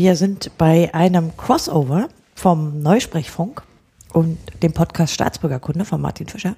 Wir 0.00 0.16
sind 0.16 0.50
bei 0.56 0.94
einem 0.94 1.36
Crossover 1.36 2.08
vom 2.34 2.80
Neusprechfunk 2.80 3.60
und 4.14 4.38
dem 4.62 4.72
Podcast 4.72 5.12
Staatsbürgerkunde 5.12 5.84
von 5.84 6.00
Martin 6.00 6.26
Fischer. 6.26 6.56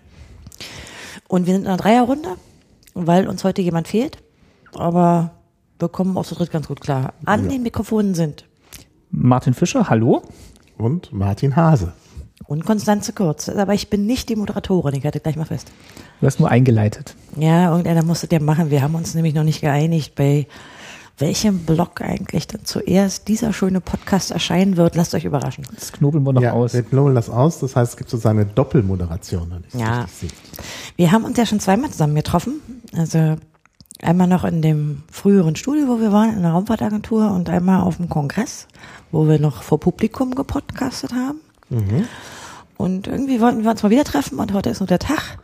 Und 1.27 1.47
wir 1.49 1.55
sind 1.55 1.63
in 1.63 1.67
einer 1.67 1.77
Dreierrunde, 1.77 2.37
weil 2.95 3.27
uns 3.27 3.43
heute 3.43 3.61
jemand 3.61 3.89
fehlt. 3.89 4.19
Aber 4.75 5.33
wir 5.81 5.89
kommen 5.89 6.17
auf 6.17 6.29
so 6.29 6.37
dritt 6.37 6.53
ganz 6.53 6.69
gut 6.69 6.81
klar. 6.81 7.15
An 7.25 7.43
Ja. 7.43 7.49
den 7.51 7.65
Mikrofonen 7.65 8.15
sind 8.15 8.45
Martin 9.11 9.55
Fischer, 9.55 9.89
hallo. 9.91 10.23
Und 10.79 11.13
Martin 11.13 11.57
Hase. 11.57 11.95
und 12.47 12.65
Konstanze 12.65 13.13
Kurz. 13.13 13.49
Aber 13.49 13.75
ich 13.75 13.91
bin 13.91 14.07
nicht 14.07 14.29
die 14.29 14.37
Moderatorin, 14.37 14.95
ich 14.95 15.03
halte 15.05 15.19
gleich 15.19 15.35
mal 15.35 15.47
fest. 15.47 15.73
Du 16.21 16.27
hast 16.29 16.39
nur 16.39 16.49
eingeleitet. 16.49 17.17
Ja, 17.37 17.71
irgendeiner 17.71 18.05
musste 18.05 18.29
der 18.29 18.41
machen. 18.41 18.71
Wir 18.71 18.83
haben 18.83 18.95
uns 18.95 19.15
nämlich 19.15 19.35
noch 19.35 19.43
nicht 19.43 19.63
geeinigt, 19.63 20.15
bei 20.15 20.47
welchem 21.19 21.61
Blog 21.61 22.01
eigentlich 22.01 22.47
dann 22.47 22.65
zuerst 22.65 23.29
dieser 23.29 23.53
schöne 23.53 23.81
Podcast 23.81 24.31
erscheinen 24.31 24.77
wird. 24.77 24.97
Lasst 24.97 25.15
euch 25.15 25.25
überraschen. 25.25 25.67
Das 25.75 25.93
knobeln 25.93 26.25
wir 26.25 26.33
noch 26.33 26.43
ja, 26.43 26.53
aus. 26.53 26.75
wir 26.75 26.83
knobeln 26.83 27.15
das 27.15 27.31
aus. 27.31 27.61
Das 27.61 27.77
heißt, 27.77 27.93
es 27.93 27.97
gibt 27.97 28.11
sozusagen 28.11 28.41
eine 28.41 28.49
Doppelmoderation. 28.49 29.51
wenn 29.51 29.65
ich 29.67 29.75
es 29.75 29.81
Ja. 29.81 30.07
Wir 30.97 31.13
haben 31.13 31.25
uns 31.25 31.37
ja 31.37 31.47
schon 31.47 31.61
zweimal 31.61 31.91
zusammen 31.91 32.15
getroffen. 32.15 32.61
Also 32.97 33.37
einmal 34.01 34.27
noch 34.27 34.45
in 34.45 34.63
dem 34.63 35.03
früheren 35.11 35.57
Studio, 35.57 35.87
wo 35.89 36.01
wir 36.01 36.13
waren, 36.13 36.37
in 36.37 36.43
der 36.43 36.53
Raumfahrtagentur 36.53 37.31
und 37.31 37.49
einmal 37.49 37.83
auf 37.83 37.97
dem 37.99 38.09
Kongress, 38.09 38.67
wo 39.13 39.29
wir 39.29 39.39
noch 39.39 39.63
vor 39.63 39.79
Publikum 39.79 40.35
gepodcastet 40.35 41.13
haben. 41.13 41.41
Und 42.77 43.07
irgendwie 43.07 43.41
wollten 43.41 43.63
wir 43.63 43.71
uns 43.71 43.83
mal 43.83 43.91
wieder 43.91 44.05
treffen 44.05 44.39
und 44.39 44.53
heute 44.53 44.71
ist 44.71 44.81
nur 44.81 44.89
der 44.89 44.99
Tag. 44.99 45.39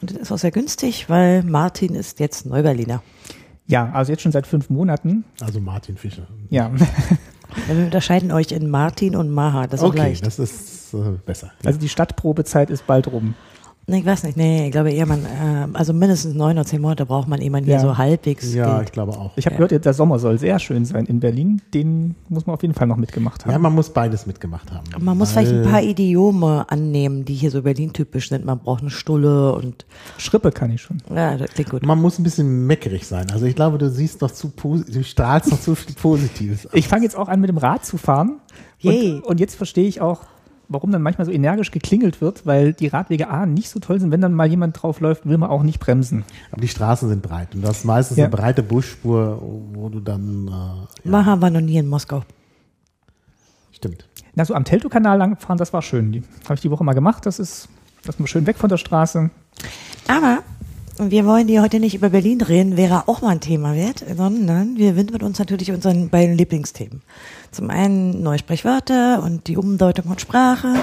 Und 0.00 0.10
das 0.10 0.18
ist 0.18 0.32
auch 0.32 0.38
sehr 0.38 0.50
günstig, 0.50 1.08
weil 1.08 1.44
Martin 1.44 1.94
ist 1.94 2.18
jetzt 2.18 2.44
Neuberliner. 2.44 3.02
Ja, 3.66 3.90
also 3.92 4.12
jetzt 4.12 4.22
schon 4.22 4.32
seit 4.32 4.46
fünf 4.46 4.70
Monaten. 4.70 5.24
Also 5.40 5.60
Martin 5.60 5.96
Fischer. 5.96 6.26
Ja, 6.50 6.70
Ja, 6.70 7.74
wir 7.76 7.84
unterscheiden 7.84 8.32
euch 8.32 8.52
in 8.52 8.68
Martin 8.70 9.14
und 9.16 9.30
Maha. 9.30 9.66
Das 9.66 9.80
ist 9.80 9.86
Okay, 9.86 9.98
leicht. 9.98 10.26
das 10.26 10.38
ist 10.38 10.94
äh, 10.94 10.98
besser. 11.24 11.52
also 11.64 11.78
die 11.78 11.88
Stadtprobezeit 11.88 12.70
ist 12.70 12.86
bald 12.86 13.06
rum. 13.10 13.34
Nee, 13.92 13.98
ich 13.98 14.06
weiß 14.06 14.22
nicht, 14.22 14.38
nee, 14.38 14.64
ich 14.66 14.72
glaube 14.72 14.90
eher 14.90 15.04
man, 15.04 15.20
äh, 15.26 15.68
also 15.74 15.92
mindestens 15.92 16.34
neun 16.34 16.52
oder 16.56 16.64
zehn 16.64 16.80
Monate 16.80 17.04
braucht 17.04 17.28
man, 17.28 17.42
ehe 17.42 17.50
man 17.50 17.62
hier 17.64 17.74
Ja. 17.74 17.80
so 17.80 17.98
halbwegs 17.98 18.54
Ja, 18.54 18.78
geht. 18.78 18.86
ich 18.88 18.92
glaube 18.92 19.12
auch. 19.12 19.32
Ich 19.36 19.44
habe 19.44 19.54
Ja. 19.60 19.66
gehört, 19.66 19.84
der 19.84 19.92
Sommer 19.92 20.18
soll 20.18 20.38
sehr 20.38 20.58
schön 20.58 20.86
sein 20.86 21.04
in 21.04 21.20
Berlin. 21.20 21.60
Den 21.74 22.14
muss 22.30 22.46
man 22.46 22.54
auf 22.54 22.62
jeden 22.62 22.72
Fall 22.72 22.86
noch 22.86 22.96
mitgemacht 22.96 23.44
Ja, 23.46 23.52
haben. 23.52 23.60
man 23.60 23.74
muss 23.74 23.90
beides 23.90 24.24
mitgemacht 24.26 24.72
haben. 24.72 24.84
Man 24.98 25.18
muss 25.18 25.36
Weil- 25.36 25.44
vielleicht 25.44 25.66
ein 25.66 25.70
paar 25.70 25.82
Idiome 25.82 26.64
annehmen, 26.70 27.26
die 27.26 27.34
hier 27.34 27.50
so 27.50 27.60
Berlin-typisch 27.60 28.30
sind. 28.30 28.46
Man 28.46 28.60
braucht 28.60 28.80
eine 28.80 28.88
Stulle 28.90 29.54
und 29.54 29.84
Schrippe 30.16 30.52
kann 30.52 30.70
ich 30.70 30.80
schon. 30.80 30.96
ja, 31.14 31.36
das 31.36 31.50
klingt 31.50 31.68
gut. 31.70 31.84
Man 31.84 32.00
muss 32.00 32.18
ein 32.18 32.22
bisschen 32.22 32.66
meckerig 32.66 33.06
sein. 33.06 33.30
Also 33.30 33.44
ich 33.44 33.54
glaube, 33.54 33.76
du 33.76 33.90
siehst 33.90 34.22
noch 34.22 34.30
zu, 34.30 34.50
du 34.56 35.04
strahlst 35.04 35.50
noch 35.50 35.60
zu 35.60 35.74
viel 35.74 35.94
Positives. 35.94 36.64
aus. 36.64 36.72
Ich 36.74 36.88
fange 36.88 37.02
jetzt 37.04 37.16
auch 37.18 37.28
an, 37.28 37.40
mit 37.42 37.50
dem 37.50 37.58
Rad 37.58 37.84
zu 37.84 37.98
fahren. 37.98 38.36
Yay. 38.78 39.12
Und, 39.16 39.26
und 39.26 39.40
jetzt 39.40 39.54
verstehe 39.54 39.86
ich 39.86 40.00
auch, 40.00 40.20
warum 40.72 40.90
dann 40.92 41.02
manchmal 41.02 41.24
so 41.26 41.30
energisch 41.32 41.70
geklingelt 41.70 42.20
wird, 42.20 42.46
weil 42.46 42.72
die 42.72 42.86
Radwege 42.88 43.28
A 43.28 43.46
nicht 43.46 43.68
so 43.70 43.78
toll 43.80 44.00
sind. 44.00 44.10
Wenn 44.10 44.20
dann 44.20 44.32
mal 44.34 44.46
jemand 44.48 44.82
drauf 44.82 45.00
läuft, 45.00 45.26
will 45.26 45.38
man 45.38 45.50
auch 45.50 45.62
nicht 45.62 45.78
bremsen. 45.80 46.24
Aber 46.50 46.60
die 46.60 46.68
Straßen 46.68 47.08
sind 47.08 47.22
breit. 47.22 47.54
Und 47.54 47.62
du 47.62 47.68
hast 47.68 47.84
meistens 47.84 48.16
Ja. 48.18 48.24
eine 48.26 48.34
breite 48.36 48.62
Busspur, 48.62 49.40
wo 49.74 49.88
du 49.88 50.00
dann, 50.00 50.48
äh, 50.48 50.50
ja, 50.50 50.86
Maha 51.10 51.40
war 51.40 51.50
noch 51.50 51.60
nie 51.60 51.76
in 51.76 51.86
Moskau. 51.88 52.22
stimmt. 53.72 54.08
Na, 54.34 54.44
so 54.44 54.54
am 54.54 54.64
Teltow-Kanal 54.64 55.18
langfahren, 55.18 55.58
das 55.58 55.72
war 55.72 55.82
schön. 55.82 56.12
Die 56.12 56.22
habe 56.44 56.54
ich 56.54 56.60
die 56.60 56.70
Woche 56.70 56.84
mal 56.84 56.94
gemacht. 56.94 57.26
Das 57.26 57.38
ist, 57.38 57.68
das 58.04 58.14
ist 58.14 58.20
mal 58.20 58.26
schön 58.26 58.46
weg 58.46 58.56
von 58.56 58.68
der 58.70 58.76
Straße. 58.78 59.30
Aber 60.08 60.38
wir 60.98 61.24
wollen 61.26 61.48
hier 61.48 61.62
heute 61.62 61.80
nicht 61.80 61.94
über 61.94 62.10
Berlin 62.10 62.40
reden, 62.40 62.76
wäre 62.76 63.08
auch 63.08 63.22
mal 63.22 63.30
ein 63.30 63.40
Thema 63.40 63.74
wert, 63.74 64.04
sondern 64.16 64.76
wir 64.76 64.96
widmen 64.96 65.22
uns 65.22 65.38
natürlich 65.38 65.72
unseren 65.72 66.10
beiden 66.10 66.36
Lieblingsthemen. 66.36 67.02
Zum 67.50 67.70
einen 67.70 68.22
neue 68.22 68.38
Sprichwörter 68.38 69.22
und 69.22 69.48
die 69.48 69.56
Umdeutung 69.56 70.06
von 70.06 70.18
Sprache. 70.18 70.74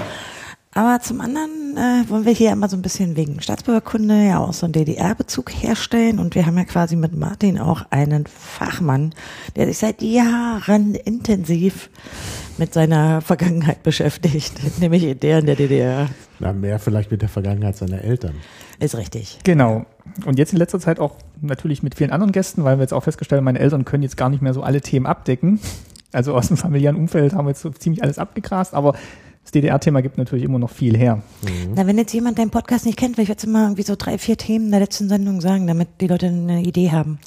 Aber 0.73 1.01
zum 1.01 1.19
anderen 1.19 1.77
äh, 1.77 2.09
wollen 2.09 2.25
wir 2.25 2.31
hier 2.31 2.51
immer 2.51 2.69
so 2.69 2.77
ein 2.77 2.83
bisschen 2.83 3.15
wegen 3.15 3.41
Staatsbürgerkunde 3.41 4.27
ja 4.27 4.39
auch 4.39 4.53
so 4.53 4.65
einen 4.65 4.73
DDR-Bezug 4.73 5.51
herstellen. 5.51 6.19
Und 6.19 6.35
wir 6.35 6.45
haben 6.45 6.57
ja 6.57 6.63
quasi 6.63 6.95
mit 6.95 7.15
Martin 7.15 7.57
auch 7.59 7.85
einen 7.89 8.27
Fachmann, 8.27 9.13
der 9.55 9.65
sich 9.65 9.79
seit 9.79 10.03
Jahren 10.03 10.93
intensiv 10.93 11.89
mit 12.59 12.73
seiner 12.73 13.21
Vergangenheit 13.21 13.81
beschäftigt, 13.81 14.53
nämlich 14.79 15.17
der 15.19 15.39
in 15.39 15.47
der 15.47 15.55
DDR. 15.55 16.09
Na, 16.39 16.53
mehr 16.53 16.77
vielleicht 16.77 17.09
mit 17.09 17.23
der 17.23 17.29
Vergangenheit 17.29 17.75
seiner 17.75 18.03
Eltern. 18.03 18.35
Ist 18.79 18.95
richtig. 18.95 19.39
Genau. 19.43 19.85
Und 20.25 20.37
jetzt 20.37 20.51
in 20.53 20.59
letzter 20.59 20.79
Zeit 20.79 20.99
auch 20.99 21.15
natürlich 21.41 21.83
mit 21.83 21.95
vielen 21.95 22.11
anderen 22.11 22.31
Gästen, 22.31 22.63
weil 22.63 22.77
wir 22.77 22.81
jetzt 22.81 22.93
auch 22.93 23.03
festgestellt 23.03 23.37
haben, 23.37 23.45
meine 23.45 23.59
Eltern 23.59 23.85
können 23.85 24.03
jetzt 24.03 24.17
gar 24.17 24.29
nicht 24.29 24.41
mehr 24.41 24.53
so 24.53 24.63
alle 24.63 24.81
Themen 24.81 25.05
abdecken. 25.05 25.59
Also 26.11 26.33
aus 26.33 26.47
dem 26.47 26.57
familiären 26.57 26.95
Umfeld 26.95 27.33
haben 27.33 27.45
wir 27.45 27.51
jetzt 27.51 27.61
so 27.61 27.69
ziemlich 27.69 28.03
alles 28.03 28.17
abgegrast, 28.17 28.73
aber 28.73 28.93
das 29.43 29.51
DDR-Thema 29.51 30.01
gibt 30.01 30.17
natürlich 30.17 30.43
immer 30.43 30.59
noch 30.59 30.69
viel 30.69 30.97
her. 30.97 31.21
Na, 31.75 31.87
wenn 31.87 31.97
jetzt 31.97 32.13
jemand 32.13 32.37
deinen 32.37 32.51
Podcast 32.51 32.85
nicht 32.85 32.97
kennt, 32.97 33.17
will 33.17 33.23
ich 33.23 33.29
jetzt 33.29 33.43
immer 33.43 33.63
irgendwie 33.63 33.83
so 33.83 33.95
drei, 33.97 34.17
vier 34.17 34.37
Themen 34.37 34.69
der 34.71 34.79
letzten 34.79 35.09
Sendung 35.09 35.41
sagen, 35.41 35.67
damit 35.67 35.87
die 36.01 36.07
Leute 36.07 36.27
eine 36.27 36.61
Idee 36.61 36.91
haben. 36.91 37.19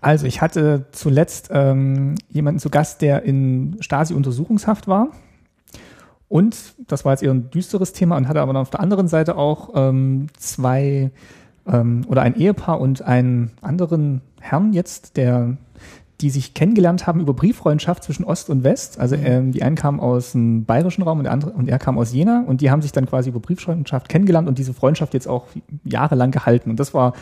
Also 0.00 0.26
ich 0.26 0.40
hatte 0.40 0.86
zuletzt 0.92 1.48
ähm, 1.50 2.14
jemanden 2.28 2.60
zu 2.60 2.70
Gast, 2.70 3.00
der 3.00 3.22
in 3.22 3.76
Stasi-Untersuchungshaft 3.80 4.86
war. 4.86 5.08
Und 6.28 6.74
das 6.88 7.04
war 7.04 7.12
jetzt 7.12 7.22
eher 7.22 7.32
ein 7.32 7.50
düsteres 7.50 7.92
Thema 7.92 8.16
und 8.16 8.28
hatte 8.28 8.40
aber 8.40 8.52
dann 8.52 8.62
auf 8.62 8.70
der 8.70 8.80
anderen 8.80 9.08
Seite 9.08 9.36
auch 9.36 9.70
ähm, 9.74 10.26
zwei 10.38 11.10
ähm, 11.66 12.04
oder 12.08 12.22
ein 12.22 12.36
Ehepaar 12.36 12.80
und 12.80 13.02
einen 13.02 13.50
anderen 13.60 14.20
Herrn 14.40 14.72
jetzt, 14.72 15.16
der 15.16 15.56
die 16.22 16.30
sich 16.30 16.54
kennengelernt 16.54 17.06
haben 17.06 17.20
über 17.20 17.34
Brieffreundschaft 17.34 18.02
zwischen 18.02 18.24
Ost 18.24 18.48
und 18.48 18.64
West. 18.64 18.98
Also 18.98 19.16
ähm, 19.16 19.52
die 19.52 19.62
einen 19.62 19.76
kamen 19.76 20.00
aus 20.00 20.32
dem 20.32 20.64
bayerischen 20.64 21.02
Raum 21.02 21.18
und 21.18 21.24
der 21.24 21.32
andere 21.32 21.50
und 21.50 21.68
er 21.68 21.78
kam 21.78 21.98
aus 21.98 22.12
Jena 22.14 22.42
und 22.46 22.62
die 22.62 22.70
haben 22.70 22.80
sich 22.80 22.92
dann 22.92 23.04
quasi 23.04 23.28
über 23.28 23.40
Brieffreundschaft 23.40 24.08
kennengelernt 24.08 24.48
und 24.48 24.56
diese 24.56 24.72
Freundschaft 24.72 25.12
jetzt 25.12 25.28
auch 25.28 25.46
jahrelang 25.84 26.30
gehalten. 26.30 26.70
Und 26.70 26.80
das 26.80 26.94
war 26.94 27.12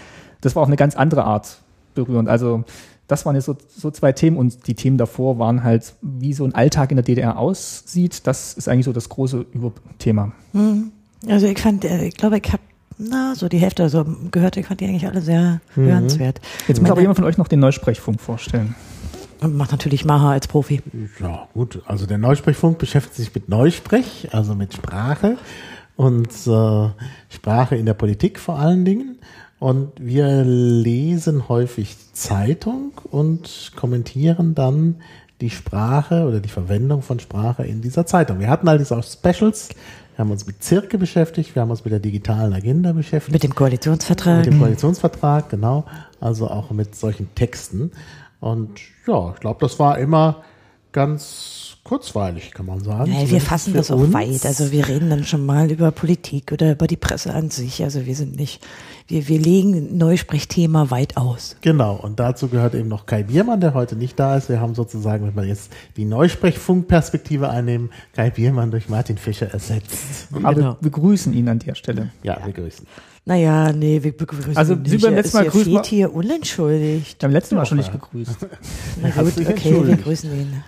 das 0.40 0.54
war 0.54 0.62
auch 0.62 0.68
eine 0.68 0.76
ganz 0.76 0.94
andere 0.94 1.24
Art 1.24 1.58
berührend. 1.94 2.28
Also 2.28 2.64
das 3.08 3.26
waren 3.26 3.34
jetzt 3.34 3.46
so, 3.46 3.56
so 3.68 3.90
zwei 3.90 4.12
Themen 4.12 4.36
und 4.36 4.66
die 4.66 4.74
Themen 4.74 4.96
davor 4.96 5.38
waren 5.38 5.64
halt, 5.64 5.94
wie 6.00 6.32
so 6.32 6.44
ein 6.44 6.54
Alltag 6.54 6.90
in 6.90 6.96
der 6.96 7.04
DDR 7.04 7.38
aussieht. 7.38 8.26
Das 8.26 8.54
ist 8.54 8.68
eigentlich 8.68 8.84
so 8.84 8.92
das 8.92 9.08
große 9.08 9.44
Überthema. 9.52 10.32
Also 11.28 11.46
ich 11.46 11.58
fand, 11.58 11.84
äh, 11.84 12.06
ich 12.06 12.16
glaube, 12.16 12.38
ich 12.38 12.52
habe 12.52 12.62
na 12.98 13.34
so 13.34 13.48
die 13.48 13.58
Hälfte 13.58 13.82
also 13.82 14.04
gehört. 14.30 14.56
Ich 14.56 14.66
fand 14.66 14.80
die 14.80 14.86
eigentlich 14.86 15.06
alle 15.06 15.20
sehr 15.20 15.60
hörenswert. 15.74 16.40
Jetzt 16.68 16.80
muss 16.80 16.90
aber 16.90 17.00
jemand 17.00 17.16
von 17.16 17.24
euch 17.24 17.38
noch 17.38 17.48
den 17.48 17.60
Neusprechfunk 17.60 18.20
vorstellen. 18.20 18.74
Und 19.40 19.56
macht 19.56 19.72
natürlich 19.72 20.04
Maha 20.04 20.32
als 20.32 20.48
Profi. 20.48 20.80
Ja, 21.20 21.48
gut. 21.52 21.82
Also 21.86 22.06
der 22.06 22.18
Neusprechfunk 22.18 22.78
beschäftigt 22.78 23.16
sich 23.16 23.34
mit 23.34 23.48
Neusprech, 23.48 24.28
also 24.32 24.54
mit 24.54 24.74
Sprache 24.74 25.36
und 25.96 26.28
äh, 26.46 26.88
Sprache 27.28 27.76
in 27.76 27.86
der 27.86 27.94
Politik 27.94 28.38
vor 28.38 28.58
allen 28.58 28.84
Dingen. 28.84 29.18
Und 29.58 29.92
wir 29.98 30.44
lesen 30.44 31.48
häufig 31.48 31.96
Zeitung 32.12 32.92
und 33.10 33.72
kommentieren 33.76 34.54
dann 34.54 34.96
die 35.40 35.50
Sprache 35.50 36.26
oder 36.26 36.40
die 36.40 36.48
Verwendung 36.48 37.02
von 37.02 37.18
Sprache 37.18 37.64
in 37.64 37.80
dieser 37.80 38.06
Zeitung. 38.06 38.40
Wir 38.40 38.48
hatten 38.48 38.68
allerdings 38.68 38.92
auch 38.92 39.02
Specials. 39.02 39.70
Wir 40.14 40.24
haben 40.24 40.30
uns 40.30 40.46
mit 40.46 40.62
Zirke 40.62 40.96
beschäftigt, 40.96 41.56
wir 41.56 41.62
haben 41.62 41.70
uns 41.70 41.84
mit 41.84 41.92
der 41.92 41.98
digitalen 41.98 42.52
Agenda 42.52 42.92
beschäftigt. 42.92 43.32
Mit 43.32 43.42
dem 43.42 43.54
Koalitionsvertrag. 43.54 44.44
Mit 44.44 44.46
dem 44.46 44.60
Koalitionsvertrag, 44.60 45.48
genau. 45.50 45.84
Also 46.20 46.48
auch 46.48 46.70
mit 46.70 46.94
solchen 46.94 47.34
Texten. 47.34 47.90
Und 48.38 48.80
ja, 49.08 49.32
ich 49.34 49.40
glaube, 49.40 49.58
das 49.60 49.78
war 49.80 49.98
immer 49.98 50.44
ganz 50.94 51.76
kurzweilig, 51.84 52.52
kann 52.52 52.64
man 52.64 52.82
sagen. 52.82 53.10
Nee, 53.10 53.28
wir 53.28 53.42
fassen 53.42 53.74
das 53.74 53.90
auch 53.90 53.98
uns. 53.98 54.14
weit. 54.14 54.46
Also 54.46 54.72
wir 54.72 54.88
reden 54.88 55.10
dann 55.10 55.24
schon 55.24 55.44
mal 55.44 55.70
über 55.70 55.90
Politik 55.90 56.50
oder 56.52 56.72
über 56.72 56.86
die 56.86 56.96
Presse 56.96 57.34
an 57.34 57.50
sich. 57.50 57.82
Also 57.82 58.06
wir 58.06 58.14
sind 58.16 58.36
nicht, 58.36 58.64
wir, 59.06 59.28
wir 59.28 59.38
legen 59.38 59.98
Neusprechthema 59.98 60.90
weit 60.90 61.18
aus. 61.18 61.56
Genau, 61.60 61.96
und 61.96 62.18
dazu 62.20 62.48
gehört 62.48 62.74
eben 62.74 62.88
noch 62.88 63.04
Kai 63.04 63.24
Biermann, 63.24 63.60
der 63.60 63.74
heute 63.74 63.96
nicht 63.96 64.18
da 64.18 64.36
ist. 64.38 64.48
Wir 64.48 64.60
haben 64.62 64.74
sozusagen, 64.74 65.26
wenn 65.26 65.36
wir 65.36 65.44
jetzt 65.44 65.70
die 65.98 66.06
Neusprechfunkperspektive 66.06 67.50
einnehmen, 67.50 67.90
Kai 68.14 68.30
Biermann 68.30 68.70
durch 68.70 68.88
Martin 68.88 69.18
Fischer 69.18 69.48
ersetzt. 69.52 70.28
Aber 70.32 70.54
Genau. 70.54 70.68
wir 70.70 70.78
begrüßen 70.80 71.34
ihn 71.34 71.48
an 71.50 71.58
der 71.58 71.74
Stelle. 71.74 72.12
Ja, 72.22 72.38
wir 72.42 72.52
grüßen. 72.54 72.86
Naja, 73.26 73.72
nee, 73.72 74.02
wir 74.02 74.16
begrüßen 74.16 74.56
Also, 74.56 74.74
nicht. 74.74 75.02
beim 75.02 75.12
Er 75.14 75.22
letzten 75.22 75.36
Mal 75.38 75.44
ja 75.44 75.50
grüßen 75.50 75.82
hier 75.84 76.14
unentschuldigt. 76.14 77.18
Beim 77.18 77.30
letzten 77.30 77.56
Mal 77.56 77.66
schon 77.66 77.78
nicht 77.78 77.88
ja. 77.92 77.94
gegrüßt. 77.98 78.36
Na 79.02 79.10
gut, 79.10 79.32
okay, 79.48 79.86
wir 79.86 79.96
grüßen 79.96 80.30
ihn. 80.32 80.62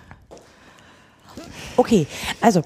Okay, 1.77 2.07
also, 2.41 2.63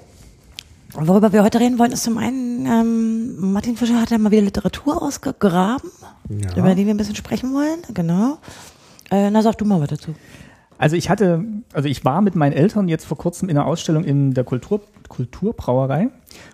worüber 0.94 1.34
wir 1.34 1.44
heute 1.44 1.60
reden 1.60 1.78
wollen, 1.80 1.92
ist 1.92 2.04
zum 2.04 2.18
einen, 2.18 2.66
ähm, 2.66 3.52
Martin 3.52 3.75
Fischer 3.78 4.00
hat 4.02 4.10
ja 4.10 4.18
mal 4.18 4.31
wieder 4.31 4.42
Literatur 4.42 5.02
ausgegraben, 5.02 5.90
Ja. 6.30 6.56
über 6.56 6.75
die 6.75 6.86
wir 6.86 6.94
ein 6.94 6.98
bisschen 6.98 7.16
sprechen 7.16 7.54
wollen, 7.54 7.80
genau. 7.94 8.38
Äh, 9.12 9.30
na, 9.30 9.42
sag 9.42 9.58
du 9.58 9.66
mal 9.66 9.81
was 9.81 9.90
dazu. 9.90 10.16
Also 10.78 10.96
ich 10.96 11.10
hatte, 11.12 11.44
also 11.74 11.88
ich 11.88 12.04
war 12.06 12.22
mit 12.22 12.34
meinen 12.36 12.54
Eltern 12.54 12.88
jetzt 12.88 13.06
vor 13.06 13.18
kurzem 13.18 13.50
in 13.50 13.58
einer 13.58 13.68
Ausstellung 13.68 14.04
in 14.04 14.34
der 14.34 14.44
Kultur, 14.44 14.81
Kulturbrauerei 15.10 16.07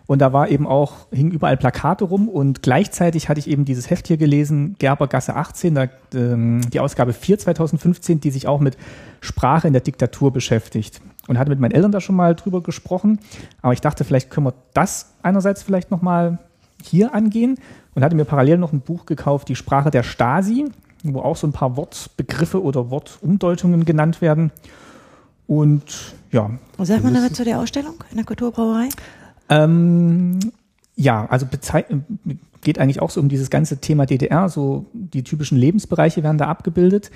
und 0.07 0.19
da 0.19 0.33
war 0.33 0.49
eben 0.49 0.67
auch, 0.67 1.07
hingen 1.11 1.31
überall 1.31 1.55
Plakate 1.55 2.03
rum 2.03 2.27
und 2.27 2.61
gleichzeitig 2.61 3.29
hatte 3.29 3.39
ich 3.39 3.47
eben 3.47 3.63
dieses 3.63 3.89
Heft 3.89 4.07
hier 4.07 4.17
gelesen, 4.17 4.75
Gerbergasse 4.79 5.35
18, 5.35 5.75
da, 5.75 5.87
ähm, 6.13 6.61
die 6.73 6.81
Ausgabe 6.81 7.13
4 7.13 7.39
2015, 7.39 8.19
die 8.19 8.31
sich 8.31 8.47
auch 8.47 8.59
mit 8.59 8.75
Sprache 9.21 9.67
in 9.67 9.73
der 9.73 9.81
Diktatur 9.83 10.33
beschäftigt 10.33 10.99
und 11.27 11.37
hatte 11.37 11.49
mit 11.49 11.59
meinen 11.59 11.71
Eltern 11.71 11.91
da 11.91 12.01
schon 12.01 12.15
mal 12.15 12.35
drüber 12.35 12.61
gesprochen, 12.61 13.19
aber 13.61 13.73
ich 13.73 13.81
dachte, 13.81 14.03
vielleicht 14.03 14.29
können 14.29 14.47
wir 14.47 14.53
das 14.73 15.13
einerseits 15.21 15.63
vielleicht 15.63 15.91
nochmal 15.91 16.39
hier 16.83 17.13
angehen 17.13 17.57
und 17.95 18.03
hatte 18.03 18.15
mir 18.15 18.25
parallel 18.25 18.57
noch 18.57 18.73
ein 18.73 18.81
Buch 18.81 19.05
gekauft, 19.05 19.49
Die 19.49 19.55
Sprache 19.55 19.91
der 19.91 20.03
Stasi, 20.03 20.65
wo 21.03 21.21
auch 21.21 21.35
so 21.35 21.47
ein 21.47 21.53
paar 21.53 21.77
Wortbegriffe 21.77 22.61
oder 22.61 22.89
Wortumdeutungen 22.89 23.85
genannt 23.85 24.21
werden. 24.21 24.51
Und 25.47 26.15
ja. 26.31 26.49
Sag 26.79 27.03
mal 27.03 27.11
noch 27.11 27.21
was 27.21 27.33
zu 27.33 27.43
der 27.43 27.59
Ausstellung 27.59 27.95
in 28.11 28.17
der 28.17 28.25
Kulturbrauerei. 28.25 28.89
Ähm, 29.49 30.39
ja, 30.95 31.25
also 31.27 31.47
geht 32.61 32.79
eigentlich 32.79 33.01
auch 33.01 33.09
so 33.09 33.21
um 33.21 33.29
dieses 33.29 33.49
ganze 33.49 33.77
Thema 33.77 34.05
DDR, 34.05 34.49
so 34.49 34.85
die 34.93 35.23
typischen 35.23 35.57
Lebensbereiche 35.57 36.23
werden 36.23 36.37
da 36.37 36.47
abgebildet, 36.47 37.11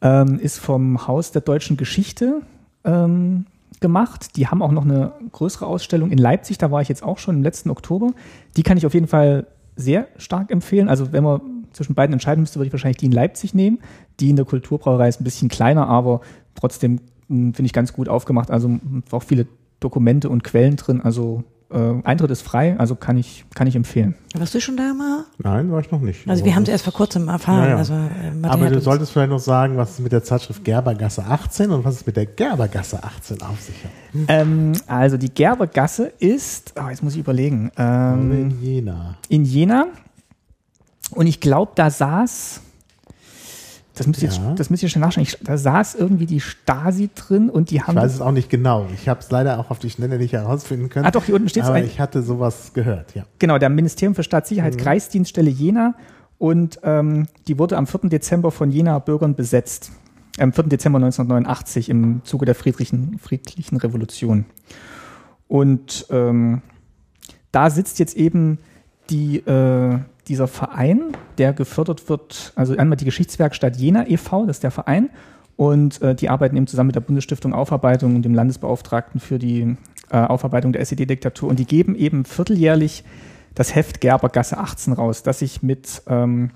ähm, 0.00 0.38
ist 0.38 0.58
vom 0.58 1.06
Haus 1.06 1.30
der 1.32 1.42
deutschen 1.42 1.76
Geschichte 1.76 2.40
ähm, 2.84 3.46
gemacht. 3.80 4.36
Die 4.36 4.48
haben 4.48 4.62
auch 4.62 4.72
noch 4.72 4.84
eine 4.84 5.12
größere 5.32 5.66
Ausstellung 5.66 6.10
in 6.10 6.18
Leipzig, 6.18 6.58
da 6.58 6.70
war 6.70 6.82
ich 6.82 6.88
jetzt 6.88 7.02
auch 7.02 7.18
schon 7.18 7.36
im 7.36 7.42
letzten 7.42 7.70
Oktober. 7.70 8.12
Die 8.56 8.62
kann 8.62 8.76
ich 8.76 8.86
auf 8.86 8.94
jeden 8.94 9.06
Fall 9.06 9.46
sehr 9.76 10.08
stark 10.16 10.50
empfehlen. 10.50 10.88
Also 10.88 11.12
wenn 11.12 11.24
man 11.24 11.40
zwischen 11.72 11.94
beiden 11.94 12.12
entscheiden 12.12 12.40
müsste, 12.40 12.58
würde 12.58 12.68
ich 12.68 12.72
wahrscheinlich 12.72 12.98
die 12.98 13.06
in 13.06 13.12
Leipzig 13.12 13.54
nehmen. 13.54 13.80
Die 14.20 14.30
in 14.30 14.36
der 14.36 14.44
Kulturbrauerei 14.44 15.08
ist 15.08 15.20
ein 15.20 15.24
bisschen 15.24 15.48
kleiner, 15.48 15.88
aber 15.88 16.20
trotzdem 16.54 17.00
hm, 17.28 17.54
finde 17.54 17.66
ich 17.66 17.72
ganz 17.72 17.92
gut 17.92 18.08
aufgemacht. 18.08 18.50
Also 18.50 18.68
hm, 18.68 19.02
auch 19.10 19.22
viele 19.22 19.46
Dokumente 19.80 20.30
und 20.30 20.44
Quellen 20.44 20.76
drin. 20.76 21.00
Also 21.00 21.44
äh, 21.70 22.02
Eintritt 22.04 22.30
ist 22.30 22.42
frei, 22.42 22.78
also 22.78 22.94
kann 22.94 23.16
ich, 23.16 23.44
kann 23.54 23.66
ich 23.66 23.74
empfehlen. 23.76 24.14
Warst 24.34 24.54
du 24.54 24.60
schon 24.60 24.76
da 24.76 24.94
mal? 24.94 25.24
Nein, 25.38 25.70
war 25.72 25.80
ich 25.80 25.90
noch 25.90 26.00
nicht. 26.00 26.28
Also 26.28 26.44
wir 26.44 26.54
haben 26.54 26.64
es 26.64 26.68
erst 26.68 26.84
vor 26.84 26.92
kurzem 26.92 27.28
erfahren. 27.28 27.64
Ja, 27.64 27.70
ja. 27.70 27.76
Also, 27.76 27.94
äh, 27.94 28.32
Aber 28.42 28.70
du 28.70 28.80
solltest 28.80 29.12
vielleicht 29.12 29.30
noch 29.30 29.38
sagen, 29.38 29.76
was 29.76 29.92
es 29.92 29.98
mit 29.98 30.12
der 30.12 30.22
Zeitschrift 30.22 30.64
Gerbergasse 30.64 31.24
18 31.24 31.70
und 31.70 31.84
was 31.84 31.96
es 31.96 32.06
mit 32.06 32.16
der 32.16 32.26
Gerbergasse 32.26 33.02
18 33.02 33.42
auf 33.42 33.60
sich 33.60 33.76
hat. 33.84 33.90
Hm. 34.12 34.26
Ähm, 34.28 34.72
also 34.86 35.16
die 35.16 35.32
Gerbergasse 35.32 36.12
ist, 36.18 36.74
oh, 36.78 36.88
jetzt 36.88 37.02
muss 37.02 37.14
ich 37.14 37.20
überlegen. 37.20 37.70
Ähm, 37.76 38.32
in 38.32 38.62
Jena. 38.62 39.16
In 39.28 39.44
Jena. 39.44 39.86
Und 41.10 41.26
ich 41.26 41.40
glaube, 41.40 41.72
da 41.74 41.90
saß, 41.90 42.60
das 43.94 44.06
müsst 44.06 44.22
ihr 44.22 44.28
ja. 44.28 44.34
jetzt, 44.34 44.60
das 44.60 44.70
müsst 44.70 44.82
ihr 44.82 44.88
schon 44.88 45.00
nachschauen, 45.00 45.22
ich, 45.22 45.38
da 45.42 45.56
saß 45.56 45.94
irgendwie 45.94 46.26
die 46.26 46.40
Stasi 46.40 47.10
drin 47.14 47.48
und 47.48 47.70
die 47.70 47.80
haben. 47.80 47.96
Ich 47.96 48.02
weiß 48.02 48.14
es 48.14 48.20
auch 48.20 48.32
nicht 48.32 48.50
genau. 48.50 48.86
Ich 48.92 49.08
habe 49.08 49.20
es 49.20 49.30
leider 49.30 49.58
auch 49.60 49.70
auf 49.70 49.78
die 49.78 49.90
Schnelle 49.90 50.18
nicht 50.18 50.32
herausfinden 50.32 50.88
können. 50.88 51.06
Ah, 51.06 51.12
doch, 51.12 51.24
hier 51.24 51.36
unten 51.36 51.48
steht 51.48 51.62
es. 51.62 51.68
Aber 51.68 51.82
ich 51.82 52.00
hatte 52.00 52.22
sowas 52.22 52.72
gehört, 52.74 53.14
ja. 53.14 53.24
Genau, 53.38 53.58
der 53.58 53.70
Ministerium 53.70 54.14
für 54.14 54.24
Staatssicherheit, 54.24 54.74
mhm. 54.74 54.78
Kreisdienststelle 54.78 55.50
Jena. 55.50 55.94
Und 56.38 56.80
ähm, 56.82 57.28
die 57.46 57.58
wurde 57.58 57.76
am 57.76 57.86
4. 57.86 58.10
Dezember 58.10 58.50
von 58.50 58.70
Jena 58.70 58.98
Bürgern 58.98 59.36
besetzt. 59.36 59.92
Am 60.38 60.52
4. 60.52 60.64
Dezember 60.64 60.96
1989 60.98 61.88
im 61.88 62.22
Zuge 62.24 62.44
der 62.44 62.56
friedlichen, 62.56 63.18
friedlichen 63.20 63.76
Revolution. 63.76 64.44
Und 65.46 66.06
ähm, 66.10 66.62
da 67.52 67.70
sitzt 67.70 68.00
jetzt 68.00 68.16
eben 68.16 68.58
die, 69.10 69.36
äh, 69.38 70.00
dieser 70.28 70.48
Verein, 70.48 71.16
der 71.38 71.52
gefördert 71.52 72.08
wird, 72.08 72.52
also 72.56 72.76
einmal 72.76 72.96
die 72.96 73.04
Geschichtswerkstatt 73.04 73.76
Jena 73.76 74.08
e.V., 74.08 74.46
das 74.46 74.56
ist 74.56 74.62
der 74.62 74.70
Verein, 74.70 75.10
und 75.56 76.02
äh, 76.02 76.14
die 76.14 76.28
arbeiten 76.28 76.56
eben 76.56 76.66
zusammen 76.66 76.88
mit 76.88 76.96
der 76.96 77.00
Bundesstiftung 77.00 77.52
Aufarbeitung 77.52 78.16
und 78.16 78.22
dem 78.22 78.34
Landesbeauftragten 78.34 79.20
für 79.20 79.38
die 79.38 79.76
äh, 80.10 80.16
Aufarbeitung 80.16 80.72
der 80.72 80.82
SED-Diktatur. 80.82 81.48
Und 81.48 81.58
die 81.58 81.66
geben 81.66 81.94
eben 81.94 82.24
vierteljährlich 82.24 83.04
das 83.54 83.74
Heft 83.74 84.00
Gerbergasse 84.00 84.58
18 84.58 84.92
raus, 84.94 85.22
das 85.22 85.38
sich 85.38 85.62
mit 85.62 86.02
ähm, 86.08 86.50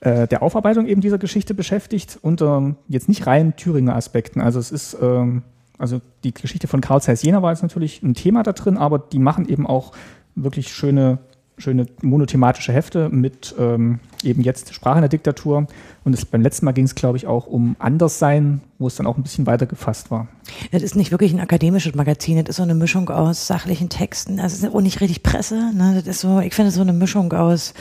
äh, 0.00 0.26
der 0.26 0.42
Aufarbeitung 0.42 0.86
eben 0.86 1.00
dieser 1.00 1.18
Geschichte 1.18 1.54
beschäftigt, 1.54 2.18
unter 2.20 2.74
jetzt 2.88 3.08
nicht 3.08 3.26
rein 3.26 3.56
Thüringer 3.56 3.94
Aspekten. 3.94 4.40
Also 4.40 4.58
es 4.58 4.72
ist, 4.72 4.96
ähm, 5.00 5.42
also 5.78 6.00
die 6.24 6.34
Geschichte 6.34 6.66
von 6.66 6.80
Karl 6.80 7.00
Zeiss 7.00 7.22
Jena 7.22 7.42
war 7.42 7.52
jetzt 7.52 7.62
natürlich 7.62 8.02
ein 8.02 8.14
Thema 8.14 8.42
da 8.42 8.52
drin, 8.52 8.76
aber 8.76 8.98
die 8.98 9.20
machen 9.20 9.48
eben 9.48 9.66
auch 9.66 9.92
wirklich 10.34 10.72
schöne 10.72 11.18
schöne 11.56 11.86
monothematische 12.02 12.72
Hefte 12.72 13.08
mit 13.08 13.54
ähm, 13.58 14.00
eben 14.22 14.42
jetzt 14.42 14.74
Sprache 14.74 14.98
in 14.98 15.02
der 15.02 15.08
Diktatur. 15.08 15.66
Und 16.04 16.12
das, 16.12 16.24
beim 16.24 16.42
letzten 16.42 16.64
Mal 16.64 16.72
ging 16.72 16.84
es, 16.84 16.94
glaube 16.94 17.16
ich, 17.16 17.26
auch 17.26 17.46
um 17.46 17.76
Anderssein, 17.78 18.60
wo 18.78 18.86
es 18.86 18.96
dann 18.96 19.06
auch 19.06 19.16
ein 19.16 19.22
bisschen 19.22 19.46
weiter 19.46 19.66
gefasst 19.66 20.10
war. 20.10 20.28
Das 20.72 20.82
ist 20.82 20.96
nicht 20.96 21.10
wirklich 21.10 21.32
ein 21.32 21.40
akademisches 21.40 21.94
Magazin, 21.94 22.38
das 22.38 22.50
ist 22.50 22.56
so 22.56 22.62
eine 22.62 22.74
Mischung 22.74 23.08
aus 23.08 23.46
sachlichen 23.46 23.88
Texten. 23.88 24.36
Das 24.36 24.52
ist 24.52 24.66
auch 24.66 24.80
nicht 24.80 25.00
richtig 25.00 25.22
Presse. 25.22 25.72
Ne? 25.74 25.94
Das 25.94 26.06
ist 26.06 26.20
so, 26.20 26.40
ich 26.40 26.54
finde 26.54 26.70
so 26.70 26.80
eine 26.80 26.92
Mischung 26.92 27.32
aus 27.32 27.74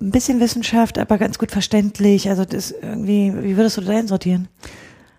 ein 0.00 0.10
bisschen 0.10 0.40
Wissenschaft, 0.40 0.98
aber 0.98 1.18
ganz 1.18 1.38
gut 1.38 1.50
verständlich. 1.50 2.28
Also 2.28 2.44
das 2.44 2.70
irgendwie, 2.70 3.32
wie 3.42 3.56
würdest 3.56 3.76
du 3.76 3.80
das 3.80 3.90
einsortieren? 3.90 4.48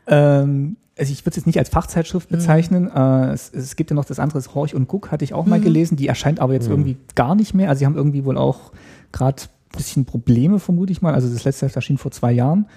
Ähm, 0.07 0.77
also 0.98 1.12
ich 1.12 1.22
würde 1.22 1.31
es 1.31 1.36
jetzt 1.38 1.45
nicht 1.48 1.57
als 1.57 1.69
Fachzeitschrift 1.69 2.30
mhm. 2.30 2.36
bezeichnen. 2.36 2.84
Mhm. 2.84 3.31
es, 3.34 3.51
es, 3.54 3.75
gibt 3.75 3.90
ja 3.90 3.95
noch 3.95 4.06
das 4.06 4.19
andere, 4.19 4.42
Horch 4.54 4.75
und 4.75 4.88
Guck 4.88 5.12
hatte 5.12 5.24
ich 5.24 5.34
auch 5.34 5.45
mhm. 5.45 5.51
mal 5.51 5.62
gelesen. 5.62 5.98
Die 5.98 6.07
erscheint 6.07 6.40
aber 6.40 6.54
jetzt 6.54 6.66
mhm. 6.66 6.74
irgendwie 6.74 6.98
gar 7.16 7.36
nicht 7.36 7.54
mehr. 7.54 7.69
Also 7.69 7.80
sie 7.80 7.86
haben 7.86 7.95
irgendwie 7.95 8.25
wohl 8.25 8.38
auch 8.38 8.72
gerade 9.12 9.44
ein 9.44 9.78
bisschen 9.78 10.06
Probleme, 10.06 10.60
vermute 10.60 10.92
ich 10.92 11.01
mal. 11.01 11.13
Also 11.13 11.30
das 11.30 11.44
letzte 11.44 11.66
Heft 11.66 11.75
erschien 11.75 11.98
vor 11.98 12.12
zwei 12.12 12.31
Jahren. 12.31 12.68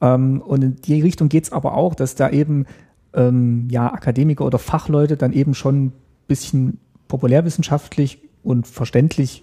Ähm, 0.00 0.40
und 0.40 0.62
in 0.62 0.76
die 0.76 1.00
Richtung 1.00 1.28
geht's 1.28 1.52
aber 1.52 1.74
auch, 1.74 1.94
dass 1.94 2.14
da 2.14 2.30
eben 2.30 2.66
ähm, 3.14 3.68
ja 3.70 3.92
Akademiker 3.92 4.44
oder 4.44 4.58
Fachleute 4.58 5.16
dann 5.16 5.32
eben 5.32 5.54
schon 5.54 5.86
ein 5.86 5.92
bisschen 6.28 6.78
populärwissenschaftlich 7.08 8.18
und 8.42 8.66
verständlich, 8.66 9.42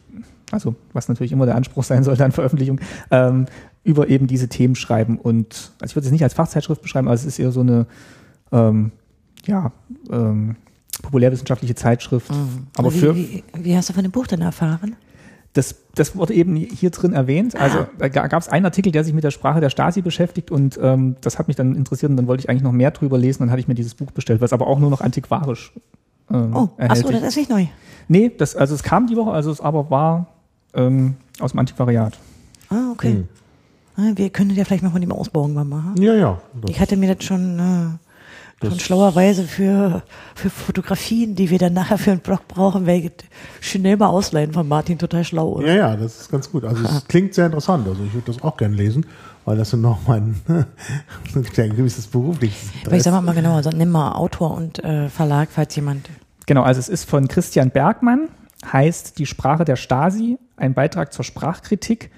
also 0.52 0.76
was 0.94 1.10
natürlich 1.10 1.32
immer 1.32 1.46
der 1.46 1.56
Anspruch 1.56 1.84
sein 1.84 2.04
sollte 2.04 2.24
an 2.24 2.32
Veröffentlichung, 2.32 2.80
ähm, 3.12 3.48
über 3.86 4.10
eben 4.10 4.28
diese 4.28 4.50
Themen 4.50 4.76
schreiben. 4.76 5.18
Und 5.18 5.72
also 5.80 5.92
ich 5.92 5.96
würde 5.96 6.08
es 6.08 6.12
nicht 6.12 6.24
als 6.24 6.34
Fachzeitschrift 6.34 6.82
beschreiben, 6.82 7.08
aber 7.08 7.16
es 7.16 7.24
ist 7.24 7.40
eher 7.40 7.52
so 7.52 7.62
eine 7.62 7.86
ähm, 8.52 8.92
ja, 9.46 9.72
ähm, 10.12 10.56
populärwissenschaftliche 11.02 11.76
Zeitschrift. 11.76 12.32
Mhm. 12.32 12.68
Aber 12.76 12.94
wie, 12.94 13.00
für 13.00 13.16
wie, 13.16 13.44
wie, 13.58 13.78
hast 13.78 13.90
du 13.90 13.94
von 13.94 14.04
dem 14.04 14.12
Buch 14.12 14.28
denn 14.28 14.42
erfahren? 14.42 14.96
Das, 15.54 15.76
das 15.94 16.18
wurde 16.18 16.34
eben 16.34 16.56
hier 16.56 16.90
drin 16.90 17.14
erwähnt. 17.14 17.56
Also 17.56 17.80
ah. 17.80 17.90
da 17.98 18.10
gab 18.10 18.42
es 18.42 18.50
einen 18.50 18.66
Artikel, 18.66 18.92
der 18.92 19.06
sich 19.06 19.14
mit 19.14 19.24
der 19.24 19.32
Sprache 19.32 19.62
der 19.62 19.70
Stasi 19.70 20.02
beschäftigt 20.02 20.52
und 20.52 20.78
ähm, 20.82 21.16
das 21.22 21.40
hat 21.40 21.48
mich 21.48 21.56
dann 21.56 21.76
interessiert 21.76 22.10
und 22.10 22.18
dann 22.18 22.28
wollte 22.28 22.42
ich 22.42 22.50
eigentlich 22.50 22.64
noch 22.64 22.74
mehr 22.74 22.92
drüber 22.92 23.18
lesen. 23.18 23.44
Dann 23.44 23.52
hatte 23.52 23.62
ich 23.62 23.68
mir 23.68 23.76
dieses 23.76 23.94
Buch 23.94 24.12
bestellt, 24.12 24.42
was 24.42 24.52
aber 24.52 24.68
auch 24.68 24.80
nur 24.80 24.90
noch 24.90 25.00
antiquarisch 25.00 25.72
ähm, 26.32 26.56
Oh, 26.56 26.70
achso, 26.78 27.10
das 27.12 27.24
ist 27.24 27.38
nicht 27.38 27.50
neu. 27.50 27.68
Nee, 28.08 28.32
das, 28.36 28.56
also 28.56 28.76
es 28.76 28.84
kam 28.84 29.08
die 29.08 29.16
Woche, 29.16 29.32
also 29.32 29.52
es 29.52 29.62
aber 29.62 29.90
war 29.90 30.28
ähm, 30.74 31.16
aus 31.40 31.52
dem 31.52 31.60
Antiquariat. 31.60 32.18
Ah, 32.70 32.92
okay. 32.92 33.14
Hm. 33.14 33.28
Ah, 33.98 34.12
wir 34.16 34.30
können 34.30 34.52
ja 34.52 34.66
vielleicht 34.66 34.84
mal 34.84 34.92
von 34.92 35.02
dem 35.02 35.12
Ausbauen 35.12 35.54
mal 35.54 35.64
machen. 35.64 36.02
Ja, 36.02 36.14
ja. 36.14 36.42
Ich 36.68 36.80
hatte 36.80 36.98
mir 36.98 37.16
das 37.16 37.24
schon, 37.24 37.98
äh, 38.62 38.68
schon 38.68 38.80
schlauerweise 38.80 39.44
für, 39.44 40.04
für 40.36 40.50
Fotografien, 40.50 41.36
die 41.36 41.50
wir 41.50 41.60
dann 41.60 41.74
nachher 41.74 41.98
für 41.98 42.12
einen 42.12 42.20
Blog 42.20 42.48
brauchen, 42.48 42.86
werde 42.86 43.12
schnell 43.62 43.96
mal 43.96 44.08
ausleihen 44.08 44.52
von 44.52 44.68
Martin, 44.68 44.98
total 44.98 45.24
schlau. 45.24 45.54
Oder? 45.54 45.68
Ja, 45.68 45.76
ja, 45.76 45.96
das 45.96 46.22
ist 46.22 46.32
ganz 46.32 46.52
gut. 46.52 46.66
Also 46.66 46.84
es 46.84 47.06
klingt 47.08 47.34
sehr 47.34 47.46
interessant. 47.46 47.88
Also 47.88 48.04
ich 48.04 48.14
würde 48.14 48.32
das 48.34 48.44
auch 48.44 48.58
gerne 48.58 48.76
lesen, 48.76 49.06
weil 49.46 49.56
das 49.56 49.70
sind 49.70 49.82
noch 49.82 50.00
mein 50.08 50.36
ein 50.48 50.66
gewisses 51.76 52.08
berufliches 52.08 52.70
Aber 52.86 52.98
ich 52.98 53.04
sag 53.04 53.22
mal 53.22 53.34
genau, 53.34 53.56
also 53.56 53.70
nimm 53.70 53.92
mal 53.92 54.12
Autor 54.12 54.56
und 54.56 54.84
äh, 54.84 55.08
Verlag, 55.08 55.50
falls 55.52 55.74
jemand. 55.76 56.10
Genau, 56.48 56.64
also 56.64 56.80
es 56.80 56.90
ist 56.90 57.10
von 57.10 57.30
Christian 57.30 57.72
Bergmann, 57.72 58.28
heißt 58.72 59.18
Die 59.20 59.26
Sprache 59.26 59.64
der 59.64 59.78
Stasi, 59.78 60.38
ein 60.58 60.74
Beitrag 60.74 61.14
zur 61.14 61.24
Sprachkritik 61.24 62.12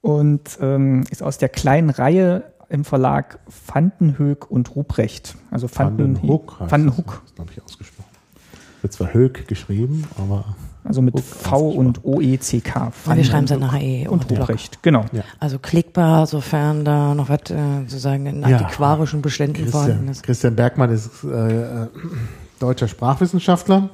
und 0.00 0.58
ähm, 0.60 1.04
ist 1.10 1.22
aus 1.22 1.38
der 1.38 1.48
kleinen 1.48 1.90
Reihe 1.90 2.44
im 2.68 2.84
Verlag 2.84 3.38
Vandenhoek 3.66 4.50
und 4.50 4.74
Ruprecht. 4.76 5.36
Also 5.50 5.68
Vandenhoek. 5.72 6.60
Vandenhoek. 6.60 7.22
Das, 7.24 7.34
glaube 7.34 7.50
ich, 7.52 7.62
ausgesprochen. 7.62 8.04
Wird 8.82 8.92
zwar 8.92 9.12
Höck 9.12 9.48
geschrieben, 9.48 10.04
aber. 10.18 10.44
Also 10.84 11.02
mit 11.02 11.14
Hook 11.14 11.24
V 11.24 11.68
und 11.70 12.04
O-E-C-K. 12.04 12.92
Wir 13.12 13.24
schreiben 13.24 13.44
es 13.44 13.50
dann 13.50 13.60
nachher 13.60 13.82
E. 13.82 14.06
Und 14.06 14.30
Ruprecht, 14.30 14.82
genau. 14.82 15.04
Ja. 15.12 15.22
Also 15.40 15.58
klickbar, 15.58 16.26
sofern 16.26 16.84
da 16.84 17.14
noch 17.14 17.28
was 17.28 17.50
äh, 17.50 17.80
sozusagen 17.80 18.26
in 18.26 18.40
ja. 18.42 18.58
antiquarischen 18.58 19.20
Beständen 19.20 19.54
Christian, 19.54 19.82
vorhanden 19.82 20.08
ist. 20.08 20.22
Christian 20.22 20.54
Bergmann 20.54 20.90
ist 20.90 21.24
äh, 21.24 21.82
äh, 21.82 21.88
deutscher 22.60 22.88
Sprachwissenschaftler 22.88 23.90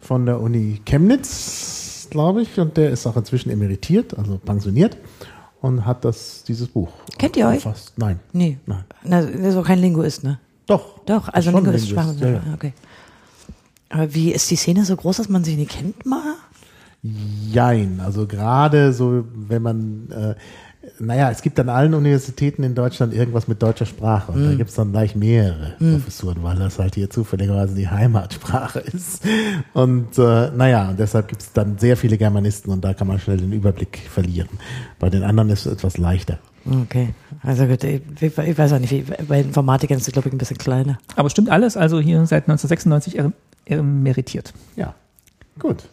von 0.00 0.26
der 0.26 0.40
Uni 0.40 0.80
Chemnitz, 0.84 2.08
glaube 2.10 2.42
ich, 2.42 2.58
und 2.58 2.76
der 2.76 2.90
ist 2.90 3.06
auch 3.06 3.16
inzwischen 3.16 3.50
emeritiert, 3.50 4.18
also 4.18 4.36
pensioniert 4.36 4.98
und 5.64 5.86
hat 5.86 6.04
das, 6.04 6.44
dieses 6.46 6.68
Buch. 6.68 6.90
Kennt 7.16 7.38
ihr 7.38 7.48
euch? 7.48 7.62
Fast. 7.62 7.96
Nein. 7.96 8.20
Nee. 8.34 8.58
Nein. 8.66 8.84
Na, 9.02 9.22
das 9.22 9.34
ist 9.34 9.56
auch 9.56 9.64
kein 9.64 9.78
Linguist, 9.78 10.22
ne? 10.22 10.38
Doch. 10.66 11.02
Doch, 11.06 11.30
also 11.30 11.52
Linguist, 11.52 11.88
Linguist 11.90 12.20
ja, 12.20 12.28
ja. 12.32 12.42
Okay. 12.52 12.74
Aber 13.88 14.12
wie 14.12 14.32
ist 14.32 14.50
die 14.50 14.56
Szene 14.56 14.84
so 14.84 14.94
groß, 14.94 15.16
dass 15.16 15.30
man 15.30 15.42
sich 15.42 15.56
nicht 15.56 15.70
kennt 15.70 16.04
mal? 16.04 16.34
Jein. 17.02 17.98
Also 18.04 18.26
gerade 18.26 18.92
so, 18.92 19.24
wenn 19.34 19.62
man 19.62 20.10
äh, 20.10 20.34
naja, 20.98 21.30
es 21.30 21.42
gibt 21.42 21.58
an 21.60 21.68
allen 21.68 21.92
Universitäten 21.94 22.62
in 22.62 22.74
Deutschland 22.74 23.12
irgendwas 23.14 23.48
mit 23.48 23.62
deutscher 23.62 23.86
Sprache. 23.86 24.32
Und 24.32 24.44
da 24.44 24.54
gibt 24.54 24.70
es 24.70 24.76
dann 24.76 24.92
gleich 24.92 25.14
mehrere 25.16 25.74
Professuren, 25.78 26.42
weil 26.42 26.56
das 26.56 26.78
halt 26.78 26.94
hier 26.94 27.10
zufälligerweise 27.10 27.74
die 27.74 27.88
Heimatsprache 27.88 28.78
ist. 28.92 29.22
Und 29.72 30.16
äh, 30.18 30.50
naja, 30.50 30.90
und 30.90 30.98
deshalb 31.00 31.28
gibt 31.28 31.42
es 31.42 31.52
dann 31.52 31.78
sehr 31.78 31.96
viele 31.96 32.16
Germanisten 32.18 32.70
und 32.72 32.84
da 32.84 32.94
kann 32.94 33.06
man 33.08 33.18
schnell 33.18 33.38
den 33.38 33.52
Überblick 33.52 33.98
verlieren. 34.10 34.48
Bei 34.98 35.10
den 35.10 35.22
anderen 35.24 35.50
ist 35.50 35.66
es 35.66 35.72
etwas 35.72 35.98
leichter. 35.98 36.38
Okay, 36.84 37.10
also 37.42 37.66
gut, 37.66 37.84
ich, 37.84 38.00
ich 38.22 38.38
weiß 38.58 38.72
auch 38.72 38.78
nicht, 38.78 38.90
wie, 38.90 39.04
bei 39.28 39.40
Informatikern 39.40 39.98
ist 39.98 40.06
es, 40.08 40.12
glaube 40.14 40.28
ich, 40.28 40.34
ein 40.34 40.38
bisschen 40.38 40.56
kleiner. 40.56 40.98
Aber 41.14 41.28
stimmt 41.28 41.50
alles, 41.50 41.76
also 41.76 42.00
hier 42.00 42.24
seit 42.24 42.44
1996 42.48 43.18
er- 43.18 43.32
emeritiert. 43.66 44.54
Ja, 44.76 44.94
gut. 45.58 45.84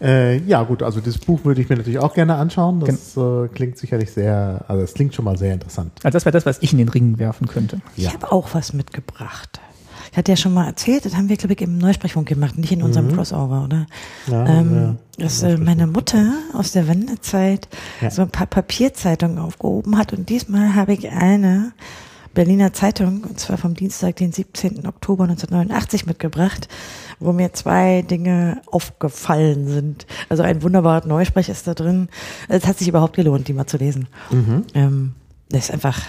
Äh, 0.00 0.38
ja, 0.44 0.62
gut, 0.62 0.82
also 0.82 1.00
das 1.00 1.18
Buch 1.18 1.44
würde 1.44 1.60
ich 1.60 1.68
mir 1.68 1.76
natürlich 1.76 1.98
auch 1.98 2.14
gerne 2.14 2.36
anschauen. 2.36 2.80
Das 2.80 3.16
äh, 3.16 3.48
klingt 3.48 3.78
sicherlich 3.78 4.12
sehr, 4.12 4.64
also 4.68 4.82
es 4.82 4.94
klingt 4.94 5.14
schon 5.14 5.24
mal 5.24 5.36
sehr 5.36 5.54
interessant. 5.54 5.92
Also 6.04 6.14
das 6.16 6.24
wäre 6.24 6.32
das, 6.32 6.46
was 6.46 6.58
ich 6.60 6.72
in 6.72 6.78
den 6.78 6.88
Ring 6.88 7.18
werfen 7.18 7.48
könnte. 7.48 7.80
Ich 7.96 8.04
Ja. 8.04 8.12
habe 8.12 8.30
auch 8.30 8.54
was 8.54 8.72
mitgebracht. 8.72 9.60
Ich 10.10 10.16
hatte 10.16 10.32
ja 10.32 10.36
schon 10.36 10.54
mal 10.54 10.66
erzählt, 10.66 11.04
das 11.04 11.16
haben 11.16 11.28
wir, 11.28 11.36
glaube 11.36 11.52
ich, 11.54 11.60
im 11.60 11.76
Neusprechfunk 11.78 12.26
gemacht, 12.28 12.56
nicht 12.58 12.72
in 12.72 12.82
unserem 12.82 13.12
Crossover, 13.14 13.62
oder? 13.64 13.86
Mhm. 14.26 14.32
Ja, 14.32 14.46
ähm, 14.46 14.74
ja. 15.18 15.24
dass 15.24 15.42
äh, 15.42 15.56
meine 15.58 15.86
Mutter 15.86 16.32
aus 16.54 16.72
der 16.72 16.88
Wendezeit 16.88 17.68
Ja. 18.00 18.10
so 18.10 18.22
ein 18.22 18.30
paar 18.30 18.46
Papierzeitungen 18.46 19.38
aufgehoben 19.38 19.98
hat 19.98 20.12
und 20.12 20.28
diesmal 20.28 20.74
habe 20.74 20.94
ich 20.94 21.10
eine 21.10 21.72
Berliner 22.34 22.72
Zeitung, 22.72 23.24
und 23.28 23.40
zwar 23.40 23.58
vom 23.58 23.74
Dienstag, 23.74 24.16
den 24.16 24.32
17. 24.32 24.86
Oktober 24.86 25.24
1989 25.24 26.06
mitgebracht, 26.06 26.68
wo 27.20 27.32
mir 27.32 27.52
zwei 27.52 28.02
Dinge 28.02 28.60
aufgefallen 28.66 29.66
sind. 29.68 30.06
Also 30.28 30.42
ein 30.42 30.62
wunderbarer 30.62 31.06
Neusprech 31.06 31.48
ist 31.48 31.66
da 31.66 31.74
drin. 31.74 32.08
Es 32.48 32.66
hat 32.66 32.78
sich 32.78 32.88
überhaupt 32.88 33.16
gelohnt, 33.16 33.48
die 33.48 33.52
mal 33.52 33.66
zu 33.66 33.76
lesen. 33.76 34.08
Mhm. 34.30 34.64
Ähm, 34.74 35.14
das 35.48 35.64
ist 35.64 35.70
einfach 35.70 36.00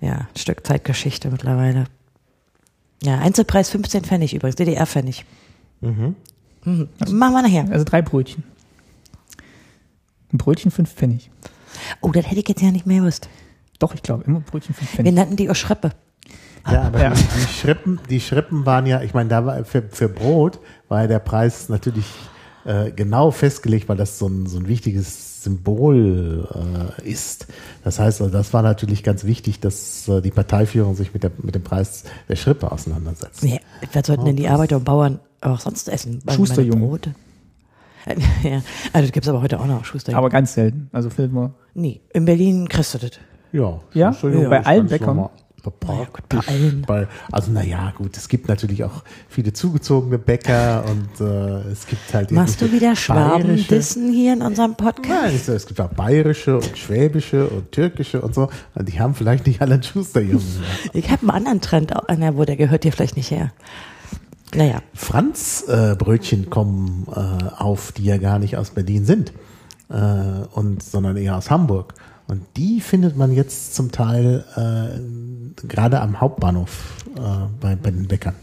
ja, 0.00 0.12
ein 0.12 0.28
Stück 0.36 0.66
Zeitgeschichte 0.66 1.30
mittlerweile. 1.30 1.84
Ja, 3.02 3.18
Einzelpreis 3.18 3.70
15 3.70 4.04
Pfennig 4.04 4.34
übrigens, 4.34 4.56
DDR-Pfennig. 4.56 5.24
Mhm. 5.80 6.16
Mhm. 6.64 6.88
Machen 7.10 7.34
wir 7.34 7.42
nachher. 7.42 7.66
Also 7.70 7.84
drei 7.84 8.02
Brötchen. 8.02 8.44
Ein 10.32 10.38
Brötchen 10.38 10.70
fünf 10.70 10.92
Pfennig. 10.92 11.30
Oh, 12.00 12.10
das 12.10 12.26
hätte 12.26 12.40
ich 12.40 12.48
jetzt 12.48 12.60
ja 12.60 12.70
nicht 12.70 12.86
mehr 12.86 13.00
gewusst. 13.00 13.28
Doch, 13.78 13.94
ich 13.94 14.02
glaube, 14.02 14.24
immer 14.24 14.40
Brötchen 14.40 14.74
fünf 14.74 14.90
Wir 14.92 14.96
Pfennig. 14.96 15.14
nannten 15.14 15.36
die 15.36 15.48
auch 15.48 15.54
Schreppe. 15.54 15.92
Ja, 16.70 16.82
aber 16.82 17.00
Ja. 17.02 17.10
Die, 17.10 17.22
die 17.22 17.52
Schrippen, 17.52 18.00
die 18.10 18.20
Schrippen 18.20 18.66
waren 18.66 18.86
ja, 18.86 19.02
ich 19.02 19.14
meine, 19.14 19.28
da 19.28 19.44
war 19.44 19.64
für, 19.64 19.82
für 19.90 20.08
Brot 20.08 20.58
war 20.88 21.02
ja 21.02 21.06
der 21.06 21.18
Preis 21.18 21.68
natürlich 21.68 22.06
äh, 22.64 22.90
genau 22.90 23.30
festgelegt, 23.30 23.88
weil 23.88 23.96
das 23.96 24.18
so 24.18 24.26
ein, 24.26 24.46
so 24.46 24.58
ein 24.58 24.68
wichtiges 24.68 25.42
Symbol 25.42 26.46
äh, 27.02 27.08
ist. 27.08 27.46
Das 27.84 27.98
heißt, 27.98 28.20
also, 28.20 28.32
das 28.32 28.52
war 28.52 28.62
natürlich 28.62 29.02
ganz 29.02 29.24
wichtig, 29.24 29.60
dass 29.60 30.08
äh, 30.08 30.20
die 30.20 30.30
Parteiführung 30.30 30.94
sich 30.94 31.14
mit, 31.14 31.22
der, 31.22 31.30
mit 31.38 31.54
dem 31.54 31.62
Preis 31.62 32.04
der 32.28 32.36
Schrippe 32.36 32.70
auseinandersetzt. 32.70 33.42
Ja, 33.44 33.58
was 33.92 34.06
sollten 34.06 34.24
denn 34.24 34.36
die 34.36 34.48
Arbeiter 34.48 34.76
und 34.76 34.84
Bauern 34.84 35.20
auch 35.40 35.60
sonst 35.60 35.88
essen? 35.88 36.22
Schusterjunge. 36.28 36.98
Ja, 38.42 38.62
also 38.94 39.06
das 39.06 39.12
gibt's 39.12 39.28
aber 39.28 39.42
heute 39.42 39.60
auch 39.60 39.66
noch, 39.66 39.84
Schusterjunge. 39.84 40.18
Aber 40.18 40.30
ganz 40.30 40.54
selten. 40.54 40.88
Also 40.92 41.10
man. 41.30 41.52
nee, 41.74 42.00
in 42.14 42.24
Berlin 42.24 42.66
kriegst 42.66 42.94
du 42.94 42.98
das. 42.98 43.10
Ja, 43.52 43.80
Ja? 43.92 44.08
Entschuldigung, 44.08 44.48
Bei 44.48 44.64
allen 44.64 44.86
Bäckern? 44.86 45.08
normal. 45.08 45.30
Ja, 45.64 46.04
gut, 46.04 46.28
bei 46.28 46.38
allen. 46.46 46.82
Bei, 46.86 47.08
also 47.32 47.50
naja, 47.50 47.92
gut, 47.96 48.16
es 48.16 48.28
gibt 48.28 48.48
natürlich 48.48 48.84
auch 48.84 49.02
viele 49.28 49.52
zugezogene 49.52 50.18
Bäcker 50.18 50.84
und 50.88 51.20
äh, 51.20 51.70
es 51.70 51.86
gibt 51.86 52.14
halt 52.14 52.30
Machst 52.30 52.60
du 52.62 52.72
wieder 52.72 52.94
Schwaben 52.96 53.42
bayerische- 53.42 53.68
dissen 53.68 54.12
hier 54.12 54.32
in 54.34 54.42
unserem 54.42 54.76
Podcast? 54.76 55.08
Nein, 55.22 55.34
es, 55.34 55.48
es 55.48 55.66
gibt 55.66 55.80
auch 55.80 55.88
bayerische 55.90 56.56
und 56.56 56.78
schwäbische 56.78 57.48
und 57.48 57.72
türkische 57.72 58.22
und 58.22 58.34
so. 58.34 58.48
Und 58.74 58.88
die 58.88 58.98
haben 59.00 59.14
vielleicht 59.14 59.46
nicht 59.46 59.60
alle 59.60 59.74
einen 59.74 59.82
Schusterjungen. 59.82 60.42
Ich 60.94 61.10
habe 61.10 61.22
einen 61.22 61.30
anderen 61.30 61.60
Trend, 61.60 61.94
auch- 61.94 62.04
na, 62.16 62.36
wo 62.36 62.44
der 62.44 62.56
gehört 62.56 62.84
hier 62.84 62.92
vielleicht 62.92 63.16
nicht 63.16 63.30
her. 63.30 63.52
Naja, 64.54 64.80
Franz-Brötchen 64.94 65.92
äh, 65.92 65.96
Brötchen 65.96 66.50
kommen 66.50 67.06
äh, 67.14 67.18
auf, 67.58 67.92
die 67.92 68.04
ja 68.04 68.16
gar 68.16 68.38
nicht 68.38 68.56
aus 68.56 68.70
Berlin 68.70 69.04
sind, 69.04 69.32
äh, 69.90 69.94
und, 70.54 70.82
sondern 70.82 71.16
eher 71.18 71.36
aus 71.36 71.50
Hamburg. 71.50 71.92
Und 72.28 72.42
die 72.56 72.80
findet 72.80 73.16
man 73.16 73.32
jetzt 73.32 73.74
zum 73.74 73.90
Teil 73.92 74.44
äh, 74.56 74.98
gerade 75.66 76.00
am 76.00 76.20
Hauptbahnhof 76.20 77.04
äh, 77.16 77.20
bei, 77.60 77.76
bei 77.76 77.90
den 77.90 78.06
Bäckern. 78.08 78.34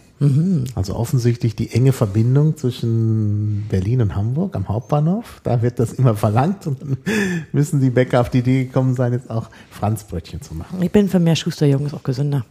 Also 0.76 0.96
offensichtlich 0.96 1.58
die 1.58 1.72
enge 1.72 1.92
Verbindung 1.92 2.56
zwischen 2.56 3.66
Berlin 3.70 4.02
und 4.02 4.16
Hamburg 4.16 4.56
am 4.56 4.70
Hauptbahnhof. 4.70 5.42
Da 5.44 5.62
wird 5.62 5.78
das 5.78 5.92
immer 5.94 6.16
verlangt 6.16 6.66
und 6.68 6.82
dann 6.82 6.98
müssen 7.52 7.82
die 7.82 7.90
Bäcker 7.90 8.22
auf 8.22 8.30
die 8.30 8.40
Idee 8.40 8.64
gekommen 8.64 8.96
sein, 8.96 9.12
jetzt 9.12 9.30
auch 9.30 9.50
Franzbrötchen 9.70 10.42
zu 10.42 10.56
machen. 10.56 10.82
ich 10.82 10.92
bin 10.92 11.10
für 11.10 11.20
mehr 11.20 11.36
Schusterjungen, 11.36 11.88
ist 11.88 11.94
auch 11.94 12.02
gesünder. 12.04 12.46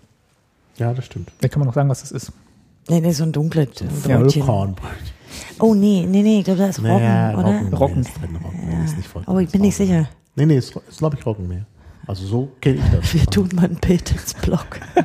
Ja, 0.77 0.93
das 0.93 1.07
stimmt. 1.07 1.33
Da 1.41 1.49
kann 1.49 1.61
man 1.61 1.67
noch 1.67 1.75
sagen, 1.75 1.89
was 1.89 2.03
das 2.03 2.13
ist. 2.13 2.33
Nee, 2.91 3.01
nee, 3.01 3.13
so 3.13 3.25
ein 3.25 3.33
dunkles 3.33 3.69
Ja, 3.81 4.19
Brötchen. 4.19 4.43
Vollkornbrötchen. 4.43 5.15
Oh, 5.59 5.75
nee, 5.75 6.07
nee, 6.07 6.23
nee, 6.23 6.39
ich 6.41 6.45
glaube, 6.45 6.59
da 6.61 6.67
ist 6.69 6.79
Roggen, 6.81 6.91
Naja, 6.99 7.39
oder? 7.39 7.77
Roggen. 7.79 8.01
ist 8.03 8.11
drin. 8.21 8.37
Roggenmehl 8.45 8.85
ist 8.85 8.97
nicht 8.99 9.09
vollkommen. 9.09 9.37
Oh, 9.37 9.41
ich 9.41 9.49
bin 9.51 9.63
nicht 9.63 9.75
sicher. 9.75 10.07
Nee, 10.37 10.45
nee, 10.47 10.59
ist, 10.59 10.77
ist 10.89 10.99
glaube 10.99 11.17
ich 11.19 11.25
Roggenmehl. 11.25 11.65
Also 12.07 12.27
so 12.27 12.53
kenne 12.61 12.77
ich 12.77 12.91
das. 12.91 13.15
Wir 13.15 13.27
tun 13.27 13.49
mal 13.55 13.65
ein 13.65 13.77
Bild 13.77 14.11
ins 14.13 14.35
Blog. 14.35 14.81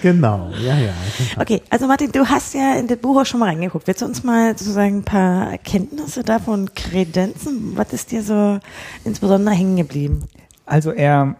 Genau, 0.00 0.50
ja, 0.60 0.76
ja. 0.78 0.92
Okay, 1.36 1.60
also 1.68 1.86
Martin, 1.86 2.10
du 2.10 2.26
hast 2.26 2.54
ja 2.54 2.74
in 2.76 2.88
das 2.88 2.98
Buch 2.98 3.20
auch 3.20 3.26
schon 3.26 3.38
mal 3.38 3.46
reingeguckt. 3.46 3.86
Willst 3.86 4.00
du 4.00 4.06
uns 4.06 4.24
mal 4.24 4.56
sozusagen 4.56 4.98
ein 4.98 5.04
paar 5.04 5.52
Erkenntnisse 5.52 6.22
davon 6.22 6.74
kredenzen? 6.74 7.76
Was 7.76 7.92
ist 7.92 8.10
dir 8.10 8.22
so 8.22 8.58
insbesondere 9.04 9.54
hängen 9.54 9.76
geblieben? 9.76 10.24
Also 10.64 10.90
er, 10.90 11.36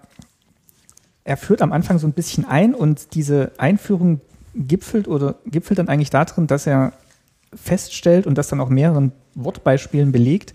er 1.25 1.37
führt 1.37 1.62
am 1.62 1.73
Anfang 1.73 1.99
so 1.99 2.07
ein 2.07 2.12
bisschen 2.12 2.45
ein 2.45 2.75
und 2.75 3.14
diese 3.14 3.52
Einführung 3.57 4.21
gipfelt 4.54 5.09
oder 5.09 5.37
gipfelt 5.47 5.78
dann 5.78 5.88
eigentlich 5.88 6.11
darin, 6.11 6.47
dass 6.47 6.66
er 6.66 6.92
feststellt 7.54 8.26
und 8.26 8.37
das 8.37 8.49
dann 8.49 8.61
auch 8.61 8.69
mehreren 8.69 9.12
Wortbeispielen 9.35 10.12
belegt, 10.12 10.52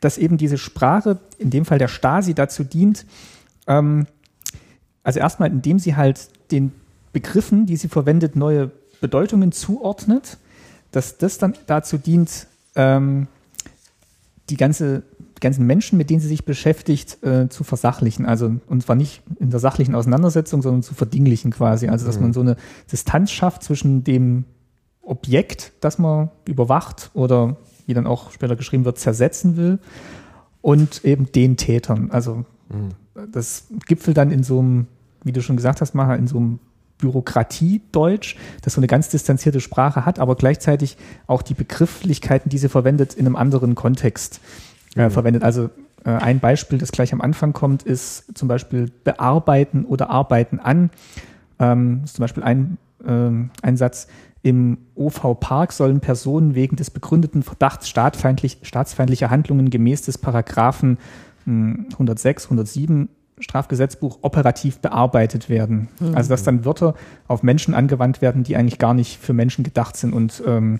dass 0.00 0.18
eben 0.18 0.38
diese 0.38 0.58
Sprache, 0.58 1.18
in 1.38 1.50
dem 1.50 1.64
Fall 1.64 1.78
der 1.78 1.88
Stasi, 1.88 2.34
dazu 2.34 2.64
dient, 2.64 3.06
ähm, 3.70 4.06
also 5.02 5.20
erstmal, 5.20 5.50
indem 5.50 5.78
sie 5.78 5.96
halt 5.96 6.28
den 6.50 6.72
Begriffen, 7.12 7.66
die 7.66 7.76
sie 7.76 7.88
verwendet, 7.88 8.36
neue 8.36 8.70
Bedeutungen 9.00 9.52
zuordnet, 9.52 10.38
dass 10.90 11.16
das 11.18 11.38
dann 11.38 11.54
dazu 11.66 11.96
dient, 11.96 12.48
ähm, 12.74 13.28
die 14.50 14.56
ganze, 14.56 15.04
ganzen 15.40 15.66
Menschen, 15.66 15.96
mit 15.96 16.10
denen 16.10 16.20
sie 16.20 16.28
sich 16.28 16.44
beschäftigt, 16.44 17.22
äh, 17.22 17.48
zu 17.48 17.62
versachlichen. 17.64 18.26
Also, 18.26 18.56
und 18.66 18.82
zwar 18.82 18.96
nicht 18.96 19.22
in 19.38 19.50
der 19.50 19.60
sachlichen 19.60 19.94
Auseinandersetzung, 19.94 20.60
sondern 20.60 20.82
zu 20.82 20.94
verdinglichen 20.94 21.52
quasi. 21.52 21.88
Also, 21.88 22.04
dass 22.06 22.20
man 22.20 22.32
so 22.32 22.40
eine 22.40 22.56
Distanz 22.90 23.30
schafft 23.30 23.62
zwischen 23.62 24.02
dem 24.02 24.44
Objekt, 25.00 25.72
das 25.80 25.98
man 25.98 26.30
überwacht 26.46 27.10
oder, 27.14 27.56
wie 27.86 27.94
dann 27.94 28.06
auch 28.06 28.32
später 28.32 28.56
geschrieben 28.56 28.84
wird, 28.84 28.98
zersetzen 28.98 29.56
will 29.56 29.78
und 30.60 31.04
eben 31.04 31.30
den 31.32 31.56
Tätern. 31.56 32.10
Also, 32.10 32.44
das 33.32 33.66
gipfelt 33.86 34.16
dann 34.16 34.30
in 34.30 34.42
so 34.42 34.58
einem, 34.60 34.86
wie 35.24 35.32
du 35.32 35.42
schon 35.42 35.56
gesagt 35.56 35.80
hast, 35.80 35.94
Maha, 35.94 36.14
in 36.14 36.26
so 36.26 36.36
einem 36.38 36.58
Bürokratiedeutsch, 36.98 38.36
das 38.62 38.74
so 38.74 38.80
eine 38.80 38.86
ganz 38.86 39.08
distanzierte 39.08 39.60
Sprache 39.60 40.04
hat, 40.04 40.18
aber 40.18 40.36
gleichzeitig 40.36 40.96
auch 41.26 41.42
die 41.42 41.54
Begrifflichkeiten, 41.54 42.50
die 42.50 42.58
sie 42.58 42.68
verwendet, 42.68 43.14
in 43.14 43.26
einem 43.26 43.36
anderen 43.36 43.74
Kontext 43.74 44.40
äh, 44.96 45.10
verwendet. 45.10 45.42
Also 45.42 45.70
äh, 46.04 46.10
ein 46.10 46.40
Beispiel, 46.40 46.78
das 46.78 46.92
gleich 46.92 47.12
am 47.12 47.20
Anfang 47.20 47.52
kommt, 47.52 47.82
ist 47.82 48.36
zum 48.36 48.48
Beispiel 48.48 48.90
bearbeiten 49.04 49.84
oder 49.84 50.10
arbeiten 50.10 50.58
an. 50.58 50.90
Ähm, 51.58 52.02
ist 52.04 52.16
zum 52.16 52.22
Beispiel 52.22 52.42
ein, 52.42 52.78
ähm, 53.06 53.50
ein 53.62 53.76
Satz, 53.76 54.06
im 54.42 54.78
OV 54.94 55.38
Park 55.38 55.72
sollen 55.72 56.00
Personen 56.00 56.54
wegen 56.54 56.76
des 56.76 56.90
begründeten 56.90 57.42
Verdachts 57.42 57.90
staatfeindlich, 57.90 58.58
staatsfeindlicher 58.62 59.28
Handlungen 59.28 59.68
gemäß 59.68 60.02
des 60.02 60.16
Paragraphen 60.16 60.96
106, 61.92 62.44
107 62.44 63.08
Strafgesetzbuch 63.40 64.18
operativ 64.22 64.78
bearbeitet 64.78 65.48
werden. 65.48 65.88
Also 66.14 66.28
dass 66.28 66.42
dann 66.42 66.64
Wörter 66.64 66.94
auf 67.26 67.42
Menschen 67.42 67.74
angewandt 67.74 68.20
werden, 68.20 68.44
die 68.44 68.56
eigentlich 68.56 68.78
gar 68.78 68.94
nicht 68.94 69.18
für 69.18 69.32
Menschen 69.32 69.64
gedacht 69.64 69.96
sind 69.96 70.12
und 70.12 70.42
ähm, 70.46 70.78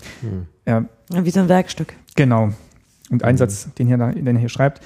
ja, 0.66 0.84
Ja, 1.12 1.24
Wie 1.24 1.30
so 1.30 1.40
ein 1.40 1.48
Werkstück. 1.48 1.94
Genau. 2.16 2.50
Und 3.10 3.24
ein 3.24 3.36
Satz, 3.36 3.68
den, 3.74 3.86
hier, 3.86 3.96
den 3.96 4.26
er 4.26 4.38
hier 4.38 4.48
schreibt, 4.48 4.82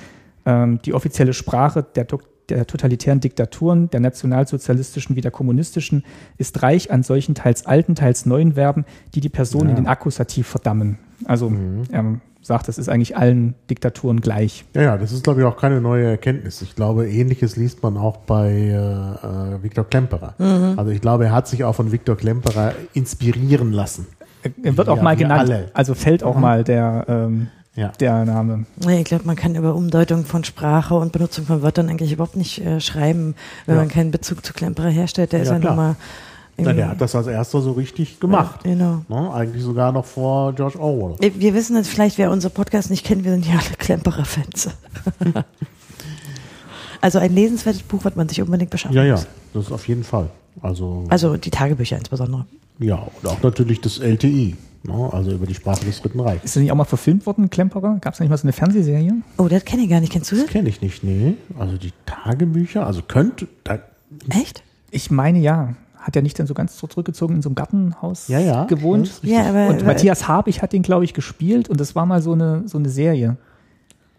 ähm, 0.46 0.80
die 0.84 0.94
offizielle 0.94 1.32
Sprache 1.32 1.84
der, 1.94 2.06
der 2.48 2.66
totalitären 2.66 3.20
Diktaturen, 3.20 3.90
der 3.90 4.00
nationalsozialistischen 4.00 5.16
wie 5.16 5.20
der 5.20 5.30
kommunistischen, 5.30 6.04
ist 6.38 6.62
reich 6.62 6.90
an 6.90 7.02
solchen 7.02 7.34
teils 7.34 7.66
alten, 7.66 7.94
teils 7.94 8.24
neuen 8.24 8.54
Verben, 8.54 8.84
die 9.14 9.20
die 9.20 9.28
Person 9.28 9.68
in 9.68 9.76
den 9.76 9.86
Akkusativ 9.86 10.46
verdammen. 10.46 10.98
Also 11.26 11.52
er 11.90 12.20
sagt, 12.44 12.68
das 12.68 12.78
ist 12.78 12.88
eigentlich 12.88 13.16
allen 13.16 13.54
Diktaturen 13.70 14.20
gleich. 14.20 14.64
Ja, 14.74 14.82
ja, 14.82 14.98
das 14.98 15.10
ist, 15.12 15.24
glaube 15.24 15.40
ich, 15.40 15.46
auch 15.46 15.56
keine 15.56 15.80
neue 15.80 16.04
Erkenntnis. 16.06 16.60
Ich 16.62 16.76
glaube, 16.76 17.08
ähnliches 17.08 17.56
liest 17.56 17.82
man 17.82 17.96
auch 17.96 18.18
bei 18.18 18.50
äh, 18.52 18.74
äh, 18.74 19.62
Viktor 19.62 19.84
Klemperer. 19.88 20.34
Also 20.76 20.90
ich 20.90 21.00
glaube, 21.00 21.24
er 21.24 21.32
hat 21.32 21.48
sich 21.48 21.64
auch 21.64 21.74
von 21.74 21.90
Viktor 21.90 22.16
Klemperer 22.16 22.74
inspirieren 22.92 23.72
lassen. 23.72 24.06
Er 24.62 24.76
wird 24.76 24.88
auch 24.90 24.98
Ja, 24.98 25.02
mal 25.02 25.16
genannt, 25.16 25.40
alle. 25.50 25.70
also 25.72 25.94
fällt 25.94 26.22
auch 26.22 26.36
mal 26.36 26.64
der, 26.64 27.06
ähm, 27.08 27.48
Ja. 27.76 27.88
der 27.98 28.24
Name. 28.26 28.66
Ich 28.86 29.04
glaube, 29.04 29.24
man 29.24 29.36
kann 29.36 29.54
über 29.54 29.74
Umdeutung 29.74 30.26
von 30.26 30.44
Sprache 30.44 30.94
und 30.94 31.12
Benutzung 31.12 31.46
von 31.46 31.62
Wörtern 31.62 31.88
eigentlich 31.88 32.12
überhaupt 32.12 32.36
nicht 32.36 32.60
äh, 32.64 32.78
schreiben, 32.80 33.34
wenn 33.64 33.76
Ja. 33.76 33.80
man 33.80 33.88
keinen 33.90 34.10
Bezug 34.10 34.44
zu 34.44 34.52
Klemperer 34.52 34.90
herstellt. 34.90 35.32
Der 35.32 35.40
ist 35.40 35.48
Ja, 35.48 35.58
nun 35.58 35.74
mal. 35.76 35.96
Na, 36.56 36.72
der 36.72 36.88
hat 36.90 37.00
das 37.00 37.14
als 37.16 37.26
erster 37.26 37.60
so 37.60 37.72
richtig 37.72 38.20
gemacht. 38.20 38.60
Genau. 38.62 39.04
Ne? 39.08 39.32
Eigentlich 39.32 39.62
sogar 39.64 39.90
noch 39.92 40.04
vor 40.04 40.52
George 40.52 40.78
Orwell. 40.78 41.16
Wir 41.20 41.40
wir 41.40 41.54
wissen 41.54 41.76
jetzt 41.76 41.88
vielleicht, 41.88 42.16
wer 42.18 42.30
unser 42.30 42.48
Podcast 42.50 42.90
nicht 42.90 43.04
kennt, 43.04 43.24
wir 43.24 43.32
sind 43.32 43.44
ja 43.46 43.54
alle 43.54 43.76
Klemperer-Fans. 43.76 44.68
also 47.00 47.18
ein 47.18 47.34
lesenswertes 47.34 47.82
Buch, 47.82 48.04
was 48.04 48.14
man 48.16 48.28
sich 48.28 48.40
unbedingt 48.40 48.70
beschaffen 48.70 48.96
Ja, 48.96 49.04
ja, 49.04 49.14
muss. 49.14 49.26
das 49.52 49.66
ist 49.66 49.72
auf 49.72 49.88
jeden 49.88 50.04
Fall. 50.04 50.30
Also, 50.62 51.04
Also 51.08 51.36
die 51.36 51.50
Tagebücher 51.50 51.96
insbesondere. 51.98 52.46
ja, 52.78 52.96
und 53.22 53.28
auch 53.28 53.42
natürlich 53.42 53.80
das 53.80 53.98
LTI, 53.98 54.56
ne? 54.84 55.08
also 55.12 55.32
über 55.32 55.46
die 55.46 55.54
Sprache 55.54 55.84
des 55.84 56.00
Dritten 56.00 56.20
Reichs. 56.20 56.44
Ist 56.44 56.56
das 56.56 56.62
nicht 56.62 56.70
auch 56.72 56.76
mal 56.76 56.84
verfilmt 56.84 57.26
worden, 57.26 57.50
Klemperer? 57.50 57.98
Gab 58.00 58.14
es 58.14 58.20
nicht 58.20 58.30
mal 58.30 58.36
so 58.38 58.44
eine 58.44 58.52
Fernsehserie? 58.52 59.12
Oh, 59.38 59.48
das 59.48 59.64
kenne 59.64 59.82
ich 59.82 59.90
gar 59.90 60.00
nicht. 60.00 60.12
Kennst 60.12 60.30
du 60.30 60.36
das? 60.36 60.44
Das 60.44 60.52
kenne 60.52 60.68
ich 60.68 60.80
nicht, 60.80 61.02
nee. 61.02 61.34
Also 61.58 61.76
die 61.76 61.92
Tagebücher, 62.06 62.86
also 62.86 63.02
könnte, 63.02 63.48
da, 63.64 63.80
Echt? 64.30 64.62
Ich 64.92 65.10
meine 65.10 65.40
ja. 65.40 65.74
Hat 66.04 66.14
er 66.16 66.20
nicht 66.20 66.38
dann 66.38 66.46
so 66.46 66.52
ganz 66.52 66.76
zurückgezogen 66.76 67.36
in 67.36 67.40
so 67.40 67.48
einem 67.48 67.54
Gartenhaus 67.54 68.28
ja, 68.28 68.38
ja. 68.38 68.64
gewohnt? 68.64 69.08
das. 69.08 69.20
Ja, 69.22 69.48
aber. 69.48 69.68
Und 69.68 69.86
Matthias 69.86 70.28
Habich 70.28 70.60
hat 70.60 70.74
den, 70.74 70.82
glaube 70.82 71.06
ich, 71.06 71.14
gespielt 71.14 71.70
und 71.70 71.80
das 71.80 71.94
war 71.94 72.04
mal 72.04 72.20
so 72.20 72.32
eine, 72.32 72.68
so 72.68 72.76
eine 72.76 72.90
Serie. 72.90 73.38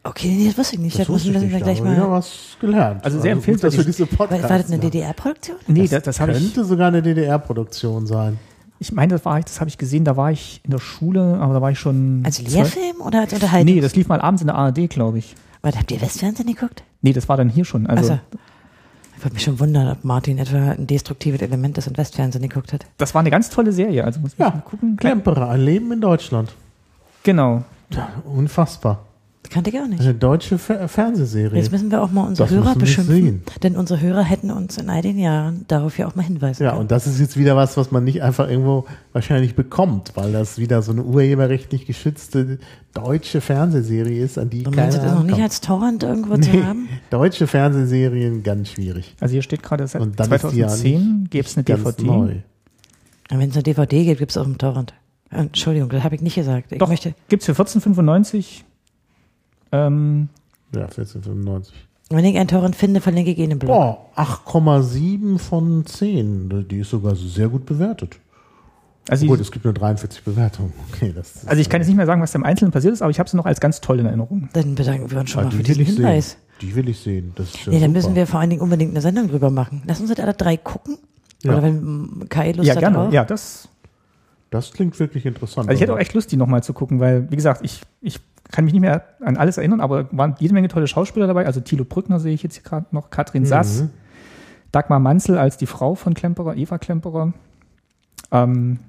Okay, 0.01 0.34
nee, 0.36 0.48
das 0.48 0.58
wusste 0.58 0.75
ich 0.77 0.82
nicht. 0.82 0.96
Das, 0.96 1.06
das 1.06 1.10
wusste 1.10 1.30
müssen 1.30 1.44
ich 1.46 1.51
wir 1.51 1.58
nicht, 1.58 1.63
gleich 1.63 1.82
aber 1.82 1.92
wieder 1.92 2.08
mal. 2.08 2.18
was 2.18 2.58
gelernt. 2.60 3.06
Also 3.06 3.20
sehr 3.20 3.36
dass 3.36 3.48
empfehlenswert. 3.48 4.20
War, 4.20 4.32
war 4.32 4.58
das 4.58 4.72
eine. 4.72 4.80
DDR-Produktion? 4.80 5.58
Nee, 5.68 5.88
das, 5.88 6.01
das 6.01 6.20
habe 6.20 6.32
ich. 6.32 6.39
Könnte 6.39 6.65
sogar 6.65 6.88
eine 6.88 7.04
DDR-Produktion 7.04 8.08
sein. 8.08 8.39
Ich 8.80 8.92
meine, 8.92 9.13
das 9.13 9.24
war 9.24 9.38
ich, 9.38 9.46
das 9.46 9.60
habe 9.60 9.70
ich 9.70 9.77
gesehen, 9.77 10.06
da 10.06 10.18
war 10.18 10.32
ich 10.32 10.62
in 10.63 10.72
der 10.72 10.80
Schule, 10.80 11.38
aber 11.39 11.54
da 11.54 11.62
war 11.62 11.70
ich 11.70 11.77
schon. 11.77 12.24
Als 12.25 12.42
Lehrfilm 12.42 13.01
oder 13.01 13.22
als 13.22 13.34
Unterhaltung? 13.34 13.75
Nee, 13.75 13.80
das 13.80 13.96
lief 13.96 14.08
mal 14.08 14.22
abends 14.22 14.42
in 14.42 14.48
der 14.48 14.56
ARD, 14.56 14.89
glaube 14.89 15.20
ich. 15.20 15.36
Was, 15.62 15.75
habt 15.77 15.92
ihr 15.92 16.01
Westfernsehen 16.01 16.48
geguckt? 16.48 16.84
Nee, 17.04 17.13
das 17.13 17.30
war 17.30 17.38
dann 17.38 17.50
hier 17.50 17.65
schon. 17.65 17.86
Also, 17.86 18.13
Also, 18.13 18.20
ich 19.17 19.24
würde 19.24 19.34
mich 19.34 19.43
schon 19.43 19.60
wundern, 19.60 19.88
ob 19.89 20.03
Martin 20.03 20.38
etwa 20.38 20.72
ein 20.72 20.88
destruktives 20.88 21.41
Element 21.41 21.77
ist 21.77 21.88
und 21.88 21.98
Westfernsehen 21.98 22.48
geguckt 22.48 22.74
hat. 22.74 22.86
das 22.98 23.13
war 23.13 23.19
eine 23.22 23.31
ganz 23.31 23.50
tolle 23.50 23.72
Serie. 23.72 24.03
Also 24.03 24.19
muss 24.19 24.38
man 24.38 24.50
Ja, 24.50 24.55
mal 24.55 24.62
gucken. 24.62 24.98
Klemperer, 24.98 25.50
ein 25.50 25.62
Leben 25.62 25.91
in 25.91 26.01
Deutschland. 26.01 26.53
Genau. 27.24 27.63
Ja, 27.91 28.10
unfassbar. 28.25 29.00
Kannte 29.50 29.70
ich 29.70 29.80
auch 29.80 29.88
nicht. 29.88 30.02
Eine 30.02 30.14
deutsche 30.14 30.58
Fer 30.58 30.88
Fernsehserie. 30.88 31.58
Jetzt 31.60 31.72
müssen 31.72 31.92
wir 31.92 32.02
auch 32.02 32.12
mal 32.12 32.28
unsere 32.28 32.48
Das 32.50 32.56
Hörer 32.58 32.75
beschimpfen, 32.75 33.16
sehen. 33.16 33.44
denn 33.64 33.75
unsere 33.75 34.00
Hörer 34.02 34.24
hätten 34.24 34.52
uns 34.52 34.78
in 34.78 34.90
all 34.90 35.02
den 35.02 35.18
Jahren 35.18 35.66
darauf 35.68 35.98
ja 35.98 36.08
auch 36.08 36.16
mal 36.16 36.24
hinweisen 36.24 36.64
Ja, 36.64 36.70
können. 36.72 36.82
und 36.82 36.92
das 36.92 37.08
ist 37.08 37.20
jetzt 37.20 37.38
wieder 37.38 37.56
was, 37.56 37.78
was 37.78 37.92
man 37.92 38.04
nicht 38.04 38.22
einfach 38.24 38.50
irgendwo 38.50 38.86
wahrscheinlich 39.14 39.56
bekommt, 39.56 40.12
weil 40.16 40.32
das 40.32 40.58
wieder 40.58 40.82
so 40.82 40.92
eine 40.92 41.04
urheberrechtlich 41.04 41.86
geschützte 41.86 42.60
deutsche 42.94 43.42
Fernsehserie 43.42 44.24
ist, 44.24 44.38
an 44.38 44.50
die 44.50 44.64
Du 44.64 44.72
keiner 44.72 44.84
meinst, 44.84 44.98
das 45.00 45.14
noch 45.14 45.24
nicht 45.24 45.42
als 45.42 45.62
Torrent 45.62 46.04
irgendwo 46.04 46.36
Nee, 46.36 46.42
zu 46.52 46.66
haben? 46.66 46.88
deutsche 47.10 47.48
Fernsehserien 47.48 48.42
ganz 48.44 48.70
schwierig. 48.70 49.16
Also 49.20 49.34
hier 49.34 49.42
steht 49.42 49.64
gerade, 49.64 49.86
seit 49.88 50.02
Und 50.02 50.20
dann 50.20 50.32
ist 50.32 50.44
die 50.52 50.58
ja 50.58 50.68
2010 50.68 51.20
nicht- 51.20 51.32
gäbe 51.32 51.48
es 51.48 51.56
eine 51.58 51.64
Ganz 51.64 51.84
DVD. 51.84 52.04
neu. 52.04 52.32
Und 53.32 53.40
Wenn 53.40 53.50
es 53.50 53.56
eine 53.56 53.64
DVD 53.64 54.06
gibt, 54.06 54.20
gibt 54.20 54.32
es 54.32 54.38
auch 54.38 54.46
einen 54.46 54.58
Torrent. 54.58 54.94
Entschuldigung, 55.32 55.90
das 55.90 56.04
habe 56.04 56.16
ich 56.16 56.22
nicht 56.22 56.36
gesagt. 56.36 56.72
Ich 56.72 56.78
Doch, 56.78 56.88
möchte, 56.88 57.14
gibt 57.28 57.42
es 57.42 57.46
für 57.48 57.54
14,95. 57.62 58.64
Ähm, 59.88 60.29
Ja, 60.74 60.82
1495. 60.84 61.74
wenn 62.10 62.25
ich 62.25 62.38
einen 62.38 62.48
Torrent 62.48 62.75
finde, 62.75 63.01
verlinke 63.01 63.32
ich 63.32 63.38
ihn 63.38 63.51
im 63.51 63.60
Blog. 63.60 63.70
Boah, 63.72 64.05
8,7 64.15 65.38
von 65.39 65.86
10. 65.86 66.67
Die 66.70 66.79
ist 66.79 66.89
sogar 66.89 67.15
sehr 67.15 67.48
gut 67.50 67.65
bewertet. 67.65 68.17
also, 69.10 69.25
Gut, 69.25 69.39
ich, 69.39 69.48
es 69.48 69.51
gibt 69.51 69.65
nur 69.65 69.74
43 69.74 70.24
Bewertungen. 70.24 70.74
Okay, 70.91 71.13
das 71.15 71.36
ist, 71.38 71.48
also 71.48 71.62
ich 71.62 71.70
kann 71.70 71.82
jetzt 71.82 71.88
nicht 71.88 71.98
mehr 71.98 72.05
sagen, 72.05 72.22
was 72.22 72.32
da 72.32 72.39
im 72.39 72.46
Einzelnen 72.46 72.72
passiert 72.72 72.93
ist, 72.93 73.02
aber 73.02 73.12
ich 73.12 73.19
habe 73.19 73.30
sie 73.30 73.38
noch 73.38 73.45
als 73.45 73.60
ganz 73.60 73.82
toll 73.82 74.00
in 74.00 74.06
Erinnerung. 74.06 74.50
Dann 74.54 74.76
bedanken 74.76 75.10
wir 75.12 75.19
uns 75.19 75.30
schon 75.30 75.41
Ah, 75.41 75.45
mal 75.45 75.52
für 75.52 75.58
die 75.63 75.69
will 75.69 75.76
diesen 75.76 75.82
ich 75.93 75.97
Hinweis. 75.97 76.30
sehen. 76.32 76.39
Die 76.62 76.76
will 76.76 76.89
ich 76.89 77.00
sehen. 77.00 77.32
Das 77.36 77.47
ist 77.54 77.65
ja 77.65 77.71
Nee, 77.73 77.80
dann 77.80 77.89
super. 77.89 77.91
müssen 77.93 78.15
wir 78.15 78.28
vor 78.28 78.39
allen 78.39 78.50
Dingen 78.50 78.62
unbedingt 78.62 78.91
eine 78.91 79.02
Sendung 79.02 79.28
drüber 79.28 79.50
machen. 79.50 79.84
Lass 79.86 80.00
uns 80.00 80.10
das 80.10 80.19
alle 80.19 80.34
drei 80.34 80.58
gucken. 80.58 80.97
Ja. 81.43 81.52
Oder 81.54 81.63
wenn 81.63 82.28
Kai 82.30 82.54
Lust 82.54 82.67
ja, 82.67 82.73
hat 82.76 82.80
gerne. 82.80 83.00
auch. 83.00 83.12
Ja, 83.12 83.26
das. 83.26 83.67
Das 84.52 84.71
klingt 84.71 84.97
wirklich 85.00 85.26
interessant. 85.26 85.67
Also 85.67 85.76
ich 85.76 85.82
hätte 85.82 85.93
auch 85.93 85.97
echt 86.00 86.13
Lust, 86.13 86.32
die 86.32 86.38
nochmal 86.38 86.63
zu 86.63 86.71
gucken, 86.71 87.00
weil, 87.02 87.30
wie 87.30 87.36
gesagt, 87.36 87.62
ich, 87.65 87.82
ich 88.02 88.19
kann 88.51 88.65
mich 88.65 88.73
nicht 88.73 88.81
mehr 88.81 89.03
an 89.21 89.38
alles 89.38 89.58
erinnern, 89.58 89.81
aber 89.81 90.08
waren 90.12 90.36
jede 90.39 90.53
Menge 90.53 90.67
tolle 90.67 90.88
Schauspieler 90.88 91.27
dabei. 91.27 91.45
Also 91.45 91.60
Thilo 91.62 91.84
Brückner 91.86 92.19
sehe 92.19 92.34
ich 92.34 92.43
jetzt 92.43 92.55
hier 92.55 92.63
gerade 92.63 92.86
noch, 92.91 93.10
Katrin 93.10 93.43
Mhm. 93.43 93.47
Sass, 93.47 93.84
Dagmar 94.71 94.99
Manzel 94.99 95.38
als 95.38 95.58
die 95.58 95.65
Frau 95.65 95.95
von 95.95 96.13
Klemperer, 96.13 96.55
Eva 96.55 96.77
Klemperer. 96.77 97.34
Ähm, 98.31 98.79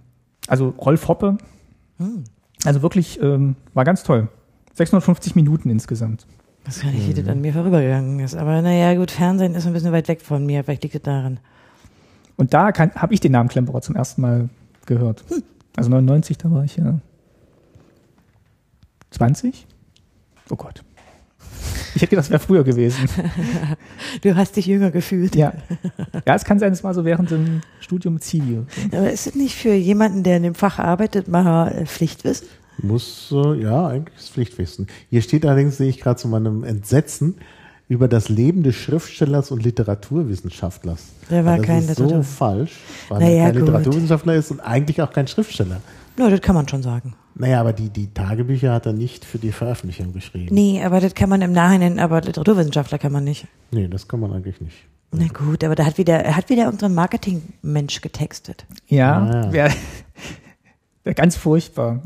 also 0.48 0.68
Rolf 0.78 1.08
Hoppe. 1.08 1.38
Hm. 1.98 2.24
Also 2.64 2.82
wirklich, 2.82 3.20
ähm, 3.22 3.56
war 3.74 3.84
ganz 3.84 4.02
toll. 4.02 4.28
650 4.74 5.34
Minuten 5.36 5.70
insgesamt. 5.70 6.26
Das 6.64 6.80
kann 6.80 6.90
nicht, 6.92 7.06
wie 7.06 7.12
Mhm. 7.12 7.24
das 7.24 7.28
an 7.32 7.40
mir 7.40 7.52
vorübergegangen 7.52 8.18
ist. 8.20 8.34
Aber 8.34 8.60
naja, 8.62 8.94
gut, 8.98 9.10
Fernsehen 9.10 9.54
ist 9.54 9.66
ein 9.66 9.72
bisschen 9.72 9.92
weit 9.92 10.08
weg 10.08 10.20
von 10.20 10.44
mir. 10.44 10.64
Vielleicht 10.64 10.82
liegt 10.82 10.94
es 10.96 11.02
daran. 11.02 11.38
Und 12.36 12.52
da 12.52 12.70
habe 12.74 13.14
ich 13.14 13.20
den 13.20 13.32
Namen 13.32 13.48
Klemperer 13.48 13.80
zum 13.80 13.96
ersten 13.96 14.20
Mal 14.20 14.48
gehört. 14.84 15.24
Hm. 15.28 15.42
Also 15.76 15.90
99, 15.90 16.38
da 16.38 16.50
war 16.50 16.64
ich 16.64 16.76
ja 16.76 16.98
20? 19.16 19.66
Oh 20.50 20.56
Gott. 20.56 20.82
Ich 21.94 22.02
hätte 22.02 22.10
gedacht, 22.10 22.26
das 22.26 22.30
wäre 22.30 22.40
früher 22.40 22.64
gewesen. 22.64 23.08
Du 24.22 24.34
hast 24.34 24.56
dich 24.56 24.66
jünger 24.66 24.90
gefühlt. 24.90 25.34
Ja. 25.36 25.52
Ja, 26.26 26.34
es 26.34 26.44
kann 26.44 26.58
sein, 26.58 26.72
es 26.72 26.82
war 26.84 26.94
so 26.94 27.04
während 27.04 27.30
dem 27.30 27.60
Studium 27.80 28.20
Zivio. 28.20 28.66
Aber 28.92 29.10
ist 29.10 29.26
es 29.26 29.34
nicht 29.34 29.54
für 29.56 29.72
jemanden, 29.74 30.22
der 30.22 30.36
in 30.38 30.42
dem 30.42 30.54
Fach 30.54 30.78
arbeitet, 30.78 31.28
mal 31.28 31.68
äh, 31.68 31.86
Pflichtwissen? 31.86 32.48
Muss, 32.82 33.30
äh, 33.32 33.60
ja, 33.62 33.88
eigentlich 33.88 34.16
ist 34.16 34.30
Pflichtwissen. 34.30 34.86
Hier 35.10 35.22
steht 35.22 35.44
allerdings, 35.46 35.76
sehe 35.78 35.88
ich 35.88 36.00
gerade 36.00 36.16
zu 36.20 36.28
meinem 36.28 36.64
Entsetzen, 36.64 37.36
über 37.88 38.08
das 38.08 38.28
Leben 38.28 38.62
des 38.62 38.74
Schriftstellers 38.76 39.50
und 39.50 39.62
Literaturwissenschaftlers. 39.64 41.00
Der 41.30 41.44
war 41.44 41.52
Ja, 41.52 41.58
das 41.58 41.66
kein 41.66 41.78
ist 41.88 41.96
so 41.96 42.04
Literatur- 42.04 42.22
falsch, 42.24 42.72
weil 43.08 43.20
Naja, 43.20 43.34
er 43.36 43.44
kein 43.44 43.52
gut. 43.54 43.60
Literaturwissenschaftler 43.68 44.34
ist 44.34 44.50
und 44.50 44.60
eigentlich 44.60 45.00
auch 45.02 45.12
kein 45.12 45.26
Schriftsteller. 45.28 45.80
No, 46.18 46.28
das 46.30 46.40
kann 46.40 46.54
man 46.54 46.66
schon 46.68 46.82
sagen. 46.82 47.14
Naja, 47.38 47.60
aber 47.60 47.72
die, 47.74 47.90
die 47.90 48.12
Tagebücher 48.14 48.72
hat 48.72 48.86
er 48.86 48.92
nicht 48.94 49.24
für 49.24 49.38
die 49.38 49.52
Veröffentlichung 49.52 50.12
geschrieben. 50.14 50.54
Nee, 50.54 50.82
aber 50.82 51.00
das 51.00 51.14
kann 51.14 51.28
man 51.28 51.42
im 51.42 51.52
Nachhinein, 51.52 51.98
aber 51.98 52.22
Literaturwissenschaftler 52.22 52.98
kann 52.98 53.12
man 53.12 53.24
nicht. 53.24 53.46
Nee, 53.70 53.88
das 53.88 54.08
kann 54.08 54.20
man 54.20 54.32
eigentlich 54.32 54.60
nicht. 54.60 54.76
Na 55.12 55.26
gut, 55.28 55.62
aber 55.62 55.74
da 55.74 55.84
hat 55.84 55.98
wieder, 55.98 56.14
er 56.24 56.34
hat 56.36 56.48
wieder 56.48 56.64
irgendein 56.64 56.94
Marketingmensch 56.94 58.00
getextet. 58.00 58.64
Ja, 58.88 59.18
Ah, 59.22 59.50
ja. 59.52 59.68
Wär 61.04 61.14
ganz 61.14 61.36
furchtbar. 61.36 62.00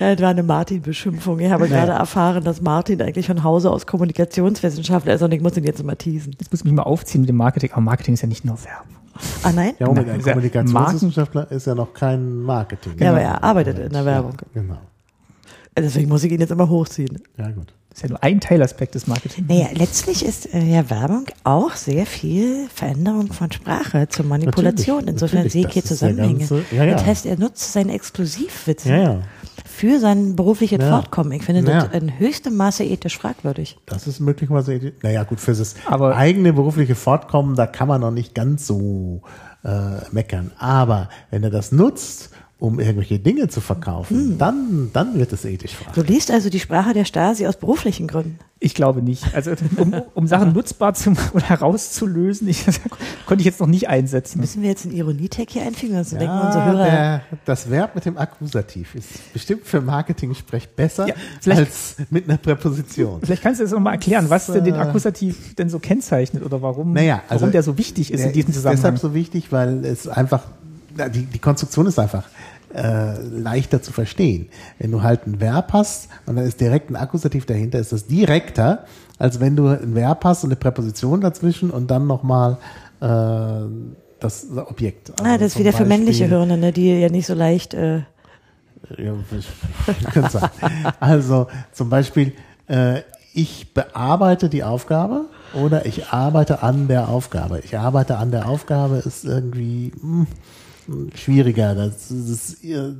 Ja, 0.00 0.12
das 0.14 0.20
war 0.22 0.30
eine 0.30 0.42
Martin-Beschimpfung. 0.42 1.38
Ich 1.38 1.50
habe 1.50 1.68
Naja. 1.68 1.84
gerade 1.84 1.92
erfahren, 1.98 2.42
dass 2.42 2.60
Martin 2.60 3.00
eigentlich 3.00 3.26
von 3.26 3.44
Hause 3.44 3.70
aus 3.70 3.86
Kommunikationswissenschaftler 3.86 5.14
ist 5.14 5.22
und 5.22 5.32
ich 5.32 5.40
muss 5.40 5.56
ihn 5.56 5.62
jetzt 5.64 5.84
mal 5.84 5.94
teasen. 5.94 6.34
Jetzt 6.40 6.50
muss 6.50 6.60
ich 6.60 6.64
mich 6.64 6.74
mal 6.74 6.82
aufziehen 6.82 7.20
mit 7.20 7.28
dem 7.28 7.36
Marketing. 7.36 7.70
Aber 7.72 7.80
Marketing 7.82 8.14
ist 8.14 8.22
ja 8.22 8.28
nicht 8.28 8.44
nur 8.44 8.56
Werbung. 8.64 8.96
Ah 9.42 9.52
nein? 9.52 9.74
Ja, 9.78 9.86
Moment, 9.86 10.08
ein 10.08 10.20
ist 10.20 10.26
ja 10.26 10.32
Kommunikationswissenschaftler 10.32 11.50
ist 11.50 11.66
ja 11.66 11.74
noch 11.74 11.92
kein 11.94 12.42
Marketing. 12.42 12.92
Ja, 12.98 13.10
aber 13.10 13.20
er 13.20 13.42
arbeitet 13.44 13.78
in 13.78 13.92
der 13.92 14.04
Werbung. 14.04 14.34
Ja, 14.54 14.62
genau. 14.62 14.78
Deswegen 15.76 16.08
muss 16.08 16.24
ich 16.24 16.32
ihn 16.32 16.40
jetzt 16.40 16.50
immer 16.50 16.68
hochziehen. 16.68 17.20
Ja, 17.36 17.50
gut. 17.50 17.72
Das 17.90 17.98
ist 17.98 18.02
ja 18.02 18.08
nur 18.10 18.22
ein 18.22 18.40
Teilaspekt 18.40 18.94
des 18.94 19.06
Marketing. 19.06 19.46
Naja, 19.48 19.68
letztlich 19.74 20.24
ist 20.24 20.52
äh, 20.54 20.62
ja 20.62 20.88
Werbung 20.90 21.26
auch 21.44 21.74
sehr 21.74 22.04
viel 22.06 22.68
Veränderung 22.72 23.32
von 23.32 23.50
Sprache 23.52 24.08
zur 24.08 24.24
Manipulation. 24.24 24.96
Natürlich, 24.98 25.12
Insofern 25.14 25.36
natürlich, 25.44 25.52
sehe 25.52 25.66
ich 25.66 25.72
hier 25.72 25.84
Zusammenhänge. 25.84 26.38
ganze- 26.38 26.62
ja, 26.72 26.84
ja. 26.84 26.92
Das 26.94 27.06
heißt, 27.06 27.26
er 27.26 27.38
nutzt 27.38 27.72
seinen 27.72 27.90
Exklusivwissen 27.90 28.90
Ja, 28.90 28.98
ja. 28.98 29.20
Für 29.78 30.00
sein 30.00 30.34
berufliches 30.34 30.80
Ja. 30.80 30.90
Fortkommen. 30.90 31.32
Ich 31.32 31.44
finde 31.44 31.70
Ja. 31.70 31.84
das 31.86 31.94
in 32.00 32.18
höchstem 32.18 32.56
Maße 32.56 32.82
ethisch 32.84 33.16
fragwürdig. 33.16 33.78
Das 33.86 34.06
ist 34.08 34.18
möglicherweise, 34.20 34.92
naja, 35.02 35.22
gut, 35.22 35.38
für 35.40 35.52
das 35.54 35.76
Aber- 35.86 36.16
eigene 36.16 36.52
berufliche 36.52 36.94
Fortkommen, 36.96 37.54
da 37.54 37.66
kann 37.66 37.86
man 37.88 38.00
noch 38.00 38.10
nicht 38.10 38.34
ganz 38.34 38.66
so 38.66 39.22
äh, 39.64 40.04
meckern. 40.12 40.52
Aber 40.58 41.08
wenn 41.30 41.42
er 41.42 41.50
das 41.50 41.72
nutzt, 41.72 42.30
um 42.60 42.80
irgendwelche 42.80 43.18
Dinge 43.20 43.46
zu 43.48 43.60
verkaufen, 43.60 44.16
Hm. 44.32 44.38
dann, 44.38 44.90
dann 44.92 45.16
wird 45.18 45.32
es 45.32 45.44
ethisch 45.44 45.76
Du 45.76 45.84
fragwürdig. 45.84 46.12
liest 46.14 46.30
also 46.32 46.50
die 46.50 46.58
Sprache 46.58 46.92
der 46.92 47.04
Stasi 47.04 47.46
aus 47.46 47.56
beruflichen 47.56 48.08
Gründen. 48.08 48.38
Ich 48.60 48.74
glaube 48.74 49.00
nicht. 49.00 49.22
Also 49.32 49.52
um, 49.76 49.94
um 50.14 50.26
Sachen 50.26 50.52
nutzbar 50.52 50.92
zu 50.94 51.12
oder 51.32 51.48
herauszulösen, 51.48 52.48
ich, 52.48 52.64
konnte 53.26 53.42
ich 53.42 53.44
jetzt 53.44 53.60
noch 53.60 53.68
nicht 53.68 53.88
einsetzen. 53.88 54.40
Müssen 54.40 54.62
wir 54.62 54.70
jetzt 54.70 54.84
einen 54.84 54.96
Ironietag 54.96 55.46
hier 55.50 55.62
einfügen? 55.62 55.94
Sonst 55.94 56.10
denken 56.20 56.34
unsere 56.44 56.64
Ja, 56.64 56.72
Hörer. 56.72 56.84
der, 56.84 57.22
das 57.44 57.70
Verb 57.70 57.94
mit 57.94 58.04
dem 58.04 58.18
Akkusativ 58.18 58.96
ist 58.96 59.32
bestimmt 59.32 59.64
für 59.64 59.80
Marketing-Sprech 59.80 60.70
besser 60.70 61.06
Ja, 61.06 61.14
als 61.54 61.94
mit 62.10 62.28
einer 62.28 62.38
Präposition. 62.38 63.20
Vielleicht 63.22 63.42
kannst 63.44 63.60
du 63.60 63.64
jetzt 63.64 63.72
noch 63.72 63.78
mal 63.78 63.92
erklären, 63.92 64.28
was 64.28 64.46
denn 64.48 64.64
den 64.64 64.74
äh, 64.74 64.78
Akkusativ 64.78 65.54
denn 65.54 65.68
so 65.70 65.78
kennzeichnet 65.78 66.42
oder 66.44 66.60
warum, 66.60 66.92
Naja, 66.92 67.22
also 67.28 67.42
warum 67.42 67.52
der 67.52 67.62
so 67.62 67.78
wichtig 67.78 68.12
ist 68.12 68.18
Der 68.18 68.26
in 68.26 68.32
diesem 68.32 68.50
ist 68.50 68.56
Zusammenhang. 68.56 68.82
deshalb 68.94 68.98
so 68.98 69.14
wichtig, 69.14 69.52
weil 69.52 69.84
es 69.84 70.08
einfach, 70.08 70.42
die, 71.14 71.22
die 71.26 71.38
Konstruktion 71.38 71.86
ist 71.86 72.00
einfach 72.00 72.24
äh, 72.74 73.20
leichter 73.22 73.82
zu 73.82 73.92
verstehen. 73.92 74.48
Wenn 74.78 74.90
du 74.90 75.02
halt 75.02 75.26
ein 75.26 75.40
Verb 75.40 75.72
hast 75.72 76.08
und 76.26 76.36
dann 76.36 76.44
ist 76.46 76.60
direkt 76.60 76.90
ein 76.90 76.96
Akkusativ 76.96 77.46
dahinter, 77.46 77.78
ist 77.78 77.92
das 77.92 78.06
direkter, 78.06 78.84
als 79.18 79.40
wenn 79.40 79.56
du 79.56 79.68
ein 79.68 79.94
Verb 79.94 80.24
hast 80.24 80.44
und 80.44 80.50
eine 80.50 80.56
Präposition 80.56 81.20
dazwischen 81.20 81.70
und 81.70 81.90
dann 81.90 82.06
nochmal 82.06 82.58
äh, 83.00 83.06
das 84.20 84.46
Objekt. 84.56 85.12
Ah, 85.22 85.38
das 85.38 85.48
ist 85.48 85.52
zum 85.54 85.60
wieder 85.60 85.72
für 85.72 85.84
männliche 85.84 86.24
Beispiel, 86.24 86.38
Hirne, 86.38 86.58
ne, 86.58 86.72
die 86.72 87.00
ja 87.00 87.08
nicht 87.08 87.26
so 87.26 87.34
leicht. 87.34 87.74
Äh, 87.74 88.02
Ja, 88.96 89.14
kann 90.12 90.30
sagen. 90.30 90.50
Also 91.00 91.46
zum 91.72 91.90
Beispiel, 91.90 92.32
äh, 92.68 93.00
ich 93.34 93.72
bearbeite 93.74 94.48
die 94.48 94.64
Aufgabe 94.64 95.26
oder 95.54 95.86
ich 95.86 96.08
arbeite 96.08 96.62
an 96.62 96.88
der 96.88 97.08
Aufgabe. 97.08 97.60
Ich 97.64 97.78
arbeite 97.78 98.18
an 98.18 98.30
der 98.30 98.48
Aufgabe 98.48 98.96
ist 98.96 99.24
irgendwie 99.24 99.92
mh, 100.00 100.26
schwieriger. 101.14 101.74
Das, 101.74 102.08
das 102.08 102.64
äh, 102.64 102.94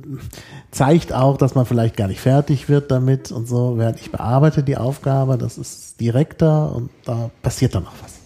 zeigt 0.71 1.13
auch, 1.13 1.37
dass 1.37 1.55
man 1.55 1.65
vielleicht 1.65 1.97
gar 1.97 2.07
nicht 2.07 2.21
fertig 2.21 2.69
wird 2.69 2.91
damit 2.91 3.31
und 3.31 3.47
so. 3.47 3.77
Während 3.77 3.99
ich 3.99 4.11
bearbeite 4.11 4.63
die 4.63 4.77
Aufgabe, 4.77 5.37
das 5.37 5.57
ist 5.57 5.99
direkter 5.99 6.75
und 6.75 6.89
da 7.05 7.31
passiert 7.41 7.75
dann 7.75 7.83
noch 7.83 7.93
was. 8.03 8.19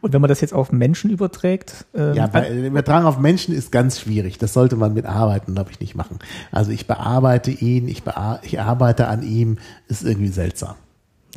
Und 0.00 0.12
wenn 0.12 0.20
man 0.20 0.28
das 0.28 0.40
jetzt 0.40 0.54
auf 0.54 0.70
Menschen 0.70 1.10
überträgt? 1.10 1.86
Ähm, 1.94 2.14
ja, 2.14 2.26
bei, 2.28 2.50
Übertragen 2.50 3.04
auf 3.04 3.18
Menschen 3.18 3.54
ist 3.54 3.72
ganz 3.72 4.00
schwierig. 4.00 4.38
Das 4.38 4.52
sollte 4.52 4.76
man 4.76 4.94
mit 4.94 5.06
Arbeiten, 5.06 5.54
glaube 5.54 5.70
ich, 5.72 5.80
nicht 5.80 5.96
machen. 5.96 6.20
Also 6.52 6.70
ich 6.70 6.86
bearbeite 6.86 7.50
ihn, 7.50 7.88
ich, 7.88 8.04
bea 8.04 8.40
ich 8.42 8.60
arbeite 8.60 9.08
an 9.08 9.22
ihm, 9.22 9.58
ist 9.88 10.04
irgendwie 10.04 10.28
seltsam. 10.28 10.76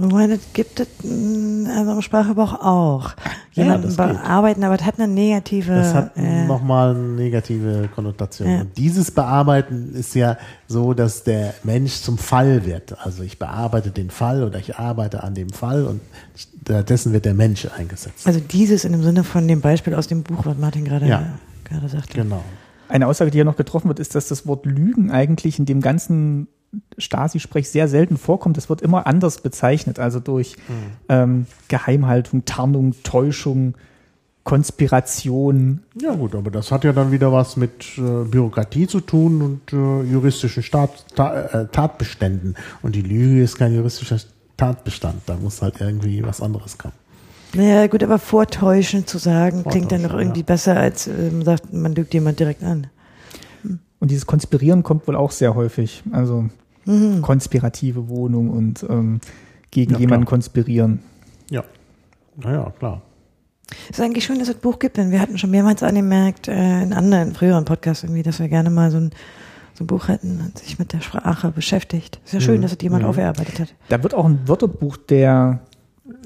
Wobei, 0.02 0.28
das 0.28 0.40
gibt 0.54 0.80
es 0.80 0.88
in 1.04 1.68
unserem 1.68 2.02
Sprachgebrauch 2.02 2.54
auch. 2.54 3.12
Jemanden 3.52 3.90
ja, 3.90 3.96
bearbeiten, 3.96 4.64
aber 4.64 4.78
das 4.78 4.88
hat 4.88 5.00
eine 5.00 5.12
negative. 5.12 5.76
Das 5.76 5.94
hat 5.94 6.18
äh, 6.18 6.46
nochmal 6.46 6.96
eine 6.96 7.00
negative 7.00 7.90
Konnotation. 7.94 8.50
Ja. 8.50 8.62
Und 8.62 8.78
dieses 8.78 9.12
Bearbeiten 9.12 9.94
ist 9.94 10.16
ja 10.16 10.38
so, 10.68 10.94
dass 10.94 11.24
der 11.24 11.54
Mensch 11.64 12.02
zum 12.02 12.18
Fall 12.18 12.66
wird. 12.66 12.96
Also 13.06 13.24
ich 13.24 13.38
bearbeite 13.38 13.92
den 13.92 14.10
Fall 14.10 14.44
oder 14.44 14.58
ich 14.58 14.78
arbeite 14.78 15.24
an 15.24 15.36
dem 15.36 15.50
Fall 15.50 15.86
und 15.86 16.02
stattdessen 16.36 17.14
wird 17.14 17.26
der 17.26 17.34
Mensch 17.34 17.68
eingesetzt. 17.78 18.26
Also 18.26 18.40
dieses 18.40 18.86
in 18.86 18.94
dem 18.94 19.04
Sinne 19.04 19.24
von 19.24 19.48
dem 19.48 19.62
Beispiel 19.62 19.94
aus 19.94 20.08
dem 20.08 20.24
Buch, 20.24 20.46
was 20.46 20.58
Martin 20.58 20.86
gerade, 20.86 21.06
ja. 21.06 21.24
gerade 21.66 21.90
sagte. 21.90 22.18
Genau. 22.18 22.44
Eine 22.88 23.08
Aussage, 23.08 23.32
die 23.32 23.38
ja 23.38 23.44
noch 23.44 23.56
getroffen 23.56 23.88
wird, 23.88 24.00
ist, 24.00 24.16
dass 24.16 24.28
das 24.28 24.48
Wort 24.48 24.66
Lügen 24.66 25.12
eigentlich 25.12 25.60
in 25.60 25.66
dem 25.66 25.82
ganzen 25.82 26.48
Stasi-Sprech 26.98 27.70
sehr 27.70 27.88
selten 27.88 28.18
vorkommt. 28.18 28.58
Es 28.58 28.70
wird 28.70 28.82
immer 28.82 29.08
anders 29.08 29.42
bezeichnet, 29.42 30.00
also 30.00 30.20
durch 30.20 30.56
mhm. 30.68 30.74
ähm, 31.10 31.46
Geheimhaltung, 31.68 32.46
Tarnung, 32.46 32.96
Täuschung, 33.04 33.76
Konspiration. 34.44 35.82
Ja 36.02 36.16
gut, 36.16 36.34
aber 36.34 36.50
das 36.50 36.72
hat 36.72 36.84
ja 36.84 36.94
dann 36.94 37.12
wieder 37.12 37.32
was 37.32 37.58
mit 37.58 37.98
äh, 37.98 38.24
Bürokratie 38.24 38.88
zu 38.88 39.02
tun 39.02 39.42
und 39.42 39.74
äh, 39.74 40.02
juristischen 40.04 40.64
Staat, 40.64 41.06
ta, 41.16 41.42
äh, 41.42 41.68
Tatbeständen. 41.68 42.56
Und 42.82 42.96
die 42.96 43.02
Lüge 43.02 43.44
ist 43.44 43.58
kein 43.58 43.76
juristischer 43.76 44.18
Tatbestand. 44.58 45.22
Da 45.28 45.36
muss 45.36 45.62
halt 45.62 45.80
irgendwie 45.80 46.24
was 46.24 46.42
anderes 46.42 46.78
kommen. 46.78 46.94
Naja, 47.54 47.88
gut, 47.88 48.02
aber 48.02 48.18
vortäuschen 48.18 49.06
zu 49.06 49.18
sagen, 49.18 49.64
vortäuschen, 49.64 49.72
klingt 49.72 49.92
dann 49.92 50.02
noch 50.04 50.18
irgendwie 50.18 50.40
ja. 50.40 50.46
besser, 50.46 50.78
als 50.78 51.08
äh, 51.08 51.30
man 51.32 51.44
sagt, 51.44 51.74
man 51.74 51.94
lügt 51.94 52.14
jemand 52.14 52.40
direkt 52.40 52.64
an. 52.64 52.88
Und 54.00 54.10
dieses 54.10 54.26
Konspirieren 54.26 54.82
kommt 54.82 55.08
wohl 55.08 55.16
auch 55.16 55.30
sehr 55.30 55.54
häufig. 55.54 56.02
Also 56.12 56.50
mhm. 56.86 57.22
konspirative 57.22 58.10
Wohnung 58.10 58.50
und 58.50 58.84
ähm, 58.90 59.20
gegen 59.72 59.94
ja, 59.94 60.00
jemanden 60.00 60.26
klar. 60.26 60.38
konspirieren. 60.38 61.00
Ja, 61.50 61.64
naja, 62.38 62.72
klar. 62.78 63.02
Es 63.90 64.00
ist 64.00 64.02
eigentlich 64.02 64.26
schön, 64.26 64.40
dass 64.40 64.50
es 64.50 64.56
ein 64.56 64.62
Buch 64.62 64.80
gibt, 64.80 64.98
denn 64.98 65.12
wir 65.12 65.22
hatten 65.22 65.38
schon 65.38 65.52
mehrmals 65.52 65.82
angemerkt, 65.82 66.48
äh, 66.48 66.84
in 66.84 66.94
anderen, 66.94 67.34
früheren 67.34 67.66
Podcasts 67.66 68.04
irgendwie, 68.04 68.24
dass 68.24 68.40
wir 68.40 68.50
gerne 68.50 68.70
mal 68.70 68.92
so 68.92 68.98
ein, 68.98 69.12
so 69.74 69.84
ein 69.84 69.88
Buch 69.88 70.10
hätten 70.10 70.42
und 70.42 70.58
sich 70.58 70.78
mit 70.78 70.92
der 70.94 71.02
Sprache 71.02 71.52
beschäftigt. 71.52 72.20
Ist 72.26 72.34
ja 72.34 72.42
schön, 72.42 72.58
mhm. 72.58 72.64
dass 72.64 72.74
es 72.74 72.78
jemand 72.82 73.04
mhm. 73.04 73.10
aufgearbeitet 73.10 73.60
hat. 73.60 73.74
Da 73.90 74.04
wird 74.04 74.14
auch 74.14 74.26
ein 74.26 74.40
Wörterbuch 74.48 74.98
der 74.98 75.60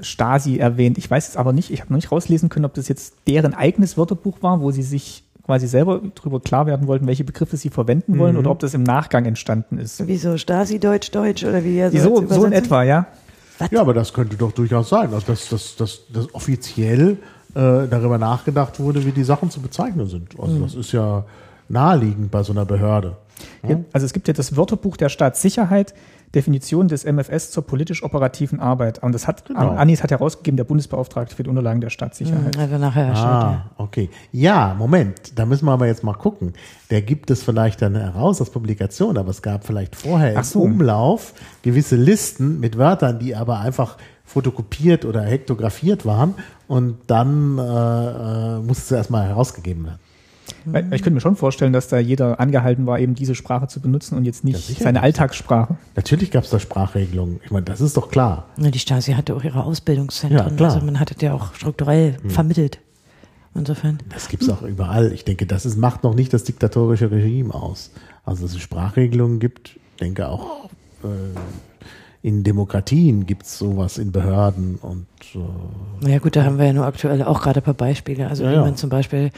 Stasi 0.00 0.58
erwähnt. 0.58 0.98
Ich 0.98 1.08
weiß 1.08 1.28
es 1.28 1.36
aber 1.36 1.52
nicht, 1.52 1.70
ich 1.70 1.80
habe 1.80 1.92
noch 1.92 1.96
nicht 1.96 2.10
rauslesen 2.10 2.48
können, 2.48 2.64
ob 2.64 2.74
das 2.74 2.88
jetzt 2.88 3.14
deren 3.28 3.54
eigenes 3.54 3.96
Wörterbuch 3.96 4.42
war, 4.42 4.60
wo 4.60 4.72
sie 4.72 4.82
sich 4.82 5.22
quasi 5.46 5.68
selber 5.68 6.00
darüber 6.16 6.40
klar 6.40 6.66
werden 6.66 6.88
wollten, 6.88 7.06
welche 7.06 7.22
Begriffe 7.22 7.56
sie 7.56 7.70
verwenden 7.70 8.18
wollen 8.18 8.32
mhm. 8.32 8.40
oder 8.40 8.50
ob 8.50 8.58
das 8.58 8.74
im 8.74 8.82
Nachgang 8.82 9.24
entstanden 9.24 9.78
ist. 9.78 10.06
Wieso 10.06 10.36
Stasi 10.36 10.80
Deutsch 10.80 11.12
Deutsch 11.12 11.44
oder 11.44 11.64
wie 11.64 11.78
er 11.78 11.90
so, 11.92 12.26
so 12.28 12.44
in 12.44 12.52
etwa, 12.52 12.82
ja. 12.82 13.06
Was? 13.58 13.70
Ja, 13.70 13.80
aber 13.80 13.94
das 13.94 14.12
könnte 14.12 14.36
doch 14.36 14.52
durchaus 14.52 14.90
sein, 14.90 15.14
also 15.14 15.26
dass 15.28 15.48
das, 15.48 15.76
das, 15.76 16.00
das 16.12 16.34
offiziell 16.34 17.18
äh, 17.54 17.86
darüber 17.88 18.18
nachgedacht 18.18 18.80
wurde, 18.80 19.06
wie 19.06 19.12
die 19.12 19.24
Sachen 19.24 19.50
zu 19.50 19.60
bezeichnen 19.60 20.08
sind. 20.08 20.38
Also 20.38 20.56
mhm. 20.56 20.62
das 20.62 20.74
ist 20.74 20.92
ja 20.92 21.24
naheliegend 21.68 22.30
bei 22.30 22.42
so 22.42 22.52
einer 22.52 22.66
Behörde. 22.66 23.16
Ja? 23.66 23.80
Also 23.92 24.04
es 24.04 24.12
gibt 24.12 24.28
ja 24.28 24.34
das 24.34 24.56
Wörterbuch 24.56 24.96
der 24.96 25.08
Staatssicherheit, 25.08 25.94
Definition 26.34 26.88
des 26.88 27.04
MFS 27.04 27.50
zur 27.50 27.66
politisch-operativen 27.66 28.60
Arbeit. 28.60 29.02
Und 29.02 29.12
das 29.12 29.26
hat, 29.26 29.46
genau. 29.46 29.70
Anis 29.70 30.02
hat 30.02 30.10
herausgegeben, 30.10 30.56
der 30.56 30.64
Bundesbeauftragte 30.64 31.34
für 31.34 31.42
die 31.42 31.50
Unterlagen 31.50 31.80
der 31.80 31.90
Staatssicherheit. 31.90 32.56
Also 32.58 32.78
nachher 32.78 33.14
ah, 33.16 33.70
okay. 33.76 34.10
Ja, 34.32 34.74
Moment, 34.78 35.38
da 35.38 35.46
müssen 35.46 35.66
wir 35.66 35.72
aber 35.72 35.86
jetzt 35.86 36.04
mal 36.04 36.14
gucken. 36.14 36.52
Der 36.90 37.02
gibt 37.02 37.30
es 37.30 37.42
vielleicht 37.42 37.80
dann 37.82 37.94
heraus 37.94 38.40
als 38.40 38.50
Publikation, 38.50 39.16
aber 39.16 39.30
es 39.30 39.42
gab 39.42 39.66
vielleicht 39.66 39.96
vorher 39.96 40.42
so. 40.44 40.64
im 40.64 40.72
Umlauf 40.72 41.32
gewisse 41.62 41.96
Listen 41.96 42.60
mit 42.60 42.76
Wörtern, 42.76 43.18
die 43.18 43.34
aber 43.34 43.60
einfach 43.60 43.96
fotokopiert 44.24 45.04
oder 45.04 45.22
hektografiert 45.22 46.04
waren 46.04 46.34
und 46.66 46.96
dann 47.06 47.58
äh, 47.58 47.62
äh, 47.62 48.58
musste 48.58 48.82
es 48.82 48.92
erstmal 48.92 49.28
herausgegeben 49.28 49.84
werden. 49.84 50.00
Weil 50.72 50.84
ich 50.92 51.02
könnte 51.02 51.14
mir 51.14 51.20
schon 51.20 51.36
vorstellen, 51.36 51.72
dass 51.72 51.88
da 51.88 51.98
jeder 51.98 52.40
angehalten 52.40 52.86
war, 52.86 52.98
eben 52.98 53.14
diese 53.14 53.34
Sprache 53.34 53.68
zu 53.68 53.80
benutzen 53.80 54.16
und 54.16 54.24
jetzt 54.24 54.44
nicht 54.44 54.68
ja, 54.68 54.84
seine 54.84 55.02
Alltagssprache. 55.02 55.76
Natürlich 55.94 56.30
gab 56.30 56.44
es 56.44 56.50
da 56.50 56.58
Sprachregelungen. 56.58 57.40
Ich 57.44 57.50
meine, 57.50 57.64
das 57.64 57.80
ist 57.80 57.96
doch 57.96 58.10
klar. 58.10 58.46
Ja, 58.58 58.70
die 58.70 58.78
Stasi 58.78 59.12
hatte 59.12 59.34
auch 59.34 59.44
ihre 59.44 59.64
Ausbildungszentren. 59.64 60.50
Ja, 60.50 60.56
klar. 60.56 60.74
Also 60.74 60.84
man 60.84 61.00
hatte 61.00 61.14
ja 61.24 61.32
auch 61.34 61.54
strukturell 61.54 62.16
hm. 62.20 62.30
vermittelt. 62.30 62.80
Insofern. 63.54 63.98
Das 64.10 64.28
gibt 64.28 64.42
es 64.42 64.50
auch 64.50 64.62
überall. 64.62 65.12
Ich 65.12 65.24
denke, 65.24 65.46
das 65.46 65.64
ist, 65.64 65.76
macht 65.76 66.04
noch 66.04 66.14
nicht 66.14 66.32
das 66.34 66.44
diktatorische 66.44 67.10
Regime 67.10 67.54
aus. 67.54 67.90
Also, 68.24 68.42
dass 68.42 68.54
es 68.54 68.60
Sprachregelungen 68.60 69.38
gibt, 69.38 69.76
ich 69.76 70.00
denke 70.00 70.28
auch 70.28 70.68
äh, 71.02 71.06
in 72.26 72.42
Demokratien 72.42 73.24
gibt 73.24 73.44
es 73.44 73.56
sowas 73.56 73.98
in 73.98 74.10
Behörden 74.10 74.76
und 74.82 75.06
äh, 75.34 75.38
naja 76.04 76.18
gut, 76.18 76.34
da 76.34 76.44
haben 76.44 76.58
wir 76.58 76.66
ja 76.66 76.72
nur 76.72 76.84
aktuell 76.84 77.22
auch 77.22 77.40
gerade 77.40 77.60
ein 77.60 77.62
paar 77.62 77.74
Beispiele. 77.74 78.28
Also 78.28 78.42
ja, 78.42 78.52
wie 78.52 78.56
man 78.56 78.76
zum 78.76 78.90
Beispiel 78.90 79.30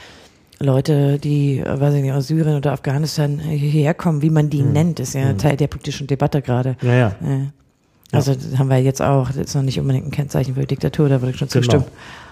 Leute, 0.60 1.18
die, 1.18 1.62
weiß 1.64 1.94
ich 1.94 2.02
nicht, 2.02 2.12
aus 2.12 2.26
Syrien 2.26 2.56
oder 2.56 2.72
Afghanistan 2.72 3.38
hierher 3.38 3.94
kommen, 3.94 4.22
wie 4.22 4.30
man 4.30 4.50
die 4.50 4.62
mhm. 4.62 4.72
nennt, 4.72 5.00
ist 5.00 5.14
ja 5.14 5.32
mhm. 5.32 5.38
Teil 5.38 5.56
der 5.56 5.68
politischen 5.68 6.06
Debatte 6.06 6.42
gerade. 6.42 6.76
Ja, 6.82 6.94
ja. 6.94 7.12
Also 8.10 8.32
ja. 8.32 8.58
haben 8.58 8.68
wir 8.68 8.78
jetzt 8.78 9.02
auch, 9.02 9.28
das 9.28 9.36
ist 9.36 9.54
noch 9.54 9.62
nicht 9.62 9.78
unbedingt 9.78 10.06
ein 10.06 10.10
Kennzeichen 10.10 10.54
für 10.54 10.66
Diktatur, 10.66 11.08
da 11.08 11.20
würde 11.20 11.30
ich 11.30 11.38
schon 11.38 11.48
genau. 11.48 11.60
zustimmen. 11.60 11.84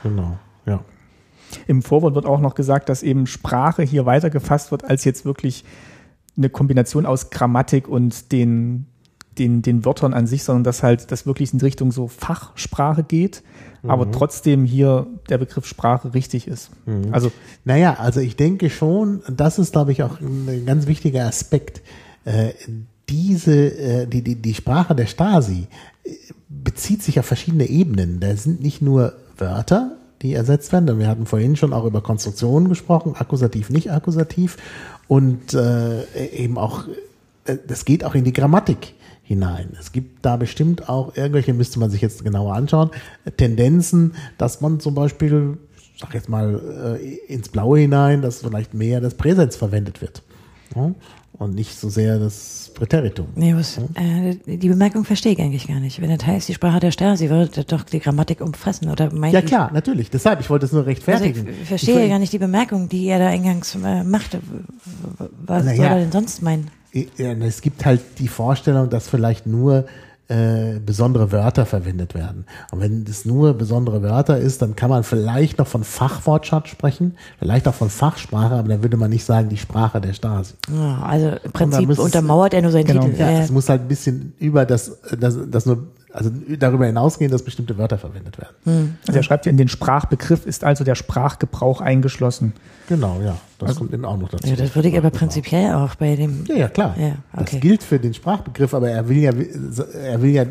Genau, 0.02 0.38
ja. 0.66 0.80
Im 1.68 1.82
Vorwort 1.82 2.14
wird 2.14 2.26
auch 2.26 2.40
noch 2.40 2.54
gesagt, 2.54 2.88
dass 2.88 3.02
eben 3.02 3.26
Sprache 3.26 3.82
hier 3.82 4.06
weiter 4.06 4.30
gefasst 4.30 4.72
wird, 4.72 4.84
als 4.84 5.04
jetzt 5.04 5.24
wirklich 5.24 5.64
eine 6.36 6.50
Kombination 6.50 7.06
aus 7.06 7.30
Grammatik 7.30 7.88
und 7.88 8.32
den, 8.32 8.86
den, 9.38 9.62
den 9.62 9.84
Wörtern 9.84 10.14
an 10.14 10.26
sich, 10.26 10.44
sondern 10.44 10.64
dass 10.64 10.82
halt 10.82 11.10
das 11.12 11.26
wirklich 11.26 11.52
in 11.52 11.60
Richtung 11.60 11.92
so 11.92 12.08
Fachsprache 12.08 13.02
geht 13.02 13.42
mhm. 13.86 13.90
aber 13.90 14.10
trotzdem 14.10 14.64
hier 14.64 15.06
der 15.28 15.38
Begriff 15.38 15.66
Sprache 15.66 16.14
richtig 16.14 16.46
ist. 16.46 16.70
Mhm. 16.86 17.12
Also 17.12 17.32
naja, 17.64 17.96
also 17.98 18.20
ich 18.20 18.36
denke 18.36 18.70
schon, 18.70 19.22
das 19.28 19.58
ist, 19.58 19.72
glaube 19.72 19.92
ich, 19.92 20.02
auch 20.02 20.20
ein 20.20 20.64
ganz 20.66 20.86
wichtiger 20.86 21.24
Aspekt. 21.24 21.82
Äh, 22.24 22.50
diese, 23.08 23.54
äh, 23.54 24.06
die, 24.06 24.22
die, 24.22 24.34
die 24.34 24.54
Sprache 24.54 24.94
der 24.94 25.06
Stasi 25.06 25.68
äh, 26.04 26.10
bezieht 26.48 27.02
sich 27.02 27.18
auf 27.18 27.26
verschiedene 27.26 27.66
Ebenen. 27.66 28.20
Da 28.20 28.36
sind 28.36 28.62
nicht 28.62 28.82
nur 28.82 29.14
Wörter, 29.38 29.96
die 30.22 30.34
ersetzt 30.34 30.72
werden. 30.72 30.98
Wir 30.98 31.08
hatten 31.08 31.26
vorhin 31.26 31.56
schon 31.56 31.72
auch 31.72 31.84
über 31.84 32.00
Konstruktionen 32.00 32.68
gesprochen, 32.68 33.14
akkusativ, 33.16 33.70
nicht 33.70 33.92
akkusativ. 33.92 34.56
Und 35.08 35.54
äh, 35.54 36.26
eben 36.34 36.58
auch, 36.58 36.84
äh, 37.44 37.56
das 37.66 37.84
geht 37.84 38.02
auch 38.02 38.16
in 38.16 38.24
die 38.24 38.32
Grammatik 38.32 38.95
hinein. 39.26 39.70
Es 39.78 39.92
gibt 39.92 40.24
da 40.24 40.36
bestimmt 40.36 40.88
auch 40.88 41.16
irgendwelche, 41.16 41.52
müsste 41.52 41.80
man 41.80 41.90
sich 41.90 42.00
jetzt 42.00 42.24
genauer 42.24 42.54
anschauen, 42.54 42.90
Tendenzen, 43.36 44.14
dass 44.38 44.60
man 44.60 44.78
zum 44.78 44.94
Beispiel, 44.94 45.58
ich 45.94 46.00
sag 46.00 46.14
jetzt 46.14 46.28
mal, 46.28 46.98
äh, 47.02 47.32
ins 47.32 47.48
Blaue 47.48 47.80
hinein, 47.80 48.22
dass 48.22 48.42
vielleicht 48.42 48.72
mehr 48.72 49.00
das 49.00 49.14
Präsens 49.14 49.56
verwendet 49.56 50.00
wird. 50.00 50.22
Ja? 50.76 50.92
Und 51.32 51.54
nicht 51.54 51.78
so 51.78 51.90
sehr 51.90 52.18
das 52.18 52.70
Präteritum. 52.74 53.26
Nee, 53.34 53.54
was, 53.54 53.78
äh, 53.78 54.36
die 54.46 54.68
Bemerkung 54.68 55.04
verstehe 55.04 55.32
ich 55.32 55.40
eigentlich 55.40 55.66
gar 55.66 55.80
nicht. 55.80 56.00
Wenn 56.00 56.16
das 56.16 56.24
heißt, 56.24 56.48
die 56.48 56.54
Sprache 56.54 56.80
der 56.80 56.92
Stasi 56.92 57.28
würde 57.28 57.64
doch 57.64 57.82
die 57.82 57.98
Grammatik 57.98 58.40
umfassen, 58.40 58.88
oder 58.88 59.12
meint 59.12 59.34
Ja 59.34 59.42
klar, 59.42 59.70
natürlich. 59.72 60.08
Deshalb, 60.08 60.40
ich 60.40 60.48
wollte 60.48 60.66
es 60.66 60.72
nur 60.72 60.86
rechtfertigen. 60.86 61.46
Also 61.46 61.60
ich 61.60 61.68
verstehe 61.68 62.04
ich 62.04 62.10
gar 62.10 62.20
nicht 62.20 62.32
die 62.32 62.38
Bemerkung, 62.38 62.88
die 62.88 63.06
er 63.08 63.18
da 63.18 63.26
eingangs 63.26 63.74
äh, 63.74 64.04
machte. 64.04 64.40
Was 65.44 65.64
naja, 65.64 65.76
soll 65.76 65.86
er 65.86 65.98
denn 65.98 66.12
sonst 66.12 66.42
meinen? 66.42 66.70
Es 67.18 67.60
gibt 67.60 67.84
halt 67.84 68.00
die 68.18 68.28
Vorstellung, 68.28 68.90
dass 68.90 69.08
vielleicht 69.08 69.46
nur 69.46 69.86
äh, 70.28 70.80
besondere 70.84 71.30
Wörter 71.30 71.66
verwendet 71.66 72.14
werden. 72.14 72.46
Und 72.72 72.80
wenn 72.80 73.04
es 73.08 73.24
nur 73.24 73.54
besondere 73.54 74.02
Wörter 74.02 74.38
ist, 74.38 74.60
dann 74.60 74.74
kann 74.74 74.90
man 74.90 75.04
vielleicht 75.04 75.58
noch 75.58 75.68
von 75.68 75.84
Fachwortschatz 75.84 76.68
sprechen, 76.68 77.16
vielleicht 77.38 77.68
auch 77.68 77.74
von 77.74 77.90
Fachsprache, 77.90 78.54
aber 78.56 78.68
dann 78.68 78.82
würde 78.82 78.96
man 78.96 79.10
nicht 79.10 79.24
sagen, 79.24 79.48
die 79.48 79.56
Sprache 79.56 80.00
der 80.00 80.14
Stasi. 80.14 80.54
Ja, 80.74 81.02
also 81.02 81.28
im 81.44 81.52
Prinzip 81.52 81.96
untermauert 81.98 82.54
er 82.54 82.62
nur 82.62 82.72
seinen 82.72 82.86
genau. 82.86 83.04
Titel. 83.04 83.20
Ja, 83.20 83.40
es 83.40 83.52
muss 83.52 83.68
halt 83.68 83.82
ein 83.82 83.88
bisschen 83.88 84.32
über 84.40 84.66
das, 84.66 84.98
das, 85.16 85.38
das 85.48 85.64
nur 85.64 85.86
also 86.16 86.30
darüber 86.58 86.86
hinausgehen, 86.86 87.30
dass 87.30 87.42
bestimmte 87.42 87.76
Wörter 87.78 87.98
verwendet 87.98 88.38
werden. 88.38 88.98
Also 89.06 89.18
er 89.18 89.22
schreibt 89.22 89.46
ja, 89.46 89.50
in 89.50 89.56
den 89.58 89.68
Sprachbegriff 89.68 90.46
ist 90.46 90.64
also 90.64 90.82
der 90.82 90.94
Sprachgebrauch 90.94 91.80
eingeschlossen. 91.80 92.54
Genau, 92.88 93.20
ja. 93.22 93.36
Das 93.58 93.76
kommt 93.76 93.92
eben 93.92 94.04
auch 94.04 94.16
noch 94.16 94.28
dazu. 94.28 94.48
Ja, 94.48 94.56
das 94.56 94.74
würde 94.74 94.88
ich 94.88 94.96
aber 94.96 95.10
prinzipiell 95.10 95.74
auch 95.74 95.94
bei 95.94 96.16
dem. 96.16 96.44
Ja, 96.46 96.54
ja, 96.54 96.68
klar. 96.68 96.94
Ja, 96.98 97.16
okay. 97.34 97.44
Das 97.52 97.60
gilt 97.60 97.82
für 97.82 97.98
den 97.98 98.14
Sprachbegriff, 98.14 98.72
aber 98.74 98.90
er 98.90 99.08
will 99.08 99.18
ja, 99.18 99.32
er 100.02 100.20
will 100.22 100.30
ja 100.30 100.44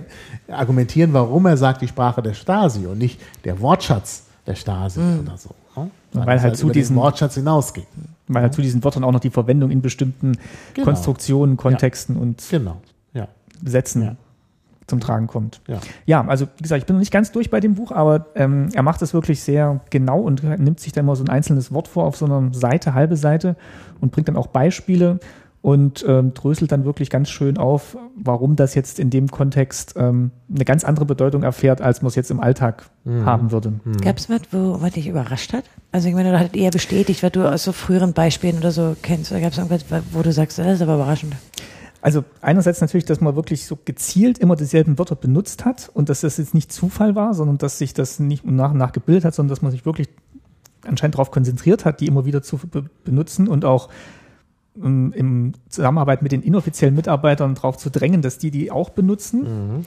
argumentieren, 0.47 1.13
warum 1.13 1.45
er 1.45 1.57
sagt 1.57 1.81
die 1.81 1.87
Sprache 1.87 2.21
der 2.21 2.33
Stasi 2.33 2.85
und 2.85 2.97
nicht 2.97 3.19
der 3.43 3.59
Wortschatz 3.59 4.23
der 4.47 4.55
Stasi 4.55 4.99
oder 4.99 5.37
so. 5.37 5.49
ne? 5.75 5.89
Weil 6.13 6.37
es 6.37 6.43
halt 6.43 6.57
zu 6.57 6.69
diesen- 6.69 6.95
Wortschatz 6.95 7.35
hinausgeht. 7.35 7.87
Weil 8.27 8.43
halt 8.43 8.53
zu 8.53 8.61
diesen 8.61 8.83
Wörtern 8.83 9.03
auch 9.03 9.11
noch 9.11 9.19
die 9.19 9.29
Verwendung 9.29 9.69
in 9.71 9.81
bestimmten 9.81 10.37
Genau. 10.73 10.85
Konstruktionen, 10.85 11.57
Kontexten 11.57 12.17
und 12.17 12.43
Genau. 12.49 12.77
Ja. 13.13 13.27
Sätzen 13.63 14.01
Ja. 14.03 14.15
Zum 14.87 14.99
Tragen 14.99 15.27
kommt. 15.27 15.61
Ja. 15.67 15.79
Ja, 16.05 16.27
also 16.27 16.45
wie 16.57 16.61
gesagt, 16.63 16.79
ich 16.79 16.85
bin 16.85 16.95
noch 16.95 16.99
nicht 17.01 17.11
ganz 17.11 17.31
durch 17.31 17.49
bei 17.49 17.59
dem 17.59 17.75
Buch, 17.75 17.91
aber 17.91 18.27
ähm, 18.35 18.69
er 18.73 18.83
macht 18.83 19.01
es 19.01 19.13
wirklich 19.13 19.41
sehr 19.41 19.81
genau 19.89 20.19
und 20.19 20.43
nimmt 20.43 20.79
sich 20.79 20.91
dann 20.93 21.05
mal 21.05 21.15
so 21.15 21.23
ein 21.23 21.29
einzelnes 21.29 21.71
Wort 21.71 21.87
vor 21.87 22.05
auf 22.05 22.17
so 22.17 22.25
einer 22.25 22.53
Seite, 22.53 22.93
halbe 22.93 23.17
Seite 23.17 23.55
und 23.99 24.11
bringt 24.11 24.27
dann 24.27 24.35
auch 24.37 24.47
Beispiele 24.47 25.19
und 25.63 26.05
ähm, 26.07 26.35
dröselt 26.35 26.71
dann 26.71 26.85
wirklich 26.85 27.09
ganz 27.09 27.27
schön 27.29 27.57
auf, 27.57 27.97
warum 28.15 28.55
das 28.55 28.75
jetzt 28.75 28.99
in 28.99 29.09
dem 29.09 29.31
Kontext 29.31 29.95
ähm, 29.97 30.29
eine 30.53 30.63
ganz 30.63 30.83
andere 30.83 31.05
Bedeutung 31.05 31.41
erfährt, 31.41 31.81
als 31.81 32.03
man 32.03 32.09
es 32.09 32.15
jetzt 32.15 32.29
im 32.29 32.39
Alltag 32.39 32.83
Mhm. 33.03 33.25
haben 33.25 33.51
würde. 33.51 33.73
Gab 34.03 34.17
es 34.17 34.29
was, 34.29 34.41
wo 34.51 34.79
was 34.79 34.91
dich 34.93 35.07
überrascht 35.07 35.53
hat? 35.53 35.63
Also 35.91 36.07
ich 36.07 36.13
meine, 36.13 36.31
du 36.31 36.37
hattest 36.39 36.55
eher 36.55 36.69
bestätigt, 36.71 37.23
was 37.23 37.31
du 37.31 37.51
aus 37.51 37.63
so 37.63 37.71
früheren 37.71 38.13
Beispielen 38.13 38.57
oder 38.57 38.71
so 38.71 38.95
kennst. 39.01 39.31
Oder 39.31 39.41
gab 39.41 39.51
es 39.53 39.57
irgendwas, 39.57 39.85
wo 40.11 40.21
du 40.21 40.31
sagst, 40.31 40.59
das 40.59 40.67
ist 40.67 40.81
aber 40.83 40.95
überraschend? 40.95 41.35
Also 42.05 42.23
einerseits 42.39 42.81
natürlich, 42.81 43.05
dass 43.05 43.19
man 43.19 43.35
wirklich 43.35 43.65
so 43.65 43.79
gezielt 43.83 44.37
immer 44.37 44.55
dieselben 44.55 44.99
Wörter 44.99 45.15
benutzt 45.15 45.65
hat 45.65 45.89
und 45.91 46.07
dass 46.07 46.21
das 46.21 46.37
jetzt 46.37 46.53
nicht 46.53 46.71
Zufall 46.71 47.15
war, 47.15 47.33
sondern 47.33 47.57
dass 47.57 47.79
sich 47.79 47.95
das 47.95 48.19
nicht 48.19 48.45
nach 48.45 48.73
und 48.73 48.77
nach 48.77 48.91
gebildet 48.91 49.25
hat, 49.25 49.33
sondern 49.33 49.49
dass 49.49 49.63
man 49.63 49.71
sich 49.71 49.87
wirklich 49.87 50.09
anscheinend 50.85 51.15
darauf 51.15 51.31
konzentriert 51.31 51.83
hat, 51.83 52.01
die 52.01 52.05
immer 52.05 52.25
wieder 52.25 52.43
zu 52.43 52.57
be 52.57 52.85
benutzen 53.03 53.47
und 53.47 53.65
auch 53.65 53.89
ähm, 54.79 55.13
im 55.13 55.53
Zusammenarbeit 55.67 56.21
mit 56.21 56.31
den 56.31 56.43
inoffiziellen 56.43 56.93
Mitarbeitern 56.93 57.55
darauf 57.55 57.77
zu 57.77 57.89
drängen, 57.89 58.21
dass 58.21 58.37
die 58.37 58.51
die 58.51 58.69
auch 58.69 58.91
benutzen. 58.91 59.83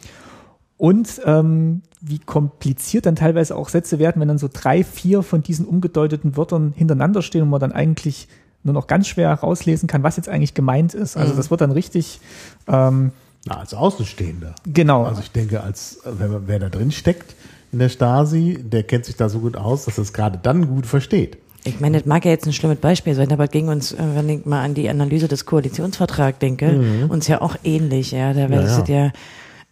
Und 0.77 1.21
ähm, 1.25 1.83
wie 2.01 2.19
kompliziert 2.19 3.07
dann 3.07 3.15
teilweise 3.15 3.55
auch 3.55 3.69
Sätze 3.69 4.01
werden, 4.01 4.21
wenn 4.21 4.27
dann 4.27 4.39
so 4.39 4.49
drei, 4.53 4.83
vier 4.83 5.23
von 5.23 5.45
diesen 5.45 5.67
umgedeuteten 5.67 6.37
Wörtern 6.37 6.73
hintereinander 6.75 7.23
stehen 7.23 7.43
und 7.43 7.51
man 7.51 7.61
dann 7.61 7.71
eigentlich 7.71 8.27
nur 8.65 8.75
noch 8.75 8.87
ganz 8.87 9.07
schwer 9.09 9.33
rauslesen 9.33 9.87
kann, 9.89 10.03
was 10.03 10.17
jetzt 10.17 10.29
eigentlich 10.29 10.55
gemeint 10.55 10.95
ist. 10.95 11.17
Also 11.17 11.35
das 11.35 11.51
wird 11.51 11.61
dann 11.61 11.71
richtig, 11.71 12.21
ähm, 12.67 13.13
Na, 13.47 13.59
als 13.61 13.73
Außenstehender. 13.75 14.55
genau. 14.67 15.05
Also 15.05 15.21
ich 15.23 15.31
denke, 15.31 15.63
als 15.63 16.01
wer, 16.05 16.47
wer 16.49 16.59
da 16.59 16.69
drin 16.69 16.91
steckt 16.93 17.35
in 17.73 17.79
der 17.79 17.89
Stasi, 17.89 18.59
der 18.63 18.83
kennt 18.83 19.05
sich 19.05 19.17
da 19.17 19.29
so 19.29 19.39
gut 19.41 19.57
aus, 19.57 19.85
dass 19.85 19.99
er 19.99 20.03
es 20.03 20.13
gerade 20.13 20.39
dann 20.43 20.67
gut 20.69 20.87
versteht. 20.87 21.39
Ich 21.65 21.81
meine, 21.81 21.99
das 21.99 22.07
mag 22.07 22.25
ja 22.25 22.31
jetzt 22.31 22.47
ein 22.47 22.53
schlimmes 22.53 22.79
Beispiel 22.79 23.15
sein, 23.15 23.31
aber 23.33 23.47
ging 23.49 23.69
uns, 23.69 23.93
äh, 23.93 23.97
wenn 24.15 24.29
ich 24.29 24.47
mal 24.47 24.63
an 24.65 24.75
die 24.75 24.89
Analyse 24.89 25.29
des 25.29 25.45
Koalitionsvertrags 25.45 26.39
denke, 26.39 27.07
uns 27.09 27.27
ja 27.29 27.43
auch 27.43 27.57
ähnlich, 27.65 28.13
ja. 28.13 28.33
Da 28.33 28.49
wäre 28.49 28.63
Mhm. 28.63 28.69
Ja, 28.69 28.79
es 28.83 28.89
ja, 28.89 29.13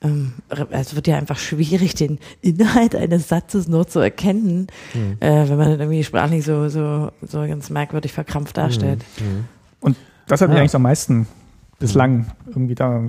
ähm, 0.03 0.35
es 0.71 0.95
wird 0.95 1.07
ja 1.07 1.17
einfach 1.17 1.39
schwierig, 1.39 1.95
den 1.95 2.19
Inhalt 2.43 2.95
eines 2.95 3.29
Satzes 3.29 3.67
nur 3.69 3.87
zu 3.89 3.99
erkennen, 4.01 4.67
Mhm. 4.95 5.17
äh, 5.21 5.49
wenn 5.49 5.57
man 5.57 5.71
das 5.71 5.81
irgendwie 5.81 6.05
sprachlich 6.05 6.45
so, 6.45 6.69
so, 6.69 7.11
so 7.23 7.39
ganz 7.41 7.71
merkwürdig 7.71 8.13
verkrampft 8.13 8.57
darstellt. 8.57 9.05
Und 9.81 9.97
das 10.29 10.41
hat 10.41 10.49
mich 10.49 10.57
Ja. 10.57 10.61
eigentlich 10.63 10.75
am 10.75 10.83
meisten 10.83 11.27
bislang 11.79 12.27
irgendwie 12.47 12.75
da 12.75 13.03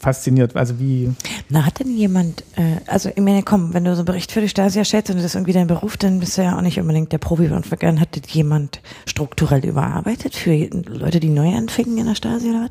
fasziniert. 0.00 0.56
Also 0.56 0.80
wie, 0.80 1.12
Na, 1.48 1.64
hat 1.64 1.78
denn 1.78 1.96
jemand, 1.96 2.42
äh, 2.56 2.78
also 2.88 3.10
ich 3.14 3.22
meine, 3.22 3.44
komm, 3.44 3.74
wenn 3.74 3.84
du 3.84 3.92
so 3.94 4.00
einen 4.00 4.06
Bericht 4.06 4.32
für 4.32 4.40
die 4.40 4.48
Stasi 4.48 4.78
erstellst 4.80 5.10
und 5.10 5.16
das 5.18 5.24
ist 5.24 5.34
irgendwie 5.36 5.52
dein 5.52 5.68
Beruf, 5.68 5.96
dann 5.96 6.18
bist 6.18 6.36
du 6.36 6.42
ja 6.42 6.56
auch 6.56 6.60
nicht 6.62 6.80
unbedingt 6.80 7.12
der 7.12 7.18
Profi 7.18 7.48
von 7.48 7.62
Vergangen. 7.62 8.00
Hat 8.00 8.16
das 8.20 8.32
jemand 8.34 8.80
strukturell 9.06 9.64
überarbeitet 9.64 10.34
für 10.34 10.52
Leute, 10.88 11.20
die 11.20 11.28
neu 11.28 11.54
anfingen 11.54 11.96
in 11.98 12.06
der 12.06 12.16
Stasi 12.16 12.48
oder 12.50 12.62
was? 12.62 12.70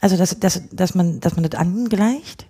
Also, 0.00 0.16
dass, 0.16 0.38
dass, 0.38 0.62
dass 0.70 0.94
man, 0.94 1.20
dass 1.20 1.34
man 1.36 1.48
das 1.48 1.58
angleicht? 1.60 2.46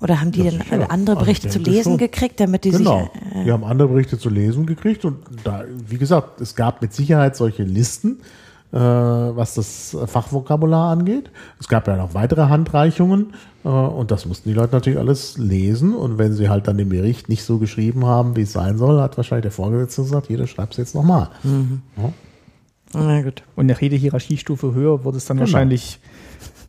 Oder 0.00 0.20
haben 0.20 0.30
die 0.30 0.44
Das 0.44 0.54
dann 0.70 0.82
andere 0.84 1.16
Also 1.16 1.30
ich 1.30 1.40
Berichte 1.40 1.48
zu 1.48 1.58
denke 1.58 1.70
lesen 1.70 1.90
schon. 1.92 1.98
gekriegt, 1.98 2.38
damit 2.38 2.64
die 2.64 2.70
Genau. 2.70 3.10
sich, 3.12 3.42
äh, 3.42 3.44
Wir 3.46 3.52
haben 3.52 3.64
andere 3.64 3.88
Berichte 3.88 4.16
zu 4.18 4.28
lesen 4.30 4.64
gekriegt 4.64 5.04
und 5.04 5.16
da, 5.42 5.64
wie 5.88 5.98
gesagt, 5.98 6.40
es 6.40 6.54
gab 6.54 6.82
mit 6.82 6.92
Sicherheit 6.92 7.34
solche 7.34 7.64
Listen, 7.64 8.20
äh, 8.72 8.76
was 8.78 9.54
das 9.54 9.96
Fachvokabular 10.06 10.90
angeht. 10.92 11.30
Es 11.58 11.66
gab 11.66 11.88
ja 11.88 11.96
noch 11.96 12.14
weitere 12.14 12.42
Handreichungen 12.42 13.32
äh, 13.64 13.68
und 13.68 14.12
das 14.12 14.24
mussten 14.24 14.48
die 14.50 14.54
Leute 14.54 14.72
natürlich 14.72 15.00
alles 15.00 15.36
lesen 15.36 15.94
und 15.96 16.16
wenn 16.18 16.32
sie 16.32 16.48
halt 16.48 16.68
dann 16.68 16.78
den 16.78 16.90
Bericht 16.90 17.28
nicht 17.28 17.42
so 17.42 17.58
geschrieben 17.58 18.06
haben, 18.06 18.36
wie 18.36 18.42
es 18.42 18.52
sein 18.52 18.78
soll, 18.78 19.00
hat 19.00 19.16
wahrscheinlich 19.16 19.42
der 19.42 19.50
Vorgesetzte 19.52 20.02
gesagt, 20.02 20.28
jeder 20.28 20.46
schreibt 20.46 20.74
es 20.74 20.76
jetzt 20.78 20.94
nochmal. 20.94 21.30
Ja. 21.96 22.12
na 22.94 23.22
gut. 23.22 23.42
und 23.56 23.66
nach 23.66 23.80
jeder 23.82 23.96
Hierarchiestufe 23.96 24.74
höher 24.74 25.04
wird 25.04 25.16
es 25.16 25.24
dann 25.24 25.38
Genau. 25.38 25.46
wahrscheinlich 25.48 25.98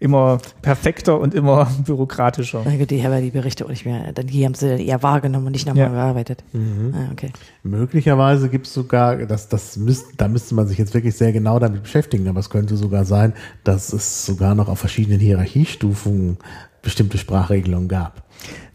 immer 0.01 0.38
perfekter 0.62 1.19
und 1.19 1.33
immer 1.33 1.65
bürokratischer. 1.85 2.62
Na 2.65 2.77
gut, 2.77 2.89
die 2.89 3.03
haben 3.03 3.12
ja 3.12 3.19
die 3.21 3.31
Berichte 3.31 3.65
auch 3.65 3.69
nicht 3.69 3.85
mehr, 3.85 4.13
dann 4.13 4.27
die 4.27 4.45
haben 4.45 4.53
sie 4.53 4.69
dann 4.69 4.79
eher 4.79 5.03
wahrgenommen 5.03 5.47
und 5.47 5.51
nicht 5.51 5.67
nochmal 5.67 5.85
Ja. 5.85 5.89
bearbeitet. 5.89 6.43
Mhm. 6.53 6.93
Ah, 6.95 7.09
okay. 7.12 7.31
Möglicherweise 7.63 8.47
gibt 8.49 8.67
es 8.67 8.73
sogar, 8.73 9.17
das, 9.17 9.49
das 9.49 9.75
müsst, 9.77 10.05
da 10.17 10.27
müsste 10.29 10.55
man 10.55 10.67
sich 10.67 10.77
jetzt 10.77 10.93
wirklich 10.93 11.15
sehr 11.17 11.31
genau 11.33 11.59
damit 11.59 11.83
beschäftigen, 11.83 12.27
aber 12.29 12.39
es 12.39 12.49
könnte 12.49 12.77
sogar 12.77 13.03
sein, 13.03 13.33
dass 13.65 13.91
es 13.91 14.25
sogar 14.25 14.55
noch 14.55 14.69
auf 14.69 14.79
verschiedenen 14.79 15.19
Hierarchiestufen 15.19 16.38
bestimmte 16.81 17.17
Sprachregelungen 17.17 17.89
gab. 17.89 18.23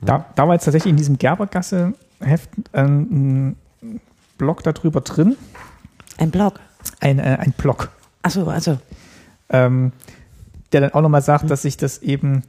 Da, 0.02 0.26
da 0.34 0.46
war 0.46 0.52
jetzt 0.54 0.64
tatsächlich 0.64 0.90
in 0.90 0.98
diesem 0.98 1.16
Gerbergasse-Heft 1.16 2.50
ähm, 2.74 3.56
ein 3.82 4.00
Blog 4.36 4.62
darüber 4.62 5.00
drin, 5.00 5.36
Ein 6.18 6.30
Blog. 6.30 6.60
ein, 7.00 7.18
äh, 7.18 7.38
ein 7.40 7.52
Blog. 7.56 7.88
Ach 8.22 8.30
so, 8.30 8.46
also, 8.48 8.78
ähm, 9.48 9.92
der 10.74 10.80
dann 10.80 10.92
auch 10.92 11.02
nochmal 11.02 11.22
sagt, 11.22 11.48
dass 11.50 11.62
sich 11.62 11.76
das 11.76 12.02
eben, 12.02 12.42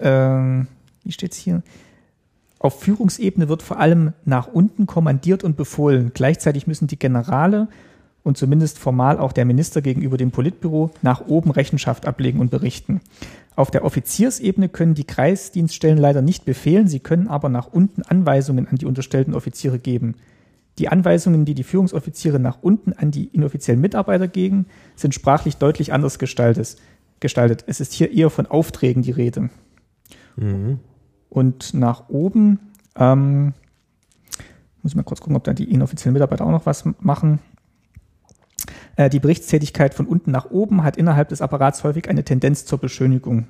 ähm, 0.00 0.66
wie 1.04 1.12
steht's 1.12 1.36
hier? 1.36 1.62
Auf 2.58 2.80
Führungsebene 2.80 3.48
wird 3.48 3.62
vor 3.62 3.78
allem 3.78 4.12
nach 4.24 4.48
unten 4.48 4.86
kommandiert 4.86 5.44
und 5.44 5.56
befohlen. 5.56 6.10
Gleichzeitig 6.12 6.66
müssen 6.66 6.88
die 6.88 6.98
Generale 6.98 7.68
und 8.24 8.36
zumindest 8.36 8.80
formal 8.80 9.18
auch 9.18 9.32
der 9.32 9.44
Minister 9.44 9.80
gegenüber 9.80 10.16
dem 10.16 10.32
Politbüro 10.32 10.90
nach 11.02 11.28
oben 11.28 11.52
Rechenschaft 11.52 12.06
ablegen 12.06 12.40
und 12.40 12.50
berichten. 12.50 13.00
Auf 13.54 13.70
der 13.70 13.84
Offiziersebene 13.84 14.68
können 14.68 14.94
die 14.94 15.04
Kreisdienststellen 15.04 15.98
leider 15.98 16.22
nicht 16.22 16.44
befehlen, 16.44 16.88
sie 16.88 16.98
können 16.98 17.28
aber 17.28 17.48
nach 17.48 17.68
unten 17.68 18.02
Anweisungen 18.02 18.66
an 18.66 18.76
die 18.76 18.86
unterstellten 18.86 19.34
Offiziere 19.34 19.78
geben. 19.78 20.16
Die 20.78 20.88
Anweisungen, 20.88 21.44
die 21.44 21.54
die 21.54 21.62
Führungsoffiziere 21.62 22.38
nach 22.40 22.58
unten 22.60 22.92
an 22.92 23.12
die 23.12 23.26
inoffiziellen 23.26 23.80
Mitarbeiter 23.80 24.28
geben, 24.28 24.66
sind 24.96 25.14
sprachlich 25.14 25.56
deutlich 25.56 25.92
anders 25.92 26.18
gestaltet. 26.18 26.76
Gestaltet. 27.20 27.64
Es 27.66 27.80
ist 27.80 27.92
hier 27.92 28.12
eher 28.12 28.30
von 28.30 28.46
Aufträgen 28.46 29.02
die 29.02 29.10
Rede. 29.10 29.50
Und 31.28 31.74
nach 31.74 32.08
oben, 32.08 32.72
ähm, 32.96 33.54
muss 34.82 34.92
ich 34.92 34.96
mal 34.96 35.02
kurz 35.02 35.20
gucken, 35.20 35.36
ob 35.36 35.44
da 35.44 35.52
die 35.52 35.70
inoffiziellen 35.70 36.12
Mitarbeiter 36.12 36.46
auch 36.46 36.50
noch 36.50 36.66
was 36.66 36.84
machen. 37.00 37.40
Äh, 38.96 39.10
die 39.10 39.20
Berichtstätigkeit 39.20 39.94
von 39.94 40.06
unten 40.06 40.30
nach 40.30 40.50
oben 40.50 40.82
hat 40.82 40.96
innerhalb 40.96 41.28
des 41.28 41.40
Apparats 41.40 41.84
häufig 41.84 42.08
eine 42.08 42.24
Tendenz 42.24 42.64
zur 42.64 42.78
Beschönigung. 42.78 43.48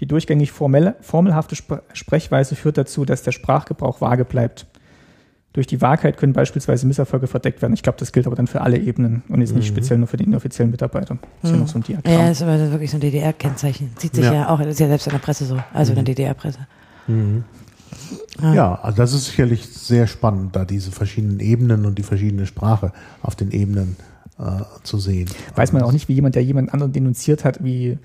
Die 0.00 0.06
durchgängig 0.06 0.52
formelle, 0.52 0.96
formelhafte 1.00 1.56
Spr 1.56 1.82
Sprechweise 1.92 2.54
führt 2.54 2.78
dazu, 2.78 3.04
dass 3.04 3.22
der 3.22 3.32
Sprachgebrauch 3.32 4.00
vage 4.00 4.24
bleibt. 4.24 4.66
Durch 5.54 5.66
die 5.66 5.80
Wahrheit 5.80 6.18
können 6.18 6.34
beispielsweise 6.34 6.86
Misserfolge 6.86 7.26
verdeckt 7.26 7.62
werden. 7.62 7.72
Ich 7.72 7.82
glaube, 7.82 7.98
das 7.98 8.12
gilt 8.12 8.26
aber 8.26 8.36
dann 8.36 8.46
für 8.46 8.60
alle 8.60 8.78
Ebenen 8.78 9.22
und 9.28 9.40
ist 9.40 9.54
nicht 9.54 9.66
speziell 9.66 9.98
nur 9.98 10.06
für 10.06 10.18
die 10.18 10.24
inoffiziellen 10.24 10.70
Mitarbeiter. 10.70 11.18
Das 11.40 11.50
ist 11.50 11.56
ja 11.56 11.62
noch 11.62 11.68
so 11.68 11.78
ein 11.78 11.82
Diagramm. 11.82 12.12
ja, 12.12 12.30
ist 12.30 12.42
aber 12.42 12.70
wirklich 12.70 12.90
so 12.90 12.98
ein 12.98 13.00
DDR-Kennzeichen. 13.00 13.90
Sieht 13.98 14.14
sich 14.14 14.24
ja. 14.24 14.34
Ja. 14.34 14.48
auch, 14.50 14.58
das 14.58 14.68
ist 14.68 14.80
ja 14.80 14.88
selbst 14.88 15.06
in 15.06 15.12
der 15.12 15.20
Presse 15.20 15.46
so, 15.46 15.58
also 15.72 15.92
in 15.92 15.96
der 15.96 16.04
DDR-Presse. 16.04 16.60
Ah. 18.40 18.54
Ja, 18.54 18.74
also 18.82 18.96
das 18.98 19.12
ist 19.12 19.26
sicherlich 19.26 19.66
sehr 19.66 20.06
spannend, 20.06 20.54
da 20.54 20.64
diese 20.64 20.92
verschiedenen 20.92 21.40
Ebenen 21.40 21.86
und 21.86 21.98
die 21.98 22.02
verschiedene 22.02 22.46
Sprache 22.46 22.92
auf 23.22 23.34
den 23.34 23.50
Ebenen 23.50 23.96
äh, 24.38 24.62
zu 24.82 24.98
sehen. 24.98 25.28
Weiß 25.56 25.72
man 25.72 25.82
auch 25.82 25.92
nicht, 25.92 26.08
wie 26.08 26.14
jemand, 26.14 26.34
der 26.34 26.44
jemand 26.44 26.72
anderen 26.72 26.92
denunziert 26.92 27.44
hat, 27.44 27.64
wie, 27.64 27.98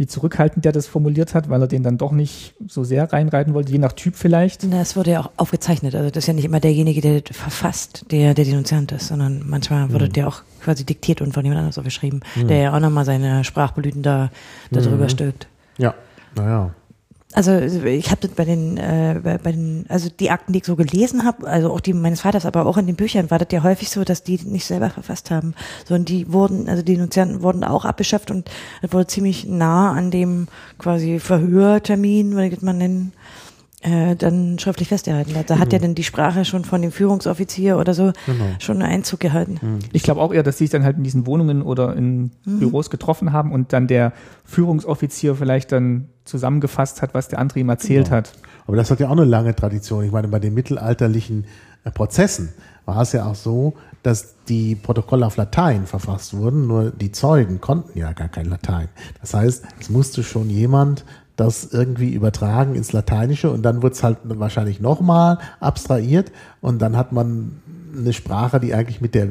wie 0.00 0.06
zurückhaltend 0.06 0.64
der 0.64 0.72
das 0.72 0.86
formuliert 0.86 1.34
hat, 1.34 1.50
weil 1.50 1.60
er 1.60 1.68
den 1.68 1.82
dann 1.82 1.98
doch 1.98 2.12
nicht 2.12 2.54
so 2.66 2.84
sehr 2.84 3.12
reinreiten 3.12 3.52
wollte, 3.52 3.70
je 3.70 3.76
nach 3.76 3.92
Typ 3.92 4.16
vielleicht. 4.16 4.64
Na, 4.64 4.80
Es 4.80 4.96
wurde 4.96 5.10
ja 5.10 5.20
auch 5.20 5.30
aufgezeichnet. 5.36 5.94
Also 5.94 6.08
das 6.08 6.24
ist 6.24 6.26
ja 6.26 6.32
nicht 6.32 6.46
immer 6.46 6.58
derjenige, 6.58 7.02
der 7.02 7.20
das 7.20 7.36
verfasst, 7.36 8.06
der 8.10 8.32
der 8.32 8.46
Denunziant 8.46 8.92
ist, 8.92 9.08
sondern 9.08 9.42
manchmal 9.46 9.92
wurde 9.92 10.08
der 10.08 10.26
auch 10.26 10.40
quasi 10.62 10.86
diktiert 10.86 11.20
und 11.20 11.34
von 11.34 11.44
jemand 11.44 11.58
anderem 11.58 11.72
so 11.72 11.82
geschrieben, 11.82 12.20
der 12.34 12.56
ja 12.56 12.74
auch 12.74 12.80
nochmal 12.80 13.04
seine 13.04 13.44
Sprachblüten 13.44 14.02
da, 14.02 14.30
da 14.70 14.80
drüber 14.80 15.10
stülpt. 15.10 15.48
Ja, 15.76 15.94
naja. 16.34 16.70
Also 17.32 17.56
ich 17.58 18.10
habe 18.10 18.22
das 18.22 18.32
bei 18.32 18.44
den, 18.44 18.76
äh, 18.76 19.20
bei, 19.22 19.38
bei 19.38 19.52
den, 19.52 19.84
also 19.88 20.08
die 20.10 20.30
Akten, 20.30 20.52
die 20.52 20.58
ich 20.58 20.64
so 20.64 20.74
gelesen 20.74 21.24
habe, 21.24 21.46
also 21.46 21.72
auch 21.72 21.78
die 21.78 21.92
meines 21.92 22.22
Vaters, 22.22 22.44
aber 22.44 22.66
auch 22.66 22.76
in 22.76 22.86
den 22.86 22.96
Büchern 22.96 23.30
war 23.30 23.38
das 23.38 23.48
ja 23.52 23.62
häufig 23.62 23.88
so, 23.88 24.02
dass 24.02 24.24
die 24.24 24.40
nicht 24.44 24.64
selber 24.64 24.90
verfasst 24.90 25.30
haben, 25.30 25.54
sondern 25.86 26.06
die 26.06 26.32
wurden, 26.32 26.68
also 26.68 26.82
die 26.82 26.94
Denunzianten 26.94 27.42
wurden 27.42 27.62
auch 27.62 27.84
abbeschafft 27.84 28.32
und 28.32 28.50
das 28.82 28.92
wurde 28.92 29.06
ziemlich 29.06 29.46
nah 29.46 29.92
an 29.92 30.10
dem 30.10 30.48
quasi 30.78 31.20
Verhörtermin, 31.20 32.32
würde 32.32 32.46
ich 32.46 32.54
das 32.54 32.62
mal 32.62 32.72
nennen, 32.72 33.12
äh, 33.82 34.14
dann 34.16 34.58
schriftlich 34.58 34.88
festgehalten 34.88 35.34
hat. 35.36 35.48
Da 35.48 35.58
hat 35.58 35.72
ja 35.72 35.78
dann 35.78 35.94
die 35.94 36.04
Sprache 36.04 36.44
schon 36.44 36.64
von 36.64 36.82
dem 36.82 36.92
Führungsoffizier 36.92 37.78
oder 37.78 37.94
so 37.94 38.12
Genau. 38.26 38.44
schon 38.58 38.82
einen 38.82 38.92
Einzug 38.92 39.20
gehalten. 39.20 39.58
Ich 39.92 40.02
glaube 40.02 40.20
auch 40.20 40.32
eher, 40.34 40.42
dass 40.42 40.58
sie 40.58 40.64
sich 40.64 40.70
dann 40.70 40.84
halt 40.84 40.98
in 40.98 41.02
diesen 41.04 41.26
Wohnungen 41.26 41.62
oder 41.62 41.96
in 41.96 42.30
Büros 42.44 42.90
getroffen 42.90 43.32
haben 43.32 43.52
und 43.52 43.72
dann 43.72 43.86
der 43.86 44.12
Führungsoffizier 44.44 45.34
vielleicht 45.34 45.72
dann 45.72 46.08
zusammengefasst 46.24 47.00
hat, 47.02 47.14
was 47.14 47.28
der 47.28 47.38
andere 47.38 47.60
ihm 47.60 47.68
erzählt 47.70 48.06
Genau. 48.06 48.16
hat. 48.18 48.32
Aber 48.66 48.76
das 48.76 48.90
hat 48.90 49.00
ja 49.00 49.08
auch 49.08 49.12
eine 49.12 49.24
lange 49.24 49.56
Tradition. 49.56 50.04
Ich 50.04 50.12
meine, 50.12 50.28
bei 50.28 50.38
den 50.38 50.52
mittelalterlichen 50.54 51.46
äh, 51.84 51.90
Prozessen 51.90 52.50
war 52.84 53.00
es 53.02 53.12
ja 53.12 53.24
auch 53.26 53.34
so, 53.34 53.74
dass 54.02 54.34
die 54.48 54.74
Protokolle 54.76 55.26
auf 55.26 55.36
Latein 55.36 55.86
verfasst 55.86 56.34
wurden, 56.36 56.66
nur 56.66 56.90
die 56.90 57.12
Zeugen 57.12 57.60
konnten 57.60 57.98
ja 57.98 58.12
gar 58.12 58.28
kein 58.28 58.46
Latein. 58.46 58.88
Das 59.20 59.34
heißt, 59.34 59.64
es 59.80 59.90
musste 59.90 60.22
schon 60.22 60.50
jemand 60.50 61.04
das 61.40 61.72
irgendwie 61.72 62.12
übertragen 62.12 62.74
ins 62.74 62.92
Lateinische 62.92 63.50
und 63.50 63.62
dann 63.62 63.82
wurde 63.82 63.94
es 63.94 64.02
halt 64.02 64.18
wahrscheinlich 64.24 64.78
nochmal 64.78 65.38
abstrahiert 65.58 66.30
und 66.60 66.80
dann 66.82 66.98
hat 66.98 67.12
man 67.12 67.62
eine 67.96 68.12
Sprache, 68.12 68.60
die 68.60 68.74
eigentlich 68.74 69.00
mit 69.00 69.14
der 69.14 69.28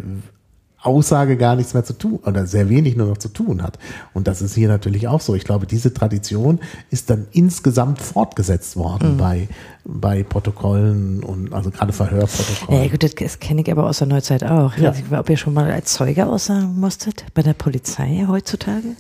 Aussage 0.81 1.35
gar 1.35 1.55
nichts 1.57 1.73
mehr 1.73 1.83
zu 1.83 1.93
tun 1.93 2.19
oder 2.25 2.45
sehr 2.45 2.69
wenig 2.69 2.95
nur 2.95 3.07
noch 3.07 3.17
zu 3.17 3.27
tun 3.27 3.61
hat. 3.61 3.77
Und 4.13 4.27
das 4.27 4.41
ist 4.41 4.55
hier 4.55 4.69
natürlich 4.69 5.07
auch 5.09 5.19
so. 5.19 5.35
Ich 5.35 5.43
glaube, 5.43 5.67
diese 5.67 5.93
Tradition 5.93 6.59
ist 6.89 7.09
dann 7.09 7.27
insgesamt 7.31 7.99
fortgesetzt 8.01 8.77
worden 8.77 9.17
bei, 9.17 9.49
bei 9.83 10.23
Protokollen 10.23 11.21
und 11.23 11.53
also 11.53 11.69
gerade 11.69 11.91
Verhörprotokollen. 11.91 12.83
Ja, 12.83 12.89
gut, 12.89 13.03
das, 13.19 13.39
kenne 13.39 13.61
ich 13.61 13.71
aber 13.71 13.87
aus 13.87 13.97
der 13.97 14.07
Neuzeit 14.07 14.43
auch. 14.45 14.73
Ich 14.77 14.81
Ja. 14.83 14.91
weiß 14.91 14.97
nicht, 14.97 15.11
ob 15.11 15.29
ihr 15.29 15.37
schon 15.37 15.53
mal 15.53 15.69
als 15.69 15.93
Zeuge 15.93 16.25
aussagen 16.27 16.79
musstet 16.79 17.25
bei 17.33 17.41
der 17.41 17.53
Polizei 17.53 18.25
heutzutage. 18.27 18.95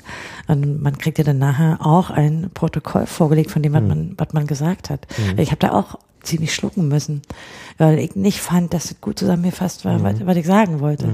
Und 0.47 0.81
man 0.81 0.97
kriegt 0.97 1.17
ja 1.17 1.23
dann 1.23 1.37
nachher 1.39 1.77
auch 1.79 2.09
ein 2.09 2.49
Protokoll 2.53 3.05
vorgelegt 3.05 3.51
von 3.51 3.61
dem, 3.63 3.71
was, 3.73 3.83
man, 3.83 4.15
was 4.17 4.33
man 4.33 4.47
gesagt 4.47 4.89
hat. 4.89 5.07
Ich 5.37 5.51
habe 5.51 5.59
da 5.59 5.71
auch 5.71 5.97
ziemlich 6.29 6.53
schlucken 6.55 6.87
müssen, 6.87 7.21
weil 7.77 7.99
ich 7.99 8.15
nicht 8.15 8.39
fand, 8.39 8.73
dass 8.73 8.85
es 8.91 9.01
gut 9.01 9.19
zusammengefasst 9.19 9.83
war, 9.85 10.01
was, 10.03 10.25
was 10.25 10.37
ich 10.37 10.45
sagen 10.45 10.79
wollte. 10.79 11.09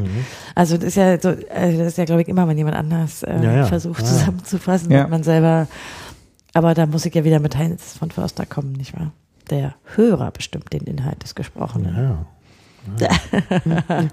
Also 0.54 0.75
das 0.78 0.86
ist 0.86 0.95
ja 0.95 1.19
so, 1.19 1.30
also 1.30 1.78
das 1.80 1.88
ist 1.88 1.97
ja, 1.97 2.06
glaube 2.06 2.21
ich, 2.21 2.28
immer, 2.28 2.47
wenn 2.47 2.58
jemand 2.58 2.75
anders 2.75 3.23
äh, 3.23 3.43
Ja, 3.43 3.51
ja. 3.56 3.65
versucht 3.65 4.01
Ja. 4.01 4.06
zusammenzufassen, 4.08 4.91
Ja. 4.91 5.08
man 5.08 5.23
selber. 5.23 5.67
Aber 6.54 6.73
da 6.73 6.86
muss 6.86 7.06
ich 7.06 7.13
ja 7.15 7.23
wieder 7.23 7.39
mit 7.39 7.58
Heinz 7.58 7.97
von 7.97 8.12
Förster 8.12 8.45
kommen, 8.45 8.73
nicht 8.73 8.93
wahr? 8.97 9.12
Der 9.49 9.75
Hörer 9.95 10.32
bestimmt 10.32 10.71
den 10.73 10.82
Inhalt 10.84 11.21
des 11.23 11.36
Gesprochenen. 11.36 11.95
ja. 11.95 12.25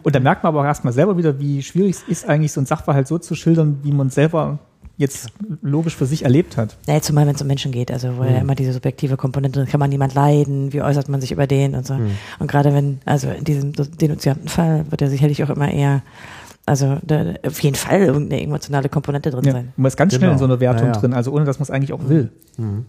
Und 0.02 0.14
da 0.14 0.20
merkt 0.20 0.42
man 0.42 0.48
aber 0.48 0.60
auch 0.62 0.64
erstmal 0.64 0.92
selber 0.92 1.16
wieder, 1.18 1.38
wie 1.38 1.62
schwierig 1.62 1.96
es 1.96 2.02
ist, 2.04 2.28
eigentlich 2.28 2.52
so 2.52 2.60
ein 2.60 2.66
Sachverhalt 2.66 3.06
so 3.06 3.18
zu 3.18 3.34
schildern, 3.34 3.80
wie 3.82 3.92
man 3.92 4.08
selber 4.10 4.58
jetzt 5.02 5.28
logisch 5.60 5.94
für 5.96 6.06
sich 6.06 6.22
erlebt 6.24 6.56
hat. 6.56 6.76
Ja, 6.86 7.00
zumal 7.02 7.26
wenn 7.26 7.34
es 7.34 7.42
um 7.42 7.46
Menschen 7.48 7.70
geht, 7.72 7.90
also 7.90 8.16
wo 8.16 8.24
ja 8.24 8.38
immer 8.38 8.54
diese 8.54 8.72
subjektive 8.72 9.16
Komponente 9.18 9.58
drin, 9.60 9.68
kann 9.68 9.78
man 9.80 9.90
niemand 9.90 10.14
leiden, 10.14 10.72
wie 10.72 10.80
äußert 10.80 11.08
man 11.10 11.20
sich 11.20 11.32
über 11.32 11.46
den 11.46 11.74
und 11.74 11.86
so. 11.86 11.98
Und 12.38 12.50
gerade 12.50 12.72
wenn, 12.72 13.00
also 13.04 13.28
in 13.28 13.44
diesem 13.44 13.72
denunzianten 13.74 14.48
Fall 14.48 14.86
wird 14.90 15.00
ja 15.02 15.08
sicherlich 15.08 15.44
auch 15.44 15.50
immer 15.50 15.70
eher, 15.70 16.02
also 16.64 16.98
da, 17.02 17.34
auf 17.44 17.60
jeden 17.62 17.74
Fall 17.76 18.00
irgendeine 18.02 18.40
emotionale 18.42 18.88
Komponente 18.88 19.30
drin 19.30 19.44
Ja. 19.44 19.52
sein. 19.52 19.72
Man 19.76 19.88
ist 19.88 19.96
ganz 19.96 20.12
schnell 20.12 20.20
Genau. 20.30 20.32
in 20.34 20.38
so 20.38 20.44
einer 20.44 20.60
Wertung 20.60 20.86
Ja, 20.88 20.92
ja. 20.94 21.00
drin, 21.00 21.12
also 21.12 21.32
ohne 21.32 21.44
dass 21.44 21.58
man 21.58 21.64
es 21.64 21.70
eigentlich 21.70 21.92
auch 21.92 22.08
will. 22.08 22.30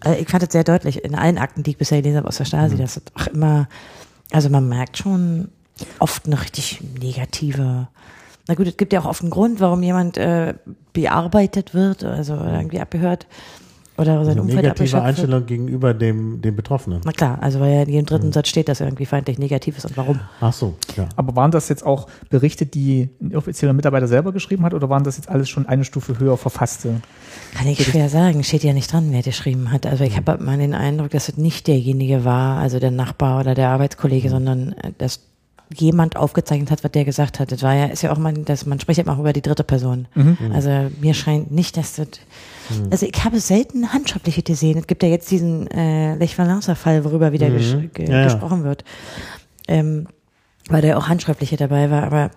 Also 0.02 0.20
ich 0.20 0.30
fand 0.30 0.44
es 0.44 0.50
sehr 0.54 0.64
deutlich 0.64 1.04
in 1.04 1.16
allen 1.16 1.38
Akten, 1.40 1.64
die 1.64 1.72
ich 1.72 1.78
bisher 1.78 2.00
gelesen 2.02 2.18
habe 2.20 2.28
aus 2.28 2.38
der 2.38 2.46
Stasi, 2.46 2.78
dass 2.78 2.98
es 2.98 3.04
auch 3.16 3.28
immer, 3.28 3.68
also 4.32 4.50
man 4.50 4.70
merkt 4.70 4.98
schon 5.00 5.50
oft 5.98 6.28
eine 6.28 6.40
richtig 6.40 6.82
negative, 7.02 7.88
na 8.48 8.56
gut, 8.56 8.68
es 8.68 8.78
gibt 8.78 8.94
ja 8.94 9.02
auch 9.02 9.06
oft 9.06 9.22
einen 9.22 9.32
Grund, 9.32 9.60
warum 9.60 9.84
jemand 9.84 10.18
äh, 10.18 10.54
bearbeitet 10.92 11.74
wird, 11.74 12.04
also 12.04 12.34
irgendwie 12.36 12.80
abgehört 12.80 13.28
oder 13.98 14.26
sein 14.26 14.34
Eine 14.34 14.42
Umfeld 14.42 14.64
negative 14.64 14.72
abgeschöpft 14.72 14.94
wird. 14.94 15.04
Einstellung 15.04 15.46
gegenüber 15.46 15.94
dem, 15.94 16.42
dem 16.42 16.56
Betroffenen. 16.56 17.02
Na 17.06 17.12
klar, 17.12 17.38
also 17.42 17.60
weil 17.60 17.74
ja 17.74 17.82
in 17.84 17.90
jedem 17.90 18.06
dritten 18.06 18.32
Satz 18.32 18.48
steht, 18.48 18.68
dass 18.68 18.80
er 18.80 18.88
irgendwie 18.88 19.06
feindlich 19.06 19.38
negativ 19.38 19.78
ist 19.78 19.86
und 19.86 19.96
warum. 19.98 20.20
Ach 20.42 20.52
so, 20.52 20.76
ja. 20.96 21.08
Aber 21.16 21.36
waren 21.36 21.52
das 21.52 21.70
jetzt 21.70 21.86
auch 21.86 22.08
Berichte, 22.30 22.66
die 22.66 23.10
ein 23.22 23.36
offizieller 23.36 23.74
Mitarbeiter 23.74 24.08
selber 24.08 24.32
geschrieben 24.32 24.64
hat 24.64 24.74
oder 24.74 24.90
waren 24.90 25.04
das 25.04 25.18
jetzt 25.18 25.30
alles 25.30 25.50
schon 25.50 25.68
eine 25.68 25.84
Stufe 25.84 26.18
höher 26.20 26.38
verfasste? 26.38 27.02
Kann 27.54 27.68
ich 27.68 27.84
schwer 27.86 28.10
sagen, 28.10 28.44
steht 28.44 28.64
ja 28.64 28.74
nicht 28.74 28.92
dran, 28.92 29.12
wer 29.12 29.22
geschrieben 29.22 29.72
hat. 29.72 29.86
Also 29.86 30.04
ich 30.04 30.18
habe 30.18 30.44
mal 30.44 30.58
den 30.58 30.74
Eindruck, 30.74 31.12
dass 31.12 31.30
es 31.30 31.38
nicht 31.38 31.68
derjenige 31.68 32.26
war, 32.26 32.58
also 32.58 32.80
der 32.80 32.92
Nachbar 32.92 33.42
oder 33.42 33.54
der 33.54 33.70
Arbeitskollege, 33.70 34.30
sondern 34.30 34.74
äh, 34.74 34.92
dass 34.98 35.20
jemand 35.76 36.18
aufgezeichnet 36.18 36.72
hat, 36.72 36.84
was 36.84 36.92
der 36.92 37.06
gesagt 37.06 37.40
hat. 37.40 37.52
Das 37.52 37.64
war 37.64 37.74
ja, 37.74 37.86
ist 37.86 38.02
ja 38.02 38.12
auch 38.12 38.18
mal, 38.18 38.34
dass 38.34 38.66
man 38.66 38.80
spricht 38.80 38.98
ja 38.98 39.04
immer 39.04 39.14
auch 39.14 39.20
über 39.20 39.34
die 39.34 39.42
dritte 39.42 39.64
Person. 39.64 40.08
Also 40.54 40.70
mir 41.02 41.14
scheint 41.14 41.52
nicht, 41.52 41.78
dass 41.78 41.96
das, 41.96 42.08
also 42.92 43.06
ich 43.06 43.24
habe 43.24 43.40
selten 43.40 43.94
handschriftliche 43.94 44.44
gesehen. 44.44 44.78
Es 44.78 44.88
gibt 44.88 45.04
ja 45.04 45.10
jetzt 45.10 45.30
diesen 45.32 45.68
äh, 45.68 46.16
Lech 46.16 46.38
Valenza 46.38 46.76
Fall, 46.76 47.04
worüber 47.04 47.32
wieder 47.32 47.50
ges 47.50 47.76
ge 47.94 48.10
Ja, 48.10 48.20
ja. 48.20 48.24
gesprochen 48.26 48.64
wird. 48.64 48.84
Ähm, 49.68 50.08
weil 50.70 50.82
da 50.82 50.90
ja 50.90 50.98
auch 50.98 51.10
handschriftliche 51.10 51.58
dabei 51.58 51.90
war, 51.92 52.04
aber 52.04 52.32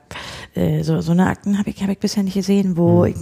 äh, 0.54 0.82
so, 0.82 1.00
so 1.00 1.12
eine 1.12 1.26
Akten 1.26 1.58
habe 1.58 1.70
ich, 1.70 1.82
hab 1.82 1.90
ich 1.90 1.98
bisher 1.98 2.22
nicht 2.22 2.34
gesehen, 2.34 2.76
wo 2.76 3.04
ich, 3.04 3.16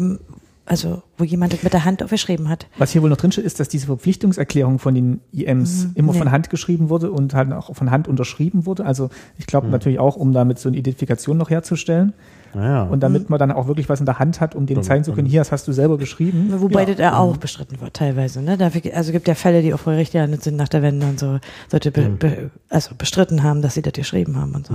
also 0.67 1.03
wo 1.19 1.25
jemand 1.25 1.53
das 1.53 1.63
mit 1.63 1.73
der 1.73 1.85
Hand 1.85 2.03
aufgeschrieben 2.03 2.49
hat. 2.49 2.67
Was 2.79 2.91
hier 2.91 3.03
wohl 3.03 3.11
noch 3.11 3.19
drin 3.19 3.33
steht, 3.33 3.45
ist, 3.45 3.61
dass 3.61 3.69
diese 3.69 3.87
Verpflichtungserklärung 3.87 4.79
von 4.79 4.95
den 4.95 5.21
IMs 5.33 5.89
immer 5.95 6.13
nee. 6.13 6.19
von 6.19 6.31
Hand 6.31 6.49
geschrieben 6.49 6.89
wurde 6.89 7.11
und 7.11 7.35
halt 7.35 7.53
auch 7.53 7.75
von 7.75 7.91
Hand 7.91 8.09
unterschrieben 8.09 8.65
wurde. 8.65 8.85
Also 8.87 9.11
ich 9.39 9.47
glaube 9.47 9.69
natürlich 9.69 9.99
auch, 9.99 10.17
um 10.17 10.33
damit 10.33 10.59
so 10.59 10.69
eine 10.69 10.79
Identifikation 10.79 11.37
noch 11.37 11.51
herzustellen. 11.51 12.15
Naja. 12.55 12.85
Und 12.85 13.01
damit 13.03 13.31
man 13.31 13.39
dann 13.39 13.51
auch 13.51 13.67
wirklich 13.67 13.89
was 13.89 14.01
in 14.01 14.07
der 14.07 14.19
Hand 14.19 14.41
hat, 14.41 14.55
um 14.55 14.67
denen 14.67 14.77
Dann- 14.77 14.85
zeigen 14.85 15.05
zu 15.05 15.13
können, 15.13 15.27
hier, 15.27 15.41
das 15.41 15.53
hast 15.53 15.67
du 15.67 15.73
selber 15.73 15.99
geschrieben. 15.99 16.53
Wobei 16.57 16.83
Ja. 16.83 16.87
das 16.87 16.99
ja 16.99 17.19
auch 17.19 17.37
bestritten 17.37 17.81
wird 17.81 17.95
teilweise. 17.95 18.41
Ne? 18.43 18.57
Dafür, 18.57 18.83
also 18.95 19.13
gibt 19.13 19.29
ja 19.29 19.35
Fälle, 19.35 19.61
die 19.61 19.75
auch 19.75 19.81
vor 19.81 19.93
Gericht 19.93 20.13
gelandet 20.13 20.43
sind 20.43 20.57
nach 20.57 20.69
der 20.69 20.83
Wende 20.83 21.07
und 21.07 21.19
so, 21.19 21.41
sollte 21.69 21.91
be, 21.91 22.09
be, 22.11 22.51
also 22.69 22.95
bestritten 22.97 23.43
haben, 23.43 23.61
dass 23.61 23.75
sie 23.75 23.83
das 23.83 23.93
geschrieben 23.93 24.37
haben 24.37 24.55
und 24.55 24.67
so. 24.67 24.75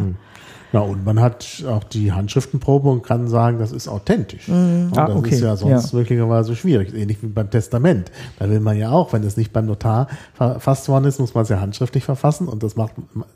Ja, 0.71 0.81
und 0.81 1.03
man 1.03 1.19
hat 1.19 1.63
auch 1.67 1.83
die 1.83 2.11
Handschriftenprobe 2.11 2.89
und 2.89 3.01
kann 3.01 3.27
sagen, 3.27 3.57
das 3.57 3.71
ist 3.71 3.87
authentisch. 3.87 4.47
Und 4.49 4.91
Ah, 4.95 5.07
das 5.07 5.15
okay. 5.15 5.33
ist 5.33 5.41
ja 5.41 5.55
sonst 5.55 5.91
Ja. 5.91 5.97
möglicherweise 5.97 6.55
schwierig. 6.55 6.93
Ähnlich 6.93 7.23
wie 7.23 7.27
beim 7.27 7.49
Testament. 7.49 8.11
Da 8.37 8.47
will 8.49 8.59
man 8.59 8.77
ja 8.77 8.91
auch, 8.91 9.11
wenn 9.11 9.23
es 9.23 9.35
nicht 9.35 9.51
beim 9.51 9.65
Notar 9.65 10.07
verfasst 10.35 10.87
worden 10.87 11.05
ist, 11.05 11.19
muss 11.19 11.33
man 11.33 11.41
es 11.41 11.49
ja 11.49 11.59
handschriftlich 11.59 12.03
verfassen. 12.03 12.47
Und 12.47 12.61
das 12.61 12.75
macht, 12.75 12.91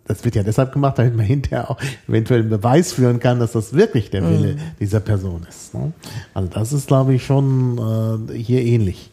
das 0.06 0.24
wird 0.24 0.36
ja 0.36 0.44
deshalb 0.44 0.74
gemacht, 0.74 1.00
damit 1.00 1.16
man 1.16 1.26
hinterher 1.26 1.72
auch 1.72 1.78
eventuell 2.08 2.42
einen 2.42 2.50
Beweis 2.50 2.94
führen 2.94 3.20
kann, 3.20 3.40
dass 3.40 3.54
das 3.54 3.74
wirklich 3.74 4.12
der 4.12 4.30
Wille 4.30 4.58
dieser 4.80 5.00
Person 5.00 5.46
ist. 5.50 5.74
ne? 5.74 5.92
Also 6.36 6.50
das 6.50 6.72
ist, 6.72 6.88
glaube 6.88 7.16
ich, 7.16 7.26
schon 7.26 8.28
äh, 8.32 8.38
hier 8.38 8.62
ähnlich. 8.64 9.10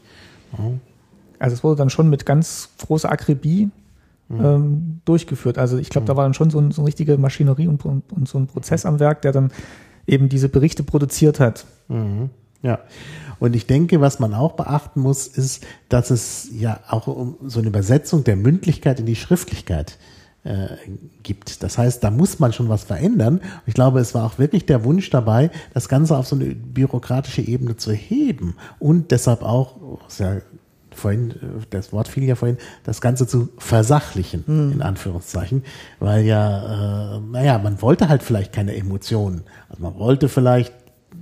Also 1.39 1.55
es 1.55 1.65
wurde 1.65 1.77
dann 1.77 1.91
schon 1.91 2.11
mit 2.11 2.27
ganz 2.27 2.69
großer 2.87 3.11
Akribie 3.11 3.71
ähm, 4.39 5.01
durchgeführt. 5.05 5.59
Also 5.59 5.79
ich 5.79 5.91
glaube, 5.91 6.07
da 6.07 6.17
war 6.17 6.25
dann 6.25 6.35
schon 6.35 6.51
so, 6.51 6.59
ein, 6.59 6.71
so 6.71 6.83
eine 6.83 6.89
richtige 6.89 7.19
Maschinerie 7.19 7.69
und, 7.69 7.85
und, 7.85 8.13
und 8.13 8.29
so 8.29 8.39
ein 8.39 8.47
Prozess 8.47 8.87
am 8.87 9.01
Werk, 9.01 9.23
der 9.23 9.33
dann 9.33 9.51
eben 10.07 10.29
diese 10.29 10.49
Berichte 10.49 10.83
produziert 10.83 11.41
hat. 11.41 11.67
Mhm. 11.89 12.31
Ja. 12.63 12.81
Und 13.39 13.57
ich 13.57 13.67
denke, 13.67 14.01
was 14.01 14.21
man 14.21 14.35
auch 14.35 14.53
beachten 14.53 15.01
muss, 15.01 15.27
ist, 15.27 15.67
dass 15.89 16.11
es 16.11 16.51
ja 16.53 16.81
auch 16.89 17.07
um 17.07 17.37
so 17.47 17.61
eine 17.61 17.69
Übersetzung 17.69 18.23
der 18.23 18.37
Mündlichkeit 18.37 19.01
in 19.01 19.07
die 19.07 19.17
Schriftlichkeit 19.17 19.99
äh, 20.45 20.69
gibt. 21.23 21.63
Das 21.63 21.79
heißt, 21.79 22.05
da 22.05 22.11
muss 22.11 22.39
man 22.39 22.53
schon 22.53 22.69
was 22.69 22.85
verändern. 22.85 23.41
Ich 23.67 23.75
glaube, 23.75 24.01
es 24.01 24.15
war 24.15 24.25
auch 24.25 24.39
wirklich 24.39 24.67
der 24.67 24.85
Wunsch 24.85 25.09
dabei, 25.11 25.51
das 25.73 25.89
Ganze 25.89 26.17
auf 26.17 26.27
so 26.27 26.37
eine 26.37 26.55
bürokratische 26.55 27.43
Ebene 27.43 27.77
zu 27.77 27.93
heben 27.93 28.57
und 28.79 29.11
deshalb 29.11 29.43
auch, 29.43 29.77
ja 30.19 30.37
vorhin, 30.95 31.31
äh, 31.33 31.37
das 31.71 31.93
Wort 31.93 32.09
fiel 32.09 32.25
ja 32.25 32.35
vorhin, 32.35 32.59
das 32.85 33.01
Ganze 33.01 33.27
zu 33.27 33.49
versachlichen, 33.59 34.45
in 34.75 34.83
Anführungszeichen, 34.83 35.65
weil 35.99 36.25
ja, 36.25 37.17
äh, 37.17 37.21
naja, 37.21 37.59
man 37.59 37.81
wollte 37.83 38.09
halt 38.09 38.23
vielleicht 38.23 38.53
keine 38.53 38.75
Emotionen. 38.77 39.43
Also 39.69 39.83
man 39.83 39.99
wollte 39.99 40.29
vielleicht 40.29 40.73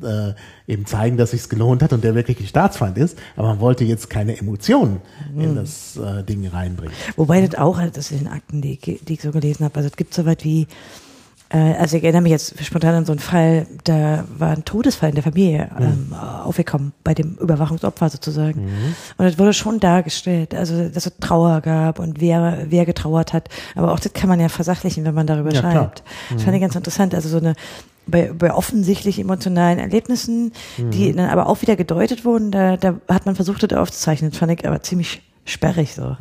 äh, 0.03 0.33
eben 0.71 0.85
zeigen, 0.87 1.17
dass 1.17 1.31
sich's 1.33 1.49
gelohnt 1.49 1.83
hat 1.83 1.93
und 1.93 2.05
der 2.05 2.15
wirklich 2.15 2.39
ein 2.41 2.47
Staatsfeind 2.47 2.99
ist, 2.99 3.19
aber 3.37 3.49
man 3.49 3.61
wollte 3.61 3.85
jetzt 3.85 4.11
keine 4.11 4.37
Emotionen 4.37 5.01
in 5.37 5.55
das 5.57 5.97
äh, 5.97 6.23
Ding 6.23 6.47
reinbringen. 6.47 6.95
Wobei 7.17 7.41
das 7.45 7.59
auch, 7.59 7.79
halt, 7.79 7.97
das 7.97 8.11
in 8.11 8.19
den 8.19 8.29
Akten, 8.29 8.61
die, 8.61 8.73
ich- 8.81 9.01
die 9.05 9.15
ich 9.15 9.23
so 9.23 9.31
gelesen 9.33 9.65
habe, 9.65 9.75
also 9.77 9.89
es 9.89 9.97
gibt 9.97 10.13
so 10.15 10.25
weit 10.27 10.45
wie, 10.45 10.67
also 11.51 11.97
ich 11.97 12.03
erinnere 12.05 12.23
mich 12.23 12.33
jetzt 12.33 12.63
spontan 12.63 12.95
an 12.95 13.05
so 13.07 13.13
einen 13.13 13.21
Fall, 13.21 13.67
da 13.85 14.25
war 14.37 14.51
ein 14.51 14.65
Todesfall 14.65 15.09
in 15.09 15.15
der 15.15 15.25
Familie 15.25 15.71
ähm, 15.81 16.13
aufgekommen, 16.13 16.93
bei 17.05 17.15
dem 17.15 17.37
Überwachungsopfer 17.37 18.11
sozusagen. 18.11 18.69
Und 19.17 19.25
es 19.25 19.39
wurde 19.39 19.55
schon 19.55 19.81
dargestellt, 19.81 20.55
also 20.55 20.89
dass 20.89 21.07
es 21.07 21.13
Trauer 21.21 21.63
gab 21.63 22.01
und 22.01 22.21
wer, 22.21 22.67
wer 22.69 22.85
getrauert 22.85 23.33
hat. 23.33 23.49
Aber 23.75 23.93
auch 23.93 24.01
das 24.01 24.13
kann 24.13 24.29
man 24.29 24.41
ja 24.41 24.49
versachlichen, 24.51 25.05
wenn 25.05 25.15
man 25.15 25.27
darüber 25.27 25.51
Ja, 25.51 25.61
schreibt. 25.61 26.03
Das 26.31 26.43
fand 26.43 26.55
ich 26.55 26.61
ganz 26.61 26.77
interessant. 26.77 27.15
Also 27.15 27.31
so 27.31 27.39
eine 27.39 27.55
bei, 28.07 28.31
bei 28.33 28.53
offensichtlich 28.53 29.19
emotionalen 29.19 29.79
Erlebnissen, 29.79 30.53
die 30.79 31.13
dann 31.13 31.31
aber 31.31 31.47
auch 31.47 31.63
wieder 31.63 31.77
gedeutet 31.77 32.25
wurden, 32.25 32.51
da, 32.51 32.77
da 32.77 32.97
hat 33.09 33.27
man 33.27 33.35
versucht, 33.37 33.63
das 33.63 33.79
aufzuzeichnen. 33.79 34.31
Das 34.31 34.39
fand 34.39 34.53
ich 34.53 34.67
aber 34.67 34.83
ziemlich 34.83 35.23
sperrig 35.45 35.95
so. 35.95 36.17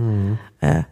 Äh, 0.61 0.83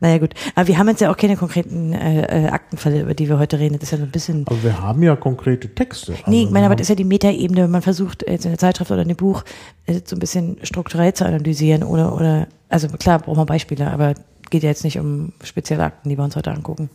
Naja, 0.00 0.18
gut. 0.18 0.34
Aber 0.54 0.66
wir 0.66 0.78
haben 0.78 0.88
jetzt 0.88 1.00
ja 1.00 1.10
auch 1.10 1.16
keine 1.16 1.36
konkreten 1.36 1.92
äh, 1.92 2.46
äh, 2.46 2.48
Aktenfälle, 2.48 3.02
über 3.02 3.14
die 3.14 3.28
wir 3.28 3.38
heute 3.38 3.58
reden. 3.58 3.74
Das 3.74 3.84
ist 3.84 3.90
ja 3.92 3.98
so 3.98 4.04
ein 4.04 4.10
bisschen. 4.10 4.46
Aber 4.46 4.62
wir 4.62 4.80
haben 4.80 5.02
ja 5.02 5.14
konkrete 5.14 5.74
Texte. 5.74 6.12
Also 6.12 6.24
Nee, 6.26 6.44
ich 6.44 6.50
meine, 6.50 6.66
aber 6.66 6.76
das 6.76 6.86
ist 6.86 6.88
ja 6.88 6.94
die 6.94 7.04
Metaebene, 7.04 7.64
wenn 7.64 7.70
man 7.70 7.82
versucht, 7.82 8.24
jetzt 8.26 8.46
in 8.46 8.50
der 8.50 8.58
Zeitschrift 8.58 8.90
oder 8.90 9.02
in 9.02 9.08
dem 9.08 9.16
Buch 9.16 9.44
äh, 9.86 10.00
so 10.04 10.16
ein 10.16 10.18
bisschen 10.18 10.56
strukturell 10.62 11.12
zu 11.12 11.26
analysieren 11.26 11.82
oder, 11.82 12.14
oder, 12.14 12.46
also 12.70 12.88
klar, 12.88 13.18
brauchen 13.18 13.38
wir 13.38 13.46
Beispiele, 13.46 13.90
aber 13.90 14.14
geht 14.48 14.62
ja 14.62 14.70
jetzt 14.70 14.84
nicht 14.84 14.98
um 14.98 15.32
spezielle 15.42 15.84
Akten, 15.84 16.08
die 16.08 16.16
wir 16.16 16.24
uns 16.24 16.34
heute 16.34 16.50
angucken. 16.50 16.88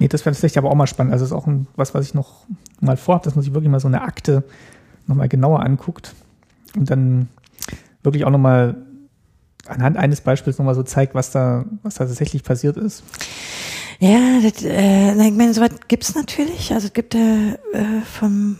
Nee, 0.00 0.08
das 0.08 0.24
wäre 0.26 0.34
vielleicht 0.34 0.58
aber 0.58 0.70
auch 0.70 0.74
mal 0.74 0.86
spannend. 0.88 1.12
Also 1.12 1.24
das 1.24 1.30
ist 1.30 1.36
auch 1.36 1.46
ein, 1.46 1.68
was, 1.76 1.94
was 1.94 2.06
ich 2.06 2.14
noch 2.14 2.44
mal 2.80 2.96
vorhabe, 2.96 3.24
dass 3.24 3.36
man 3.36 3.44
sich 3.44 3.54
wirklich 3.54 3.70
mal 3.70 3.80
so 3.80 3.88
eine 3.88 4.02
Akte 4.02 4.42
nochmal 5.06 5.28
genauer 5.28 5.60
anguckt 5.60 6.14
und 6.76 6.90
dann 6.90 7.28
wirklich 8.02 8.24
auch 8.24 8.30
nochmal 8.30 8.76
anhand 9.68 9.96
eines 9.96 10.20
Beispiels 10.20 10.58
nochmal 10.58 10.74
so 10.74 10.82
zeigt, 10.82 11.14
was 11.14 11.30
da, 11.30 11.64
was 11.82 11.94
da 11.94 12.06
tatsächlich 12.06 12.42
passiert 12.42 12.76
ist. 12.76 13.02
Ja, 14.00 14.40
das, 14.42 14.62
äh, 14.62 15.12
ich 15.12 15.32
meine, 15.32 15.52
sowas 15.54 15.70
gibt's 15.88 16.14
natürlich. 16.14 16.72
Also 16.72 16.86
es 16.86 16.92
gibt 16.92 17.14
äh, 17.14 17.52
äh, 17.72 18.00
vom 18.04 18.56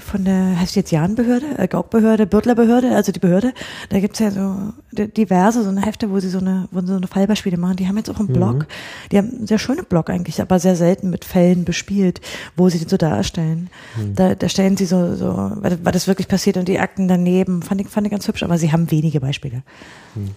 von 0.00 0.24
der, 0.24 0.58
heißt 0.58 0.74
jetzt 0.76 0.90
Jahnbehörde, 0.90 1.58
äh, 1.58 1.68
Gaukbehörde, 1.68 2.26
Bürtlerbehörde, 2.26 2.94
also 2.96 3.12
die 3.12 3.18
Behörde, 3.20 3.52
da 3.90 4.00
gibt's 4.00 4.18
ja 4.20 4.30
so 4.30 4.72
di- 4.90 5.08
diverse, 5.08 5.62
so 5.62 5.68
eine 5.68 5.82
Hefte, 5.82 6.10
wo 6.10 6.18
sie 6.18 6.30
so 6.30 6.38
eine, 6.38 6.66
wo 6.70 6.80
sie 6.80 6.86
so 6.86 6.96
eine 6.96 7.06
Fallbeispiele 7.06 7.58
machen. 7.58 7.76
Die 7.76 7.86
haben 7.86 7.96
jetzt 7.98 8.08
auch 8.08 8.18
einen 8.18 8.28
Blog, 8.28 8.66
die 9.12 9.18
haben 9.18 9.30
einen 9.30 9.46
sehr 9.46 9.58
schönen 9.58 9.84
Blog 9.84 10.08
eigentlich, 10.08 10.40
aber 10.40 10.58
sehr 10.58 10.76
selten 10.76 11.10
mit 11.10 11.24
Fällen 11.26 11.64
bespielt, 11.64 12.20
wo 12.56 12.68
sie 12.70 12.78
den 12.78 12.88
so 12.88 12.96
darstellen. 12.96 13.68
Da, 14.14 14.34
da 14.34 14.48
stellen 14.48 14.76
sie 14.76 14.86
so, 14.86 15.14
so, 15.14 15.52
was 15.56 15.76
was 15.82 15.92
das 15.92 16.08
wirklich 16.08 16.28
passiert 16.28 16.56
und 16.56 16.68
die 16.68 16.78
Akten 16.78 17.06
daneben. 17.06 17.62
Fand 17.62 17.80
ich, 17.80 17.88
fand 17.88 18.06
ich 18.06 18.10
ganz 18.10 18.26
hübsch, 18.26 18.42
aber 18.42 18.56
sie 18.58 18.72
haben 18.72 18.90
wenige 18.90 19.20
Beispiele. 19.20 19.62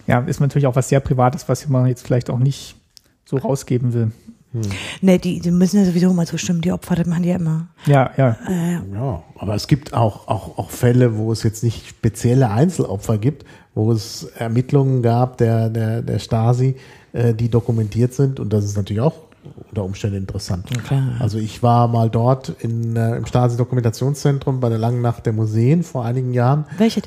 Ja, 0.06 0.20
ist 0.20 0.40
natürlich 0.40 0.66
auch 0.66 0.76
was 0.76 0.90
sehr 0.90 1.00
Privates, 1.00 1.48
was 1.48 1.66
man 1.68 1.86
jetzt 1.86 2.04
vielleicht 2.06 2.28
auch 2.28 2.38
nicht 2.38 2.76
so 3.24 3.38
rausgeben 3.38 3.94
will. 3.94 4.10
Ne, 5.00 5.18
die, 5.18 5.40
die 5.40 5.50
müssen 5.50 5.78
ja 5.78 5.84
sowieso 5.84 6.12
mal 6.12 6.26
zustimmen, 6.26 6.60
die 6.60 6.72
Opfer, 6.72 6.96
das 6.96 7.06
machen 7.06 7.22
die 7.22 7.28
ja 7.28 7.36
immer. 7.36 7.68
Ja, 7.86 8.10
ja. 8.16 8.36
Äh, 8.48 8.80
Ja, 8.92 9.22
aber 9.38 9.54
es 9.54 9.68
gibt 9.68 9.94
auch, 9.94 10.26
auch, 10.26 10.58
auch 10.58 10.70
Fälle, 10.70 11.16
wo 11.16 11.30
es 11.30 11.42
jetzt 11.44 11.62
nicht 11.62 11.86
spezielle 11.88 12.50
Einzelopfer 12.50 13.18
gibt, 13.18 13.44
wo 13.74 13.92
es 13.92 14.24
Ermittlungen 14.36 15.02
gab 15.02 15.38
der, 15.38 15.70
der, 15.70 16.02
der 16.02 16.18
Stasi, 16.18 16.74
äh, 17.12 17.32
die 17.32 17.48
dokumentiert 17.48 18.12
sind 18.12 18.40
und 18.40 18.52
das 18.52 18.64
ist 18.64 18.76
natürlich 18.76 19.02
auch 19.02 19.14
unter 19.70 19.84
Umständen 19.84 20.16
interessant. 20.18 20.66
klar. 20.84 21.14
Also 21.18 21.38
ich 21.38 21.62
war 21.62 21.88
mal 21.88 22.10
dort 22.10 22.50
in, 22.58 22.96
äh, 22.96 23.16
im 23.16 23.26
Stasi-Dokumentationszentrum 23.26 24.60
bei 24.60 24.68
der 24.68 24.78
Langen 24.78 25.00
Nacht 25.00 25.26
der 25.26 25.32
Museen 25.32 25.82
vor 25.82 26.04
einigen 26.04 26.34
Jahren 26.34 26.66
welche? 26.76 27.02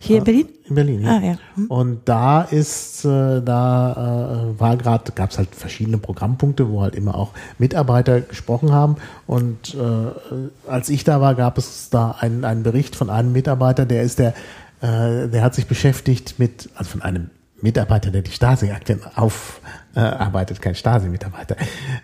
Hier 0.00 0.18
in 0.18 0.24
Berlin? 0.24 0.48
in 0.70 0.74
Berlin. 0.74 1.02
Ja. 1.02 1.16
Ah, 1.16 1.20
ja. 1.22 1.38
Hm. 1.56 1.66
Und 1.66 2.08
da 2.08 2.42
ist, 2.42 3.04
äh, 3.04 3.42
da 3.42 4.52
äh, 4.54 4.60
war 4.60 4.76
gerade, 4.76 5.12
gab 5.12 5.30
es 5.30 5.38
halt 5.38 5.54
verschiedene 5.54 5.98
Programmpunkte, 5.98 6.70
wo 6.70 6.80
halt 6.80 6.94
immer 6.94 7.14
auch 7.16 7.32
Mitarbeiter 7.58 8.20
gesprochen 8.20 8.72
haben. 8.72 8.96
Und 9.26 9.74
äh, 9.74 10.70
als 10.70 10.88
ich 10.88 11.04
da 11.04 11.20
war, 11.20 11.34
gab 11.34 11.58
es 11.58 11.90
da 11.90 12.12
einen, 12.12 12.44
einen 12.44 12.62
Bericht 12.62 12.96
von 12.96 13.10
einem 13.10 13.32
Mitarbeiter, 13.32 13.84
der 13.84 14.02
ist 14.02 14.18
der, 14.18 14.34
äh, 14.80 15.28
der 15.28 15.42
hat 15.42 15.54
sich 15.54 15.66
beschäftigt 15.66 16.38
mit, 16.38 16.70
also 16.76 16.92
von 16.92 17.02
einem 17.02 17.30
Mitarbeiter, 17.60 18.10
der 18.10 18.22
die 18.22 18.30
Stasi-Akten 18.30 19.00
aufarbeitet, 19.16 20.58
äh, 20.58 20.60
kein 20.60 20.74
Stasi-Mitarbeiter, 20.74 21.56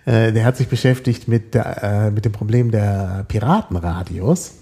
äh, 0.05 0.33
der 0.33 0.45
hat 0.45 0.57
sich 0.59 0.69
beschäftigt 0.69 1.29
mit, 1.29 1.55
der, 1.55 1.83
äh, 1.83 2.11
mit 2.11 2.27
dem 2.27 2.33
Problem 2.33 2.71
der 2.71 3.25
Piratenradios 3.29 4.57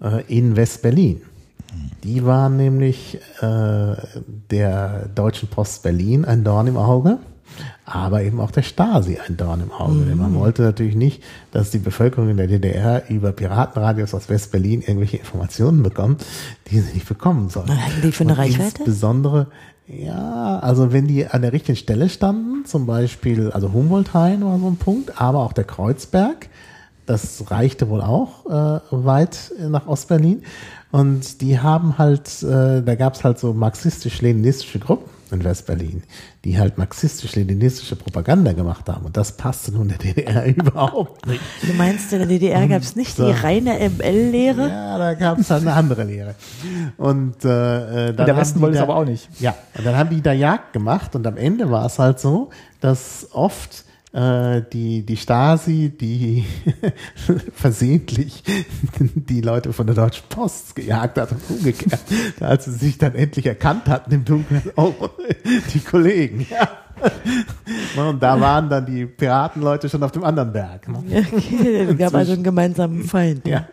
äh, 0.00 0.24
in 0.28 0.56
West-Berlin. 0.56 1.20
Die 2.04 2.24
waren 2.24 2.56
nämlich 2.56 3.18
äh, 3.40 3.96
der 4.50 5.08
Deutschen 5.14 5.48
Post 5.48 5.82
Berlin 5.82 6.24
ein 6.24 6.44
Dorn 6.44 6.68
im 6.68 6.76
Auge, 6.76 7.18
aber 7.84 8.22
eben 8.22 8.40
auch 8.40 8.50
der 8.50 8.62
Stasi 8.62 9.18
ein 9.26 9.36
Dorn 9.36 9.60
im 9.60 9.72
Auge. 9.72 10.04
Denn 10.04 10.18
man 10.18 10.34
wollte 10.34 10.62
natürlich 10.62 10.94
nicht, 10.94 11.22
dass 11.52 11.70
die 11.70 11.78
Bevölkerung 11.78 12.28
in 12.28 12.36
der 12.36 12.46
DDR 12.46 13.08
über 13.10 13.32
Piratenradios 13.32 14.14
aus 14.14 14.28
West-Berlin 14.28 14.82
irgendwelche 14.82 15.16
Informationen 15.16 15.82
bekommt, 15.82 16.24
die 16.70 16.80
sie 16.80 16.92
nicht 16.94 17.08
bekommen 17.08 17.48
sollen. 17.48 17.68
Was 17.68 17.78
hatten 17.78 18.02
die 18.02 18.12
für 18.12 18.24
eine 18.24 18.32
Und 18.32 18.38
Reichweite? 18.38 18.78
Insbesondere, 18.78 19.48
ja, 19.88 20.58
also 20.60 20.92
wenn 20.92 21.06
die 21.06 21.26
an 21.26 21.42
der 21.42 21.52
richtigen 21.52 21.76
Stelle 21.76 22.08
standen, 22.08 22.64
zum 22.66 22.86
Beispiel, 22.86 23.50
also 23.50 23.72
Humboldt-Hain 23.72 24.44
war 24.44 24.58
so 24.58 24.66
ein 24.66 24.76
Punkt, 24.76 25.20
aber 25.20 25.40
auch 25.40 25.52
der 25.52 25.64
Kreuzberg, 25.64 26.48
das 27.06 27.50
reichte 27.50 27.88
wohl 27.88 28.00
auch 28.00 28.46
äh, 28.46 28.80
weit 28.90 29.52
nach 29.68 29.86
Ostberlin. 29.86 30.42
Und 30.92 31.40
die 31.40 31.58
haben 31.58 31.98
halt, 31.98 32.42
äh, 32.42 32.82
da 32.82 32.94
gab 32.94 33.14
es 33.14 33.24
halt 33.24 33.38
so 33.38 33.52
marxistisch-leninistische 33.52 34.78
Gruppen 34.78 35.10
in 35.32 35.42
Westberlin, 35.42 36.02
die 36.44 36.58
halt 36.58 36.78
marxistisch-leninistische 36.78 37.96
Propaganda 37.96 38.52
gemacht 38.52 38.88
haben. 38.88 39.06
Und 39.06 39.16
das 39.16 39.36
passte 39.36 39.72
nun 39.72 39.88
der 39.88 39.98
DDR 39.98 40.46
überhaupt 40.56 41.26
nicht. 41.26 41.40
Du 41.62 41.72
meinst, 41.72 42.12
in 42.12 42.20
der 42.20 42.28
DDR 42.28 42.68
gab 42.68 42.82
es 42.82 42.94
nicht 42.94 43.18
die 43.18 43.22
so. 43.22 43.30
reine 43.30 43.90
ML-Lehre? 43.90 44.68
Ja, 44.68 44.98
da 44.98 45.14
gab 45.14 45.38
es 45.38 45.50
halt 45.50 45.62
eine 45.62 45.72
andere 45.72 46.04
Lehre. 46.04 46.34
Und, 46.96 47.44
äh, 47.44 48.10
äh, 48.10 48.14
dann 48.14 48.26
der 48.26 48.36
Westen 48.36 48.58
die 48.58 48.62
wollte 48.62 48.76
es 48.76 48.82
aber 48.82 48.96
auch 48.96 49.04
nicht. 49.04 49.28
Ja, 49.40 49.54
und 49.76 49.84
dann 49.84 49.96
haben 49.96 50.10
die 50.10 50.22
da 50.22 50.32
Jagd 50.32 50.72
gemacht 50.72 51.16
und 51.16 51.26
am 51.26 51.36
Ende 51.36 51.70
war 51.70 51.86
es 51.86 51.98
halt 51.98 52.20
so, 52.20 52.50
dass 52.80 53.28
oft 53.32 53.85
äh, 54.16 54.62
die, 54.72 55.04
die 55.04 55.16
Stasi, 55.16 55.90
die 55.90 56.46
versehentlich 57.54 58.42
die 59.14 59.42
Leute 59.42 59.74
von 59.74 59.86
der 59.86 59.94
Deutschen 59.94 60.24
Post 60.30 60.74
gejagt 60.74 61.18
hat 61.18 61.32
und 61.32 61.42
umgekehrt, 61.50 62.00
als 62.40 62.64
sie 62.64 62.72
sich 62.72 62.96
dann 62.96 63.14
endlich 63.14 63.44
erkannt 63.44 63.88
hatten 63.88 64.12
im 64.14 64.24
Dunkeln, 64.24 64.62
oh, 64.76 64.94
die 65.74 65.80
Kollegen, 65.80 66.46
ja. 66.50 66.66
Und 67.94 68.22
da 68.22 68.40
waren 68.40 68.70
dann 68.70 68.86
die 68.86 69.04
Piratenleute 69.04 69.90
schon 69.90 70.02
auf 70.02 70.12
dem 70.12 70.24
anderen 70.24 70.50
Berg. 70.50 70.88
Ne? 70.88 71.26
Okay, 71.30 71.86
es 71.90 71.98
gab 71.98 72.14
also 72.14 72.32
einen 72.32 72.42
gemeinsamen 72.42 73.04
Feind. 73.04 73.46
Ja. 73.46 73.68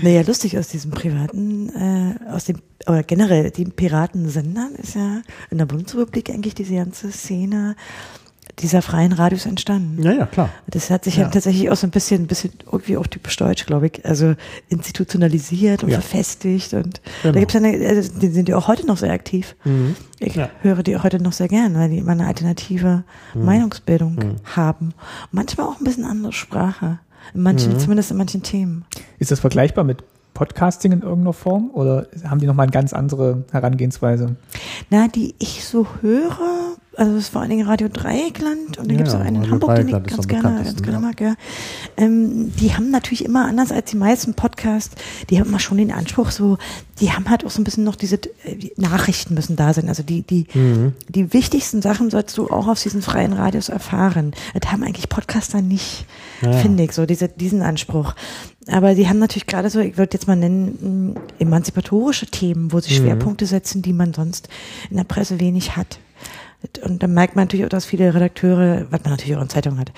Naja, 0.00 0.22
lustig 0.22 0.56
aus 0.56 0.68
diesem 0.68 0.90
privaten, 0.90 1.68
äh, 1.68 2.14
aus 2.30 2.46
dem, 2.46 2.62
oder 2.86 3.02
generell, 3.02 3.50
die 3.50 3.66
Piratensendern 3.66 4.74
ist 4.76 4.94
ja 4.94 5.20
in 5.50 5.58
der 5.58 5.66
Bundesrepublik 5.66 6.30
eigentlich 6.30 6.54
diese 6.54 6.74
ganze 6.74 7.12
Szene 7.12 7.76
dieser 8.60 8.80
freien 8.80 9.12
Radios 9.12 9.44
entstanden. 9.44 10.02
Ja, 10.02 10.12
ja, 10.12 10.26
klar. 10.26 10.48
Das 10.68 10.90
hat 10.90 11.04
sich 11.04 11.16
ja. 11.16 11.24
Ja. 11.24 11.28
tatsächlich 11.28 11.70
auch 11.70 11.76
so 11.76 11.86
ein 11.86 11.90
bisschen, 11.90 12.22
ein 12.22 12.26
bisschen 12.26 12.52
irgendwie 12.72 12.96
auch 12.96 13.06
typisch 13.06 13.36
deutsch, 13.36 13.66
glaube 13.66 13.86
ich, 13.88 14.04
also 14.06 14.34
institutionalisiert 14.68 15.82
und 15.84 15.90
Ja. 15.90 16.00
verfestigt 16.00 16.72
und 16.72 17.00
Genau. 17.22 17.34
da 17.34 17.40
gibt's 17.40 17.54
ja 17.54 17.60
also 17.60 18.18
die 18.18 18.28
sind 18.28 18.48
ja 18.48 18.56
auch 18.56 18.68
heute 18.68 18.86
noch 18.86 18.96
sehr 18.96 19.12
aktiv. 19.12 19.56
Ich 20.20 20.34
Ja. 20.36 20.48
höre 20.62 20.82
die 20.82 20.96
auch 20.96 21.04
heute 21.04 21.22
noch 21.22 21.32
sehr 21.32 21.48
gern, 21.48 21.74
weil 21.74 21.90
die 21.90 21.98
immer 21.98 22.12
eine 22.12 22.26
alternative 22.26 23.04
Meinungsbildung 23.34 24.16
haben. 24.56 24.92
Manchmal 25.32 25.66
auch 25.66 25.78
ein 25.80 25.84
bisschen 25.84 26.04
andere 26.04 26.32
Sprache. 26.32 26.98
In 27.34 27.42
manchen, 27.42 27.78
zumindest 27.78 28.10
in 28.12 28.16
manchen 28.16 28.42
Themen. 28.42 28.84
Ist 29.18 29.30
das 29.32 29.40
vergleichbar 29.40 29.84
mit 29.84 30.02
Podcasting 30.32 30.92
in 30.92 31.00
irgendeiner 31.02 31.32
Form 31.32 31.70
oder 31.72 32.06
haben 32.28 32.38
die 32.40 32.46
nochmal 32.46 32.64
eine 32.64 32.72
ganz 32.72 32.92
andere 32.92 33.44
Herangehensweise? 33.50 34.36
Na, 34.90 35.08
die 35.08 35.34
ich 35.38 35.64
so 35.64 35.86
höre, 36.02 36.65
also 36.96 37.12
es 37.16 37.24
ist 37.24 37.28
vor 37.30 37.40
allen 37.42 37.50
Dingen 37.50 37.66
Radio 37.66 37.88
Dreieckland 37.88 38.78
und 38.78 38.88
da 38.88 38.92
Ja, 38.92 38.96
gibt 38.96 39.08
es 39.08 39.14
auch 39.14 39.20
einen 39.20 39.42
in 39.44 39.50
Hamburg, 39.50 39.76
den 39.76 39.88
ich 39.88 39.92
ganz 40.04 40.26
gerne, 40.28 40.62
ganz 40.64 40.82
gerne 40.82 41.00
mag, 41.00 41.20
ja. 41.20 41.34
Ähm, 41.96 42.52
die 42.56 42.74
haben 42.74 42.90
natürlich 42.90 43.24
immer 43.24 43.44
anders 43.46 43.70
als 43.72 43.90
die 43.90 43.96
meisten 43.96 44.34
Podcasts, 44.34 44.94
die 45.30 45.38
haben 45.38 45.48
immer 45.48 45.58
schon 45.60 45.78
den 45.78 45.92
Anspruch 45.92 46.30
so, 46.30 46.58
die 47.00 47.12
haben 47.12 47.28
halt 47.28 47.44
auch 47.44 47.50
so 47.50 47.60
ein 47.60 47.64
bisschen 47.64 47.84
noch 47.84 47.96
diese 47.96 48.16
äh, 48.44 48.56
die 48.56 48.72
Nachrichten 48.76 49.34
müssen 49.34 49.56
da 49.56 49.72
sein. 49.74 49.88
Also 49.88 50.02
die, 50.02 50.22
die, 50.22 50.46
Mhm. 50.54 50.94
die 51.08 51.32
wichtigsten 51.32 51.82
Sachen 51.82 52.10
sollst 52.10 52.36
du 52.38 52.48
auch 52.48 52.66
auf 52.68 52.82
diesen 52.82 53.02
freien 53.02 53.32
Radios 53.34 53.68
erfahren. 53.68 54.32
Das 54.58 54.72
haben 54.72 54.82
eigentlich 54.82 55.08
Podcaster 55.08 55.60
nicht, 55.60 56.06
Ja. 56.40 56.52
finde 56.52 56.84
ich, 56.84 56.92
so 56.92 57.04
diese, 57.06 57.28
diesen 57.28 57.60
Anspruch. 57.62 58.14
Aber 58.68 58.94
die 58.94 59.08
haben 59.08 59.18
natürlich 59.18 59.46
gerade 59.46 59.70
so, 59.70 59.78
ich 59.80 59.96
würde 59.98 60.14
jetzt 60.14 60.26
mal 60.26 60.34
nennen, 60.36 61.12
mh, 61.14 61.20
emanzipatorische 61.38 62.26
Themen, 62.26 62.72
wo 62.72 62.80
sie 62.80 62.92
Mhm. 62.94 63.04
Schwerpunkte 63.04 63.46
setzen, 63.46 63.82
die 63.82 63.92
man 63.92 64.12
sonst 64.14 64.48
in 64.90 64.96
der 64.96 65.04
Presse 65.04 65.38
wenig 65.40 65.76
hat. 65.76 65.98
Und 66.84 67.02
dann 67.02 67.12
merkt 67.14 67.36
man 67.36 67.44
natürlich 67.44 67.64
auch, 67.66 67.70
dass 67.70 67.84
viele 67.84 68.14
Redakteure, 68.14 68.86
was 68.90 69.02
man 69.02 69.10
natürlich 69.12 69.36
auch 69.36 69.42
in 69.42 69.48
Zeitungen 69.48 69.78
hat, 69.80 69.92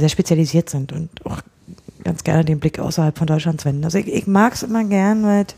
sehr 0.00 0.08
spezialisiert 0.08 0.70
sind 0.70 0.92
und 0.92 1.08
auch 1.24 1.40
ganz 2.04 2.24
gerne 2.24 2.44
den 2.44 2.60
Blick 2.60 2.78
außerhalb 2.78 3.16
von 3.18 3.26
Deutschlands 3.26 3.64
wenden. 3.64 3.84
Also 3.84 3.98
ich, 3.98 4.06
ich 4.08 4.26
mag 4.26 4.54
es 4.54 4.62
immer 4.62 4.84
gern, 4.84 5.22
weil 5.24 5.42
es 5.46 5.54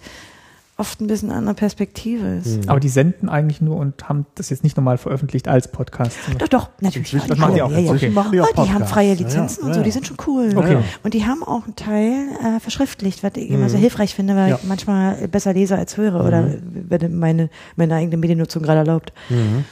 oft 0.77 0.99
ein 1.03 1.07
bisschen 1.09 1.31
andere 1.31 1.55
Perspektive 1.55 2.37
ist. 2.37 2.67
Aber 2.67 2.81
die 2.81 2.89
senden 2.89 3.29
eigentlich 3.29 3.61
nur 3.61 3.77
und 3.77 4.09
haben 4.09 4.25
das 4.37 4.49
jetzt 4.49 4.65
nicht 4.65 4.79
nochmal 4.79 4.97
veröffentlicht 4.97 5.47
als 5.47 5.71
Podcast. 5.71 6.17
Doch, 6.39 6.49
doch, 6.49 6.69
natürlich. 6.81 7.11
Das 7.11 7.37
machen 7.37 7.55
die 7.55 7.61
auch. 7.61 7.71
Ja, 7.71 7.79
ja. 7.81 7.91
Okay. 7.93 8.09
machen 8.09 8.33
die 8.33 8.41
auch 8.41 8.49
Ah, 8.57 8.65
die 8.65 8.73
haben 8.73 8.87
freie 8.87 9.09
Ja, 9.09 9.15
ja. 9.15 9.21
Lizenzen 9.21 9.63
und 9.65 9.69
Ja, 9.69 9.75
so, 9.75 9.81
ja. 9.81 9.85
die 9.85 9.91
sind 9.91 10.07
schon 10.07 10.17
cool. 10.27 10.53
Okay. 10.57 10.79
Und 11.03 11.13
die 11.13 11.27
haben 11.27 11.43
auch 11.43 11.65
einen 11.65 11.77
Teil 11.77 12.29
äh, 12.43 12.61
verschriftlicht, 12.61 13.23
was 13.23 13.33
ich 13.37 13.51
immer 13.51 13.69
sehr 13.69 13.79
hilfreich 13.79 14.15
finde, 14.15 14.35
weil 14.37 14.45
Mhm. 14.45 14.51
Ja. 14.53 14.59
ich 14.63 14.69
manchmal 14.69 15.29
besser 15.29 15.53
lese 15.53 15.77
als 15.77 15.99
höre 15.99 16.25
oder 16.25 16.49
wenn 16.73 17.19
meine, 17.19 17.51
meine 17.77 17.97
eigene 17.97 18.17
Mediennutzung 18.17 18.63
gerade 18.63 18.79
erlaubt. 18.79 19.13
Mhm. 19.29 19.67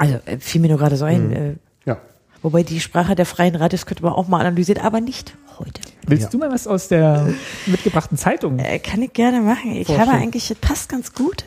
Also 0.00 0.18
äh, 0.24 0.38
fiel 0.38 0.60
mir 0.62 0.68
nur 0.68 0.78
gerade 0.78 0.96
so 0.96 1.04
ein. 1.04 1.32
Äh, 1.32 1.54
Ja. 1.84 1.98
wobei 2.42 2.62
die 2.62 2.80
Sprache 2.80 3.14
der 3.14 3.26
freien 3.26 3.54
Radios 3.54 3.84
könnte 3.86 4.02
man 4.02 4.12
auch 4.14 4.28
mal 4.28 4.40
analysieren, 4.40 4.82
aber 4.82 5.00
nicht 5.00 5.36
heute. 5.58 5.82
Willst 6.06 6.24
Ja. 6.24 6.30
du 6.30 6.38
mal 6.38 6.50
was 6.50 6.66
aus 6.66 6.88
der 6.88 7.32
mitgebrachten 7.66 8.16
Zeitung? 8.16 8.58
Äh, 8.58 8.78
kann 8.78 9.02
ich 9.02 9.12
gerne 9.12 9.40
machen. 9.42 9.72
Ich 9.72 9.86
Vorstellen. 9.86 10.08
habe 10.10 10.18
eigentlich, 10.22 10.50
es 10.50 10.56
passt 10.58 10.88
ganz 10.88 11.12
gut. 11.12 11.44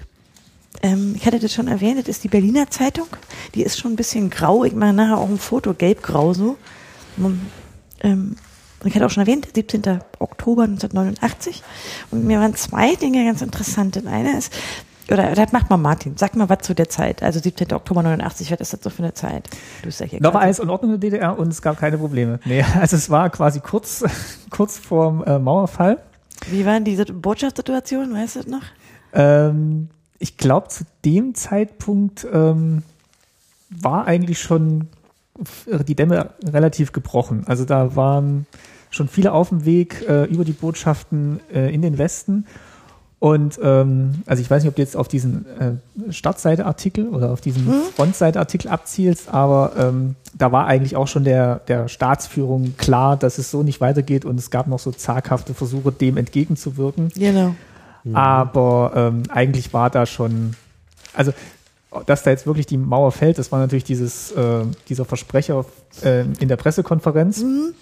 Ähm, 0.84 1.14
ich 1.16 1.26
hatte 1.26 1.40
das 1.40 1.52
schon 1.54 1.68
erwähnt, 1.68 2.00
das 2.00 2.08
ist 2.08 2.24
die 2.24 2.28
Berliner 2.28 2.70
Zeitung. 2.70 3.08
Die 3.56 3.64
ist 3.64 3.80
schon 3.80 3.94
ein 3.94 3.96
bisschen 3.96 4.30
grau. 4.30 4.64
Ich 4.66 4.74
mache 4.74 4.94
nachher 4.94 5.18
auch 5.18 5.30
ein 5.30 5.40
Foto, 5.40 5.74
gelb-grau 5.74 6.34
so. 6.34 6.58
Ähm, 8.02 8.36
ich 8.86 8.94
hatte 8.96 9.06
auch 9.06 9.10
schon 9.10 9.22
erwähnt, 9.22 9.48
17. 9.56 9.82
Oktober 10.20 10.64
1989. 10.64 11.64
Und 12.12 12.26
mir 12.26 12.40
waren 12.40 12.54
zwei 12.56 12.96
Dinge 12.96 13.24
ganz 13.26 13.42
interessant. 13.42 13.96
Das 13.96 14.06
eine 14.06 14.38
ist, 14.38 14.52
oder 15.12 15.34
das 15.34 15.52
macht 15.52 15.70
mal 15.70 15.78
Martin, 15.78 16.16
sag 16.18 16.36
mal 16.36 16.50
was 16.50 16.60
zu 16.60 16.74
der 16.74 16.90
Zeit. 16.90 17.24
Also 17.24 17.40
17. 17.40 17.74
Oktober 17.74 18.04
89, 18.04 18.52
was 18.52 18.60
ist 18.60 18.74
das 18.74 18.84
so 18.84 18.90
für 18.90 19.04
eine 19.04 19.14
Zeit? 19.14 19.50
Du 19.82 19.88
bist 19.88 20.00
ja 20.00 20.06
hier 20.06 20.20
da 20.20 20.34
war 20.34 20.42
alles 20.42 20.60
in 20.60 20.70
Ordnung 20.70 20.94
in 20.94 21.00
der 21.00 21.10
DDR 21.10 21.38
und 21.38 21.50
es 21.50 21.62
gab 21.62 21.78
keine 21.78 21.98
Probleme. 21.98 22.40
Nee, 22.46 22.64
also 22.80 22.96
es 22.96 23.10
war 23.10 23.30
quasi 23.30 23.60
kurz, 23.60 24.04
kurz 24.50 24.78
vorm 24.78 25.24
äh, 25.24 25.40
Mauerfall. 25.40 26.00
Wie 26.50 26.66
war 26.66 26.80
diese 26.80 27.06
Botschaftssituation, 27.06 28.14
weißt 28.14 28.36
du 28.36 28.40
das 28.40 28.48
noch? 28.48 28.64
Ähm, 29.14 29.90
ich 30.20 30.38
glaube, 30.38 30.70
zu 30.70 30.84
dem 31.06 31.36
Zeitpunkt 31.36 32.26
ähm, 32.32 32.84
war 33.70 34.06
eigentlich 34.06 34.42
schon 34.42 34.88
die 35.68 35.96
Dämme 35.96 36.32
relativ 36.46 36.92
gebrochen. 36.92 37.44
Also 37.48 37.66
da 37.66 37.96
waren 37.96 38.46
schon 38.90 39.08
viele 39.08 39.32
auf 39.32 39.50
dem 39.50 39.66
Weg 39.66 40.06
äh, 40.08 40.26
über 40.26 40.46
die 40.46 40.52
Botschaften 40.52 41.40
äh, 41.52 41.74
in 41.74 41.82
den 41.82 41.98
Westen. 41.98 42.46
Und 43.24 43.58
ähm, 43.64 44.16
also 44.26 44.42
ich 44.42 44.52
weiß 44.52 44.64
nicht, 44.64 44.70
ob 44.70 44.76
du 44.76 44.82
jetzt 44.82 44.98
auf 44.98 45.08
diesen 45.08 45.46
äh, 45.58 46.12
Startseite-Artikel 46.12 47.08
oder 47.08 47.32
auf 47.32 47.40
diesen 47.40 47.66
hm? 47.66 47.82
Frontseite-Artikel 47.96 48.68
abzielst, 48.68 49.30
aber 49.30 49.72
ähm, 49.78 50.16
da 50.34 50.52
war 50.52 50.68
eigentlich 50.68 50.98
auch 50.98 51.08
schon 51.08 51.24
der, 51.24 51.62
der 51.70 51.88
Staatsführung 51.88 52.76
klar, 52.76 53.16
dass 53.16 53.38
es 53.38 53.50
so 53.50 53.64
nicht 53.64 53.80
weitergeht 53.80 54.26
und 54.26 54.38
es 54.38 54.52
gab 54.52 54.68
noch 54.68 54.80
so 54.80 54.92
zaghafte 54.92 55.54
Versuche, 55.54 55.94
dem 55.94 56.18
entgegenzuwirken. 56.18 57.14
Genau. 57.16 57.56
Mhm. 58.04 58.14
Aber 58.14 58.92
ähm, 58.94 59.24
eigentlich 59.30 59.72
war 59.72 59.90
da 59.90 60.06
schon, 60.06 60.58
also 61.14 61.32
dass 62.06 62.24
da 62.24 62.32
jetzt 62.32 62.46
wirklich 62.46 62.66
die 62.66 62.78
Mauer 62.78 63.14
fällt, 63.14 63.38
das 63.38 63.54
war 63.54 63.60
natürlich 63.60 63.86
dieses, 63.86 64.34
äh, 64.34 64.66
dieser 64.90 65.06
Versprecher 65.06 65.64
äh, 66.04 66.26
in 66.42 66.50
der 66.50 66.58
Pressekonferenz. 66.58 67.42
Mhm. 67.42 67.74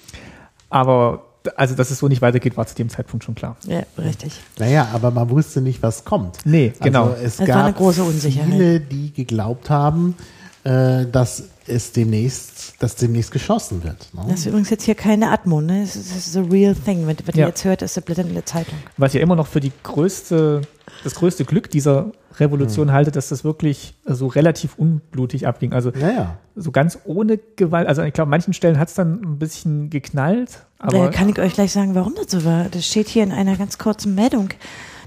Aber 0.70 1.24
also, 1.56 1.76
dass 1.76 1.92
es 1.92 2.00
so 2.00 2.08
nicht 2.08 2.22
weitergeht, 2.22 2.58
war 2.58 2.68
zu 2.68 2.76
dem 2.76 2.90
Zeitpunkt 2.90 3.24
schon 3.24 3.36
klar. 3.36 3.58
Ja, 3.66 3.84
richtig. 3.98 4.34
Naja, 4.60 4.90
aber 4.94 5.12
man 5.12 5.30
wusste 5.30 5.62
nicht, 5.62 5.82
was 5.82 6.06
kommt. 6.06 6.38
Nee, 6.46 6.74
genau. 6.80 7.10
Also 7.10 7.16
es, 7.24 7.40
es 7.40 7.48
gab 7.48 7.58
war 7.58 7.66
eine 7.66 7.74
große 7.74 8.04
Unsicherheit. 8.04 8.52
viele, 8.52 8.80
die 8.80 9.12
geglaubt 9.12 9.70
haben, 9.70 10.16
äh, 10.64 11.06
dass 11.06 11.44
es 11.68 11.92
demnächst, 11.92 12.51
dass 12.82 12.96
demnächst 12.96 13.32
geschossen 13.32 13.84
wird. 13.84 14.10
Ne? 14.14 14.24
Das 14.28 14.40
ist 14.40 14.46
übrigens 14.48 14.72
jetzt 14.72 14.84
hier 14.86 14.96
keine 14.96 15.30
Atmo, 15.30 15.62
ne? 15.62 15.82
Das 15.82 15.96
ist, 15.96 16.16
das 16.16 16.28
ist 16.28 16.36
a 16.36 16.42
real 16.42 16.74
thing. 16.74 17.06
Wenn, 17.06 17.16
wenn 17.26 17.36
ja. 17.36 17.46
ihr 17.46 17.50
jetzt 17.50 17.64
hört, 17.64 17.84
ist 17.84 17.96
der 17.96 18.02
Blätter 18.02 18.24
in 18.24 18.34
der 18.34 18.46
Zeitung. 18.46 18.74
Was 18.98 19.14
ja 19.14 19.22
immer 19.22 19.36
noch 19.36 19.46
für 19.46 19.60
die 19.60 19.72
größte, 19.84 20.62
das 21.04 21.14
größte 21.14 21.46
Glück 21.46 21.70
dieser 21.70 22.12
Revolution 22.40 22.88
hm. 22.88 22.94
halte, 22.94 23.12
dass 23.12 23.30
das 23.30 23.44
wirklich 23.44 23.94
so 24.06 24.26
relativ 24.26 24.78
unblutig 24.78 25.46
abging. 25.46 25.74
Also 25.74 25.92
ja, 25.92 26.40
so 26.56 26.72
ganz 26.72 26.98
ohne 27.06 27.40
Gewalt. 27.56 27.88
Also 27.88 28.02
ich 28.02 28.14
glaube, 28.14 28.28
an 28.28 28.32
manchen 28.32 28.54
Stellen 28.54 28.80
hat 28.80 28.88
es 28.88 28.96
dann 28.96 29.22
ein 29.22 29.38
bisschen 29.38 29.92
geknallt. 29.92 30.66
Aber 30.80 31.10
äh, 31.10 31.12
kann 31.12 31.30
ich 31.30 31.38
euch 31.38 31.54
gleich 31.54 31.72
sagen, 31.72 31.94
warum 31.94 32.16
das 32.16 32.32
so 32.32 32.44
war. 32.46 32.66
Das 32.70 32.88
steht 32.88 33.10
hier 33.10 33.22
in 33.24 33.32
einer 33.32 33.58
ganz 33.58 33.78
kurzen 33.78 34.16
Meldung, 34.16 34.50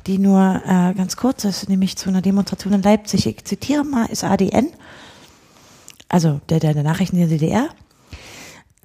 die 0.06 0.18
nur 0.18 0.62
äh, 0.64 0.94
ganz 0.94 1.16
kurz 1.16 1.44
ist, 1.44 1.68
nämlich 1.68 1.96
zu 1.96 2.08
einer 2.08 2.22
Demonstration 2.22 2.74
in 2.74 2.82
Leipzig. 2.82 3.26
Ich 3.26 3.44
zitiere 3.44 3.84
mal, 3.84 4.06
ist 4.06 4.22
ADN 4.22 4.68
also 6.14 6.40
der, 6.48 6.60
der, 6.60 6.74
der 6.74 6.84
Nachrichten 6.84 7.16
der 7.16 7.26
DDR. 7.26 7.70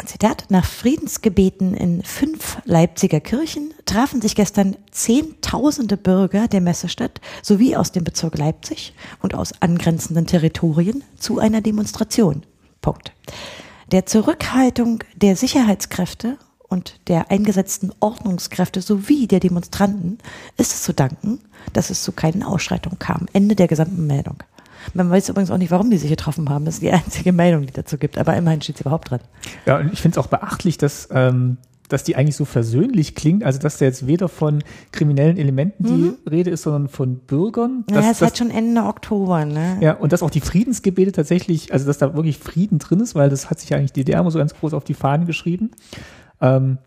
Zitat, 0.04 0.46
nach 0.50 0.66
Friedensgebeten 0.66 1.76
in 1.76 2.02
fünf 2.02 2.58
Leipziger 2.66 3.20
Kirchen 3.20 3.72
trafen 3.86 4.20
sich 4.20 4.34
gestern 4.34 4.76
Zehntausende 4.90 5.96
Bürger 5.96 6.48
der 6.48 6.62
Messestadt 6.62 7.22
sowie 7.44 7.76
aus 7.76 7.92
dem 7.92 8.04
Bezirk 8.04 8.36
Leipzig 8.40 8.96
und 9.22 9.36
aus 9.36 9.54
angrenzenden 9.62 10.26
Territorien 10.26 11.04
zu 11.20 11.38
einer 11.38 11.62
Demonstration. 11.62 12.42
Punkt. 12.82 13.12
Der 13.92 14.08
Zurückhaltung 14.08 15.04
der 15.16 15.36
Sicherheitskräfte 15.36 16.40
und 16.68 17.00
der 17.10 17.30
eingesetzten 17.30 17.92
Ordnungskräfte 18.00 18.82
sowie 18.82 19.28
der 19.28 19.40
Demonstranten 19.40 20.18
ist 20.58 20.74
es 20.74 20.82
zu 20.82 20.96
danken, 20.96 21.42
dass 21.74 21.92
es 21.92 22.02
zu 22.02 22.12
keinen 22.12 22.42
Ausschreitungen 22.42 22.98
kam. 22.98 23.28
Ende 23.34 23.56
der 23.56 23.68
gesamten 23.68 24.08
Meldung. 24.08 24.38
Man 24.94 25.10
weiß 25.10 25.30
übrigens 25.30 25.52
auch 25.52 25.58
nicht, 25.58 25.72
warum 25.72 25.90
die 25.90 25.98
sich 25.98 26.10
getroffen 26.10 26.50
haben. 26.50 26.66
Das 26.66 26.76
ist 26.76 26.84
die 26.84 26.92
einzige 26.92 27.32
Meldung, 27.32 27.66
die 27.66 27.74
dazu 27.74 27.98
gibt. 27.98 28.18
Aber 28.18 28.36
immerhin 28.36 28.62
steht 28.62 28.78
sie 28.78 28.84
überhaupt 28.84 29.12
dran. 29.12 29.22
Ja, 29.66 29.78
und 29.78 29.94
ich 29.94 30.02
finde 30.02 30.20
es 30.20 30.26
auch 30.26 30.30
beachtlich, 30.30 30.78
dass, 30.78 31.10
ähm, 31.12 31.58
dass 31.88 32.04
die 32.04 32.16
eigentlich 32.16 32.36
so 32.36 32.46
versöhnlich 32.46 33.16
klingt. 33.16 33.44
Also, 33.44 33.60
dass 33.60 33.78
da 33.78 33.86
jetzt 33.86 34.08
weder 34.08 34.30
von 34.30 34.64
kriminellen 34.92 35.38
Elementen 35.38 35.84
mhm. 35.84 36.16
die 36.26 36.30
Rede 36.30 36.52
ist, 36.52 36.64
sondern 36.64 36.88
von 36.88 37.18
Bürgern. 37.18 37.84
Ja, 37.90 37.98
naja, 37.98 38.12
es 38.12 38.18
ist 38.18 38.22
halt 38.22 38.38
schon 38.38 38.52
Ende 38.52 38.84
Oktober, 38.84 39.46
ne? 39.46 39.78
Ja, 39.82 39.94
und 39.94 40.14
dass 40.14 40.24
auch 40.24 40.30
die 40.30 40.42
Friedensgebete 40.42 41.12
tatsächlich, 41.12 41.74
also 41.74 41.86
dass 41.86 41.98
da 41.98 42.14
wirklich 42.16 42.38
Frieden 42.38 42.80
drin 42.80 43.00
ist, 43.00 43.16
weil 43.16 43.30
das 43.30 43.50
hat 43.50 43.60
sich 43.60 43.70
ja 43.70 43.78
eigentlich 43.78 43.94
die 43.94 44.04
DDR 44.04 44.22
immer 44.22 44.32
so 44.32 44.40
ganz 44.40 44.54
groß 44.54 44.74
auf 44.74 44.84
die 44.84 44.94
Fahnen 44.94 45.26
geschrieben. 45.26 45.72
Ähm, 46.42 46.78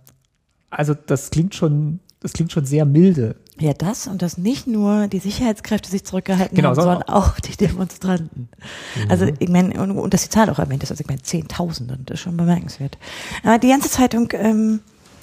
also, 0.70 0.94
das 0.94 1.30
klingt 1.30 1.54
schon, 1.54 2.00
das 2.20 2.32
klingt 2.32 2.52
schon 2.52 2.64
sehr 2.64 2.86
milde. 2.86 3.36
Ja, 3.60 3.74
das 3.74 4.06
und 4.06 4.22
dass 4.22 4.38
nicht 4.38 4.66
nur 4.66 5.08
die 5.08 5.18
Sicherheitskräfte 5.18 5.90
sich 5.90 6.04
zurückgehalten 6.04 6.56
genau, 6.56 6.70
haben, 6.70 6.74
sondern 6.74 7.02
auch 7.02 7.38
die 7.38 7.56
Demonstranten. 7.56 8.48
Mhm. 8.96 9.10
Also 9.10 9.26
ich 9.38 9.48
meine, 9.48 9.80
und, 9.80 9.90
und, 9.92 10.14
dass 10.14 10.22
die 10.22 10.30
Zahl 10.30 10.48
auch 10.48 10.58
erwähnt 10.58 10.82
ist, 10.82 10.90
also 10.90 11.02
ich 11.02 11.06
meine 11.06 11.22
Zehntausende, 11.22 11.98
das 12.04 12.14
ist 12.14 12.20
schon 12.20 12.36
bemerkenswert. 12.36 12.96
Aber 13.44 13.58
die 13.58 13.68
ganze 13.68 13.90
Zeitung, 13.90 14.30
ähm, 14.32 14.80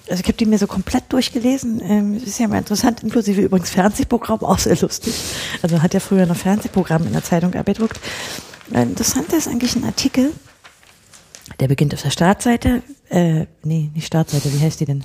also 0.10 0.22
ich 0.22 0.28
habe 0.28 0.38
die 0.38 0.46
mir 0.46 0.60
so 0.60 0.68
komplett 0.68 1.06
durchgelesen, 1.10 1.82
ähm, 1.84 2.16
ist 2.16 2.40
ja 2.40 2.48
mal 2.48 2.60
interessant, 2.60 3.04
inklusive 3.04 3.42
übrigens 3.42 3.72
Fernsehprogramm, 3.72 4.40
auch 4.44 4.60
sehr 4.60 4.78
lustig. 4.78 5.16
Also 5.64 5.82
hat 5.82 5.96
ja 5.96 6.00
früher 6.00 6.28
noch 6.28 6.38
Fernsehprogramm 6.38 7.08
in 7.08 7.14
der 7.14 7.24
Zeitung 7.24 7.56
abgedruckt. 7.56 8.00
Äh, 8.72 8.84
interessant 8.84 9.34
ist 9.34 9.48
eigentlich 9.48 9.76
ein 9.76 9.86
Artikel, 9.86 10.32
der 11.60 11.68
beginnt 11.68 11.96
auf 11.96 12.04
der 12.04 12.12
Startseite, 12.12 12.84
äh, 13.10 13.48
nee, 13.64 13.90
nicht 13.96 14.06
Startseite, 14.06 14.54
wie 14.54 14.64
heißt 14.64 14.80
die 14.80 14.86
denn? 14.86 15.04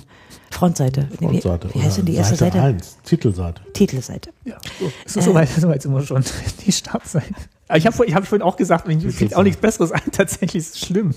Frontseite. 0.51 1.07
Frontseite. 1.17 1.69
Wie, 1.69 1.79
wie 1.79 1.83
heißt 1.83 1.97
denn 1.97 2.05
die 2.05 2.15
erste 2.15 2.35
Seite? 2.35 2.57
Seite? 2.59 2.85
Titelseite. 3.03 3.61
Titelseite. 3.73 4.29
Ja, 4.45 4.57
so, 4.79 4.91
so, 5.05 5.21
so 5.21 5.33
weit, 5.33 5.49
so 5.49 5.67
weit 5.67 5.81
sind 5.81 5.93
wir 5.93 6.01
schon. 6.01 6.23
Die 6.65 6.71
Startseite. 6.71 7.33
Aber 7.67 7.77
ich 7.77 7.85
habe 7.85 8.05
ich 8.05 8.13
hab 8.13 8.25
vorhin 8.25 8.43
auch 8.43 8.55
gesagt, 8.55 8.87
mir 8.87 8.99
fällt 9.11 9.35
auch 9.35 9.43
nichts 9.43 9.59
Besseres 9.59 9.91
ein. 9.91 10.01
Tatsächlich 10.11 10.55
ist 10.55 10.75
es 10.75 10.81
schlimm. 10.81 11.15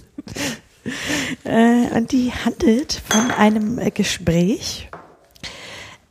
Äh, 1.45 1.97
und 1.97 2.13
die 2.13 2.33
handelt 2.33 3.03
von 3.09 3.31
einem 3.33 3.79
äh, 3.79 3.91
Gespräch 3.91 4.89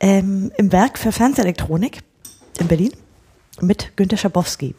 ähm, 0.00 0.52
im 0.56 0.70
Werk 0.70 0.98
für 0.98 1.10
Fernsehelektronik 1.10 2.00
in 2.60 2.68
Berlin 2.68 2.92
mit 3.60 3.96
Günter 3.96 4.16
Schabowski. 4.16 4.74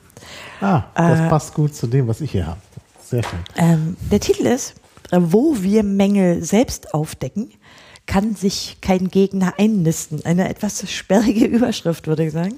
Ah, 0.61 0.83
das 0.95 1.19
äh, 1.19 1.29
passt 1.29 1.53
gut 1.53 1.75
zu 1.75 1.87
dem, 1.87 2.07
was 2.07 2.21
ich 2.21 2.31
hier 2.31 2.47
habe. 2.47 2.61
Sehr 3.03 3.23
schön. 3.23 3.39
Ähm, 3.57 3.97
der 4.11 4.19
Titel 4.19 4.45
ist, 4.45 4.75
äh, 5.11 5.17
wo 5.19 5.61
wir 5.61 5.83
Mängel 5.83 6.43
selbst 6.43 6.93
aufdecken, 6.93 7.51
kann 8.09 8.33
sich 8.33 8.77
kein 8.81 9.09
Gegner 9.09 9.53
einnisten. 9.59 10.25
Eine 10.25 10.49
etwas 10.49 10.83
sperrige 10.91 11.45
Überschrift, 11.45 12.07
würde 12.07 12.25
ich 12.25 12.33
sagen. 12.33 12.55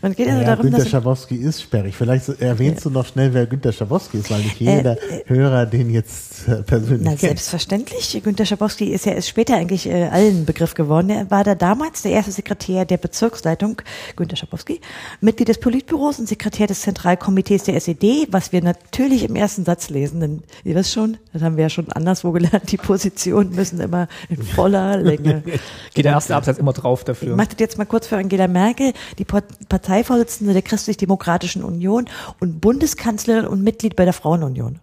Und 0.00 0.16
geht 0.16 0.28
also 0.28 0.40
ja, 0.40 0.46
darum, 0.46 0.70
Günter 0.70 0.86
Schabowski 0.86 1.36
ist 1.36 1.60
sperrig. 1.60 1.94
Vielleicht 1.94 2.26
erwähnst 2.40 2.86
ja. 2.86 2.90
du 2.90 2.98
noch 2.98 3.04
schnell, 3.04 3.34
wer 3.34 3.44
Günter 3.44 3.72
Schabowski 3.72 4.16
ist, 4.16 4.30
weil 4.30 4.40
nicht 4.40 4.58
jeder 4.58 4.96
äh, 5.10 5.18
äh, 5.18 5.22
Hörer 5.26 5.66
den 5.66 5.90
jetzt 5.90 6.48
äh, 6.48 6.62
persönlich 6.62 7.02
na, 7.02 7.10
kennt. 7.10 7.20
Selbstverständlich. 7.20 8.18
Günter 8.24 8.46
Schabowski 8.46 8.86
ist 8.86 9.04
ja 9.04 9.12
ist 9.12 9.28
später 9.28 9.56
eigentlich 9.56 9.86
äh, 9.86 10.04
allen 10.04 10.46
Begriff 10.46 10.72
geworden. 10.72 11.10
Er 11.10 11.30
war 11.30 11.44
da 11.44 11.54
damals 11.54 12.00
der 12.00 12.12
erste 12.12 12.32
Sekretär 12.32 12.86
der 12.86 12.96
Bezirksleitung, 12.96 13.82
Günter 14.16 14.36
Schabowski, 14.36 14.80
Mitglied 15.20 15.48
des 15.48 15.58
Politbüros 15.58 16.18
und 16.18 16.28
Sekretär 16.28 16.66
des 16.66 16.80
Zentralkomitees 16.80 17.64
der 17.64 17.76
SED, 17.76 18.28
was 18.30 18.52
wir 18.52 18.62
natürlich 18.62 19.24
im 19.24 19.36
ersten 19.36 19.66
Satz 19.66 19.90
lesen, 19.90 20.20
denn 20.20 20.42
ihr 20.64 20.74
wisst 20.74 20.94
schon, 20.94 21.18
das 21.34 21.42
haben 21.42 21.58
wir 21.58 21.64
ja 21.64 21.70
schon 21.70 21.92
anderswo 21.92 22.32
gelernt, 22.32 22.72
die 22.72 22.78
Positionen 22.78 23.54
müssen 23.54 23.80
immer 23.80 24.08
in 24.30 24.42
voller 24.42 24.93
Länge. 25.02 25.42
Geht 25.94 26.04
der 26.04 26.12
erste 26.12 26.36
Absatz 26.36 26.58
immer 26.58 26.72
drauf 26.72 27.04
dafür. 27.04 27.30
Ich 27.30 27.36
mache 27.36 27.48
das 27.48 27.60
jetzt 27.60 27.78
mal 27.78 27.84
kurz 27.84 28.06
für 28.06 28.16
Angela 28.16 28.48
Merkel, 28.48 28.92
die 29.18 29.24
Parteivorsitzende 29.24 30.52
der 30.52 30.62
Christlich-Demokratischen 30.62 31.62
Union 31.62 32.06
und 32.40 32.60
Bundeskanzlerin 32.60 33.46
und 33.46 33.62
Mitglied 33.62 33.96
bei 33.96 34.04
der 34.04 34.14
Frauenunion. 34.14 34.78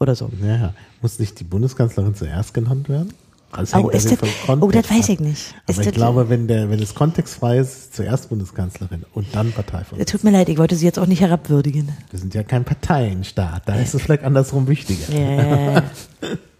Oder 0.00 0.14
so. 0.14 0.30
Ja, 0.42 0.74
muss 1.02 1.18
nicht 1.18 1.38
die 1.40 1.44
Bundeskanzlerin 1.44 2.14
zuerst 2.14 2.54
genannt 2.54 2.88
werden? 2.88 3.12
Also 3.56 3.78
oh, 3.78 3.88
ist 3.90 4.10
das, 4.10 4.18
oh, 4.48 4.70
das 4.70 4.90
weiß 4.90 5.10
ich 5.10 5.20
nicht. 5.20 5.54
Aber 5.68 5.80
ist 5.80 5.86
ich 5.86 5.94
glaube, 5.94 6.28
wenn 6.28 6.48
der, 6.48 6.70
wenn 6.70 6.82
es 6.82 6.92
kontextfrei 6.94 7.58
ist, 7.58 7.94
zuerst 7.94 8.28
Bundeskanzlerin 8.28 9.04
und 9.14 9.28
dann 9.32 9.52
Parteivorsitzende. 9.52 10.04
Tut 10.06 10.24
mir 10.24 10.32
leid, 10.32 10.48
ich 10.48 10.58
wollte 10.58 10.74
Sie 10.74 10.84
jetzt 10.84 10.98
auch 10.98 11.06
nicht 11.06 11.20
herabwürdigen. 11.20 11.88
Wir 12.10 12.18
sind 12.18 12.34
ja 12.34 12.42
kein 12.42 12.64
Parteienstaat, 12.64 13.62
da 13.66 13.76
ist 13.76 13.94
es 13.94 14.02
vielleicht 14.02 14.24
andersrum 14.24 14.66
wichtiger. 14.66 15.12
Yeah. 15.12 15.84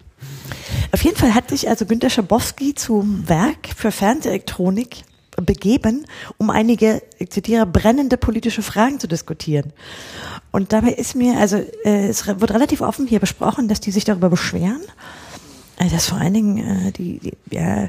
Auf 0.92 1.02
jeden 1.02 1.16
Fall 1.16 1.34
hat 1.34 1.50
sich 1.50 1.68
also 1.68 1.86
Günter 1.86 2.10
Schabowski 2.10 2.74
zum 2.74 3.28
Werk 3.28 3.68
für 3.76 3.90
Fernsehelektronik 3.90 5.04
begeben, 5.36 6.06
um 6.38 6.50
einige, 6.50 7.02
ich 7.18 7.30
zitiere, 7.30 7.66
brennende 7.66 8.16
politische 8.16 8.62
Fragen 8.62 9.00
zu 9.00 9.08
diskutieren. 9.08 9.72
Und 10.52 10.72
dabei 10.72 10.90
ist 10.90 11.16
mir, 11.16 11.38
also 11.38 11.56
äh, 11.84 12.08
es 12.08 12.26
wird 12.26 12.52
relativ 12.52 12.80
offen 12.80 13.06
hier 13.06 13.18
besprochen, 13.20 13.68
dass 13.68 13.80
die 13.80 13.90
sich 13.90 14.04
darüber 14.04 14.30
beschweren, 14.30 14.82
Also 15.78 15.96
dass 15.96 16.06
vor 16.06 16.18
allen 16.18 16.34
Dingen 16.34 16.58
äh, 16.58 16.92
die, 16.92 17.18
die, 17.18 17.32
ja, 17.50 17.88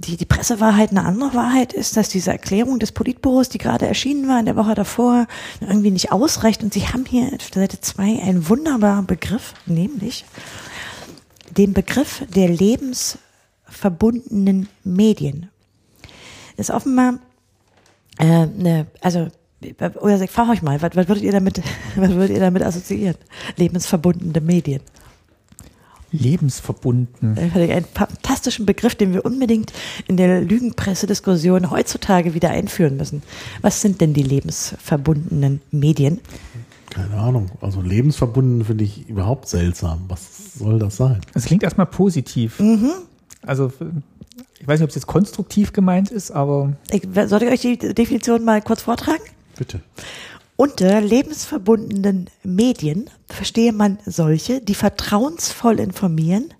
die, 0.00 0.16
die 0.16 0.24
Pressewahrheit 0.24 0.90
eine 0.90 1.04
andere 1.04 1.34
Wahrheit 1.34 1.72
ist, 1.72 1.96
dass 1.96 2.08
diese 2.08 2.30
Erklärung 2.30 2.78
des 2.78 2.92
Politbüros, 2.92 3.48
die 3.48 3.58
gerade 3.58 3.86
erschienen 3.86 4.26
war 4.28 4.40
in 4.40 4.46
der 4.46 4.56
Woche 4.56 4.74
davor, 4.74 5.26
irgendwie 5.60 5.90
nicht 5.90 6.10
ausreicht. 6.10 6.62
Und 6.62 6.72
sie 6.72 6.88
haben 6.88 7.04
hier 7.06 7.26
auf 7.26 7.54
Seite 7.54 7.80
2 7.80 8.22
einen 8.22 8.48
wunderbaren 8.48 9.06
Begriff, 9.06 9.54
nämlich 9.66 10.24
den 11.60 11.74
Begriff 11.74 12.24
der 12.34 12.48
lebensverbundenen 12.48 14.68
Medien. 14.82 15.50
Das 16.56 16.70
ist 16.70 16.74
offenbar 16.74 17.18
äh, 18.18 18.46
ne, 18.46 18.86
also 19.00 19.28
oder 20.00 20.20
ich 20.22 20.30
frage 20.30 20.52
euch 20.52 20.62
mal, 20.62 20.80
was, 20.80 20.96
was 20.96 21.08
würdet 21.08 21.22
ihr 21.22 21.32
damit, 21.32 21.60
was 21.96 22.08
würdet 22.10 22.30
ihr 22.30 22.40
damit 22.40 22.62
assoziieren? 22.62 23.16
Lebensverbundene 23.56 24.40
Medien. 24.40 24.80
Lebensverbunden. 26.12 27.38
Einen 27.38 27.84
fantastischen 27.84 28.66
Begriff, 28.66 28.96
den 28.96 29.12
wir 29.12 29.24
unbedingt 29.24 29.72
in 30.08 30.16
der 30.16 30.40
Lügenpressediskussion 30.40 31.70
heutzutage 31.70 32.34
wieder 32.34 32.50
einführen 32.50 32.96
müssen. 32.96 33.22
Was 33.60 33.80
sind 33.80 34.00
denn 34.00 34.12
die 34.12 34.24
lebensverbundenen 34.24 35.60
Medien? 35.70 36.18
Keine 36.90 37.16
Ahnung. 37.16 37.50
Also 37.60 37.80
lebensverbunden 37.80 38.64
finde 38.64 38.84
ich 38.84 39.08
überhaupt 39.08 39.48
seltsam. 39.48 40.04
Was 40.08 40.54
soll 40.58 40.78
das 40.78 40.96
sein? 40.96 41.20
Es 41.34 41.44
klingt 41.44 41.62
erstmal 41.62 41.86
positiv. 41.86 42.58
Mhm. 42.58 42.90
Also 43.42 43.72
ich 44.58 44.68
weiß 44.68 44.80
nicht, 44.80 44.84
ob 44.84 44.90
es 44.90 44.96
jetzt 44.96 45.06
konstruktiv 45.06 45.72
gemeint 45.72 46.10
ist, 46.10 46.30
aber. 46.30 46.74
Ich, 46.90 47.02
soll 47.26 47.42
ich 47.44 47.50
euch 47.50 47.60
die 47.60 47.94
Definition 47.94 48.44
mal 48.44 48.60
kurz 48.60 48.82
vortragen? 48.82 49.22
Bitte. 49.56 49.80
Unter 50.56 51.00
lebensverbundenen 51.00 52.28
Medien 52.42 53.08
verstehe 53.26 53.72
man 53.72 53.98
solche, 54.04 54.60
die 54.60 54.74
vertrauensvoll 54.74 55.80
informieren, 55.80 56.52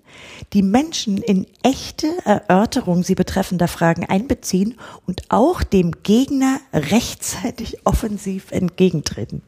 die 0.54 0.62
Menschen 0.62 1.18
in 1.18 1.46
echte 1.62 2.06
Erörterung 2.24 3.02
sie 3.02 3.14
betreffender 3.14 3.68
Fragen 3.68 4.06
einbeziehen 4.06 4.76
und 5.06 5.24
auch 5.28 5.62
dem 5.62 5.92
Gegner 6.02 6.60
rechtzeitig 6.72 7.84
offensiv 7.84 8.52
entgegentreten. 8.52 9.42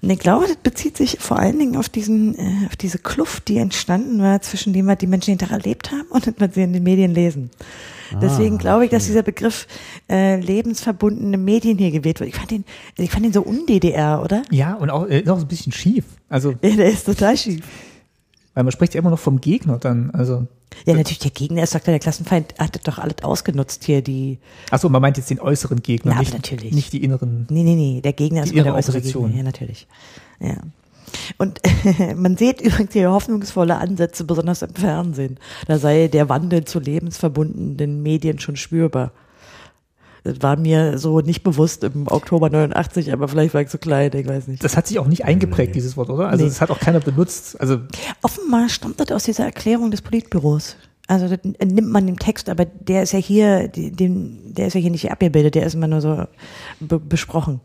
Und 0.00 0.10
ich 0.10 0.18
glaube, 0.18 0.46
das 0.46 0.56
bezieht 0.56 0.96
sich 0.96 1.18
vor 1.20 1.38
allen 1.38 1.58
Dingen 1.58 1.76
auf 1.76 1.88
diesen, 1.88 2.34
äh, 2.38 2.66
auf 2.66 2.76
diese 2.76 2.98
Kluft, 2.98 3.48
die 3.48 3.58
entstanden 3.58 4.20
war 4.20 4.40
zwischen 4.40 4.72
dem, 4.72 4.86
was 4.86 4.98
die 4.98 5.06
Menschen 5.06 5.36
Tag 5.38 5.50
erlebt 5.50 5.90
haben 5.90 6.06
und 6.10 6.26
dem, 6.26 6.34
was 6.38 6.54
sie 6.54 6.62
in 6.62 6.72
den 6.72 6.82
Medien 6.82 7.12
lesen. 7.14 7.50
Deswegen 8.22 8.54
Ah, 8.56 8.58
glaube 8.58 8.84
ich, 8.84 8.90
dass 8.90 9.04
dieser 9.06 9.22
Begriff 9.22 9.66
äh, 10.08 10.40
lebensverbundene 10.40 11.36
Medien 11.36 11.76
hier 11.76 11.90
gewählt 11.90 12.20
wird. 12.20 12.30
Ich 12.30 12.36
fand 12.36 12.50
den, 12.50 12.64
ich 12.96 13.10
fand 13.10 13.24
den 13.26 13.32
so 13.32 13.44
un-DDR, 13.44 14.22
oder? 14.24 14.42
Ja, 14.50 14.74
und 14.74 14.88
auch, 14.88 15.06
äh, 15.06 15.20
ist 15.20 15.28
auch 15.28 15.38
ein 15.38 15.46
bisschen 15.46 15.72
schief. 15.72 16.04
Also, 16.28 16.54
Ja, 16.62 16.70
der 16.76 16.90
ist 16.90 17.04
total 17.04 17.36
schief. 17.36 17.60
Weil 18.58 18.64
man 18.64 18.72
spricht 18.72 18.92
ja 18.94 18.98
immer 18.98 19.10
noch 19.10 19.20
vom 19.20 19.40
Gegner 19.40 19.78
dann. 19.78 20.10
Also, 20.10 20.48
Ja, 20.84 20.94
natürlich, 20.94 21.20
der 21.20 21.30
Gegner 21.30 21.62
ist, 21.62 21.70
sagt 21.70 21.86
er, 21.86 21.92
der 21.92 22.00
Klassenfeind 22.00 22.56
hat 22.58 22.80
doch 22.88 22.98
alles 22.98 23.22
ausgenutzt 23.22 23.84
hier, 23.84 24.02
die, 24.02 24.38
achso, 24.72 24.88
man 24.88 25.00
meint 25.00 25.16
jetzt 25.16 25.30
den 25.30 25.38
äußeren 25.38 25.80
Gegner, 25.80 26.14
Na, 26.14 26.18
nicht, 26.18 26.32
natürlich. 26.34 26.74
nicht 26.74 26.92
die 26.92 27.04
inneren. 27.04 27.46
nee, 27.50 27.62
nee, 27.62 27.76
nee, 27.76 28.00
der 28.00 28.14
Gegner 28.14 28.42
ist 28.42 28.50
immer 28.50 28.64
der 28.64 28.74
äußere. 28.74 29.00
Gegner. 29.00 29.28
Ja, 29.28 29.44
natürlich. 29.44 29.86
Ja. 30.40 30.56
Und 31.36 31.60
man 32.16 32.36
sieht 32.36 32.60
übrigens 32.60 32.94
hier 32.94 33.12
hoffnungsvolle 33.12 33.76
Ansätze, 33.76 34.24
besonders 34.24 34.62
im 34.62 34.74
Fernsehen. 34.74 35.38
Da 35.68 35.78
sei 35.78 36.08
der 36.08 36.28
Wandel 36.28 36.64
zu 36.64 36.80
lebensverbundenen 36.80 38.02
Medien 38.02 38.40
schon 38.40 38.56
spürbar. 38.56 39.12
Das 40.28 40.42
war 40.42 40.56
mir 40.56 40.98
so 40.98 41.20
nicht 41.20 41.42
bewusst 41.42 41.84
im 41.84 42.06
Oktober 42.08 42.50
89, 42.50 43.12
aber 43.12 43.28
vielleicht 43.28 43.54
war 43.54 43.60
ich 43.62 43.68
so 43.70 43.78
klein, 43.78 44.10
ich 44.14 44.26
weiß 44.26 44.46
nicht. 44.48 44.62
Das 44.62 44.76
hat 44.76 44.86
sich 44.86 44.98
auch 44.98 45.06
nicht 45.06 45.24
eingeprägt, 45.24 45.74
dieses 45.74 45.96
Wort, 45.96 46.10
oder? 46.10 46.28
Also, 46.28 46.44
Nee. 46.44 46.50
das 46.50 46.60
hat 46.60 46.70
auch 46.70 46.80
keiner 46.80 47.00
benutzt. 47.00 47.60
Also, 47.60 47.78
Offenbar 48.22 48.68
stammt 48.68 49.00
das 49.00 49.10
aus 49.10 49.24
dieser 49.24 49.44
Erklärung 49.44 49.90
des 49.90 50.02
Politbüros. 50.02 50.76
Also 51.10 51.26
das 51.26 51.38
nimmt 51.42 51.88
man 51.90 52.06
im 52.06 52.18
Text, 52.18 52.50
aber 52.50 52.66
der 52.66 53.02
ist 53.02 53.12
ja 53.12 53.18
hier, 53.18 53.68
die- 53.68 53.90
den, 53.90 54.52
der 54.52 54.66
ist 54.66 54.74
ja 54.74 54.80
hier 54.80 54.90
nicht 54.90 55.10
abgebildet, 55.10 55.54
der 55.54 55.64
ist 55.64 55.72
immer 55.74 55.88
nur 55.88 56.02
so 56.02 56.24
be 56.80 56.98
besprochen. 57.00 57.60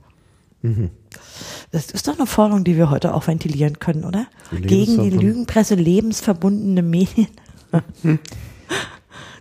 Das 1.72 1.91
ist 1.91 2.07
doch 2.07 2.18
eine 2.18 2.26
Forderung, 2.26 2.64
die 2.64 2.78
wir 2.78 2.89
heute 2.89 3.14
auch 3.14 3.28
ventilieren 3.28 3.80
können, 3.80 4.05
oder? 4.05 4.28
Gegen 4.61 5.03
die 5.03 5.09
Lügenpresse 5.09 5.76
lebensverbundene 5.76 6.82
Medien. 6.84 7.28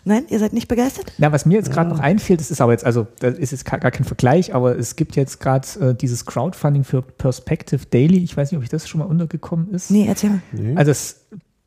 Nein, 0.05 0.25
ihr 0.29 0.39
seid 0.39 0.53
nicht 0.53 0.69
begeistert? 0.69 1.13
na, 1.19 1.31
was 1.31 1.47
mir 1.47 1.55
jetzt 1.55 1.71
gerade 1.71 1.89
noch 1.91 2.01
einfällt, 2.01 2.41
das 2.41 2.51
ist 2.51 2.61
aber 2.61 2.73
jetzt, 2.73 2.85
also, 2.85 3.07
das 3.21 3.39
ist 3.39 3.53
jetzt 3.53 3.65
gar 3.65 3.79
kein 3.79 4.05
Vergleich, 4.05 4.55
aber 4.55 4.77
es 4.77 4.97
gibt 4.97 5.15
jetzt 5.15 5.39
gerade 5.39 5.67
äh, 5.81 5.95
dieses 5.95 6.27
Crowdfunding 6.27 6.85
für 6.85 7.03
Perspective 7.03 7.87
Daily. 7.87 8.19
Ich 8.19 8.37
weiß 8.37 8.51
nicht, 8.51 8.59
ob 8.59 8.65
ich 8.65 8.69
das 8.71 8.89
schon 8.89 8.99
mal 8.99 9.05
untergekommen 9.05 9.71
ist. 9.71 9.91
Nee, 9.91 10.07
erzähl 10.09 10.31
mal. 10.31 10.43
Nee. 10.53 10.75
Also 10.77 10.91
es 10.91 11.21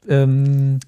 ähm, 0.08 0.80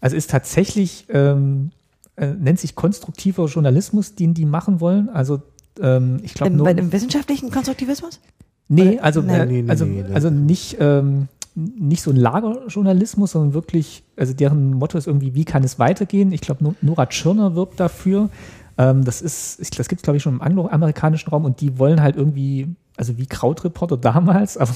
also 0.00 0.16
ist 0.16 0.30
tatsächlich, 0.30 1.06
ähm, 1.10 1.70
äh, 2.16 2.28
nennt 2.28 2.60
sich 2.60 2.74
konstruktiver 2.74 3.46
Journalismus, 3.46 4.14
den 4.14 4.34
die 4.34 4.44
machen 4.44 4.80
wollen. 4.80 5.08
Also 5.08 5.42
ähm, 5.80 6.18
ich 6.22 6.34
glaube 6.34 6.54
nur. 6.54 6.64
bei 6.64 6.74
dem 6.74 6.92
wissenschaftlichen 6.92 7.50
Konstruktivismus? 7.50 8.20
Nee, 8.68 8.98
also, 8.98 9.22
Nee. 9.22 9.32
äh, 9.34 9.46
Nee, 9.46 9.62
nee, 9.62 9.70
also, 9.70 9.84
nee, 9.84 10.04
nee. 10.06 10.14
also 10.14 10.30
nicht, 10.30 10.76
ähm, 10.80 11.28
nicht 11.58 12.02
so 12.02 12.10
ein 12.10 12.16
Lagerjournalismus, 12.16 13.32
sondern 13.32 13.54
wirklich, 13.54 14.04
also 14.16 14.32
deren 14.32 14.74
Motto 14.74 14.96
ist 14.96 15.06
irgendwie, 15.06 15.34
wie 15.34 15.44
kann 15.44 15.64
es 15.64 15.78
weitergehen? 15.78 16.32
Ich 16.32 16.40
glaube, 16.40 16.74
Nora 16.80 17.06
Tschirner 17.06 17.54
wirbt 17.54 17.80
dafür. 17.80 18.30
Ähm, 18.76 19.04
das 19.04 19.20
ist, 19.20 19.78
das 19.78 19.88
gibt 19.88 20.00
es, 20.00 20.04
glaube 20.04 20.18
ich, 20.18 20.22
schon 20.22 20.34
im 20.34 20.42
angloamerikanischen 20.42 21.30
Raum 21.30 21.44
und 21.44 21.60
die 21.60 21.78
wollen 21.78 22.00
halt 22.00 22.16
irgendwie, 22.16 22.68
also 22.96 23.18
wie 23.18 23.26
Krautreporter 23.26 23.96
damals, 23.98 24.56
aber 24.56 24.74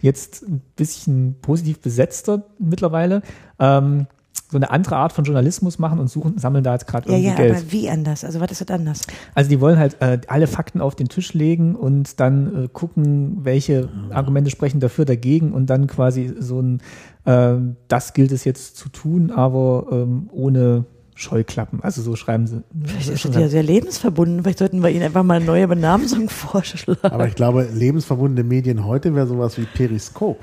jetzt 0.00 0.42
ein 0.42 0.62
bisschen 0.74 1.36
positiv 1.42 1.80
besetzter 1.80 2.44
mittlerweile, 2.58 3.22
ähm, 3.58 4.06
so 4.50 4.58
eine 4.58 4.70
andere 4.70 4.96
Art 4.96 5.12
von 5.12 5.24
Journalismus 5.24 5.78
machen 5.78 5.98
und 5.98 6.08
suchen, 6.08 6.36
sammeln 6.36 6.62
da 6.62 6.74
jetzt 6.74 6.86
gerade 6.86 7.08
Ja, 7.08 7.16
irgendwie 7.16 7.30
ja, 7.30 7.34
Geld. 7.36 7.56
aber 7.56 7.72
wie 7.72 7.88
anders? 7.88 8.22
Also 8.24 8.40
was 8.40 8.50
ist 8.50 8.60
das 8.60 8.70
anders? 8.70 9.02
Also 9.34 9.48
die 9.48 9.60
wollen 9.60 9.78
halt 9.78 9.96
äh, 10.00 10.20
alle 10.28 10.46
Fakten 10.46 10.80
auf 10.82 10.94
den 10.94 11.08
Tisch 11.08 11.32
legen 11.32 11.74
und 11.74 12.20
dann 12.20 12.64
äh, 12.64 12.68
gucken, 12.70 13.38
welche 13.44 13.88
Argumente 14.10 14.50
sprechen 14.50 14.78
dafür, 14.80 15.06
dagegen 15.06 15.52
und 15.52 15.66
dann 15.70 15.86
quasi 15.86 16.34
so 16.38 16.60
ein, 16.60 16.80
äh, 17.24 17.54
das 17.88 18.12
gilt 18.12 18.30
es 18.30 18.44
jetzt 18.44 18.76
zu 18.76 18.90
tun, 18.90 19.30
aber 19.30 19.86
ähm, 19.90 20.28
ohne 20.32 20.84
Scheuklappen. 21.14 21.82
Also 21.82 22.02
so 22.02 22.16
schreiben 22.16 22.46
sie. 22.46 22.62
Vielleicht 22.84 23.10
ist 23.10 23.24
das 23.24 23.36
ja 23.36 23.48
sehr 23.48 23.62
lebensverbunden. 23.62 24.42
Vielleicht 24.42 24.58
sollten 24.58 24.82
wir 24.82 24.90
ihnen 24.90 25.02
einfach 25.02 25.22
mal 25.22 25.36
eine 25.36 25.44
neue 25.44 25.68
Benamsung 25.68 26.28
vorschlagen. 26.28 26.98
Aber 27.02 27.26
ich 27.26 27.34
glaube, 27.34 27.68
lebensverbundene 27.72 28.46
Medien 28.46 28.84
heute 28.84 29.14
wäre 29.14 29.26
sowas 29.26 29.56
wie 29.58 29.64
Periskop. 29.64 30.40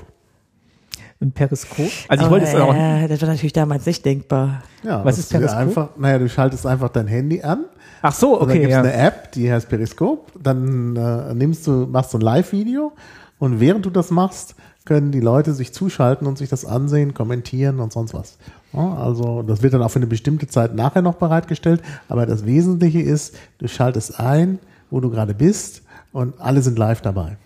Ein 1.22 1.32
Periskop. 1.32 1.78
Also 1.80 1.92
ich 2.08 2.20
Aber, 2.20 2.30
wollte 2.30 2.46
es 2.46 2.54
auch. 2.54 2.74
äh, 2.74 3.06
das 3.06 3.20
war 3.20 3.28
natürlich 3.28 3.52
damals 3.52 3.84
nicht 3.84 4.04
denkbar. 4.04 4.62
Ja, 4.82 5.04
Was 5.04 5.18
ist 5.18 5.30
Periskop? 5.30 5.58
Einfach, 5.58 5.88
naja, 5.98 6.18
du 6.18 6.28
schaltest 6.28 6.66
einfach 6.66 6.88
dein 6.88 7.06
Handy 7.08 7.42
an. 7.42 7.66
Ach 8.00 8.14
so, 8.14 8.34
Und 8.40 8.48
dann 8.48 8.56
okay, 8.56 8.60
gibt 8.60 8.70
es 8.70 8.76
ja. 8.76 8.80
eine 8.80 8.92
App, 8.94 9.32
die 9.32 9.52
heißt 9.52 9.68
Periskop. 9.68 10.32
Dann 10.42 10.96
äh, 10.96 11.34
nimmst 11.34 11.66
du, 11.66 11.86
machst 11.86 12.14
du 12.14 12.18
ein 12.18 12.22
Live-Video 12.22 12.92
und 13.38 13.60
während 13.60 13.84
du 13.84 13.90
das 13.90 14.10
machst, 14.10 14.54
können 14.86 15.12
die 15.12 15.20
Leute 15.20 15.52
sich 15.52 15.74
zuschalten 15.74 16.26
und 16.26 16.38
sich 16.38 16.48
das 16.48 16.64
ansehen, 16.64 17.12
kommentieren 17.12 17.80
und 17.80 17.92
sonst 17.92 18.14
was. 18.14 18.38
Ja, 18.72 18.94
also 18.94 19.42
das 19.42 19.62
wird 19.62 19.74
dann 19.74 19.82
auch 19.82 19.90
für 19.90 19.98
eine 19.98 20.06
bestimmte 20.06 20.46
Zeit 20.46 20.74
nachher 20.74 21.02
noch 21.02 21.16
bereitgestellt. 21.16 21.82
Aber 22.08 22.24
das 22.24 22.46
Wesentliche 22.46 23.00
ist, 23.00 23.36
du 23.58 23.68
schaltest 23.68 24.18
ein, 24.18 24.58
wo 24.90 25.00
du 25.00 25.10
gerade 25.10 25.34
bist 25.34 25.82
und 26.12 26.40
alle 26.40 26.62
sind 26.62 26.78
live 26.78 27.02
dabei. 27.02 27.36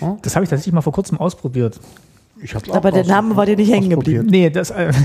Ja, 0.00 0.16
Das 0.22 0.36
habe 0.36 0.44
ich 0.44 0.50
tatsächlich 0.50 0.72
mal 0.72 0.82
vor 0.82 0.92
kurzem 0.92 1.18
ausprobiert. 1.18 1.80
Ich 2.42 2.54
hab's 2.54 2.70
Aber 2.70 2.90
der 2.90 3.04
Name 3.06 3.36
war 3.36 3.46
dir 3.46 3.56
nicht 3.56 3.72
hängen 3.72 3.90
geblieben. 3.90 4.26
Nee, 4.26 4.50
das, 4.50 4.70
äh, 4.70 4.92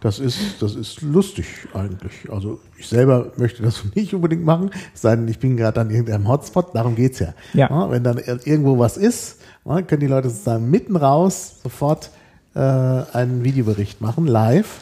Das 0.00 0.18
ist, 0.18 0.60
das 0.60 0.74
ist 0.74 1.00
lustig 1.00 1.46
eigentlich. 1.72 2.30
Also 2.30 2.60
ich 2.76 2.86
selber 2.88 3.32
möchte 3.38 3.62
das 3.62 3.82
nicht 3.94 4.12
unbedingt 4.12 4.44
machen, 4.44 4.70
es 4.94 5.00
sei 5.00 5.16
denn, 5.16 5.26
ich 5.28 5.38
bin 5.38 5.56
gerade 5.56 5.80
an 5.80 5.88
irgendeinem 5.88 6.28
Hotspot, 6.28 6.74
darum 6.74 6.94
geht's 6.94 7.20
ja. 7.20 7.32
Ja. 7.54 7.90
wenn 7.90 8.04
dann 8.04 8.18
ir- 8.18 8.46
irgendwo 8.46 8.78
was 8.78 8.98
ist, 8.98 9.38
ja, 9.64 9.80
können 9.80 10.00
die 10.00 10.06
Leute 10.06 10.28
sozusagen 10.28 10.70
mitten 10.70 10.96
raus 10.96 11.54
sofort 11.62 12.10
äh, 12.54 12.58
einen 12.60 13.44
Videobericht 13.44 14.02
machen, 14.02 14.26
live. 14.26 14.80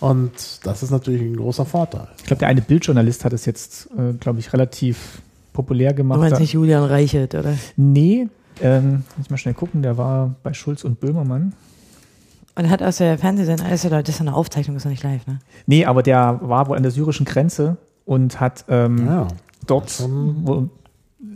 Und 0.00 0.32
das 0.64 0.82
ist 0.82 0.90
natürlich 0.90 1.22
ein 1.22 1.36
großer 1.36 1.64
Vorteil. 1.64 2.08
ich 2.18 2.24
glaube, 2.24 2.40
der 2.40 2.48
eine 2.48 2.60
Bildjournalist 2.60 3.24
hat 3.24 3.32
es 3.32 3.46
jetzt, 3.46 3.88
äh, 3.96 4.12
glaube 4.18 4.40
ich, 4.40 4.52
relativ 4.52 5.22
populär 5.52 5.90
Du 5.90 5.98
gemacht. 5.98 6.18
meinst 6.18 6.34
Da- 6.34 6.40
nicht 6.40 6.52
Julian 6.52 6.82
Reichelt, 6.82 7.36
oder? 7.36 7.54
Nee, 7.76 8.26
ähm, 8.60 9.04
muss 9.16 9.26
ich 9.26 9.30
mal 9.30 9.36
schnell 9.36 9.54
gucken, 9.54 9.82
der 9.82 9.96
war 9.98 10.34
bei 10.42 10.52
Schulz 10.52 10.84
und 10.84 11.00
Böhmermann. 11.00 11.52
Und 12.56 12.64
er 12.66 12.70
hat 12.70 12.82
aus 12.82 12.98
der 12.98 13.18
Fernsehsendung, 13.18 13.66
das 13.68 13.84
ist 13.84 13.90
ja 13.90 14.00
das 14.02 14.08
ist 14.08 14.20
ja 14.20 14.26
eine 14.26 14.34
Aufzeichnung, 14.34 14.76
ist 14.76 14.84
ja 14.84 14.90
nicht 14.90 15.02
live, 15.02 15.26
ne? 15.26 15.40
Nee, 15.66 15.84
aber 15.86 16.02
der 16.02 16.38
war 16.42 16.68
wohl 16.68 16.76
an 16.76 16.82
der 16.84 16.92
syrischen 16.92 17.26
Grenze 17.26 17.76
und 18.04 18.38
hat 18.40 18.64
ähm, 18.68 19.06
Ja. 19.06 19.28
dort 19.66 20.06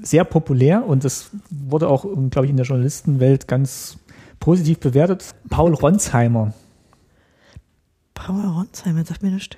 sehr 0.02 0.24
populär 0.24 0.84
und 0.86 1.02
das 1.04 1.30
wurde 1.50 1.88
auch, 1.88 2.02
glaube 2.30 2.44
ich, 2.46 2.50
in 2.50 2.56
der 2.56 2.66
Journalistenwelt 2.66 3.48
ganz 3.48 3.98
positiv 4.38 4.78
bewertet. 4.78 5.34
Paul 5.50 5.74
Ronsheimer. 5.74 6.52
Paul 8.14 8.40
Ronsheimer 8.46 9.04
sagt 9.04 9.22
mir 9.22 9.30
nichts. 9.30 9.56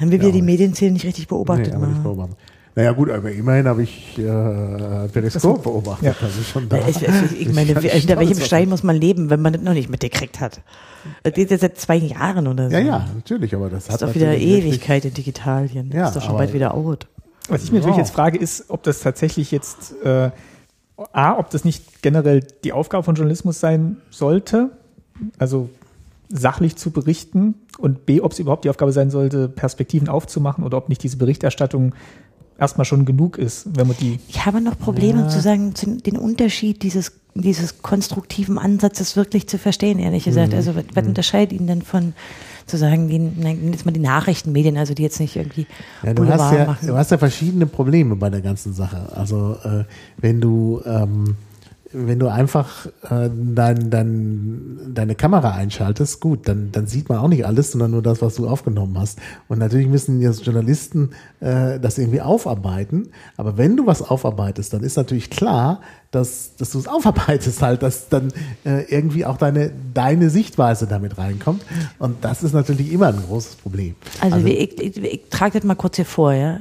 Haben 0.00 0.10
wir 0.10 0.18
wieder 0.18 0.28
Ja, 0.28 0.32
die 0.32 0.42
nicht. 0.42 0.46
Medienszene 0.58 0.92
nicht 0.92 1.04
richtig 1.04 1.28
beobachtet? 1.28 1.68
Nee, 1.68 1.74
aber 1.74 1.86
nicht 1.86 2.02
mal. 2.02 2.28
Naja 2.76 2.92
gut, 2.92 3.08
aber 3.10 3.30
immerhin 3.30 3.68
habe 3.68 3.84
ich 3.84 4.18
äh, 4.18 5.08
Periskop 5.12 5.62
beobachtet. 5.62 6.06
Ja. 6.06 6.14
Also 6.20 6.42
schon 6.42 6.68
da. 6.68 6.78
Ich, 6.88 7.00
ich, 7.02 7.40
ich 7.40 7.54
meine, 7.54 7.70
stolz 7.70 8.08
welchem 8.08 8.40
Stein 8.40 8.68
muss 8.68 8.82
man 8.82 8.96
leben, 8.96 9.30
wenn 9.30 9.40
man 9.40 9.52
das 9.52 9.62
noch 9.62 9.74
nicht 9.74 9.88
mitgekriegt 9.88 10.40
hat? 10.40 10.60
Das 11.22 11.34
geht 11.34 11.50
jetzt 11.50 11.60
seit 11.60 11.78
zwei 11.78 11.96
Jahren 11.96 12.48
oder 12.48 12.68
so. 12.68 12.74
Ja, 12.74 12.80
ja, 12.80 13.08
natürlich, 13.14 13.54
aber 13.54 13.70
das 13.70 13.84
Das 13.84 13.94
hat 13.94 14.02
ist 14.02 14.08
doch 14.08 14.14
wieder 14.14 14.36
Ewigkeit 14.36 15.04
in 15.04 15.14
Digitalien. 15.14 15.90
Ja, 15.92 16.00
das 16.00 16.10
ist 16.10 16.16
doch 16.16 16.26
schon 16.28 16.36
bald 16.36 16.52
wieder 16.52 16.74
out. 16.74 17.06
Was 17.48 17.62
ich 17.62 17.70
mir 17.70 17.78
natürlich 17.78 17.96
Ja. 17.96 18.02
jetzt 18.02 18.12
frage, 18.14 18.38
ist, 18.38 18.64
ob 18.68 18.82
das 18.82 19.00
tatsächlich 19.00 19.50
jetzt, 19.50 19.94
äh, 20.02 20.30
A, 21.12 21.38
ob 21.38 21.50
das 21.50 21.64
nicht 21.64 22.02
generell 22.02 22.40
die 22.64 22.72
Aufgabe 22.72 23.04
von 23.04 23.14
Journalismus 23.14 23.60
sein 23.60 23.98
sollte, 24.10 24.70
also 25.38 25.68
sachlich 26.28 26.76
zu 26.76 26.90
berichten 26.90 27.54
und 27.78 28.06
B, 28.06 28.20
ob 28.20 28.32
es 28.32 28.38
überhaupt 28.38 28.64
die 28.64 28.70
Aufgabe 28.70 28.92
sein 28.92 29.10
sollte, 29.10 29.48
Perspektiven 29.48 30.08
aufzumachen 30.08 30.64
oder 30.64 30.78
ob 30.78 30.88
nicht 30.88 31.02
diese 31.02 31.16
Berichterstattung 31.16 31.94
erstmal 32.58 32.84
schon 32.84 33.04
genug 33.04 33.38
ist, 33.38 33.66
wenn 33.76 33.86
man 33.88 33.96
die 33.98 34.18
Ich 34.28 34.46
habe 34.46 34.60
noch 34.60 34.78
Probleme 34.78 35.28
zu 35.28 35.40
sagen, 35.40 35.74
den 35.74 36.16
Unterschied 36.16 36.82
dieses, 36.82 37.12
dieses 37.34 37.82
konstruktiven 37.82 38.58
Ansatzes 38.58 39.16
wirklich 39.16 39.48
zu 39.48 39.58
verstehen, 39.58 39.98
ehrlich 39.98 40.24
gesagt. 40.24 40.52
Mhm. 40.52 40.56
Also, 40.56 40.76
was, 40.76 40.84
was 40.94 41.06
unterscheidet 41.06 41.58
ihn 41.58 41.66
denn 41.66 41.82
von, 41.82 42.14
zu 42.66 42.76
sagen, 42.76 43.08
die, 43.08 43.18
nein, 43.18 43.70
jetzt 43.72 43.84
mal 43.84 43.92
die 43.92 44.00
Nachrichtenmedien, 44.00 44.76
also 44.76 44.94
die 44.94 45.02
jetzt 45.02 45.20
nicht 45.20 45.36
irgendwie 45.36 45.66
Ja, 46.02 46.14
du 46.14 46.26
hast 46.26 46.52
ja, 46.52 46.64
machen. 46.64 46.86
du 46.86 46.96
hast 46.96 47.10
ja 47.10 47.18
verschiedene 47.18 47.66
Probleme 47.66 48.16
bei 48.16 48.30
der 48.30 48.40
ganzen 48.40 48.72
Sache. 48.72 49.12
Also 49.14 49.56
äh, 49.64 49.84
wenn 50.18 50.40
du 50.40 50.80
ähm, 50.86 51.36
wenn 51.94 52.18
du 52.18 52.28
einfach 52.28 52.86
äh, 53.08 53.30
dein, 53.32 53.88
dein, 53.88 54.78
deine 54.92 55.14
Kamera 55.14 55.52
einschaltest, 55.52 56.20
gut, 56.20 56.48
dann, 56.48 56.72
dann 56.72 56.86
sieht 56.86 57.08
man 57.08 57.18
auch 57.18 57.28
nicht 57.28 57.46
alles, 57.46 57.72
sondern 57.72 57.92
nur 57.92 58.02
das, 58.02 58.20
was 58.20 58.34
du 58.34 58.48
aufgenommen 58.48 58.98
hast. 58.98 59.20
Und 59.48 59.58
natürlich 59.58 59.86
müssen 59.86 60.20
jetzt 60.20 60.44
Journalisten 60.44 61.10
äh, 61.40 61.78
das 61.78 61.98
irgendwie 61.98 62.20
aufarbeiten. 62.20 63.10
Aber 63.36 63.56
wenn 63.56 63.76
du 63.76 63.86
was 63.86 64.02
aufarbeitest, 64.02 64.72
dann 64.72 64.82
ist 64.82 64.96
natürlich 64.96 65.30
klar, 65.30 65.80
dass, 66.10 66.56
dass 66.56 66.70
du 66.70 66.78
es 66.78 66.88
aufarbeitest 66.88 67.62
halt, 67.62 67.82
dass 67.82 68.08
dann 68.08 68.32
äh, 68.64 68.82
irgendwie 68.88 69.24
auch 69.24 69.36
deine, 69.36 69.70
deine 69.94 70.30
Sichtweise 70.30 70.86
damit 70.86 71.16
reinkommt. 71.16 71.64
Und 71.98 72.24
das 72.24 72.42
ist 72.42 72.52
natürlich 72.52 72.92
immer 72.92 73.08
ein 73.08 73.22
großes 73.28 73.56
Problem. 73.56 73.94
Also, 74.20 74.38
ich, 74.38 74.80
ich, 74.80 74.96
ich, 74.96 75.04
ich 75.04 75.20
trage 75.30 75.58
das 75.58 75.64
mal 75.64 75.74
kurz 75.74 75.96
hier 75.96 76.04
vor, 76.04 76.32
ja. 76.32 76.60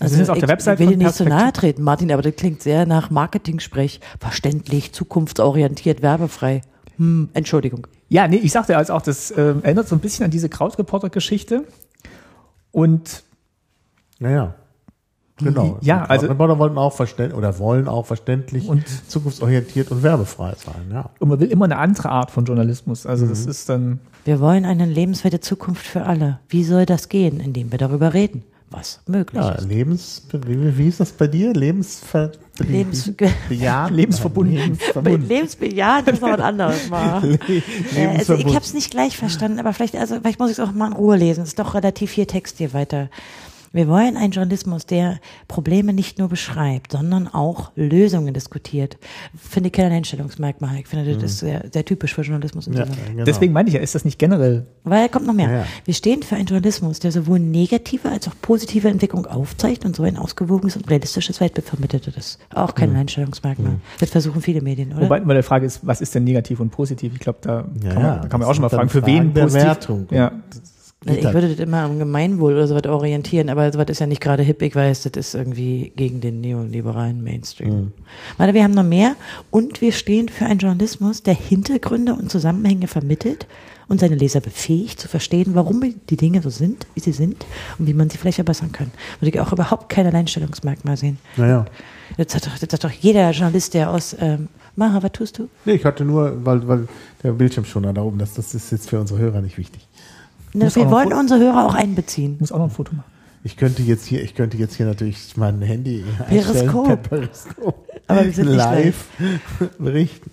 Also 0.00 0.12
sind 0.12 0.20
jetzt 0.20 0.30
auf 0.30 0.36
ich, 0.36 0.40
der 0.40 0.48
Website 0.48 0.78
ich 0.80 0.86
will 0.86 0.96
dir 0.96 1.04
nicht 1.04 1.14
zu 1.14 1.24
Perspektiv- 1.24 1.42
nahe 1.44 1.52
treten, 1.52 1.82
Martin, 1.82 2.12
aber 2.12 2.22
das 2.22 2.36
klingt 2.36 2.62
sehr 2.62 2.86
nach 2.86 3.10
Marketing-Sprech. 3.10 4.00
Verständlich, 4.20 4.92
zukunftsorientiert, 4.92 6.02
werbefrei. 6.02 6.60
Hm, 6.98 7.28
Entschuldigung. 7.34 7.86
Ja, 8.08 8.26
nee, 8.28 8.36
ich 8.36 8.52
sagte 8.52 8.76
also 8.76 8.92
auch, 8.94 9.02
das 9.02 9.30
äh, 9.32 9.54
erinnert 9.62 9.88
so 9.88 9.96
ein 9.96 10.00
bisschen 10.00 10.24
an 10.24 10.30
diese 10.30 10.48
Krautreporter-Geschichte. 10.48 11.64
Und 12.72 13.22
Naja. 14.18 14.54
Genau. 15.40 15.78
Ja, 15.82 16.02
Und 16.02 16.10
also- 16.10 16.26
Reporter 16.26 16.58
wollten 16.58 16.78
auch 16.78 16.92
verständlich 16.92 17.38
oder 17.38 17.58
wollen 17.60 17.86
auch 17.86 18.06
verständlich 18.06 18.68
Und- 18.68 18.84
zukunftsorientiert 19.08 19.92
und 19.92 20.02
werbefrei 20.02 20.54
sein, 20.56 20.90
ja. 20.92 21.10
Und 21.20 21.28
man 21.28 21.38
will 21.38 21.48
immer 21.48 21.66
eine 21.66 21.76
andere 21.78 22.08
Art 22.08 22.32
von 22.32 22.44
Journalismus. 22.44 23.06
Also 23.06 23.24
das 23.26 23.44
Mhm. 23.44 23.50
ist 23.50 23.68
dann, 23.68 24.00
Wir 24.24 24.40
wollen 24.40 24.64
eine 24.64 24.84
lebenswerte 24.84 25.38
Zukunft 25.38 25.86
für 25.86 26.04
alle. 26.06 26.40
Wie 26.48 26.64
soll 26.64 26.86
das 26.86 27.08
gehen, 27.08 27.38
indem 27.38 27.70
wir 27.70 27.78
darüber 27.78 28.14
reden, 28.14 28.42
was 28.70 29.00
möglich 29.06 29.40
Ja, 29.40 29.52
ist? 29.52 29.66
Lebens, 29.68 30.22
wie, 30.32 30.76
wie 30.76 30.88
ist 30.88 31.00
das 31.00 31.12
bei 31.12 31.26
dir? 31.26 31.52
Lebensver, 31.54 32.32
Lebens- 32.58 33.12
bejahend? 33.48 33.96
Lebensverbunden. 33.96 34.56
Lebensverbunden. 34.56 35.28
Lebensbejahend 35.28 36.08
ist 36.08 36.20
noch 36.22 36.30
was 36.30 36.40
anderes. 36.40 36.88
Mal. 36.90 37.38
Äh, 37.96 38.06
also 38.18 38.34
ich 38.34 38.46
habe 38.46 38.64
es 38.64 38.74
nicht 38.74 38.90
gleich 38.90 39.16
verstanden, 39.16 39.58
aber 39.58 39.72
vielleicht, 39.72 39.96
also 39.96 40.16
vielleicht 40.20 40.38
muss 40.38 40.50
ich 40.50 40.58
es 40.58 40.64
auch 40.64 40.72
mal 40.72 40.88
in 40.88 40.92
Ruhe 40.92 41.16
lesen. 41.16 41.42
Es 41.42 41.50
ist 41.50 41.58
doch 41.58 41.74
relativ 41.74 42.10
viel 42.10 42.26
Text 42.26 42.58
hier 42.58 42.72
weiter. 42.74 43.08
Wir 43.72 43.88
wollen 43.88 44.16
einen 44.16 44.32
Journalismus, 44.32 44.86
der 44.86 45.18
Probleme 45.46 45.92
nicht 45.92 46.18
nur 46.18 46.28
beschreibt, 46.28 46.92
sondern 46.92 47.28
auch 47.28 47.72
Lösungen 47.76 48.32
diskutiert. 48.34 48.96
Finde 49.36 49.68
ich 49.68 49.72
kein 49.72 49.92
Einstellungsmerkmal. 49.92 50.76
Ich 50.78 50.86
finde, 50.86 51.14
das 51.14 51.22
ist 51.22 51.38
sehr, 51.40 51.64
sehr 51.72 51.84
typisch 51.84 52.14
für 52.14 52.22
Journalismus. 52.22 52.66
Ja, 52.66 52.84
genau. 52.84 53.24
deswegen 53.24 53.52
meine 53.52 53.68
ich 53.68 53.74
ja, 53.74 53.80
ist 53.80 53.94
das 53.94 54.04
nicht 54.04 54.18
generell 54.18 54.66
Weil 54.84 55.08
kommt 55.08 55.26
noch 55.26 55.34
mehr. 55.34 55.50
Ja, 55.50 55.58
ja. 55.58 55.66
Wir 55.84 55.94
stehen 55.94 56.22
für 56.22 56.36
einen 56.36 56.46
Journalismus, 56.46 56.98
der 57.00 57.12
sowohl 57.12 57.38
negative 57.38 58.08
als 58.08 58.28
auch 58.28 58.34
positive 58.40 58.88
Entwicklung 58.88 59.26
aufzeigt 59.26 59.84
und 59.84 59.94
so 59.96 60.02
ein 60.02 60.16
ausgewogenes 60.16 60.76
und 60.76 60.88
realistisches 60.90 61.40
Weltbild 61.40 61.66
vermittelt. 61.66 62.06
Das 62.06 62.16
ist 62.16 62.38
auch 62.54 62.74
kein 62.74 62.94
Einstellungsmerkmal. 62.96 63.76
Das 64.00 64.10
versuchen 64.10 64.42
viele 64.42 64.62
Medien, 64.62 64.92
oder? 64.92 65.02
Wobei, 65.02 65.26
weil 65.26 65.36
die 65.36 65.42
Frage 65.42 65.66
ist, 65.66 65.86
was 65.86 66.00
ist 66.00 66.14
denn 66.14 66.24
negativ 66.24 66.60
und 66.60 66.70
positiv? 66.70 67.12
Ich 67.14 67.20
glaube, 67.20 67.38
da 67.42 67.64
Ja, 67.82 67.92
kann, 67.92 68.02
man, 68.02 68.22
da 68.22 68.28
kann 68.28 68.40
man 68.40 68.48
auch 68.48 68.54
schon 68.54 68.62
mal 68.62 68.68
dann 68.68 68.88
fragen, 68.88 68.90
für 68.90 69.06
wen 69.06 69.32
Fragen 69.32 69.48
positiv? 69.48 70.10
Ja. 70.10 70.32
Geht 71.04 71.18
ich 71.18 71.32
würde 71.32 71.48
das 71.48 71.60
immer 71.60 71.82
am 71.82 72.00
Gemeinwohl 72.00 72.54
oder 72.54 72.66
sowas 72.66 72.86
orientieren, 72.86 73.50
aber 73.50 73.70
sowas 73.72 73.86
ist 73.88 74.00
ja 74.00 74.06
nicht 74.08 74.20
gerade 74.20 74.42
hip. 74.42 74.60
Ich 74.62 74.74
weiß, 74.74 75.02
das 75.02 75.12
ist 75.16 75.34
irgendwie 75.34 75.92
gegen 75.94 76.20
den 76.20 76.40
neoliberalen 76.40 77.22
Mainstream. 77.22 77.70
Mhm. 77.70 77.92
Warte, 78.36 78.52
wir 78.52 78.64
haben 78.64 78.74
noch 78.74 78.82
mehr 78.82 79.14
und 79.52 79.80
wir 79.80 79.92
stehen 79.92 80.28
für 80.28 80.46
einen 80.46 80.58
Journalismus, 80.58 81.22
der 81.22 81.34
Hintergründe 81.34 82.14
und 82.14 82.32
Zusammenhänge 82.32 82.88
vermittelt 82.88 83.46
und 83.86 84.00
seine 84.00 84.16
Leser 84.16 84.40
befähigt 84.40 85.00
zu 85.00 85.06
verstehen, 85.06 85.54
warum 85.54 85.82
die 86.10 86.16
Dinge 86.16 86.42
so 86.42 86.50
sind, 86.50 86.86
wie 86.94 87.00
sie 87.00 87.12
sind 87.12 87.46
und 87.78 87.86
wie 87.86 87.94
man 87.94 88.10
sie 88.10 88.18
vielleicht 88.18 88.36
verbessern 88.36 88.72
kann. 88.72 88.90
Würde 89.20 89.36
ich 89.36 89.40
auch 89.40 89.52
überhaupt 89.52 89.88
kein 89.88 90.06
Alleinstellungsmerkmal 90.06 90.96
sehen. 90.96 91.18
Naja. 91.36 91.64
Das 92.16 92.34
hat 92.34 92.46
doch, 92.46 92.58
das 92.58 92.72
hat 92.72 92.84
doch 92.84 92.90
jeder 92.90 93.30
Journalist, 93.30 93.74
der 93.74 93.90
aus 93.90 94.16
ähm, 94.18 94.48
Maha, 94.76 95.02
was 95.02 95.12
tust 95.12 95.38
du? 95.38 95.48
Nee, 95.64 95.72
ich 95.72 95.84
hatte 95.84 96.04
nur, 96.04 96.44
weil, 96.44 96.66
weil 96.68 96.88
der 97.22 97.32
Bildschirm 97.32 97.64
schon 97.64 97.82
da 97.82 98.00
oben, 98.00 98.18
das, 98.18 98.34
das 98.34 98.54
ist 98.54 98.70
jetzt 98.70 98.88
für 98.88 99.00
unsere 99.00 99.18
Hörer 99.18 99.40
nicht 99.40 99.58
wichtig. 99.58 99.87
Na, 100.58 100.74
wir 100.74 100.90
wollen 100.90 101.08
Foto- 101.08 101.20
unsere 101.20 101.40
Hörer 101.40 101.66
auch 101.66 101.74
einbeziehen. 101.74 102.36
Muss 102.40 102.52
auch 102.52 102.58
noch 102.58 102.64
ein 102.66 102.70
Foto 102.70 102.94
machen. 102.94 103.06
Ich 103.44 103.56
könnte 103.56 103.82
jetzt 103.82 104.04
hier, 104.06 104.22
ich 104.22 104.34
könnte 104.34 104.56
jetzt 104.56 104.74
hier 104.74 104.86
natürlich 104.86 105.36
mein 105.36 105.62
Handy 105.62 106.04
Periskop. 106.28 106.86
per 106.86 106.96
Periskop. 106.96 107.86
Aber 108.06 108.24
wir 108.24 108.32
sind 108.32 108.46
nicht 108.46 108.56
live 108.56 109.04
berichten. 109.78 110.30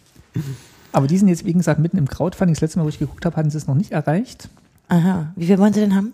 Aber 0.92 1.08
die 1.08 1.18
sind 1.18 1.28
jetzt, 1.28 1.46
wie 1.46 1.54
gesagt, 1.54 1.80
mitten 1.80 1.98
im 1.98 2.08
Crowdfunding. 2.08 2.54
Das 2.56 2.62
letzte 2.62 2.80
Mal, 2.80 2.86
wo 2.86 2.90
ich 2.90 3.00
geguckt 3.00 3.26
habe, 3.26 3.36
hatten 3.36 3.50
sie 3.50 3.58
es 3.58 3.68
noch 3.68 3.76
nicht 3.76 3.92
erreicht. 3.92 4.50
Aha. 4.88 5.32
Wie 5.36 5.46
viel 5.46 5.58
wollen 5.60 5.74
sie 5.74 5.82
denn 5.82 5.96
haben? 5.96 6.14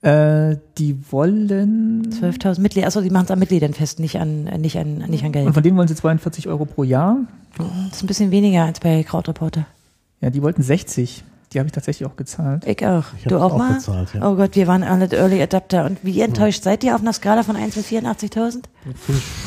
Äh, 0.00 0.56
die 0.78 0.96
wollen, 1.10 2.08
12.000 2.12 2.60
Mitglieder. 2.60 2.86
Achso, 2.86 3.00
die 3.00 3.10
machen 3.10 3.24
es 3.24 3.30
an 3.30 3.38
Mitgliedern 3.38 3.74
fest, 3.74 3.98
nicht 3.98 4.18
an, 4.20 4.46
äh, 4.46 4.56
nicht 4.56 4.78
an, 4.78 4.98
nicht 5.08 5.22
an 5.22 5.26
und 5.28 5.32
Geld. 5.32 5.54
von 5.54 5.62
denen 5.62 5.76
wollen 5.76 5.88
sie 5.88 5.96
42 5.96 6.46
Euro 6.48 6.64
pro 6.66 6.84
Jahr. 6.84 7.16
Das 7.56 7.66
ist 7.96 8.02
ein 8.04 8.06
bisschen 8.06 8.30
weniger 8.30 8.64
als 8.64 8.78
bei 8.80 9.02
Krautreporter. 9.02 9.66
Ja, 10.20 10.30
die 10.30 10.40
wollten 10.42 10.62
60. 10.62 11.24
Die 11.52 11.58
habe 11.58 11.66
ich 11.66 11.72
tatsächlich 11.72 12.06
auch 12.06 12.16
gezahlt. 12.16 12.66
Ich 12.66 12.84
auch. 12.86 13.04
Ich 13.16 13.24
du 13.24 13.38
auch, 13.38 13.52
auch 13.52 13.58
mal? 13.58 13.74
bezahlt, 13.74 14.12
ja. 14.14 14.28
Oh 14.30 14.34
Gott, 14.36 14.54
wir 14.54 14.66
waren 14.66 14.82
alle 14.82 15.06
Early 15.10 15.40
Adapter. 15.40 15.86
Und 15.86 15.98
wie 16.02 16.20
enttäuscht 16.20 16.62
seid 16.62 16.84
ihr 16.84 16.94
auf 16.94 17.00
einer 17.00 17.12
Skala 17.14 17.42
von 17.42 17.56
1 17.56 17.74
bis 17.74 17.86
84.000? 17.86 18.64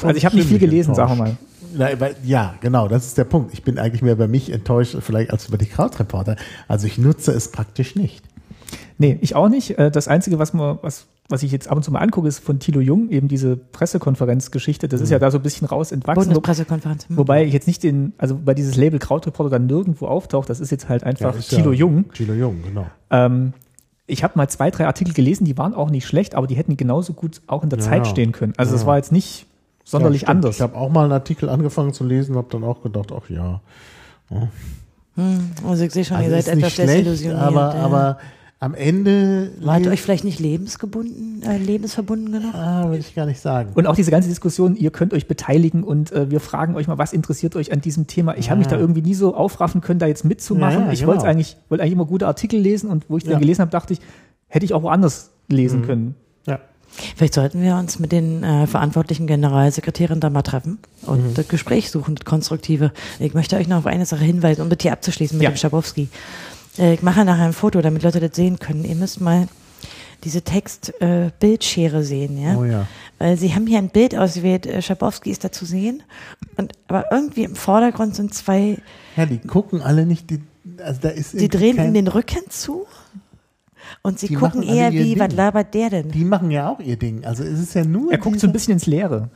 Also 0.02 0.16
ich 0.18 0.26
habe 0.26 0.36
nicht 0.36 0.48
viel 0.50 0.58
gelesen, 0.60 0.96
sagen 0.96 1.18
wir 1.20 1.26
enttäuscht. 1.26 1.42
mal. 1.42 1.48
Na, 1.74 1.92
aber- 1.94 2.16
ja, 2.24 2.56
genau, 2.60 2.88
das 2.88 3.06
ist 3.06 3.18
der 3.18 3.24
Punkt. 3.26 3.54
Ich 3.54 3.64
bin 3.64 3.78
eigentlich 3.78 4.02
mehr 4.02 4.14
über 4.14 4.28
mich 4.28 4.52
enttäuscht, 4.52 4.98
vielleicht 5.00 5.32
als 5.32 5.48
über 5.48 5.58
die 5.58 5.68
Krautreporter. 5.68 6.36
Also 6.68 6.88
ich 6.88 6.98
nutze 6.98 7.32
es 7.34 7.52
praktisch 7.52 7.96
nicht. 7.96 8.24
Nee, 9.02 9.18
ich 9.22 9.36
auch 9.36 9.50
nicht. 9.50 9.78
Äh, 9.80 9.92
Das 9.92 10.08
Einzige, 10.08 10.40
was, 10.40 10.54
man, 10.54 10.78
was, 10.82 11.08
was 11.28 11.44
ich 11.44 11.52
jetzt 11.52 11.68
ab 11.68 11.76
und 11.78 11.84
zu 11.84 11.92
mal 11.92 12.00
angucke, 12.00 12.28
ist 12.28 12.40
von 12.40 12.60
Thilo 12.60 12.80
Jung, 12.82 13.10
eben 13.10 13.28
diese 13.28 13.56
Pressekonferenzgeschichte. 13.58 14.88
Das 14.88 15.02
ist 15.02 15.10
Mhm. 15.10 15.14
ja 15.14 15.20
da 15.20 15.32
so 15.32 15.38
ein 15.40 15.44
bisschen 15.44 15.68
raus 15.68 15.92
entwachsen. 15.92 16.24
Bundespressekonferenz. 16.26 17.08
Hm. 17.10 17.18
wobei 17.18 17.44
ich 17.46 17.54
jetzt 17.54 17.68
nicht 17.68 17.84
den, 17.84 18.14
also 18.18 18.36
bei 18.44 18.54
dieses 18.54 18.76
Label 18.76 19.00
Krautreporter 19.00 19.50
dann 19.50 19.66
nirgendwo 19.66 20.08
auftaucht, 20.08 20.50
das 20.50 20.60
ist 20.60 20.70
jetzt 20.72 20.88
halt 20.90 21.04
einfach 21.04 21.36
ist 21.36 21.50
Thilo 21.50 21.72
ja, 21.72 21.80
Jung. 21.80 22.12
Thilo 22.14 22.34
Jung, 22.34 22.62
genau. 22.64 22.86
Ähm, 23.10 23.54
ich 24.08 24.24
habe 24.24 24.34
mal 24.36 24.48
zwei, 24.50 24.72
drei 24.72 24.88
Artikel 24.88 25.14
gelesen, 25.14 25.46
die 25.46 25.58
waren 25.58 25.74
auch 25.74 25.90
nicht 25.90 26.06
schlecht, 26.06 26.36
aber 26.36 26.46
die 26.48 26.56
hätten 26.56 26.76
genauso 26.78 27.14
gut 27.14 27.42
auch 27.48 27.64
in 27.64 27.70
der 27.70 27.80
Ja, 27.80 27.86
Zeit 27.86 28.06
ja. 28.06 28.12
stehen 28.12 28.32
können. 28.34 28.54
Also 28.58 28.74
das 28.74 28.82
Ja. 28.82 28.88
war 28.88 28.98
jetzt 28.98 29.12
nicht 29.12 29.46
sonderlich 29.86 30.24
Ja, 30.24 30.28
anders. 30.30 30.56
Ich 30.58 30.62
habe 30.62 30.76
auch 30.76 30.90
mal 30.90 31.04
einen 31.06 31.14
Artikel 31.14 31.50
angefangen 31.50 31.94
zu 31.94 32.04
lesen, 32.04 32.36
habe 32.36 32.48
dann 32.52 32.64
auch 32.64 32.84
gedacht, 32.84 33.12
ach 33.16 33.30
ja. 33.30 33.62
Also 35.66 35.84
ich 35.84 35.92
sehe 35.92 36.06
schon, 36.06 36.18
Also 36.18 36.30
ihr 36.32 36.38
ist 36.38 36.46
seid 36.46 36.58
etwas 36.58 36.74
schlecht, 36.74 36.90
desillusioniert. 36.92 37.40
aber, 37.42 37.76
ja. 37.76 37.82
aber 37.84 38.18
am 38.64 38.76
Ende 38.76 39.52
Wart 39.60 39.86
ihr 39.86 39.92
euch 39.92 40.02
vielleicht 40.04 40.24
nicht 40.24 40.40
lebensgebunden, 40.40 41.42
äh, 41.42 41.58
lebensverbunden 41.58 42.32
genug? 42.32 42.54
ah, 42.54 42.86
würde 42.86 43.00
ich 43.00 43.16
gar 43.16 43.26
nicht 43.26 43.42
sagen. 43.42 43.72
Und 43.74 43.88
auch 43.88 43.96
diese 43.96 44.12
ganze 44.12 44.30
Diskussion, 44.30 44.76
ihr 44.76 44.92
könnt 44.92 45.14
euch 45.16 45.28
beteiligen 45.28 45.84
und 45.84 46.12
äh, 46.12 46.30
wir 46.30 46.40
fragen 46.40 46.76
euch 46.76 46.88
mal, 46.88 47.00
was 47.00 47.12
interessiert 47.12 47.56
euch 47.56 47.72
an 47.74 47.82
diesem 47.82 48.06
Thema? 48.06 48.38
Ich 48.38 48.52
habe 48.52 48.60
mich 48.60 48.68
da 48.68 48.78
irgendwie 48.78 49.02
nie 49.02 49.16
so 49.16 49.36
aufraffen 49.36 49.82
können, 49.82 49.98
da 50.00 50.06
jetzt 50.06 50.26
mitzumachen. 50.26 50.80
Ja, 50.82 50.86
ja, 50.86 50.92
ich 50.94 51.00
genau. 51.00 51.14
wollte 51.14 51.26
eigentlich, 51.28 51.58
wollte 51.70 51.82
eigentlich 51.84 51.94
immer 51.94 52.06
gute 52.06 52.28
Artikel 52.28 52.60
lesen 52.60 52.90
und 52.92 53.06
wo 53.10 53.18
ich 53.18 53.24
Ja. 53.24 53.32
dann 53.32 53.40
gelesen 53.40 53.62
habe, 53.62 53.72
dachte 53.72 53.94
ich, 53.94 54.00
hätte 54.48 54.64
ich 54.64 54.74
auch 54.76 54.84
woanders 54.84 55.32
lesen 55.48 55.82
Mhm. 55.82 55.86
können. 55.86 56.16
Ja. 56.46 56.60
Vielleicht 57.16 57.34
sollten 57.34 57.64
wir 57.64 57.78
uns 57.78 57.98
mit 57.98 58.12
den 58.12 58.44
äh, 58.44 58.68
verantwortlichen 58.68 59.26
Generalsekretären 59.26 60.20
da 60.20 60.30
mal 60.30 60.42
treffen 60.44 60.78
und 61.08 61.30
Mhm. 61.30 61.34
das 61.34 61.48
Gespräch 61.48 61.90
suchen, 61.90 62.14
das 62.14 62.26
Konstruktive. 62.26 62.92
Ich 63.20 63.34
möchte 63.34 63.56
euch 63.56 63.68
noch 63.68 63.78
auf 63.78 63.86
eine 63.88 64.06
Sache 64.06 64.24
hinweisen, 64.24 64.62
um 64.62 64.70
das 64.70 64.78
hier 64.82 64.92
abzuschließen 64.92 65.36
mit 65.38 65.46
Ja. 65.46 65.50
dem 65.52 65.58
Schabowski. 65.58 66.10
Äh, 66.78 66.94
ich 66.94 67.02
mache 67.02 67.26
nachher 67.26 67.46
ein 67.46 67.54
Foto, 67.54 67.82
damit 67.82 68.04
Leute 68.04 68.20
das 68.20 68.36
sehen 68.36 68.60
können. 68.60 68.84
Ihr 68.86 68.96
müsst 68.96 69.22
mal 69.22 69.48
diese 70.24 70.42
Text-Bildschere 70.44 72.04
sehen, 72.04 72.40
ja? 72.40 72.56
Oh 72.56 72.64
ja. 72.64 72.88
Weil 73.18 73.38
sie 73.38 73.54
haben 73.56 73.68
hier 73.68 73.80
ein 73.80 73.90
Bild 73.90 74.16
ausgewählt, 74.16 74.66
äh, 74.66 74.82
Schabowski 74.82 75.32
ist 75.32 75.44
da 75.44 75.52
zu 75.52 75.66
sehen, 75.66 76.04
und, 76.58 76.74
aber 76.88 77.06
irgendwie 77.12 77.44
im 77.44 77.56
Vordergrund 77.56 78.16
sind 78.16 78.34
zwei, 78.34 78.78
Ja, 79.16 79.26
die 79.26 79.40
gucken 79.40 79.82
alle 79.82 80.06
nicht, 80.06 80.30
die, 80.30 80.42
also 80.84 81.02
da 81.02 81.10
ist 81.10 81.34
die 81.40 81.50
drehen 81.50 81.78
ihm 81.78 81.94
den 81.94 82.08
Rücken 82.08 82.50
zu. 82.50 82.86
Und 84.04 84.20
sie 84.20 84.34
gucken 84.34 84.64
eher 84.64 84.92
wie, 84.92 85.20
was 85.20 85.30
Ding. 85.30 85.38
labert 85.38 85.74
der 85.74 85.90
denn? 85.90 86.12
Die 86.12 86.24
machen 86.24 86.50
ja 86.52 86.70
auch 86.70 86.80
ihr 86.80 86.98
Ding. 86.98 87.26
Also 87.26 87.44
es 87.44 87.60
ist 87.60 87.74
ja 87.74 87.84
nur 87.84 88.12
Er 88.12 88.20
guckt 88.20 88.40
so 88.40 88.48
ein 88.48 88.54
bisschen 88.54 88.74
ins 88.74 88.86
Leere. 88.86 89.30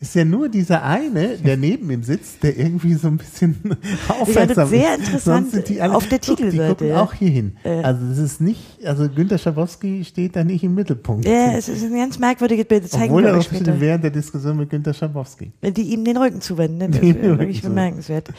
Ist 0.00 0.14
ja 0.14 0.24
nur 0.24 0.48
dieser 0.48 0.82
eine, 0.82 1.36
der 1.36 1.58
neben 1.58 1.90
ihm 1.90 2.02
sitzt, 2.02 2.42
der 2.42 2.56
irgendwie 2.58 2.94
so 2.94 3.08
ein 3.08 3.18
bisschen 3.18 3.56
aufmerksam 4.08 4.68
sehr 4.70 4.94
ist. 4.94 4.98
interessant 5.00 5.22
Sonst 5.22 5.52
sind 5.52 5.68
die 5.68 5.82
alle, 5.82 5.94
auf 5.94 6.08
der 6.08 6.18
guck, 6.26 6.36
Die 6.38 6.42
Titelseite, 6.44 6.68
gucken 6.70 6.88
ja. 6.88 7.02
auch 7.02 7.12
hier 7.12 7.28
hin. 7.28 7.56
Also 7.82 8.06
es 8.06 8.16
ist 8.18 8.40
nicht, 8.40 8.62
also 8.84 9.08
Günter 9.10 9.36
Schabowski 9.36 10.02
steht 10.04 10.36
da 10.36 10.42
nicht 10.42 10.64
im 10.64 10.74
Mittelpunkt. 10.74 11.26
Ja, 11.26 11.52
es 11.52 11.68
ist 11.68 11.84
ein 11.84 11.94
ganz 11.94 12.18
merkwürdiges 12.18 12.64
Bild. 12.64 12.84
Das 12.84 12.92
zeigen 12.92 13.12
Obwohl 13.12 13.24
wir 13.24 13.30
er 13.30 13.36
noch 13.36 13.42
später. 13.42 13.78
während 13.78 14.02
der 14.02 14.10
Diskussion 14.10 14.56
mit 14.56 14.70
Günter 14.70 14.94
Schabowski. 14.94 15.52
Die 15.62 15.82
ihm 15.82 16.02
den 16.04 16.16
Rücken 16.16 16.40
zuwenden. 16.40 16.78
Ne? 16.78 16.88
Das 17.30 17.38
wirklich 17.38 17.62
bemerkenswert. 17.62 18.30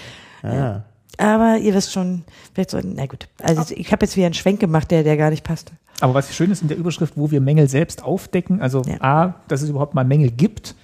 Ja. 0.42 0.86
Aber 1.18 1.58
ihr 1.60 1.76
wisst 1.76 1.92
schon, 1.94 2.24
vielleicht 2.54 2.72
so, 2.72 2.80
na 2.84 3.06
gut. 3.06 3.28
Also 3.44 3.74
ich 3.76 3.92
habe 3.92 4.04
jetzt 4.06 4.16
wieder 4.18 4.26
einen 4.26 4.34
Schwenk 4.34 4.60
gemacht, 4.60 4.90
der, 4.90 5.04
der 5.04 5.16
gar 5.18 5.30
nicht 5.30 5.44
passt. 5.44 5.72
Aber 6.00 6.16
was 6.16 6.34
schön 6.34 6.50
ist 6.50 6.64
in 6.64 6.68
der 6.68 6.78
Überschrift, 6.78 7.14
wo 7.16 7.30
wir 7.30 7.40
Mängel 7.42 7.70
selbst 7.70 8.04
aufdecken, 8.04 8.60
also 8.62 8.82
Ja. 8.88 8.96
A, 9.02 9.36
dass 9.48 9.62
es 9.62 9.70
überhaupt 9.70 9.94
mal 9.94 10.04
Mängel 10.04 10.32
gibt 10.32 10.76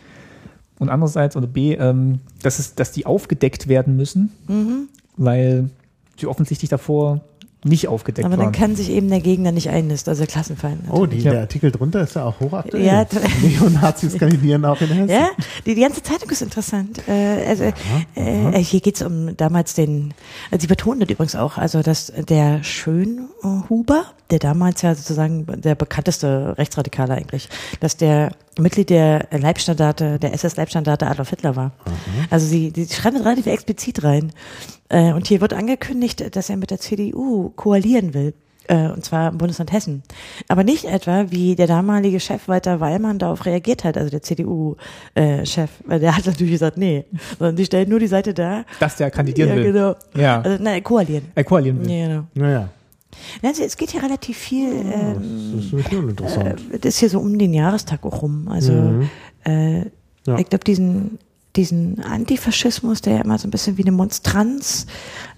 und 0.80 0.89
andererseits 0.89 1.36
oder 1.36 1.47
B, 1.47 1.73
ähm, 1.73 2.19
dass, 2.41 2.59
es, 2.59 2.75
dass 2.75 2.91
die 2.91 3.05
aufgedeckt 3.05 3.67
werden 3.67 3.95
müssen, 3.95 4.32
Mhm. 4.47 4.89
weil 5.17 5.69
sie 6.19 6.28
offensichtlich 6.28 6.69
davor 6.69 7.21
nicht 7.64 7.88
aufgedeckt 7.88 8.26
Aber 8.26 8.38
dann 8.38 8.45
waren. 8.47 8.53
kann 8.53 8.76
sich 8.76 8.89
eben 8.91 9.10
der 9.10 9.20
Gegner 9.20 9.51
nicht 9.51 9.70
einnisten, 9.70 10.12
also 10.12 10.22
der 10.24 10.32
Klassenfeind. 10.32 10.82
Oh, 10.91 11.05
die, 11.08 11.18
Ja. 11.18 11.32
der 11.32 11.41
Artikel 11.41 11.72
drunter 11.72 12.01
ist 12.01 12.16
ja 12.16 12.24
auch 12.24 12.39
hochaktuell. 12.39 12.86
Ja, 12.86 13.05
Neonazis 13.41 14.14
kandidieren 14.20 14.64
auch 14.64 14.80
in 14.80 14.88
Hessen. 14.89 15.10
Ja, 15.10 15.30
die, 15.66 15.74
die 15.76 15.82
ganze 15.82 16.03
Zeitung 16.03 16.30
ist 16.30 16.41
interessant. 16.43 17.01
Äh, 17.08 17.45
also, 17.47 17.64
äh, 18.16 18.60
hier 18.60 18.80
geht's 18.80 19.01
um 19.01 19.36
damals 19.36 19.74
den, 19.74 20.14
also 20.51 20.62
sie 20.62 20.68
betonen 20.68 20.99
das 21.01 21.10
übrigens 21.10 21.36
auch, 21.36 21.58
also 21.58 21.82
dass 21.82 22.14
der 22.30 22.64
Schönhuber, 22.64 24.05
der 24.30 24.39
damals 24.39 24.82
ja 24.84 24.93
sozusagen 24.93 25.45
der 25.62 25.76
bekannteste 25.76 26.55
Rechtsradikale 26.58 27.16
eigentlich, 27.16 27.49
dass 27.80 27.97
der 27.97 28.32
Mitglied 28.60 28.89
der 28.89 29.28
Leibstandarte, 29.32 30.20
der 30.20 30.34
SS-Leibstandarte 30.34 31.08
Adolf 31.08 31.30
Hitler 31.30 31.55
war. 31.55 31.72
Also 32.30 32.47
sie, 32.47 32.72
die 32.72 32.88
schreiben 32.88 33.18
das 33.18 33.26
relativ 33.26 33.45
explizit 33.47 34.03
rein. 34.03 34.32
Äh, 34.89 35.13
und 35.13 35.27
hier 35.27 35.41
wird 35.41 35.53
angekündigt, 35.53 36.35
dass 36.35 36.49
er 36.49 36.57
mit 36.57 36.71
der 36.71 36.79
CDU 36.79 37.49
koalieren 37.55 38.13
will. 38.13 38.33
Äh, 38.69 38.89
und 38.89 39.05
zwar 39.05 39.31
im 39.31 39.38
Bundesland 39.38 39.71
Hessen. 39.71 40.03
Aber 40.49 40.63
nicht 40.65 40.83
etwa, 40.85 41.31
wie 41.31 41.55
der 41.55 41.67
damalige 41.67 42.19
Chef 42.19 42.47
Walter 42.49 42.81
Weilmann 42.81 43.17
darauf 43.17 43.45
reagiert 43.45 43.85
hat, 43.85 43.95
also 43.97 44.09
der 44.09 44.21
CDU-Chef, 44.21 45.69
weil 45.85 45.99
der 46.01 46.17
hat 46.17 46.25
natürlich 46.25 46.51
gesagt, 46.53 46.77
nee, 46.77 47.05
sondern 47.39 47.55
die 47.55 47.65
stellen 47.65 47.89
nur 47.89 47.99
die 47.99 48.07
Seite 48.07 48.33
da. 48.33 48.65
Dass 48.79 48.97
der 48.97 49.09
kandidieren 49.09 49.49
ja, 49.51 49.55
will. 49.55 49.71
Genau. 49.71 49.95
Ja. 50.15 50.41
Also, 50.41 50.61
nein, 50.61 50.83
koalieren. 50.83 51.31
Er 51.35 51.43
koalieren 51.45 51.79
will. 51.79 51.89
Ja, 51.91 52.07
genau. 52.07 52.23
Naja, 52.33 52.69
Also, 53.41 53.63
es 53.63 53.77
geht 53.77 53.91
hier 53.91 54.03
relativ 54.03 54.38
viel, 54.38 54.69
ähm, 54.69 55.53
das 55.55 55.63
ist 55.65 55.89
schon 55.89 56.09
interessant. 56.09 56.59
äh, 56.73 56.79
das 56.79 56.95
ist 56.95 56.99
hier 56.99 57.09
so 57.09 57.19
um 57.19 57.38
den 57.39 57.53
Jahrestag 57.53 58.05
auch 58.05 58.21
rum. 58.21 58.49
Also, 58.49 58.73
äh, 59.45 59.79
Ja. 60.25 60.38
ich 60.38 60.49
glaube, 60.49 60.65
diesen, 60.65 61.19
diesen 61.58 62.01
Antifaschismus, 62.01 63.01
der 63.01 63.16
ja 63.16 63.22
immer 63.22 63.38
so 63.38 63.47
ein 63.47 63.51
bisschen 63.51 63.78
wie 63.78 63.82
eine 63.82 63.91
Monstranz 63.91 64.86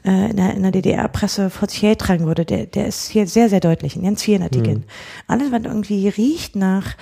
äh, 0.06 0.30
in 0.30 0.38
der, 0.38 0.54
in 0.54 0.62
der 0.62 0.72
DDR-Presse 0.72 1.50
vor 1.50 1.70
sich 1.70 1.82
hergetragen 1.82 2.28
wurde, 2.28 2.46
der, 2.46 2.66
der 2.66 2.88
ist 2.88 3.10
hier 3.10 3.26
sehr, 3.26 3.50
sehr 3.50 3.62
deutlich 3.62 3.96
in 3.96 4.04
ganz 4.04 4.22
vielen 4.22 4.44
Artikeln. 4.44 4.84
Alles, 5.28 5.52
was 5.52 5.64
irgendwie 5.64 6.10
riecht 6.10 6.56
nach 6.56 6.96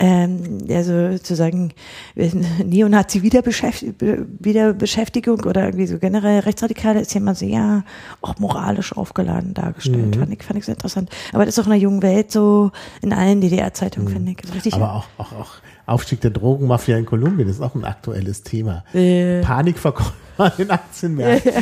ähm, 0.00 0.64
also 0.70 1.12
sozusagen 1.12 1.72
äh, 2.14 2.30
Neonazi-Wiederbeschäftigung 2.64 5.40
oder 5.40 5.64
irgendwie 5.64 5.86
so 5.86 5.98
generell 5.98 6.38
Rechtsradikale 6.40 7.00
ist 7.00 7.14
ja 7.14 7.20
immer 7.20 7.34
sehr 7.34 7.84
auch 8.20 8.38
moralisch 8.38 8.94
aufgeladen 8.96 9.54
dargestellt. 9.54 10.16
Fand, 10.16 10.32
ich, 10.32 10.44
fand 10.44 10.58
ich 10.58 10.66
sehr 10.66 10.74
interessant. 10.74 11.10
Aber 11.32 11.44
das 11.44 11.54
ist 11.54 11.60
auch 11.60 11.66
in 11.66 11.72
der 11.72 11.80
jungen 11.80 12.02
Welt 12.02 12.30
so 12.30 12.70
in 13.02 13.12
allen 13.12 13.40
DDR-Zeitungen, 13.40 14.08
finde 14.08 14.32
ich. 14.32 14.38
So 14.46 14.52
richtig 14.52 14.74
Aber 14.74 14.94
auch, 14.94 15.06
auch, 15.18 15.32
auch 15.32 15.54
Aufstieg 15.88 16.20
der 16.20 16.30
Drogenmafia 16.30 16.96
in 16.98 17.06
Kolumbien 17.06 17.48
ist 17.48 17.60
auch 17.60 17.74
ein 17.74 17.84
aktuelles 17.84 18.42
Thema. 18.42 18.84
Äh. 18.94 19.40
Panikverkäufer 19.42 20.12
an 20.38 20.52
den 20.56 20.70
Aktienmärkten. 20.70 21.52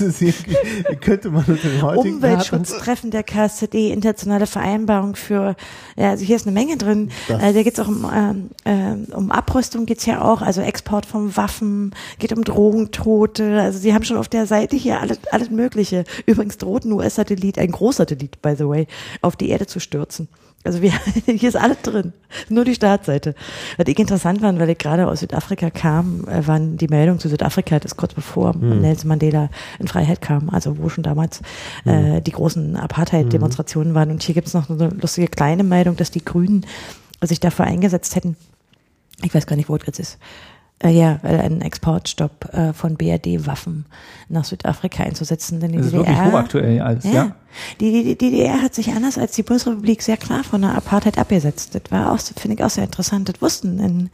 Irgendwie, 0.00 0.34
könnte 1.00 1.30
man 1.30 1.44
unter 1.46 1.68
den 1.68 1.82
heutigen 1.82 2.16
Umweltschutztreffen 2.16 3.12
der 3.12 3.22
KSZE, 3.22 3.92
internationale 3.92 4.46
Vereinbarung 4.48 5.14
für, 5.14 5.54
ja, 5.96 6.10
also 6.10 6.24
hier 6.24 6.34
ist 6.34 6.44
eine 6.46 6.52
Menge 6.54 6.76
drin. 6.76 7.10
Das- 7.28 7.40
Äh, 7.40 7.52
da 7.52 7.62
geht's 7.62 7.78
auch 7.78 7.86
um, 7.86 8.10
ähm, 8.12 8.50
ähm, 8.64 9.06
um 9.14 9.30
Abrüstung 9.30 9.86
geht's 9.86 10.04
ja 10.06 10.20
auch, 10.22 10.42
also 10.42 10.62
Export 10.62 11.06
von 11.06 11.36
Waffen, 11.36 11.94
geht 12.18 12.32
um 12.32 12.42
Drogentote. 12.42 13.60
Also 13.60 13.78
sie 13.78 13.94
haben 13.94 14.04
schon 14.04 14.16
auf 14.16 14.28
der 14.28 14.46
Seite 14.46 14.74
hier 14.76 15.00
alles, 15.00 15.18
alles 15.30 15.50
Mögliche. 15.50 16.04
Übrigens 16.26 16.58
droht 16.58 16.84
ein 16.84 16.92
US-Satellit, 16.92 17.58
ein 17.58 17.70
Großsatellit, 17.70 18.42
by 18.42 18.54
the 18.58 18.66
way, 18.68 18.86
auf 19.22 19.36
die 19.36 19.48
Erde 19.50 19.66
zu 19.66 19.78
stürzen. 19.78 20.26
Also 20.64 20.80
wir, 20.80 20.92
hier 21.26 21.48
ist 21.48 21.56
alles 21.56 21.82
drin. 21.82 22.12
Nur 22.48 22.64
die 22.64 22.74
Startseite. 22.74 23.34
Was 23.76 23.86
ich 23.86 23.98
interessant 23.98 24.40
fand, 24.40 24.58
weil 24.58 24.70
ich 24.70 24.78
gerade 24.78 25.06
aus 25.06 25.20
Südafrika 25.20 25.70
kam, 25.70 26.26
äh, 26.26 26.46
waren 26.46 26.76
die 26.78 26.88
Meldungen 26.88 27.20
zu 27.20 27.28
Südafrika, 27.28 27.78
das 27.78 27.92
ist 27.92 27.96
kurz 27.96 28.14
bevor 28.14 28.56
Nelson 28.56 29.08
Mandela 29.08 29.50
in 29.78 29.88
Freiheit 29.88 30.20
kam, 30.20 30.48
also 30.48 30.78
wo 30.78 30.88
schon 30.88 31.04
damals 31.04 31.42
äh, 31.84 32.20
die 32.22 32.32
großen 32.32 32.76
Apartheid-Demonstrationen 32.76 33.94
waren. 33.94 34.10
Und 34.10 34.22
hier 34.22 34.34
gibt 34.34 34.48
es 34.48 34.54
noch 34.54 34.66
so 34.66 34.74
eine 34.74 34.88
lustige 34.88 35.28
kleine 35.28 35.64
Meldung, 35.64 35.96
dass 35.96 36.10
die 36.10 36.24
Grünen 36.24 36.64
sich 37.20 37.40
dafür 37.40 37.66
eingesetzt 37.66 38.16
hätten, 38.16 38.36
ich 39.22 39.34
weiß 39.34 39.46
gar 39.46 39.56
nicht, 39.56 39.68
wo 39.68 39.76
das 39.76 39.86
jetzt 39.86 39.98
ist, 40.00 40.14
äh, 40.14 40.18
ja, 40.90 41.18
weil 41.22 41.40
einen 41.40 41.60
Exportstopp 41.60 42.52
äh, 42.52 42.72
von 42.72 42.96
BRD-Waffen 42.96 43.86
nach 44.28 44.44
Südafrika 44.44 45.02
einzusetzen. 45.04 45.60
Denn 45.60 45.72
die 45.72 45.78
Das 45.78 45.86
ist 45.86 45.92
DDR, 45.92 46.08
wirklich 46.08 46.32
hochaktuell 46.32 46.80
alles, 46.80 47.04
ja. 47.04 47.34
Die, 47.80 47.92
die, 47.92 48.04
die 48.04 48.18
DDR 48.18 48.60
hat 48.60 48.74
sich 48.74 48.90
anders 48.92 49.16
als 49.16 49.32
die 49.32 49.42
Bundesrepublik 49.42 50.02
sehr 50.02 50.16
klar 50.16 50.42
von 50.44 50.62
der 50.62 50.74
Apartheid 50.74 51.18
abgesetzt. 51.18 51.74
Das 51.74 51.82
war 51.90 52.12
auch, 52.12 52.18
finde 52.18 52.56
ich 52.56 52.64
auch 52.64 52.70
sehr 52.70 52.84
interessant. 52.84 53.28
Das 53.28 53.40
wussten 53.40 53.78
in 53.78 54.10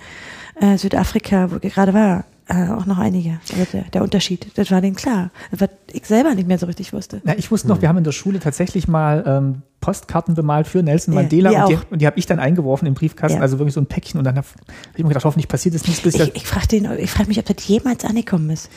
äh, 0.61 0.77
Südafrika, 0.77 1.51
wo 1.51 1.57
ich 1.61 1.73
gerade 1.73 1.95
war, 1.95 2.25
äh, 2.51 2.69
auch 2.71 2.85
noch 2.87 2.99
einige. 2.99 3.41
Also 3.57 3.65
der, 3.73 3.83
der 3.85 4.03
Unterschied, 4.03 4.51
das 4.57 4.71
war 4.71 4.81
denen 4.81 4.97
klar. 4.97 5.31
Was 5.53 5.69
ich 5.93 6.05
selber 6.07 6.35
nicht 6.35 6.49
mehr 6.49 6.59
so 6.59 6.67
richtig 6.67 6.93
wusste. 6.93 7.21
Na, 7.25 7.37
ich 7.39 7.51
wusste 7.51 7.69
noch, 7.69 7.81
wir 7.81 7.89
haben 7.89 7.99
in 7.99 8.05
der 8.05 8.13
Schule 8.13 8.41
tatsächlich 8.41 8.89
mal 8.89 9.25
ähm, 9.27 9.63
Postkarten 9.81 10.35
bemalt 10.35 10.67
für 10.67 10.83
Nelson 10.83 11.15
Ja, 11.15 11.21
Mandela 11.23 11.51
wir 11.51 11.63
und, 11.65 11.71
die, 11.71 11.93
und 11.93 12.03
die 12.03 12.07
habe 12.07 12.19
ich 12.19 12.27
dann 12.27 12.39
eingeworfen 12.39 12.87
im 12.87 12.95
Briefkasten, 12.95 13.39
Ja. 13.39 13.43
also 13.43 13.59
wirklich 13.59 13.75
so 13.75 13.81
ein 13.81 13.87
Päckchen 13.87 14.19
und 14.19 14.25
dann 14.25 14.37
habe 14.37 14.47
hab 14.47 14.97
ich 14.97 15.03
mir 15.03 15.09
gedacht, 15.09 15.25
hoffentlich 15.25 15.49
passiert 15.49 15.75
es 15.75 15.87
nichts, 15.87 16.03
bis 16.03 16.15
Ich, 16.17 16.35
ich, 16.35 16.47
frage 16.47 17.07
frage 17.07 17.29
mich, 17.29 17.39
ob 17.39 17.47
das 17.47 17.67
jemals 17.67 18.05
angekommen 18.05 18.51
ist. 18.51 18.69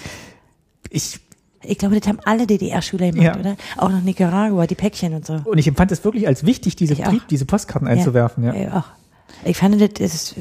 ich 0.89 1.19
Ich 1.63 1.77
glaube, 1.77 1.99
das 1.99 2.07
haben 2.07 2.19
alle 2.25 2.45
DDR-Schüler 2.45 3.11
gemacht, 3.11 3.25
Ja. 3.25 3.39
oder? 3.39 3.55
Auch 3.77 3.89
nach 3.89 4.01
Nicaragua, 4.01 4.67
die 4.67 4.75
Päckchen 4.75 5.13
und 5.13 5.25
so. 5.25 5.41
und 5.45 5.57
ich 5.57 5.67
empfand 5.67 5.91
es 5.91 6.03
wirklich 6.03 6.27
als 6.27 6.45
wichtig, 6.45 6.75
diese. 6.75 6.95
Brief, 6.95 7.25
diese 7.29 7.45
Postkarten 7.45 7.87
einzuwerfen. 7.87 8.43
Ja. 8.43 8.53
Ich 8.53 8.71
auch. 8.71 8.85
Ich 9.45 9.57
fand, 9.57 9.81
das 9.81 10.13
ist, 10.13 10.35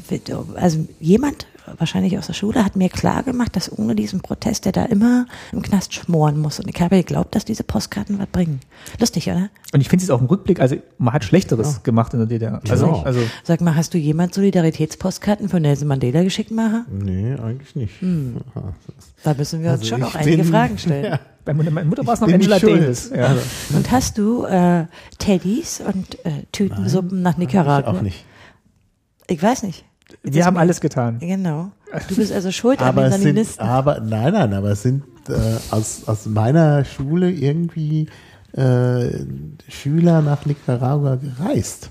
also 0.55 0.85
jemand, 0.99 1.47
wahrscheinlich 1.77 2.17
aus 2.17 2.27
der 2.27 2.33
Schule, 2.33 2.63
hat 2.63 2.75
mir 2.75 2.89
klar 2.89 3.23
gemacht, 3.23 3.55
dass 3.55 3.71
ohne 3.77 3.95
diesen 3.95 4.21
Protest 4.21 4.65
der 4.65 4.71
da 4.71 4.85
immer 4.85 5.25
im 5.51 5.61
Knast 5.61 5.93
schmoren 5.93 6.39
muss. 6.39 6.59
Und 6.59 6.67
ich 6.69 6.81
habe 6.81 6.97
geglaubt, 6.97 7.35
dass 7.35 7.45
diese 7.45 7.63
Postkarten 7.63 8.19
was 8.19 8.27
bringen. 8.27 8.59
Lustig, 8.99 9.27
oder? 9.29 9.49
Und 9.73 9.81
ich 9.81 9.89
finde 9.89 10.03
es 10.03 10.09
auch 10.09 10.19
im 10.21 10.27
Rückblick, 10.27 10.59
also 10.59 10.75
man 10.97 11.13
hat 11.13 11.23
Schlechteres 11.23 11.83
gemacht 11.83 12.13
in 12.13 12.19
der 12.19 12.27
DDR. 12.27 12.61
Also, 12.69 12.87
Ja. 12.87 13.03
also 13.03 13.19
Sag 13.43 13.61
mal, 13.61 13.75
hast 13.75 13.93
du 13.93 13.97
jemand 13.97 14.33
Solidaritätspostkarten 14.33 15.49
von 15.49 15.61
Nelson 15.61 15.87
Mandela 15.87 16.23
geschickt, 16.23 16.51
Maha? 16.51 16.85
Nee, 16.91 17.33
eigentlich 17.35 17.75
nicht. 17.75 18.01
Hm. 18.01 18.37
Da 19.23 19.33
müssen 19.33 19.61
wir 19.63 19.71
uns 19.71 19.79
Also 19.81 19.89
schon 19.89 19.99
ich 19.99 20.03
noch 20.05 20.15
einige 20.15 20.43
Fragen 20.43 20.77
stellen. 20.77 21.03
Ja, 21.13 21.19
bei 21.45 21.53
meiner 21.53 21.83
Mutter 21.83 22.07
war 22.07 22.13
es 22.13 22.21
noch 22.21 22.29
Angela. 22.31 22.57
Davis. 22.57 23.11
Ja. 23.13 23.35
Und 23.75 23.91
hast 23.91 24.17
du 24.17 24.45
äh, 24.45 24.85
Teddys 25.17 25.81
und 25.85 26.23
äh, 26.25 26.43
Tütensuppen 26.53 27.21
nach 27.21 27.33
ich 27.33 27.37
Nicaragua? 27.39 27.91
auch 27.91 28.01
nicht. 28.01 28.23
Ich 29.27 29.43
weiß 29.43 29.63
nicht. 29.63 29.83
Wir 30.21 30.45
haben 30.45 30.57
alles 30.57 30.79
getan. 30.81 31.19
Genau. 31.19 31.71
Du 32.07 32.15
bist 32.15 32.31
also 32.31 32.51
schuld 32.51 32.79
an 32.81 32.87
Aber 32.89 33.01
den 33.03 33.07
es 33.09 33.13
sind, 33.15 33.23
Saninisten. 33.23 33.65
aber, 33.65 33.99
nein, 33.99 34.33
nein, 34.33 34.53
aber 34.53 34.71
es 34.71 34.81
sind 34.83 35.03
äh, 35.29 35.33
aus, 35.71 36.03
aus 36.07 36.25
meiner 36.25 36.85
Schule 36.85 37.31
irgendwie 37.31 38.07
äh, 38.53 39.25
Schüler 39.67 40.21
nach 40.21 40.45
Nicaragua 40.45 41.15
gereist, 41.15 41.89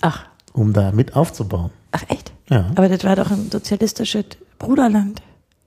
Ach, 0.00 0.26
um 0.52 0.72
da 0.72 0.92
mit 0.92 1.16
aufzubauen. 1.16 1.70
ach 1.92 2.04
echt? 2.08 2.32
Ja. 2.48 2.70
Aber 2.76 2.88
das 2.88 3.04
war 3.04 3.16
doch 3.16 3.30
ein 3.30 3.50
sozialistisches 3.50 4.24
Bruderland. 4.58 5.22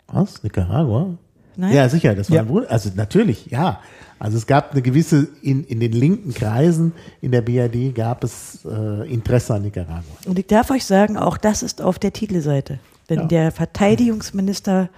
Aus 0.07 0.41
Nicaragua? 0.43 1.17
Nein? 1.55 1.73
Ja, 1.73 1.87
sicher, 1.89 2.15
das 2.15 2.29
war 2.29 2.35
Ja. 2.37 2.41
ein 2.43 2.47
Bruder. 2.47 2.71
Also 2.71 2.89
natürlich, 2.95 3.47
ja. 3.47 3.79
Also 4.23 4.37
es 4.37 4.45
gab 4.45 4.71
eine 4.71 4.83
gewisse, 4.83 5.27
in, 5.41 5.63
in 5.63 5.79
den 5.79 5.93
linken 5.93 6.31
Kreisen 6.31 6.91
in 7.21 7.31
der 7.31 7.41
BRD 7.41 7.95
gab 7.95 8.23
es 8.23 8.59
äh, 8.65 9.11
Interesse 9.11 9.55
an 9.55 9.63
Nicaragua. 9.63 10.03
Und 10.27 10.37
ich 10.37 10.45
darf 10.45 10.69
euch 10.69 10.85
sagen, 10.85 11.17
auch 11.17 11.37
das 11.37 11.63
ist 11.63 11.81
auf 11.81 11.97
der 11.97 12.13
Titelseite. 12.13 12.77
Denn 13.09 13.21
Ja. 13.21 13.25
der 13.25 13.51
Verteidigungsminister, 13.51 14.89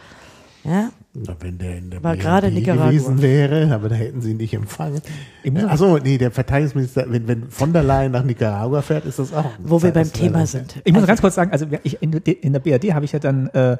ja, 0.65 0.89
Na, 1.13 1.35
wenn 1.39 1.57
der 1.57 1.77
in 1.77 1.89
der 1.89 2.03
War 2.03 2.13
BRD 2.15 2.21
gerade 2.21 2.51
Nicaragua. 2.51 2.87
gewesen 2.87 3.21
wäre, 3.21 3.73
aber 3.73 3.87
da 3.87 3.95
hätten 3.95 4.19
sie 4.21 4.31
ihn 4.31 4.37
nicht 4.37 4.53
empfangen. 4.53 5.01
Ich 5.43 5.51
muss- 5.53 5.63
Achso, 5.63 5.97
nee, 5.99 6.17
der 6.17 6.31
Verteidigungsminister, 6.31 7.05
wenn, 7.07 7.25
wenn 7.27 7.49
von 7.49 7.71
der 7.71 7.83
Leyen 7.83 8.11
nach 8.11 8.23
Nicaragua 8.25 8.81
fährt, 8.81 9.05
ist 9.05 9.19
das 9.19 9.31
auch. 9.31 9.45
ein 9.45 9.51
wo 9.63 9.81
wir 9.81 9.91
beim. 9.91 10.11
Thema 10.11 10.45
sind. 10.45 10.75
Ich 10.83 10.91
muss 10.91 10.97
Also, 11.03 11.07
ganz 11.07 11.21
kurz 11.21 11.35
sagen, 11.35 11.51
also 11.51 11.65
ich, 11.83 12.01
in, 12.01 12.11
der- 12.11 12.43
in 12.43 12.51
der 12.51 12.59
BRD 12.59 12.93
habe 12.93 13.05
ich 13.05 13.13
ja 13.13 13.19
dann 13.19 13.47
äh, 13.47 13.77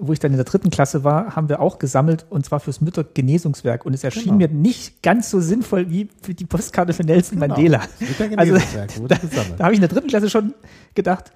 wo 0.00 0.12
ich 0.12 0.18
dann 0.18 0.30
in 0.30 0.36
der 0.36 0.44
dritten 0.44 0.70
Klasse 0.70 1.04
war, 1.04 1.36
haben 1.36 1.48
wir 1.48 1.60
auch 1.60 1.78
gesammelt 1.78 2.26
und 2.30 2.44
zwar 2.44 2.60
fürs 2.60 2.80
Müttergenesungswerk. 2.80 3.84
Und 3.86 3.94
es 3.94 4.02
erschien 4.04 4.24
Genau. 4.24 4.36
mir 4.36 4.48
nicht 4.48 5.02
ganz 5.02 5.30
so 5.30 5.40
sinnvoll 5.40 5.90
wie 5.90 6.08
für 6.22 6.34
die 6.34 6.44
Postkarte 6.46 6.92
für 6.92 7.04
Nelson 7.04 7.38
Genau. 7.38 7.54
Mandela. 7.54 7.78
Also 7.80 7.94
Müttergenesungswerk 8.06 8.98
wurde 9.00 9.14
da, 9.14 9.20
gesammelt. 9.26 9.54
da 9.60 9.64
habe 9.64 9.72
ich 9.74 9.78
in 9.78 9.82
der 9.82 9.88
dritten 9.90 10.08
Klasse 10.08 10.30
schon 10.30 10.54
gedacht, 10.94 11.30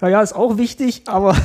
ja, 0.00 0.08
ja, 0.08 0.20
ist 0.22 0.34
auch 0.34 0.58
wichtig, 0.58 1.02
aber 1.06 1.36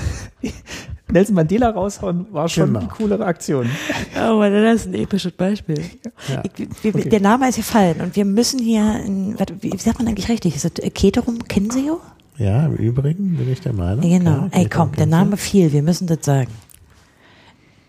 Nelson 1.12 1.36
Mandela 1.36 1.70
raushauen 1.70 2.28
war 2.32 2.48
schon 2.48 2.68
Genau. 2.68 2.80
eine 2.80 2.88
coolere 2.90 3.26
Aktion. 3.26 3.70
Oh, 4.16 4.38
Mann, 4.38 4.54
das 4.54 4.82
ist 4.82 4.88
ein 4.88 4.94
episches 4.94 5.32
Beispiel. 5.34 5.84
Ja. 6.30 6.42
Ich, 6.58 6.68
wir, 6.84 6.96
Okay. 6.96 7.10
Der 7.10 7.20
Name 7.22 7.50
ist 7.50 7.56
gefallen 7.58 8.00
und 8.02 8.16
wir 8.16 8.26
müssen 8.26 8.60
hier, 8.60 9.02
in, 9.06 9.38
warte, 9.40 9.56
wie 9.62 9.76
sagt 9.78 10.00
man 10.00 10.08
eigentlich 10.08 10.30
richtig? 10.30 10.56
Ist 10.56 10.66
das 10.66 10.94
Keterum 10.94 11.40
Kenseo? 11.48 12.00
Ja, 12.38 12.66
im 12.66 12.76
Übrigen 12.76 13.38
bin 13.38 13.52
ich 13.52 13.62
der 13.62 13.74
Meinung. 13.74 14.02
Genau. 14.02 14.32
Ja, 14.32 14.50
Ey, 14.52 14.68
komm, 14.70 14.94
der. 14.94 15.06
Name 15.06 15.38
fiel, 15.38 15.72
wir 15.72 15.84
müssen 15.84 16.08
das 16.08 16.20
sagen. 16.24 16.50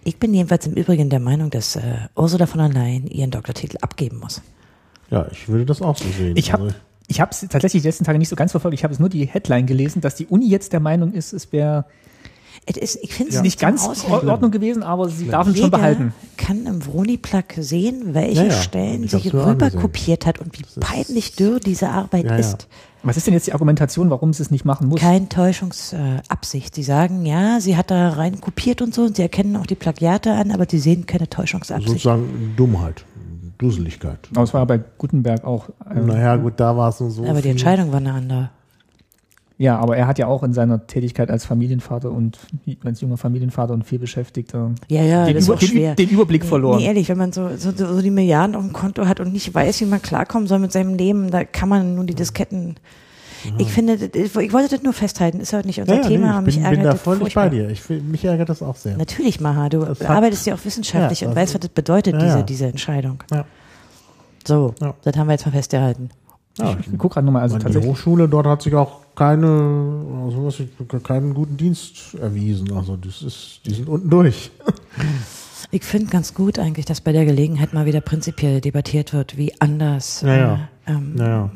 Ich 0.04 0.18
bin 0.18 0.34
jedenfalls 0.34 0.66
im 0.66 0.74
Übrigen 0.74 1.10
der 1.10 1.20
Meinung, 1.20 1.50
dass 1.50 1.76
äh, 1.76 1.80
Ursula 2.16 2.46
von 2.46 2.58
der 2.58 2.68
Leyen 2.70 3.06
ihren 3.06 3.30
Doktortitel 3.30 3.76
abgeben 3.80 4.18
muss. 4.18 4.42
Ja, 5.10 5.26
ich 5.30 5.48
würde 5.48 5.64
das 5.66 5.80
auch 5.80 5.96
so 5.96 6.04
sehen. 6.16 6.36
Ich 6.36 6.52
habe 6.52 6.64
Also, 6.64 6.74
ich 7.06 7.20
habe 7.20 7.30
es 7.30 7.40
tatsächlich 7.40 7.82
die 7.82 7.88
letzten 7.88 8.04
Tage 8.04 8.18
nicht 8.18 8.28
so 8.28 8.36
ganz 8.36 8.50
verfolgt. 8.50 8.74
Ich 8.74 8.84
habe 8.84 8.92
es 8.92 8.98
nur 9.00 9.08
die 9.08 9.26
Headline 9.26 9.66
gelesen, 9.66 10.00
dass 10.00 10.14
die 10.16 10.26
Uni 10.26 10.48
jetzt 10.48 10.72
der 10.72 10.80
Meinung 10.80 11.12
ist, 11.12 11.32
es 11.32 11.52
wäre 11.52 11.84
Es 12.66 12.76
ist, 12.76 12.98
ich 13.02 13.14
finde 13.14 13.32
es 13.34 13.42
nicht 13.42 13.60
ganz 13.60 13.86
in 13.86 14.28
Ordnung 14.28 14.50
gewesen, 14.50 14.82
aber 14.82 15.08
sie 15.08 15.28
darf 15.28 15.46
ihn 15.48 15.56
schon 15.56 15.70
behalten. 15.70 16.14
kann 16.36 16.66
im 16.66 16.80
Vroni-Plug 16.82 17.44
sehen, 17.58 18.14
welche 18.14 18.42
Ja, 18.42 18.48
ja. 18.48 18.52
Stellen 18.52 19.06
sie 19.06 19.28
rüber 19.28 19.70
kopiert 19.70 20.26
hat 20.26 20.40
und 20.40 20.58
wie 20.58 20.64
peinlich 20.80 21.36
dürr 21.36 21.60
diese 21.60 21.90
Arbeit 21.90 22.24
Ja, 22.24 22.32
ja. 22.32 22.36
ist. 22.38 22.66
Was 23.04 23.16
ist 23.16 23.26
denn 23.26 23.34
jetzt 23.34 23.46
die 23.48 23.52
Argumentation, 23.52 24.10
warum 24.10 24.32
sie 24.32 24.42
es 24.42 24.50
nicht 24.50 24.64
machen 24.64 24.88
muss? 24.88 25.00
Kein 25.00 25.28
Täuschungsabsicht. 25.28 26.74
Sie 26.74 26.82
sagen, 26.82 27.26
ja, 27.26 27.60
sie 27.60 27.76
hat 27.76 27.90
da 27.90 28.10
rein 28.10 28.40
kopiert 28.40 28.80
und 28.82 28.94
so 28.94 29.02
und 29.02 29.16
sie 29.16 29.22
erkennen 29.22 29.56
auch 29.56 29.66
die 29.66 29.74
Plagiate 29.74 30.32
an, 30.32 30.50
aber 30.52 30.66
sie 30.68 30.78
sehen 30.78 31.06
keine 31.06 31.28
Täuschungsabsicht. 31.28 31.88
sozusagen 31.88 32.54
Dummheit, 32.56 33.04
Dusseligkeit. 33.58 34.18
Aber 34.34 34.44
es 34.44 34.54
war 34.54 34.60
ja 34.60 34.64
bei 34.66 34.78
Gutenberg 34.98 35.44
auch. 35.44 35.68
ähm, 35.94 36.06
Naja, 36.06 36.36
gut, 36.36 36.54
da 36.58 36.76
war 36.76 36.90
es 36.90 36.98
so. 36.98 37.24
aber 37.24 37.34
die 37.36 37.42
viel- 37.42 37.50
Entscheidung 37.52 37.90
war 37.90 37.98
eine 37.98 38.12
andere. 38.12 38.50
Ja, 39.62 39.78
aber 39.78 39.96
er 39.96 40.08
hat 40.08 40.18
ja 40.18 40.26
auch 40.26 40.42
in 40.42 40.52
seiner 40.52 40.88
Tätigkeit 40.88 41.30
als 41.30 41.44
Familienvater 41.44 42.10
und 42.10 42.36
als 42.84 43.00
junger 43.00 43.16
Familienvater 43.16 43.72
und 43.74 43.84
vielbeschäftigter 43.84 44.72
Ja, 44.88 45.02
ja, 45.02 45.24
den, 45.24 45.34
das 45.34 45.44
ist 45.44 45.48
Über, 45.48 45.54
auch 45.54 45.58
den, 45.60 45.68
schwer. 45.68 45.94
den 45.94 46.08
Überblick 46.08 46.44
verloren. 46.44 46.78
Nee, 46.78 46.86
ehrlich, 46.86 47.08
wenn 47.08 47.18
man 47.18 47.30
so, 47.32 47.48
so, 47.56 47.70
so 47.70 48.02
die 48.02 48.10
Milliarden 48.10 48.56
auf 48.56 48.62
dem 48.64 48.72
Konto 48.72 49.06
hat 49.06 49.20
und 49.20 49.32
nicht 49.32 49.54
weiß, 49.54 49.80
wie 49.80 49.84
man 49.84 50.02
klarkommen 50.02 50.48
soll 50.48 50.58
mit 50.58 50.72
seinem 50.72 50.94
Leben, 50.96 51.30
da 51.30 51.44
kann 51.44 51.68
man 51.68 51.94
nur 51.94 52.04
die 52.04 52.16
Disketten. 52.16 52.74
Ich 53.58 53.68
finde, 53.72 53.94
ich 54.14 54.34
wollte 54.52 54.68
das 54.68 54.82
nur 54.82 54.92
festhalten, 54.92 55.38
ist 55.38 55.52
heute 55.52 55.68
nicht 55.68 55.80
unser 55.80 55.94
Ja, 55.94 56.00
ja, 56.02 56.08
Thema, 56.08 56.40
nee, 56.40 56.40
ich 56.40 56.44
mich 56.46 56.54
bin, 56.56 56.64
ärgert 56.64 56.78
bin 56.80 56.84
da 56.84 56.92
das 56.92 57.00
völlig 57.02 57.34
bei 57.34 57.48
dir. 57.48 57.68
Ich, 57.70 57.88
mich 57.88 58.24
ärgert 58.24 58.48
das 58.48 58.62
auch 58.62 58.74
sehr. 58.76 58.96
Natürlich, 58.96 59.40
Maha, 59.40 59.68
du 59.68 59.80
Das 59.84 60.00
hat- 60.00 60.10
arbeitest 60.10 60.44
ja 60.46 60.54
auch 60.56 60.64
wissenschaftlich 60.64 61.20
Ja, 61.20 61.28
und 61.28 61.36
weißt, 61.36 61.54
was 61.54 61.60
das 61.60 61.70
bedeutet, 61.70 62.14
Ja, 62.14 62.18
diese, 62.20 62.36
ja. 62.38 62.42
diese 62.42 62.66
Entscheidung. 62.66 63.22
Ja. 63.32 63.44
So, 64.44 64.74
Ja. 64.80 64.94
das 65.02 65.16
haben 65.16 65.28
wir 65.28 65.32
jetzt 65.34 65.46
mal 65.46 65.52
festgehalten. 65.52 66.10
Ja, 66.58 66.76
Ich 66.80 66.98
guck 66.98 67.12
gerade 67.14 67.24
nochmal, 67.24 67.42
also 67.42 67.58
die. 67.58 67.78
Hochschule 67.78 68.28
dort 68.28 68.46
hat 68.46 68.62
sich 68.62 68.74
auch 68.74 69.01
keine, 69.14 69.46
also 70.24 70.44
was 70.46 70.60
ich- 70.60 71.02
keinen 71.02 71.34
guten 71.34 71.56
Dienst 71.56 72.14
erwiesen. 72.20 72.72
Also 72.72 72.96
das 72.96 73.22
ist, 73.22 73.60
die 73.66 73.74
sind 73.74 73.88
unten 73.88 74.10
durch. 74.10 74.50
Ich 75.74 75.84
finde 75.84 76.08
ganz 76.10 76.34
gut 76.34 76.58
eigentlich, 76.58 76.84
dass 76.84 77.00
bei 77.00 77.12
der 77.12 77.24
Gelegenheit 77.24 77.72
mal 77.72 77.86
wieder 77.86 78.02
prinzipiell 78.02 78.60
debattiert 78.60 79.14
wird, 79.14 79.38
wie 79.38 79.58
anders 79.60 80.20
Ja, 80.20 80.36
ja. 80.36 80.54
Äh, 80.86 80.92
ähm, 80.92 81.14
Ja, 81.16 81.26
ja. 81.28 81.50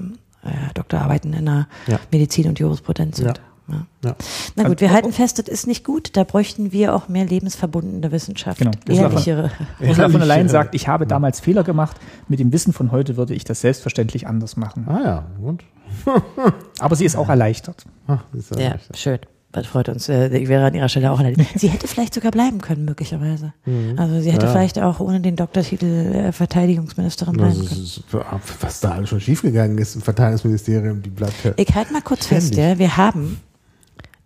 äh, 0.45 0.53
Doktorarbeiten 0.73 1.35
in 1.35 1.45
der 1.45 1.67
Ja. 1.87 1.99
Medizin 2.11 2.49
und 2.49 2.59
Jurisprudenz 2.59 3.17
sind. 3.19 3.27
Ja. 3.69 3.75
Ja. 3.75 3.87
Ja. 4.05 4.17
Na 4.55 4.63
gut, 4.63 4.71
Also- 4.73 4.81
wir 4.81 4.93
halten 4.93 5.13
fest, 5.13 5.39
das 5.39 5.49
ist 5.49 5.67
nicht 5.67 5.85
gut. 5.85 6.17
Da 6.17 6.25
bräuchten 6.25 6.73
wir 6.73 6.95
auch 6.95 7.09
mehr 7.09 7.27
lebensverbundene 7.27 8.11
Wissenschaft. 8.11 8.59
Genau. 8.61 8.71
Ursula 8.89 9.09
von- 9.11 9.13
Ehrlichere. 9.19 9.51
Ursula 9.81 10.09
von 10.09 10.21
der 10.21 10.29
Leyen 10.29 10.49
sagt, 10.49 10.75
ich 10.75 10.89
habe 10.89 11.07
damals 11.07 11.41
Fehler 11.41 11.65
gemacht. 11.65 11.97
Mit 12.29 12.39
dem 12.39 12.53
Wissen 12.53 12.73
von 12.73 12.93
heute 12.93 13.19
würde 13.19 13.35
ich 13.35 13.45
das 13.45 13.61
selbstverständlich 13.61 14.27
anders 14.27 14.57
machen. 14.57 14.87
Ah 14.89 15.01
ja, 15.05 15.27
gut. 15.43 15.63
Aber 16.79 16.97
sie 16.97 17.05
ist 17.05 17.17
auch 17.17 17.29
erleichtert. 17.29 17.85
Ah, 18.07 18.19
ist 18.33 18.51
ja 18.55 18.73
recht. 18.73 18.97
schön. 18.97 19.19
Das 19.53 19.67
freut 19.69 19.89
uns. 19.89 20.09
Äh, 20.11 20.37
Ich 20.37 20.49
wäre 20.49 20.67
an 20.67 20.75
ihrer 20.75 20.89
Stelle 20.91 21.11
auch 21.11 21.19
erledigt. 21.21 21.59
Sie 21.59 21.69
hätte 21.69 21.89
vielleicht 21.89 22.13
sogar 22.13 22.31
bleiben 22.31 22.61
können, 22.61 22.85
möglicherweise. 22.85 23.55
Also 23.97 24.21
sie 24.21 24.31
hätte 24.31 24.45
Mhm. 24.47 24.49
Ja. 24.49 24.53
vielleicht 24.53 24.79
auch 24.81 25.01
ohne 25.01 25.21
den 25.21 25.37
Doktortitel 25.37 25.87
äh, 25.87 26.33
Verteidigungsministerin 26.33 27.37
bleiben 27.37 27.65
können. 27.65 27.83
ist, 27.83 28.03
was 28.61 28.81
da 28.81 28.91
alles 28.91 29.09
schon 29.09 29.21
schiefgegangen 29.21 29.79
ist 29.79 29.95
im 29.95 30.03
Verteidigungsministerium, 30.03 31.01
die 31.03 31.09
bleibt 31.11 31.43
ja. 31.45 31.53
Ich 31.57 31.75
halte 31.75 31.93
mal 31.93 32.03
kurz 32.03 32.27
fest, 32.27 32.55
ja, 32.55 32.79
wir 32.79 32.97
haben 32.99 33.41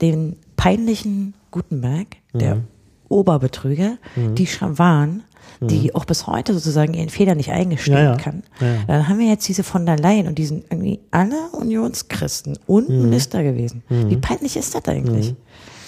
den 0.01 0.37
peinlichen 0.57 1.35
Gutenberg, 1.53 2.07
der 2.35 2.57
Mhm. 2.57 2.62
Oberbetrüger, 3.09 3.99
die 4.16 4.47
Schawan, 4.47 5.23
die 5.61 5.95
auch 5.95 6.05
bis 6.05 6.27
heute 6.27 6.55
sozusagen 6.55 6.95
ihren 6.95 7.09
Fehler 7.11 7.35
nicht 7.35 7.51
eingestehen 7.51 7.99
Mhm. 7.99 8.05
Ja, 8.05 8.11
ja. 8.13 8.17
kann. 8.17 8.43
Ja, 8.61 8.67
ja. 8.67 8.75
Dann 8.87 9.09
haben 9.09 9.19
wir 9.19 9.27
jetzt 9.29 9.47
diese 9.49 9.63
von 9.63 9.85
der 9.87 9.99
Leyen 9.99 10.27
und 10.27 10.39
die 10.39 10.47
sind 10.47 10.65
irgendwie 10.71 11.01
alle 11.11 11.37
Unionschristen 11.53 12.59
und 12.67 12.89
Mhm. 12.89 13.03
Minister 13.03 13.43
gewesen. 13.43 13.83
Wie 13.89 14.17
peinlich 14.17 14.57
ist 14.57 14.75
das 14.75 14.85
eigentlich? 14.87 15.35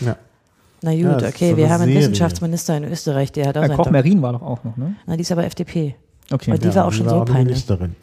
Ja. 0.00 0.16
Na 0.82 0.92
gut, 0.94 1.22
okay, 1.22 1.50
so 1.52 1.56
wir 1.56 1.70
haben 1.70 1.82
einen. 1.82 1.94
Wissenschaftsminister 1.94 2.76
in 2.76 2.84
Österreich, 2.84 3.30
der 3.32 3.46
hat 3.48 3.56
auch 3.56 3.62
Äh, 3.62 3.68
seinen 3.68 3.76
Koch 3.76 3.84
Dok- 3.84 3.92
Merin 3.92 4.20
war 4.20 4.32
doch 4.32 4.42
auch 4.42 4.64
noch, 4.64 4.76
ne? 4.76 4.96
Na, 5.06 5.14
die 5.16 5.22
ist 5.22 5.30
aber 5.30 5.44
FDP. 5.44 5.94
Okay. 6.30 6.50
Und 6.52 6.64
die 6.64 6.74
war 6.74 6.86
auch 6.86 6.92
schon 6.92 7.08
so 7.08 7.16
eine 7.16 7.24
peinlich. 7.24 7.46
Ministerin. 7.68 7.94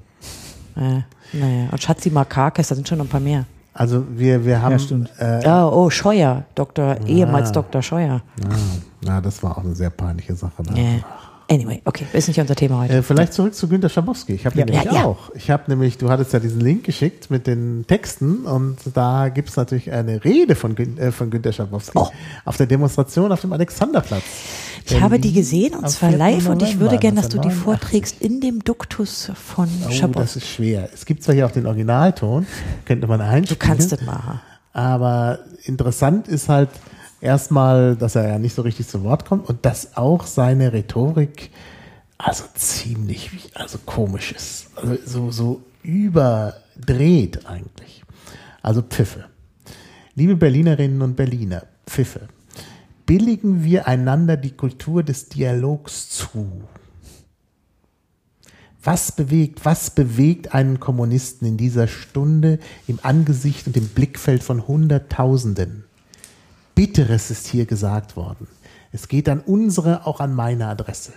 Äh, 0.78 1.02
naja, 1.38 1.70
und 1.72 1.84
Schatzi 1.84 2.10
Markakis, 2.10 2.70
da 2.70 2.76
sind 2.76 2.88
schon 2.88 2.98
noch 3.00 3.06
ein 3.06 3.10
paar 3.10 3.20
mehr. 3.20 3.46
Also 3.74 4.04
wir, 4.16 4.44
wir 4.46 4.62
haben. 4.62 5.08
Ja. 5.20 5.40
Äh, 5.40 5.48
Oh, 5.48 5.72
oh, 5.86 5.90
Scheuer, 5.90 6.46
Doktor, 6.56 6.98
Ah. 7.02 7.06
ehemals 7.06 7.52
Dr. 7.52 7.82
Scheuer. 7.82 8.22
ah, 8.46 8.56
na, 9.02 9.22
das 9.22 9.42
war 9.44 9.58
auch 9.58 9.64
eine 9.64 9.76
sehr 9.76 9.90
peinliche 9.90 10.36
Sache. 10.36 10.64
Ne? 10.64 10.82
Ja. 10.82 11.00
Anyway, 11.52 11.82
okay, 11.86 12.06
ist 12.14 12.28
nicht 12.28 12.40
unser 12.40 12.56
Thema 12.56 12.82
heute. 12.82 12.94
Äh, 12.98 13.02
vielleicht 13.02 13.34
zurück 13.34 13.56
zu 13.56 13.68
Günter 13.68 13.90
Schabowski. 13.90 14.34
Ich 14.34 14.46
habe 14.46 14.58
Ja. 14.60 14.66
nämlich 14.66 14.84
Ja, 14.84 14.94
ja. 14.94 15.06
auch. 15.06 15.32
Ich 15.34 15.50
habe 15.50 15.64
nämlich, 15.68 15.98
du 15.98 16.10
hattest 16.12 16.32
ja 16.32 16.40
diesen 16.40 16.62
Link 16.62 16.84
geschickt 16.84 17.32
mit 17.32 17.48
den 17.48 17.86
Texten 17.88 18.46
und 18.46 18.78
da 18.94 19.30
gibt 19.30 19.50
es 19.50 19.56
natürlich 19.58 19.92
eine 19.92 20.24
Rede 20.24 20.54
von, 20.54 20.76
Gün 20.76 20.98
äh, 21.00 21.12
von 21.12 21.32
Günter 21.32 21.52
Schabowski 21.52 21.98
Oh. 21.98 22.08
auf 22.46 22.58
der 22.58 22.68
Demonstration 22.68 23.32
auf 23.32 23.42
dem 23.42 23.52
Alexanderplatz. 23.52 24.22
ich 24.86 25.02
habe 25.02 25.18
die 25.20 25.34
gesehen 25.34 25.74
und 25.74 25.90
zwar 25.90 26.10
4. 26.10 26.18
live 26.20 26.50
und 26.50 26.62
ich 26.62 26.74
würde 26.80 26.96
November 26.96 26.98
gern, 27.02 27.16
dass 27.16 27.30
du 27.30 27.38
die 27.40 27.48
1989. 27.50 27.64
vorträgst 27.64 28.22
in 28.22 28.42
dem 28.42 28.64
Duktus 28.64 29.32
von 29.34 29.68
Oh, 29.82 29.86
das 29.88 29.96
Schabowski. 29.98 30.38
ist 30.40 30.48
schwer. 30.48 30.90
Es 30.94 31.06
gibt 31.06 31.24
zwar 31.24 31.34
hier 31.34 31.48
auch 31.48 31.52
den 31.52 31.66
Originalton, 31.66 32.46
könnte 32.86 33.08
man 33.08 33.20
Du 33.22 33.26
einspielen. 33.26 33.60
kannst 33.60 33.92
das 33.92 34.02
machen. 34.04 34.40
Aber 34.74 35.40
interessant 35.64 36.28
ist 36.28 36.48
halt 36.48 36.70
erstmal, 37.22 37.96
dass 37.96 38.16
er 38.16 38.28
ja 38.28 38.40
nicht 38.40 38.56
so 38.56 38.62
richtig 38.62 38.88
zu 38.88 39.04
Wort 39.04 39.26
kommt 39.26 39.48
und 39.50 39.66
dass 39.66 39.98
auch 39.98 40.26
seine 40.26 40.74
Rhetorik 40.74 41.52
also 42.18 42.44
ziemlich, 42.54 43.50
also 43.54 43.78
komisch 43.86 44.34
ist. 44.34 44.68
Also 44.76 44.98
so, 45.06 45.32
so 45.32 45.62
überdreht 45.84 47.46
eigentlich. 47.46 48.04
Also 48.62 48.82
Pfiffe. 48.82 49.26
Liebe 50.16 50.36
Berlinerinnen 50.36 51.02
und 51.02 51.16
Berliner, 51.16 51.64
Pfiffe. 51.88 52.28
Billigen 53.06 53.64
wir 53.64 53.88
einander 53.88 54.36
die 54.38 54.52
Kultur 54.52 55.02
des 55.02 55.30
Dialogs 55.30 56.10
zu. 56.10 56.64
Was 58.84 59.14
bewegt, 59.14 59.66
was 59.66 59.90
bewegt 59.90 60.54
einen 60.54 60.80
Kommunisten 60.80 61.48
in 61.48 61.58
dieser 61.58 61.88
Stunde 61.88 62.60
im 62.88 63.00
Angesicht 63.02 63.68
und 63.68 63.78
im 63.78 63.88
Blickfeld 63.88 64.44
von 64.44 64.68
Hunderttausenden? 64.68 65.86
Bitteres 66.80 67.30
ist 67.30 67.46
hier 67.48 67.66
gesagt 67.66 68.16
worden. 68.16 68.48
Es 68.94 69.10
geht 69.10 69.28
an 69.28 69.42
unsere, 69.42 70.08
auch 70.08 70.22
an 70.22 70.34
meine 70.34 70.68
Adresse. 70.68 71.12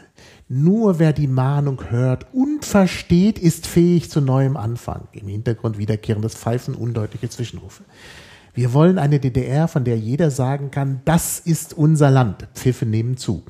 Nur 0.49 0.99
wer 0.99 1.13
die 1.13 1.29
Mahnung 1.29 1.89
hört 1.89 2.27
und 2.35 2.65
versteht, 2.65 3.39
ist 3.39 3.69
fähig 3.69 4.11
zu 4.11 4.21
neuem 4.21 4.57
Anfang. 4.57 5.07
Im 5.13 5.29
Hintergrund 5.29 5.79
wiederkehrendes 5.79 6.35
Pfeifen, 6.35 6.75
undeutliche 6.75 7.29
Zwischenrufe. 7.29 7.85
Wir 8.55 8.73
wollen 8.73 8.99
eine 8.99 9.21
DDR, 9.21 9.69
von 9.69 9.85
der 9.85 9.97
jeder 9.97 10.33
sagen 10.33 10.73
kann, 10.73 11.01
das 11.05 11.39
ist 11.39 11.75
unser 11.75 12.11
Land. 12.11 12.49
Pfiffe 12.55 12.85
nehmen 12.85 13.17
zu. 13.17 13.45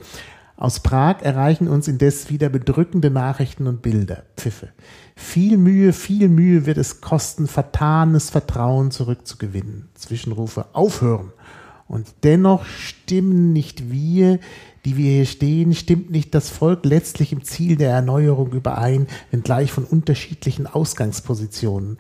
Aus 0.59 0.81
Prag 0.81 1.23
erreichen 1.23 1.67
uns 1.67 1.89
indes 1.89 2.29
wieder 2.29 2.51
bedrückende 2.51 3.09
Nachrichten 3.09 3.67
und 3.67 3.81
Bilder. 3.81 4.25
Pfiffe. 4.37 4.69
Viel 5.17 5.57
Mühe, 5.57 5.95
viel 5.95 6.29
Mühe 6.29 6.67
wird 6.67 6.77
es 6.77 7.01
kosten, 7.01 7.47
vertanes 7.47 8.29
Vertrauen 8.29 8.91
zurückzugewinnen. 8.91 9.89
Zwischenrufe 9.95 10.67
aufhören. 10.75 11.33
Und 11.93 12.07
dennoch 12.23 12.65
stimmen 12.65 13.53
nicht 13.53 13.93
wir, 13.93 14.41
die 14.87 14.97
wir 14.97 15.11
hier 15.11 15.27
stehen, 15.27 15.75
stimmt 15.75 16.11
nicht 16.11 16.35
das 16.35 16.49
Volk 16.49 16.87
letztlich 16.87 17.33
im 17.33 17.45
Ziel 17.45 17.77
der 17.77 17.91
Erneuerung 17.91 18.51
überein, 18.53 19.07
wenngleich 19.31 19.73
von 19.73 19.85
unterschiedlichen 19.85 20.67
Ausgangspositionen. 20.67 21.99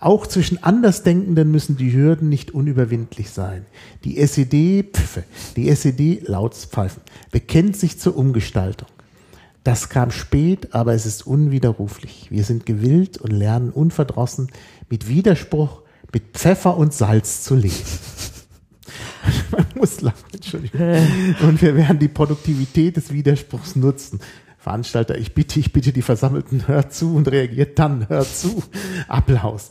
Auch 0.00 0.26
zwischen 0.26 0.62
Andersdenkenden 0.62 1.50
müssen 1.50 1.76
die 1.76 1.92
Hürden 1.92 2.30
nicht 2.30 2.52
unüberwindlich 2.52 3.28
sein. 3.28 3.66
Die 4.04 4.16
SED, 4.16 4.84
Pfiffe, 4.94 5.24
die 5.54 5.68
SED, 5.68 6.22
lautes 6.26 6.64
Pfeifen, 6.64 7.02
bekennt 7.30 7.76
sich 7.76 7.98
zur 7.98 8.16
Umgestaltung. 8.16 8.88
Das 9.64 9.90
kam 9.90 10.12
spät, 10.12 10.72
aber 10.72 10.94
es 10.94 11.04
ist 11.04 11.26
unwiderruflich. 11.26 12.28
Wir 12.30 12.44
sind 12.44 12.64
gewillt 12.64 13.18
und 13.18 13.32
lernen 13.32 13.68
unverdrossen, 13.68 14.50
mit 14.88 15.08
Widerspruch, 15.08 15.82
mit 16.10 16.22
Pfeffer 16.32 16.78
und 16.78 16.94
Salz 16.94 17.42
zu 17.42 17.54
leben. 17.54 17.84
muss 19.74 20.00
lachen, 20.00 20.24
Entschuldigung. 20.32 20.80
Und 21.42 21.62
wir 21.62 21.76
werden 21.76 21.98
die 21.98 22.08
Produktivität 22.08 22.96
des 22.96 23.12
Widerspruchs 23.12 23.76
nutzen. 23.76 24.20
Veranstalter, 24.66 25.16
ich 25.16 25.32
bitte, 25.32 25.60
ich 25.60 25.72
bitte 25.72 25.92
die 25.92 26.02
Versammelten, 26.02 26.66
hört 26.66 26.92
zu 26.92 27.14
und 27.14 27.30
reagiert 27.30 27.78
dann, 27.78 28.08
hört 28.08 28.26
zu. 28.26 28.64
Applaus. 29.06 29.68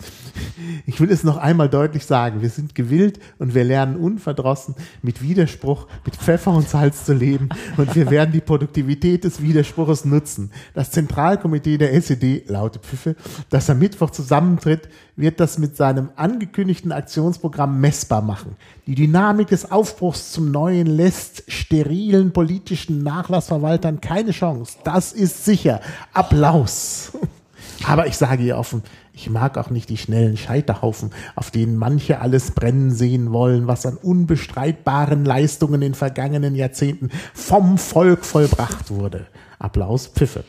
Ich 0.86 1.02
will 1.02 1.12
es 1.12 1.26
noch 1.26 1.36
einmal 1.36 1.68
deutlich 1.68 2.06
sagen, 2.06 2.42
wir 2.42 2.50
sind 2.50 2.76
gewillt 2.76 3.20
und 3.38 3.54
wir 3.54 3.66
lernen 3.66 3.98
unverdrossen 3.98 4.74
mit 5.02 5.22
Widerspruch, 5.22 5.88
mit 6.06 6.16
Pfeffer 6.16 6.52
und 6.52 6.70
Salz 6.70 7.04
zu 7.04 7.14
leben 7.14 7.50
und 7.76 7.94
wir 7.94 8.10
werden 8.10 8.32
die 8.32 8.40
Produktivität 8.40 9.26
des 9.26 9.42
Widerspruches 9.42 10.06
nutzen. 10.06 10.52
Das 10.74 10.92
Zentralkomitee 10.92 11.78
der 11.78 11.94
SED, 11.94 12.46
laute 12.48 12.80
Pfiffe, 12.80 13.18
das 13.50 13.70
am 13.70 13.80
Mittwoch 13.80 14.12
zusammentritt, 14.12 14.88
wird 15.16 15.40
das 15.40 15.58
mit 15.58 15.78
seinem 15.78 16.10
angekündigten 16.16 16.92
Aktionsprogramm 16.92 17.80
messbar 17.80 18.22
machen. 18.22 18.56
Die 18.86 18.96
Dynamik 18.96 19.48
des 19.48 19.72
Aufbruchs 19.72 20.32
zum 20.32 20.52
Neuen 20.52 20.88
lässt 20.88 21.44
sterilen 21.48 22.34
politischen 22.34 23.04
Nachlassverwaltern 23.04 24.02
keine 24.02 24.32
Chance. 24.32 24.78
Das 24.84 25.14
ist 25.14 25.46
sicher. 25.46 25.82
Applaus. 26.14 27.12
Aber 27.86 28.08
ich 28.08 28.18
sage 28.18 28.44
ihr 28.44 28.58
offen, 28.58 28.84
ich 29.14 29.30
mag 29.30 29.58
auch 29.58 29.70
nicht 29.70 29.90
die 29.90 29.98
schnellen 29.98 30.38
Scheiterhaufen, 30.38 31.12
auf 31.36 31.52
denen 31.52 31.78
manche 31.78 32.20
alles 32.20 32.52
brennen 32.52 32.92
sehen 32.92 33.32
wollen, 33.32 33.68
was 33.68 33.86
an 33.86 33.98
unbestreitbaren 33.98 35.24
Leistungen 35.24 35.82
in 35.82 35.94
vergangenen 35.94 36.56
Jahrzehnten 36.56 37.10
vom 37.34 37.78
Volk 37.78 38.26
vollbracht 38.26 38.92
wurde. 38.92 39.28
Applaus, 39.60 40.08
Pfiffe. 40.08 40.44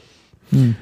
Hm. 0.50 0.76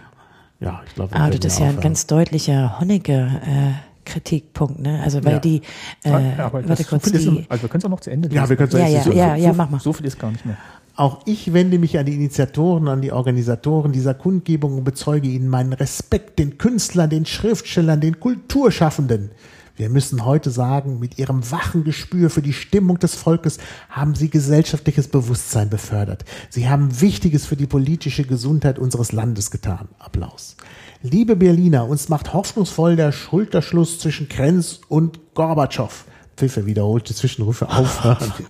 Ja, 0.60 0.82
ich 0.86 0.94
glaube. 0.94 1.14
Ah, 1.14 1.30
das 1.30 1.44
ist 1.44 1.58
ja 1.58 1.66
ein 1.66 1.80
ganz 1.80 2.06
deutlicher 2.06 2.80
Honecker. 2.80 3.40
Äh 3.46 3.72
Kritikpunkt, 4.04 4.80
ne? 4.80 5.00
Also 5.02 5.24
weil 5.24 5.34
ja. 5.34 5.38
die, 5.38 5.62
äh, 6.04 6.10
ja, 6.10 6.52
warte 6.52 6.84
kurz, 6.84 7.10
die, 7.10 7.16
ist, 7.16 7.28
also 7.48 7.62
wir 7.62 7.68
können 7.68 7.78
es 7.80 7.84
auch 7.84 7.90
noch 7.90 8.00
zu 8.00 8.10
Ende 8.10 8.28
lesen. 8.28 8.42
Ja, 8.42 8.48
wir 8.48 8.56
können 8.56 8.68
es 8.68 8.74
ja, 8.74 8.86
ja, 8.86 9.02
so, 9.02 9.12
ja, 9.12 9.34
ja, 9.34 9.52
so, 9.52 9.56
mach 9.56 9.70
mal. 9.70 9.80
So 9.80 9.92
viel 9.92 10.06
ist 10.06 10.18
gar 10.18 10.30
nicht 10.30 10.44
mehr. 10.44 10.56
Auch 10.96 11.20
ich 11.24 11.52
wende 11.52 11.78
mich 11.78 11.98
an 11.98 12.06
die 12.06 12.14
Initiatoren, 12.14 12.86
an 12.86 13.02
die 13.02 13.10
Organisatoren 13.10 13.92
dieser 13.92 14.14
Kundgebung 14.14 14.78
und 14.78 14.84
bezeuge 14.84 15.28
ihnen 15.28 15.48
meinen 15.48 15.72
Respekt 15.72 16.38
den 16.38 16.56
Künstlern, 16.56 17.10
den 17.10 17.26
Schriftstellern, 17.26 18.00
den 18.00 18.20
Kulturschaffenden. 18.20 19.30
Wir 19.76 19.88
müssen 19.88 20.24
heute 20.24 20.50
sagen, 20.50 21.00
mit 21.00 21.18
ihrem 21.18 21.50
wachen 21.50 21.82
Gespür 21.82 22.30
für 22.30 22.42
die 22.42 22.52
Stimmung 22.52 23.00
des 23.00 23.16
Volkes 23.16 23.58
haben 23.90 24.14
sie 24.14 24.30
gesellschaftliches 24.30 25.08
Bewusstsein 25.08 25.68
befördert. 25.68 26.24
Sie 26.48 26.68
haben 26.68 27.00
Wichtiges 27.00 27.44
für 27.44 27.56
die 27.56 27.66
politische 27.66 28.22
Gesundheit 28.22 28.78
unseres 28.78 29.10
Landes 29.10 29.50
getan. 29.50 29.88
Applaus. 29.98 30.56
Liebe 31.02 31.34
Berliner, 31.34 31.88
uns 31.88 32.08
macht 32.08 32.32
hoffnungsvoll 32.32 32.94
der 32.94 33.10
Schulterschluss 33.10 33.98
zwischen 33.98 34.28
Krenz 34.28 34.80
und 34.88 35.34
Gorbatschow. 35.34 36.04
Pfiffe 36.36 36.66
wiederholte 36.66 37.14
Zwischenrufe 37.14 37.68
aufhören. 37.68 38.32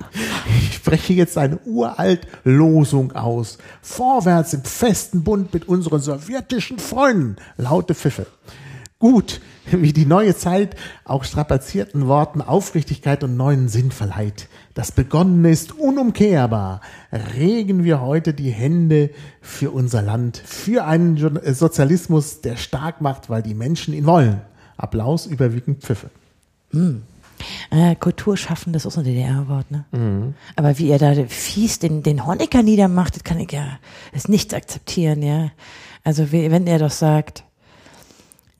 Ich 0.60 0.74
spreche 0.74 1.14
jetzt 1.14 1.38
eine 1.38 1.58
uralt 1.64 2.26
Losung 2.44 3.12
aus. 3.12 3.56
Vorwärts 3.80 4.52
im 4.52 4.62
festen 4.62 5.24
Bund 5.24 5.54
mit 5.54 5.66
unseren 5.66 6.00
sowjetischen 6.00 6.78
Freunden. 6.78 7.36
Laute 7.56 7.94
Pfiffe. 7.94 8.26
Gut, 9.04 9.42
wie 9.70 9.92
die 9.92 10.06
neue 10.06 10.34
Zeit 10.34 10.76
auch 11.04 11.24
strapazierten 11.24 12.08
Worten 12.08 12.40
Aufrichtigkeit 12.40 13.22
und 13.22 13.36
neuen 13.36 13.68
Sinn 13.68 13.90
verleiht. 13.90 14.48
Das 14.72 14.92
Begonnene 14.92 15.50
ist 15.50 15.72
unumkehrbar. 15.72 16.80
Regen 17.12 17.84
wir 17.84 18.00
heute 18.00 18.32
die 18.32 18.48
Hände 18.48 19.10
für 19.42 19.72
unser 19.72 20.00
Land, 20.00 20.38
für 20.38 20.86
einen 20.86 21.36
äh, 21.36 21.52
Sozialismus, 21.52 22.40
der 22.40 22.56
stark 22.56 23.02
macht, 23.02 23.28
weil 23.28 23.42
die 23.42 23.52
Menschen 23.52 23.92
ihn 23.92 24.06
wollen. 24.06 24.40
Applaus 24.78 25.26
überwiegend 25.26 25.82
Pfiffe. 25.82 26.08
Mm. 26.72 27.02
Äh, 27.72 27.96
Kulturschaffen, 27.96 28.72
das 28.72 28.86
ist 28.86 28.96
ein 28.96 29.04
DDR-Wort, 29.04 29.70
ne? 29.70 29.84
Mhm. 29.92 30.32
Aber 30.56 30.78
wie 30.78 30.88
er 30.88 30.98
da 30.98 31.12
fies 31.28 31.78
den, 31.78 32.02
den 32.02 32.24
Honecker 32.24 32.62
niedermacht, 32.62 33.16
das 33.16 33.24
kann 33.24 33.38
ich 33.38 33.52
ja, 33.52 33.78
das 34.14 34.28
nichts 34.28 34.54
akzeptieren, 34.54 35.22
ja. 35.22 35.50
Also 36.04 36.32
wenn 36.32 36.66
er 36.66 36.78
doch 36.78 36.90
sagt, 36.90 37.44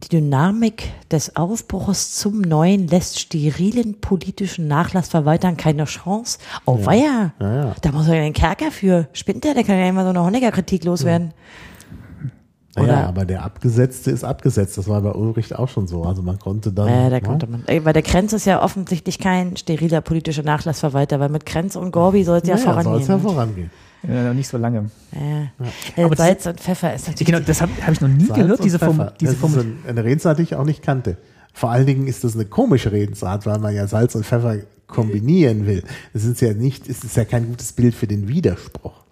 die 0.09 0.21
Dynamik 0.21 0.93
des 1.11 1.37
Aufbruchs 1.37 2.17
zum 2.17 2.41
Neuen 2.41 2.89
lässt 2.89 3.19
sterilen 3.19 4.01
politischen 4.01 4.69
Nachlassverwaltern 4.69 5.57
keine 5.57 5.85
Chance. 5.85 6.39
Oh, 6.67 6.79
ja. 6.79 6.87
weia. 6.87 7.33
Ja, 7.41 7.55
ja. 7.55 7.75
Da 7.81 7.93
muss 7.93 8.09
er 8.09 8.17
ja 8.17 8.23
einen 8.23 8.35
Kerker 8.35 8.71
für. 8.71 9.09
Spinnt 9.13 9.45
der? 9.45 9.55
Der 9.55 9.65
kann 9.65 9.79
ja 9.79 9.89
immer 9.89 10.05
so 10.05 10.11
eine 10.11 10.23
Honecker-Kritik 10.23 10.85
loswerden. 10.85 11.33
Oder? 12.77 12.89
Ja, 12.89 13.07
aber 13.07 13.25
der 13.25 13.45
Abgesetzte 13.45 14.11
ist 14.11 14.25
abgesetzt. 14.25 14.77
Das 14.77 14.89
war 14.89 15.01
bei 15.01 15.13
Ulrich 15.13 15.55
auch 15.55 15.69
schon 15.69 15.87
so. 15.87 16.03
Also 16.03 16.23
man 16.23 16.39
konnte 16.39 16.73
dann. 16.73 16.89
Ja, 16.89 17.09
da 17.09 17.21
konnte 17.21 17.47
man. 17.47 17.65
Weil 17.67 17.93
der 17.93 18.03
Krenz 18.03 18.33
ist 18.33 18.47
ja 18.47 18.63
offensichtlich 18.63 19.21
kein 19.21 19.57
steriler 19.57 20.01
politischer 20.01 20.43
Nachlassverwalter, 20.43 21.21
weil 21.21 21.29
mit 21.29 21.47
Krenz 21.47 21.77
und 21.77 21.93
Gorbi 21.93 22.25
soll 22.25 22.39
es 22.39 22.49
ja, 22.49 22.57
ja 22.57 22.61
vorangehen. 22.61 22.93
Soll 22.95 23.01
es 23.01 23.09
ja 23.09 23.19
vorangehen. 23.19 23.71
Ja, 24.09 24.35
nicht 24.35 24.49
so 24.49 24.59
lange. 24.59 24.91
Ja. 25.13 25.67
ja. 25.97 26.05
Aber 26.05 26.17
Salz 26.17 26.47
und 26.47 26.61
Pfeffer 26.61 26.95
ist 26.95 27.09
natürlich. 27.09 27.27
Genau, 27.27 27.41
das 27.41 27.61
habe 27.61 27.73
hab 27.81 27.93
ich 27.93 28.01
noch 28.01 28.09
nie 28.09 28.27
Salz 28.27 28.41
gehört, 28.41 28.65
diese 28.65 28.79
Form. 28.79 29.11
Diese 29.21 29.35
Form. 29.35 29.55
Ist 29.55 29.89
eine 29.89 30.05
Redensart, 30.05 30.39
die 30.39 30.43
ich 30.43 30.55
auch 30.55 30.65
nicht 30.65 30.83
kannte. 30.83 31.17
Vor 31.53 31.71
allen 31.71 31.87
Dingen 31.87 32.07
ist 32.07 32.25
das 32.25 32.35
eine 32.35 32.45
komische 32.45 32.93
Redensart, 32.93 33.47
weil 33.47 33.59
man 33.59 33.75
ja 33.75 33.87
Salz 33.87 34.15
und 34.15 34.27
Pfeffer 34.27 34.59
kombinieren 34.87 35.67
will. 35.67 35.83
Es 36.13 36.25
ist 36.25 36.41
ja 36.41 36.53
nicht, 36.53 36.89
es 36.89 37.05
ist 37.05 37.17
ja 37.17 37.25
kein 37.25 37.47
gutes 37.47 37.73
Bild 37.73 37.95
für 37.95 38.07
den 38.07 38.29
Widerspruch. 38.29 39.05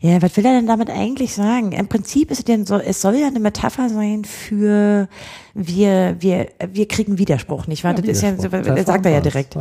Ja, 0.00 0.20
was 0.20 0.36
will 0.36 0.44
er 0.44 0.52
denn 0.52 0.66
damit 0.66 0.90
eigentlich 0.90 1.34
sagen? 1.34 1.72
Im 1.72 1.88
Prinzip 1.88 2.30
ist 2.30 2.38
es 2.38 2.44
denn 2.44 2.66
so, 2.66 2.76
es 2.76 3.00
soll 3.00 3.16
ja 3.16 3.28
eine 3.28 3.40
Metapher 3.40 3.88
sein 3.88 4.24
für 4.24 5.08
wir, 5.54 6.16
wir, 6.20 6.48
wir 6.70 6.86
kriegen 6.86 7.18
Widerspruch, 7.18 7.66
nicht 7.66 7.82
wahr? 7.82 7.94
Ja, 7.94 8.02
das 8.02 8.16
ist 8.16 8.22
ja, 8.22 8.32
das 8.32 8.86
sagt 8.86 9.06
er 9.06 9.12
ja 9.12 9.20
direkt. 9.20 9.56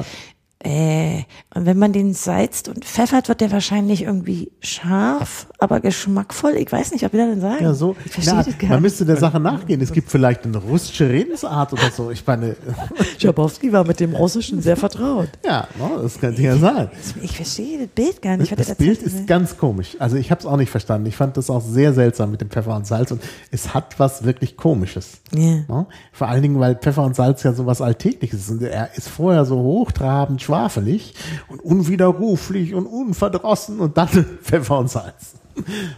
Äh, 0.65 1.25
und 1.53 1.67
wenn 1.67 1.77
man 1.77 1.93
den 1.93 2.15
salzt 2.15 2.67
und 2.67 2.83
pfeffert, 2.83 3.29
wird 3.29 3.39
der 3.39 3.51
wahrscheinlich 3.51 4.01
irgendwie 4.01 4.51
scharf, 4.61 5.45
aber 5.59 5.79
geschmackvoll. 5.79 6.55
Ich 6.55 6.71
weiß 6.71 6.91
nicht, 6.91 7.05
ob 7.05 7.13
wir 7.13 7.19
das 7.19 7.29
denn 7.29 7.41
sagen. 7.41 7.63
Ja, 7.63 7.73
so. 7.75 7.95
Ich 8.03 8.11
verstehe 8.11 8.43
das 8.43 8.57
gar 8.57 8.69
Man 8.71 8.81
müsste 8.81 9.05
der 9.05 9.17
Sache 9.17 9.39
nachgehen. 9.39 9.79
Es 9.79 9.91
gibt 9.91 10.09
vielleicht 10.09 10.43
eine 10.45 10.57
russische 10.57 11.07
Redensart 11.07 11.71
oder 11.71 11.91
so. 11.91 12.09
Ich 12.09 12.25
meine. 12.25 12.55
Schabowski 13.19 13.71
war 13.71 13.85
mit 13.85 13.99
dem 13.99 14.15
Russischen 14.15 14.59
sehr 14.59 14.75
vertraut. 14.75 15.29
Ja, 15.45 15.67
no, 15.77 16.01
das 16.01 16.19
könnte 16.19 16.41
ja 16.41 16.57
sein. 16.57 16.89
Ich 17.21 17.35
verstehe 17.35 17.77
das 17.77 17.89
Bild 17.89 18.21
gar 18.23 18.35
nicht. 18.35 18.51
Das, 18.57 18.67
das 18.67 18.77
Bild 18.77 19.03
ist 19.03 19.27
ganz 19.27 19.57
komisch. 19.57 19.95
Also 19.99 20.17
ich 20.17 20.31
habe 20.31 20.39
es 20.39 20.47
auch 20.47 20.57
nicht 20.57 20.71
verstanden. 20.71 21.05
Ich 21.07 21.15
fand 21.15 21.37
das 21.37 21.51
auch 21.51 21.61
sehr 21.61 21.93
seltsam 21.93 22.31
mit 22.31 22.41
dem 22.41 22.49
Pfeffer 22.49 22.75
und 22.75 22.87
Salz 22.87 23.11
und 23.11 23.21
es 23.51 23.75
hat 23.75 23.99
was 23.99 24.23
wirklich 24.23 24.57
Komisches. 24.57 25.19
Ja. 25.31 25.59
No? 25.67 25.85
Vor 26.11 26.27
allen 26.27 26.41
Dingen, 26.41 26.59
weil 26.59 26.75
Pfeffer 26.75 27.03
und 27.03 27.15
Salz 27.15 27.43
ja 27.43 27.53
so 27.53 27.67
was 27.67 27.81
Alltägliches 27.81 28.39
ist. 28.39 28.49
Und 28.49 28.63
er 28.63 28.89
ist 28.95 29.09
vorher 29.09 29.45
so 29.45 29.57
hochtrabend, 29.57 30.41
schwarz 30.41 30.54
schwafelig 30.55 31.13
und 31.47 31.59
unwiderruflich 31.59 32.73
und 32.73 32.85
unverdrossen 32.85 33.79
und 33.79 33.97
dann 33.97 34.09
Pfeffer 34.41 34.79
und 34.79 34.89
Salz. 34.89 35.35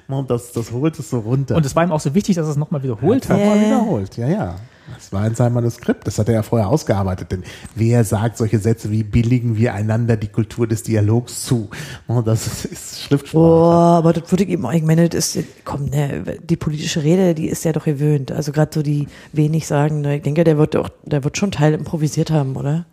Und 0.07 0.29
das, 0.29 0.51
das 0.51 0.71
holt 0.71 0.99
es 0.99 1.09
so 1.09 1.19
runter. 1.19 1.55
Und 1.55 1.65
es 1.65 1.75
war 1.75 1.83
ihm 1.83 1.91
auch 1.91 1.99
so 1.99 2.13
wichtig, 2.13 2.35
dass 2.35 2.45
er 2.45 2.51
es 2.51 2.57
nochmal 2.57 2.83
wiederholt 2.83 3.27
hat. 3.27 3.39
Nochmal 3.39 3.59
wiederholt, 3.59 4.17
ja, 4.17 4.27
ja. 4.27 4.55
Das 4.95 5.11
war 5.11 5.27
in 5.27 5.35
seinem 5.35 5.53
Manuskript. 5.53 6.07
Das 6.07 6.17
hat 6.17 6.29
er 6.29 6.35
ja 6.35 6.43
vorher 6.43 6.69
ausgearbeitet. 6.69 7.31
Denn 7.31 7.43
wer 7.75 8.03
sagt 8.03 8.37
solche 8.37 8.59
Sätze 8.59 8.89
wie 8.89 9.03
billigen 9.03 9.57
wir 9.57 9.73
einander 9.73 10.15
die 10.15 10.27
Kultur 10.27 10.65
des 10.65 10.83
Dialogs 10.83 11.43
zu? 11.43 11.69
Und 12.07 12.25
das 12.25 12.47
ist, 12.47 12.65
ist 12.65 13.01
Schriftsprache. 13.01 13.37
Oh, 13.37 13.71
aber 13.71 14.13
das 14.13 14.31
würde 14.31 14.45
ich 14.45 14.49
eben 14.49 14.65
auch, 14.65 14.71
ich 14.71 14.83
meine, 14.83 15.09
das 15.09 15.35
ist, 15.35 15.47
komm, 15.65 15.85
ne, 15.85 16.37
die 16.41 16.55
politische 16.55 17.03
Rede, 17.03 17.35
die 17.35 17.47
ist 17.47 17.65
ja 17.65 17.73
doch 17.73 17.85
gewöhnt. 17.85 18.31
Also 18.31 18.51
gerade 18.51 18.71
so 18.73 18.81
die 18.81 19.07
wenig 19.33 19.67
sagen, 19.67 20.01
ne, 20.01 20.17
ich 20.17 20.21
denke, 20.23 20.43
der 20.43 20.57
wird 20.57 20.75
auch, 20.75 20.89
der 21.03 21.23
wird 21.23 21.37
schon 21.37 21.51
Teil 21.51 21.73
improvisiert 21.73 22.31
haben, 22.31 22.55
oder? 22.55 22.85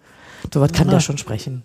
So 0.53 0.61
was 0.61 0.73
kann 0.73 0.87
ja. 0.89 0.95
der 0.95 1.01
schon 1.01 1.19
sprechen. 1.19 1.65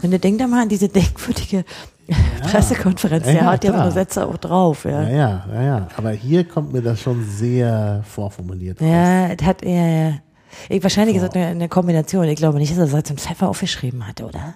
Wenn 0.00 0.10
du 0.10 0.18
denkst 0.18 0.44
mal 0.46 0.62
an 0.62 0.68
diese 0.68 0.88
denkwürdige 0.88 1.64
ja. 2.06 2.16
Pressekonferenz, 2.42 3.24
der 3.24 3.34
ja, 3.34 3.44
hat 3.44 3.64
ja 3.64 3.84
so 3.84 3.90
Sätze 3.90 4.26
auch 4.26 4.36
drauf. 4.36 4.84
Ja. 4.84 5.02
ja, 5.02 5.08
ja, 5.08 5.44
ja, 5.52 5.62
ja. 5.62 5.88
Aber 5.96 6.10
hier 6.10 6.44
kommt 6.44 6.72
mir 6.72 6.82
das 6.82 7.00
schon 7.00 7.24
sehr 7.24 8.02
vorformuliert. 8.08 8.80
Ja, 8.80 9.34
das 9.34 9.46
hat 9.46 9.62
er, 9.62 10.20
ich, 10.68 10.82
wahrscheinlich 10.82 11.18
so. 11.18 11.26
ist 11.26 11.34
das 11.34 11.42
eine, 11.42 11.68
Kombination. 11.68 12.24
Ich 12.24 12.36
glaube 12.36 12.58
nicht, 12.58 12.72
dass 12.72 12.78
er 12.78 12.86
Salz 12.86 13.10
und 13.10 13.20
Pfeffer 13.20 13.48
aufgeschrieben 13.48 14.06
hatte, 14.06 14.24
oder? 14.24 14.54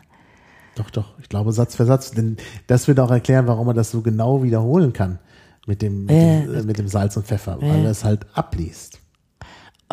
Doch, 0.76 0.90
doch. 0.90 1.14
Ich 1.20 1.28
glaube 1.28 1.52
Satz 1.52 1.76
für 1.76 1.84
Satz. 1.84 2.10
Denn 2.10 2.36
das 2.66 2.88
wird 2.88 2.98
auch 3.00 3.10
erklären, 3.10 3.46
warum 3.46 3.68
er 3.68 3.74
das 3.74 3.90
so 3.90 4.02
genau 4.02 4.42
wiederholen 4.42 4.92
kann 4.92 5.18
mit 5.66 5.82
dem, 5.82 6.06
mit, 6.06 6.10
dem, 6.10 6.54
äh, 6.54 6.62
mit 6.62 6.78
dem 6.78 6.88
Salz 6.88 7.16
und 7.16 7.26
Pfeffer, 7.26 7.59
weil 7.60 7.84
er 7.84 7.90
es 7.90 8.05
halt 8.05 8.26
abliest 8.34 9.03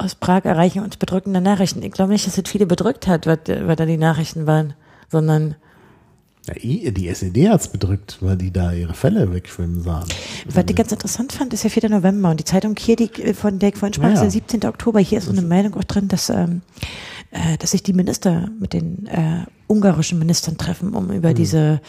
aus 0.02 0.16
Prag 0.16 0.46
erreichen 0.46 0.84
uns 0.84 0.98
bedrückende 0.98 1.42
Nachrichten. 1.42 1.84
Ich 1.84 1.92
glaube 1.92 2.12
nicht, 2.12 2.28
dass 2.28 2.38
es 2.38 2.50
viele 2.50 2.66
bedrückt 2.66 3.08
hat, 3.08 3.28
was, 3.28 3.40
was 3.48 3.76
da 3.76 3.86
die 3.86 3.98
Nachrichten 3.98 4.48
waren, 4.48 4.74
sondern 5.10 5.56
ja, 6.48 6.56
die 6.92 7.08
SED 7.08 7.50
hat's 7.50 7.68
bedrückt, 7.68 8.18
weil 8.22 8.36
die 8.36 8.52
da 8.52 8.74
ihre 8.74 8.96
Fälle 8.96 9.32
wegschwimmen 9.32 9.84
sahen. 9.84 10.08
Was 10.46 10.66
ich 10.68 10.76
ganz 10.76 10.92
interessant 10.92 11.34
fand, 11.34 11.54
ist 11.54 11.64
ja 11.64 11.70
4. 11.70 11.90
November 11.90 12.32
und 12.32 12.40
die 12.40 12.46
Zeitung 12.46 12.76
hier, 12.80 12.96
die 12.96 13.10
von 13.36 13.60
der 13.60 13.70
ich 13.70 13.76
vorhin 13.76 13.94
sprach, 13.94 14.08
ja, 14.08 14.14
ist 14.16 14.22
der 14.22 14.32
17. 14.32 14.66
Oktober. 14.66 15.00
Hier 15.00 15.20
ist 15.20 15.26
so 15.26 15.32
eine 15.32 15.44
Meldung 15.44 15.76
auch 15.76 15.84
drin, 15.84 16.08
dass, 16.08 16.32
ähm, 16.32 16.64
äh, 17.30 17.58
dass 17.60 17.72
sich 17.72 17.84
die 17.84 17.94
Minister 17.94 18.50
mit 18.60 18.74
den 18.74 19.06
äh, 19.06 19.46
ungarischen 19.68 20.18
Ministern 20.18 20.58
treffen, 20.58 20.96
um 20.96 21.12
über 21.12 21.30
mhm. 21.30 21.36
diese 21.36 21.82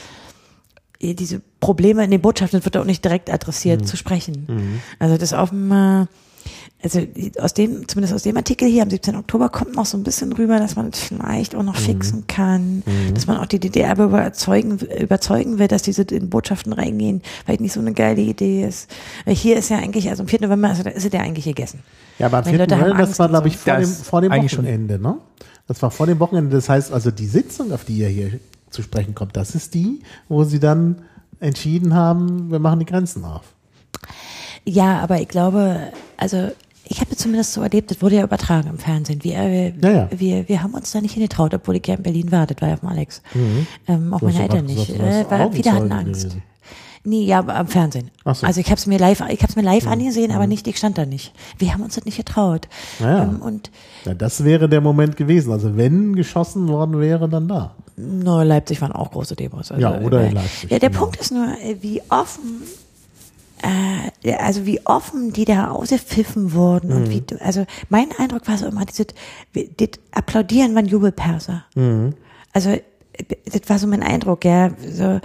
diese 1.02 1.42
Probleme 1.58 2.04
in 2.04 2.12
den 2.12 2.20
Botschaften, 2.20 2.60
das 2.60 2.64
wird 2.64 2.76
auch 2.76 2.84
nicht 2.84 3.04
direkt 3.04 3.28
adressiert, 3.28 3.80
mhm. 3.80 3.86
zu 3.86 3.96
sprechen. 3.96 4.46
Mhm. 4.48 4.80
Also 5.00 5.18
das 5.18 5.32
auf 5.32 5.50
dem 5.50 5.72
äh, 5.72 6.06
also 6.82 7.00
aus 7.38 7.54
dem, 7.54 7.86
zumindest 7.86 8.14
aus 8.14 8.22
dem 8.24 8.36
Artikel 8.36 8.68
hier 8.68 8.82
am 8.82 8.90
17. 8.90 9.14
Oktober 9.16 9.48
kommt 9.48 9.76
noch 9.76 9.86
so 9.86 9.96
ein 9.96 10.02
bisschen 10.02 10.32
rüber, 10.32 10.58
dass 10.58 10.74
man 10.76 10.88
es 10.88 10.98
vielleicht 10.98 11.54
auch 11.54 11.62
noch 11.62 11.78
Mhm. 11.78 11.84
fixen 11.84 12.26
kann, 12.26 12.82
dass 13.14 13.26
man 13.26 13.36
auch 13.38 13.46
die 13.46 13.60
DDR 13.60 13.96
überzeugen, 13.98 14.78
überzeugen 14.78 15.58
will, 15.58 15.68
dass 15.68 15.82
diese 15.82 16.02
in 16.02 16.28
Botschaften 16.28 16.72
reingehen, 16.72 17.22
weil 17.46 17.56
nicht 17.56 17.72
so 17.72 17.80
eine 17.80 17.92
geile 17.92 18.20
Idee 18.20 18.66
ist. 18.66 18.90
Weil 19.24 19.34
hier 19.34 19.56
ist 19.56 19.70
ja 19.70 19.78
eigentlich, 19.78 20.08
also 20.10 20.22
am 20.24 20.28
4. 20.28 20.40
November 20.42 20.72
ist, 20.72 20.84
ist 20.86 21.06
es 21.06 21.12
ja 21.12 21.20
eigentlich 21.20 21.44
gegessen. 21.44 21.80
Ja, 22.18 22.26
aber 22.26 22.38
am 22.38 22.44
Wenn 22.46 22.52
4. 22.52 22.58
Leute 22.58 22.74
haben 22.74 22.80
November, 22.80 22.98
das 22.98 23.08
Angst 23.10 23.18
war, 23.20 23.28
glaube 23.28 23.48
ich, 23.48 23.56
vor 23.56 23.76
dem, 23.76 23.88
vor 23.88 24.20
dem 24.20 24.32
eigentlich 24.32 24.52
schon. 24.52 24.64
Wochenende, 24.64 24.98
ne? 24.98 25.18
Das 25.68 25.80
war 25.82 25.90
vor 25.92 26.06
dem 26.06 26.18
Wochenende. 26.18 26.56
Das 26.56 26.68
heißt 26.68 26.92
also, 26.92 27.10
die 27.10 27.26
Sitzung, 27.26 27.72
auf 27.72 27.84
die 27.84 27.98
ihr 27.98 28.08
hier 28.08 28.40
zu 28.70 28.82
sprechen 28.82 29.14
kommt, 29.14 29.36
das 29.36 29.54
ist 29.54 29.74
die, 29.74 30.00
wo 30.28 30.42
sie 30.44 30.58
dann 30.58 31.02
entschieden 31.38 31.94
haben, 31.94 32.50
wir 32.50 32.58
machen 32.58 32.80
die 32.80 32.86
Grenzen 32.86 33.24
auf. 33.24 33.42
Ja, 34.64 35.00
aber 35.00 35.20
ich 35.20 35.28
glaube, 35.28 35.92
also 36.16 36.50
ich 36.92 37.00
habe 37.00 37.16
zumindest 37.16 37.52
so 37.54 37.62
erlebt, 37.62 37.90
das 37.90 38.02
wurde 38.02 38.16
ja 38.16 38.22
übertragen 38.24 38.68
im 38.68 38.78
Fernsehen. 38.78 39.24
Wir, 39.24 39.38
wir, 39.38 39.72
Ja, 39.82 39.90
ja. 39.90 40.08
wir, 40.14 40.48
wir 40.48 40.62
haben 40.62 40.74
uns 40.74 40.92
da 40.92 41.00
nicht 41.00 41.14
hingetraut, 41.14 41.54
obwohl 41.54 41.76
ich 41.76 41.86
ja 41.86 41.94
in 41.94 42.02
Berlin 42.02 42.30
war, 42.30 42.46
das 42.46 42.60
war 42.60 42.68
ja 42.68 42.76
vom 42.76 42.88
Alex. 42.90 43.22
Ähm, 43.88 44.12
auch 44.14 44.20
Du 44.20 44.26
meine 44.26 44.42
Eltern 44.42 44.66
nicht. 44.66 44.90
Äh, 44.90 45.24
weil 45.28 45.50
viele 45.52 45.72
hatten 45.72 45.90
Angst. 45.92 46.22
gewesen. 46.24 46.42
Nee, 47.04 47.24
ja, 47.24 47.40
am 47.40 47.66
Fernsehen. 47.66 48.10
Ach 48.24 48.36
so. 48.36 48.44
Mhm. 48.44 48.48
Also 48.48 48.60
ich 48.60 48.66
habe 48.66 48.76
es 48.76 48.86
mir 48.86 48.98
live, 48.98 49.24
ich 49.28 49.42
habe 49.42 49.52
mir 49.56 49.62
live 49.62 49.86
angesehen, 49.88 50.30
aber 50.30 50.46
nicht, 50.46 50.68
ich 50.68 50.76
stand 50.76 50.98
da 50.98 51.04
nicht. 51.04 51.32
Wir 51.58 51.72
haben 51.74 51.82
uns 51.82 51.96
das 51.96 52.04
nicht 52.04 52.16
getraut. 52.16 52.68
Naja. 53.00 53.24
Ähm, 53.24 53.42
und 53.42 53.70
Ja, 54.04 54.14
das 54.14 54.44
wäre 54.44 54.68
der 54.68 54.80
Moment 54.80 55.16
gewesen. 55.16 55.50
Also 55.52 55.76
wenn 55.76 56.14
geschossen 56.14 56.68
worden 56.68 57.00
wäre, 57.00 57.28
dann 57.28 57.48
da. 57.48 57.74
no, 57.96 58.42
Leipzig 58.42 58.80
waren 58.82 58.92
auch 58.92 59.10
große 59.10 59.34
Demos. 59.34 59.72
Also, 59.72 59.82
Ja, 59.82 59.98
oder 60.00 60.20
in 60.22 60.30
äh, 60.30 60.34
Leipzig, 60.34 60.70
Ja, 60.70 60.78
der 60.78 60.90
genau. 60.90 61.00
Punkt 61.00 61.16
ist 61.16 61.32
nur, 61.32 61.46
äh, 61.64 61.76
wie 61.80 62.00
offen 62.08 62.62
äh, 63.62 64.34
also 64.34 64.66
wie 64.66 64.84
offen 64.86 65.32
die 65.32 65.44
da 65.44 65.70
ausgepfiffen 65.70 66.52
wurden 66.52 66.92
und 66.92 67.04
Mhm. 67.04 67.10
wie, 67.10 67.22
also 67.40 67.64
mein 67.88 68.08
Eindruck 68.18 68.48
war 68.48 68.58
so 68.58 68.66
immer, 68.66 68.84
dieses, 68.84 69.06
das 69.52 69.88
Applaudieren 70.10 70.74
waren 70.74 70.86
Jubelperser. 70.86 71.64
Mhm. 71.74 72.14
Also, 72.52 72.76
das 73.44 73.68
war 73.68 73.78
so 73.78 73.86
mein 73.86 74.02
Eindruck, 74.02 74.44
ja, 74.44 74.70
so, 74.90 75.20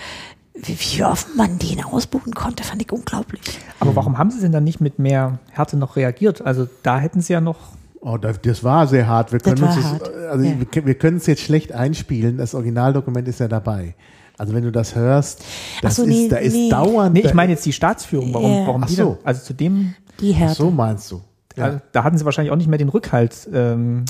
wie, 0.55 0.77
wie 0.80 1.03
offen 1.03 1.38
man 1.38 1.59
den 1.59 1.84
ausbuchen 1.84 2.34
konnte, 2.34 2.64
fand 2.64 2.81
ich 2.81 2.91
unglaublich. 2.91 3.41
Aber 3.80 3.95
warum 3.95 4.18
haben 4.18 4.31
sie 4.31 4.39
denn 4.39 4.51
dann 4.51 4.64
nicht 4.64 4.81
mit 4.81 4.97
mehr 4.99 5.39
Härte 5.51 5.77
noch 5.77 5.95
reagiert? 5.95 6.41
Also 6.41 6.68
da 6.84 6.99
hätten 6.99 7.22
sie 7.22 7.34
ja 7.34 7.41
noch. 7.41 7.57
Oh, 8.01 8.18
das, 8.18 8.41
das 8.41 8.64
war 8.64 8.88
sehr 8.88 9.07
hart. 9.07 9.31
Wir 9.31 9.39
können 9.39 9.61
uns 9.64 9.76
das, 9.76 10.01
also 10.30 10.45
ja. 10.45 10.53
wir, 10.59 10.85
wir 10.85 10.95
können 10.95 11.18
es 11.18 11.26
jetzt 11.26 11.41
schlecht 11.41 11.72
einspielen. 11.73 12.38
Das 12.38 12.55
Originaldokument 12.55 13.27
ist 13.27 13.39
ja 13.39 13.47
dabei. 13.47 13.95
Also 14.38 14.53
wenn 14.53 14.64
du 14.64 14.72
das 14.72 14.95
hörst, 14.95 15.43
das 15.81 15.95
so, 15.95 16.03
ist, 16.03 16.09
nee, 16.09 16.27
da 16.30 16.38
ist 16.38 16.53
nee. 16.53 16.69
dauernd. 16.69 17.14
Nee, 17.14 17.22
ich 17.22 17.27
da- 17.30 17.34
meine 17.34 17.51
jetzt 17.53 17.65
die 17.65 17.73
Staatsführung. 17.73 18.34
Warum, 18.34 18.51
Ja. 18.51 18.68
warum 18.68 18.84
Ach 18.84 18.88
die 18.88 18.93
so. 18.95 19.14
denn? 19.15 19.26
Also 19.26 19.43
zu 19.43 19.53
dem, 19.53 19.95
Die 20.19 20.31
Ach 20.35 20.39
Härte. 20.39 20.55
so 20.55 20.72
meinst 20.72 21.11
du. 21.11 21.22
also, 21.57 21.80
da 21.91 22.03
hatten 22.03 22.18
sie 22.18 22.26
wahrscheinlich 22.26 22.51
auch 22.51 22.55
nicht 22.57 22.68
mehr 22.68 22.77
den 22.77 22.89
Rückhalt 22.89 23.49
ähm, 23.51 24.05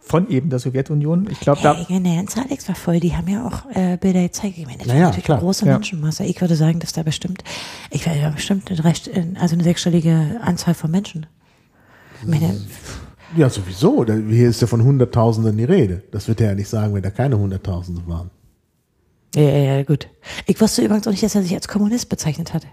von 0.00 0.26
eben 0.30 0.48
der 0.48 0.58
Sowjetunion. 0.58 1.28
Ich 1.30 1.40
glaube, 1.40 1.60
da. 1.62 1.74
Hey, 1.74 1.96
in 1.98 2.04
der 2.04 2.16
ganze 2.16 2.40
Alex 2.40 2.66
war 2.68 2.74
voll, 2.74 2.98
die 2.98 3.14
haben 3.14 3.28
ja 3.28 3.46
auch 3.46 3.68
äh, 3.76 3.98
Bilder 3.98 4.22
gezeigt. 4.22 4.56
Ich 4.56 4.64
meine, 4.64 4.78
das 4.78 4.86
Naja, 4.86 5.00
natürlich 5.02 5.24
klar. 5.26 5.36
eine 5.36 5.44
große 5.44 5.66
Ja. 5.66 5.72
Menschenmasse. 5.74 6.24
Ich 6.24 6.40
würde 6.40 6.56
sagen, 6.56 6.78
dass 6.80 6.94
da 6.94 7.02
bestimmt, 7.02 7.44
ich 7.90 8.06
werde 8.06 8.20
ja 8.20 8.30
bestimmt 8.30 8.70
eine, 8.70 8.82
recht, 8.84 9.10
also 9.38 9.54
eine 9.54 9.64
sechsstellige 9.64 10.40
Anzahl 10.40 10.72
von 10.72 10.90
Menschen. 10.90 11.26
Ich 12.22 12.28
meine, 12.28 12.58
Ja, 13.36 13.50
sowieso. 13.50 14.04
Da- 14.04 14.14
Hier 14.14 14.48
ist 14.48 14.62
ja 14.62 14.66
von 14.66 14.82
Hunderttausenden 14.82 15.58
die 15.58 15.64
Rede. 15.64 16.02
Das 16.10 16.26
wird 16.26 16.40
er 16.40 16.48
ja 16.48 16.54
nicht 16.54 16.70
sagen, 16.70 16.94
wenn 16.94 17.02
da 17.02 17.10
keine 17.10 17.38
Hunderttausende 17.38 18.00
waren. 18.06 18.30
Ja, 19.34 19.42
ja, 19.42 19.58
ja, 19.76 19.82
gut. 19.82 20.08
Ich 20.46 20.60
wusste 20.60 20.82
übrigens 20.82 21.06
auch 21.06 21.10
nicht, 21.10 21.22
dass 21.22 21.34
er 21.34 21.42
sich 21.42 21.54
als 21.54 21.68
Kommunist 21.68 22.08
bezeichnet 22.08 22.54
hatte. 22.54 22.66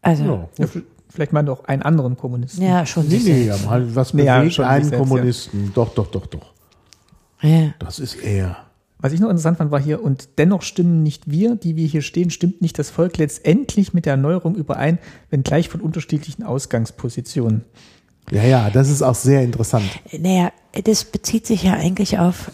Also, 0.00 0.24
Ja. 0.24 0.48
Ja, 0.58 0.66
vielleicht 1.08 1.32
mal 1.32 1.42
doch 1.42 1.64
einen 1.64 1.82
anderen 1.82 2.16
Kommunisten. 2.16 2.64
ja, 2.64 2.86
schon 2.86 3.06
Nee, 3.08 3.20
nee, 3.22 3.44
ja, 3.44 3.56
mal 3.58 3.94
was 3.94 4.14
Nee, 4.14 4.24
ja, 4.24 4.38
bewegt 4.38 4.54
schon 4.54 4.64
sich 4.64 4.70
einen 4.70 4.84
selbst, 4.84 4.92
ja. 4.92 4.98
Kommunisten. 4.98 5.72
Doch, 5.74 5.94
doch, 5.94 6.06
doch, 6.08 6.26
doch. 6.26 6.52
Ja. 7.42 7.74
Das 7.78 7.98
ist 7.98 8.14
er. 8.14 8.56
Was 8.98 9.12
ich 9.12 9.20
noch 9.20 9.28
interessant 9.30 9.58
fand, 9.58 9.72
war 9.72 9.80
hier, 9.80 10.02
und 10.02 10.28
dennoch 10.38 10.62
stimmen 10.62 11.02
nicht 11.02 11.28
wir, 11.28 11.56
die 11.56 11.74
wir 11.74 11.86
hier 11.86 12.02
stehen, 12.02 12.30
stimmt 12.30 12.62
nicht 12.62 12.78
das 12.78 12.88
Volk 12.88 13.18
letztendlich 13.18 13.92
mit 13.92 14.06
der 14.06 14.12
Erneuerung 14.12 14.54
überein, 14.54 14.98
wenngleich 15.28 15.68
von 15.68 15.80
unterschiedlichen 15.80 16.44
Ausgangspositionen. 16.44 17.64
Ja, 18.30 18.44
ja, 18.44 18.70
das 18.70 18.88
ist 18.88 19.02
auch 19.02 19.16
sehr 19.16 19.42
interessant. 19.42 19.84
Naja, 20.16 20.52
das 20.84 21.04
bezieht 21.04 21.48
sich 21.48 21.64
ja 21.64 21.74
eigentlich 21.74 22.20
auf, 22.20 22.52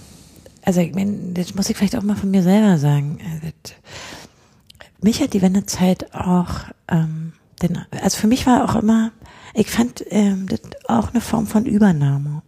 also 0.69 0.83
ich 0.83 0.95
meine, 0.95 1.33
das 1.33 1.55
muss 1.55 1.71
ich 1.71 1.79
vielleicht 1.79 1.97
auch 1.97 2.03
mal 2.03 2.15
von 2.15 2.31
mir 2.31 2.43
selber 2.43 2.77
sagen. 2.77 3.19
Das, 3.43 3.73
mich 5.01 5.23
hat 5.23 5.33
die 5.33 5.41
Wendezeit 5.41 6.13
auch, 6.13 6.51
ähm, 6.89 7.33
denn, 7.63 7.79
also 8.03 8.19
für 8.19 8.27
mich 8.27 8.47
war 8.47 8.69
auch 8.69 8.77
immer, 8.77 9.11
ich 9.55 9.71
fand 9.71 10.05
ähm, 10.11 10.47
das 10.47 10.61
auch 10.87 11.09
eine 11.09 11.23
Form 11.23 11.47
von 11.47 11.65
Übernahme 11.65 12.43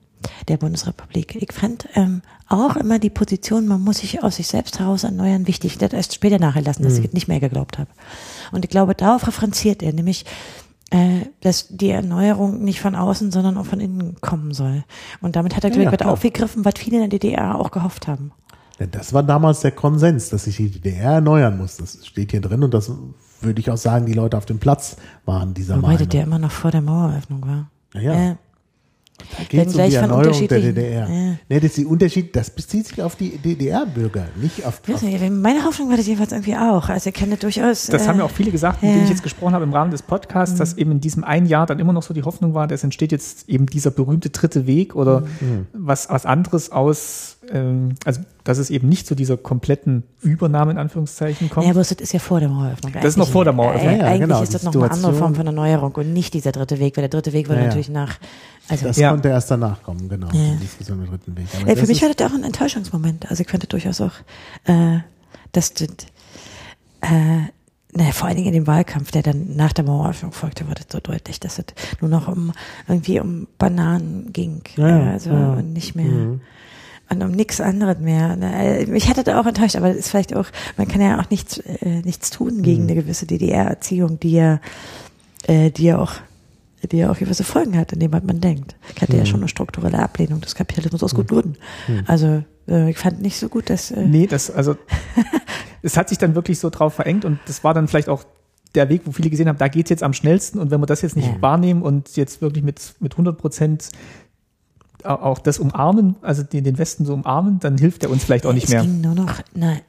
der 0.49 0.59
Bundesrepublik. 0.59 1.35
Ich 1.37 1.55
fand 1.55 1.89
ähm, 1.95 2.21
auch 2.47 2.77
immer 2.77 2.99
die 2.99 3.09
Position, 3.09 3.67
man 3.67 3.81
muss 3.81 4.01
sich 4.01 4.23
aus 4.23 4.37
sich 4.37 4.49
selbst 4.49 4.81
heraus 4.81 5.05
erneuern, 5.05 5.47
wichtig. 5.47 5.79
Das 5.79 5.95
erst 5.95 6.15
später 6.15 6.39
nachgelassen, 6.39 6.85
dass 6.85 6.99
ich 6.99 7.07
es 7.07 7.13
nicht 7.15 7.29
mehr 7.29 7.41
geglaubt 7.41 7.79
habe. 7.79 7.89
Und 8.53 8.67
ich 8.67 8.71
glaube, 8.71 8.95
darauf 8.95 9.27
referenziert 9.29 9.83
er, 9.83 9.95
nämlich 9.95 10.27
äh, 10.91 11.27
dass 11.41 11.69
die 11.69 11.91
Erneuerung 11.91 12.63
nicht 12.65 12.81
von 12.81 12.95
außen, 12.95 13.31
sondern 13.31 13.57
auch 13.57 13.67
von 13.67 13.81
innen 13.81 14.17
kommen 14.21 14.53
soll. 14.53 14.85
Und 15.21 15.37
damit 15.37 15.57
hat 15.57 15.65
er, 15.65 15.71
glaube 15.71 15.85
Ja, 15.85 15.89
ich, 15.89 15.93
was 15.93 15.99
klar. 16.01 16.13
aufgegriffen, 16.13 16.65
was 16.65 16.75
viele 16.79 16.97
in 16.97 17.09
der 17.11 17.19
DDR 17.19 17.59
auch 17.59 17.71
gehofft 17.71 18.09
haben. 18.09 18.33
Denn 18.79 18.91
das 18.91 19.13
war 19.13 19.23
damals 19.23 19.61
der 19.61 19.73
Konsens, 19.73 20.31
dass 20.31 20.45
sich 20.45 20.57
die 20.57 20.71
DDR 20.71 21.13
erneuern 21.15 21.59
muss. 21.59 21.77
Das 21.77 22.05
steht 22.07 22.31
hier 22.31 22.41
drin 22.41 22.63
und 22.65 22.73
das 22.75 22.91
würde 23.43 23.61
ich 23.61 23.71
auch 23.71 23.77
sagen, 23.77 24.07
die 24.07 24.15
Leute 24.15 24.37
auf 24.39 24.47
dem 24.47 24.59
Platz 24.59 24.97
waren 25.27 25.55
dieser 25.55 25.77
Wobei 25.77 25.95
Meinung. 25.95 26.09
ja 26.13 26.23
immer 26.23 26.39
noch 26.39 26.51
vor 26.51 26.71
der 26.71 26.81
Maueröffnung 26.83 27.43
war. 27.47 27.71
Ja, 27.95 28.01
ja. 28.01 28.31
Äh, 28.33 28.37
Da 29.37 29.45
geht 29.45 29.67
es 29.67 29.75
um 29.75 29.83
die 29.83 29.91
von 29.91 30.11
Erneuerung 30.11 30.49
der 30.49 30.61
DDR. 30.61 31.09
Ja. 31.09 31.37
Nee, 31.49 31.61
das 31.61 31.65
ist 31.65 31.77
die 31.79 31.87
Unterschied, 31.87 32.35
das 32.35 32.51
bezieht 32.51 32.87
sich 32.87 33.03
auf 33.03 33.17
die 33.17 33.39
DDR-Bürger, 33.39 34.29
nicht 34.41 34.65
auf, 34.65 34.81
ich 34.87 34.95
auf 34.95 35.03
weiß 35.03 35.11
nicht, 35.11 35.31
meine 35.31 35.65
Hoffnung 35.65 35.91
war 35.91 35.97
das 35.97 36.07
jedenfalls 36.07 36.33
irgendwie 36.33 36.57
auch. 36.57 36.89
Also 36.89 37.11
ich 37.11 37.31
das 37.31 37.39
durchaus. 37.39 37.87
Das 37.87 38.05
äh, 38.05 38.09
haben 38.09 38.19
ja 38.19 38.25
auch 38.25 38.31
viele 38.31 38.51
gesagt, 38.51 38.83
mit 38.83 38.91
ja. 38.91 38.95
denen 38.97 39.05
ich 39.05 39.11
jetzt 39.11 39.23
gesprochen 39.23 39.55
habe 39.55 39.65
im 39.65 39.73
Rahmen 39.73 39.91
des 39.91 40.03
Podcasts, 40.03 40.57
dass 40.57 40.77
eben 40.77 40.93
in 40.93 41.01
diesem 41.01 41.25
einen 41.25 41.47
Jahr 41.47 41.67
dann 41.67 41.79
immer 41.79 41.93
noch 41.93 42.03
so 42.03 42.15
die 42.15 42.23
Hoffnung 42.23 42.55
war, 42.55 42.71
es 42.71 42.85
entsteht 42.85 43.13
jetzt 43.13 43.49
eben 43.49 43.67
dieser 43.67 43.91
berühmte 43.91 44.31
dritte 44.31 44.67
Weg 44.67 44.95
oder 44.95 45.25
was, 45.73 46.09
was 46.11 46.27
anderes 46.27 46.73
aus, 46.73 47.39
ähm, 47.53 47.95
also 48.05 48.21
dass 48.45 48.59
es 48.59 48.71
eben 48.71 48.89
nicht 48.89 49.07
zu 49.07 49.15
dieser 49.15 49.37
kompletten 49.37 50.03
Übernahme 50.23 50.71
in 50.73 50.79
Anführungszeichen 50.79 51.51
kommt. 51.51 51.65
Ja, 51.67 51.71
aber 51.73 51.81
das 51.81 51.93
ist 51.93 52.13
ja 52.13 52.19
vor 52.19 52.41
der 52.41 52.49
Maueröffnung. 52.49 52.93
Das 52.95 53.05
ist 53.05 53.17
noch 53.17 53.29
vor 53.29 53.45
der 53.45 53.53
Maueröffnung. 53.53 53.89
Äh, 53.89 53.97
Ja, 53.99 53.99
ja, 53.99 54.07
eigentlich 54.09 54.21
genau, 54.23 54.43
ist 54.43 54.55
das 54.55 54.63
noch 54.63 54.73
eine 54.75 54.83
andere 54.85 54.95
Situation- 54.97 55.19
Form 55.19 55.35
von 55.35 55.47
Erneuerung 55.47 55.93
und 55.93 56.13
nicht 56.13 56.35
dieser 56.35 56.53
dritte 56.53 56.79
Weg, 56.79 56.97
weil 56.97 57.03
der 57.03 57.09
dritte 57.11 57.33
Weg 57.33 57.49
würde 57.49 57.61
Ja, 57.63 57.67
natürlich 57.69 57.89
nach. 57.91 58.19
Also 58.69 58.87
das 58.87 58.97
Ja. 58.97 59.11
konnte 59.11 59.29
erst 59.29 59.51
danach 59.51 59.83
kommen, 59.83 60.09
genau, 60.09 60.29
Ja. 60.29 60.53
die 60.55 60.61
Diskussion 60.61 61.01
mit 61.01 61.11
dritten 61.11 61.37
Weg. 61.37 61.47
Aber 61.61 61.71
Äh, 61.71 61.77
für 61.77 61.87
mich 61.87 62.01
war 62.03 62.11
das 62.13 62.31
auch 62.31 62.35
ein 62.35 62.45
Enttäuschungsmoment. 62.45 63.29
Also 63.31 63.43
ich 63.43 63.49
das 63.49 63.61
durchaus 63.69 64.01
auch, 64.01 64.13
äh, 64.65 64.99
dass 65.53 65.75
das, 65.75 65.89
äh, 67.01 67.09
naja, 67.93 68.13
vor 68.13 68.29
allen 68.29 68.37
Dingen 68.37 68.49
in 68.49 68.55
dem 68.55 68.67
Wahlkampf, 68.67 69.11
der 69.11 69.23
dann 69.23 69.57
nach 69.57 69.73
der 69.73 69.85
Maueröffnung 69.85 70.33
folgte, 70.33 70.67
wurde 70.69 70.83
das 70.83 70.87
so 70.93 71.01
deutlich, 71.01 71.41
dass 71.41 71.59
es 71.59 71.65
nur 72.01 72.09
noch 72.11 72.29
um 72.29 72.53
irgendwie 72.87 73.19
um 73.21 73.49
Bananen 73.59 74.33
ging. 74.33 74.63
Ja, 74.77 74.87
äh, 74.89 75.09
also 75.11 75.31
ja. 75.31 75.53
und 75.55 75.73
nicht 75.73 75.95
mehr. 75.97 76.05
Mhm. 76.07 76.41
Und 77.13 77.23
um 77.23 77.33
nichts 77.33 77.61
anderes 77.61 77.99
mehr. 77.99 78.37
Ne, 78.37 78.81
äh, 78.83 78.87
Mich 78.87 79.09
hatte 79.09 79.25
das 79.25 79.35
auch 79.35 79.47
enttäuscht, 79.47 79.75
aber 79.77 79.89
das 79.89 79.97
ist 79.97 80.09
vielleicht 80.11 80.35
auch, 80.37 80.47
man 80.77 80.87
kann 80.87 81.01
ja 81.01 81.21
auch 81.21 81.29
nichts, 81.29 81.59
äh, 81.59 82.03
nichts 82.05 82.31
tun 82.31 82.63
gegen 82.63 82.85
Mhm. 82.85 82.91
eine 82.91 83.03
gewisse 83.03 83.27
DDR-Erziehung, 83.27 84.21
die 84.21 84.33
ja, 84.33 84.61
äh, 85.49 85.71
die 85.71 85.85
ja 85.85 85.99
auch, 85.99 86.13
die 86.91 86.99
ja 86.99 87.11
auch 87.11 87.19
gewisse 87.19 87.43
Folgen 87.45 87.77
hat, 87.77 87.93
in 87.93 87.99
dem 88.01 88.13
was 88.13 88.23
man 88.23 88.41
denkt. 88.41 88.77
Ich 88.95 89.03
hatte 89.03 89.15
ja 89.17 89.23
Mhm. 89.23 89.27
schon 89.27 89.41
eine 89.41 89.49
strukturelle 89.49 89.99
Ablehnung 89.99 90.41
des 90.41 90.55
Kapitalismus 90.55 91.03
aus 91.03 91.15
guten 91.15 91.29
Gründen. 91.29 91.57
Also 92.07 92.45
äh, 92.69 92.91
ich 92.91 92.99
fand 92.99 93.21
nicht 93.21 93.37
so 93.39 93.49
gut, 93.49 93.71
dass 93.71 93.91
äh, 93.91 94.07
Nee, 94.07 94.27
das, 94.29 94.49
also, 94.51 94.77
es 95.83 95.97
hat 95.97 96.09
sich 96.09 96.19
dann 96.19 96.35
wirklich 96.35 96.59
so 96.61 96.71
drauf 96.71 96.95
verengt 96.95 97.25
und 97.25 97.39
das 97.47 97.65
war 97.65 97.75
dann 97.75 97.89
vielleicht 97.89 98.09
auch 98.09 98.23
der 98.77 98.89
Weg, 98.89 99.03
wo 99.05 99.11
viele 99.11 99.31
gesehen 99.31 99.49
haben, 99.49 99.59
da 99.59 99.67
geht's 99.67 99.91
jetzt 99.91 100.05
am 100.05 100.13
schnellsten 100.13 100.61
und 100.61 100.71
wenn 100.71 100.81
wir 100.81 100.87
das 100.87 101.03
jetzt 101.03 101.17
nicht 101.17 101.27
Ja. 101.27 101.43
wahrnehmen 101.43 101.83
und 101.83 102.17
jetzt 102.17 102.41
wirklich 102.41 102.63
mit, 102.63 102.95
mit 103.01 103.15
100 103.15 103.37
Prozent 103.37 103.89
auch 105.05 105.39
das 105.39 105.59
umarmen, 105.59 106.17
also 106.23 106.43
den, 106.43 106.65
den 106.65 106.79
Westen 106.79 107.05
so 107.05 107.15
umarmen, 107.15 107.61
dann 107.61 107.79
hilft 107.79 108.03
er 108.03 108.11
uns 108.11 108.25
vielleicht 108.25 108.47
auch 108.47 108.53
nicht 108.53 108.65
es 108.65 108.71
mehr. 108.71 108.83
ging 108.83 109.01
nur 109.01 109.15
noch, 109.15 109.41
na, 109.55 109.75
äh, 109.75 109.81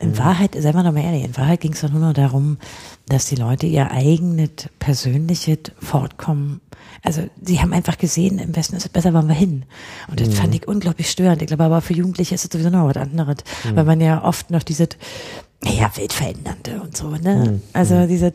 in 0.00 0.18
Wahrheit, 0.18 0.54
seien 0.54 0.74
wir 0.74 0.82
doch 0.82 0.92
mal 0.92 1.02
ehrlich, 1.04 1.24
in 1.24 1.36
Wahrheit 1.36 1.60
ging 1.60 1.72
es 1.72 1.80
doch 1.80 1.90
nur 1.90 2.00
noch 2.00 2.12
darum, 2.12 2.58
dass 3.08 3.26
die 3.26 3.36
Leute 3.36 3.66
ihr 3.66 3.90
eigenes 3.90 4.50
persönliches 4.78 5.58
Fortkommen, 5.78 6.60
also 7.02 7.22
sie 7.40 7.60
haben 7.60 7.72
einfach 7.72 7.98
gesehen, 7.98 8.38
im 8.38 8.54
Westen 8.54 8.76
ist 8.76 8.84
es 8.84 8.88
besser, 8.88 9.12
wollen 9.12 9.28
wir 9.28 9.34
hin. 9.34 9.64
Und 10.08 10.20
das 10.20 10.34
fand 10.34 10.54
ich 10.54 10.68
unglaublich 10.68 11.10
störend. 11.10 11.42
Ich 11.42 11.48
glaube 11.48 11.64
aber 11.64 11.80
für 11.80 11.94
Jugendliche 11.94 12.34
ist 12.34 12.44
es 12.44 12.50
sowieso 12.52 12.70
noch 12.70 12.86
was 12.86 12.96
anderes, 12.96 13.38
weil 13.74 13.84
man 13.84 14.00
ja 14.00 14.22
oft 14.22 14.50
noch 14.50 14.62
dieses, 14.62 14.90
ja, 15.64 15.90
weltverändernde 15.96 16.80
und 16.80 16.96
so, 16.96 17.10
ne? 17.10 17.60
Also 17.72 18.06
dieses, 18.06 18.34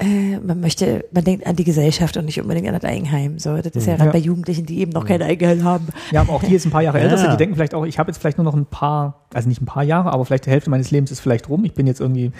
äh, 0.00 0.38
man 0.38 0.60
möchte, 0.60 1.04
man 1.12 1.24
denkt 1.24 1.46
an 1.46 1.56
die 1.56 1.64
Gesellschaft 1.64 2.16
und 2.16 2.24
nicht 2.24 2.40
unbedingt 2.40 2.66
an 2.68 2.74
das 2.74 2.84
Eigenheim. 2.84 3.38
So, 3.38 3.56
das 3.56 3.72
ist 3.74 3.86
ja, 3.86 3.94
gerade 3.96 4.06
Ja. 4.06 4.12
bei 4.12 4.18
Jugendlichen, 4.18 4.66
die 4.66 4.80
eben 4.80 4.92
noch 4.92 5.04
kein 5.06 5.22
Eigenheim 5.22 5.64
haben. 5.64 5.88
Ja, 6.10 6.22
aber 6.22 6.32
auch 6.32 6.42
die 6.42 6.52
jetzt 6.52 6.66
ein 6.66 6.70
paar 6.70 6.82
Jahre 6.82 7.00
älter 7.00 7.18
sind, 7.18 7.32
die 7.32 7.36
denken 7.36 7.54
vielleicht 7.54 7.74
auch, 7.74 7.84
ich 7.84 7.98
habe 7.98 8.10
jetzt 8.10 8.18
vielleicht 8.18 8.38
nur 8.38 8.44
noch 8.44 8.54
ein 8.54 8.66
paar, 8.66 9.26
also 9.32 9.48
nicht 9.48 9.60
ein 9.62 9.66
paar 9.66 9.82
Jahre, 9.84 10.12
aber 10.12 10.24
vielleicht 10.24 10.46
die 10.46 10.50
Hälfte 10.50 10.70
meines 10.70 10.90
Lebens 10.90 11.10
ist 11.10 11.20
vielleicht 11.20 11.48
rum. 11.48 11.64
Ich 11.64 11.74
bin 11.74 11.86
jetzt 11.86 12.00
irgendwie 12.00 12.32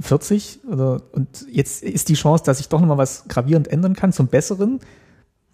40 0.00 0.60
oder, 0.70 1.02
und 1.12 1.46
jetzt 1.50 1.82
ist 1.82 2.08
die 2.08 2.14
Chance, 2.14 2.44
dass 2.44 2.60
ich 2.60 2.68
doch 2.68 2.80
nochmal 2.80 2.98
was 2.98 3.24
gravierend 3.28 3.68
ändern 3.68 3.94
kann 3.94 4.12
zum 4.12 4.28
Besseren, 4.28 4.80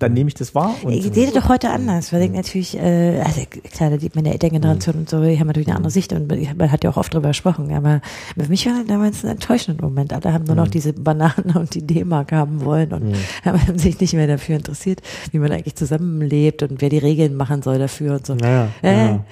dann 0.00 0.12
nehme 0.12 0.28
ich 0.28 0.34
das 0.34 0.54
wahr. 0.54 0.74
Und 0.82 0.92
Ich 0.92 1.04
sehe 1.14 1.26
das 1.30 1.34
doch 1.34 1.48
heute 1.48 1.70
anders, 1.70 2.12
weil 2.12 2.22
ich 2.22 2.30
natürlich, 2.32 2.76
äh, 2.76 3.20
also 3.20 3.40
klar, 3.72 3.90
da 3.90 3.98
sieht 3.98 4.14
man 4.16 4.24
der 4.24 4.32
Elterngeneration 4.34 4.96
und 4.96 5.08
so, 5.08 5.22
die 5.22 5.38
haben 5.38 5.46
natürlich 5.46 5.68
eine 5.68 5.76
andere 5.76 5.92
Sicht 5.92 6.12
und 6.12 6.28
man 6.58 6.72
hat 6.72 6.82
ja 6.84 6.90
auch 6.90 6.96
oft 6.96 7.14
drüber 7.14 7.28
gesprochen, 7.28 7.72
aber 7.72 8.00
für 8.36 8.48
mich 8.48 8.66
war 8.66 8.74
das 8.74 8.86
damals 8.86 9.24
ein 9.24 9.30
enttäuschender 9.30 9.84
Moment. 9.84 10.12
Alle 10.12 10.32
haben 10.32 10.44
nur 10.44 10.56
noch 10.56 10.68
diese 10.68 10.92
Banane 10.92 11.54
und 11.54 11.74
die 11.74 11.86
D-Mark 11.86 12.32
haben 12.32 12.64
wollen 12.64 12.92
und 12.92 13.14
haben 13.44 13.78
sich 13.78 13.98
nicht 14.00 14.14
mehr 14.14 14.26
dafür 14.26 14.56
interessiert, 14.56 15.00
wie 15.30 15.38
man 15.38 15.52
eigentlich 15.52 15.76
zusammenlebt 15.76 16.62
und 16.64 16.80
wer 16.80 16.88
die 16.88 16.98
Regeln 16.98 17.36
machen 17.36 17.62
soll 17.62 17.78
dafür 17.78 18.14
und 18.14 18.26
so. 18.26 18.34
Naja, 18.34 18.68
Äh, 18.82 19.06
ja. 19.06 19.24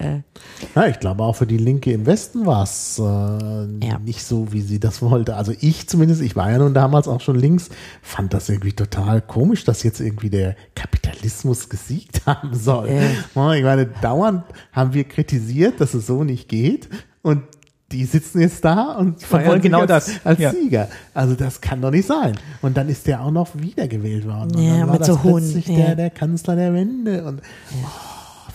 Ja, 0.00 0.86
ich 0.86 1.00
glaube 1.00 1.24
auch 1.24 1.34
für 1.34 1.46
die 1.46 1.56
Linke 1.58 1.92
im 1.92 2.06
Westen 2.06 2.46
war 2.46 2.62
es 2.62 2.98
äh, 3.00 3.02
Ja. 3.02 3.98
nicht 3.98 4.22
so, 4.24 4.52
wie 4.52 4.60
sie 4.60 4.78
das 4.78 5.02
wollte. 5.02 5.34
Also 5.34 5.52
ich 5.60 5.88
zumindest, 5.88 6.22
ich 6.22 6.36
war 6.36 6.50
ja 6.52 6.58
nun 6.58 6.72
damals 6.72 7.08
auch 7.08 7.20
schon 7.20 7.36
links, 7.36 7.68
fand 8.00 8.32
das 8.32 8.48
irgendwie 8.48 8.72
total 8.74 9.20
komisch, 9.20 9.64
dass 9.64 9.82
jetzt 9.82 10.00
irgendwie 10.00 10.30
der 10.30 10.54
Kapitalismus 10.76 11.68
gesiegt 11.68 12.22
haben 12.26 12.54
soll. 12.54 12.88
Ja, 13.34 13.54
Ich 13.54 13.64
meine, 13.64 13.86
dauernd 13.86 14.44
haben 14.72 14.94
wir 14.94 15.02
kritisiert, 15.04 15.80
dass 15.80 15.94
es 15.94 16.06
so 16.06 16.22
nicht 16.22 16.48
geht 16.48 16.88
und 17.22 17.42
die 17.90 18.04
sitzen 18.04 18.40
jetzt 18.42 18.64
da 18.66 18.92
und 18.98 19.22
feiern 19.22 19.62
genau 19.62 19.80
als, 19.80 19.88
das. 19.88 20.10
als 20.22 20.38
Ja. 20.38 20.50
Sieger. 20.52 20.88
Also 21.14 21.34
das 21.34 21.60
kann 21.62 21.80
doch 21.80 21.90
nicht 21.90 22.06
sein. 22.06 22.34
Und 22.60 22.76
dann 22.76 22.88
ist 22.90 23.06
der 23.06 23.22
auch 23.22 23.30
noch 23.30 23.48
wiedergewählt 23.54 24.26
worden. 24.28 24.54
Und 24.54 24.62
Ja, 24.62 24.76
dann 24.78 24.86
war 24.88 24.92
mit 24.92 25.00
das 25.00 25.06
so 25.08 25.22
hohen- 25.22 25.42
plötzlich 25.42 25.66
ja. 25.68 25.76
der, 25.76 25.94
der 25.96 26.10
Kanzler 26.10 26.54
der 26.54 26.74
Wende. 26.74 27.24
Und 27.24 27.40
oh, 27.72 27.86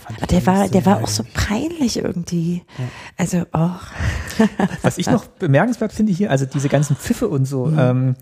fand 0.04 0.20
ich 0.20 0.26
der 0.26 0.46
war, 0.46 0.58
alles 0.60 0.70
der 0.70 0.86
war 0.86 1.02
auch 1.02 1.08
so 1.08 1.24
peinlich 1.34 1.96
irgendwie. 1.98 2.62
Also, 3.16 3.44
oh. 3.52 3.70
Was 4.82 4.98
ich 4.98 5.06
noch 5.06 5.26
bemerkenswert 5.26 5.92
finde 5.92 6.12
hier, 6.12 6.30
also 6.30 6.46
diese 6.46 6.68
ganzen 6.68 6.96
Pfiffe 6.96 7.28
und 7.28 7.44
so, 7.46 7.68
ähm, 7.68 8.16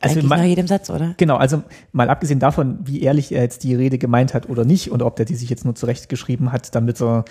also 0.00 0.18
Eigentlich 0.18 0.28
mal, 0.28 0.38
nach 0.38 0.44
jedem 0.44 0.66
Satz, 0.66 0.90
oder? 0.90 1.14
Genau, 1.16 1.36
also 1.36 1.62
mal 1.92 2.10
abgesehen 2.10 2.38
davon, 2.38 2.78
wie 2.84 3.00
ehrlich 3.00 3.32
er 3.32 3.42
jetzt 3.42 3.64
die 3.64 3.74
Rede 3.74 3.98
gemeint 3.98 4.34
hat 4.34 4.48
oder 4.48 4.64
nicht 4.64 4.90
und 4.90 5.02
ob 5.02 5.16
der 5.16 5.24
die 5.24 5.34
sich 5.34 5.48
jetzt 5.48 5.64
nur 5.64 5.74
zurechtgeschrieben 5.74 6.52
hat, 6.52 6.74
damit 6.74 7.00
er 7.00 7.24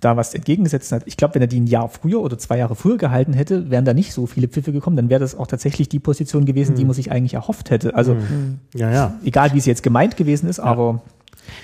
da 0.00 0.16
was 0.16 0.32
entgegengesetzt 0.32 0.92
hat. 0.92 1.02
Ich 1.06 1.16
glaube, 1.16 1.34
wenn 1.34 1.42
er 1.42 1.48
die 1.48 1.60
ein 1.60 1.66
Jahr 1.66 1.88
früher 1.88 2.20
oder 2.20 2.38
zwei 2.38 2.58
Jahre 2.58 2.76
früher 2.76 2.96
gehalten 2.96 3.32
hätte, 3.32 3.70
wären 3.70 3.84
da 3.84 3.94
nicht 3.94 4.12
so 4.12 4.26
viele 4.26 4.48
Pfiffe 4.48 4.72
gekommen, 4.72 4.96
dann 4.96 5.10
wäre 5.10 5.20
das 5.20 5.36
auch 5.36 5.46
tatsächlich 5.46 5.88
die 5.88 5.98
Position 5.98 6.44
gewesen, 6.44 6.76
die 6.76 6.84
man 6.84 6.94
sich 6.94 7.10
eigentlich 7.10 7.34
erhofft 7.34 7.70
hätte. 7.70 7.94
Also 7.94 8.16
Ja, 8.74 8.90
ja. 8.90 9.14
egal, 9.24 9.52
wie 9.52 9.58
es 9.58 9.66
jetzt 9.66 9.82
gemeint 9.82 10.16
gewesen 10.16 10.48
ist, 10.48 10.60
aber 10.60 11.02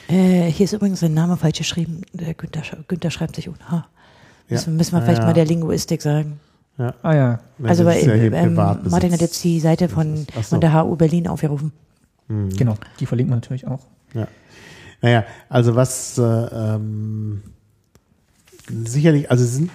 Äh, 0.08 0.50
hier 0.50 0.64
ist 0.64 0.72
übrigens 0.72 1.00
sein 1.00 1.14
Name 1.14 1.36
falsch 1.36 1.58
geschrieben. 1.58 2.02
Der 2.12 2.34
Günther, 2.34 2.62
Günther 2.88 3.10
schreibt 3.10 3.36
sich 3.36 3.48
ohne 3.48 3.58
H. 3.70 3.76
Ja. 4.48 4.54
Müssen, 4.56 4.76
müssen 4.76 4.92
wir 4.92 4.98
Ja, 4.98 5.04
vielleicht 5.04 5.20
ja. 5.20 5.26
mal 5.26 5.32
der 5.34 5.44
Linguistik 5.46 6.02
sagen. 6.02 6.40
ah 6.78 7.14
ja, 7.14 7.40
also 7.62 7.84
das 7.84 7.94
bei, 7.94 8.00
ist 8.00 8.06
ja 8.06 8.14
ähm. 8.14 8.54
Martin 8.54 9.12
hat 9.12 9.20
jetzt 9.20 9.42
die 9.44 9.60
Seite 9.60 9.88
von, 9.88 10.26
so. 10.34 10.42
von 10.42 10.60
der 10.60 10.74
HU 10.74 10.96
Berlin 10.96 11.28
aufgerufen. 11.28 11.72
genau, 12.28 12.74
die 13.00 13.06
verlinken 13.06 13.32
wir 13.32 13.36
natürlich 13.36 13.66
auch. 13.66 13.86
Ja. 14.12 14.26
Naja, 15.00 15.24
also 15.48 15.74
was 15.76 16.18
äh, 16.18 16.22
ähm, 16.22 17.42
sicherlich, 18.68 19.30
also 19.30 19.44
sind, 19.44 19.70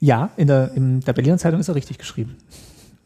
Ja, 0.00 0.30
in 0.36 0.48
der, 0.48 0.72
in 0.74 1.00
der 1.00 1.12
Berliner 1.12 1.38
Zeitung 1.38 1.60
ist 1.60 1.68
er 1.68 1.74
richtig 1.76 1.98
geschrieben. 1.98 2.36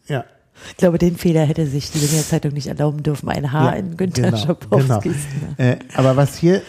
ja, 0.09 0.25
Ich 0.71 0.77
glaube, 0.77 0.99
den 0.99 1.17
Fehler 1.17 1.45
hätte 1.45 1.67
sich 1.67 1.91
die 1.91 1.99
Berliner 1.99 2.23
Zeitung 2.23 2.53
nicht 2.53 2.67
erlauben 2.67 3.03
dürfen, 3.03 3.29
ein 3.29 3.53
H 3.53 3.65
Ja, 3.65 3.71
in 3.73 3.97
Günther 3.97 4.31
genau, 4.31 4.37
Schabowskis. 4.37 5.17
äh, 5.59 5.77
aber 5.95 6.17
was 6.17 6.37
hier 6.37 6.63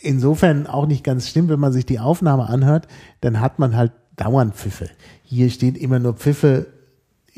insofern 0.00 0.66
auch 0.66 0.86
nicht 0.86 1.04
ganz 1.04 1.28
stimmt, 1.28 1.48
wenn 1.48 1.60
man 1.60 1.72
sich 1.72 1.86
die 1.86 1.98
Aufnahme 1.98 2.48
anhört, 2.48 2.86
dann 3.20 3.40
hat 3.40 3.58
man 3.58 3.76
halt 3.76 3.92
dauernd 4.16 4.54
Pfiffe. 4.54 4.88
Hier 5.22 5.50
steht 5.50 5.76
immer 5.78 5.98
nur 5.98 6.14
Pfiffe 6.14 6.66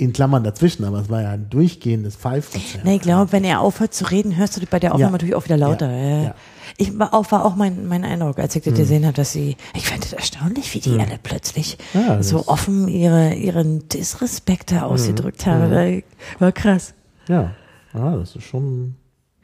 in 0.00 0.12
Klammern 0.12 0.42
dazwischen, 0.44 0.84
aber 0.84 0.98
es 1.00 1.08
war 1.10 1.22
ja 1.22 1.30
ein 1.30 1.48
durchgehendes 1.50 2.16
Pfeifkonzert. 2.16 2.84
Nee, 2.84 2.96
ich 2.96 3.02
glaube, 3.02 3.32
wenn 3.32 3.44
er 3.44 3.60
aufhört 3.60 3.92
zu 3.94 4.10
reden, 4.10 4.36
hörst 4.36 4.56
du 4.56 4.64
bei 4.66 4.78
der 4.80 4.92
Aufnahme 4.94 5.08
Ja. 5.08 5.12
natürlich 5.12 5.34
auch 5.34 5.44
wieder 5.44 5.56
lauter. 5.56 5.90
Ja, 5.90 6.22
Ja. 6.22 6.34
Ich 6.76 6.98
war 6.98 7.12
auch, 7.12 7.30
war 7.30 7.44
auch 7.44 7.56
mein, 7.56 7.86
mein 7.88 8.04
Eindruck, 8.04 8.38
als 8.38 8.56
ich 8.56 8.62
das 8.62 8.72
gesehen 8.74 9.04
habe, 9.04 9.12
dass 9.14 9.32
sie, 9.32 9.56
ich 9.74 9.86
fand 9.86 10.02
es 10.04 10.12
erstaunlich, 10.14 10.72
wie 10.74 10.78
die 10.80 10.98
alle 10.98 11.18
plötzlich 11.22 11.76
so 12.20 12.46
offen 12.46 12.88
ihre, 12.88 13.34
ihren 13.34 13.86
Disrespekt 13.88 14.72
da 14.72 14.82
ausgedrückt 14.82 15.44
haben. 15.46 16.02
War- 16.38 16.52
krass. 16.52 16.94
Ja, 17.28 17.50
ja 17.92 18.16
das 18.16 18.34
ist 18.36 18.44
schon, 18.44 18.94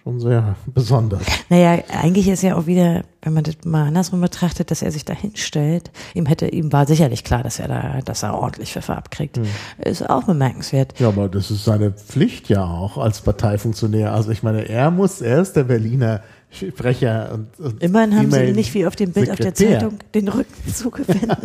schon 0.07 0.21
sehr 0.21 0.55
besonders. 0.67 1.23
Naja, 1.49 1.83
eigentlich 2.01 2.29
ist 2.29 2.43
ja 2.43 2.55
auch 2.55 2.67
wieder, 2.67 3.03
wenn 3.23 3.33
man 3.33 3.43
das 3.43 3.57
mal 3.65 3.89
andersrum 3.89 4.21
betrachtet, 4.21 4.71
dass 4.71 4.81
er 4.81 4.93
sich 4.93 5.05
da 5.05 5.13
hinstellt. 5.13 5.91
Ihm 6.15 6.27
hätte, 6.27 6.47
ihm 6.47 6.73
war 6.73 6.87
sicherlich 6.87 7.25
klar, 7.25 7.43
dass 7.43 7.59
er 7.59 7.67
da, 7.67 8.01
dass 8.05 8.23
er 8.23 8.35
ordentlich 8.35 8.73
Pfeffer 8.73 8.97
abkriegt. 8.97 9.41
Ist 9.79 10.09
auch 10.09 10.23
bemerkenswert. 10.23 10.95
Ja, 11.01 11.09
aber 11.09 11.29
das 11.29 11.51
ist 11.51 11.65
seine 11.65 11.91
Pflicht 11.91 12.49
ja 12.49 12.65
auch 12.65 12.99
als 12.99 13.21
Parteifunktionär. 13.21 14.13
Also 14.13 14.31
ich 14.31 14.45
meine, 14.45 14.69
er 14.69 14.93
muss, 14.93 15.21
er 15.21 15.41
ist 15.41 15.57
der 15.57 15.65
Berliner 15.65 16.23
Sprecher 16.49 17.33
und, 17.35 17.59
und 17.59 17.83
Immerhin 17.83 18.15
haben 18.15 18.21
sie 18.21 18.27
immerhin 18.29 18.49
ihm 18.51 18.57
nicht 18.57 18.73
wie 18.73 18.87
auf 18.87 18.95
dem 18.95 19.11
Bild 19.11 19.31
auf 19.31 19.37
der 19.37 19.55
Sekretär. 19.55 19.81
Zeitung 19.81 19.99
den 20.15 20.29
Rücken 20.29 20.73
zugewendet. 20.73 21.39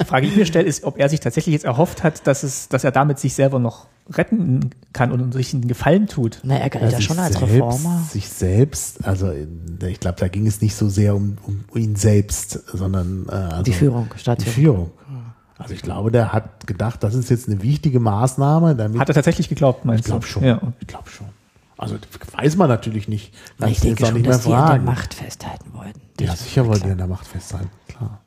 Die 0.00 0.04
Frage, 0.04 0.26
die 0.26 0.32
ich 0.32 0.38
mir 0.38 0.46
stelle, 0.46 0.66
ist, 0.66 0.84
ob 0.84 0.98
er 0.98 1.08
sich 1.08 1.20
tatsächlich 1.20 1.54
jetzt 1.54 1.64
erhofft 1.64 2.04
hat, 2.04 2.26
dass, 2.26 2.42
es, 2.42 2.68
dass 2.68 2.84
er 2.84 2.92
damit 2.92 3.18
sich 3.18 3.34
selber 3.34 3.58
noch 3.58 3.86
retten 4.16 4.70
kann 4.92 5.12
und 5.12 5.32
sich 5.32 5.52
einen 5.54 5.68
Gefallen 5.68 6.06
tut. 6.06 6.40
Na, 6.44 6.56
er 6.56 6.70
galt 6.70 6.92
ja 6.92 7.00
schon 7.00 7.18
als 7.18 7.38
selbst, 7.38 7.54
Reformer. 7.54 8.02
Sich 8.10 8.28
selbst, 8.28 9.04
also 9.06 9.32
ich 9.86 10.00
glaube, 10.00 10.18
da 10.20 10.28
ging 10.28 10.46
es 10.46 10.60
nicht 10.60 10.74
so 10.74 10.88
sehr 10.88 11.14
um, 11.14 11.38
um 11.42 11.64
ihn 11.74 11.96
selbst, 11.96 12.60
sondern 12.72 13.26
äh, 13.28 13.32
also 13.32 13.62
Die 13.62 13.72
Führung, 13.72 14.08
Die 14.14 14.18
Staatsführung. 14.20 14.86
Führung. 14.86 14.90
Also 15.58 15.74
ich 15.74 15.82
glaube, 15.82 16.10
der 16.10 16.32
hat 16.32 16.66
gedacht, 16.66 17.02
das 17.04 17.14
ist 17.14 17.30
jetzt 17.30 17.48
eine 17.48 17.62
wichtige 17.62 18.00
Maßnahme, 18.00 18.74
damit 18.74 19.00
Hat 19.00 19.08
er 19.08 19.14
tatsächlich 19.14 19.48
geglaubt, 19.48 19.84
meinst 19.84 20.00
ich 20.00 20.06
glaube 20.06 20.26
du? 20.26 20.30
schon. 20.30 20.44
Ja. 20.44 20.60
Ich 20.80 20.86
glaube 20.88 21.08
schon. 21.08 21.26
Also 21.78 21.96
weiß 22.36 22.56
man 22.56 22.68
natürlich 22.68 23.08
nicht. 23.08 23.34
Ich 23.66 23.80
denke 23.80 23.88
jetzt 23.88 24.02
auch 24.02 24.06
schon, 24.08 24.14
nicht 24.14 24.26
mehr 24.26 24.32
dass 24.36 24.42
die 24.44 24.52
an 24.52 24.58
der 24.58 24.66
fragen. 24.66 24.84
Macht 24.84 25.14
festhalten 25.14 25.72
wollten. 25.72 26.00
Ja, 26.20 26.34
sicher 26.36 26.64
klar. 26.64 26.78
die 26.78 26.90
an 26.90 26.98
der 26.98 27.06
Macht 27.06 27.26
festhalten, 27.26 27.70
klar. 27.88 28.20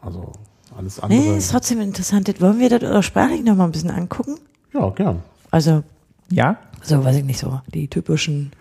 Also 0.00 0.32
alles 0.76 1.00
andere. 1.00 1.18
Nee, 1.20 1.36
ist 1.38 1.50
trotzdem 1.50 1.80
interessant. 1.80 2.28
Das 2.28 2.40
wollen 2.40 2.58
wir 2.58 2.68
das 2.68 2.82
oder 2.82 3.02
sprachlich 3.02 3.42
noch 3.44 3.56
mal 3.56 3.64
ein 3.64 3.72
bisschen 3.72 3.90
angucken? 3.90 4.36
ja, 4.72 4.88
gern. 4.90 5.22
Also, 5.50 5.82
ja, 6.30 6.58
so 6.82 7.02
weiß 7.04 7.16
ich 7.16 7.24
nicht 7.24 7.38
so, 7.38 7.60
die 7.72 7.88
typischen 7.88 8.52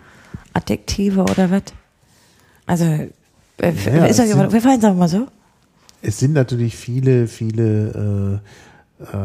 Adjektive 0.53 1.21
oder 1.21 1.51
was? 1.51 1.63
Also, 2.65 2.85
äh, 2.85 3.09
Ja, 3.57 4.05
ist 4.05 4.19
es 4.19 4.29
ja, 4.29 4.35
sind- 4.37 4.53
wir 4.53 4.61
fallen 4.61 4.81
es 4.83 4.95
mal 4.95 5.07
so. 5.09 5.27
Es 6.01 6.19
sind 6.19 6.33
natürlich 6.33 6.75
viele, 6.75 7.27
viele 7.27 8.41
äh, 9.01 9.03
äh, 9.03 9.17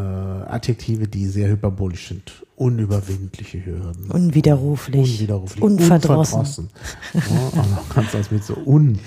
Adjektive, 0.48 1.06
die 1.06 1.26
sehr 1.26 1.48
hyperbolisch 1.50 2.08
sind. 2.08 2.44
Unüberwindliche 2.56 3.64
Hürden. 3.64 4.10
Unwiderruflich. 4.10 5.14
Unwiderruflich. 5.14 5.62
Unverdrossen. 5.62 6.68
Ja, 7.14 7.20
also 7.56 7.76
ganz 7.94 8.14
was 8.14 8.30
mit 8.30 8.42
so 8.44 8.56
un. 8.66 8.98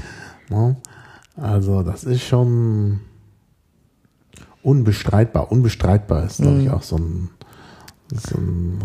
Ne? 0.49 0.75
Also 1.35 1.81
das 1.83 2.03
ist 2.03 2.21
schon 2.23 2.99
unbestreitbar. 4.63 5.51
Unbestreitbar 5.51 6.25
ist, 6.25 6.37
glaube 6.41 6.59
ich, 6.59 6.67
Mhm. 6.67 6.73
auch 6.73 6.83
so 6.83 6.97
ein, 6.97 7.29
so 8.11 8.37
ein 8.37 8.79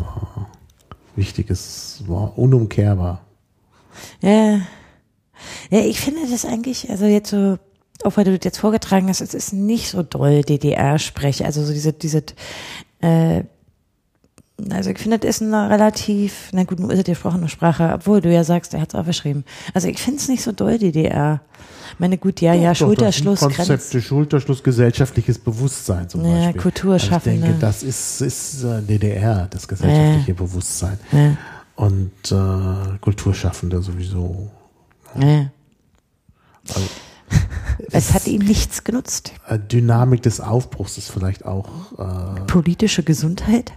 wichtiges 1.16 2.02
Wort. 2.06 2.36
Unumkehrbar. 2.38 3.22
Ja. 4.20 4.60
ja, 5.70 5.80
ich 5.80 6.00
finde 6.00 6.20
das 6.30 6.44
eigentlich, 6.44 6.88
also 6.90 7.04
jetzt 7.06 7.30
so, 7.30 7.58
auch 8.04 8.16
weil 8.16 8.24
du 8.24 8.36
das 8.36 8.44
jetzt 8.44 8.58
vorgetragen 8.58 9.08
hast, 9.08 9.20
es 9.20 9.34
ist 9.34 9.52
nicht 9.52 9.88
so 9.90 10.02
doll 10.02 10.42
DDR-Sprech, 10.42 11.44
also 11.44 11.64
so 11.64 11.72
diese, 11.72 11.92
diese, 11.92 12.22
äh, 13.00 13.42
also 14.70 14.90
ich 14.90 14.98
finde, 14.98 15.18
das 15.18 15.36
ist 15.36 15.42
eine 15.42 15.70
relativ, 15.70 16.50
na 16.52 16.64
gut, 16.64 16.80
nun 16.80 16.90
ist 16.90 16.98
es 16.98 17.04
die 17.04 17.12
gesprochene 17.12 17.48
Sprache, 17.48 17.92
obwohl 17.94 18.20
du 18.20 18.32
ja 18.32 18.42
sagst, 18.44 18.74
er 18.74 18.80
hat 18.80 18.90
es 18.92 18.94
aufgeschrieben. 18.98 19.44
Also 19.74 19.88
ich 19.88 19.98
finde 20.00 20.18
es 20.20 20.28
nicht 20.28 20.42
so 20.42 20.52
doll, 20.52 20.78
DDR. 20.78 21.40
Ich 21.94 22.00
meine, 22.00 22.18
gut, 22.18 22.40
ja, 22.40 22.54
ja, 22.54 22.72
Doch, 22.72 22.78
doch, 22.78 22.78
sind 22.78 22.86
Schulterschluss, 22.88 23.40
Grenz, 23.40 23.56
Konzepte, 23.56 24.02
Schulterschluss, 24.02 24.62
gesellschaftliches 24.62 25.38
Bewusstsein 25.38 26.08
zum 26.08 26.24
Ja, 26.24 26.46
Beispiel. 26.46 26.60
Kulturschaffende. 26.60 27.30
Also 27.30 27.54
ich 27.54 27.60
denke, 27.60 27.60
das 27.60 27.82
ist, 27.82 28.20
ist 28.20 28.64
äh, 28.64 28.82
DDR, 28.82 29.46
das 29.50 29.66
gesellschaftliche 29.66 30.34
Bewusstsein. 30.34 30.98
Ja. 31.12 31.36
Und 31.76 32.10
äh, 32.32 32.98
Kulturschaffende 33.00 33.80
sowieso. 33.82 34.50
ja. 35.18 35.50
Also, 36.68 36.80
Es 37.92 38.12
hat 38.12 38.26
ihm 38.26 38.42
nichts 38.44 38.82
genutzt. 38.84 39.32
äh, 39.48 39.58
Dynamik 39.58 40.22
des 40.22 40.40
Aufbruchs 40.40 40.98
ist 40.98 41.10
vielleicht 41.10 41.44
auch, 41.46 41.68
äh, 41.98 42.40
Politische 42.46 43.02
Gesundheit? 43.04 43.72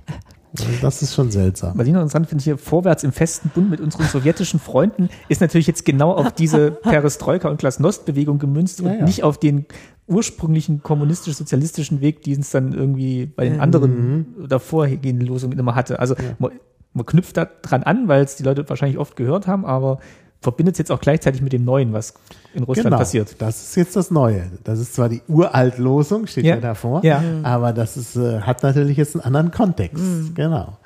Das 0.82 1.02
ist 1.02 1.14
schon 1.14 1.32
seltsam. 1.32 1.78
Was 1.78 1.88
ich 1.88 1.94
noch 1.94 2.02
interessant 2.02 2.28
finde, 2.28 2.44
hier 2.44 2.58
vorwärts 2.58 3.04
im 3.04 3.12
festen 3.12 3.50
Bund 3.50 3.70
mit 3.70 3.80
unseren 3.80 4.06
sowjetischen 4.06 4.60
Freunden 4.60 5.10
ist 5.30 5.42
natürlich 5.42 5.68
jetzt 5.68 5.86
genau 5.86 6.12
auf 6.14 6.32
diese 6.34 6.72
Perestroika- 6.84 7.50
und 7.50 7.58
Glasnost-Bewegung 7.60 8.40
gemünzt 8.40 8.82
und 8.82 8.88
Ja, 8.88 8.94
ja. 8.96 9.06
nicht 9.06 9.24
auf 9.24 9.38
den 9.38 9.66
ursprünglichen 10.08 10.84
kommunistisch-sozialistischen 10.84 12.02
Weg, 12.02 12.24
den 12.24 12.42
es 12.42 12.50
dann 12.52 12.74
irgendwie 12.74 13.26
bei 13.28 13.48
den 13.48 13.60
anderen 13.62 14.48
davorgehenden 14.48 15.26
Losungen 15.26 15.58
immer 15.58 15.76
hatte. 15.76 16.00
Also 16.00 16.16
man, 16.40 16.52
man 16.94 17.06
knüpft 17.06 17.38
da 17.38 17.46
dran 17.46 17.84
an, 17.84 18.08
weil 18.08 18.24
es 18.24 18.36
die 18.36 18.44
Leute 18.44 18.68
wahrscheinlich 18.68 18.98
oft 18.98 19.16
gehört 19.16 19.48
haben, 19.48 19.66
aber 19.66 20.00
verbindet 20.42 20.74
es 20.76 20.80
jetzt 20.80 20.92
auch 20.92 21.00
gleichzeitig 21.00 21.42
mit 21.42 21.54
dem 21.54 21.64
Neuen, 21.64 21.94
was 21.94 22.14
in 22.54 22.64
Russland 22.64 22.86
genau, 22.88 22.98
passiert. 22.98 23.36
das 23.40 23.62
ist 23.62 23.76
jetzt 23.76 23.96
das 23.96 24.10
Neue. 24.12 24.50
Das 24.64 24.80
ist 24.80 24.96
zwar 24.96 25.08
die 25.08 25.22
Uraltlosung, 25.28 26.26
steht 26.28 26.46
ja, 26.46 26.56
Ja. 26.56 26.62
davor, 26.62 27.04
Ja. 27.06 27.24
aber 27.44 27.74
das 27.74 27.96
ist, 27.96 28.16
äh, 28.16 28.42
hat 28.42 28.64
natürlich 28.64 28.98
jetzt 28.98 29.16
einen 29.16 29.24
anderen 29.24 29.52
Kontext. 29.52 30.04
Genau. 30.36 30.78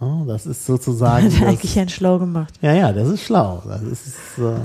Ja, 0.00 0.24
das 0.26 0.46
ist 0.46 0.66
sozusagen. 0.66 1.26
Hat 1.32 1.40
er 1.42 1.48
eigentlich 1.48 1.74
ja 1.74 1.88
schlau 1.88 2.18
gemacht. 2.18 2.54
ja, 2.60 2.72
ja, 2.74 2.92
das 2.92 3.08
ist 3.08 3.22
schlau. 3.22 3.62
Das 3.66 3.82
ist, 3.82 4.38
äh, 4.38 4.60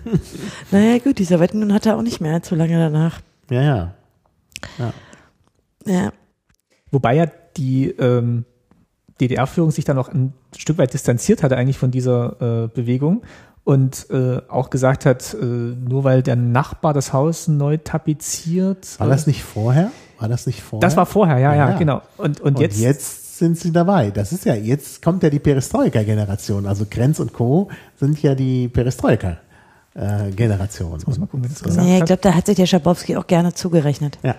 Naja, 0.70 0.98
gut, 0.98 1.18
die 1.18 1.24
Sowjetunion 1.24 1.72
hatte 1.72 1.96
auch 1.96 2.02
nicht 2.02 2.20
mehr 2.20 2.34
allzu 2.34 2.54
lange 2.54 2.78
danach. 2.78 3.20
ja, 3.50 3.62
ja. 3.62 3.94
Ja. 5.86 6.12
Wobei 6.90 7.16
ja 7.16 7.26
die 7.56 7.88
ähm, 7.88 8.44
DDR-Führung 9.20 9.70
sich 9.70 9.84
dann 9.84 9.96
noch 9.96 10.08
ein 10.08 10.34
Stück 10.56 10.76
weit 10.78 10.92
distanziert 10.92 11.42
hatte 11.42 11.56
eigentlich 11.56 11.78
von 11.78 11.90
dieser 11.90 12.64
äh, 12.64 12.68
Bewegung 12.68 13.22
und 13.64 14.06
äh, 14.10 14.40
auch 14.48 14.70
gesagt 14.70 15.04
hat, 15.06 15.34
äh, 15.34 15.44
nur 15.44 16.04
weil 16.04 16.22
der 16.22 16.36
Nachbar 16.36 16.94
das 16.94 17.12
Haus 17.12 17.48
neu 17.48 17.76
tapeziert. 17.76 18.98
War 18.98 19.06
äh, 19.06 19.10
das 19.10 19.26
nicht 19.26 19.42
vorher? 19.44 19.90
War 20.18 20.28
das 20.28 20.46
nicht 20.46 20.62
vorher? 20.62 20.86
Das 20.86 20.96
war 20.96 21.06
vorher, 21.06 21.38
ja, 21.38 21.54
ja, 21.54 21.70
Ja. 21.70 21.78
genau. 21.78 22.02
Und, 22.16 22.40
und, 22.40 22.56
Und 22.56 22.60
jetzt, 22.60 22.78
jetzt, 22.78 23.38
sind 23.38 23.58
sie 23.58 23.72
dabei. 23.72 24.10
Das 24.10 24.32
ist 24.32 24.44
ja, 24.44 24.54
jetzt 24.54 25.00
kommt 25.02 25.22
ja 25.22 25.30
die 25.30 25.38
Perestroika-Generation. 25.38 26.66
Also 26.66 26.84
Grenz 26.88 27.20
und 27.20 27.32
Co. 27.32 27.68
sind 27.98 28.20
ja 28.22 28.34
die 28.34 28.68
Perestroika-Generation. 28.68 31.00
muss 31.06 31.18
man 31.18 31.28
gucken, 31.28 31.44
wer 31.44 31.48
das 31.48 31.62
gesagt 31.62 31.86
Nee, 31.86 31.98
ich 32.00 32.04
glaube, 32.04 32.20
da 32.22 32.34
hat 32.34 32.44
sich 32.46 32.56
der 32.56 32.66
Schabowski 32.66 33.16
auch 33.16 33.26
gerne 33.26 33.54
zugerechnet. 33.54 34.18
Ja. 34.22 34.34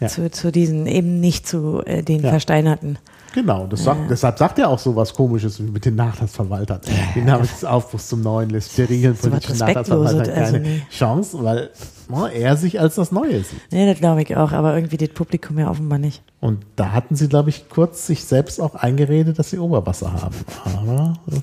Ja. 0.00 0.08
Zu, 0.08 0.30
zu 0.30 0.52
diesen, 0.52 0.86
eben 0.86 1.20
nicht 1.20 1.48
zu 1.48 1.80
äh, 1.86 2.02
den 2.02 2.22
Ja. 2.22 2.28
Versteinerten. 2.28 2.98
Genau, 3.34 3.66
das 3.66 3.84
sagt, 3.84 4.10
deshalb 4.10 4.38
sagt 4.38 4.58
er 4.58 4.68
auch 4.68 4.78
so 4.78 4.96
was 4.96 5.12
Komisches 5.12 5.58
wie 5.60 5.70
mit 5.70 5.84
den 5.84 5.94
Nachlassverwaltern. 5.94 6.80
Den 7.14 7.26
Namen 7.26 7.42
des 7.42 7.64
Aufbruchs 7.64 8.08
zum 8.08 8.22
Neuen 8.22 8.58
sterilen 8.60 9.14
politischen 9.14 9.58
Nachlassverwaltern 9.58 10.24
keine 10.24 10.40
also 10.40 10.58
nee. 10.58 10.82
Chance, 10.90 11.42
weil 11.42 11.70
ne, 12.08 12.32
er 12.32 12.56
sich 12.56 12.80
als 12.80 12.94
das 12.96 13.12
Neue 13.12 13.42
sieht. 13.42 13.60
Nee, 13.70 13.86
das 13.86 13.98
glaube 13.98 14.22
ich 14.22 14.36
auch, 14.36 14.52
aber 14.52 14.74
irgendwie 14.74 14.96
das 14.96 15.10
Publikum 15.10 15.58
ja 15.58 15.70
offenbar 15.70 15.98
nicht. 15.98 16.22
Und 16.40 16.64
da 16.76 16.92
hatten 16.92 17.16
sie, 17.16 17.28
glaube 17.28 17.50
ich, 17.50 17.68
kurz 17.68 18.06
sich 18.06 18.24
selbst 18.24 18.60
auch 18.60 18.74
eingeredet, 18.74 19.38
dass 19.38 19.50
sie 19.50 19.58
Oberwasser 19.58 20.12
haben. 20.12 20.36
Aber 20.64 21.14
das, 21.26 21.42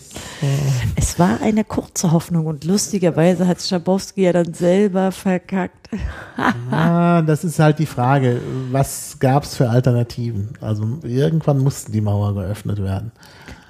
Es 0.96 1.20
war 1.20 1.42
eine 1.42 1.64
kurze 1.64 2.12
Hoffnung 2.12 2.46
und 2.46 2.64
lustigerweise 2.64 3.48
hat 3.48 3.62
Schabowski 3.62 4.24
ja 4.24 4.34
dann 4.34 4.54
selber 4.54 5.12
verkackt. 5.12 5.90
ah, 6.72 7.22
das 7.22 7.44
ist 7.44 7.60
halt 7.60 7.80
die 7.80 7.86
Frage, 7.86 8.40
was 8.72 9.18
gab 9.20 9.44
es 9.44 9.56
für 9.56 9.70
Alternativen? 9.70 10.50
Also 10.62 11.00
irgendwann 11.04 11.60
mussten 11.60 11.92
die 11.92 12.02
Mauer 12.02 12.34
geöffnet 12.36 12.82
werden. 12.82 13.12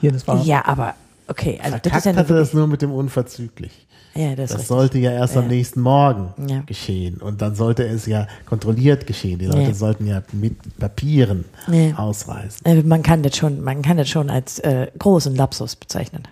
Hier, 0.02 0.12
das 0.12 0.28
war. 0.28 0.44
Ja, 0.44 0.66
aber 0.66 0.96
okay, 1.28 1.60
also 1.64 1.78
das 1.78 1.86
ist 1.86 1.92
Verkackt 1.92 2.06
ja 2.06 2.16
hatte 2.16 2.34
das 2.36 2.54
nur 2.54 2.68
mit 2.68 2.82
dem 2.82 2.92
unverzüglich. 2.92 3.88
Ja, 4.16 4.36
das, 4.36 4.52
Das 4.52 4.68
sollte 4.68 4.98
ja 5.00 5.12
erst 5.12 5.36
am 5.38 5.44
Ja. 5.44 5.50
nächsten 5.50 5.82
Morgen 5.82 6.34
Ja. 6.48 6.62
geschehen. 6.66 7.18
Und 7.18 7.42
dann 7.42 7.56
sollte 7.56 7.84
es 7.86 8.06
ja 8.06 8.28
kontrolliert 8.46 9.08
geschehen. 9.08 9.40
Die 9.40 9.46
Leute 9.46 9.62
Ja. 9.70 9.74
sollten 9.74 10.06
ja 10.08 10.22
mit 10.32 10.56
Papieren 10.80 11.46
Ja. 11.68 11.96
ausreisen. 11.98 12.66
Äh, 12.66 12.84
man 12.84 13.04
kann 13.04 13.24
das 13.24 13.36
schon, 13.38 13.62
man 13.62 13.82
kann 13.82 13.98
das 13.98 14.10
schon 14.10 14.30
als 14.30 14.60
äh, 14.60 14.88
großen 15.00 15.36
Lapsus 15.36 15.76
bezeichnen. 15.76 16.24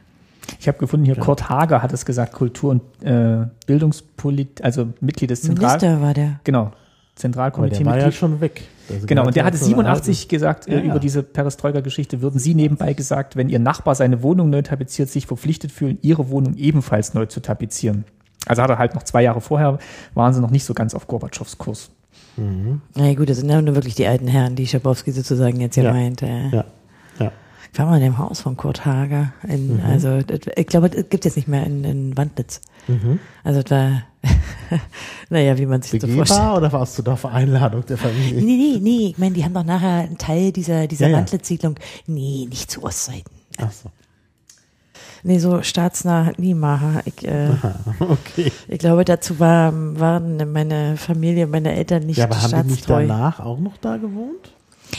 Ich 0.59 0.67
habe 0.67 0.77
gefunden, 0.79 1.05
hier 1.05 1.15
Kurt 1.15 1.49
Hager 1.49 1.81
hat 1.81 1.93
es 1.93 2.05
gesagt, 2.05 2.33
Kultur- 2.33 2.71
und 2.71 2.81
äh, 3.05 3.45
Bildungspolit, 3.67 4.61
also 4.63 4.87
Mitglied 4.99 5.29
des 5.29 5.41
Zentral... 5.43 5.77
Minister 5.77 6.01
war 6.01 6.13
der. 6.13 6.39
Genau, 6.43 6.71
Aber 7.13 7.19
Zentralkomitee. 7.19 7.77
der 7.77 7.85
war 7.85 7.97
ja 7.99 8.11
schon 8.11 8.41
weg. 8.41 8.61
Das 8.87 9.05
Genau, 9.05 9.25
und 9.27 9.35
der 9.35 9.43
hatte 9.45 9.57
ja 9.57 9.59
zu 9.63 9.65
einer 9.75 9.95
87 9.95 10.27
gesagt 10.27 10.67
äh, 10.67 10.71
Ja, 10.71 10.77
ja. 10.79 10.85
über 10.85 10.99
diese 10.99 11.23
Perestroika-Geschichte, 11.23 12.21
würden 12.21 12.39
Sie 12.39 12.55
nebenbei 12.55 12.93
gesagt, 12.93 13.35
wenn 13.35 13.49
Ihr 13.49 13.59
Nachbar 13.59 13.95
seine 13.95 14.23
Wohnung 14.23 14.49
neu 14.49 14.61
tapeziert, 14.61 15.09
sich 15.09 15.27
verpflichtet 15.27 15.71
fühlen, 15.71 15.97
Ihre 16.01 16.29
Wohnung 16.29 16.55
ebenfalls 16.55 17.13
neu 17.13 17.25
zu 17.27 17.39
tapezieren. 17.41 18.05
Also 18.47 18.63
hat 18.63 18.69
er 18.71 18.79
halt 18.79 18.95
noch 18.95 19.03
zwei 19.03 19.21
Jahre 19.21 19.39
vorher, 19.39 19.77
waren 20.15 20.33
sie 20.33 20.41
noch 20.41 20.49
nicht 20.49 20.63
so 20.63 20.73
ganz 20.73 20.95
auf 20.95 21.05
Gorbatschows 21.07 21.57
Kurs. 21.59 21.91
Na 22.95 23.13
gut, 23.13 23.29
das 23.29 23.37
sind 23.37 23.49
ja 23.49 23.61
nur 23.61 23.75
wirklich 23.75 23.93
die 23.95 24.07
alten 24.07 24.27
Herren, 24.27 24.55
die 24.55 24.65
Schabowski 24.65 25.11
sozusagen 25.11 25.59
jetzt 25.59 25.75
hier 25.75 25.83
Ja. 25.83 25.93
meint. 25.93 26.21
Äh. 26.23 26.49
Ja, 26.49 26.65
ja. 27.19 27.31
Ich 27.71 27.77
war 27.79 27.85
mal 27.85 27.97
in 27.97 28.03
dem 28.03 28.17
Haus 28.17 28.41
von 28.41 28.57
Kurt 28.57 28.83
Hager. 28.85 29.31
In, 29.47 29.75
Mhm. 29.75 29.81
Also, 29.85 30.19
ich 30.55 30.67
glaube, 30.67 30.89
das 30.89 31.07
gibt 31.09 31.23
jetzt 31.25 31.35
nicht 31.35 31.47
mehr 31.47 31.65
in, 31.65 31.83
in 31.83 32.17
Wandlitz. 32.17 32.61
Mhm. 32.87 33.19
Also, 33.43 33.61
das 33.61 33.71
war, 33.71 34.01
naja, 35.29 35.57
wie 35.57 35.65
man 35.65 35.81
sich 35.81 35.99
so 36.01 36.07
vorstellt. 36.07 36.27
Begehbar 36.29 36.57
oder 36.57 36.71
warst 36.71 36.97
du 36.97 37.01
da 37.01 37.13
auf 37.13 37.25
Einladung 37.25 37.85
der 37.85 37.97
Familie? 37.97 38.41
Nee, 38.41 38.57
nee, 38.57 38.79
nee. 38.81 39.07
Ich 39.09 39.17
meine, 39.17 39.33
die 39.33 39.43
haben 39.43 39.53
doch 39.53 39.63
nachher 39.63 40.03
einen 40.03 40.17
Teil 40.17 40.51
dieser, 40.51 40.87
dieser 40.87 41.07
Ja. 41.09 41.17
Wandlitz-Siedlung. 41.17 41.75
Nee, 42.07 42.47
nicht 42.49 42.69
zu 42.71 42.83
Ostseiten. 42.83 43.31
Ach 43.57 43.71
so. 43.71 43.89
Nee, 45.23 45.37
so 45.39 45.61
staatsnah 45.61 46.31
Niemacher. 46.37 47.01
Ich, 47.05 47.27
äh, 47.27 47.49
Okay. 47.99 48.51
ich 48.67 48.79
glaube, 48.79 49.05
dazu 49.05 49.39
war, 49.39 49.71
waren 49.99 50.51
meine 50.51 50.97
Familie, 50.97 51.45
meine 51.47 51.73
Eltern 51.75 52.05
nicht 52.07 52.17
Ja, 52.17 52.25
aber 52.25 52.41
haben 52.41 52.63
die 52.63 52.71
nicht 52.71 52.89
danach 52.89 53.39
auch 53.39 53.59
noch 53.59 53.77
da 53.77 53.97
gewohnt? 53.97 54.53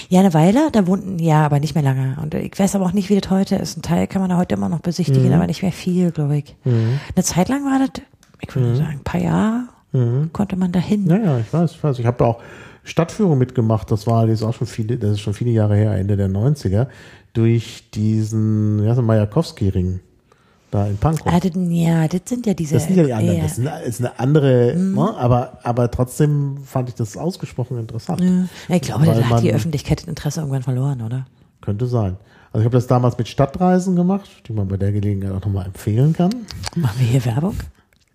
Ja, 0.09 0.21
eine 0.21 0.33
Weile, 0.33 0.71
da 0.71 0.87
wohnten, 0.87 1.19
ja, 1.19 1.45
aber 1.45 1.61
nicht 1.61 1.75
mehr 1.75 1.85
lange. 1.85 2.17
Und 2.23 2.35
ich 2.35 2.59
weiß 2.59 2.77
aber 2.77 2.87
auch 2.87 2.93
nicht, 2.93 3.11
wie 3.11 3.21
das 3.21 3.31
heute 3.31 3.57
ist. 3.57 3.77
Ein 3.77 3.83
Teil 3.83 4.07
kann 4.07 4.23
man 4.23 4.31
da 4.31 4.37
heute 4.39 4.55
immer 4.55 4.69
noch 4.71 4.81
besichtigen, 4.81 5.27
Mhm. 5.29 5.35
aber 5.35 5.47
nicht 5.47 5.63
mehr 5.63 5.73
viel, 5.73 6.13
glaube 6.13 6.39
ich. 6.39 6.55
Eine 6.65 7.25
Zeit 7.25 7.49
lang 7.49 7.65
war 7.65 7.79
das, 7.79 8.03
ich 8.47 8.55
würde 8.55 8.77
sagen, 8.77 8.93
ein 8.99 9.05
paar 9.05 9.21
Jahre 9.21 9.65
konnte 10.33 10.57
man 10.57 10.73
da 10.73 10.79
hin. 10.81 11.05
Mhm. 11.05 11.11
Ja, 11.11 11.17
ja, 11.19 11.39
ich 11.39 11.53
weiß, 11.53 11.73
ich 11.73 11.85
weiß. 11.85 11.99
Ich 11.99 12.07
habe 12.07 12.17
da 12.19 12.25
auch 12.27 12.43
Stadtführung 12.85 13.39
mitgemacht. 13.39 13.91
Das 13.91 14.07
war 14.07 14.27
das 14.27 14.41
ist 14.41 14.43
auch 14.43 14.55
schon 14.55 14.67
viele, 14.67 14.97
das 14.99 15.13
ist 15.13 15.21
schon 15.21 15.35
viele 15.35 15.51
Jahre 15.51 15.77
her, 15.77 15.93
Ende 15.97 16.17
der 16.17 16.29
90er, 16.29 16.87
durch 17.35 17.91
diesen, 17.95 18.83
ja, 18.85 18.95
so 18.95 19.03
Majakowski-Ring 19.03 20.01
da 20.71 20.87
in 20.87 20.97
Pankow. 20.97 21.27
Ah, 21.31 21.39
das, 21.39 21.53
ja, 21.55 22.09
das 22.09 22.23
sind 22.25 22.47
ja 22.47 22.55
diese. 22.55 22.75
Das 22.75 22.85
sind 22.87 22.97
ja 22.97 23.05
die 23.05 23.13
anderen. 23.13 23.37
ja. 23.37 23.43
Das 23.45 23.59
ist 23.59 23.67
eine, 23.67 23.83
ist 23.83 24.01
eine 24.01 24.19
andere, 24.19 24.75
Mhm. 24.75 24.95
ne? 24.95 25.15
aber, 25.19 25.59
aber 25.63 25.91
trotzdem 25.91 26.57
fand 26.65 26.89
ich 26.89 26.95
das 26.95 27.17
ausgesprochen 27.17 27.79
interessant. 27.79 28.21
Ja, 28.69 28.77
ich 28.77 28.83
glaube, 28.83 29.05
da 29.05 29.15
hat 29.29 29.43
die 29.43 29.53
Öffentlichkeit 29.53 30.01
das 30.01 30.09
Interesse 30.09 30.41
irgendwann 30.41 30.63
verloren, 30.63 31.03
oder? 31.03 31.27
Könnte 31.61 31.87
sein. 31.87 32.17
Also 32.53 32.61
ich 32.63 32.65
habe 32.65 32.77
das 32.77 32.87
damals 32.87 33.17
mit 33.19 33.29
Stadtreisen 33.29 33.95
gemacht, 33.97 34.29
die 34.49 34.53
man 34.55 34.69
bei 34.69 34.77
der 34.79 34.93
Gelegenheit 34.93 35.33
auch 35.33 35.45
nochmal 35.45 35.67
empfehlen 35.67 36.13
kann. 36.15 36.31
Machen 36.75 36.99
wir 36.99 37.07
hier 37.07 37.25
Werbung? 37.27 37.55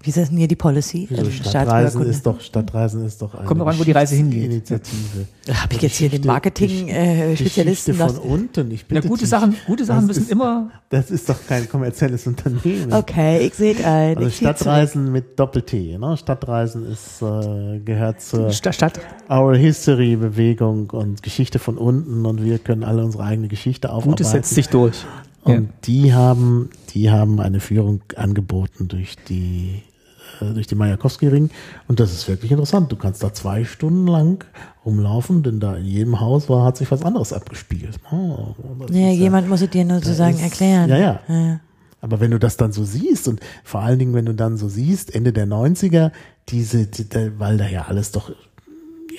Wie 0.07 0.11
ist 0.21 0.31
denn 0.31 0.37
hier 0.37 0.47
die 0.47 0.55
Policy? 0.55 1.05
Also 1.11 1.29
Stadtreisen 1.29 2.01
ist 2.03 2.25
doch, 2.25 2.39
Stadtreisen 2.39 3.05
ist 3.05 3.21
doch 3.21 3.35
eine 3.35 3.45
Kommt 3.45 3.59
drauf 3.59 3.67
an, 3.67 3.77
wo 3.79 3.83
die 3.83 3.91
Reise 3.91 4.15
hingeht. 4.15 4.45
Initiative. 4.45 5.27
Habe 5.53 5.73
ich 5.75 5.81
jetzt 5.81 5.97
hier 5.97 6.07
den 6.07 6.25
Marketing-Spezialisten 6.25 7.93
von 7.93 8.07
lassen? 8.07 8.19
unten. 8.19 8.71
Ich 8.71 8.81
Ja, 8.81 8.85
bitte 8.87 9.07
gute 9.09 9.21
dich. 9.21 9.29
Sachen, 9.29 9.55
gute 9.65 9.83
Sachen 9.83 10.07
Das 10.07 10.17
müssen 10.17 10.23
ist- 10.23 10.31
immer, 10.31 10.71
Das 10.89 11.11
ist 11.11 11.27
doch 11.27 11.35
kein 11.45 11.67
kommerzielles 11.67 12.25
Unternehmen. 12.25 12.93
Okay, 12.93 13.39
ich 13.45 13.53
sehe 13.55 13.75
ein. 13.85 14.17
Also. 14.17 14.29
Stadtreisen 14.29 15.11
mit 15.11 15.37
Doppel-T. 15.37 15.97
Ne? 15.97 16.15
Stadtreisen 16.15 16.89
ist, 16.89 17.21
äh, 17.21 17.79
gehört 17.79 18.21
zur 18.21 18.51
Stadt, 18.51 18.75
Stadt, 18.75 18.99
Our 19.29 19.55
History 19.57 20.15
Bewegung 20.15 20.89
und 20.91 21.21
Geschichte 21.21 21.59
von 21.59 21.77
unten 21.77 22.25
und 22.25 22.43
wir 22.43 22.59
können 22.59 22.85
alle 22.85 23.03
unsere 23.03 23.23
eigene 23.25 23.49
Geschichte 23.49 23.89
aufarbeiten. 23.89 24.11
Gutes 24.11 24.31
setzt 24.31 24.55
sich 24.55 24.69
durch. 24.69 24.95
Ja. 25.45 25.55
Und 25.55 25.69
die 25.85 26.13
haben, 26.13 26.69
die 26.93 27.09
haben 27.09 27.39
eine 27.39 27.59
Führung 27.61 28.01
angeboten 28.15 28.87
durch 28.89 29.15
die, 29.29 29.75
äh, 29.75 29.86
durch 30.39 30.67
den 30.67 30.77
Majakowski-Ring. 30.77 31.49
Und 31.87 31.99
das 31.99 32.11
ist 32.13 32.27
wirklich 32.27 32.51
interessant. 32.51 32.91
Du 32.91 32.95
kannst 32.95 33.23
da 33.23 33.33
zwei 33.33 33.63
Stunden 33.63 34.07
lang 34.07 34.43
rumlaufen, 34.85 35.43
denn 35.43 35.59
da 35.59 35.75
in 35.75 35.85
jedem 35.85 36.19
Haus 36.19 36.49
war, 36.49 36.63
hat 36.65 36.77
sich 36.77 36.89
was 36.91 37.03
anderes 37.03 37.33
abgespielt. 37.33 37.97
Oh, 38.11 38.55
Ja, 38.91 39.09
jemand 39.11 39.49
muss 39.49 39.61
es 39.61 39.69
dir 39.69 39.85
nur 39.85 39.97
sozusagen 39.99 40.35
ist- 40.37 40.43
erklären. 40.43 40.89
ja, 40.89 40.97
ja. 40.97 41.19
ja. 41.27 41.59
Aber 41.99 42.19
wenn 42.19 42.29
du 42.31 42.37
das 42.39 42.57
dann 42.57 42.71
so 42.71 42.83
siehst 42.83 43.27
und 43.27 43.39
vor 43.63 43.81
allen 43.81 43.97
Dingen, 43.97 44.13
wenn 44.13 44.25
du 44.25 44.33
dann 44.35 44.55
so 44.57 44.69
siehst, 44.69 45.13
Ende 45.15 45.33
der 45.33 45.47
90er, 45.47 46.11
diese, 46.49 46.85
die, 46.85 47.05
weil 47.39 47.57
da 47.57 47.67
ja 47.67 47.85
alles 47.87 48.11
doch, 48.11 48.31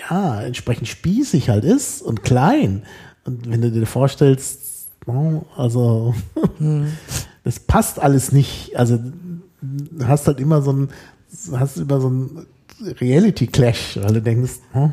ja, 0.09 0.41
entsprechend 0.43 0.87
spießig 0.87 1.51
halt 1.51 1.65
ist 1.65 2.03
und 2.03 2.23
klein. 2.23 2.85
Und 3.25 3.51
wenn 3.51 3.61
du 3.61 3.73
dir 3.73 3.85
vorstellst, 3.85 4.89
oh, 5.07 5.43
also, 5.57 6.15
das 7.45 7.61
passt 7.61 7.99
alles 8.01 8.33
nicht. 8.33 8.77
Also, 8.77 8.99
hast 10.05 10.27
halt 10.27 10.41
immer 10.41 10.63
so 10.63 10.73
ein, 10.73 10.89
hast 11.53 11.77
immer 11.79 12.01
so 12.01 12.11
ein 12.11 12.47
Reality 13.01 13.47
Clash, 13.49 13.99
weil 14.01 14.15
du 14.15 14.23
denkst, 14.23 14.53
oh, 14.75 14.91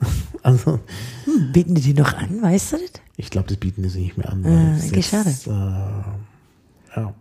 also, 0.42 0.78
Hm, 1.24 1.52
bieten 1.52 1.74
die 1.74 1.80
die 1.80 1.94
noch 1.94 2.12
an, 2.14 2.42
weißt 2.42 2.72
du 2.72 2.76
das? 2.76 2.90
ich 3.16 3.30
glaube, 3.30 3.48
das 3.48 3.56
bieten 3.58 3.82
die 3.82 3.88
sich 3.88 4.02
nicht 4.02 4.18
mehr 4.18 4.30
an. 4.30 4.44
Ah, 4.44 4.74
eigentlich 4.82 5.10
jetzt, 5.12 5.46
Äh, 5.46 5.50
ja, 5.50 7.14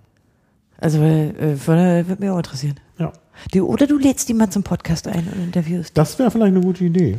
Also, 0.79 0.99
weil, 0.99 1.35
äh, 1.39 1.67
würde, 1.67 2.17
mich 2.19 2.29
auch 2.29 2.37
interessieren. 2.37 2.75
ja. 2.99 3.11
Die, 3.53 3.61
oder 3.61 3.87
du 3.87 3.97
lädst 3.97 4.29
die 4.29 4.35
mal 4.35 4.49
zum 4.51 4.61
Podcast 4.61 5.07
ein 5.07 5.27
und 5.27 5.43
interviewst. 5.43 5.97
Das 5.97 6.19
wäre 6.19 6.29
vielleicht 6.29 6.55
eine 6.55 6.61
gute 6.63 6.83
Idee. 6.85 7.17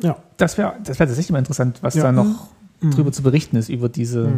Ja. 0.00 0.16
das 0.36 0.56
wäre 0.58 0.74
das 0.84 0.98
wär 1.00 1.06
tatsächlich 1.06 1.30
mal 1.32 1.38
interessant, 1.40 1.78
was 1.82 1.94
Ja. 1.94 2.04
da 2.04 2.12
noch 2.12 2.48
drüber 2.80 3.10
zu 3.12 3.22
berichten 3.22 3.56
ist, 3.56 3.68
über 3.68 3.88
diese. 3.88 4.32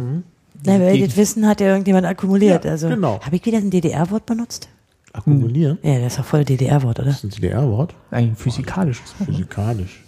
Na, 0.65 0.79
weil 0.79 1.05
das 1.05 1.15
Wissen 1.17 1.47
hat 1.47 1.61
ja 1.61 1.67
irgendjemand 1.67 2.05
akkumuliert. 2.05 2.65
Ja, 2.65 2.71
also, 2.71 2.89
genau. 2.89 3.19
Habe 3.21 3.35
ich 3.35 3.45
wieder 3.45 3.57
ein 3.59 3.69
DDR-Wort 3.69 4.25
benutzt? 4.25 4.69
Akkumulieren. 5.13 5.77
Ja, 5.83 5.99
das 5.99 6.13
ist 6.13 6.19
doch 6.19 6.25
voll 6.25 6.43
DDR-Wort, 6.45 6.99
oder? 6.99 7.07
Das 7.09 7.17
ist 7.17 7.23
ein 7.23 7.29
DDR-Wort. 7.29 7.93
Ein 8.11 8.35
physikalisches. 8.35 9.13
Physikalisch. 9.25 10.03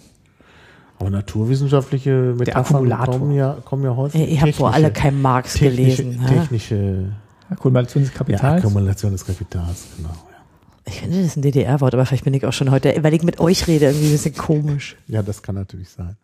Aber 0.98 1.10
naturwissenschaftliche 1.10 2.34
Metaphern 2.38 2.88
kommen 3.06 3.32
ja, 3.32 3.56
kommen 3.64 3.84
ja 3.84 3.96
häufig. 3.96 4.20
Ihr 4.30 4.40
habt 4.42 4.58
wohl 4.58 4.68
technische- 4.68 4.74
alle 4.74 4.90
kein 4.92 5.20
Marx 5.22 5.54
technische, 5.54 6.02
gelesen. 6.04 6.22
ha? 6.22 6.28
technische 6.28 7.12
Akkumulation 7.48 8.02
des 8.04 8.12
Ja, 8.12 8.18
Kapitals. 8.18 8.64
Akkumulation 8.64 9.12
des 9.12 9.24
Kapitals, 9.24 9.86
genau. 9.96 10.10
Ja. 10.10 10.14
Ich 10.86 11.00
finde, 11.00 11.16
das 11.18 11.26
ist 11.26 11.36
ein 11.36 11.42
DDR-Wort, 11.42 11.94
aber 11.94 12.04
vielleicht 12.04 12.24
bin 12.24 12.34
ich 12.34 12.44
auch 12.44 12.52
schon 12.52 12.70
heute, 12.70 12.94
weil 13.02 13.14
ich 13.14 13.22
mit 13.22 13.40
euch 13.40 13.66
rede, 13.66 13.86
irgendwie 13.86 14.06
ein 14.08 14.12
bisschen 14.12 14.34
komisch. 14.34 14.96
ja, 15.08 15.22
das 15.22 15.42
kann 15.42 15.54
natürlich 15.54 15.88
sein. 15.88 16.16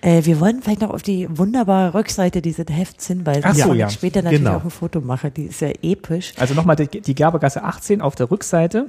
Äh, 0.00 0.24
wir 0.24 0.40
wollen 0.40 0.62
vielleicht 0.62 0.80
noch 0.80 0.90
auf 0.90 1.02
die 1.02 1.26
wunderbare 1.30 1.94
Rückseite 1.94 2.42
dieses 2.42 2.66
Hefts 2.70 3.06
hinweisen, 3.06 3.42
Ach 3.44 3.54
so, 3.54 3.74
ja. 3.74 3.86
ich 3.88 3.92
später 3.94 4.22
natürlich 4.22 4.44
Genau. 4.44 4.56
auch 4.58 4.64
ein 4.64 4.70
Foto 4.70 5.00
mache. 5.00 5.30
Die 5.30 5.44
ist 5.46 5.60
ja 5.60 5.70
episch. 5.82 6.32
Also 6.38 6.54
nochmal 6.54 6.76
die, 6.76 7.00
die 7.00 7.14
Gerbergasse 7.14 7.62
18 7.64 8.00
auf 8.00 8.14
der 8.14 8.30
Rückseite 8.30 8.86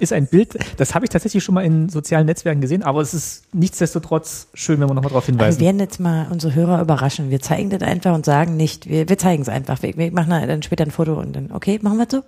ist 0.00 0.12
ein 0.12 0.26
Bild, 0.26 0.58
das 0.78 0.94
habe 0.94 1.04
ich 1.04 1.10
tatsächlich 1.10 1.44
schon 1.44 1.54
mal 1.54 1.64
in 1.64 1.90
sozialen 1.90 2.24
Netzwerken 2.26 2.62
gesehen, 2.62 2.82
aber 2.82 3.02
es 3.02 3.12
ist 3.12 3.42
nichtsdestotrotz 3.52 4.48
schön, 4.54 4.80
wenn 4.80 4.88
wir 4.88 4.94
nochmal 4.94 5.10
darauf 5.10 5.26
Wir 5.28 5.32
hinweisen. 5.32 5.60
werden 5.60 5.78
jetzt 5.80 6.00
mal 6.00 6.26
unsere 6.30 6.54
Hörer 6.54 6.80
überraschen. 6.80 7.30
Wir 7.30 7.40
zeigen 7.40 7.68
das 7.70 7.82
einfach 7.82 8.14
und 8.14 8.24
sagen 8.24 8.56
nicht, 8.56 8.88
wir, 8.88 9.08
wir 9.08 9.18
zeigen 9.18 9.42
es 9.42 9.48
einfach. 9.50 9.82
Wir, 9.82 9.96
wir 9.96 10.10
machen 10.12 10.30
dann 10.30 10.62
später 10.62 10.84
ein 10.84 10.90
Foto 10.90 11.20
und 11.20 11.36
dann, 11.36 11.50
okay, 11.52 11.78
machen 11.82 11.98
wir 11.98 12.04
es 12.06 12.10
so? 12.12 12.22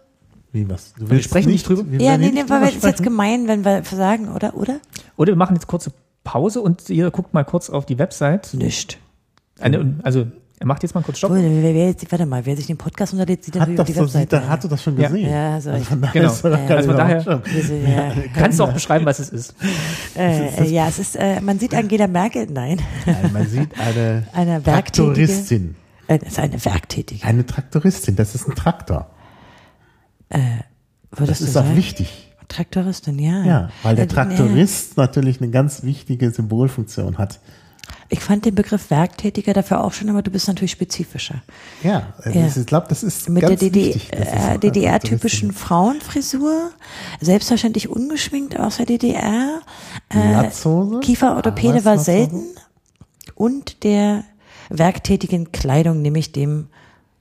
Wie 0.53 0.69
was? 0.69 0.93
Du 0.99 1.11
wir 1.11 1.21
sprechen 1.23 1.51
nicht 1.51 1.67
drüber? 1.69 1.83
wir 1.87 2.01
Ja, 2.01 2.17
nee, 2.19 2.31
nee, 2.33 2.45
weil 2.47 2.69
es 2.69 2.77
ist 2.77 2.85
jetzt 2.85 3.03
gemein, 3.03 3.49
wenn 3.49 3.65
wir 3.65 3.83
sagen, 3.83 4.29
oder? 4.29 4.55
Oder? 4.55 4.79
Oder 5.17 5.33
wir 5.33 5.37
machen 5.37 5.57
jetzt 5.57 5.67
kurze 5.67 5.91
Pause 6.25 6.61
und 6.63 6.89
ihr 6.91 7.11
guckt 7.11 7.35
mal 7.35 7.45
kurz 7.45 7.71
auf 7.71 7.87
die 7.87 7.99
Website. 7.99 8.55
Nicht. 8.55 8.99
Eine, 9.61 9.95
also 10.03 10.27
er 10.59 10.67
macht 10.67 10.83
jetzt 10.83 10.95
mal 10.95 11.03
kurz 11.03 11.19
Stopp. 11.19 11.33
Wer, 11.33 11.43
wer, 11.43 11.75
wer 11.75 11.87
jetzt, 11.89 12.11
warte 12.11 12.25
mal, 12.27 12.47
wer 12.47 12.57
sich 12.57 12.67
den 12.67 12.77
Podcast 12.79 13.13
unterlädt, 13.13 13.45
sieht 13.45 13.55
dann 13.57 13.63
Hat 13.63 13.69
über 13.69 13.77
das 13.79 13.87
die 13.87 13.93
so, 13.93 14.07
sieht, 14.07 14.33
da, 14.33 14.49
hast 14.49 14.65
du 14.65 14.69
das 14.69 14.83
schon 14.83 14.97
gesehen? 14.97 15.29
Ja, 15.31 15.61
so. 15.61 15.71
Also 15.71 15.85
von 15.85 16.01
daher 16.01 16.13
Genau. 16.23 16.33
ist 16.33 16.43
Ja, 16.45 16.51
also 16.77 16.89
nicht 16.89 16.99
daher- 16.99 17.19
auf 17.37 17.43
ja, 17.89 18.13
Kannst 18.35 18.59
du 18.59 18.65
auch 18.65 18.73
beschreiben, 18.73 19.05
was 19.05 19.19
es 19.19 19.29
ist? 19.31 19.55
äh, 20.17 20.47
äh, 20.65 20.71
ja, 20.71 20.89
es 20.89 20.99
ist, 20.99 21.17
äh, 21.17 21.41
man 21.41 21.59
sieht 21.59 21.75
Angela 21.75 22.07
Merkel, 22.07 22.47
nein, 22.51 22.81
Nein, 23.05 23.33
man 23.33 23.47
sieht 23.47 23.69
eine, 23.79 24.27
Eine. 24.33 24.63
Traktoristin. 24.63 25.75
äh, 26.07 26.19
das 26.19 26.29
ist 26.31 26.39
eine 26.39 26.65
Werktätige. 26.65 27.27
Eine 27.27 27.45
Traktoristin, 27.45 28.17
das 28.17 28.35
ist 28.35 28.49
ein 28.49 28.55
Traktor. 28.55 29.11
Würdest 31.11 31.31
Das 31.31 31.41
ist 31.43 31.53
sagen? 31.53 31.71
auch 31.73 31.77
wichtig. 31.77 32.34
Traktoristin, 32.55 33.19
ja. 33.19 33.45
Ja, 33.45 33.69
weil 33.83 33.97
der 33.97 34.05
Äh, 34.05 34.09
Traktorist 34.09 34.97
natürlich 34.97 35.41
eine 35.41 35.51
ganz 35.51 35.83
wichtige 35.83 36.31
Symbolfunktion 36.31 37.19
hat. 37.19 37.41
Ich 38.09 38.21
fand 38.21 38.45
den 38.45 38.55
Begriff 38.55 38.91
Werktätiger 38.91 39.53
dafür 39.53 39.83
auch 39.83 39.93
schon, 39.93 40.09
aber 40.09 40.23
du 40.23 40.31
bist 40.31 40.47
natürlich 40.49 40.71
spezifischer. 40.71 41.43
Ja, 41.83 42.15
also 42.19 42.39
Ja. 42.39 42.45
das 42.47 42.57
ist- 42.57 42.63
ich 42.63 42.67
glaube, 42.67 42.87
das 42.89 43.03
ist 43.03 43.29
Mit 43.29 43.43
ganz 43.43 43.59
der 43.61 43.71
DD 43.71 43.91
äh, 44.11 44.59
DDR-typischen 44.59 45.49
Traktoristin 45.49 45.53
Frauenfrisur, 45.53 46.71
selbstverständlich 47.21 47.89
ungeschminkt 47.89 48.59
aus 48.59 48.77
der 48.77 48.87
DDR. 48.87 49.61
Latzhose. 50.13 51.01
Kieferorthopäde 51.01 51.85
war 51.85 51.93
Arbeitslatzhose. 51.93 52.05
selten. 52.05 52.43
Und 53.35 53.83
der 53.85 54.25
werktätigen 54.71 55.51
Kleidung, 55.53 56.01
nämlich 56.03 56.33
dem 56.33 56.69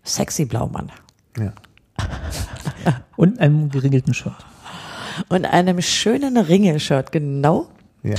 sexy 0.04 0.46
Blaumann. 0.46 0.92
Ja. 1.40 1.54
Und 3.16 3.40
einem 3.40 3.70
geringelten 3.70 4.14
Shirt. 4.14 4.34
Und 5.30 5.46
einem 5.46 5.82
schönen 5.82 6.38
Ringelshirt, 6.38 7.12
genau. 7.12 7.68
ja. 8.04 8.16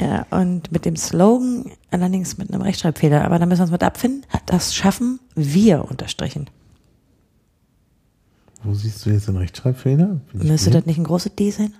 Ja, 0.00 0.24
und 0.30 0.72
mit 0.72 0.86
dem 0.86 0.96
Slogan, 0.96 1.72
allerdings 1.90 2.38
mit 2.38 2.50
einem 2.50 2.62
Rechtschreibfehler, 2.62 3.22
aber 3.22 3.38
da 3.38 3.44
müssen 3.44 3.58
wir 3.58 3.64
uns 3.64 3.70
mit 3.70 3.82
abfinden, 3.82 4.24
das 4.46 4.74
schaffen 4.74 5.20
wir 5.34 5.84
unterstrichen. 5.90 6.48
Wo 8.62 8.72
siehst 8.72 9.04
du 9.04 9.10
jetzt 9.10 9.28
den 9.28 9.36
Rechtschreibfehler? 9.36 10.20
Müsste 10.32 10.70
das 10.70 10.86
nicht 10.86 10.96
ein 10.96 11.04
großes 11.04 11.34
D 11.34 11.50
sein? 11.50 11.74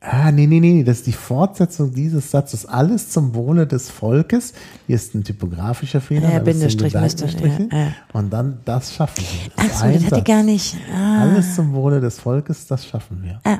Ah, 0.00 0.30
nee, 0.30 0.46
nee, 0.46 0.60
nee, 0.60 0.84
das 0.84 0.98
ist 0.98 1.06
die 1.08 1.12
Fortsetzung 1.12 1.92
dieses 1.92 2.30
Satzes. 2.30 2.66
Alles 2.66 3.10
zum 3.10 3.34
Wohle 3.34 3.66
des 3.66 3.90
Volkes. 3.90 4.52
Hier 4.86 4.94
ist 4.94 5.12
ein 5.16 5.24
typografischer 5.24 6.00
Fehler. 6.00 6.32
Ja, 6.32 6.38
Bindestrich 6.38 6.94
müsste, 6.94 7.26
ja, 7.26 7.58
ja. 7.76 7.92
Und 8.12 8.30
dann, 8.32 8.60
das 8.64 8.94
schaffen 8.94 9.24
wir. 9.24 9.52
Ach 9.56 9.64
ist 9.64 9.78
so, 9.78 9.84
ein 9.86 9.92
das 9.94 10.02
hätte 10.02 10.04
ich 10.04 10.10
Satz. 10.10 10.24
gar 10.24 10.42
nicht. 10.44 10.76
Ah, 10.94 11.22
Alles 11.22 11.56
zum 11.56 11.72
Wohle 11.74 12.00
des 12.00 12.20
Volkes, 12.20 12.66
das 12.68 12.86
schaffen 12.86 13.22
wir. 13.22 13.40
ah. 13.44 13.58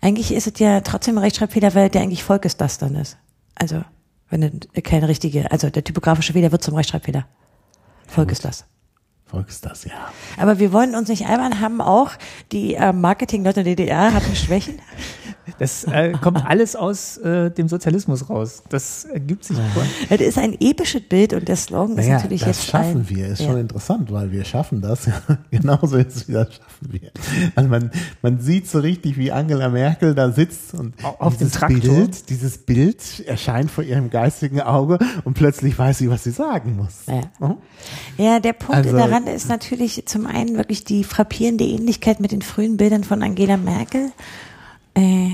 Eigentlich 0.00 0.32
ist 0.32 0.46
es 0.46 0.58
ja 0.60 0.80
trotzdem 0.80 1.18
ein 1.18 1.24
Rechtschreibfehler, 1.24 1.74
weil 1.74 1.90
der 1.90 2.02
eigentlich 2.02 2.22
Volkes 2.24 2.56
das 2.56 2.78
dann 2.78 2.94
ist. 2.94 3.18
Also, 3.54 3.82
wenn 4.30 4.42
es 4.72 4.82
keine 4.82 5.08
richtige, 5.08 5.50
also 5.50 5.68
der 5.68 5.84
typografische 5.84 6.32
Fehler 6.32 6.52
wird 6.52 6.62
zum 6.62 6.74
Rechtschreibfehler. 6.74 7.26
Volkes 8.06 8.38
das. 8.40 8.64
Volkes 9.30 9.60
das, 9.60 9.84
ja. 9.84 9.92
Aber 10.38 10.58
wir 10.58 10.72
wollen 10.72 10.94
uns 10.94 11.08
nicht 11.08 11.26
albern 11.26 11.60
haben, 11.60 11.80
auch 11.80 12.10
die 12.52 12.74
äh, 12.74 12.92
Marketing-Leute 12.92 13.62
der 13.62 13.76
DDR 13.76 14.12
hatten 14.12 14.34
Schwächen. 14.34 14.74
Das 15.58 15.84
äh, 15.84 16.12
kommt 16.20 16.46
alles 16.46 16.76
aus 16.76 17.16
äh, 17.18 17.50
dem 17.50 17.66
Sozialismus 17.68 18.30
raus. 18.30 18.62
Das 18.68 19.04
ergibt 19.04 19.44
sich. 19.44 19.56
Es 20.08 20.20
ist 20.20 20.38
ein 20.38 20.56
episches 20.60 21.02
Bild 21.02 21.32
und 21.32 21.48
der 21.48 21.56
Slogan 21.56 21.98
ist 21.98 22.06
Naja, 22.06 22.18
natürlich 22.18 22.40
das 22.42 22.58
jetzt 22.58 22.66
schaffen 22.68 23.00
ein, 23.00 23.08
wir, 23.08 23.26
ist 23.26 23.40
ja. 23.40 23.46
schon 23.46 23.58
interessant, 23.58 24.12
weil 24.12 24.30
wir 24.30 24.44
schaffen 24.44 24.80
das. 24.80 25.08
Genauso 25.50 25.96
ist 25.96 26.16
es 26.16 26.28
wieder, 26.28 26.44
schaffen 26.46 26.92
wir. 26.92 27.10
Also 27.56 27.68
man, 27.68 27.90
man 28.22 28.38
sieht 28.40 28.68
so 28.68 28.78
richtig, 28.78 29.16
wie 29.18 29.32
Angela 29.32 29.68
Merkel 29.70 30.14
da 30.14 30.30
sitzt 30.30 30.74
und 30.74 30.94
Auf 31.18 31.36
dem 31.36 31.50
dieses. 31.50 31.82
Bild, 31.82 32.30
dieses 32.30 32.58
Bild 32.58 33.20
erscheint 33.26 33.70
vor 33.70 33.82
ihrem 33.82 34.08
geistigen 34.10 34.60
Auge 34.60 34.98
und 35.24 35.34
plötzlich 35.34 35.76
weiß 35.76 35.98
sie, 35.98 36.10
was 36.10 36.22
sie 36.22 36.30
sagen 36.32 36.76
muss. 36.76 37.06
Ja. 37.06 37.22
Mhm. 37.48 37.56
Ja, 38.18 38.38
der 38.40 38.52
Punkt 38.52 38.86
Also- 38.86 38.96
daran 38.96 39.19
ist 39.26 39.48
natürlich 39.48 40.04
zum 40.06 40.26
einen 40.26 40.56
wirklich 40.56 40.84
die 40.84 41.04
frappierende 41.04 41.64
Ähnlichkeit 41.64 42.20
mit 42.20 42.32
den 42.32 42.42
frühen 42.42 42.76
Bildern 42.76 43.04
von 43.04 43.22
Angela 43.22 43.56
Merkel. 43.56 44.12
Äh, 44.94 45.30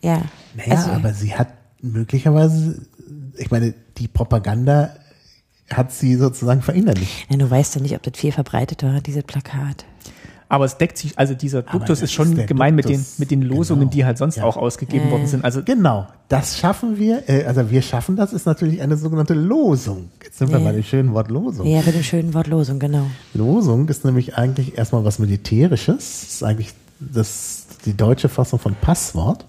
ja. 0.00 0.22
Naja, 0.54 0.74
also, 0.74 0.90
aber 0.90 1.14
sie 1.14 1.34
hat 1.34 1.48
möglicherweise, 1.80 2.86
ich 3.36 3.50
meine, 3.50 3.74
die 3.96 4.08
Propaganda 4.08 4.94
hat 5.70 5.92
sie 5.92 6.14
sozusagen 6.14 6.62
verinnerlicht. 6.62 7.26
ja, 7.28 7.36
du 7.36 7.50
weißt 7.50 7.74
ja 7.74 7.82
nicht, 7.82 7.94
ob 7.94 8.02
das 8.02 8.18
viel 8.18 8.32
verbreitet 8.32 8.82
war, 8.82 9.00
dieses 9.00 9.22
Plakat. 9.22 9.84
Aber 10.50 10.64
es 10.64 10.78
deckt 10.78 10.96
sich, 10.96 11.18
also 11.18 11.34
dieser 11.34 11.60
Duktus 11.62 12.00
ist 12.00 12.12
schon 12.12 12.36
ist 12.38 12.46
gemein 12.46 12.74
mit 12.74 12.86
den, 12.86 12.96
Duktus. 12.96 13.18
mit 13.18 13.30
den 13.30 13.42
Losungen, 13.42 13.80
Genau. 13.80 13.90
die 13.92 14.04
halt 14.06 14.16
sonst 14.16 14.36
Ja. 14.36 14.44
auch 14.44 14.56
ausgegeben 14.56 15.08
Äh. 15.08 15.10
worden 15.10 15.26
sind. 15.26 15.44
Also 15.44 15.62
Genau, 15.62 16.06
das 16.28 16.56
schaffen 16.56 16.96
wir, 16.98 17.28
äh, 17.28 17.44
also 17.44 17.70
wir 17.70 17.82
schaffen 17.82 18.16
das, 18.16 18.32
ist 18.32 18.46
natürlich 18.46 18.80
eine 18.80 18.96
sogenannte 18.96 19.34
Losung. 19.34 20.08
Jetzt 20.24 20.38
sind 20.38 20.50
wir 20.50 20.58
Ja. 20.58 20.64
bei 20.64 20.72
dem 20.72 20.82
schönen 20.84 21.12
Wort 21.12 21.30
Losung. 21.30 21.66
Ja, 21.66 21.82
mit 21.84 21.94
dem 21.94 22.02
schönen 22.02 22.32
Wort 22.32 22.46
Losung, 22.46 22.78
genau. 22.78 23.06
Losung 23.34 23.88
ist 23.90 24.06
nämlich 24.06 24.36
eigentlich 24.36 24.78
erstmal 24.78 25.04
was 25.04 25.18
Militärisches. 25.18 25.96
Das 25.96 26.32
ist 26.32 26.42
eigentlich 26.42 26.72
das, 26.98 27.66
die 27.84 27.94
deutsche 27.96 28.28
Fassung 28.30 28.58
von 28.58 28.74
Passwort. 28.80 29.44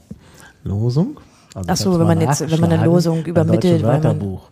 Losung. 0.65 1.17
Also 1.55 1.69
Ach 1.71 1.75
so, 1.77 1.99
wenn 1.99 2.05
man 2.07 2.21
jetzt- 2.21 2.51
wenn 2.51 2.59
man 2.59 2.71
eine 2.71 2.85
Losung 2.85 3.25
übermittelt, 3.25 3.81
weil 3.81 3.93
man- 3.93 4.03
Wörterbuch. 4.03 4.49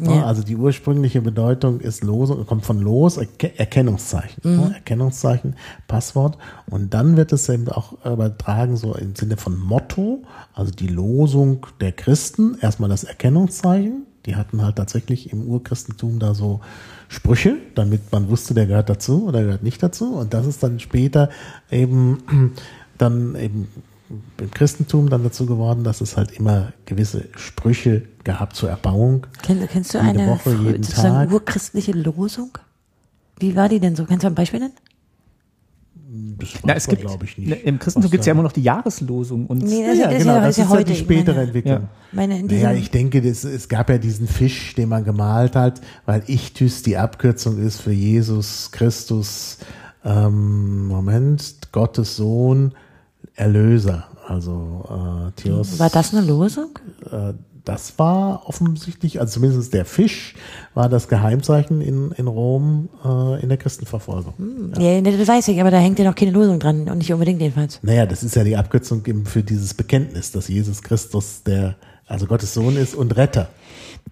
ja. 0.00 0.10
Ja, 0.16 0.24
Also 0.24 0.42
die 0.42 0.56
ursprüngliche 0.56 1.20
Bedeutung 1.22 1.78
ist 1.80 2.02
Losung, 2.02 2.44
kommt 2.44 2.66
von 2.66 2.80
Los, 2.80 3.18
Erke 3.18 3.56
Erkennungszeichen. 3.58 4.42
Ja, 4.44 4.68
Erkennungszeichen, 4.74 5.54
Passwort. 5.86 6.38
Und 6.68 6.92
dann 6.92 7.16
wird 7.16 7.32
es 7.32 7.48
eben 7.48 7.68
auch 7.68 8.04
übertragen, 8.04 8.76
so 8.76 8.94
im 8.94 9.14
Sinne 9.14 9.36
von 9.36 9.58
Motto, 9.58 10.24
also 10.52 10.72
die 10.72 10.88
Losung 10.88 11.66
der 11.80 11.92
Christen, 11.92 12.56
erstmal 12.60 12.90
das 12.90 13.04
Erkennungszeichen. 13.04 14.06
Die 14.26 14.36
hatten 14.36 14.62
halt 14.62 14.76
tatsächlich 14.76 15.32
im 15.32 15.46
Urchristentum 15.46 16.18
da 16.18 16.34
so 16.34 16.60
Sprüche, 17.08 17.56
damit 17.74 18.12
man 18.12 18.28
wusste, 18.28 18.54
der 18.54 18.66
gehört 18.66 18.90
dazu 18.90 19.26
oder 19.26 19.42
gehört 19.42 19.62
nicht 19.62 19.82
dazu. 19.82 20.14
Und 20.16 20.34
das 20.34 20.46
ist 20.46 20.62
dann 20.62 20.78
später 20.80 21.30
eben 21.70 22.18
dann 22.98 23.34
eben 23.36 23.68
im 24.38 24.50
Christentum 24.50 25.08
dann 25.08 25.22
dazu 25.22 25.46
geworden, 25.46 25.84
dass 25.84 26.00
es 26.00 26.16
halt 26.16 26.32
immer 26.32 26.72
gewisse 26.86 27.28
Sprüche 27.36 28.02
gab 28.24 28.54
zur 28.56 28.68
Erbauung. 28.70 29.26
Kenn, 29.42 29.66
kennst 29.68 29.94
du 29.94 29.98
Jede 29.98 30.20
eine 30.20 30.26
Woche, 30.28 30.50
jeden 30.50 30.82
sozusagen 30.82 31.14
Tag. 31.14 31.32
urchristliche 31.32 31.92
Losung? 31.92 32.50
Wie 33.38 33.54
war 33.56 33.68
die 33.68 33.80
denn 33.80 33.96
so? 33.96 34.04
Kannst 34.04 34.24
du 34.24 34.26
ein 34.28 34.34
Beispiel 34.34 34.60
nennen? 34.60 34.74
Das 36.38 36.48
na, 36.64 36.74
es 36.74 36.88
gibt, 36.88 37.02
glaube 37.02 37.24
ich, 37.24 37.38
nicht. 37.38 37.62
im 37.64 37.78
Christentum 37.78 38.10
gibt 38.10 38.22
es 38.22 38.26
ja 38.26 38.32
immer 38.32 38.42
noch 38.42 38.50
die 38.52 38.62
Jahreslosung. 38.62 39.46
Und 39.46 39.58
Nee, 39.62 39.82
Ja, 39.82 39.86
das, 39.90 39.98
ja, 39.98 40.10
das, 40.10 40.18
genau, 40.18 40.18
ist 40.18 40.26
ja, 40.26 40.40
das 40.40 40.50
ist 40.50 40.56
ja 40.58 40.64
ist 40.64 40.70
heute. 40.70 40.80
ja 40.80 40.84
die 40.86 40.92
ich 40.94 40.98
spätere 40.98 41.34
meine, 41.34 41.46
Entwicklung. 41.46 41.74
Ja. 41.82 41.88
meine, 42.12 42.38
in 42.40 42.48
diesem, 42.48 42.64
Naja, 42.64 42.78
ich 42.78 42.90
denke, 42.90 43.22
das, 43.22 43.44
es 43.44 43.68
gab 43.68 43.88
ja 43.90 43.98
diesen 43.98 44.26
Fisch, 44.26 44.74
den 44.74 44.88
man 44.88 45.04
gemalt 45.04 45.54
hat, 45.54 45.80
weil 46.06 46.24
Ichthys 46.26 46.82
die 46.82 46.96
Abkürzung 46.96 47.58
ist 47.64 47.80
für 47.80 47.92
Jesus 47.92 48.70
Christus, 48.72 49.58
ähm, 50.04 50.88
Moment, 50.88 51.68
Gottes 51.70 52.16
Sohn, 52.16 52.72
Erlöser. 53.40 54.04
Also 54.26 54.84
äh, 54.88 55.40
Theos. 55.40 55.78
war 55.78 55.90
das 55.90 56.14
eine 56.14 56.24
Losung? 56.24 56.78
äh, 57.10 57.32
das 57.64 57.98
war 57.98 58.48
offensichtlich, 58.48 59.20
also 59.20 59.34
zumindest 59.34 59.72
der 59.74 59.84
Fisch 59.84 60.34
war 60.74 60.88
das 60.88 61.08
Geheimzeichen 61.08 61.80
in, 61.80 62.10
in 62.12 62.26
Rom 62.26 62.88
äh, 63.04 63.42
in 63.42 63.48
der 63.48 63.58
Christenverfolgung. 63.58 64.72
Ja. 64.78 65.00
nee, 65.00 65.16
das 65.16 65.28
weiß 65.28 65.48
ich, 65.48 65.60
aber 65.60 65.70
da 65.70 65.78
hängt 65.78 65.98
ja 65.98 66.04
noch 66.04 66.14
keine 66.14 66.30
Losung 66.30 66.58
dran 66.58 66.88
und 66.88 66.98
nicht 66.98 67.12
unbedingt 67.12 67.40
jedenfalls. 67.40 67.78
Naja, 67.82 68.06
das 68.06 68.22
ist 68.22 68.34
ja 68.34 68.44
die 68.44 68.56
Abkürzung 68.56 69.04
eben 69.06 69.26
für 69.26 69.42
dieses 69.42 69.74
Bekenntnis, 69.74 70.32
dass 70.32 70.48
Jesus 70.48 70.82
Christus 70.82 71.42
der 71.42 71.76
Also 72.06 72.26
Gottes 72.26 72.54
Sohn 72.54 72.76
ist 72.76 72.94
und 72.94 73.16
Retter. 73.16 73.48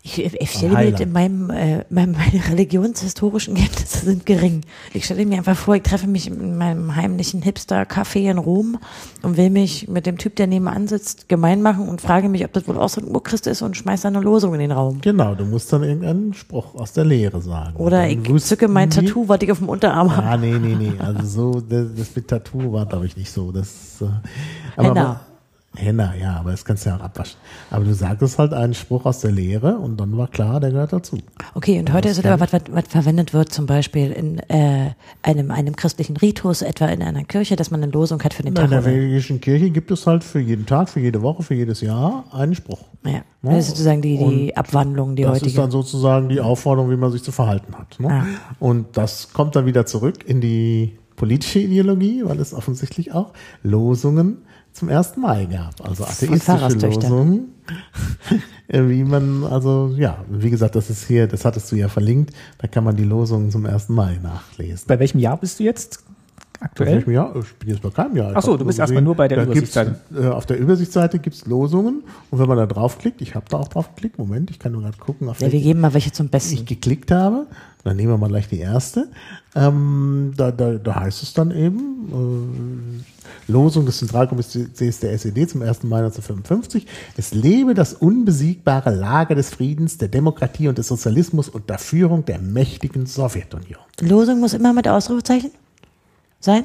Ich, 0.02 0.18
ich 0.18 0.50
stelle 0.50 0.74
mir 0.74 1.00
in 1.00 1.12
meinem, 1.12 1.50
äh, 1.50 1.84
meinem, 1.90 2.12
meine 2.12 2.46
religionshistorischen 2.48 3.54
Kenntnisse 3.54 4.04
sind 4.04 4.26
gering. 4.26 4.62
Ich 4.94 5.04
stelle 5.04 5.26
mir 5.26 5.38
einfach 5.38 5.56
vor, 5.56 5.74
ich 5.74 5.82
treffe 5.82 6.06
mich 6.06 6.28
in 6.28 6.56
meinem 6.56 6.94
heimlichen 6.96 7.42
Hipster-Café 7.42 8.30
in 8.30 8.38
Rom 8.38 8.78
und 9.22 9.36
will 9.36 9.50
mich 9.50 9.88
mit 9.88 10.06
dem 10.06 10.16
Typ, 10.16 10.36
der 10.36 10.46
nebenan 10.46 10.88
sitzt, 10.88 11.28
gemein 11.28 11.62
machen 11.62 11.88
und 11.88 12.00
frage 12.00 12.28
mich, 12.28 12.44
ob 12.44 12.52
das 12.52 12.66
wohl 12.68 12.78
auch 12.78 12.88
so 12.88 13.00
ein 13.00 13.08
Urchrist 13.08 13.46
ist 13.46 13.60
und 13.60 13.76
schmeiß 13.76 14.02
da 14.02 14.08
eine 14.08 14.20
Losung 14.20 14.54
in 14.54 14.60
den 14.60 14.72
Raum. 14.72 15.00
Genau, 15.00 15.34
du 15.34 15.44
musst 15.44 15.72
dann 15.72 15.82
irgendeinen 15.82 16.32
Spruch 16.32 16.74
aus 16.74 16.92
der 16.92 17.04
Lehre 17.04 17.42
sagen. 17.42 17.76
Oder 17.76 18.08
ich 18.08 18.22
zücke 18.44 18.68
mein 18.68 18.90
Tattoo, 18.90 19.28
was 19.28 19.40
ich 19.42 19.52
auf 19.52 19.58
dem 19.58 19.68
Unterarm 19.68 20.16
habe. 20.16 20.26
Ah, 20.26 20.36
nee, 20.36 20.58
nee, 20.58 20.74
nee. 20.74 20.92
Also 20.98 21.52
so, 21.52 21.60
das, 21.60 21.86
das 21.96 22.14
mit 22.14 22.28
Tattoo 22.28 22.72
war, 22.72 22.86
glaube 22.86 23.06
ich, 23.06 23.16
nicht 23.16 23.30
so. 23.30 23.50
Das, 23.52 24.00
äh, 24.00 24.06
aber 24.76 24.88
Henna. 24.88 25.20
Henna, 25.78 26.14
ja, 26.20 26.36
aber 26.36 26.50
das 26.50 26.64
kannst 26.64 26.84
du 26.84 26.90
ja 26.90 26.96
auch 26.96 27.00
abwaschen. 27.00 27.36
Aber 27.70 27.84
du 27.84 27.94
sagtest 27.94 28.38
halt 28.38 28.52
einen 28.52 28.74
Spruch 28.74 29.04
aus 29.06 29.20
der 29.20 29.30
Lehre 29.30 29.76
und 29.78 29.98
dann 29.98 30.16
war 30.16 30.26
klar, 30.28 30.58
der 30.60 30.70
gehört 30.72 30.92
dazu. 30.92 31.18
Okay, 31.54 31.78
und 31.78 31.92
heute 31.92 32.08
ist 32.08 32.18
es 32.18 32.24
aber 32.24 32.40
was, 32.40 32.52
was, 32.52 32.62
was 32.70 32.84
verwendet 32.88 33.32
wird, 33.32 33.52
zum 33.52 33.66
Beispiel 33.66 34.10
in 34.10 34.38
äh, 34.48 34.90
einem, 35.22 35.50
einem 35.50 35.76
christlichen 35.76 36.16
Ritus, 36.16 36.62
etwa 36.62 36.86
in 36.86 37.02
einer 37.02 37.24
Kirche, 37.24 37.54
dass 37.56 37.70
man 37.70 37.82
eine 37.82 37.92
Losung 37.92 38.22
hat 38.22 38.34
für 38.34 38.42
den 38.42 38.48
In 38.48 38.54
Tag. 38.56 38.70
der 38.70 38.80
oder- 38.80 38.88
evangelischen 38.88 39.40
Kirche 39.40 39.70
gibt 39.70 39.90
es 39.90 40.06
halt 40.06 40.24
für 40.24 40.40
jeden 40.40 40.66
Tag, 40.66 40.88
für 40.88 41.00
jede 41.00 41.22
Woche, 41.22 41.42
für 41.42 41.54
jedes 41.54 41.80
Jahr 41.80 42.24
einen 42.32 42.54
Spruch. 42.54 42.80
Ja, 43.04 43.22
das 43.42 43.58
ist 43.60 43.68
sozusagen 43.68 44.02
die, 44.02 44.18
die 44.18 44.56
Abwandlung, 44.56 45.14
die 45.14 45.22
Das 45.22 45.36
ist 45.36 45.42
heutige. 45.42 45.60
dann 45.60 45.70
sozusagen 45.70 46.28
die 46.28 46.40
Aufforderung, 46.40 46.90
wie 46.90 46.96
man 46.96 47.12
sich 47.12 47.22
zu 47.22 47.30
verhalten 47.32 47.74
hat. 47.78 47.98
Ne? 48.00 48.08
Ah. 48.10 48.26
Und 48.58 48.96
das 48.96 49.32
kommt 49.32 49.54
dann 49.54 49.66
wieder 49.66 49.86
zurück 49.86 50.24
in 50.26 50.40
die 50.40 50.98
politische 51.14 51.60
Ideologie, 51.60 52.22
weil 52.24 52.38
es 52.40 52.52
offensichtlich 52.54 53.12
auch 53.12 53.32
Losungen 53.62 54.38
zum 54.78 54.88
1. 54.88 55.16
Mai 55.16 55.46
gab. 55.46 55.86
Also 55.86 56.04
atheistische. 56.04 56.86
Losungen. 56.86 57.48
Wie 58.68 59.02
man, 59.04 59.44
also 59.44 59.94
ja, 59.96 60.24
wie 60.28 60.50
gesagt, 60.50 60.74
das 60.74 60.90
ist 60.90 61.06
hier, 61.06 61.26
das 61.26 61.44
hattest 61.46 61.72
du 61.72 61.76
ja 61.76 61.88
verlinkt, 61.88 62.34
da 62.58 62.68
kann 62.68 62.84
man 62.84 62.96
die 62.96 63.04
Losungen 63.04 63.50
zum 63.50 63.64
1. 63.64 63.88
Mai 63.88 64.18
nachlesen. 64.22 64.84
Bei 64.86 64.98
welchem 64.98 65.18
Jahr 65.20 65.38
bist 65.38 65.58
du 65.58 65.64
jetzt 65.64 66.04
Bei 66.60 66.66
aktuell? 66.66 66.96
welchem 66.96 67.12
Jahr? 67.12 67.34
Ich 67.36 67.54
bin 67.56 67.70
jetzt 67.70 67.80
bei 67.82 67.88
keinem 67.90 68.16
Jahr. 68.16 68.30
Ich 68.32 68.36
Ach 68.36 68.42
so, 68.42 68.52
hab 68.52 68.58
du 68.58 68.66
bist 68.66 68.76
gesehen, 68.76 68.82
erstmal 68.82 69.02
nur 69.02 69.14
bei 69.14 69.26
der 69.26 69.42
Übersichtsseite. 69.44 69.98
Äh, 70.14 70.26
auf 70.28 70.44
der 70.44 70.58
Übersichtsseite 70.58 71.18
gibt's 71.18 71.46
Losungen 71.46 72.02
und 72.30 72.38
wenn 72.38 72.46
man 72.48 72.58
da 72.58 72.66
draufklickt, 72.66 73.22
ich 73.22 73.34
habe 73.34 73.46
da 73.48 73.56
auch 73.56 73.68
draufgeklickt, 73.68 74.18
Moment, 74.18 74.50
ich 74.50 74.58
kann 74.58 74.72
nur 74.72 74.82
gerade 74.82 74.98
gucken, 74.98 75.28
auf 75.30 75.40
Ja, 75.40 75.50
wir 75.50 75.60
geben 75.60 75.80
mal 75.80 75.94
welche 75.94 76.12
zum 76.12 76.26
ich 76.26 76.30
Besten. 76.32 76.66
geklickt 76.66 77.10
habe. 77.10 77.46
Dann 77.84 77.96
nehmen 77.96 78.12
wir 78.12 78.18
mal 78.18 78.28
gleich 78.28 78.48
die 78.48 78.58
erste. 78.58 79.08
Ähm, 79.54 80.32
da, 80.36 80.50
da, 80.52 80.74
da 80.74 80.94
heißt 80.96 81.22
es 81.22 81.32
dann 81.32 81.52
eben, 81.52 81.80
äh, 82.12 83.17
Losung 83.48 83.86
des 83.86 83.98
Zentralkomitees 83.98 85.00
der 85.00 85.12
SED 85.12 85.48
zum 85.48 85.62
1. 85.62 85.82
Mai 85.84 85.98
1955. 85.98 86.86
Es 87.16 87.32
lebe 87.32 87.74
das 87.74 87.94
unbesiegbare 87.94 88.94
Lager 88.94 89.34
des 89.34 89.50
Friedens, 89.50 89.98
der 89.98 90.08
Demokratie 90.08 90.68
und 90.68 90.78
des 90.78 90.88
Sozialismus 90.88 91.48
unter 91.48 91.78
Führung 91.78 92.24
der 92.24 92.38
mächtigen 92.38 93.06
Sowjetunion. 93.06 93.80
Losung 94.00 94.40
muss 94.40 94.52
immer 94.52 94.72
mit 94.72 94.86
Ausrufezeichen 94.86 95.50
sein? 96.40 96.64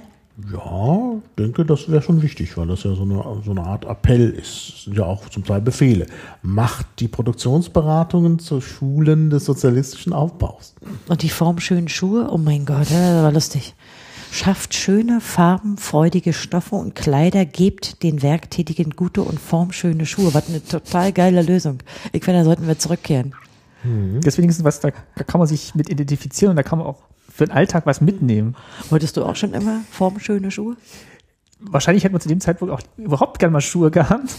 Ja, 0.51 1.21
denke, 1.37 1.63
das 1.63 1.89
wäre 1.89 2.01
schon 2.01 2.23
wichtig, 2.23 2.57
weil 2.57 2.65
das 2.65 2.83
ja 2.83 2.95
so 2.95 3.03
eine, 3.03 3.23
so 3.45 3.51
eine 3.51 3.61
Art 3.61 3.85
Appell 3.85 4.31
ist. 4.31 4.73
Das 4.73 4.83
sind 4.85 4.97
ja 4.97 5.05
auch 5.05 5.29
zum 5.29 5.45
Teil 5.45 5.61
Befehle. 5.61 6.07
Macht 6.41 6.87
die 6.99 7.07
Produktionsberatungen 7.07 8.39
zu 8.39 8.59
Schulen 8.59 9.29
des 9.29 9.45
sozialistischen 9.45 10.11
Aufbaus. 10.11 10.73
Und 11.07 11.21
die 11.21 11.29
formschönen 11.29 11.87
Schuhe? 11.87 12.29
Oh 12.31 12.39
mein 12.39 12.65
Gott, 12.65 12.89
das 12.89 13.23
war 13.23 13.31
lustig. 13.31 13.75
Schafft 14.33 14.73
schöne, 14.73 15.21
farbenfreudige 15.21 16.33
Stoffe 16.33 16.73
und 16.75 16.95
Kleider, 16.95 17.45
gebt 17.45 18.01
den 18.01 18.23
Werktätigen 18.23 18.89
gute 18.95 19.21
und 19.21 19.39
formschöne 19.39 20.07
Schuhe. 20.07 20.33
Was 20.33 20.49
eine 20.49 20.65
total 20.65 21.11
geile 21.11 21.43
Lösung. 21.43 21.83
Ich 22.13 22.23
finde, 22.23 22.39
da 22.39 22.43
sollten 22.43 22.65
wir 22.65 22.79
zurückkehren. 22.79 23.35
Deswegen 24.25 24.49
ist 24.49 24.57
es 24.57 24.63
was, 24.63 24.79
da, 24.79 24.89
da 24.89 25.23
kann 25.23 25.37
man 25.37 25.47
sich 25.47 25.75
mit 25.75 25.87
identifizieren 25.87 26.49
und 26.49 26.55
da 26.55 26.63
kann 26.63 26.79
man 26.79 26.87
auch 26.87 27.03
für 27.31 27.45
den 27.45 27.51
Alltag 27.51 27.85
was 27.85 28.01
mitnehmen. 28.01 28.55
Wolltest 28.89 29.17
du 29.17 29.23
auch 29.23 29.35
schon 29.35 29.53
immer 29.53 29.81
formschöne 29.91 30.49
Schuhe? 30.49 30.77
Wahrscheinlich 31.59 32.03
hätte 32.03 32.13
man 32.13 32.21
zu 32.21 32.27
dem 32.27 32.41
Zeitpunkt 32.41 32.73
auch 32.73 32.81
überhaupt 32.97 33.37
gerne 33.37 33.53
mal 33.53 33.61
Schuhe 33.61 33.91
gehabt. 33.91 34.33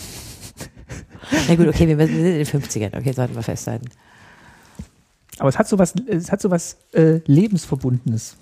Na 1.46 1.54
gut, 1.54 1.68
okay, 1.68 1.86
wir 1.86 2.04
sind 2.04 2.16
in 2.16 2.24
den 2.24 2.44
50ern. 2.46 2.98
Okay, 2.98 3.12
sollten 3.12 3.36
wir 3.36 3.44
festhalten. 3.44 3.86
Aber 5.38 5.50
es 5.50 5.56
hat 5.56 5.68
so 5.68 5.78
was, 5.78 5.94
es 6.08 6.32
hat 6.32 6.40
so 6.40 6.50
was 6.50 6.78
äh, 6.94 7.20
Lebensverbundenes. 7.26 8.36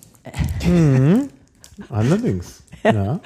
Allerdings. 1.89 2.63
Ja. 2.83 3.19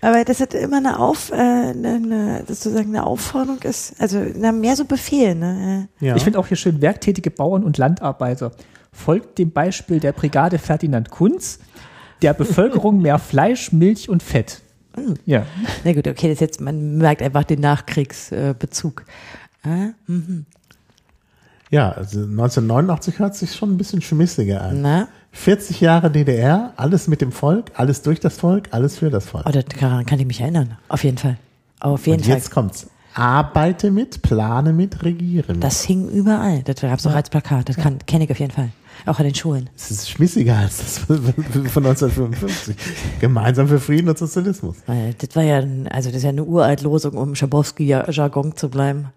Aber 0.00 0.24
das 0.24 0.40
hat 0.40 0.54
immer 0.54 0.78
eine 0.78 0.98
Auf, 0.98 1.30
äh, 1.30 1.34
eine, 1.34 1.94
eine, 1.94 2.44
sozusagen 2.46 2.88
eine 2.88 3.06
Aufforderung 3.06 3.62
ist, 3.62 3.94
also 4.00 4.24
na, 4.34 4.52
mehr 4.52 4.76
so 4.76 4.84
Befehl, 4.84 5.34
ne? 5.34 5.88
ja. 6.00 6.16
Ich 6.16 6.24
finde 6.24 6.38
auch 6.38 6.46
hier 6.46 6.56
schön, 6.56 6.80
werktätige 6.80 7.30
Bauern 7.30 7.64
und 7.64 7.78
Landarbeiter. 7.78 8.52
Folgt 8.92 9.38
dem 9.38 9.52
Beispiel 9.52 10.00
der 10.00 10.12
Brigade 10.12 10.58
Ferdinand 10.58 11.10
Kunz, 11.10 11.58
der 12.22 12.34
Bevölkerung 12.34 13.00
mehr 13.00 13.18
Fleisch, 13.18 13.72
Milch 13.72 14.08
und 14.08 14.22
Fett. 14.22 14.62
Ja. 15.26 15.44
Na 15.84 15.92
gut, 15.92 16.08
okay, 16.08 16.28
das 16.28 16.34
ist 16.36 16.40
jetzt, 16.40 16.60
man 16.60 16.96
merkt 16.96 17.22
einfach 17.22 17.44
den 17.44 17.60
Nachkriegsbezug. 17.60 19.04
Äh, 19.62 19.92
ja, 21.70 21.90
also 21.90 22.20
1989 22.20 23.18
hört 23.18 23.34
sich 23.34 23.54
schon 23.54 23.72
ein 23.72 23.76
bisschen 23.76 24.00
schmissiger 24.00 24.62
an. 24.62 24.82
na, 24.82 25.08
40 25.36 25.80
Jahre 25.80 26.10
DDR, 26.10 26.72
alles 26.76 27.08
mit 27.08 27.20
dem 27.20 27.30
Volk, 27.30 27.70
alles 27.74 28.02
durch 28.02 28.18
das 28.20 28.36
Volk, 28.38 28.68
alles 28.72 28.98
für 28.98 29.10
das 29.10 29.26
Volk. 29.26 29.44
oh, 29.46 29.52
daran 29.80 30.04
kann 30.06 30.18
ich 30.18 30.26
mich 30.26 30.40
erinnern. 30.40 30.76
Auf 30.88 31.04
jeden 31.04 31.18
Fall. 31.18 31.36
Auf 31.78 32.06
jeden 32.06 32.18
Und 32.20 32.26
Fall. 32.26 32.34
jetzt 32.36 32.50
kommt's. 32.50 32.88
Arbeite 33.14 33.90
mit, 33.90 34.22
plane 34.22 34.72
mit, 34.72 35.02
regiere 35.04 35.52
mit. 35.54 35.62
Das 35.62 35.82
hing 35.82 36.08
überall. 36.08 36.62
Das 36.64 36.80
gab's 36.80 37.06
auch 37.06 37.14
als 37.14 37.30
Plakat. 37.30 37.68
Das 37.68 37.76
kann, 37.76 37.98
kenne 38.06 38.24
ich 38.24 38.30
auf 38.30 38.40
jeden 38.40 38.50
Fall. 38.52 38.70
Auch 39.04 39.18
an 39.18 39.24
den 39.24 39.34
Schulen. 39.34 39.70
Das 39.74 39.90
ist 39.90 40.10
schmissiger 40.10 40.56
als 40.56 40.78
das 40.78 40.98
von 40.98 41.16
1955. 41.16 42.76
Gemeinsam 43.20 43.68
für 43.68 43.78
Frieden 43.78 44.08
und 44.08 44.18
Sozialismus. 44.18 44.76
Weil 44.86 45.14
das 45.14 45.36
war 45.36 45.42
ja, 45.42 45.62
also 45.90 46.08
das 46.08 46.16
ist 46.18 46.22
ja 46.24 46.30
eine 46.30 46.44
Uraltlosung, 46.44 47.14
um 47.14 47.34
Schabowski-Jargon 47.34 48.56
zu 48.56 48.68
bleiben. 48.68 49.12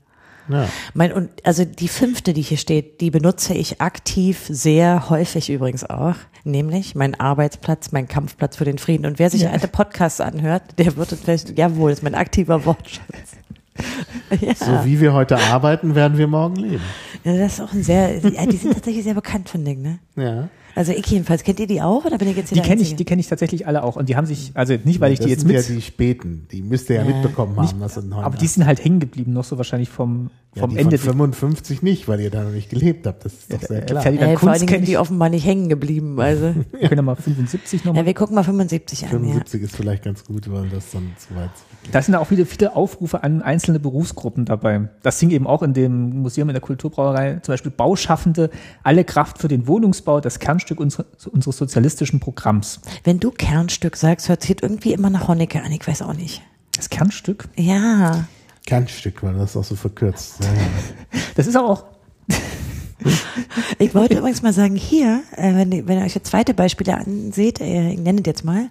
Ja. 0.49 0.67
Mein, 0.93 1.13
und 1.13 1.30
also 1.45 1.63
die 1.65 1.88
fünfte, 1.88 2.34
die 2.34 2.41
hier 2.41 2.57
steht, 2.57 3.01
die 3.01 3.11
benutze 3.11 3.53
ich 3.53 3.80
aktiv 3.81 4.45
sehr 4.49 5.09
häufig 5.09 5.49
übrigens 5.49 5.84
auch. 5.89 6.15
Nämlich 6.43 6.95
mein 6.95 7.19
Arbeitsplatz, 7.19 7.91
mein 7.91 8.07
Kampfplatz 8.07 8.55
für 8.55 8.65
den 8.65 8.77
Frieden. 8.77 9.05
Und 9.05 9.19
wer 9.19 9.30
sich 9.30 9.41
Ja. 9.43 9.51
alte 9.51 9.67
Podcasts 9.67 10.21
anhört, 10.21 10.63
der 10.77 10.95
wird 10.95 11.11
es 11.11 11.19
vielleicht, 11.21 11.57
jawohl, 11.57 11.91
ist 11.91 12.01
mein 12.03 12.15
aktiver 12.15 12.65
Wortschatz. 12.65 13.38
ja, 14.41 14.55
So 14.55 14.85
wie 14.85 14.99
wir 14.99 15.13
heute 15.13 15.38
arbeiten, 15.38 15.95
werden 15.95 16.17
wir 16.17 16.27
morgen 16.27 16.55
leben. 16.57 16.84
ja, 17.23 17.38
das 17.38 17.53
ist 17.53 17.61
auch 17.61 17.71
ein 17.73 17.84
sehr, 17.84 18.17
ja, 18.19 18.45
die 18.45 18.57
sind 18.57 18.73
tatsächlich 18.73 19.03
sehr 19.03 19.13
bekannt 19.13 19.47
von 19.49 19.63
Dingen, 19.63 19.99
ne? 20.15 20.23
Ja. 20.23 20.49
Also 20.80 20.93
ich 20.93 21.06
jedenfalls, 21.07 21.43
kennt 21.43 21.60
ihr 21.60 21.68
die 21.68 21.81
auch 21.81 22.06
oder 22.06 22.18
bin 22.18 22.30
ich 22.30 22.38
jetzt 22.38 22.53
hier 22.53 22.61
Die 22.61 22.65
kenne 22.65 22.81
ich, 22.81 22.95
die 22.95 23.03
kenne 23.03 23.19
ich 23.19 23.27
tatsächlich 23.27 23.68
alle 23.68 23.84
auch. 23.84 23.97
Und 23.97 24.07
die 24.07 24.15
haben 24.15 24.26
sich, 24.26 24.51
also 24.53 24.76
nicht, 24.81 25.01
weil 25.01 25.11
ich 25.11 25.18
das 25.19 25.26
die 25.26 25.31
jetzt 25.31 25.41
sind 25.41 25.51
mit, 25.51 25.57
ja 25.57 25.76
die 25.76 25.81
späten. 25.81 26.47
Die 26.53 26.61
müsst 26.61 26.89
ihr 26.89 26.95
ja, 26.95 27.01
Ja. 27.01 27.07
mitbekommen 27.10 27.60
nicht 27.60 27.73
haben. 27.73 27.81
dass 27.81 27.97
in 27.97 28.14
aber 28.14 28.38
die 28.38 28.47
sind 28.47 28.65
halt 28.65 28.81
hängen 28.81 29.01
geblieben, 29.01 29.34
noch 29.34 29.43
so 29.43 29.57
wahrscheinlich 29.57 29.89
vom, 29.89 30.30
ja, 30.56 30.61
vom 30.61 30.69
die 30.69 30.77
Ende. 30.77 30.97
von 30.97 31.34
55 31.34 31.81
nicht, 31.81 32.07
weil 32.07 32.22
ihr 32.22 32.30
da 32.30 32.45
noch 32.45 32.51
nicht 32.51 32.69
gelebt 32.69 33.06
habt. 33.07 33.26
Das 33.26 33.34
ist 33.34 33.51
doch 33.51 33.61
sehr 33.61 33.84
äh, 33.84 33.85
klar. 33.88 34.03
Ferdinand 34.03 34.31
äh, 34.31 34.38
vor 34.38 34.51
allen 34.51 34.60
Kunz 34.60 34.72
Dingen 34.72 34.80
sind 34.85 34.88
die 34.88 34.97
offenbar 34.97 35.27
nicht 35.27 35.45
hängen 35.45 35.68
geblieben. 35.68 36.18
Also. 36.18 36.56
Wir 36.72 36.88
können 36.88 36.99
ja 36.99 37.01
mal 37.01 37.15
75 37.15 37.84
nochmal. 37.84 38.03
Ja, 38.03 38.06
wir 38.06 38.14
gucken 38.14 38.35
mal 38.35 38.43
75 38.43 39.03
an. 39.03 39.11
Ja. 39.11 39.18
75 39.18 39.64
ist 39.64 39.76
vielleicht 39.76 40.03
ganz 40.03 40.23
gut, 40.23 40.49
weil 40.49 40.69
das 40.69 40.91
dann 40.91 41.11
zu 41.18 41.35
weit 41.35 41.49
Da 41.91 42.01
sind 42.01 42.15
auch 42.15 42.31
wieder 42.31 42.45
viele 42.45 42.76
Aufrufe 42.76 43.22
an 43.22 43.41
einzelne 43.41 43.80
Berufsgruppen 43.80 44.45
dabei. 44.45 44.88
Das 45.03 45.19
hing 45.19 45.31
eben 45.31 45.45
auch 45.45 45.61
in 45.61 45.73
dem 45.73 46.22
Museum 46.22 46.47
in 46.47 46.53
der 46.53 46.61
Kulturbrauerei, 46.61 47.39
zum 47.41 47.51
Beispiel 47.51 47.72
Bauschaffende, 47.72 48.49
alle 48.84 49.03
Kraft 49.03 49.39
für 49.39 49.49
den 49.49 49.68
Wohnungsbau, 49.68 50.22
das 50.22 50.39
Kernstück 50.39 50.68
unseres, 50.77 51.05
unseres 51.27 51.57
sozialistischen 51.57 52.19
Programms. 52.19 52.79
Wenn 53.03 53.19
du 53.19 53.31
Kernstück 53.31 53.95
sagst, 53.97 54.29
hört 54.29 54.43
sich 54.43 54.61
irgendwie 54.61 54.93
immer 54.93 55.09
nach 55.09 55.27
Honecker 55.27 55.63
an. 55.63 55.71
Ich 55.71 55.87
weiß 55.87 56.01
auch 56.03 56.13
nicht. 56.13 56.41
Das 56.75 56.89
Kernstück? 56.89 57.49
Ja. 57.55 58.27
Kernstück, 58.65 59.23
weil 59.23 59.33
das 59.33 59.57
auch 59.57 59.63
so 59.63 59.75
verkürzt. 59.75 60.35
Ja. 60.41 60.47
Das 61.35 61.47
ist 61.47 61.55
aber 61.55 61.69
auch, 61.69 61.83
Ich 63.79 63.95
wollte 63.95 64.17
übrigens 64.17 64.41
mal 64.41 64.53
sagen, 64.53 64.75
hier, 64.75 65.23
äh, 65.37 65.55
wenn, 65.55 65.71
ihr- 65.71 65.87
wenn 65.87 65.99
ihr 65.99 66.05
euch 66.05 66.15
jetzt 66.15 66.29
zweite 66.29 66.53
Beispiele 66.53 66.97
anseht, 66.97 67.61
äh, 67.61 67.91
ich 67.91 67.99
nenne 67.99 68.21
das 68.21 68.27
jetzt 68.27 68.43
mal, 68.45 68.69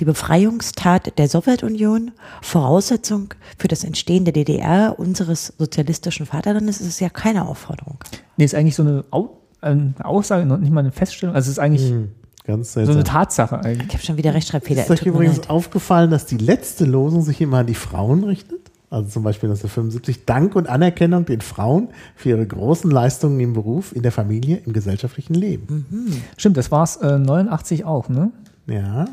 die 0.00 0.04
Befreiungstat 0.04 1.18
der 1.18 1.28
Sowjetunion, 1.28 2.10
Voraussetzung 2.42 3.34
für 3.58 3.68
das 3.68 3.84
Entstehen 3.84 4.24
der 4.24 4.32
DDR, 4.32 4.98
unseres 4.98 5.52
sozialistischen 5.58 6.26
Vaterlandes, 6.26 6.80
ist 6.80 6.86
es 6.88 7.00
ja 7.00 7.10
keine 7.10 7.46
Aufforderung. 7.46 7.98
nee, 8.36 8.44
ist 8.44 8.54
eigentlich 8.54 8.74
so 8.74 8.82
eine, 8.82 9.04
eine 9.60 9.94
Aussage, 10.02 10.46
noch 10.46 10.58
nicht 10.58 10.72
mal 10.72 10.80
eine 10.80 10.92
Feststellung, 10.92 11.34
also 11.34 11.46
es 11.46 11.52
ist 11.52 11.58
eigentlich 11.58 11.88
Hm, 11.90 12.08
Ganz 12.46 12.72
so 12.72 12.80
eine. 12.80 13.04
Tatsache 13.04 13.60
eigentlich. 13.60 13.88
Ich 13.88 13.94
habe 13.94 14.04
schon 14.04 14.16
wieder 14.16 14.34
Rechtschreibfehler. 14.34 14.82
Ist 14.82 14.90
euch 14.90 15.02
übrigens 15.02 15.36
leid. 15.38 15.50
aufgefallen, 15.50 16.10
dass 16.10 16.26
die 16.26 16.38
letzte 16.38 16.84
Losung 16.84 17.22
sich 17.22 17.40
immer 17.40 17.58
an 17.58 17.66
die 17.66 17.74
Frauen 17.74 18.24
richtet? 18.24 18.58
Also 18.88 19.08
zum 19.08 19.22
Beispiel 19.22 19.48
1975 19.50 20.24
Dank 20.24 20.56
und 20.56 20.68
Anerkennung 20.68 21.24
den 21.26 21.42
Frauen 21.42 21.88
für 22.16 22.30
ihre 22.30 22.44
großen 22.44 22.90
Leistungen 22.90 23.38
im 23.38 23.52
Beruf, 23.52 23.94
in 23.94 24.02
der 24.02 24.10
Familie, 24.10 24.62
im 24.66 24.72
gesellschaftlichen 24.72 25.34
Leben. 25.34 25.86
Stimmt, 26.36 26.56
das 26.56 26.72
war 26.72 26.82
es 26.82 26.96
äh, 26.96 27.18
89 27.18 27.84
auch, 27.84 28.08
ne? 28.08 28.32
Ja. 28.66 29.04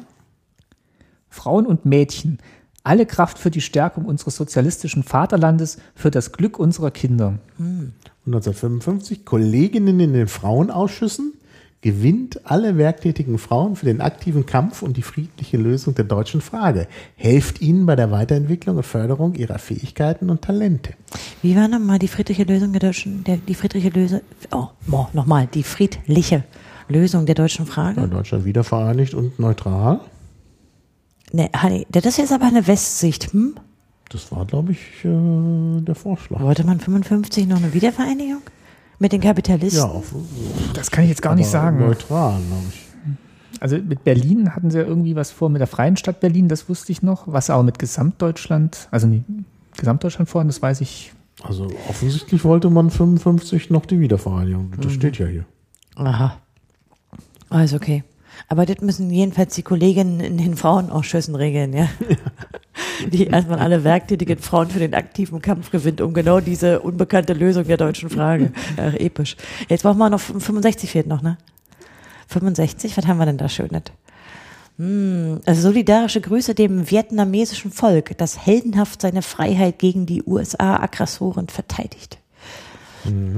Frauen 1.29 1.67
und 1.67 1.85
Mädchen. 1.85 2.39
alle 2.83 3.05
Kraft 3.05 3.37
für 3.37 3.51
die 3.51 3.61
Stärkung 3.61 4.05
unseres 4.05 4.37
sozialistischen 4.37 5.03
Vaterlandes, 5.03 5.77
für 5.93 6.09
das 6.09 6.31
Glück 6.31 6.57
unserer 6.57 6.89
Kinder. 6.89 7.37
Und 7.59 7.93
1955 8.27 9.25
Kolleginnen 9.25 9.99
in 9.99 10.13
den 10.13 10.27
Frauenausschüssen 10.27 11.33
gewinnt 11.81 12.41
alle 12.45 12.77
werktätigen 12.77 13.37
Frauen 13.37 13.75
für 13.75 13.85
den 13.85 14.01
aktiven 14.01 14.45
Kampf 14.45 14.81
und 14.81 14.97
die 14.97 15.01
friedliche 15.01 15.57
Lösung 15.57 15.95
der 15.95 16.05
deutschen 16.05 16.41
Frage. 16.41 16.87
Helft 17.15 17.61
ihnen 17.61 17.85
bei 17.85 17.95
der 17.95 18.11
Weiterentwicklung 18.11 18.77
und 18.77 18.83
Förderung 18.83 19.35
ihrer 19.35 19.59
Fähigkeiten 19.59 20.29
und 20.29 20.41
Talente. 20.41 20.93
Wie 21.41 21.55
war 21.55 21.67
nochmal 21.67 21.99
die 21.99 22.07
friedliche 22.07 22.43
Lösung 22.43 22.71
der 22.71 22.81
deutschen, 22.81 23.23
der, 23.23 23.37
die 23.37 23.53
friedliche 23.53 23.89
Lösung, 23.89 24.21
oh, 24.51 24.67
boah, 24.87 25.09
nochmal, 25.13 25.47
die 25.47 25.63
friedliche 25.63 26.43
Lösung 26.89 27.25
der 27.25 27.35
deutschen 27.35 27.65
Frage? 27.65 28.01
Ja, 28.01 28.07
Deutschland 28.07 28.43
wieder 28.43 28.63
vereinigt 28.63 29.13
und 29.13 29.39
neutral. 29.39 30.01
Ne, 31.31 31.49
Hanni, 31.55 31.85
das 31.91 32.05
ist 32.05 32.17
jetzt 32.17 32.33
aber 32.33 32.45
eine 32.45 32.67
Westsicht, 32.67 33.33
hm? 33.33 33.55
Das 34.09 34.31
war, 34.31 34.45
glaube 34.45 34.71
ich, 34.71 34.79
äh, 35.03 35.81
der 35.81 35.95
Vorschlag. 35.95 36.39
Wollte 36.39 36.65
man 36.65 36.79
55 36.79 37.47
noch 37.47 37.57
eine 37.57 37.73
Wiedervereinigung? 37.73 38.41
Mit 38.99 39.11
den 39.11 39.21
Kapitalisten? 39.21 39.83
Ja, 39.83 39.89
auf, 39.89 40.15
Das 40.73 40.89
kann 40.89 41.03
ich 41.03 41.09
jetzt 41.11 41.21
gar 41.21 41.35
nicht 41.35 41.47
sagen. 41.47 41.79
Neutral, 41.79 42.39
glaube 42.47 42.63
ich. 42.69 42.87
Also 43.59 43.77
mit 43.77 44.03
Berlin 44.03 44.55
hatten 44.55 44.71
sie 44.71 44.79
ja 44.79 44.85
irgendwie 44.85 45.15
was 45.15 45.31
vor, 45.31 45.49
mit 45.49 45.59
der 45.59 45.67
Freien 45.67 45.97
Stadt 45.97 46.19
Berlin, 46.19 46.47
das 46.47 46.69
wusste 46.69 46.91
ich 46.91 47.01
noch. 47.01 47.23
Was 47.27 47.49
aber 47.49 47.63
mit 47.63 47.79
Gesamtdeutschland, 47.79 48.87
also 48.91 49.07
nee, 49.07 49.23
Gesamtdeutschland 49.77 50.29
vorhin, 50.29 50.47
das 50.47 50.61
weiß 50.61 50.81
ich. 50.81 51.13
Also 51.43 51.67
offensichtlich 51.89 52.43
wollte 52.43 52.69
man 52.69 52.89
55 52.89 53.69
noch 53.69 53.85
die 53.85 53.99
Wiedervereinigung. 53.99 54.71
Das 54.81 54.93
steht 54.93 55.17
ja 55.19 55.27
hier. 55.27 55.45
Aha. 55.95 56.37
Alles 57.49 57.73
okay. 57.73 58.03
Aber 58.47 58.65
das 58.65 58.81
müssen 58.81 59.09
jedenfalls 59.09 59.55
die 59.55 59.63
Kolleginnen 59.63 60.19
in 60.19 60.37
den 60.37 60.55
Frauenausschüssen 60.55 61.35
regeln, 61.35 61.73
ja. 61.73 61.89
Die 63.11 63.27
erstmal 63.27 63.59
alle 63.59 63.83
werktätigen 63.83 64.39
Frauen 64.39 64.69
für 64.69 64.79
den 64.79 64.93
aktiven 64.93 65.41
Kampf 65.41 65.71
gewinnt, 65.71 66.01
um 66.01 66.13
genau 66.13 66.39
diese 66.39 66.79
unbekannte 66.79 67.33
Lösung 67.33 67.65
der 67.65 67.77
deutschen 67.77 68.09
Frage. 68.09 68.51
Ach, 68.77 68.93
episch. 68.93 69.35
Jetzt 69.67 69.83
brauchen 69.83 69.97
wir 69.97 70.09
noch 70.09 70.19
65 70.19 70.91
fehlt 70.91 71.07
noch, 71.07 71.21
ne? 71.21 71.37
65, 72.27 72.97
was 72.97 73.07
haben 73.07 73.17
wir 73.17 73.25
denn 73.25 73.37
da 73.37 73.49
Schönes? 73.49 73.83
Hm, 74.77 75.41
also 75.45 75.61
solidarische 75.61 76.21
Grüße 76.21 76.53
dem 76.53 76.89
vietnamesischen 76.89 77.71
Volk, 77.71 78.17
das 78.17 78.45
heldenhaft 78.45 79.01
seine 79.01 79.21
Freiheit 79.21 79.79
gegen 79.79 80.05
die 80.05 80.23
USA-Aggressoren 80.23 81.47
verteidigt. 81.47 82.19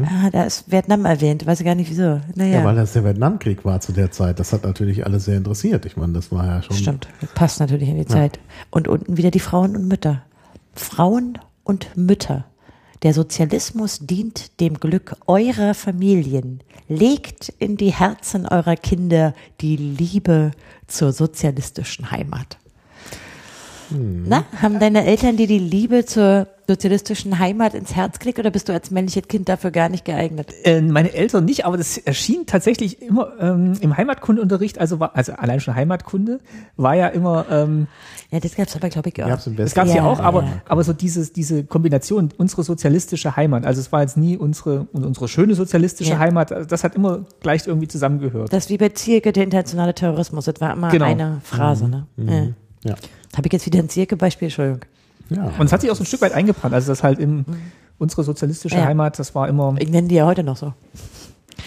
Ah, 0.05 0.29
da 0.31 0.43
ist 0.43 0.71
Vietnam 0.71 1.05
erwähnt, 1.05 1.45
weiß 1.45 1.59
ich 1.59 1.65
gar 1.65 1.75
nicht 1.75 1.89
wieso. 1.89 2.21
Naja. 2.35 2.59
Ja, 2.59 2.63
weil 2.63 2.75
das 2.75 2.93
der 2.93 3.03
Vietnamkrieg 3.03 3.65
war 3.65 3.79
zu 3.81 3.91
der 3.91 4.11
Zeit. 4.11 4.39
Das 4.39 4.53
hat 4.53 4.63
natürlich 4.63 5.05
alle 5.05 5.19
sehr 5.19 5.37
interessiert. 5.37 5.85
Ich 5.85 5.97
meine, 5.97 6.13
das 6.13 6.31
war 6.31 6.45
ja 6.45 6.61
schon. 6.61 6.75
Stimmt, 6.75 7.07
passt 7.35 7.59
natürlich 7.59 7.89
in 7.89 7.97
die 7.97 8.05
Zeit. 8.05 8.39
Und 8.69 8.87
unten 8.87 9.17
wieder 9.17 9.31
die 9.31 9.39
Frauen 9.39 9.75
und 9.75 9.87
Mütter. 9.87 10.23
Frauen 10.73 11.37
und 11.63 11.95
Mütter. 11.95 12.45
Der 13.03 13.13
Sozialismus 13.13 13.99
dient 13.99 14.59
dem 14.59 14.79
Glück 14.79 15.15
eurer 15.25 15.73
Familien. 15.73 16.61
Legt 16.87 17.53
in 17.59 17.77
die 17.77 17.93
Herzen 17.93 18.45
eurer 18.45 18.75
Kinder 18.75 19.33
die 19.61 19.77
Liebe 19.77 20.51
zur 20.87 21.13
sozialistischen 21.13 22.11
Heimat. 22.11 22.57
Na, 23.91 24.43
haben 24.61 24.79
deine 24.79 25.05
Eltern 25.05 25.37
dir 25.37 25.47
die 25.47 25.59
Liebe 25.59 26.05
zur 26.05 26.47
sozialistischen 26.73 27.39
Heimat 27.39 27.73
ins 27.73 27.95
Herz 27.95 28.19
gelegt 28.19 28.39
oder 28.39 28.51
bist 28.51 28.69
du 28.69 28.73
als 28.73 28.91
männliches 28.91 29.27
Kind 29.27 29.49
dafür 29.49 29.71
gar 29.71 29.89
nicht 29.89 30.05
geeignet? 30.05 30.53
Äh, 30.63 30.81
meine 30.81 31.13
Eltern 31.13 31.45
nicht, 31.45 31.65
aber 31.65 31.77
das 31.77 31.97
erschien 31.97 32.45
tatsächlich 32.45 33.01
immer 33.01 33.33
ähm, 33.39 33.73
im 33.81 33.97
Heimatkundeunterricht, 33.97 34.77
also 34.79 34.99
war, 34.99 35.15
also 35.15 35.33
allein 35.33 35.59
schon 35.59 35.75
Heimatkunde, 35.75 36.39
war 36.77 36.93
ja 36.95 37.07
immer, 37.07 37.45
ähm, 37.49 37.87
Ja, 38.31 38.39
das 38.39 38.55
gab's 38.55 38.75
aber, 38.75 38.89
glaube 38.89 39.09
ich, 39.09 39.23
auch. 39.23 39.27
Gab's 39.27 39.47
im 39.47 39.55
das 39.55 39.65
Westen. 39.65 39.75
gab's 39.79 39.89
ja, 39.89 39.95
Ja, 39.97 40.05
auch, 40.05 40.19
aber, 40.19 40.43
ja. 40.43 40.61
aber 40.67 40.83
so 40.83 40.93
dieses, 40.93 41.33
diese 41.33 41.63
Kombination, 41.63 42.29
unsere 42.37 42.63
sozialistische 42.63 43.35
Heimat, 43.35 43.65
also 43.65 43.81
es 43.81 43.91
war 43.91 44.01
jetzt 44.01 44.15
nie 44.17 44.37
unsere, 44.37 44.87
unsere 44.93 45.27
schöne 45.27 45.55
sozialistische 45.55 46.11
Ja. 46.11 46.19
Heimat, 46.19 46.51
also 46.51 46.67
das 46.69 46.83
hat 46.83 46.95
immer 46.95 47.25
gleich 47.41 47.65
irgendwie 47.67 47.87
zusammengehört. 47.87 48.53
Das 48.53 48.65
ist 48.65 48.69
wie 48.69 48.77
bei 48.77 48.89
Zierke, 48.89 49.31
der 49.33 49.43
internationale 49.43 49.93
Terrorismus. 49.95 50.45
Das 50.45 50.55
war 50.61 50.73
immer 50.73 50.89
Genau. 50.89 51.05
eine 51.05 51.41
Phrase. 51.43 51.87
Ne? 51.89 52.05
Ja. 52.17 52.91
Ja. 52.91 52.95
Habe 53.35 53.47
ich 53.47 53.53
jetzt 53.53 53.65
wieder 53.65 53.79
ein 53.79 53.89
Zierke-Beispiel? 53.89 54.47
Entschuldigung. 54.47 54.81
Ja. 55.30 55.51
Und 55.57 55.65
es 55.65 55.72
hat 55.72 55.81
sich 55.81 55.91
auch 55.91 55.95
so 55.95 56.03
ein 56.03 56.06
Stück 56.06 56.22
weit 56.22 56.34
eingebrannt, 56.34 56.73
also 56.73 56.91
das 56.91 57.03
halt 57.03 57.19
in 57.19 57.45
unsere 57.97 58.23
sozialistische 58.23 58.76
Ja. 58.77 58.85
Heimat, 58.85 59.19
das 59.19 59.35
war 59.35 59.47
immer, 59.47 59.76
Ich 59.80 59.89
nenne 59.89 60.07
die 60.07 60.15
ja 60.15 60.26
heute 60.26 60.43
noch 60.43 60.57
so. 60.57 60.73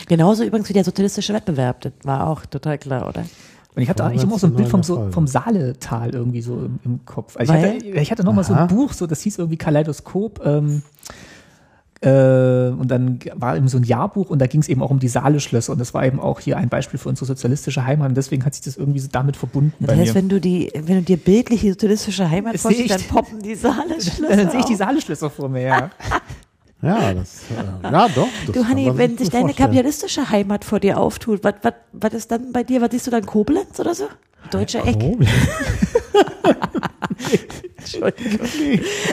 Genauso 0.08 0.44
übrigens 0.44 0.68
wie 0.68 0.72
der 0.72 0.84
sozialistische 0.84 1.32
Wettbewerb. 1.34 1.80
Das 1.82 1.92
war 2.04 2.26
auch 2.26 2.44
total 2.46 2.78
klar, 2.78 3.08
oder? 3.08 3.24
Und 3.74 3.80
ich 3.80 3.88
hatte 3.88 4.04
eigentlich 4.04 4.22
immer 4.22 4.38
so 4.38 4.46
ein 4.46 4.54
Bild 4.54 4.68
vom, 4.68 4.82
so, 4.82 5.08
vom 5.10 5.26
Saaletal 5.26 6.14
irgendwie 6.14 6.42
so 6.42 6.58
im, 6.58 6.78
im 6.84 7.04
Kopf. 7.06 7.36
Also 7.38 7.54
ich 7.54 7.58
hatte, 7.62 7.76
ich 7.86 8.10
hatte 8.10 8.24
noch 8.24 8.34
mal 8.34 8.44
so 8.44 8.52
ein 8.52 8.66
Buch, 8.66 8.92
so 8.92 9.06
das 9.06 9.22
hieß 9.22 9.38
irgendwie 9.38 9.56
Kaleidoskop. 9.56 10.44
Ähm, 10.44 10.82
äh, 12.02 12.70
und 12.76 12.88
dann 12.88 13.20
war 13.34 13.56
eben 13.56 13.68
so 13.68 13.78
ein 13.78 13.84
Jahrbuch 13.84 14.28
und 14.28 14.40
da 14.40 14.46
ging 14.46 14.60
es 14.60 14.68
eben 14.68 14.82
auch 14.82 14.90
um 14.90 14.98
die 14.98 15.06
Saale-Schlösser 15.08 15.72
und 15.72 15.78
das 15.80 15.94
war 15.94 16.04
eben 16.04 16.18
auch 16.18 16.40
hier 16.40 16.56
ein 16.56 16.68
Beispiel 16.68 16.98
für 16.98 17.08
unsere 17.08 17.26
sozialistische 17.26 17.86
Heimat 17.86 18.08
und 18.08 18.16
deswegen 18.16 18.44
hat 18.44 18.54
sich 18.54 18.64
das 18.64 18.76
irgendwie 18.76 18.98
so 18.98 19.08
damit 19.10 19.36
verbunden 19.36 19.72
Das 19.78 19.88
bei 19.88 19.96
heißt, 19.96 20.08
mir. 20.08 20.14
wenn 20.16 20.28
du 20.28 20.40
die, 20.40 20.72
wenn 20.74 20.96
du 20.96 21.02
dir 21.02 21.16
bildlich 21.16 21.60
die 21.60 21.70
sozialistische 21.70 22.28
Heimat 22.28 22.58
vorstellst, 22.58 22.90
dann 22.90 23.02
poppen 23.02 23.40
die 23.40 23.54
Saale 23.54 23.96
dann 24.28 24.50
sehe 24.50 24.60
ich 24.60 24.66
die 24.66 24.74
Saale-Schlösser 24.74 25.30
vor 25.30 25.48
mir, 25.48 25.62
ja. 25.62 25.90
ja, 26.82 27.14
das, 27.14 27.42
äh, 27.50 27.84
ja, 27.90 28.08
doch. 28.08 28.26
Das 28.46 28.54
Du, 28.54 28.64
Hanni, 28.68 28.90
wenn 28.96 29.16
sich 29.16 29.30
deine 29.30 29.44
vorstellen. 29.44 29.68
kapitalistische 29.68 30.28
Heimat 30.30 30.64
vor 30.64 30.80
dir 30.80 30.98
auftut, 30.98 31.44
was, 31.44 31.54
was, 31.62 31.74
was 31.92 32.14
ist 32.14 32.30
dann 32.32 32.52
bei 32.52 32.64
dir? 32.64 32.80
Was 32.80 32.90
siehst 32.90 33.06
du 33.06 33.12
dann? 33.12 33.24
Koblenz 33.24 33.78
oder 33.78 33.94
so? 33.94 34.08
Deutsche 34.50 34.78
Eck? 34.80 34.98
Entschuldigung. 37.78 38.46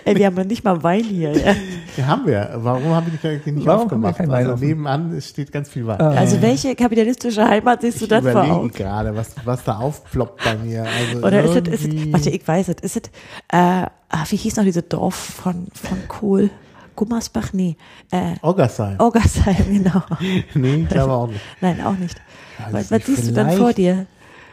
Ey, 0.06 0.16
wir 0.16 0.26
haben 0.26 0.38
ja 0.38 0.44
nicht 0.44 0.64
mal 0.64 0.82
Wein 0.84 1.04
hier. 1.04 1.32
Ja. 1.32 1.56
ja, 1.98 2.08
haben 2.08 2.26
wir. 2.26 2.52
Warum 2.56 2.90
haben 2.96 3.12
wir 3.22 3.40
die 3.40 3.52
nicht 3.52 3.66
Warum 3.66 3.82
haben 3.82 4.02
wir 4.02 4.10
aufgemacht? 4.10 4.18
keinen 4.18 4.30
Wein 4.30 4.38
also 4.38 4.54
offen? 4.54 4.68
nebenan 4.68 5.22
steht 5.22 5.52
ganz 5.52 5.70
viel 5.70 5.88
Wein. 5.88 6.00
Also 6.00 6.42
welche 6.42 6.76
kapitalistische 6.76 7.48
Heimat 7.48 7.82
siehst 7.82 8.02
du 8.02 8.06
ich 8.06 8.10
dann 8.10 8.24
vor 8.24 8.32
überlege 8.32 8.54
Augen? 8.54 8.72
gerade, 8.72 9.16
was, 9.16 9.36
was 9.44 9.64
da 9.64 9.78
aufploppt 9.78 10.44
bei 10.44 10.56
mir. 10.58 10.84
Also 10.84 11.26
Oder 11.26 11.44
ist 11.44 11.68
es, 11.68 11.86
ist 11.86 12.14
warte, 12.14 12.30
ich 12.30 12.48
weiß 12.48 12.70
es, 12.70 12.76
ist 12.82 12.96
es, 12.98 13.12
äh, 13.50 13.58
ah, 13.58 13.90
wie 14.30 14.36
hieß 14.36 14.56
noch 14.58 14.64
diese 14.64 14.84
Dorf 14.84 15.16
von, 15.16 15.68
von 15.74 16.08
Kohl? 16.08 16.50
Gummersbach? 16.96 17.54
Nee, 17.54 17.78
äh, 18.12 18.36
Oggersheim. 18.42 19.00
Oggersheim, 19.00 19.56
genau. 19.70 20.04
Nee, 20.54 20.76
ich 20.84 20.90
glaube 20.90 21.14
auch 21.14 21.28
nicht. 21.28 21.40
Nein, 21.62 21.82
auch 21.82 21.96
nicht. 21.96 22.22
Weiß 22.58 22.74
Was, 22.74 22.92
was 22.92 22.92
nicht, 22.92 23.06
siehst 23.06 23.30
du 23.30 23.34
dann 23.34 23.52
vor 23.52 23.72
dir? 23.72 24.06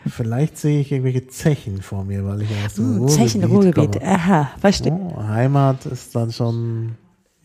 Vielleicht 0.09 0.57
sehe 0.59 0.81
ich 0.81 0.93
irgendwelche 0.93 1.27
Zechen 1.29 1.83
vor 1.83 2.05
mir, 2.05 2.25
weil 2.27 2.43
ich 2.43 2.51
ja 2.51 2.57
aus 2.65 2.75
dem 2.75 2.85
Hm, 2.85 2.99
Ruhrgebiet 2.99 3.17
Zechen, 3.31 3.45
Ruhrgebiet. 3.45 3.93
komme. 4.01 4.07
Aha, 4.07 4.51
verstehe. 4.61 4.93
Oh, 4.93 5.23
Heimat 5.23 5.87
ist 5.87 6.15
dann 6.15 6.31
schon, 6.33 6.93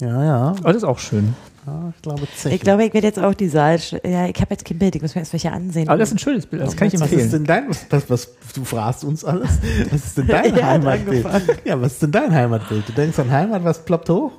ja, 0.02 0.24
ja, 0.24 0.42
Aber 0.50 0.68
das 0.74 0.78
ist 0.78 0.84
auch 0.84 1.00
schön. 1.00 1.34
ja 1.66 1.92
ich 1.96 2.02
glaube 2.02 2.22
Zechen. 2.36 2.56
Ich 2.56 2.62
glaube, 2.62 2.86
ich 2.86 2.94
werde 2.94 3.08
jetzt 3.08 3.20
auch 3.20 3.34
die 3.34 3.48
Saal, 3.50 3.80
ja, 4.04 4.28
ich 4.28 4.36
habe 4.42 4.48
jetzt 4.52 4.66
kein 4.66 4.78
Bild, 4.78 4.96
ich 4.96 5.02
muss 5.02 5.16
mir 5.16 5.22
erst 5.22 5.34
welche 5.34 5.52
ansehen. 5.52 5.88
Aber 5.90 5.98
das 5.98 6.10
ist 6.10 6.16
ein 6.16 6.20
schönes 6.20 6.46
Bild, 6.46 6.62
das 6.62 6.76
kann 6.76 6.88
ich 6.88 6.94
was 6.96 7.02
ist 7.02 7.12
empfehlen. 7.14 7.32
denn 7.32 7.44
dein, 7.46 7.70
was, 7.70 7.86
was, 7.90 8.10
was, 8.10 8.30
du 8.54 8.64
fragst 8.64 9.04
uns 9.04 9.24
alles, 9.26 9.50
was 9.90 10.06
ist 10.06 10.18
denn 10.18 10.28
dein 10.28 10.56
Heimatbild? 10.66 11.26
Ja, 11.66 11.80
was 11.82 11.94
ist 11.94 12.04
denn 12.04 12.12
dein 12.12 12.34
Heimatbild? 12.34 12.88
Du 12.88 12.94
denkst 12.94 13.18
an 13.20 13.32
Heimat, 13.32 13.64
was 13.64 13.84
ploppt 13.86 14.10
hoch? 14.10 14.32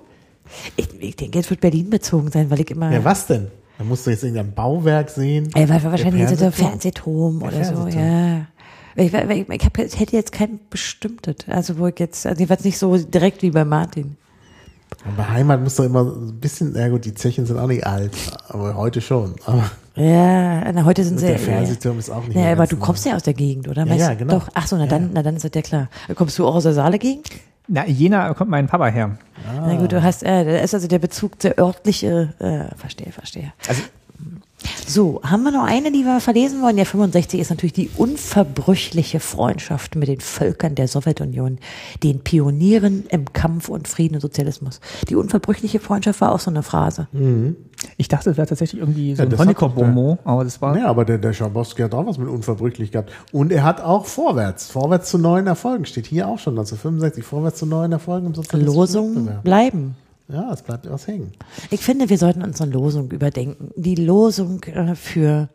ich, 0.77 0.89
ich 1.01 1.17
denke, 1.17 1.39
jetzt 1.39 1.49
wird 1.51 1.61
Berlin 1.61 1.89
bezogen 1.91 2.31
sein, 2.31 2.51
weil 2.51 2.61
ich 2.61 2.71
immer, 2.71 2.91
Ja, 2.93 3.03
was 3.05 3.27
denn? 3.27 3.49
Da 3.83 3.89
musst 3.89 4.07
du 4.07 4.11
jetzt 4.13 4.23
irgendein 4.23 4.55
Bauwerk 4.55 5.11
sehen. 5.11 5.49
Ey, 5.55 5.69
weil 5.69 5.83
wir 5.83 5.91
wahrscheinlich 5.91 6.25
Der 6.29 6.37
so 6.37 6.51
Fernsehturm? 6.53 7.41
Fernsehturm 7.41 7.41
Der 7.41 7.49
oder 7.49 7.65
so, 7.65 7.99
ja. 7.99 8.47
Ich, 8.95 9.13
ich, 9.13 9.31
ich, 9.31 9.49
ich, 9.49 9.65
hab, 9.65 9.79
ich 9.79 9.99
hätte 9.99 10.15
jetzt 10.15 10.31
kein 10.31 10.61
bestimmtes, 10.71 11.35
also 11.49 11.79
wo 11.79 11.89
ich 11.89 11.99
jetzt, 11.99 12.25
also 12.25 12.39
jedenfalls 12.39 12.63
nicht 12.63 12.79
so 12.79 12.97
direkt 12.97 13.43
wie 13.43 13.51
bei 13.51 13.65
Martin. 13.65 14.17
Aber 15.05 15.31
Heimat 15.31 15.61
muss 15.63 15.75
doch 15.75 15.85
immer 15.85 16.03
ein 16.05 16.39
bisschen, 16.39 16.77
ja 16.77 16.89
gut, 16.91 17.05
die 17.05 17.15
Zechen 17.15 17.45
sind 17.45 17.59
auch 17.59 17.67
nicht 17.67 17.85
alt, 17.85 18.13
aber 18.47 18.77
heute 18.77 19.01
schon. 19.01 19.35
Aber 19.47 19.69
Ja, 19.97 20.71
na, 20.71 20.85
heute 20.85 21.03
sind 21.03 21.19
sie. 21.19 21.27
der 21.27 21.41
Fernsehturm 21.41 21.99
ist 21.99 22.09
auch 22.09 22.25
nicht 22.25 22.37
Ja, 22.37 22.53
aber 22.53 22.69
du 22.69 22.77
kommst 22.77 23.05
ja 23.05 23.17
aus 23.17 23.25
der 23.25 23.35
Gegend, 23.35 23.67
oder? 23.67 23.85
Ja, 23.85 23.95
ja, 23.97 24.11
du? 24.11 24.17
genau. 24.19 24.35
Doch, 24.39 24.49
ach 24.55 24.69
so, 24.69 24.77
na 24.77 24.87
dann, 24.87 25.11
na 25.13 25.25
dann 25.25 25.35
ist 25.35 25.45
das 25.45 25.51
ja 25.57 25.63
klar. 25.63 25.89
Kommst 26.15 26.39
du 26.39 26.47
auch 26.47 26.55
aus 26.55 26.63
der 26.63 26.75
Saale-Gegend? 26.75 27.31
Na, 27.69 27.87
Jena 27.87 28.35
kommt 28.35 28.51
mein 28.51 28.67
Papa 28.67 28.87
her. 28.87 29.17
Na 29.55 29.77
gut, 29.77 29.93
du 29.93 30.03
hast, 30.03 30.23
äh, 30.23 30.45
da 30.45 30.59
ist 30.59 30.75
also 30.75 30.89
der 30.89 30.99
Bezug 30.99 31.39
der 31.41 31.59
örtliche, 31.59 32.35
äh, 32.39 32.75
verstehe, 32.77 33.13
verstehe. 33.13 33.53
Also 33.69 33.83
So, 34.87 35.21
haben 35.23 35.43
wir 35.45 35.53
noch 35.53 35.65
eine, 35.65 35.91
die 35.91 36.05
wir 36.05 36.21
verlesen 36.21 36.61
wollen? 36.61 36.77
Ja, 36.77 36.85
65 36.85 37.41
ist 37.41 37.51
natürlich 37.51 37.73
die 37.73 37.91
unverbrüchliche 37.97 39.21
Freundschaft 39.21 39.97
mit 39.97 40.09
den 40.09 40.21
Völkern 40.21 40.75
der 40.75 40.89
Sowjetunion, 40.89 41.59
den 42.03 42.21
Pionieren 42.21 43.05
im 43.09 43.33
Kampf 43.33 43.69
und 43.69 43.89
Frieden 43.89 44.17
und 44.17 44.21
Sozialismus. 44.21 44.81
Die 45.09 45.17
unverbrüchliche 45.17 45.81
Freundschaft 45.81 46.21
war 46.21 46.33
auch 46.33 46.41
so 46.41 46.51
eine 46.51 46.63
Phrase. 46.63 47.09
ich 47.97 48.09
dachte, 48.09 48.31
es 48.31 48.37
wäre 48.37 48.47
tatsächlich 48.47 48.81
irgendwie 48.81 49.15
so 49.15 49.23
Ja, 49.23 49.29
ein 49.29 49.39
Honecker-Bonbon, 49.39 50.19
aber 50.25 50.45
das 50.45 50.61
war 50.61 50.77
Ja, 50.77 50.87
aber 50.87 51.05
der, 51.05 51.19
der 51.19 51.33
Schabowski 51.33 51.83
hat 51.83 51.95
auch 51.95 52.07
was 52.07 52.19
mit 52.19 52.29
unverbrüchlich 52.29 52.93
gehabt. 52.93 53.13
Und 53.33 53.51
er 53.51 53.63
hat 53.65 53.81
auch 53.81 54.07
vorwärts, 54.07 54.71
vorwärts 54.71 55.11
zu 55.11 55.19
neuen 55.19 55.47
Erfolgen, 55.47 55.85
steht 55.87 56.07
hier 56.07 56.29
auch 56.29 56.39
schon, 56.39 56.53
1965, 56.53 57.25
vorwärts 57.25 57.59
zu 57.59 57.67
neuen 57.67 57.93
Erfolgen 57.93 58.27
im 58.27 58.35
sozialistischen 58.35 58.77
Losung 58.77 59.29
bleiben. 59.43 59.97
Ja, 60.29 60.53
es 60.53 60.63
bleibt 60.63 60.89
was 60.91 61.07
hängen. 61.07 61.33
Ich 61.71 61.81
finde, 61.81 62.09
wir 62.09 62.19
sollten 62.19 62.43
unsere 62.43 62.69
Losung 62.69 63.11
überdenken. 63.11 63.71
Die 63.77 63.95
Losung 63.97 64.63
äh, 64.65 64.95
für 64.95 65.49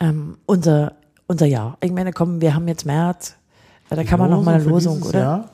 ähm, 0.00 0.36
unser, 0.46 0.92
unser 1.26 1.46
Jahr. 1.46 1.76
Ich 1.82 1.92
meine, 1.92 2.12
komm, 2.12 2.40
wir 2.40 2.54
haben 2.54 2.68
jetzt 2.68 2.84
März. 2.86 3.34
Da 3.90 4.02
kann 4.04 4.18
man 4.18 4.30
noch 4.30 4.42
mal 4.42 4.54
eine 4.54 4.64
Losung, 4.64 5.02
oder? 5.02 5.18
Jahr? 5.20 5.50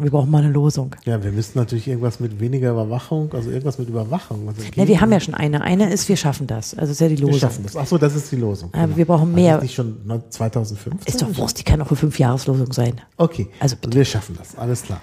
Wir 0.00 0.12
brauchen 0.12 0.30
mal 0.30 0.44
eine 0.44 0.52
Losung. 0.52 0.94
Ja, 1.04 1.20
wir 1.24 1.32
müssten 1.32 1.58
natürlich 1.58 1.88
irgendwas 1.88 2.20
mit 2.20 2.38
weniger 2.38 2.70
Überwachung, 2.70 3.32
also 3.32 3.50
irgendwas 3.50 3.78
mit 3.78 3.88
Überwachung. 3.88 4.46
Also 4.46 4.62
Ja, 4.76 4.86
wir 4.86 5.00
haben 5.00 5.10
ja 5.10 5.18
schon 5.18 5.34
eine. 5.34 5.60
Eine 5.60 5.92
ist, 5.92 6.08
wir 6.08 6.16
schaffen 6.16 6.46
das. 6.46 6.72
Also 6.74 6.92
ist 6.92 7.00
ja 7.00 7.08
die 7.08 7.18
wir 7.18 7.26
Losung. 7.26 7.40
schaffen 7.40 7.64
das. 7.64 7.74
Ach 7.76 7.86
so, 7.86 7.98
das 7.98 8.14
ist 8.14 8.30
die 8.30 8.36
Losung. 8.36 8.72
Aber 8.74 8.96
wir 8.96 9.04
brauchen 9.06 9.30
Also 9.30 9.34
mehr. 9.34 9.56
ist 9.56 9.62
nicht 9.62 9.74
schon 9.74 9.96
2015? 10.30 11.00
Ist 11.04 11.20
doch 11.20 11.36
Wurst, 11.36 11.58
die 11.58 11.64
kann 11.64 11.82
auch 11.82 11.88
für 11.88 11.96
fünf 11.96 12.16
Jahreslosung 12.16 12.72
sein. 12.72 13.00
Okay, 13.16 13.48
Also 13.58 13.74
also 13.82 13.96
wir 13.96 14.04
schaffen 14.04 14.36
das, 14.38 14.56
alles 14.56 14.82
klar. 14.82 15.00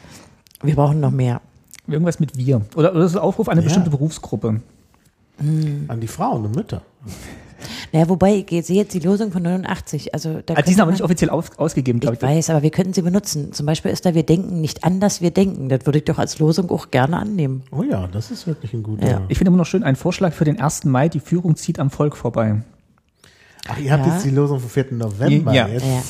Wir 0.64 0.76
brauchen 0.76 1.02
noch 1.02 1.12
mehr. 1.12 1.42
Irgendwas 1.88 2.20
mit 2.20 2.38
wir. 2.38 2.62
Oder, 2.76 2.92
oder 2.92 3.02
das 3.02 3.12
ist 3.12 3.18
ein 3.18 3.22
Aufruf 3.24 3.48
an 3.48 3.54
eine 3.54 3.62
Ja. 3.62 3.66
bestimmte 3.66 3.90
Berufsgruppe. 3.90 4.62
An 5.40 6.00
die 6.00 6.08
Frauen 6.08 6.46
und 6.46 6.56
Mütter. 6.56 6.82
Naja, 7.92 8.08
wobei, 8.10 8.46
ich 8.50 8.66
sehe 8.66 8.78
jetzt 8.78 8.94
die 8.94 9.00
Losung 9.00 9.32
von 9.32 9.42
89. 9.44 10.14
Also, 10.14 10.42
da 10.46 10.54
Also 10.54 10.66
die 10.68 10.74
sind 10.74 10.82
aber 10.82 10.92
nicht 10.92 11.02
offiziell 11.04 11.30
aus, 11.30 11.58
ausgegeben, 11.58 12.00
glaube 12.00 12.16
Ich 12.16 12.22
ich. 12.24 12.28
weiß, 12.28 12.50
aber 12.52 12.62
wir 12.64 12.70
könnten 12.70 12.94
sie 12.94 13.02
benutzen. 13.02 13.52
Zum 13.54 13.66
Beispiel 13.66 13.92
ist 13.92 14.06
da, 14.06 14.14
wir 14.14 14.24
denken 14.24 14.62
nicht 14.62 14.84
anders, 14.84 15.22
wir 15.22 15.32
denken. 15.32 15.70
Das 15.70 15.86
würde 15.86 16.00
ich 16.00 16.06
doch 16.06 16.18
als 16.20 16.40
Losung 16.40 16.70
auch 16.70 16.92
gerne 16.92 17.18
annehmen. 17.18 17.64
Oh 17.72 17.84
ja, 17.84 18.08
das 18.08 18.32
ist 18.32 18.48
wirklich 18.48 18.74
ein 18.74 18.84
guter. 18.84 19.08
Ja. 19.10 19.22
Ich 19.30 19.38
finde 19.38 19.50
immer 19.50 19.58
noch 19.58 19.66
schön 19.66 19.84
einen 19.84 19.96
Vorschlag 19.96 20.34
für 20.34 20.46
den 20.46 20.60
1. 20.60 20.86
Mai, 20.86 21.10
die 21.10 21.20
Führung 21.20 21.56
zieht 21.56 21.80
am 21.80 21.90
Volk 21.90 22.16
vorbei. 22.18 22.62
Ach, 23.68 23.80
ihr 23.80 23.92
habt 23.92 24.06
Ja. 24.06 24.14
jetzt 24.14 24.26
die 24.26 24.30
Losung 24.30 24.60
vom 24.60 24.70
4. 24.70 24.88
November. 24.92 25.54
Ja. 25.54 25.68
Jetzt 25.68 25.86
Ja. 25.86 26.02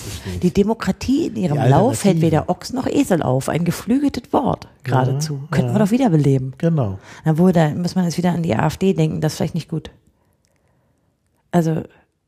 Die 0.42 0.52
Demokratie 0.52 1.28
in 1.28 1.36
ihrem 1.38 1.58
Lauf 1.58 2.04
hält 2.04 2.22
weder 2.22 2.50
Ochs 2.50 2.74
noch 2.74 2.86
Esel 2.86 3.24
auf. 3.24 3.48
Ein 3.48 3.64
geflügeltes 3.64 4.34
Wort 4.34 4.68
geradezu. 4.84 5.40
Könnten 5.52 5.70
ja. 5.70 5.76
wir 5.76 5.80
doch 5.80 5.92
wiederbeleben. 5.92 6.54
Genau. 6.58 7.00
Obwohl, 7.26 7.54
da 7.54 7.70
muss 7.70 7.96
man 7.96 8.06
jetzt 8.06 8.18
wieder 8.18 8.32
an 8.32 8.44
die 8.44 8.56
AfD 8.56 8.94
denken. 8.94 9.22
Das 9.22 9.34
ist 9.34 9.38
vielleicht 9.38 9.56
nicht 9.56 9.70
gut. 9.70 9.92
Also, 11.52 11.84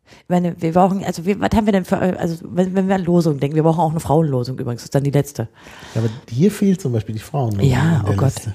ich 0.06 0.30
meine, 0.30 0.56
wir 0.62 0.72
brauchen, 0.72 1.04
also 1.04 1.26
wir, 1.26 1.38
was 1.42 1.50
haben 1.54 1.66
wir 1.66 1.74
denn 1.74 1.84
für, 1.84 1.98
also 2.00 2.38
wenn, 2.44 2.74
wenn 2.74 2.88
wir 2.88 2.96
an 2.96 3.04
Losung 3.04 3.42
denken, 3.42 3.56
wir 3.58 3.64
brauchen 3.64 3.82
auch 3.82 3.92
eine 3.92 4.00
Frauenlosung 4.00 4.58
übrigens, 4.58 4.82
das 4.82 4.86
ist 4.86 4.96
dann 4.96 5.04
die 5.04 5.12
letzte. 5.12 5.50
Ja, 5.94 6.02
aber 6.02 6.10
hier 6.30 6.50
fehlt 6.50 6.80
zum 6.80 6.94
Beispiel 6.94 7.16
die 7.16 7.22
Frauen. 7.22 7.60
Ja, 7.60 7.98
in 8.00 8.06
der 8.06 8.14
oh 8.14 8.18
Gott. 8.18 8.36
Liste. 8.36 8.54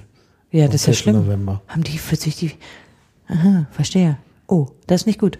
Ja, 0.51 0.67
das 0.67 0.77
ist 0.77 0.87
ja 0.87 0.93
4. 0.93 0.95
schlimm. 0.95 1.17
November. 1.17 1.61
Haben 1.69 1.85
die 1.85 1.99
für 1.99 2.17
sich 2.17 2.37
die, 2.37 2.53
aha, 3.29 3.67
verstehe. 3.71 4.17
Oh, 4.47 4.69
das 4.87 5.03
ist 5.03 5.07
nicht 5.07 5.21
gut. 5.21 5.39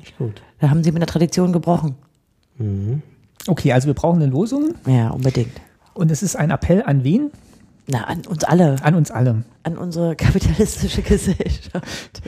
Nicht 0.00 0.18
gut. 0.18 0.42
Da 0.58 0.70
haben 0.70 0.82
sie 0.82 0.90
mit 0.92 1.00
der 1.00 1.06
Tradition 1.06 1.52
gebrochen. 1.52 1.94
Okay, 3.46 3.72
also 3.72 3.86
wir 3.86 3.94
brauchen 3.94 4.20
eine 4.22 4.30
Losung 4.30 4.74
Ja, 4.86 5.10
unbedingt. 5.10 5.52
und 5.94 6.10
es 6.10 6.22
ist 6.22 6.36
ein 6.36 6.50
Appell 6.50 6.82
an 6.82 7.04
wen? 7.04 7.30
Na, 7.92 8.04
an 8.04 8.20
uns 8.28 8.44
alle, 8.44 8.76
An 8.84 8.94
uns 8.94 9.10
alle. 9.10 9.42
an 9.64 9.76
unsere 9.76 10.14
kapitalistische 10.14 11.02
Gesellschaft. 11.14 12.22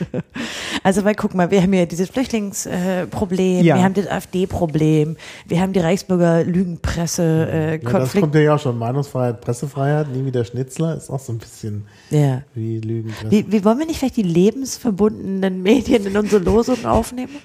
Also, 0.82 1.04
weil 1.04 1.14
guck 1.14 1.34
mal, 1.34 1.52
wir 1.52 1.62
haben 1.62 1.72
ja 1.72 1.86
dieses 1.86 2.08
Flüchtlingsproblem, 2.08 3.62
Ja. 3.64 3.76
wir 3.76 3.84
haben 3.84 3.94
das 3.94 4.08
AfD-Problem, 4.08 5.16
wir 5.46 5.60
haben 5.60 5.72
die 5.72 5.78
Reichsbürger 5.78 6.42
Lügenpresse, 6.42 7.48
äh, 7.48 7.72
Ja, 7.84 7.90
das 7.98 8.12
kommt 8.12 8.34
ja 8.34 8.54
auch 8.54 8.58
schon. 8.58 8.76
Meinungsfreiheit, 8.78 9.40
Pressefreiheit, 9.40 10.08
nie 10.10 10.24
wieder 10.24 10.44
Schnitzler, 10.44 10.96
ist 10.96 11.10
auch 11.10 11.20
so 11.20 11.32
ein 11.32 11.38
bisschen 11.38 11.84
Ja. 12.10 12.42
wie 12.54 12.80
Lügen. 12.80 13.12
Wie, 13.28 13.52
wie 13.52 13.64
wollen 13.64 13.78
wir 13.78 13.86
nicht 13.86 13.98
vielleicht 14.00 14.16
die 14.16 14.22
lebensverbundenen 14.22 15.62
Medien 15.62 16.06
in 16.06 16.16
unsere 16.16 16.42
Losung 16.42 16.84
aufnehmen? 16.86 17.36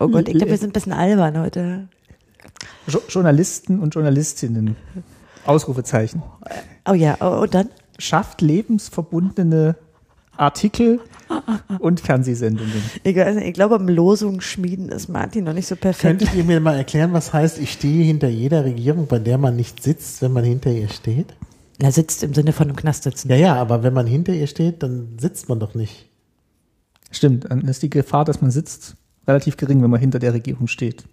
Oh 0.00 0.08
Gott, 0.08 0.28
ich 0.28 0.34
glaube, 0.34 0.50
wir 0.50 0.58
sind 0.58 0.70
ein 0.70 0.72
bisschen 0.72 0.92
albern 0.92 1.38
heute. 1.38 1.88
Jo 2.86 3.00
Journalisten 3.08 3.80
und 3.80 3.94
Journalistinnen. 3.94 4.76
Ausrufezeichen. 5.44 6.22
Oh 6.88 6.94
ja, 6.94 7.18
oh, 7.20 7.42
und 7.42 7.54
dann? 7.54 7.68
Schafft 7.98 8.40
lebensverbundene 8.40 9.76
Artikel 10.38 11.00
und 11.80 12.00
Fernsehsendungen. 12.00 12.82
Ich, 13.02 13.14
weiß 13.14 13.36
nicht, 13.36 13.48
ich 13.48 13.52
glaube, 13.52 13.76
im 13.76 13.88
Losung 13.88 14.40
schmieden 14.40 14.88
ist 14.88 15.08
Martin 15.08 15.44
noch 15.44 15.52
nicht 15.52 15.66
so 15.66 15.76
perfekt. 15.76 16.18
Könntet 16.18 16.34
ihr 16.34 16.44
mir 16.44 16.60
mal 16.60 16.76
erklären, 16.76 17.12
was 17.12 17.34
heißt, 17.34 17.58
ich 17.58 17.72
stehe 17.72 18.02
hinter 18.02 18.28
jeder 18.28 18.64
Regierung, 18.64 19.06
bei 19.06 19.18
der 19.18 19.36
man 19.36 19.54
nicht 19.54 19.82
sitzt, 19.82 20.22
wenn 20.22 20.32
man 20.32 20.44
hinter 20.44 20.70
ihr 20.70 20.88
steht? 20.88 21.34
Er 21.78 21.92
sitzt 21.92 22.22
im 22.22 22.32
Sinne 22.32 22.54
von 22.54 22.70
im 22.70 22.76
Knast 22.76 23.02
sitzen. 23.02 23.28
Ja, 23.28 23.36
ja, 23.36 23.54
aber 23.56 23.82
wenn 23.82 23.92
man 23.92 24.06
hinter 24.06 24.32
ihr 24.32 24.46
steht, 24.46 24.82
dann 24.82 25.18
sitzt 25.20 25.50
man 25.50 25.60
doch 25.60 25.74
nicht. 25.74 26.08
Stimmt, 27.10 27.50
dann 27.50 27.60
ist 27.62 27.82
die 27.82 27.90
Gefahr, 27.90 28.24
dass 28.24 28.40
man 28.40 28.50
sitzt, 28.50 28.96
relativ 29.30 29.56
gering, 29.56 29.82
wenn 29.82 29.90
man 29.90 30.00
hinter 30.00 30.18
der 30.18 30.34
Regierung 30.34 30.66
steht. 30.68 31.04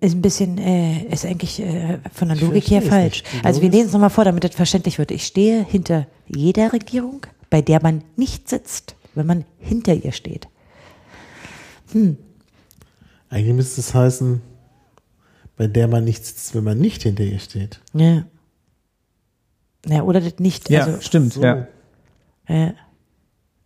Ist 0.00 0.14
ein 0.14 0.22
bisschen, 0.22 0.58
äh, 0.58 1.04
ist 1.06 1.24
eigentlich 1.24 1.60
äh, 1.60 1.98
von 2.12 2.28
der 2.28 2.36
Logik 2.36 2.70
her 2.70 2.82
falsch. 2.82 3.22
Also 3.42 3.62
wir 3.62 3.70
lesen 3.70 3.86
es 3.86 3.92
nochmal 3.92 4.10
vor, 4.10 4.24
damit 4.24 4.44
das 4.44 4.54
verständlich 4.54 4.98
wird. 4.98 5.10
Ich 5.10 5.26
stehe 5.26 5.64
hinter 5.64 6.06
jeder 6.26 6.72
Regierung, 6.72 7.26
bei 7.50 7.62
der 7.62 7.82
man 7.82 8.04
nicht 8.16 8.48
sitzt, 8.48 8.94
wenn 9.14 9.26
man 9.26 9.44
hinter 9.58 9.94
ihr 9.94 10.12
steht. 10.12 10.48
Eigentlich 13.30 13.54
müsste 13.54 13.80
es 13.80 13.94
heißen, 13.94 14.42
bei 15.56 15.66
der 15.66 15.88
man 15.88 16.04
nicht 16.04 16.24
sitzt, 16.24 16.54
wenn 16.54 16.64
man 16.64 16.78
nicht 16.78 17.02
hinter 17.02 17.24
ihr 17.24 17.38
steht. 17.40 17.80
Ja. 17.94 18.24
Ja, 19.86 20.02
oder 20.02 20.20
das 20.20 20.38
nicht. 20.38 20.68
Ja, 20.70 20.84
Also, 20.84 21.00
stimmt, 21.00 21.32
so. 21.32 21.42
ja. 21.42 21.66
äh, 22.46 22.72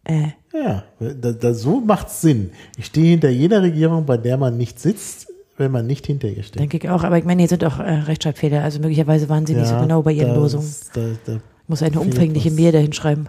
äh, 0.05 0.29
Ja, 0.53 0.85
da, 0.99 1.33
da, 1.33 1.55
so 1.55 1.81
macht's 1.81 2.21
Sinn. 2.21 2.51
Ich 2.77 2.87
stehe 2.87 3.11
hinter 3.11 3.31
jeder 3.31 3.63
Regierung, 3.63 4.05
bei 4.07 4.17
der 4.17 4.37
man 4.37 4.57
nicht 4.57 4.79
sitzt, 4.81 5.29
wenn 5.59 5.71
man 5.71 5.87
nicht 5.87 6.07
hinter 6.07 6.29
ihr 6.29 6.43
steht. 6.43 6.61
denke 6.61 6.77
ich 6.79 6.89
auch. 6.89 7.05
Aber 7.05 7.19
ich 7.19 7.25
meine, 7.25 7.43
hier 7.43 7.49
sind 7.49 7.65
auch 7.65 7.79
äh, 7.79 7.83
Rechtschreibfehler. 7.83 8.63
Also 8.63 8.81
möglicherweise 8.81 9.29
waren 9.29 9.47
sie 9.47 9.55
nicht 9.55 9.69
so 9.69 9.79
genau 9.79 10.03
bei 10.03 10.13
ihren 10.13 10.29
da 10.31 10.35
Losungen. 10.37 10.67
Da, 10.95 11.01
da, 11.27 11.39
Muss 11.69 11.83
eine 11.83 12.01
umfängliche. 12.01 12.51
Mail 12.51 12.73
dahin 12.73 12.93
schreiben. 12.93 13.27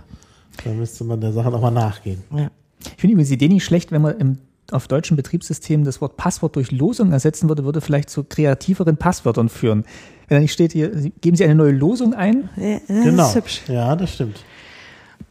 da 0.64 0.72
müsste 0.72 1.04
man 1.04 1.22
der 1.22 1.32
Sache 1.34 1.50
nochmal 1.52 1.72
nachgehen. 1.72 2.24
Ja. 2.36 2.50
Ich 2.80 2.90
finde 2.98 3.14
übrigens 3.14 3.30
die 3.30 3.36
Idee 3.36 3.48
nicht 3.50 3.64
schlecht, 3.64 3.92
wenn 3.92 4.02
man 4.02 4.18
im, 4.20 4.38
auf 4.72 4.88
deutschen 4.88 5.16
Betriebssystemen 5.16 5.86
das 5.86 6.02
Wort 6.02 6.18
Passwort 6.18 6.56
durch 6.56 6.72
Losung 6.72 7.12
ersetzen 7.12 7.48
würde, 7.50 7.64
würde 7.66 7.82
vielleicht 7.82 8.10
zu 8.10 8.24
kreativeren 8.24 8.98
Passwörtern 8.98 9.48
führen. 9.50 9.84
Wenn 10.28 10.38
da 10.38 10.42
nicht 10.42 10.54
steht 10.54 10.72
hier, 10.74 10.90
geben 11.22 11.36
Sie 11.38 11.44
eine 11.44 11.56
neue 11.56 11.72
Losung 11.72 12.14
ein, 12.14 12.50
Ja, 12.58 12.80
das 12.88 13.04
Genau. 13.06 13.28
ist 13.28 13.36
hübsch. 13.36 13.62
Ja, 13.68 13.96
das 13.96 14.14
stimmt. 14.14 14.44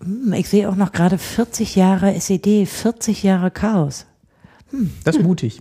Hm, 0.02 0.32
Ich 0.34 0.48
sehe 0.48 0.68
auch 0.68 0.76
noch 0.76 0.92
gerade 0.92 1.18
40 1.18 1.76
Jahre 1.76 2.14
SED, 2.18 2.66
40 2.66 3.22
Jahre 3.22 3.50
Chaos. 3.50 4.06
das 5.04 5.16
ist 5.16 5.22
mutig. 5.22 5.60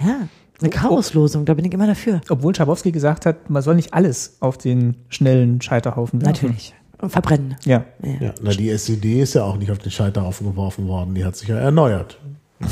Ja, 0.00 0.28
eine 0.60 0.70
Chaoslosung, 0.70 1.44
da 1.44 1.54
bin 1.54 1.64
ich 1.64 1.72
immer 1.72 1.86
dafür. 1.86 2.20
Obwohl 2.28 2.54
Schabowski 2.54 2.92
gesagt 2.92 3.26
hat, 3.26 3.50
man 3.50 3.62
soll 3.62 3.74
nicht 3.76 3.94
alles 3.94 4.36
auf 4.40 4.58
den 4.58 4.96
schnellen 5.08 5.60
Scheiterhaufen 5.60 6.20
werfen. 6.22 6.32
Natürlich. 6.46 6.74
Und 7.00 7.10
verbrennen. 7.10 7.56
Ja. 7.64 7.84
Ja. 8.02 8.10
Ja, 8.26 8.34
na, 8.40 8.50
die 8.50 8.70
SED 8.70 9.20
ist 9.22 9.34
ja 9.34 9.42
auch 9.42 9.56
nicht 9.56 9.72
auf 9.72 9.78
den 9.78 9.90
Scheiterhaufen 9.90 10.46
geworfen 10.46 10.86
worden. 10.86 11.14
Die 11.16 11.24
hat 11.24 11.34
sich 11.36 11.48
ja 11.48 11.56
erneuert. 11.58 12.18
Ja. 12.60 12.68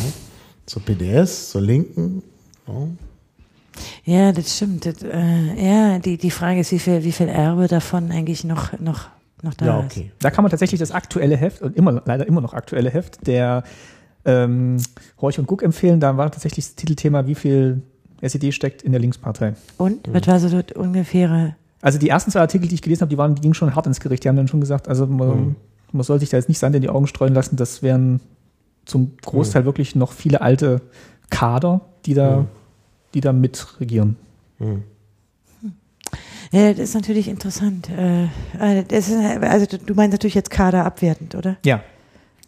Zur 0.67 0.83
PDS, 0.83 1.51
zur 1.51 1.63
Linken. 1.63 2.23
Ja. 2.69 2.75
Ja, 4.05 4.33
das 4.33 4.55
stimmt. 4.57 4.87
Das, 4.87 5.03
äh, 5.03 5.67
ja, 5.69 5.99
die, 5.99 6.17
die 6.17 6.31
Frage 6.31 6.61
ist, 6.61 6.71
wie 6.71 6.79
viel, 6.79 7.03
wie 7.03 7.11
viel 7.13 7.29
Erbe 7.29 7.67
davon 7.67 8.13
eigentlich 8.13 8.45
noch, 8.45 8.79
noch, 8.79 9.09
noch 9.43 9.55
da 9.55 9.67
Ja, 9.67 9.81
ist. 9.81 9.85
okay. 9.87 10.13
Da 10.21 10.31
kann 10.31 10.43
man 10.45 10.51
tatsächlich 10.51 10.79
das 10.81 10.91
aktuelle 10.93 11.37
Heft, 11.37 11.63
und 11.63 11.77
immer, 11.77 12.03
leider 12.05 12.27
immer 12.27 12.41
noch 12.41 12.55
aktuelle 12.55 12.91
Heft, 12.91 13.27
der 13.27 13.63
ähm, 14.25 14.77
Horch 15.21 15.39
und 15.39 15.47
Guck 15.47 15.63
empfehlen. 15.63 16.01
Da 16.01 16.17
war 16.17 16.31
tatsächlich 16.31 16.67
das 16.67 16.75
Titelthema, 16.75 17.27
wie 17.27 17.35
viel 17.35 17.83
SED 18.21 18.53
steckt 18.53 18.83
in 18.83 18.93
der 18.93 19.01
Linkspartei. 19.01 19.55
Und, 19.79 20.09
was 20.13 20.27
war 20.27 20.39
so 20.41 20.61
das 20.61 20.77
ungefähre? 20.77 21.57
Also 21.83 21.99
die 21.99 22.11
ersten 22.11 22.31
zwei 22.31 22.41
Artikel, 22.41 22.69
die 22.69 22.75
ich 22.75 22.83
gelesen 22.83 23.01
habe, 23.03 23.09
die 23.11 23.17
waren, 23.19 23.35
die 23.35 23.41
gingen 23.41 23.55
schon 23.55 23.75
hart 23.75 23.87
ins 23.87 24.01
Gericht. 24.01 24.25
Die 24.25 24.29
haben 24.29 24.37
dann 24.37 24.49
schon 24.49 24.61
gesagt, 24.61 24.89
also 24.89 25.07
man, 25.07 25.57
man 25.93 26.03
soll 26.03 26.21
sich 26.21 26.29
da 26.29 26.37
jetzt 26.37 26.49
nicht 26.51 26.59
Sand 26.59 26.77
in 26.77 26.83
die 26.83 26.91
Augen 26.91 27.07
streuen 27.07 27.33
lassen. 27.33 27.57
Das 27.57 27.83
wären 27.83 28.21
zum 28.85 29.17
Großteil 29.23 29.65
wirklich 29.65 29.95
noch 29.95 30.13
viele 30.13 30.43
alte 30.43 30.83
Kader, 31.31 31.81
die 32.05 32.13
da, 32.13 32.45
die 33.15 33.21
da 33.23 33.33
mitregieren. 33.33 34.17
Ja, 36.53 36.71
das 36.71 36.81
ist 36.81 36.95
natürlich 36.95 37.29
interessant. 37.29 37.89
Äh, 37.91 38.25
äh, 38.59 38.85
das 38.87 39.09
ist, 39.09 39.17
also 39.17 39.67
du- 39.67 39.79
du 39.79 39.95
meinst 39.95 40.13
natürlich 40.13 40.35
jetzt 40.35 40.51
Kader 40.51 40.85
abwertend, 40.85 41.35
oder? 41.35 41.57
Ja. 41.65 41.83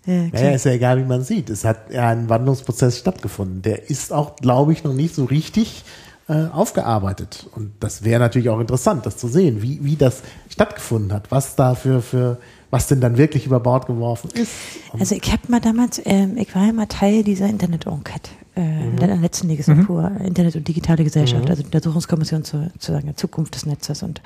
Ja, 0.04 0.24
Naja, 0.32 0.50
ist 0.50 0.64
ja 0.66 0.72
egal, 0.72 0.98
wie 0.98 1.04
man 1.04 1.22
sieht. 1.22 1.48
Es 1.48 1.64
hat 1.64 1.92
ja 1.92 2.08
ein 2.08 2.28
Wandlungsprozess 2.28 2.98
stattgefunden. 2.98 3.62
Der 3.62 3.88
ist 3.88 4.12
auch, 4.12 4.34
glaube 4.34 4.72
ich, 4.72 4.82
noch 4.82 4.94
nicht 4.94 5.14
so 5.14 5.24
richtig 5.26 5.84
äh, 6.28 6.46
aufgearbeitet. 6.46 7.46
Und 7.54 7.70
das 7.78 8.02
wäre 8.02 8.18
natürlich 8.18 8.48
auch 8.48 8.58
interessant, 8.58 9.06
das 9.06 9.16
zu 9.16 9.28
sehen, 9.28 9.62
wie, 9.62 9.78
wie 9.84 9.94
das 9.94 10.22
stattgefunden 10.48 11.12
hat, 11.12 11.30
was 11.30 11.54
da 11.54 11.76
für, 11.76 12.02
für, 12.02 12.38
was 12.72 12.86
denn 12.86 13.02
dann 13.02 13.18
wirklich 13.18 13.44
über 13.44 13.60
Bord 13.60 13.86
geworfen 13.86 14.30
ist. 14.30 14.50
Also 14.98 15.14
ich 15.14 15.30
habe 15.30 15.42
mal 15.48 15.60
damals, 15.60 16.00
ähm, 16.06 16.38
ich 16.38 16.54
war 16.54 16.64
ja 16.64 16.72
mal 16.72 16.86
Teil 16.86 17.22
dieser 17.22 17.46
Internet-Enquete, 17.46 18.30
äh, 18.56 18.86
in 18.88 18.96
der 18.96 19.14
letzten 19.18 19.48
Legislatur, 19.48 20.10
Internet 20.24 20.56
und 20.56 20.66
digitale 20.66 21.04
Gesellschaft, 21.04 21.50
also 21.50 21.62
der 21.62 21.66
Untersuchungskommission 21.66 22.44
zur, 22.44 22.70
zur 22.78 22.94
sagen, 22.94 23.14
Zukunft 23.14 23.54
des 23.56 23.66
Netzes. 23.66 24.02
Und 24.02 24.22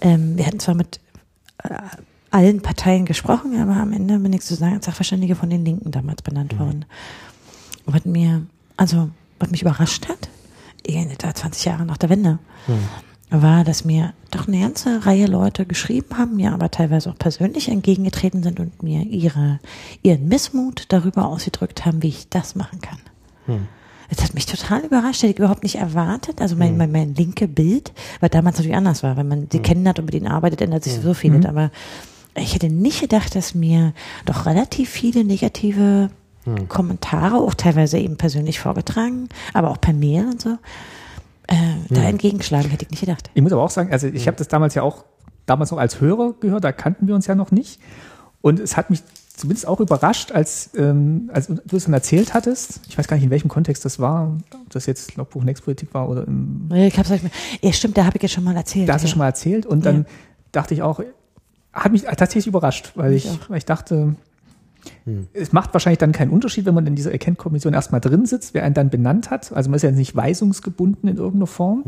ähm, 0.00 0.36
wir 0.36 0.44
hatten 0.44 0.58
zwar 0.58 0.74
mit 0.74 0.98
äh, 1.62 1.68
allen 2.32 2.62
Parteien 2.62 3.04
gesprochen, 3.04 3.56
aber 3.60 3.76
am 3.76 3.92
Ende 3.92 4.18
bin 4.18 4.32
ich 4.32 4.42
sozusagen 4.42 4.74
als 4.74 4.86
Sachverständige 4.86 5.36
von 5.36 5.48
den 5.48 5.64
Linken 5.64 5.92
damals 5.92 6.22
benannt 6.22 6.58
worden. 6.58 6.84
Und 7.86 7.94
was 7.94 8.04
mir, 8.04 8.42
also 8.76 9.10
was 9.38 9.52
mich 9.52 9.62
überrascht 9.62 10.08
hat, 10.08 10.28
eh, 10.84 11.06
da 11.16 11.32
20 11.32 11.64
Jahre 11.64 11.86
nach 11.86 11.96
der 11.96 12.08
Wende, 12.08 12.40
war, 13.30 13.64
dass 13.64 13.84
mir 13.84 14.12
doch 14.30 14.46
eine 14.46 14.60
ganze 14.60 15.04
Reihe 15.04 15.26
Leute 15.26 15.66
geschrieben 15.66 16.16
haben, 16.16 16.36
mir 16.36 16.52
aber 16.52 16.70
teilweise 16.70 17.10
auch 17.10 17.18
persönlich 17.18 17.68
entgegengetreten 17.68 18.42
sind 18.42 18.60
und 18.60 18.82
mir 18.82 19.02
ihre, 19.02 19.58
ihren 20.02 20.28
Missmut 20.28 20.84
darüber 20.88 21.26
ausgedrückt 21.26 21.84
haben, 21.84 22.02
wie 22.02 22.08
ich 22.08 22.28
das 22.28 22.54
machen 22.54 22.80
kann. 22.80 22.98
Das 24.08 24.22
hat 24.22 24.34
mich 24.34 24.46
total 24.46 24.84
überrascht, 24.84 25.22
hätte 25.22 25.32
ich 25.32 25.38
überhaupt 25.38 25.64
nicht 25.64 25.76
erwartet. 25.76 26.40
Also 26.40 26.54
mein, 26.54 26.76
mein, 26.76 26.92
mein 26.92 27.14
linke 27.16 27.48
Bild, 27.48 27.92
weil 28.20 28.28
damals 28.28 28.56
natürlich 28.56 28.76
anders 28.76 29.02
war, 29.02 29.16
wenn 29.16 29.26
man 29.26 29.48
sie 29.50 29.58
kennenlernt 29.58 29.98
und 29.98 30.04
mit 30.04 30.14
ihnen 30.14 30.28
arbeitet, 30.28 30.60
ändert 30.60 30.84
sich 30.84 30.94
so 30.94 31.12
vieles. 31.12 31.44
Aber 31.46 31.72
ich 32.36 32.54
hätte 32.54 32.68
nicht 32.68 33.00
gedacht, 33.00 33.34
dass 33.34 33.54
mir 33.54 33.92
doch 34.24 34.46
relativ 34.46 34.90
viele 34.90 35.24
negative 35.24 36.10
Kommentare, 36.68 37.36
auch 37.38 37.54
teilweise 37.54 37.98
eben 37.98 38.16
persönlich 38.16 38.60
vorgetragen, 38.60 39.28
aber 39.52 39.70
auch 39.70 39.80
per 39.80 39.92
Mail 39.92 40.26
und 40.26 40.40
so, 40.40 40.58
äh, 41.48 41.54
da 41.90 42.02
entgegenschlagen, 42.02 42.70
hätte 42.70 42.84
ich 42.84 42.90
nicht 42.90 43.00
gedacht. 43.00 43.30
Ich 43.34 43.42
muss 43.42 43.52
aber 43.52 43.62
auch 43.62 43.70
sagen, 43.70 43.92
also 43.92 44.06
ich 44.08 44.26
habe 44.26 44.36
das 44.36 44.48
damals 44.48 44.74
ja 44.74 44.82
auch, 44.82 45.04
damals 45.46 45.70
noch 45.70 45.78
als 45.78 46.00
Hörer 46.00 46.34
gehört, 46.40 46.64
da 46.64 46.72
kannten 46.72 47.06
wir 47.06 47.14
uns 47.14 47.26
ja 47.26 47.34
noch 47.34 47.50
nicht. 47.50 47.80
Und 48.42 48.58
es 48.60 48.76
hat 48.76 48.90
mich 48.90 49.02
zumindest 49.36 49.66
auch 49.68 49.80
überrascht, 49.80 50.32
als, 50.32 50.70
ähm, 50.76 51.30
als 51.32 51.46
du 51.48 51.76
es 51.76 51.84
dann 51.84 51.92
erzählt 51.94 52.32
hattest. 52.34 52.80
Ich 52.88 52.96
weiß 52.96 53.06
gar 53.06 53.16
nicht, 53.16 53.24
in 53.24 53.30
welchem 53.30 53.48
Kontext 53.48 53.84
das 53.84 53.98
war, 53.98 54.36
ob 54.54 54.70
das 54.70 54.86
jetzt 54.86 55.16
Logbuch 55.16 55.44
Nextpolitik 55.44 55.92
war 55.94 56.08
oder 56.08 56.26
im, 56.26 56.68
Nee, 56.68 56.88
Ich 56.88 56.98
hab's 56.98 57.10
euch, 57.10 57.20
ja, 57.60 57.72
stimmt, 57.72 57.96
da 57.98 58.04
habe 58.06 58.16
ich 58.16 58.22
jetzt 58.22 58.32
schon 58.32 58.44
mal 58.44 58.56
erzählt. 58.56 58.88
da 58.88 58.94
hast 58.94 59.02
du 59.02 59.06
ja. 59.06 59.10
schon 59.10 59.18
mal 59.18 59.26
erzählt. 59.26 59.66
Und 59.66 59.84
dann 59.84 59.96
Ja. 59.98 60.04
dachte 60.52 60.74
ich 60.74 60.82
auch, 60.82 61.00
hat 61.72 61.92
mich 61.92 62.02
tatsächlich 62.02 62.46
überrascht, 62.46 62.92
weil 62.94 63.12
ich, 63.12 63.28
auch. 63.28 63.50
weil 63.50 63.58
ich 63.58 63.66
dachte, 63.66 64.14
es 65.32 65.52
macht 65.52 65.72
wahrscheinlich 65.72 65.98
dann 65.98 66.12
keinen 66.12 66.30
Unterschied, 66.30 66.66
wenn 66.66 66.74
man 66.74 66.86
in 66.86 66.94
dieser 66.94 67.12
Erkennkommission 67.12 67.74
erstmal 67.74 68.00
drin 68.00 68.26
sitzt, 68.26 68.54
wer 68.54 68.64
einen 68.64 68.74
dann 68.74 68.90
benannt 68.90 69.30
hat. 69.30 69.52
Also 69.52 69.70
man 69.70 69.76
ist 69.76 69.82
ja 69.82 69.90
nicht 69.90 70.16
weisungsgebunden 70.16 71.08
in 71.08 71.16
irgendeiner 71.16 71.46
Form. 71.46 71.84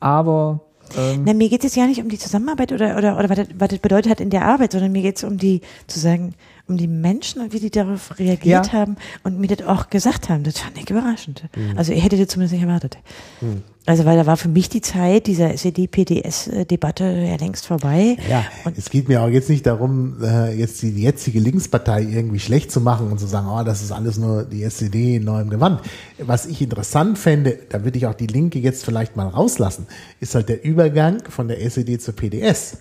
Aber 0.00 0.60
ähm, 0.96 1.22
Na, 1.24 1.32
mir 1.32 1.48
geht 1.48 1.64
es 1.64 1.74
ja 1.74 1.86
nicht 1.86 2.00
um 2.00 2.08
die 2.08 2.18
Zusammenarbeit 2.18 2.72
oder, 2.72 2.96
oder, 2.96 3.18
oder 3.18 3.28
was, 3.28 3.36
das, 3.36 3.48
was 3.58 3.68
das 3.68 3.78
bedeutet 3.78 4.10
hat 4.10 4.20
in 4.20 4.30
der 4.30 4.44
Arbeit, 4.44 4.72
sondern 4.72 4.92
mir 4.92 5.02
geht 5.02 5.16
es 5.16 5.24
um 5.24 5.38
die, 5.38 5.60
zu 5.86 5.98
sagen, 5.98 6.34
um 6.66 6.76
die 6.78 6.88
Menschen 6.88 7.42
und 7.42 7.52
wie 7.52 7.60
die 7.60 7.70
darauf 7.70 8.18
reagiert 8.18 8.68
Ja. 8.68 8.72
haben 8.72 8.96
und 9.22 9.38
mir 9.38 9.48
das 9.48 9.66
auch 9.66 9.90
gesagt 9.90 10.30
haben. 10.30 10.44
Das 10.44 10.58
fand 10.58 10.78
ich 10.78 10.88
überraschend. 10.88 11.44
Mhm. 11.54 11.76
Also 11.76 11.92
ich 11.92 12.02
hätte 12.02 12.16
das 12.16 12.28
zumindest 12.28 12.54
nicht 12.54 12.62
erwartet. 12.62 12.96
Also 13.86 14.06
weil 14.06 14.16
da 14.16 14.24
war 14.24 14.38
für 14.38 14.48
mich 14.48 14.70
die 14.70 14.80
Zeit 14.80 15.26
dieser 15.26 15.52
SED-PDS-Debatte 15.52 17.04
ja 17.04 17.36
längst 17.36 17.66
vorbei. 17.66 18.16
Ja, 18.30 18.44
Und- 18.64 18.78
es 18.78 18.88
geht 18.90 19.08
mir 19.08 19.22
auch 19.22 19.28
jetzt 19.28 19.50
nicht 19.50 19.66
darum, 19.66 20.16
äh, 20.22 20.54
jetzt 20.58 20.80
die 20.82 20.88
jetzige 20.90 21.38
Linkspartei 21.40 22.02
irgendwie 22.02 22.38
schlecht 22.40 22.70
zu 22.70 22.80
machen 22.80 23.10
und 23.10 23.20
zu 23.20 23.26
sagen, 23.26 23.46
oh, 23.48 23.62
das 23.62 23.82
ist 23.82 23.92
alles 23.92 24.16
nur 24.18 24.44
die 24.44 24.62
SED 24.62 25.16
in 25.16 25.24
neuem 25.24 25.50
Gewand. 25.50 25.80
Was 26.18 26.46
ich 26.46 26.62
interessant 26.62 27.18
fände, 27.18 27.58
da 27.68 27.84
würde 27.84 27.98
ich 27.98 28.06
auch 28.06 28.14
die 28.14 28.26
Linke 28.26 28.58
jetzt 28.58 28.84
vielleicht 28.86 29.16
mal 29.16 29.28
rauslassen, 29.28 29.86
ist 30.20 30.34
halt 30.34 30.48
der 30.48 30.64
Übergang 30.64 31.22
von 31.28 31.48
der 31.48 31.60
SED 31.62 31.98
zur 32.00 32.14
PDS. 32.14 32.78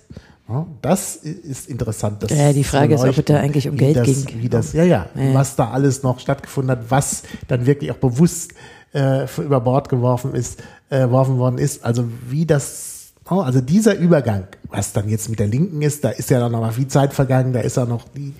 Das 0.81 1.15
ist 1.15 1.69
interessant. 1.69 2.29
Ja, 2.31 2.53
die 2.53 2.63
Frage 2.63 2.95
ist, 2.95 3.03
ob 3.03 3.17
es 3.17 3.25
da 3.25 3.39
eigentlich 3.39 3.67
um 3.69 3.77
Geld 3.77 3.97
das, 3.97 4.25
ging. 4.25 4.41
Wie 4.41 4.49
das, 4.49 4.73
ja, 4.73 4.83
ja, 4.83 5.07
Ja. 5.15 5.33
was 5.33 5.55
da 5.55 5.69
alles 5.71 6.03
noch 6.03 6.19
stattgefunden 6.19 6.71
hat, 6.71 6.89
was 6.89 7.23
dann 7.47 7.65
wirklich 7.65 7.91
auch 7.91 7.97
bewusst 7.97 8.53
äh, 8.93 9.25
über 9.41 9.59
Bord 9.61 9.89
geworfen 9.89 10.35
ist, 10.35 10.61
äh, 10.89 11.01
geworfen 11.01 11.37
worden 11.37 11.57
ist. 11.57 11.83
Also 11.83 12.05
wie 12.29 12.45
das, 12.45 13.13
oh, 13.29 13.39
also 13.39 13.61
dieser 13.61 13.95
Übergang, 13.97 14.47
was 14.69 14.93
dann 14.93 15.09
jetzt 15.09 15.29
mit 15.29 15.39
der 15.39 15.47
Linken 15.47 15.81
ist, 15.81 16.03
da 16.03 16.09
ist 16.09 16.29
ja 16.29 16.39
dann 16.39 16.51
noch 16.51 16.61
mal 16.61 16.71
viel 16.71 16.87
Zeit 16.87 17.13
vergangen, 17.13 17.53
da 17.53 17.61
ist 17.61 17.77
ja 17.77 17.85
noch 17.85 18.05
die, 18.09 18.33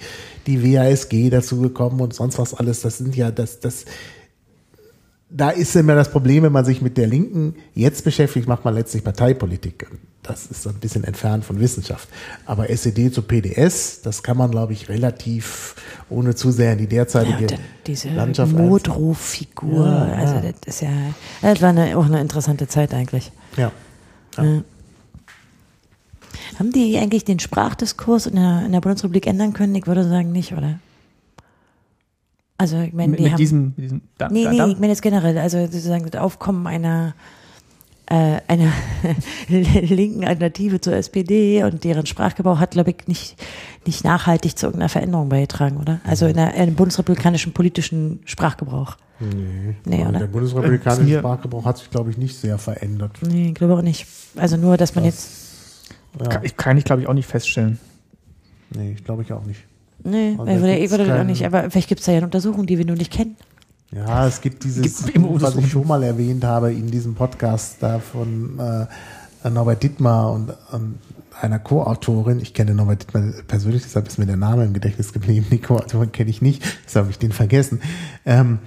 die 0.48 0.64
WASG 0.76 1.30
dazu 1.30 1.60
gekommen 1.62 2.02
und 2.02 2.14
sonst 2.14 2.38
was 2.38 2.54
alles. 2.54 2.82
Das 2.82 2.98
sind 2.98 3.16
ja, 3.16 3.32
das, 3.32 3.60
das, 3.60 3.86
da 5.36 5.50
ist 5.50 5.76
immer 5.76 5.96
das 5.96 6.12
Problem, 6.12 6.44
wenn 6.44 6.52
man 6.52 6.64
sich 6.64 6.82
mit 6.82 6.98
der 6.98 7.08
Linken 7.08 7.56
jetzt 7.74 8.04
beschäftigt, 8.04 8.48
macht 8.48 8.64
man 8.64 8.76
letztlich 8.76 9.04
Parteipolitik. 9.04 9.88
Das 10.22 10.46
ist 10.46 10.64
so 10.64 10.70
ein 10.70 10.76
bisschen 10.76 11.04
entfernt 11.04 11.44
von 11.44 11.60
Wissenschaft. 11.60 12.08
Aber 12.46 12.70
SED 12.70 13.14
zu 13.14 13.24
PDS, 13.24 14.02
das 14.04 14.24
kann 14.24 14.38
man, 14.38 14.52
glaube 14.52 14.72
ich, 14.72 14.88
relativ, 14.88 15.76
ohne 16.10 16.36
zu 16.36 16.52
sehr 16.52 16.74
in 16.74 16.78
die 16.78 16.84
Ja, 16.84 16.90
derzeitige 16.90 17.48
dann 17.48 17.60
diese 17.86 18.10
Landschaft 18.10 18.54
Notruffigur, 18.54 19.86
Ja, 19.86 20.04
also 20.14 20.36
ja. 20.36 20.42
das 20.42 20.76
ist 20.76 20.82
ja, 20.82 20.90
das 21.42 21.62
war 21.62 21.70
eine, 21.70 21.98
auch 21.98 22.06
eine 22.06 22.22
interessante 22.22 22.68
Zeit 22.68 22.94
eigentlich. 22.94 23.32
Ja. 23.58 23.72
Ja. 24.38 24.62
Haben 26.60 26.72
die 26.72 26.98
eigentlich 26.98 27.26
den 27.26 27.40
Sprachdiskurs 27.40 28.28
in 28.28 28.36
der, 28.36 28.64
in 28.66 28.72
der 28.72 28.82
Bundesrepublik 28.82 29.28
ändern 29.28 29.54
können? 29.54 29.76
Ich 29.76 29.88
würde 29.88 30.08
sagen 30.08 30.32
nicht, 30.32 30.54
oder? 30.54 30.80
Also 32.58 32.80
ich 32.80 32.94
meine, 32.94 33.10
mit, 33.12 33.20
die 33.20 33.24
mit 33.24 33.32
haben, 33.34 33.38
diesem, 33.38 33.64
mit 33.76 33.86
diesem 33.86 34.02
da, 34.18 34.30
nee, 34.30 34.44
da, 34.44 34.52
nee, 34.52 34.58
da, 34.58 34.68
ich 34.68 34.76
meine 34.76 34.90
jetzt 34.90 35.02
generell, 35.02 35.38
also 35.38 35.60
sozusagen 35.66 36.10
das 36.10 36.22
Aufkommen 36.22 36.68
einer 36.68 37.16
äh, 38.06 38.42
einer 38.48 38.72
linken 39.48 40.26
Alternative 40.26 40.82
zur 40.82 40.94
SPD 40.94 41.64
und 41.64 41.84
deren 41.84 42.06
Sprachgebrauch 42.06 42.60
hat, 42.60 42.72
glaube 42.72 42.92
ich, 42.92 43.08
nicht, 43.08 43.42
nicht 43.86 44.04
nachhaltig 44.04 44.58
zu 44.58 44.66
irgendeiner 44.68 44.90
Veränderung 44.90 45.30
beigetragen, 45.30 45.78
oder? 45.78 46.02
Also 46.04 46.26
in, 46.26 46.36
der, 46.36 46.54
in 46.54 46.66
dem 46.66 46.76
bundesrepublikanischen 46.76 47.54
politischen 47.54 48.20
Sprachgebrauch. 48.26 48.98
Nee, 49.20 49.76
Nee, 49.86 50.02
Aber 50.02 50.10
oder? 50.10 50.20
der 50.20 50.28
bundesrepublikanische 50.28 51.20
Sprachgebrauch 51.20 51.64
hat 51.66 51.78
sich, 51.78 51.90
glaube 51.90 52.10
ich, 52.12 52.18
nicht 52.18 52.38
sehr 52.38 52.58
verändert. 52.58 53.18
Nee, 53.22 53.50
ich 53.50 53.56
glaube 53.56 53.76
auch 53.76 53.82
nicht. 53.82 54.06
Also 54.36 54.58
nur, 54.58 54.76
dass 54.76 54.96
man 54.96 55.06
jetzt, 55.06 55.90
Ja, 56.20 56.28
kann, 56.28 56.44
ich, 56.44 56.58
kann 56.58 56.78
ich 56.78 56.84
glaube 56.84 57.02
ich 57.04 57.08
auch 57.08 57.14
nicht 57.14 57.28
feststellen. 57.28 57.80
nee, 58.76 58.92
ich 58.98 59.04
glaube 59.06 59.22
ich 59.24 59.32
auch 59.32 59.46
nicht. 59.46 59.62
Nee, 60.04 60.36
Also 60.38 60.52
ich 60.52 60.60
würde, 60.60 60.78
ich 60.78 60.92
würde 60.92 61.20
auch 61.20 61.24
nicht, 61.24 61.46
aber 61.46 61.70
vielleicht 61.70 61.90
gibt 61.90 62.00
es 62.00 62.06
da 62.06 62.12
ja 62.12 62.18
eine 62.18 62.28
Untersuchung, 62.28 62.66
die 62.66 62.78
wir 62.78 62.86
nur 62.86 62.96
nicht 62.96 63.12
kennen. 63.12 63.36
Ja, 63.92 64.28
es 64.28 64.42
gibt 64.42 64.64
dieses, 64.64 64.82
Gibt's 64.82 65.10
immer 65.10 65.42
was 65.42 65.56
ich 65.56 65.70
schon 65.70 65.88
mal 65.88 66.02
erwähnt 66.02 66.44
habe 66.44 66.74
in 66.74 66.90
diesem 66.90 67.14
Podcast 67.14 67.78
da 67.80 68.00
von 68.00 68.60
äh, 68.60 69.50
Norbert 69.50 69.84
Dittmar 69.84 70.32
und 70.32 70.52
ähm, 70.74 70.96
einer 71.40 71.60
Co-Autorin. 71.60 72.40
Ich 72.40 72.54
kenne 72.54 72.74
Norbert 72.74 73.04
Dittmar 73.04 73.24
persönlich, 73.48 73.84
deshalb 73.84 74.08
ist 74.08 74.18
mir 74.18 74.26
der 74.26 74.38
Name 74.38 74.64
im 74.64 74.74
Gedächtnis 74.74 75.14
geblieben. 75.14 75.46
Die 75.52 75.60
Co-Autorin 75.60 76.12
kenne 76.12 76.32
ich 76.32 76.42
nicht, 76.42 76.64
deshalb 76.86 77.06
habe 77.06 77.12
ich 77.12 77.20
den 77.20 77.32
vergessen. 77.32 77.82
Ähm, 78.26 78.60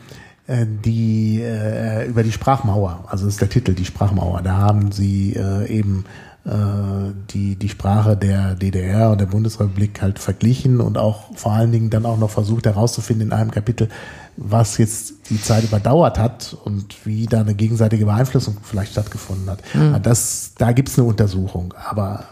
äh, 0.46 0.64
die 0.84 1.42
äh, 1.42 2.06
über 2.06 2.22
die 2.22 2.30
Sprachmauer, 2.30 3.04
also 3.08 3.24
das 3.24 3.34
ist 3.34 3.40
der 3.40 3.48
Titel, 3.48 3.74
die 3.74 3.84
Sprachmauer. 3.84 4.42
Da 4.42 4.56
haben 4.58 4.92
sie 4.92 5.32
äh, 5.32 5.66
eben 5.66 6.04
äh, 6.04 6.25
die, 6.46 7.56
die 7.56 7.68
Sprache 7.68 8.16
der 8.16 8.54
DDR 8.54 9.10
und 9.10 9.20
der 9.20 9.26
Bundesrepublik 9.26 10.00
halt 10.00 10.20
verglichen 10.20 10.80
und 10.80 10.96
auch 10.96 11.36
vor 11.36 11.52
allen 11.52 11.72
Dingen 11.72 11.90
dann 11.90 12.06
auch 12.06 12.18
noch 12.18 12.30
versucht 12.30 12.66
herauszufinden 12.66 13.28
in 13.28 13.32
einem 13.32 13.50
Kapitel, 13.50 13.88
was 14.36 14.78
jetzt 14.78 15.28
die 15.30 15.42
Zeit 15.42 15.64
überdauert 15.64 16.18
hat 16.18 16.56
und 16.64 17.04
wie 17.04 17.26
da 17.26 17.40
eine 17.40 17.54
gegenseitige 17.54 18.04
Beeinflussung 18.04 18.58
vielleicht 18.62 18.92
stattgefunden 18.92 19.50
hat. 19.50 19.60
Mhm. 19.74 20.00
Das, 20.02 20.52
da 20.56 20.70
gibt's 20.70 20.96
eine 20.96 21.08
Untersuchung, 21.08 21.74
aber 21.90 22.24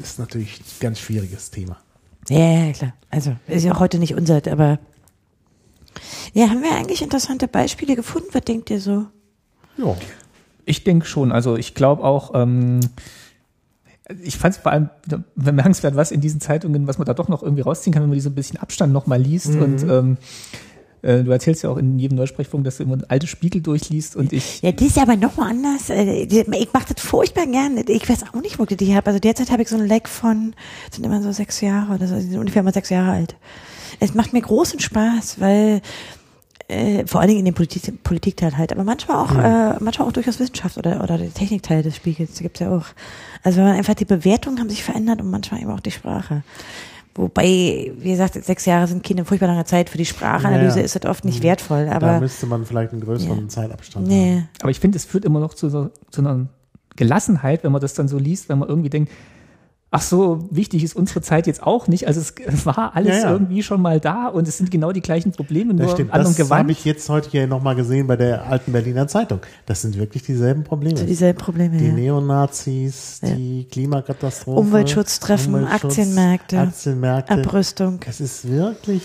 ist 0.00 0.18
natürlich 0.18 0.60
ein 0.60 0.80
ganz 0.80 0.98
schwieriges 0.98 1.50
Thema. 1.50 1.76
Ja, 2.30 2.38
ja, 2.38 2.72
klar. 2.72 2.92
Also 3.10 3.36
ist 3.48 3.64
ja 3.64 3.74
auch 3.74 3.80
heute 3.80 3.98
nicht 3.98 4.14
unser, 4.14 4.40
aber 4.50 4.78
ja, 6.32 6.48
haben 6.48 6.62
wir 6.62 6.74
eigentlich 6.74 7.02
interessante 7.02 7.48
Beispiele 7.48 7.96
gefunden? 7.96 8.28
Was 8.32 8.44
denkt 8.44 8.70
ihr 8.70 8.80
so? 8.80 9.06
Ja. 9.76 9.94
Ich 10.64 10.84
denke 10.84 11.06
schon. 11.06 11.32
Also 11.32 11.56
ich 11.56 11.74
glaube 11.74 12.02
auch, 12.02 12.32
ähm, 12.34 12.80
ich 14.22 14.36
fand 14.36 14.54
es 14.54 14.60
vor 14.60 14.72
allem 14.72 14.88
bemerkenswert, 15.34 15.96
was 15.96 16.10
in 16.12 16.20
diesen 16.20 16.40
Zeitungen, 16.40 16.86
was 16.86 16.98
man 16.98 17.06
da 17.06 17.14
doch 17.14 17.28
noch 17.28 17.42
irgendwie 17.42 17.62
rausziehen 17.62 17.92
kann, 17.92 18.02
wenn 18.02 18.10
man 18.10 18.16
die 18.16 18.20
so 18.22 18.30
ein 18.30 18.34
bisschen 18.34 18.58
Abstand 18.58 18.92
nochmal 18.92 19.20
liest. 19.20 19.54
Und 19.56 19.82
ähm, 19.82 20.16
äh, 21.02 21.22
du 21.24 21.30
erzählst 21.30 21.62
ja 21.64 21.70
auch 21.70 21.76
in 21.76 21.98
jedem 21.98 22.16
Neusprechfunk, 22.16 22.64
dass 22.64 22.76
du 22.76 22.84
immer 22.84 22.98
alte 23.08 23.26
Spiegel 23.26 23.60
durchliest 23.62 24.14
und 24.16 24.32
ich 24.32 24.62
Ja, 24.62 24.72
das 24.72 24.86
ist 24.88 24.98
aber 24.98 25.16
nochmal 25.16 25.50
anders. 25.50 25.90
Äh, 25.90 26.26
die- 26.26 26.40
Ich 26.40 26.72
mache 26.72 26.94
das 26.94 27.04
furchtbar 27.04 27.46
gerne. 27.46 27.82
Ich 27.88 28.08
weiß 28.08 28.22
auch 28.32 28.40
nicht, 28.40 28.58
wo 28.58 28.64
ich 28.68 28.76
die 28.76 28.94
habe. 28.94 29.08
Also 29.08 29.18
derzeit 29.18 29.50
habe 29.50 29.62
ich 29.62 29.68
so 29.68 29.76
ein 29.76 29.86
Leck 29.86 30.08
von, 30.08 30.54
sind 30.90 31.04
immer 31.04 31.22
so 31.22 31.32
sechs 31.32 31.60
Jahre 31.60 31.94
oder 31.94 32.06
so, 32.06 32.14
die 32.14 32.22
sind 32.22 32.38
ungefähr 32.38 32.62
mal 32.62 32.72
sechs 32.74 32.90
Jahre 32.90 33.10
alt. 33.12 33.36
Es 34.00 34.14
macht 34.14 34.32
mir 34.32 34.40
großen 34.42 34.78
Spaß, 34.80 35.40
weil 35.40 35.80
äh, 36.68 37.06
vor 37.06 37.20
allen 37.20 37.28
Dingen 37.28 37.40
in 37.40 37.44
dem 37.46 37.54
Politik, 37.54 38.02
Politikteil 38.02 38.56
halt, 38.58 38.72
aber 38.72 38.82
manchmal 38.82 39.18
auch, 39.18 39.32
äh, 39.36 39.76
manchmal 39.80 40.08
auch 40.08 40.12
durchaus 40.12 40.40
Wissenschaft 40.40 40.76
oder, 40.76 41.02
oder 41.04 41.16
der 41.16 41.32
Technikteil 41.32 41.82
des 41.84 41.94
Spiegels, 41.94 42.38
gibt's 42.40 42.58
ja 42.60 42.70
auch. 42.76 42.86
Also 43.46 43.60
einfach 43.62 43.94
die 43.94 44.04
Bewertungen 44.04 44.58
haben 44.58 44.68
sich 44.68 44.82
verändert 44.82 45.20
und 45.20 45.30
manchmal 45.30 45.60
eben 45.60 45.70
auch 45.70 45.78
die 45.78 45.92
Sprache. 45.92 46.42
Wobei, 47.14 47.92
wie 47.96 48.10
gesagt, 48.10 48.34
sechs 48.34 48.66
Jahre 48.66 48.88
sind 48.88 49.04
keine 49.04 49.24
furchtbar 49.24 49.46
lange 49.46 49.64
Zeit 49.64 49.88
für 49.88 49.98
die 49.98 50.04
Sprachanalyse, 50.04 50.70
Ja, 50.70 50.80
ja. 50.80 50.84
ist 50.84 50.96
das 50.96 51.04
oft 51.08 51.24
nicht 51.24 51.44
wertvoll, 51.44 51.86
da 51.86 51.92
aber 51.92 52.18
müsste 52.18 52.46
man 52.46 52.66
vielleicht 52.66 52.90
einen 52.90 53.02
größeren 53.02 53.42
Ja. 53.42 53.48
Zeitabstand 53.48 54.08
nee. 54.08 54.32
haben. 54.32 54.48
Aber 54.62 54.70
ich 54.72 54.80
finde, 54.80 54.96
es 54.96 55.04
führt 55.04 55.24
immer 55.24 55.38
noch 55.38 55.54
zu, 55.54 55.68
so, 55.70 55.90
zu 56.10 56.22
einer 56.22 56.46
Gelassenheit, 56.96 57.62
wenn 57.62 57.70
man 57.70 57.80
das 57.80 57.94
dann 57.94 58.08
so 58.08 58.18
liest, 58.18 58.48
wenn 58.48 58.58
man 58.58 58.68
irgendwie 58.68 58.90
denkt, 58.90 59.12
ach 59.92 60.02
so, 60.02 60.46
wichtig 60.50 60.84
ist 60.84 60.94
unsere 60.96 61.22
Zeit 61.22 61.46
jetzt 61.46 61.62
auch 61.62 61.86
nicht. 61.88 62.06
Also 62.06 62.20
es, 62.20 62.34
war 62.66 62.94
alles 62.96 63.16
Ja, 63.16 63.22
ja. 63.22 63.32
irgendwie 63.32 63.62
schon 63.62 63.80
mal 63.80 63.98
da 64.00 64.26
und 64.28 64.46
es 64.46 64.58
sind 64.58 64.70
genau 64.70 64.92
die 64.92 65.00
gleichen 65.00 65.32
Probleme, 65.32 65.72
nur 65.72 65.84
Das 65.84 65.92
stimmt. 65.92 66.10
im 66.10 66.14
anderen 66.14 66.36
Das 66.36 66.50
habe 66.50 66.72
ich 66.72 66.84
jetzt 66.84 67.08
heute 67.08 67.30
hier 67.30 67.46
nochmal 67.46 67.76
gesehen 67.76 68.06
bei 68.06 68.16
der 68.16 68.46
alten 68.46 68.72
Berliner 68.72 69.06
Zeitung. 69.08 69.40
Das 69.64 69.82
sind 69.82 69.96
wirklich 69.96 70.22
dieselben 70.24 70.64
Probleme. 70.64 71.02
Dieselben 71.04 71.38
Probleme, 71.38 71.78
Die 71.78 71.86
ja. 71.86 71.92
Neonazis, 71.92 73.20
Ja. 73.22 73.30
die 73.30 73.66
Klimakatastrophe. 73.70 74.58
Umweltschutztreffen, 74.60 75.64
Aktienmärkte, 75.66 76.58
Aktienmärkte. 76.58 77.32
Abrüstung. 77.34 78.00
Es 78.06 78.20
ist 78.20 78.50
wirklich, 78.50 79.02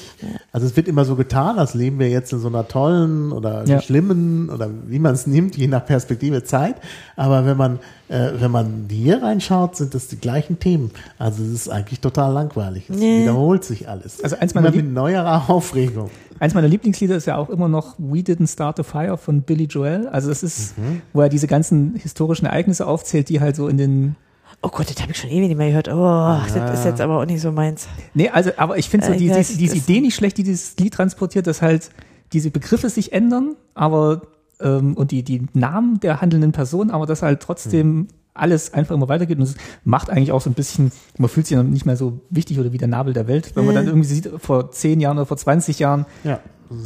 also 0.52 0.66
es 0.66 0.76
wird 0.76 0.88
immer 0.88 1.06
so 1.06 1.16
getan, 1.16 1.58
als 1.60 1.74
leben 1.74 2.00
wir 2.00 2.10
jetzt 2.10 2.34
in 2.34 2.40
so 2.40 2.48
einer 2.48 2.68
tollen 2.68 3.32
oder 3.32 3.66
Ja. 3.66 3.82
schlimmen 3.82 4.50
oder 4.50 4.70
wie 4.88 5.00
man 5.00 5.14
es 5.14 5.28
nimmt, 5.28 5.56
je 5.56 5.68
nach 5.68 5.86
Perspektive 5.86 6.44
Zeit. 6.44 6.76
Aber 7.16 7.46
wenn 7.46 7.56
man, 7.58 7.80
äh, 8.10 8.32
wenn 8.40 8.52
man 8.52 8.88
hier 8.90 9.22
reinschaut, 9.22 9.76
sind 9.78 9.94
das 9.94 10.08
die 10.08 10.18
gleichen 10.18 10.60
Themen. 10.60 10.71
Themen. 10.72 10.92
Also 11.18 11.44
es 11.44 11.50
ist 11.52 11.70
eigentlich 11.70 12.00
total 12.00 12.34
langweilig. 12.34 12.90
Es 12.90 12.98
Nee. 12.98 13.22
wiederholt 13.24 13.64
sich 13.64 13.88
alles. 13.90 14.24
Also 14.24 14.38
eins 14.38 14.54
meiner 14.54 14.68
Immer 14.74 14.78
mit 14.84 14.94
neuerer 14.94 15.50
Aufregung. 15.50 16.10
Eins 16.40 16.54
meiner 16.54 16.68
Lieblingslieder 16.68 17.16
ist 17.16 17.28
ja 17.28 17.38
auch 17.38 17.50
immer 17.50 17.68
noch 17.68 17.96
We 18.00 18.20
Didn't 18.20 18.52
Start 18.52 18.80
a 18.80 18.84
Fire 18.84 19.18
von 19.18 19.42
Billy 19.44 19.66
Joel. 19.66 20.08
Also 20.08 20.30
das 20.30 20.44
ist, 20.44 20.74
wo 21.14 21.22
er 21.22 21.30
diese 21.30 21.48
ganzen 21.48 21.96
historischen 21.96 22.46
Ereignisse 22.46 22.88
aufzählt, 22.88 23.30
die 23.30 23.40
halt 23.42 23.56
so 23.56 23.68
in 23.68 23.78
den 23.78 24.16
Oh 24.64 24.70
Gott, 24.70 24.90
das 24.92 25.02
habe 25.02 25.12
ich 25.12 25.18
schon 25.18 25.30
ewig 25.32 25.48
nicht 25.48 25.58
mehr 25.58 25.70
gehört. 25.70 25.88
Oh, 25.88 26.38
das 26.54 26.80
ist 26.80 26.86
jetzt 26.86 27.02
aber 27.02 27.20
auch 27.20 27.26
nicht 27.26 27.42
so 27.42 27.52
meins. 27.52 27.88
Nee, 28.14 28.30
also, 28.30 28.52
aber 28.58 28.78
ich 28.78 28.90
finde 28.90 29.08
so 29.08 29.14
Äh, 29.14 29.18
die, 29.18 29.28
die, 29.30 29.58
diese 29.58 29.76
Idee 29.76 30.02
nicht 30.02 30.14
schlecht, 30.16 30.38
die 30.38 30.44
dieses 30.44 30.78
Lied 30.78 30.94
transportiert, 30.94 31.48
dass 31.48 31.62
halt 31.64 31.90
diese 32.32 32.52
Begriffe 32.52 32.90
sich 32.90 33.12
ändern, 33.12 33.56
aber 33.74 34.22
ähm, 34.62 34.94
und 34.96 35.10
die, 35.12 35.24
die 35.24 35.48
Namen 35.54 36.00
der 36.00 36.22
handelnden 36.22 36.52
Personen, 36.52 36.92
aber 36.92 37.08
dass 37.08 37.24
halt 37.24 37.40
trotzdem 37.42 38.08
alles 38.34 38.74
einfach 38.74 38.96
immer 38.96 39.10
weitergeht 39.10 39.38
und 39.38 39.44
es 39.44 39.56
macht 39.84 40.10
eigentlich 40.10 40.32
auch 40.32 40.42
so 40.42 40.50
ein 40.50 40.54
bisschen, 40.54 40.92
man 41.18 41.30
fühlt 41.30 41.48
sich 41.48 41.58
dann 41.58 41.70
nicht 41.70 41.86
mehr 41.86 41.98
so 41.98 42.22
wichtig 42.30 42.60
oder 42.60 42.72
wie 42.72 42.78
der 42.78 42.88
Nabel 42.88 43.14
der 43.14 43.28
Welt, 43.28 43.52
wenn 43.56 43.66
man 43.66 43.76
dann 43.76 43.88
irgendwie 43.88 44.08
sieht, 44.08 44.30
vor 44.38 44.72
zehn 44.72 45.00
Jahren 45.02 45.18
oder 45.18 45.26
vor 45.26 45.38
20 45.38 45.80
Jahren 45.80 46.06
Ja. 46.24 46.40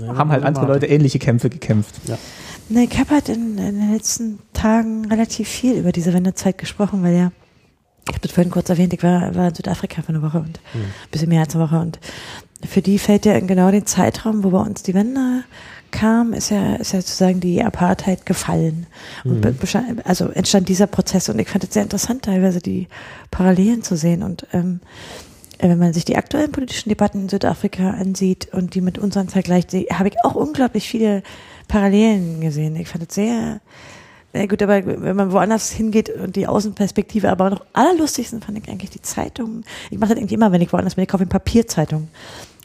Haben 0.08 0.32
halt 0.32 0.44
andere 0.44 0.66
Leute 0.66 0.88
ähnliche 0.88 1.20
Kämpfe 1.20 1.48
gekämpft. 1.52 1.94
Ja. 2.08 2.18
Na, 2.70 2.82
ich 2.82 2.98
habe 2.98 3.12
halt 3.12 3.30
in, 3.30 3.60
in 3.60 3.80
den 3.80 3.94
letzten 3.94 4.40
Tagen 4.52 5.06
relativ 5.06 5.48
viel 5.48 5.76
über 5.78 5.92
diese 5.92 6.12
Wendezeit 6.12 6.58
gesprochen, 6.58 7.04
weil 7.04 7.16
ja, 7.16 7.32
ich 8.08 8.16
habe 8.16 8.22
das 8.22 8.32
vorhin 8.32 8.52
kurz 8.52 8.70
erwähnt, 8.70 8.94
ich 8.94 9.04
war, 9.04 9.36
war 9.36 9.50
in 9.50 9.54
Südafrika 9.54 10.02
für 10.02 10.10
eine 10.10 10.24
Woche 10.24 10.40
und 10.40 10.60
ein 10.74 11.12
bisschen 11.12 11.30
mehr 11.30 11.42
als 11.42 11.56
eine 11.56 11.64
Woche 11.64 11.80
und 11.80 12.00
für 12.68 12.82
die 12.82 12.98
fällt 12.98 13.26
ja 13.26 13.34
in 13.34 13.46
genau 13.46 13.70
den 13.70 13.86
Zeitraum, 13.86 14.44
wo 14.44 14.50
bei 14.50 14.60
uns 14.60 14.82
die 14.82 14.96
Wende 14.96 15.44
kam, 15.96 16.34
ist 16.34 16.52
ja, 16.52 16.76
ist 16.76 16.94
ja 16.94 17.02
sozusagen 17.02 17.40
die 17.40 17.64
Apartheid 17.64 18.26
gefallen. 18.26 18.86
Und 19.24 19.46
bescha- 19.64 20.02
also 20.04 20.28
entstand 20.30 20.70
dieser 20.70 20.88
Prozess 20.88 21.30
und 21.30 21.40
ich 21.40 21.48
fand 21.50 21.64
es 21.64 21.74
sehr 21.74 21.84
interessant, 21.84 22.24
teilweise 22.24 22.60
die 22.60 22.88
Parallelen 23.32 23.82
zu 23.82 23.96
sehen 23.96 24.22
und 24.22 24.46
ähm, 24.54 24.82
äh, 25.58 25.70
wenn 25.70 25.80
man 25.80 25.94
sich 25.94 26.06
die 26.06 26.18
aktuellen 26.18 26.52
politischen 26.52 26.90
Debatten 26.90 27.22
in 27.22 27.30
Südafrika 27.30 27.92
ansieht 27.92 28.50
und 28.54 28.76
die 28.76 28.82
mit 28.82 28.98
unseren 28.98 29.30
vergleicht, 29.30 29.74
habe 29.74 30.10
ich 30.10 30.16
auch 30.24 30.36
unglaublich 30.36 30.88
viele 30.88 31.24
Parallelen 31.68 32.42
gesehen. 32.42 32.76
Ich 32.76 32.90
fand 32.90 33.10
es 33.10 33.16
sehr, 33.16 33.62
na 34.36 34.46
gut, 34.48 34.62
aber 34.62 34.86
wenn 34.86 35.16
man 35.16 35.32
woanders 35.32 35.72
hingeht 35.72 36.10
und 36.10 36.36
die 36.36 36.46
Außenperspektive, 36.46 37.30
aber 37.30 37.50
noch 37.50 37.66
allerlustigsten 37.74 38.42
fand 38.42 38.58
ich 38.58 38.70
eigentlich 38.70 38.90
die 38.90 39.02
Zeitungen. 39.02 39.64
Ich 39.90 39.98
mache 39.98 40.10
das 40.10 40.20
irgendwie 40.20 40.36
immer, 40.36 40.52
wenn 40.52 40.62
ich 40.62 40.74
woanders 40.74 40.96
bin, 40.96 41.04
ich 41.04 41.10
kaufe 41.10 41.22
eine 41.22 41.30
Papierzeitung. 41.30 42.10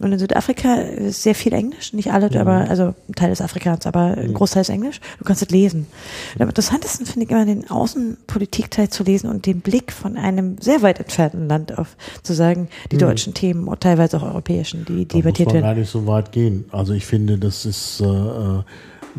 Und 0.00 0.12
in 0.12 0.18
Südafrika 0.18 0.76
ist 0.76 1.22
sehr 1.22 1.34
viel 1.34 1.52
Englisch, 1.52 1.92
nicht 1.92 2.10
alle, 2.10 2.30
aber 2.40 2.70
also 2.70 2.94
ein 3.08 3.14
Teil 3.14 3.28
des 3.28 3.42
Afrikaans, 3.42 3.84
aber 3.86 4.16
ein 4.16 4.32
Großteil 4.32 4.62
ist 4.62 4.70
Englisch. 4.70 4.98
Du 5.18 5.24
kannst 5.24 5.42
es 5.42 5.50
lesen. 5.50 5.86
Und 6.34 6.40
am 6.40 6.48
interessantesten 6.48 7.04
finde 7.04 7.26
ich 7.26 7.30
immer 7.30 7.44
den 7.44 7.68
Außenpolitikteil 7.70 8.88
zu 8.88 9.04
lesen 9.04 9.28
und 9.28 9.44
den 9.44 9.60
Blick 9.60 9.92
von 9.92 10.16
einem 10.16 10.56
sehr 10.58 10.80
weit 10.80 11.00
entfernten 11.00 11.48
Land 11.48 11.78
auf 11.78 11.96
zu 12.22 12.32
sagen, 12.32 12.68
die 12.90 12.96
deutschen 12.96 13.34
Themen 13.34 13.68
und 13.68 13.80
teilweise 13.82 14.16
auch 14.16 14.22
europäischen, 14.22 14.86
die 14.86 15.06
Da 15.06 15.16
muss 15.16 15.22
debattiert 15.22 15.48
man 15.48 15.54
werden. 15.56 15.64
gar 15.66 15.74
nicht 15.74 15.90
so 15.90 16.06
weit 16.06 16.32
gehen. 16.32 16.64
Also 16.72 16.94
ich 16.94 17.04
finde, 17.04 17.36
das 17.36 17.66
ist 17.66 18.00
äh, 18.00 18.06
äh, 18.06 18.62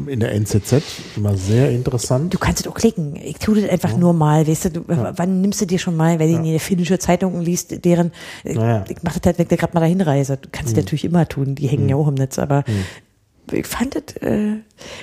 in 0.07 0.19
der 0.19 0.31
NZZ 0.33 0.81
immer 1.17 1.35
sehr 1.35 1.71
interessant. 1.71 2.33
Du 2.33 2.37
kannst 2.37 2.61
es 2.61 2.67
auch 2.67 2.75
klicken. 2.75 3.15
Ich 3.15 3.39
tue 3.39 3.59
das 3.59 3.69
einfach 3.69 3.95
nur 3.97 4.13
mal, 4.13 4.47
weißt 4.47 4.65
du, 4.65 4.69
du 4.71 4.83
wann 4.87 5.41
nimmst 5.41 5.61
du 5.61 5.65
dir 5.65 5.79
schon 5.79 5.95
mal, 5.95 6.19
weil 6.19 6.31
du 6.31 6.37
eine 6.37 6.59
finnische 6.59 6.97
Zeitung 6.99 7.41
liest, 7.41 7.83
deren, 7.83 8.11
Naja. 8.43 8.85
ich 8.87 9.03
mache 9.03 9.19
das 9.19 9.27
halt, 9.27 9.39
wenn 9.39 9.47
ich 9.49 9.57
gerade 9.59 9.73
mal 9.73 9.81
dahin 9.81 10.01
reise. 10.01 10.37
Du 10.37 10.49
kannst 10.51 10.71
es 10.71 10.77
natürlich 10.77 11.05
immer 11.05 11.27
tun, 11.27 11.55
die 11.55 11.67
hängen 11.67 11.89
ja 11.89 11.95
auch 11.95 12.07
im 12.07 12.15
Netz, 12.15 12.39
aber 12.39 12.63
ich 13.51 13.65
fand 13.67 13.95
das, 13.95 14.15
äh, 14.21 14.57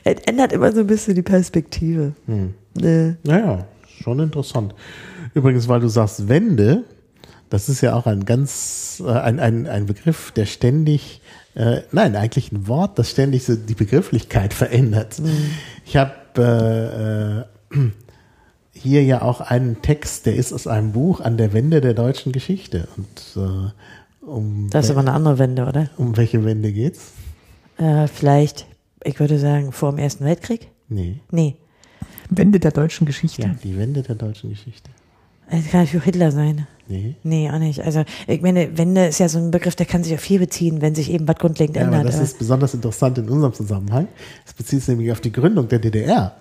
es 0.04 0.20
ändert 0.26 0.52
immer 0.52 0.72
so 0.72 0.80
ein 0.80 0.86
bisschen 0.86 1.14
die 1.14 1.22
Perspektive. 1.22 2.12
Äh, 2.80 3.12
Naja, 3.24 3.66
schon 4.02 4.20
interessant. 4.20 4.74
Übrigens, 5.34 5.68
weil 5.68 5.80
du 5.80 5.88
sagst 5.88 6.28
Wende, 6.28 6.84
das 7.50 7.68
ist 7.68 7.80
ja 7.80 7.94
auch 7.94 8.06
ein 8.06 8.24
ganz, 8.24 9.02
äh, 9.04 9.10
ein, 9.10 9.38
ein, 9.40 9.66
ein 9.66 9.86
Begriff, 9.86 10.32
der 10.32 10.46
ständig, 10.46 11.20
äh, 11.58 11.82
nein, 11.90 12.14
eigentlich 12.14 12.52
ein 12.52 12.68
Wort, 12.68 12.98
das 13.00 13.10
ständig 13.10 13.44
so 13.44 13.56
die 13.56 13.74
Begrifflichkeit 13.74 14.54
verändert. 14.62 15.20
Ich 15.84 15.96
habe 15.96 16.14
äh, 17.72 17.76
äh, 17.76 17.90
hier 18.72 19.02
ja 19.02 19.22
auch 19.22 19.40
einen 19.40 19.82
Text, 19.82 20.26
der 20.26 20.36
ist 20.36 20.52
aus 20.52 20.68
einem 20.68 20.92
Buch 20.92 21.20
an 21.20 21.36
der 21.36 21.52
Wende 21.52 21.80
der 21.80 21.94
deutschen 21.94 22.30
Geschichte. 22.30 22.86
Und 22.96 23.42
äh, 23.42 24.24
um, 24.24 24.70
Das 24.70 24.84
ist 24.84 24.92
aber 24.92 25.00
eine 25.00 25.12
andere 25.12 25.38
Wende, 25.38 25.66
oder? 25.66 25.90
um 25.96 26.16
welche 26.16 26.44
Wende 26.44 26.72
geht's? 26.72 27.10
Äh, 27.76 28.06
vielleicht, 28.06 28.66
ich 29.02 29.18
würde 29.18 29.38
sagen, 29.40 29.72
vor 29.72 29.90
dem 29.90 29.98
Ersten 29.98 30.24
Weltkrieg? 30.24 30.68
Nee. 30.88 31.20
Nee. 31.32 31.56
Wende 32.30 32.60
der 32.60 32.70
deutschen 32.70 33.04
Geschichte. 33.06 33.42
Ja, 33.42 33.54
die 33.64 33.76
Wende 33.76 34.02
der 34.02 34.14
deutschen 34.14 34.50
Geschichte. 34.50 34.90
Das 35.50 35.66
kann 35.70 35.86
für 35.86 36.00
Hitler 36.02 36.30
sein. 36.32 36.66
Nee. 36.90 37.16
Nee, 37.22 37.50
auch 37.50 37.58
nicht. 37.58 37.82
Also, 37.84 38.04
ich 38.26 38.40
meine, 38.40 38.76
Wende 38.78 39.06
ist 39.08 39.18
ja 39.20 39.28
so 39.28 39.38
ein 39.38 39.50
Begriff, 39.50 39.76
der 39.76 39.84
kann 39.84 40.02
sich 40.04 40.14
auf 40.14 40.20
viel 40.20 40.38
beziehen, 40.38 40.80
wenn 40.80 40.94
sich 40.94 41.10
eben 41.10 41.28
was 41.28 41.36
grundlegend 41.36 41.76
Ja, 41.76 41.82
aber 41.82 41.92
ändert. 41.96 42.08
das 42.08 42.14
aber- 42.16 42.24
ist 42.24 42.38
besonders 42.38 42.72
interessant 42.74 43.18
in 43.18 43.28
unserem 43.28 43.52
Zusammenhang. 43.52 44.08
Es 44.46 44.54
bezieht 44.54 44.80
sich 44.80 44.88
nämlich 44.88 45.12
auf 45.12 45.20
die 45.20 45.30
Gründung 45.32 45.68
der 45.68 45.80
DDR. 45.80 46.36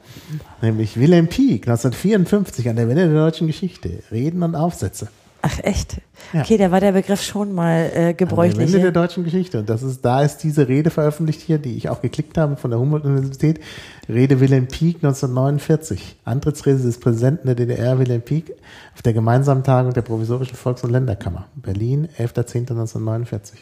Nämlich 0.62 0.98
Wilhelm 0.98 1.28
Pieck 1.28 1.68
1954 1.68 2.70
an 2.70 2.78
der 2.78 2.88
Wende 2.88 3.08
der 3.10 3.14
deutschen 3.26 3.48
Geschichte. 3.48 4.00
Reden 4.12 4.42
und 4.42 4.56
Aufsätze. 4.56 5.10
Ach, 5.48 5.60
echt? 5.64 6.02
Ja. 6.34 6.42
Okay, 6.42 6.58
da 6.58 6.72
war 6.72 6.82
der 6.82 6.92
Begriff 6.92 7.22
schon 7.22 7.54
mal 7.54 7.90
äh, 7.94 8.14
gebräuchlich. 8.14 8.74
Wende 8.74 8.80
der 8.80 8.92
deutschen 8.92 9.24
Geschichte. 9.24 9.60
Und 9.60 9.70
das 9.70 9.82
ist, 9.82 10.04
da 10.04 10.22
ist 10.22 10.40
diese 10.40 10.68
Rede 10.68 10.90
veröffentlicht 10.90 11.42
hier, 11.42 11.58
die 11.58 11.78
ich 11.78 11.90
auch 11.90 12.02
geklickt 12.02 12.38
habe 12.38 12.58
von 12.58 12.72
der 12.72 12.80
Humboldt-Universität. 12.80 13.62
Rede 14.10 14.40
Wilhelm 14.42 14.68
Pieck 14.68 14.98
1949. 14.98 16.18
Antrittsrede 16.26 16.80
des 16.80 17.00
Präsidenten 17.00 17.48
der 17.48 17.56
DDR 17.56 17.98
Wilhelm 17.98 18.22
Pieck 18.22 18.54
auf 18.94 19.02
der 19.02 19.14
gemeinsamen 19.14 19.64
Tagung 19.64 19.94
der 19.94 20.02
Provisorischen 20.02 20.58
Volks- 20.58 20.84
und 20.84 20.92
Länderkammer. 20.92 21.48
Berlin, 21.56 22.10
11.10.1949. 22.18 23.54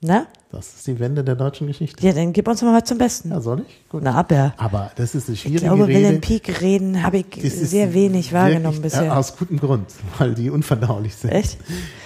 Na? 0.00 0.26
Das 0.50 0.66
ist 0.76 0.86
die 0.86 0.98
Wende 0.98 1.24
der 1.24 1.34
deutschen 1.34 1.66
Geschichte. 1.66 2.06
Ja, 2.06 2.12
dann 2.14 2.32
gib 2.32 2.48
uns 2.48 2.62
mal 2.62 2.72
was 2.72 2.88
zum 2.88 2.96
Besten. 2.96 3.30
Ja, 3.30 3.40
soll 3.40 3.64
ich? 3.68 3.88
Gut. 3.90 4.02
Na, 4.02 4.14
aber. 4.14 4.54
Aber 4.56 4.90
das 4.96 5.14
ist 5.14 5.26
eine 5.26 5.34
Ich 5.34 5.40
schwierige 5.42 5.60
glaube, 5.66 5.86
Rede. 5.88 5.98
Wilhelm 5.98 6.20
Pieck 6.22 6.60
reden 6.62 7.02
habe 7.02 7.18
ich 7.18 7.26
sehr 7.52 7.92
wenig 7.92 8.32
wahrgenommen 8.32 8.76
wirklich, 8.76 8.92
bisher. 8.92 9.06
Äh, 9.08 9.10
aus 9.10 9.36
gutem 9.36 9.58
Grund, 9.58 9.86
weil 10.18 10.34
die 10.34 10.48
unverdaulich 10.48 11.16
sind. 11.16 11.30
Echt? 11.30 11.58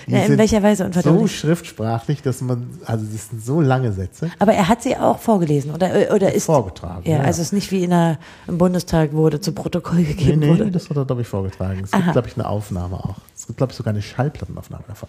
Die 0.09 0.13
Ja, 0.13 0.25
in 0.25 0.39
welcher 0.39 0.63
Weise 0.63 0.79
So 0.79 0.87
unverdaulich? 0.87 1.39
schriftsprachlich, 1.39 2.23
dass 2.23 2.41
man, 2.41 2.67
also 2.85 3.05
das 3.05 3.29
sind 3.29 3.45
so 3.45 3.61
lange 3.61 3.93
Sätze 3.93 4.31
aber 4.41 4.55
er 4.55 4.69
hat 4.69 4.83
sie 4.83 4.97
auch 4.97 5.19
vorgelesen, 5.21 5.71
oder, 5.73 5.91
oder 6.13 6.33
ist. 6.33 6.47
vorgetragen. 6.47 7.09
Ja, 7.09 7.21
also 7.21 7.43
es 7.43 7.49
ist 7.49 7.53
nicht 7.53 7.71
wie 7.71 7.85
in 7.85 7.91
der, 7.91 8.19
im 8.49 8.59
Bundestag 8.59 9.13
wurde 9.13 9.41
zu 9.41 9.53
Protokoll 9.53 9.99
nee, 9.99 10.05
gegeben 10.05 10.41
nee, 10.41 10.49
wurde. 10.49 10.71
das 10.73 10.89
er, 10.91 11.05
glaube 11.05 11.23
ich, 11.23 11.29
vorgetragen. 11.29 11.83
Es 11.85 11.93
Aha. 11.93 12.01
gibt, 12.01 12.13
glaube 12.15 12.29
ich, 12.29 12.35
eine 12.35 12.49
Aufnahme 12.49 12.97
auch. 12.97 13.17
Es 13.43 13.49
gibt, 13.49 13.57
glaube 13.57 13.73
ich, 13.73 13.77
sogar 13.77 13.93
eine 13.93 14.03
Schallplattenaufnahme 14.03 14.85
davon. 14.87 15.09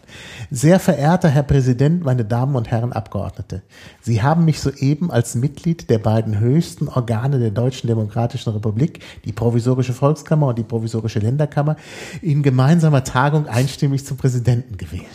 Sehr 0.49 0.79
verehrter 0.79 1.29
Herr 1.29 1.43
Präsident, 1.43 2.03
meine 2.03 2.25
Damen 2.25 2.55
und 2.55 2.71
Herren 2.71 2.91
Abgeordnete. 2.91 3.61
Sie 4.01 4.23
haben 4.23 4.43
mich 4.43 4.59
soeben 4.59 5.11
als 5.11 5.35
Mitglied 5.35 5.87
der 5.91 5.99
beiden 5.99 6.39
höchsten 6.39 6.87
Organe 6.87 7.37
der 7.37 7.51
Deutschen 7.51 7.85
Demokratischen 7.85 8.51
Republik, 8.51 9.03
die 9.23 9.33
Provisorische 9.33 9.93
Volkskammer 9.93 10.47
und 10.47 10.57
die 10.57 10.63
Provisorische 10.63 11.19
Länderkammer, 11.19 11.75
in 12.23 12.41
gemeinsamer 12.41 13.03
Tagung 13.03 13.45
einstimmig 13.47 14.03
zum 14.03 14.17
Präsidenten 14.17 14.77
gewählt. 14.77 15.05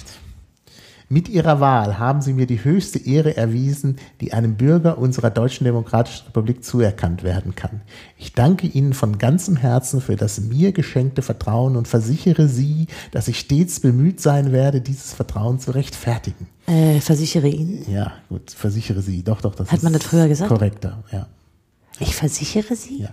Mit 1.10 1.30
Ihrer 1.30 1.59
Wahl 1.59 1.98
haben 1.98 2.20
Sie 2.20 2.35
mir 2.35 2.47
die 2.47 2.62
höchste 2.62 2.98
Ehre 2.98 3.35
erwiesen, 3.35 3.97
die 4.20 4.35
einem 4.35 4.56
Bürger 4.56 4.98
unserer 4.98 5.30
Deutschen 5.30 5.64
Demokratischen 5.64 6.26
Republik 6.26 6.62
zuerkannt 6.62 7.22
werden 7.22 7.55
kann. 7.55 7.80
Ich 8.18 8.35
danke 8.35 8.66
Ihnen 8.66 8.93
von 8.93 9.16
ganzem 9.16 9.56
Herzen 9.56 10.02
für 10.02 10.16
das 10.16 10.39
mir 10.39 10.72
geschenkte 10.72 11.22
Vertrauen 11.22 11.76
und 11.76 11.89
versichere 11.89 12.47
Sie, 12.48 12.89
dass 13.10 13.26
ich 13.26 13.39
stets 13.39 13.80
bemüht 13.80 14.20
sein 14.20 14.52
werde, 14.52 14.82
dieses 14.82 15.14
Vertrauen 15.14 15.59
zu 15.59 15.70
rechtfertigen. 15.70 16.47
Äh, 16.66 17.01
versichere 17.01 17.48
ihn. 17.48 17.86
Ja, 17.90 18.12
gut, 18.28 18.51
versichere 18.51 19.01
Sie. 19.01 19.22
Doch, 19.22 19.40
doch, 19.40 19.55
das 19.55 19.68
Hat 19.70 19.78
ist 19.78 19.85
man 19.85 19.94
das 19.94 20.02
früher 20.05 20.28
gesagt? 20.28 20.51
korrekter. 20.51 21.02
Ja, 21.10 21.26
Ich 22.01 22.14
versichere 22.14 22.76
sie? 22.76 22.98
ja. 23.02 23.10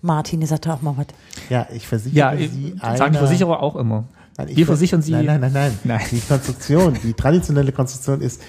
Martin, 0.00 0.40
ihr 0.40 0.46
sagt 0.46 0.64
doch 0.64 0.74
auch 0.74 0.82
mal 0.82 0.94
was. 0.96 1.06
Ja, 1.50 1.66
ich 1.74 1.86
versichere 1.86 2.16
Ja, 2.16 2.32
ich, 2.32 2.50
Sie 2.52 2.68
sagen 2.80 2.96
die 2.96 3.02
einer- 3.02 3.18
Versicherer 3.18 3.60
auch 3.62 3.74
immer. 3.76 4.04
Nein, 4.38 4.48
ich 4.48 4.56
Wir 4.56 4.64
ver- 4.66 4.72
versichern 4.72 5.02
Sie. 5.02 5.12
Nein, 5.12 5.26
nein, 5.26 5.40
nein, 5.40 5.52
nein. 5.52 5.78
Nein. 5.84 6.00
Die 6.10 6.20
Konstruktion, 6.20 6.96
die 7.02 7.12
traditionelle 7.12 7.72
Konstruktion 7.72 8.20
ist, 8.22 8.40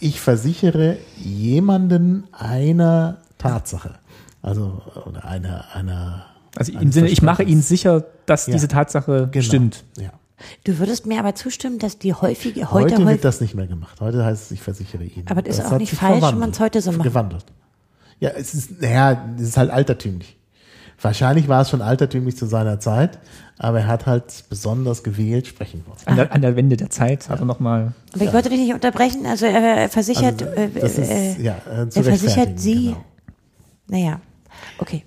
ich 0.00 0.20
versichere 0.20 0.96
jemanden 1.18 2.24
einer 2.32 3.18
Tatsache. 3.38 3.96
Also, 4.42 4.80
oder 5.06 5.24
einer, 5.24 5.64
einer. 5.74 6.24
Also 6.56 6.72
im 6.72 6.92
Sinne, 6.92 7.08
ich 7.08 7.20
mache 7.20 7.42
Ihnen 7.42 7.62
sicher, 7.62 8.04
dass 8.26 8.46
Ja. 8.46 8.52
diese 8.54 8.68
Tatsache 8.68 9.28
Genau. 9.30 9.44
stimmt. 9.44 9.84
Ja. 9.98 10.10
Du 10.64 10.78
würdest 10.78 11.06
mir 11.06 11.18
aber 11.18 11.34
zustimmen, 11.34 11.78
dass 11.78 11.98
die 11.98 12.12
häufige, 12.14 12.70
Heute, 12.70 12.94
heute, 12.94 12.96
heute, 12.98 13.06
wird 13.06 13.24
das 13.24 13.40
nicht 13.40 13.54
mehr 13.54 13.66
gemacht. 13.66 14.00
Heute 14.00 14.24
heißt 14.24 14.44
es, 14.46 14.50
ich 14.52 14.62
versichere 14.62 15.02
Ihnen. 15.04 15.26
Aber 15.28 15.42
das 15.42 15.58
ist 15.58 15.64
auch 15.66 15.78
nicht 15.78 15.92
falsch, 15.94 16.12
wenn 16.14 16.20
verwandelt. 16.20 16.40
man's 16.40 16.60
heute 16.60 16.80
so 16.80 16.92
macht. 16.92 17.02
Gewandelt. 17.04 17.44
Ja, 18.20 18.30
es 18.30 18.54
ist, 18.54 18.80
naja, 18.80 19.24
es 19.36 19.42
ist 19.48 19.56
halt 19.56 19.70
altertümlich. 19.70 20.36
Wahrscheinlich 21.04 21.48
war 21.48 21.60
es 21.60 21.68
schon 21.68 21.82
altertümlich 21.82 22.34
zu 22.34 22.46
seiner 22.46 22.80
Zeit, 22.80 23.18
aber 23.58 23.80
er 23.80 23.86
hat 23.88 24.06
halt 24.06 24.44
besonders 24.48 25.02
gewählt 25.02 25.46
sprechen 25.46 25.84
wollen. 25.86 25.98
An 26.06 26.16
der, 26.16 26.32
an 26.32 26.40
der 26.40 26.56
Wende 26.56 26.78
der 26.78 26.88
Zeit 26.88 27.28
hat 27.28 27.40
er 27.40 27.44
nochmal. 27.44 27.92
aber 28.14 28.24
ich 28.24 28.32
wollte 28.32 28.48
dich 28.48 28.58
nicht 28.58 28.72
unterbrechen, 28.72 29.26
also 29.26 29.44
er, 29.44 29.60
er 29.60 29.88
versichert, 29.90 30.42
Also, 30.42 30.54
äh, 30.54 30.70
das 30.80 30.96
ist, 30.96 31.10
äh, 31.10 31.42
ja, 31.42 31.56
äh, 31.70 31.88
zu 31.90 31.98
er 31.98 32.04
versichert 32.04 32.58
sie, 32.58 32.86
genau. 32.86 33.04
naja, 33.88 34.20
okay. 34.78 35.04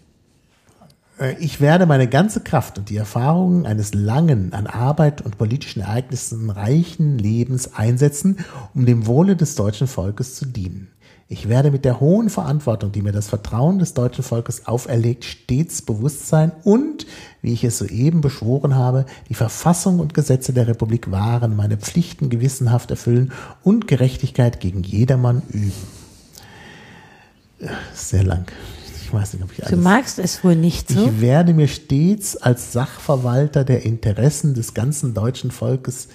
Äh, 1.20 1.36
Ich 1.40 1.62
werde 1.62 1.88
meine 1.88 2.08
ganze 2.08 2.42
Kraft 2.42 2.78
und 2.78 2.92
die 2.92 2.98
Erfahrungen 2.98 3.66
eines 3.66 3.96
langen, 3.96 4.54
an 4.54 4.68
Arbeit 4.68 5.22
und 5.22 5.40
politischen 5.40 5.82
Ereignissen 5.82 6.52
reichen 6.52 7.18
Lebens 7.18 7.74
einsetzen, 7.74 8.38
um 8.76 8.86
dem 8.86 9.08
Wohle 9.08 9.36
des 9.36 9.56
deutschen 9.56 9.88
Volkes 9.88 10.36
zu 10.36 10.46
dienen. 10.46 10.90
Ich 11.30 11.50
werde 11.50 11.72
mit 11.72 11.84
der 11.84 12.00
hohen 12.00 12.30
Verantwortung, 12.30 12.94
die 12.94 13.02
mir 13.02 13.12
das 13.12 13.28
Vertrauen 13.28 13.80
des 13.80 13.94
deutschen 13.94 14.24
Volkes 14.24 14.66
auferlegt, 14.66 15.26
stets 15.26 15.82
bewusst 15.82 16.28
sein 16.30 16.54
und, 16.64 17.06
wie 17.42 17.52
ich 17.52 17.66
es 17.66 17.78
soeben 17.78 18.22
beschworen 18.22 18.76
habe, 18.76 19.06
die 19.28 19.34
Verfassung 19.34 20.00
und 20.00 20.14
Gesetze 20.14 20.54
der 20.54 20.68
Republik 20.68 21.12
wahren, 21.12 21.58
meine 21.58 21.76
Pflichten 21.76 22.30
gewissenhaft 22.30 22.92
erfüllen 22.92 23.34
und 23.62 23.90
Gerechtigkeit 23.90 24.62
gegen 24.62 24.84
jedermann 24.84 25.42
üben. 25.50 25.74
Sehr 27.94 28.24
lang. 28.24 28.46
Ich 29.04 29.12
weiß 29.14 29.34
nicht, 29.34 29.44
ob 29.44 29.52
ich 29.52 29.58
Du 29.58 29.64
alles 29.66 29.80
magst 29.84 30.20
es 30.20 30.44
wohl 30.46 30.56
nicht 30.56 30.90
so? 30.90 31.06
ich 31.06 31.22
werde 31.22 31.54
mir 31.54 31.68
stets 31.68 32.38
als 32.38 32.72
Sachverwalter 32.72 33.66
der 33.66 33.84
Interessen 33.84 34.54
des 34.54 34.74
ganzen 34.74 35.14
deutschen 35.14 35.52
Volkes 35.52 36.08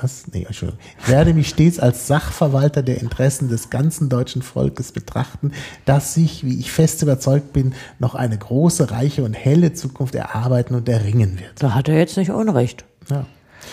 was? 0.00 0.24
Nee, 0.32 0.44
Entschuldigung. 0.44 0.80
Ich 1.00 1.08
werde 1.08 1.34
mich 1.34 1.48
stets 1.48 1.78
als 1.78 2.06
Sachverwalter 2.06 2.82
der 2.82 3.00
Interessen 3.00 3.48
des 3.48 3.70
ganzen 3.70 4.08
deutschen 4.08 4.42
Volkes 4.42 4.92
betrachten, 4.92 5.52
das 5.84 6.14
sich, 6.14 6.44
wie 6.44 6.58
ich 6.58 6.72
fest 6.72 7.02
überzeugt 7.02 7.52
bin, 7.52 7.74
noch 7.98 8.14
eine 8.14 8.36
große, 8.36 8.90
reiche 8.90 9.22
und 9.22 9.34
helle 9.34 9.72
Zukunft 9.72 10.14
erarbeiten 10.14 10.74
und 10.74 10.88
erringen 10.88 11.38
wird. 11.38 11.62
Da 11.62 11.74
hat 11.74 11.88
er 11.88 11.98
jetzt 11.98 12.16
nicht 12.16 12.30
Unrecht. 12.30 12.84
Ja. 13.10 13.26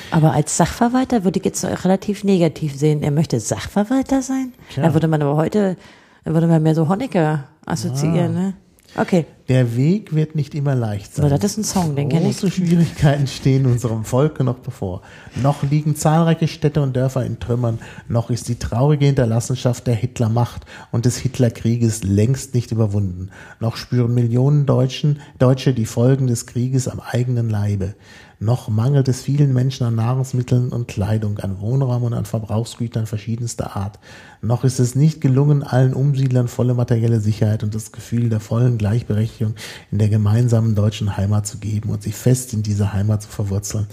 Aber 0.10 0.34
als 0.34 0.57
Sachverwalter 0.57 1.23
würde 1.23 1.39
ich 1.39 1.45
jetzt 1.45 1.64
relativ 1.65 2.23
negativ 2.23 2.77
sehen. 2.77 3.03
Er 3.03 3.11
möchte 3.11 3.39
Sachverwalter 3.39 4.22
sein? 4.22 4.53
Tja. 4.73 4.84
Da 4.84 4.93
würde 4.93 5.07
man 5.07 5.22
aber 5.22 5.35
heute, 5.35 5.77
da 6.23 6.34
würde 6.34 6.48
man 6.48 6.64
mehr 6.64 6.76
so 6.76 6.88
Honecker 6.88 7.45
assoziieren, 7.65 8.34
ne? 8.34 8.53
Okay. 8.96 9.26
Der 9.48 9.76
Weg 9.76 10.14
wird 10.14 10.36
nicht 10.36 10.54
immer 10.54 10.76
leicht 10.76 11.14
sein. 11.14 11.26
Aber 11.26 11.38
das 11.38 11.52
ist 11.52 11.58
ein 11.58 11.64
Song, 11.64 11.96
den 11.96 12.10
kenn 12.10 12.26
ich. 12.26 12.38
Große 12.38 12.52
Schwierigkeiten 12.52 13.28
stehen 13.28 13.66
unserem 13.66 14.06
Volke 14.06 14.44
noch 14.44 14.60
bevor. 14.60 15.02
Noch 15.42 15.64
liegen 15.64 15.96
zahlreiche 15.96 16.48
Städte 16.48 16.82
und 16.82 16.96
Dörfer 16.96 17.26
in 17.26 17.40
Trümmern. 17.40 17.80
Noch 18.08 18.30
ist 18.30 18.48
die 18.48 18.60
traurige 18.60 19.06
Hinterlassenschaft 19.06 19.88
der 19.88 19.96
Hitlermacht 19.96 20.66
und 20.92 21.06
des 21.06 21.18
Hitlerkrieges 21.18 22.04
längst 22.04 22.54
nicht 22.54 22.72
überwunden. 22.72 23.30
Noch 23.60 23.78
spüren 23.78 24.14
Millionen 24.14 24.66
Deutschen, 24.66 25.20
Deutsche 25.40 25.74
die 25.74 25.86
Folgen 25.86 26.28
des 26.28 26.46
Krieges 26.46 26.88
am 26.88 27.00
eigenen 27.00 27.50
Leibe. 27.50 27.96
Noch 28.44 28.70
mangelt 28.70 29.08
es 29.08 29.22
vielen 29.22 29.54
Menschen 29.54 29.86
an 29.86 29.94
Nahrungsmitteln 29.94 30.70
und 30.70 30.88
Kleidung, 30.88 31.38
an 31.38 31.62
Wohnraum 31.62 32.02
und 32.02 32.16
an 32.16 32.26
Verbrauchsgütern 32.26 33.06
verschiedenster 33.06 33.76
Art. 33.76 34.00
Noch 34.42 34.64
ist 34.64 34.80
es 34.80 34.96
nicht 34.96 35.22
gelungen, 35.22 35.62
allen 35.62 35.94
Umsiedlern 35.94 36.48
volle 36.48 36.74
materielle 36.74 37.20
Sicherheit 37.20 37.62
und 37.62 37.76
das 37.76 37.92
Gefühl 37.92 38.30
der 38.30 38.40
vollen 38.40 38.80
Gleichberechtigung 38.80 39.54
in 39.92 40.00
der 40.00 40.10
gemeinsamen 40.10 40.74
deutschen 40.74 41.18
Heimat 41.18 41.46
zu 41.46 41.60
geben 41.60 41.92
und 41.92 42.02
sich 42.02 42.16
fest 42.16 42.52
in 42.54 42.64
dieser 42.64 42.94
Heimat 42.94 43.22
zu 43.22 43.30
verwurzeln. 43.30 43.86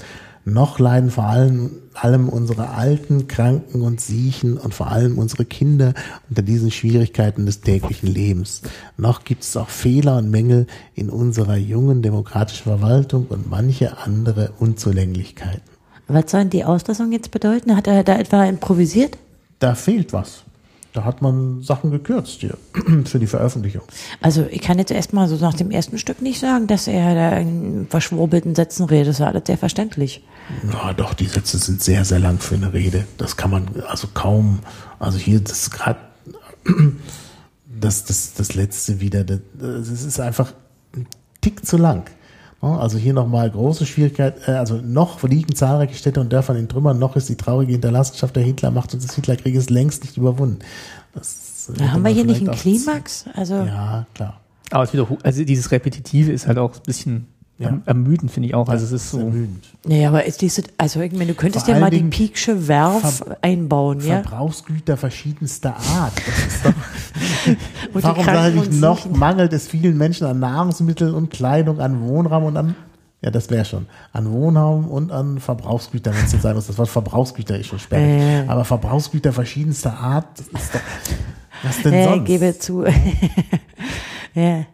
Noch 0.52 0.78
leiden 0.78 1.10
vor 1.10 1.24
allem, 1.24 1.70
allem 1.92 2.28
unsere 2.28 2.70
Alten, 2.70 3.28
Kranken 3.28 3.82
und 3.82 4.00
Siechen 4.00 4.56
und 4.56 4.72
vor 4.72 4.88
allem 4.88 5.18
unsere 5.18 5.44
Kinder 5.44 5.92
unter 6.30 6.42
diesen 6.42 6.70
Schwierigkeiten 6.70 7.44
des 7.44 7.60
täglichen 7.60 8.08
Lebens. 8.08 8.62
Noch 8.96 9.24
gibt 9.24 9.42
es 9.42 9.56
auch 9.56 9.68
Fehler 9.68 10.16
und 10.16 10.30
Mängel 10.30 10.66
in 10.94 11.10
unserer 11.10 11.56
jungen 11.56 12.00
demokratischen 12.00 12.64
Verwaltung 12.64 13.26
und 13.28 13.50
manche 13.50 13.98
andere 13.98 14.52
Unzulänglichkeiten. 14.58 15.60
Was 16.06 16.30
soll 16.30 16.40
denn 16.40 16.50
die 16.50 16.64
Auslassung 16.64 17.12
jetzt 17.12 17.30
bedeuten? 17.30 17.76
Hat 17.76 17.86
er 17.86 18.02
da 18.02 18.18
etwa 18.18 18.44
improvisiert? 18.44 19.18
Da 19.58 19.74
fehlt 19.74 20.14
was. 20.14 20.44
Da 20.92 21.04
hat 21.04 21.20
man 21.20 21.62
Sachen 21.62 21.90
gekürzt 21.90 22.40
hier 22.40 22.56
für 23.04 23.18
die 23.18 23.26
Veröffentlichung. 23.26 23.82
Also 24.20 24.46
ich 24.50 24.62
kann 24.62 24.78
jetzt 24.78 24.90
erstmal 24.90 25.28
so 25.28 25.36
nach 25.36 25.54
dem 25.54 25.70
ersten 25.70 25.98
Stück 25.98 26.22
nicht 26.22 26.40
sagen, 26.40 26.66
dass 26.66 26.88
er 26.88 27.14
da 27.14 27.36
in 27.36 27.86
verschwurbelten 27.88 28.54
Sätzen 28.54 28.86
redet. 28.86 29.08
Das 29.08 29.16
ist 29.16 29.20
ja 29.20 29.26
alles 29.26 29.42
sehr 29.46 29.58
verständlich. 29.58 30.24
Ja, 30.72 30.94
doch, 30.94 31.14
die 31.14 31.26
Sätze 31.26 31.58
sind 31.58 31.82
sehr, 31.82 32.04
sehr 32.04 32.18
lang 32.18 32.38
für 32.38 32.54
eine 32.54 32.72
Rede. 32.72 33.04
Das 33.18 33.36
kann 33.36 33.50
man 33.50 33.68
also 33.86 34.08
kaum, 34.14 34.60
also 34.98 35.18
hier, 35.18 35.40
das 35.40 35.62
ist 35.62 35.70
gerade 35.70 36.00
das, 37.66 38.04
das, 38.04 38.34
das 38.34 38.54
letzte 38.54 39.00
wieder, 39.00 39.24
das, 39.24 39.40
das 39.54 39.88
ist 39.90 40.20
einfach 40.20 40.52
ein 40.96 41.06
Tick 41.40 41.66
zu 41.66 41.76
lang. 41.76 42.04
Ja, 42.62 42.76
Also 42.78 42.98
hier 42.98 43.12
nochmal 43.12 43.50
große 43.50 43.86
Schwierigkeit, 43.86 44.48
äh, 44.48 44.52
also 44.52 44.76
noch 44.76 45.22
liegen 45.22 45.54
zahlreiche 45.54 45.94
Städte 45.94 46.20
und 46.20 46.32
Dörfer 46.32 46.56
in 46.56 46.68
Trümmern, 46.68 46.98
noch 46.98 47.16
ist 47.16 47.28
die 47.28 47.36
traurige 47.36 47.72
Hinterlassenschaft 47.72 48.34
der 48.34 48.42
Hitlermacht 48.42 48.92
und 48.94 49.02
des 49.02 49.14
Hitlerkrieges 49.14 49.70
längst 49.70 50.04
nicht 50.04 50.16
überwunden. 50.16 50.58
Das 51.14 51.70
Da 51.76 51.92
haben 51.92 52.04
wir 52.04 52.10
hier 52.10 52.24
nicht 52.24 52.40
einen 52.40 52.56
Klimax? 52.56 53.26
Also 53.34 53.54
Ja, 53.54 54.06
klar. 54.14 54.40
Aber 54.70 54.84
es 54.84 54.92
wiederholt, 54.92 55.24
also 55.24 55.44
dieses 55.44 55.70
Repetitive 55.70 56.30
ist 56.32 56.46
halt 56.46 56.58
auch 56.58 56.74
ein 56.74 56.82
bisschen 56.84 57.26
Ja. 57.60 57.68
erm- 57.70 57.82
ermüdend, 57.86 58.30
finde 58.30 58.48
ich 58.48 58.54
auch. 58.54 58.68
Also 58.68 58.84
es 58.84 58.92
ist 58.92 59.10
so. 59.10 59.18
ermüdend. 59.18 59.64
Naja, 59.84 60.08
aber 60.10 60.24
ist 60.24 60.40
diese, 60.42 60.62
also 60.76 61.00
ich 61.00 61.12
meine, 61.12 61.26
du 61.26 61.34
könntest 61.34 61.66
Vor 61.66 61.74
ja 61.74 61.80
mal 61.80 61.90
die 61.90 61.96
Dingen 61.96 62.10
Peaksche 62.10 62.68
Werf 62.68 63.16
Ver- 63.18 63.36
einbauen, 63.42 63.98
ja? 64.00 64.22
Verbrauchsgüter 64.22 64.96
verschiedenster 64.96 65.74
Art. 65.76 66.12
Das 66.24 66.54
ist 66.54 66.64
doch 66.64 66.72
Warum 68.04 68.24
sage 68.24 68.62
ich 68.62 68.70
noch, 68.80 68.98
Siechen. 69.02 69.18
mangelt 69.18 69.52
es 69.52 69.66
vielen 69.66 69.98
Menschen 69.98 70.26
an 70.28 70.38
Nahrungsmitteln 70.38 71.12
und 71.14 71.30
Kleidung, 71.30 71.80
an 71.80 72.00
Wohnraum 72.06 72.44
und 72.44 72.56
an, 72.56 72.76
ja, 73.22 73.30
das 73.32 73.50
wäre 73.50 73.64
schon, 73.64 73.86
an 74.12 74.30
Wohnraum 74.30 74.86
und 74.88 75.10
an 75.10 75.40
Verbrauchsgütern, 75.40 76.14
wenn 76.14 76.24
es 76.26 76.32
jetzt 76.32 76.42
sein 76.42 76.54
muss. 76.54 76.68
Das 76.68 76.78
Wort 76.78 76.88
Verbrauchsgüter 76.88 77.58
ist 77.58 77.66
schon 77.66 77.80
sperrig. 77.80 78.22
Äh. 78.22 78.44
Aber 78.46 78.64
Verbrauchsgüter 78.64 79.32
verschiedenster 79.32 79.98
Art, 79.98 80.26
das 80.38 80.46
ist 80.46 80.74
doch, 80.74 80.80
was 81.64 81.82
denn 81.82 81.92
Ja, 81.94 82.04
sonst? 82.04 82.24
gebe 82.26 82.56
zu. 82.56 82.84
ja. 84.34 84.64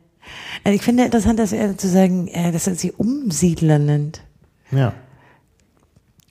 Also 0.64 0.76
ich 0.76 0.82
finde 0.82 1.04
interessant, 1.04 1.38
dass 1.38 1.52
er 1.52 1.76
zu 1.76 1.88
sagen, 1.88 2.28
äh, 2.28 2.50
dass 2.52 2.66
er 2.66 2.74
sie 2.74 2.92
Umsiedler 2.92 3.78
nennt. 3.78 4.22
Ja. 4.70 4.94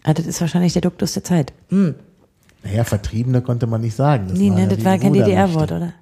Ah, 0.03 0.14
das 0.14 0.26
ist 0.26 0.41
wahrscheinlich 0.41 0.73
der 0.73 0.81
Duktus 0.81 1.14
der 1.14 1.23
Zeit. 1.23 1.53
Hm. 1.69 1.95
Naja, 2.64 2.84
Vertriebene 2.84 3.41
konnte 3.41 3.68
man 3.68 3.81
nicht 3.81 3.95
sagen. 3.95 4.27
Das 4.30 4.38
Nee, 4.38 4.49
ne, 4.49 4.61
ja 4.61 4.68
das 4.68 4.84
war 4.84 4.97
kein. 4.97 5.14
DDR-Wort, 5.14 5.72
oder? 5.72 5.93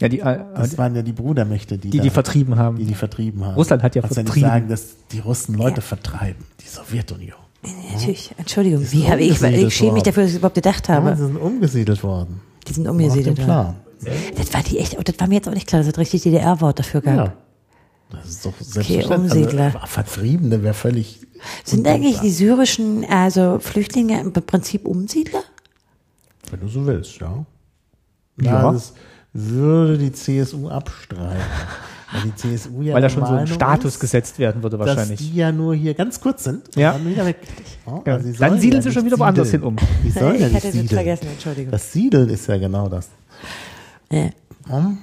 Ja, 0.00 0.08
die, 0.08 0.20
äh, 0.20 0.40
Das 0.56 0.76
waren 0.76 0.96
ja 0.96 1.02
die 1.02 1.12
Brudermächte, 1.12 1.78
die 1.78 1.90
die, 1.90 1.98
da, 1.98 2.02
die 2.04 2.10
vertrieben 2.10 2.56
haben. 2.56 2.76
die, 2.78 2.84
die 2.84 2.94
vertrieben 2.94 3.44
haben. 3.44 3.54
Russland 3.54 3.82
hat 3.82 3.94
ja 3.94 4.02
Kannst 4.02 4.14
vertrieben. 4.16 4.40
nicht 4.42 4.50
sagen, 4.50 4.68
dass 4.68 4.96
die 5.12 5.20
Russen 5.20 5.54
Leute 5.54 5.80
vertreiben. 5.80 6.44
Die 6.60 6.66
Sowjetunion. 6.68 7.38
Natürlich, 7.92 8.34
Entschuldigung, 8.36 8.84
wie 8.90 9.08
habe 9.08 9.22
ich, 9.22 9.30
ich 9.30 9.38
schäme 9.38 9.52
mich 9.52 9.80
worden. 9.80 10.02
dafür, 10.04 10.22
dass 10.24 10.32
ich 10.32 10.38
überhaupt 10.38 10.54
gedacht 10.56 10.88
Ja, 10.88 10.94
habe. 10.96 11.16
sie 11.16 11.24
sind 11.26 11.36
umgesiedelt 11.36 12.02
worden. 12.02 12.40
Die 12.66 12.72
sind 12.72 12.88
umgesiedelt. 12.88 13.38
ja. 13.38 13.44
Plan. 13.44 13.76
Das 14.36 14.52
war 14.52 14.62
die 14.62 14.78
echt, 14.80 14.98
oh, 14.98 15.02
das 15.02 15.18
war 15.18 15.28
mir 15.28 15.36
jetzt 15.36 15.48
auch 15.48 15.54
nicht 15.54 15.66
klar, 15.68 15.80
dass 15.80 15.88
es 15.90 15.96
richtig 15.96 16.22
DDR-Wort 16.24 16.78
dafür 16.80 17.00
gab. 17.00 17.16
Ja. 17.16 17.32
Das 18.10 18.28
ist 18.28 18.46
doch 18.46 18.52
selbstverständlich. 18.60 19.32
Umsiedler. 19.32 19.64
Also, 19.74 19.86
Vertriebene 19.86 20.62
wäre 20.62 20.74
völlig. 20.74 21.26
Sind 21.64 21.86
eigentlich 21.86 22.20
die 22.20 22.30
syrischen, 22.30 23.04
also 23.08 23.58
Flüchtlinge 23.58 24.20
im 24.20 24.32
Prinzip 24.32 24.86
Umsiedler? 24.86 25.42
Wenn 26.50 26.60
du 26.60 26.68
so 26.68 26.86
willst, 26.86 27.18
ja. 27.20 27.44
Ja. 28.40 28.62
Ja. 28.62 28.72
Das 28.72 28.92
würde 29.32 29.98
die 29.98 30.12
CSU 30.12 30.68
abstreiten. 30.68 31.36
Weil 32.12 32.22
die 32.22 32.34
CSU 32.36 32.82
ja 32.82 32.94
weil 32.94 33.02
da 33.02 33.08
schon 33.08 33.26
so 33.26 33.32
ein 33.32 33.46
Status 33.48 33.94
ist, 33.94 34.00
gesetzt 34.00 34.38
werden 34.38 34.62
würde 34.62 34.78
dass 34.78 34.86
wahrscheinlich. 34.86 35.18
die 35.18 35.34
ja 35.34 35.50
nur 35.50 35.74
hier 35.74 35.94
ganz 35.94 36.20
kurz 36.20 36.44
sind 36.44 36.68
und 36.68 36.76
Ja. 36.76 36.92
dann 36.92 37.04
wieder 37.08 37.26
weg. 37.26 37.38
Ja, 37.86 38.02
Ja. 38.06 38.12
also 38.14 38.30
sie 38.30 38.38
Dann 38.38 38.60
siedeln 38.60 38.82
ja 38.82 38.82
sie 38.88 38.92
schon 38.94 39.02
nicht 39.02 39.12
wieder 39.12 39.18
woanders 39.18 39.50
hin 39.50 39.62
um. 39.64 39.74
Die 40.04 40.10
sollen 40.12 40.38
ja 40.38 40.46
ich 40.46 40.52
nicht 40.52 40.54
hatte 40.54 40.66
das 40.66 40.72
siedeln. 40.74 40.88
vergessen, 40.88 41.26
Entschuldigung. 41.32 41.72
Das 41.72 41.92
Siedeln 41.92 42.28
ist 42.28 42.46
ja 42.46 42.56
genau 42.58 42.88
das. 42.88 43.08
Ja. 44.12 44.30
Hm? 44.68 44.98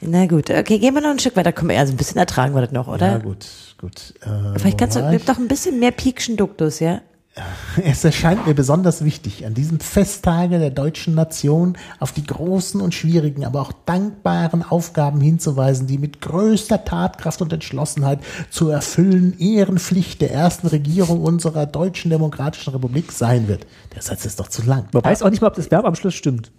Na 0.00 0.26
gut, 0.26 0.50
okay, 0.50 0.78
gehen 0.78 0.94
wir 0.94 1.00
noch 1.00 1.10
ein 1.10 1.18
Stück 1.18 1.36
weiter. 1.36 1.52
Komm, 1.52 1.70
also 1.70 1.92
ein 1.92 1.96
bisschen 1.96 2.18
ertragen 2.18 2.54
wir 2.54 2.62
das 2.62 2.72
noch, 2.72 2.86
oder? 2.86 3.06
Ja, 3.06 3.18
gut, 3.18 3.46
gut. 3.80 4.14
Äh, 4.22 4.58
Vielleicht 4.58 4.78
kannst 4.78 4.96
du, 4.96 5.20
doch 5.26 5.38
ein 5.38 5.48
bisschen 5.48 5.80
mehr 5.80 5.90
Piekschen 5.90 6.36
Duktus, 6.36 6.80
ja? 6.80 7.00
Es 7.84 8.04
erscheint 8.04 8.46
mir 8.46 8.54
besonders 8.54 9.04
wichtig, 9.04 9.46
an 9.46 9.54
diesem 9.54 9.80
Festtage 9.80 10.58
der 10.58 10.70
deutschen 10.70 11.14
Nation 11.14 11.76
auf 11.98 12.12
die 12.12 12.24
großen 12.24 12.80
und 12.80 12.94
schwierigen, 12.94 13.44
aber 13.44 13.60
auch 13.60 13.72
dankbaren 13.86 14.62
Aufgaben 14.62 15.20
hinzuweisen, 15.20 15.86
die 15.86 15.98
mit 15.98 16.20
größter 16.20 16.84
Tatkraft 16.84 17.42
und 17.42 17.52
Entschlossenheit 17.52 18.20
zu 18.50 18.68
erfüllen 18.68 19.38
Ehrenpflicht 19.38 20.20
der 20.20 20.32
ersten 20.32 20.66
Regierung 20.68 21.22
unserer 21.22 21.66
deutschen 21.66 22.10
demokratischen 22.10 22.72
Republik 22.72 23.12
sein 23.12 23.48
wird. 23.48 23.66
Der 23.94 24.02
Satz 24.02 24.24
ist 24.24 24.40
doch 24.40 24.48
zu 24.48 24.62
lang. 24.62 24.86
Man 24.92 25.04
weiß 25.04 25.22
auch 25.22 25.30
nicht 25.30 25.40
mal, 25.40 25.48
ob 25.48 25.54
das 25.54 25.70
Verb 25.70 25.84
am 25.84 25.94
Schluss 25.94 26.14
stimmt. 26.14 26.50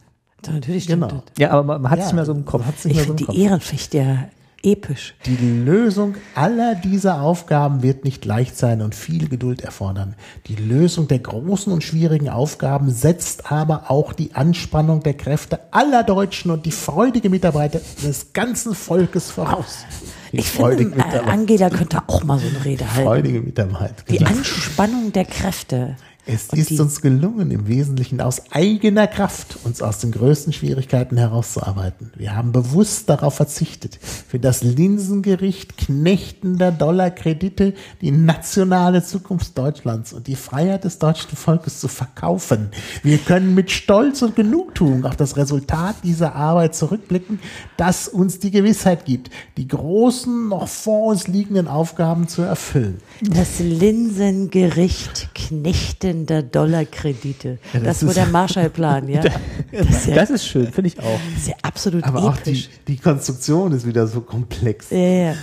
Natürlich 0.47 0.83
stimmt 0.85 1.09
Genau. 1.09 1.23
das. 1.25 1.33
Ja, 1.37 1.51
aber 1.51 1.63
man, 1.63 1.81
man 1.81 1.91
hat 1.91 1.99
es 1.99 2.05
Ja, 2.05 2.07
nicht 2.07 2.15
mehr 2.15 2.25
so 2.25 2.31
im 2.33 2.45
Kopf. 2.45 2.61
man 2.61 2.67
hat's 2.69 2.85
nicht 2.85 2.91
Ich 2.93 2.97
mehr 2.97 3.05
so 3.05 3.09
finde 3.09 3.23
im 3.23 3.27
Kopf. 3.27 3.35
die 3.35 3.41
Ehrenpflicht 3.43 3.93
ja 3.93 4.17
episch. 4.61 5.15
Die 5.25 5.37
Lösung 5.37 6.15
aller 6.35 6.75
dieser 6.75 7.21
Aufgaben 7.21 7.81
wird 7.81 8.03
nicht 8.03 8.25
leicht 8.25 8.57
sein 8.57 8.81
und 8.81 8.93
viel 8.93 9.29
Geduld 9.29 9.61
erfordern. 9.61 10.15
Die 10.47 10.55
Lösung 10.55 11.07
der 11.07 11.19
großen 11.19 11.71
und 11.71 11.81
schwierigen 11.81 12.27
Aufgaben 12.27 12.91
setzt 12.91 13.53
aber 13.53 13.89
auch 13.89 14.11
die 14.11 14.35
Anspannung 14.35 15.01
der 15.01 15.13
Kräfte 15.13 15.61
aller 15.71 16.03
Deutschen 16.03 16.51
und 16.51 16.65
die 16.65 16.71
freudige 16.73 17.29
Mitarbeit 17.29 17.75
des 18.03 18.33
ganzen 18.33 18.75
Volkes 18.75 19.31
voraus. 19.31 19.85
Die 20.33 20.39
Ich 20.39 20.47
finde, 20.49 20.61
freudige 20.61 20.99
äh. 20.99 21.19
Angela 21.29 21.69
könnte 21.69 22.01
auch 22.07 22.23
mal 22.25 22.37
so 22.37 22.47
eine 22.49 22.65
Rede 22.65 22.85
halten. 22.91 23.03
Freudige 23.07 23.39
Mitarbeit. 23.41 23.93
Die 24.09 24.17
genau. 24.17 24.29
Anspannung 24.31 25.13
der 25.13 25.23
Kräfte. 25.25 25.95
Es 26.31 26.49
Und 26.49 26.59
ist 26.59 26.79
uns 26.79 27.01
gelungen, 27.01 27.49
im 27.49 27.67
Wesentlichen 27.67 28.21
aus 28.21 28.43
eigener 28.51 29.07
Kraft 29.07 29.57
uns 29.63 29.81
aus 29.81 29.97
den 29.97 30.11
größten 30.11 30.53
Schwierigkeiten 30.53 31.17
herauszuarbeiten. 31.17 32.11
Wir 32.15 32.35
haben 32.35 32.51
bewusst 32.51 33.09
darauf 33.09 33.33
verzichtet, 33.33 33.97
für 33.99 34.37
das 34.37 34.61
Linsengericht 34.61 35.75
knechtender 35.77 36.71
Dollarkredite 36.71 37.73
die 38.01 38.11
nationale 38.11 39.03
Zukunft 39.03 39.57
Deutschlands 39.57 40.13
und 40.13 40.27
die 40.27 40.35
Freiheit 40.35 40.83
des 40.83 40.99
deutschen 40.99 41.35
Volkes 41.35 41.79
zu 41.79 41.87
verkaufen. 41.87 42.69
Wir 43.01 43.17
können 43.17 43.55
mit 43.55 43.71
Stolz 43.71 44.21
und 44.21 44.35
Genugtuung 44.35 45.05
auf 45.05 45.15
das 45.15 45.35
Resultat 45.35 45.95
dieser 46.03 46.35
Arbeit 46.35 46.75
zurückblicken, 46.75 47.39
das 47.75 48.07
uns 48.07 48.37
die 48.37 48.51
Gewissheit 48.51 49.05
gibt, 49.05 49.31
die 49.57 49.67
großen, 49.67 50.49
noch 50.49 50.67
vor 50.67 51.07
uns 51.07 51.27
liegenden 51.27 51.67
Aufgaben 51.67 52.27
zu 52.27 52.43
erfüllen. 52.43 53.01
Das 53.21 53.59
Linsengericht 53.59 55.29
knechtender 55.35 56.41
Dollarkredite. 56.41 57.57
Ja, 57.73 57.79
das 57.81 57.99
das 57.99 58.03
ist- 58.09 58.17
der 58.17 58.25
Marshallplan, 58.27 59.09
ja. 59.09 59.21
Das 59.71 59.87
ist 59.89 60.07
ja, 60.07 60.15
Das 60.15 60.29
ist 60.29 60.45
schön, 60.47 60.71
finde 60.71 60.87
ich 60.87 60.99
auch. 60.99 61.19
das 61.33 61.41
ist 61.43 61.47
ja 61.49 61.55
absolut 61.61 62.03
Aber 62.05 62.23
auch 62.23 62.37
die, 62.37 62.51
episch. 62.51 62.69
die 62.87 62.97
Konstruktion 62.97 63.71
ist 63.73 63.85
wieder 63.85 64.07
so 64.07 64.21
komplex. 64.21 64.89
Ja, 64.89 64.97
ja. 64.97 65.33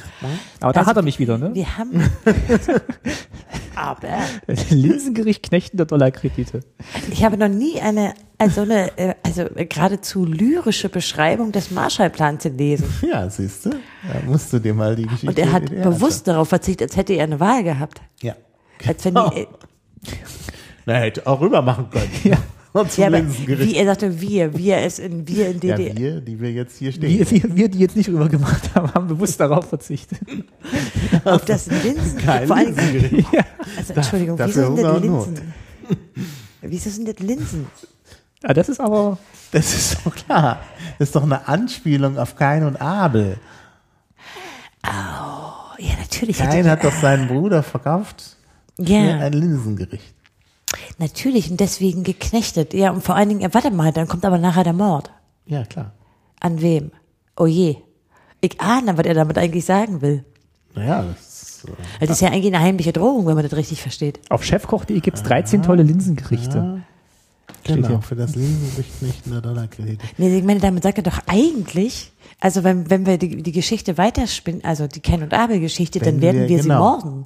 Aber 0.60 0.72
da 0.72 0.80
Also, 0.80 0.90
hat 0.90 0.96
er 0.96 1.02
mich 1.02 1.18
wieder, 1.18 1.38
ne? 1.38 1.50
Wir 1.54 1.76
haben. 1.76 2.02
Aber 3.74 4.08
Linsengericht 4.70 5.42
knechtender 5.42 5.84
Dollarkredite. 5.84 6.60
ich 7.10 7.24
habe 7.24 7.36
noch 7.36 7.48
nie 7.48 7.80
eine, 7.80 8.14
also 8.38 8.62
eine, 8.62 8.96
äh, 8.98 9.14
also 9.22 9.44
geradezu 9.54 10.24
lyrische 10.24 10.88
Beschreibung 10.88 11.52
des 11.52 11.70
Marshallplans 11.70 12.42
gelesen. 12.44 12.86
Ja, 13.10 13.28
siehst 13.30 13.66
du? 13.66 13.70
Da 13.70 14.20
musst 14.26 14.52
du 14.52 14.58
dir 14.58 14.74
mal 14.74 14.94
die 14.96 15.04
Geschichte 15.04 15.28
Und 15.28 15.38
er 15.38 15.52
hat 15.52 15.70
bewusst 15.70 16.28
darauf 16.28 16.48
verzichtet, 16.48 16.90
als 16.90 16.96
hätte 16.96 17.14
er 17.14 17.24
eine 17.24 17.40
Wahl 17.40 17.64
gehabt. 17.64 18.00
Ja. 18.22 18.34
Als 18.86 19.04
wenn 19.04 19.14
Genau. 19.14 19.30
die, 19.30 19.40
äh, 19.40 19.46
Na, 20.84 20.94
hätte 20.94 21.26
auch 21.26 21.40
rüber 21.40 21.62
machen 21.62 21.88
können. 21.90 22.10
Ja. 22.24 22.36
Ja, 22.98 23.10
wie 23.10 23.74
er 23.74 23.86
sagte, 23.86 24.20
wir, 24.20 24.54
wir 24.54 24.76
es 24.76 24.98
in, 24.98 25.26
wir 25.26 25.48
in 25.48 25.60
ja, 25.62 25.76
DDR. 25.78 25.96
wir, 25.96 26.20
die 26.20 26.38
wir 26.38 26.52
jetzt 26.52 26.76
hier 26.76 26.92
stehen. 26.92 27.08
Wir, 27.08 27.30
wir, 27.30 27.56
wir, 27.56 27.68
die 27.70 27.78
jetzt 27.78 27.96
nicht 27.96 28.10
rüber 28.10 28.28
gemacht 28.28 28.74
haben, 28.74 28.92
haben 28.92 29.06
bewusst 29.08 29.40
darauf 29.40 29.66
verzichtet. 29.70 30.18
auf 31.24 31.42
das 31.46 31.68
Linsen. 31.68 32.18
Kein 32.18 32.46
vor 32.46 32.56
allem, 32.56 32.76
Linsengericht. 32.76 33.28
also 33.78 33.92
Entschuldigung, 33.94 34.36
dafür 34.36 34.64
wieso 34.64 34.76
sind 34.76 34.84
das 34.84 34.92
Not. 34.92 35.02
Linsen? 35.02 35.54
Wieso 36.60 36.90
sind 36.90 37.08
das 37.08 37.18
Linsen? 37.26 37.66
Ja, 38.46 38.54
das 38.54 38.68
ist 38.68 38.80
aber, 38.80 39.18
Das 39.52 39.74
ist 39.74 39.98
doch 40.06 40.14
klar. 40.14 40.60
Das 40.98 41.08
ist 41.08 41.16
doch 41.16 41.22
eine 41.24 41.48
Anspielung 41.48 42.18
auf 42.18 42.36
Kain 42.36 42.64
und 42.64 42.80
Abel. 42.80 43.38
Oh, 44.86 44.88
ja, 45.78 45.94
natürlich. 46.00 46.38
Kain 46.38 46.68
hat 46.68 46.84
doch 46.84 46.92
seinen 46.92 47.28
Bruder 47.28 47.62
verkauft 47.62 48.36
für 48.76 48.84
ja, 48.84 49.18
ein 49.18 49.32
Linsengericht. 49.32 50.14
natürlich 50.98 51.50
und 51.50 51.60
deswegen 51.60 52.04
geknechtet. 52.04 52.72
Ja, 52.74 52.90
und 52.90 53.02
vor 53.02 53.16
allen 53.16 53.28
Dingen, 53.30 53.40
ja, 53.40 53.52
warte 53.52 53.70
mal, 53.70 53.92
dann 53.92 54.06
kommt 54.08 54.24
aber 54.24 54.38
nachher 54.38 54.64
der 54.64 54.72
Mord. 54.72 55.10
Ja, 55.46 55.64
klar. 55.64 55.92
An 56.40 56.60
wem? 56.60 56.92
Oh 57.36 57.46
je. 57.46 57.76
Ich 58.40 58.60
ahne, 58.60 58.96
was 58.96 59.06
er 59.06 59.14
damit 59.14 59.38
eigentlich 59.38 59.64
sagen 59.64 60.02
will. 60.02 60.24
Naja, 60.74 61.02
das 61.02 61.32
ist, 61.32 61.64
äh, 61.64 61.72
Das 62.06 62.10
ist 62.10 62.20
ja 62.20 62.28
eigentlich 62.28 62.54
eine 62.54 62.62
heimliche 62.62 62.92
Drohung, 62.92 63.26
wenn 63.26 63.34
man 63.34 63.44
das 63.44 63.56
richtig 63.56 63.80
versteht. 63.82 64.20
auf 64.28 64.44
chefkoch.de 64.44 65.00
gibt's 65.00 65.22
13 65.22 65.62
tolle 65.62 65.82
Linsengerichte. 65.82 66.82
Genau, 67.74 67.88
hier. 67.88 68.02
für 68.02 68.16
das 68.16 68.34
Linsengericht 68.36 69.02
nicht 69.02 69.26
eine 69.26 69.42
Dollarkredite. 69.42 70.04
Nee, 70.18 70.38
ich 70.38 70.44
meine, 70.44 70.60
damit 70.60 70.82
sagt 70.82 70.98
er 70.98 71.04
doch 71.04 71.18
eigentlich, 71.26 72.12
also 72.40 72.64
wenn, 72.64 72.88
wenn 72.90 73.06
wir 73.06 73.18
die, 73.18 73.42
die 73.42 73.52
Geschichte 73.52 73.98
weiterspinnen, 73.98 74.64
also 74.64 74.86
die 74.86 75.00
Ken- 75.00 75.22
und 75.22 75.32
Abel-Geschichte, 75.34 75.98
dann 76.00 76.20
werden 76.20 76.42
wir, 76.42 76.48
wir- 76.48 76.62
sie 76.62 76.68
genau. 76.68 76.80
morden. 76.98 77.24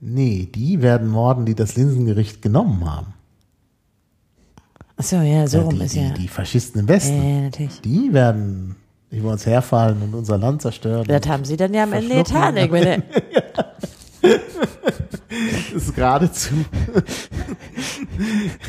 Nee, 0.00 0.48
die 0.54 0.80
werden 0.80 1.08
morden, 1.08 1.44
die 1.44 1.54
das 1.56 1.74
Linsengericht 1.76 2.40
genommen 2.42 2.88
haben. 2.88 3.14
Ach 4.96 5.04
so, 5.04 5.16
ja, 5.16 5.46
so 5.46 5.58
Ja, 5.58 5.64
rum 5.64 5.78
die, 5.78 5.84
ist 5.84 5.94
die, 5.94 6.00
ja. 6.00 6.10
die 6.10 6.28
Faschisten 6.28 6.80
im 6.80 6.88
Westen. 6.88 7.16
Ja, 7.16 7.28
ja, 7.28 7.40
natürlich. 7.42 7.80
Die 7.82 8.12
werden 8.12 8.76
über 9.10 9.32
uns 9.32 9.46
herfallen 9.46 10.02
und 10.02 10.14
unser 10.14 10.36
Land 10.38 10.60
zerstören. 10.62 11.04
Das 11.06 11.26
haben 11.28 11.44
sie 11.44 11.56
dann 11.56 11.72
ja 11.72 11.84
am 11.84 11.92
Ende 11.92 12.14
getan. 12.16 12.56
Ich 12.56 12.70
meine, 12.70 13.02
ist 15.74 15.94
geradezu, 15.94 16.54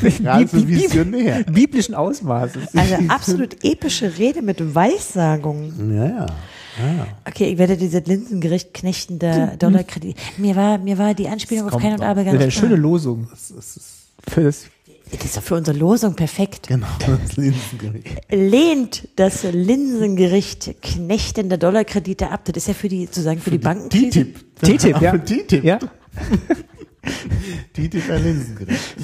geradezu 0.00 0.68
visionär. 0.68 1.44
Biblischen 1.44 1.94
Ausmaßes. 1.94 2.74
also 2.74 2.94
absolut 3.08 3.64
epische 3.64 4.18
Rede 4.18 4.42
mit 4.42 4.74
Weissagung. 4.74 5.72
Ja, 5.96 6.06
ja. 6.06 6.26
Okay, 7.26 7.52
ich 7.52 7.58
werde 7.58 7.76
dieses 7.76 8.06
Linsengericht 8.06 8.72
knechtender 8.72 9.56
Dollarkredit. 9.58 10.16
Mir 10.38 10.56
war, 10.56 10.78
mir 10.78 10.96
war 10.98 11.14
die 11.14 11.28
Anspielung 11.28 11.68
auf 11.68 11.80
Ken 11.80 11.92
und 11.92 12.00
Das 12.00 12.06
ganz 12.06 12.16
wäre 12.16 12.30
eine 12.30 12.38
klar. 12.38 12.50
schöne 12.50 12.76
Losung. 12.76 13.28
Das 13.30 13.50
ist, 13.50 13.80
Für 14.28 14.44
das, 14.44 14.64
Das 15.12 15.24
ist 15.24 15.36
doch 15.36 15.42
für 15.42 15.56
unsere 15.56 15.76
Losung 15.76 16.14
perfekt. 16.14 16.68
genau, 16.68 16.86
das 16.98 17.36
Linsengericht. 17.36 18.20
Lehnt 18.30 19.08
das 19.16 19.42
Linsengericht 19.44 20.76
knechtender 20.82 21.58
Dollarkredite 21.58 22.30
ab. 22.30 22.44
Das 22.44 22.56
ist 22.56 22.68
ja 22.68 22.74
für 22.74 22.88
die, 22.88 23.06
sozusagen 23.06 23.40
für 23.40 23.50
die 23.50 23.58
Bankenkrise. 23.58 24.26
TTIP. 24.26 24.56
TTIP, 24.62 25.00
ja. 25.02 25.10
Für 25.12 25.24
TTIP. 25.24 25.64
ja. 25.64 25.78
TTIP 27.74 28.10
ein 28.10 28.22
Linsengericht. 28.22 28.96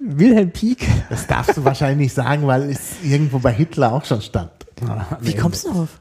Wilhelm 0.00 0.50
Pieck. 0.50 0.86
Das 1.08 1.26
darfst 1.26 1.56
du 1.56 1.64
wahrscheinlich 1.64 1.98
nicht 2.06 2.14
sagen, 2.14 2.46
weil 2.46 2.70
es 2.70 3.02
irgendwo 3.02 3.38
bei 3.38 3.52
Hitler 3.52 3.92
auch 3.92 4.04
schon 4.04 4.22
stand. 4.22 4.50
Wie 5.20 5.34
kommst 5.34 5.66
du 5.66 5.72
drauf? 5.72 5.99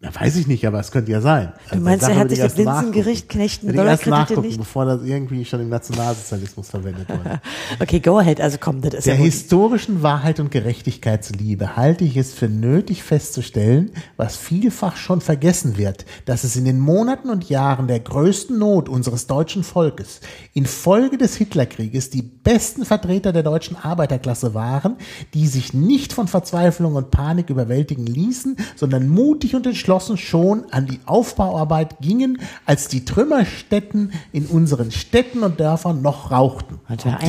Na, 0.00 0.14
weiß 0.14 0.36
ich 0.36 0.46
nicht, 0.46 0.64
aber 0.64 0.78
es 0.78 0.92
könnte 0.92 1.10
ja 1.10 1.20
sein. 1.20 1.54
Also 1.64 1.74
Du 1.74 1.80
meinst, 1.80 2.02
Sache 2.02 2.12
er 2.12 2.18
hat 2.20 2.28
sich 2.28 2.38
ich 2.38 2.44
das. 2.44 2.56
Linsengericht 2.56 3.28
knechten 3.28 3.70
ich 3.70 3.74
erst 3.74 4.06
nachgucken, 4.06 4.42
nicht? 4.42 4.56
bevor 4.56 4.84
das 4.84 5.02
irgendwie 5.02 5.44
schon 5.44 5.60
im 5.60 5.68
Nationalsozialismus 5.70 6.70
verwendet 6.70 7.08
wurde. 7.08 7.40
Okay, 7.80 8.00
go 8.00 8.18
ahead. 8.18 8.40
Also 8.40 8.58
komm, 8.60 8.80
das 8.80 8.94
ist 8.94 9.06
Der 9.06 9.16
ja 9.16 9.20
historischen 9.20 10.02
Wahrheit 10.02 10.40
und 10.40 10.50
Gerechtigkeitsliebe 10.50 11.76
halte 11.76 12.04
ich 12.04 12.16
es 12.16 12.32
für 12.32 12.48
nötig 12.48 13.02
festzustellen, 13.02 13.90
was 14.16 14.36
vielfach 14.36 14.96
schon 14.96 15.20
vergessen 15.20 15.76
wird, 15.76 16.06
dass 16.24 16.44
es 16.44 16.54
in 16.56 16.64
den 16.64 16.78
Monaten 16.78 17.28
und 17.28 17.48
Jahren 17.48 17.88
der 17.88 18.00
größten 18.00 18.56
Not 18.58 18.88
unseres 18.88 19.26
deutschen 19.26 19.64
Volkes 19.64 20.20
infolge 20.54 21.18
des 21.18 21.36
Hitlerkrieges 21.36 22.10
die 22.10 22.22
besten 22.22 22.84
Vertreter 22.84 23.32
der 23.32 23.42
deutschen 23.42 23.76
Arbeiterklasse 23.76 24.54
waren, 24.54 24.96
die 25.34 25.46
sich 25.48 25.74
nicht 25.74 26.12
von 26.12 26.28
Verzweiflung 26.28 26.94
und 26.94 27.10
Panik 27.10 27.50
überwältigen 27.50 28.06
ließen, 28.06 28.56
sondern 28.76 29.08
mutig 29.08 29.54
und 29.56 29.66
entschlossen 29.66 29.87
schon 30.16 30.64
an 30.70 30.86
die 30.86 31.00
Aufbauarbeit 31.06 32.00
gingen, 32.00 32.40
als 32.66 32.88
die 32.88 33.04
Trümmerstätten 33.04 34.12
in 34.32 34.46
unseren 34.46 34.90
Städten 34.90 35.42
und 35.42 35.58
Dörfern 35.58 36.02
noch 36.02 36.30
rauchten. 36.30 36.78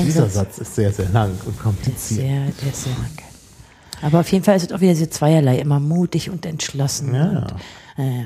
Dieser. 0.05 0.29
Satz 0.29 0.59
ist 0.59 0.75
sehr, 0.75 0.91
sehr 0.91 1.09
lang 1.09 1.31
und 1.45 1.59
kompliziert. 1.59 2.21
Sehr, 2.21 2.47
ist 2.69 2.83
sehr 2.83 2.93
lang. 2.93 3.11
Aber 4.01 4.19
auf 4.19 4.31
jeden 4.31 4.43
Fall 4.43 4.55
ist 4.55 4.63
es 4.63 4.71
auch 4.71 4.81
wieder 4.81 4.95
so 4.95 5.05
zweierlei, 5.05 5.59
immer 5.59 5.79
mutig 5.79 6.29
und 6.29 6.45
entschlossen. 6.45 7.13
Ja. 7.13 7.47
Und, 7.97 8.03
äh, 8.03 8.25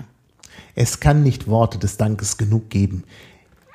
Es 0.76 0.99
kann 0.99 1.23
nicht 1.23 1.47
Worte 1.47 1.77
des 1.77 1.97
Dankes 1.97 2.38
genug 2.38 2.69
geben, 2.69 3.03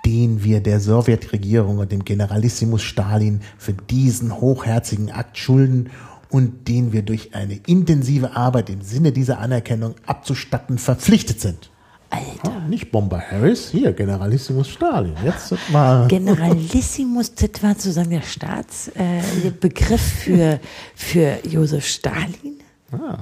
den 0.05 0.44
wir 0.44 0.60
der 0.60 0.80
Sowjetregierung 0.80 1.78
und 1.78 1.93
dem 1.93 2.05
Generalissimus 2.05 2.82
Stalin 2.82 3.40
für 3.56 3.72
diesen 3.72 4.40
hochherzigen 4.40 5.10
Akt 5.10 5.39
schulden 5.39 5.90
und 6.30 6.68
den 6.68 6.92
wir 6.92 7.02
durch 7.02 7.34
eine 7.34 7.55
intensive 7.66 8.36
Arbeit 8.36 8.70
im 8.70 8.82
Sinne 8.82 9.12
dieser 9.12 9.38
Anerkennung 9.38 9.94
abzustatten 10.06 10.78
verpflichtet 10.78 11.40
sind. 11.40 11.70
Alter. 12.10 12.56
Ah, 12.56 12.68
nicht 12.68 12.90
Bomber 12.90 13.20
Harris, 13.20 13.70
hier 13.70 13.92
Generalissimus 13.92 14.68
Stalin. 14.68 15.14
Jetzt 15.24 15.55
mal. 15.70 16.06
Generalissimus, 16.09 17.34
das 17.34 17.62
war 17.62 17.74
sozusagen 17.74 18.10
der 18.10 18.22
Staatsbegriff 18.22 20.26
äh, 20.26 20.30
für, 20.30 20.60
für 20.94 21.38
Josef 21.46 21.86
Stalin. 21.86 22.60
Ah, 22.92 23.18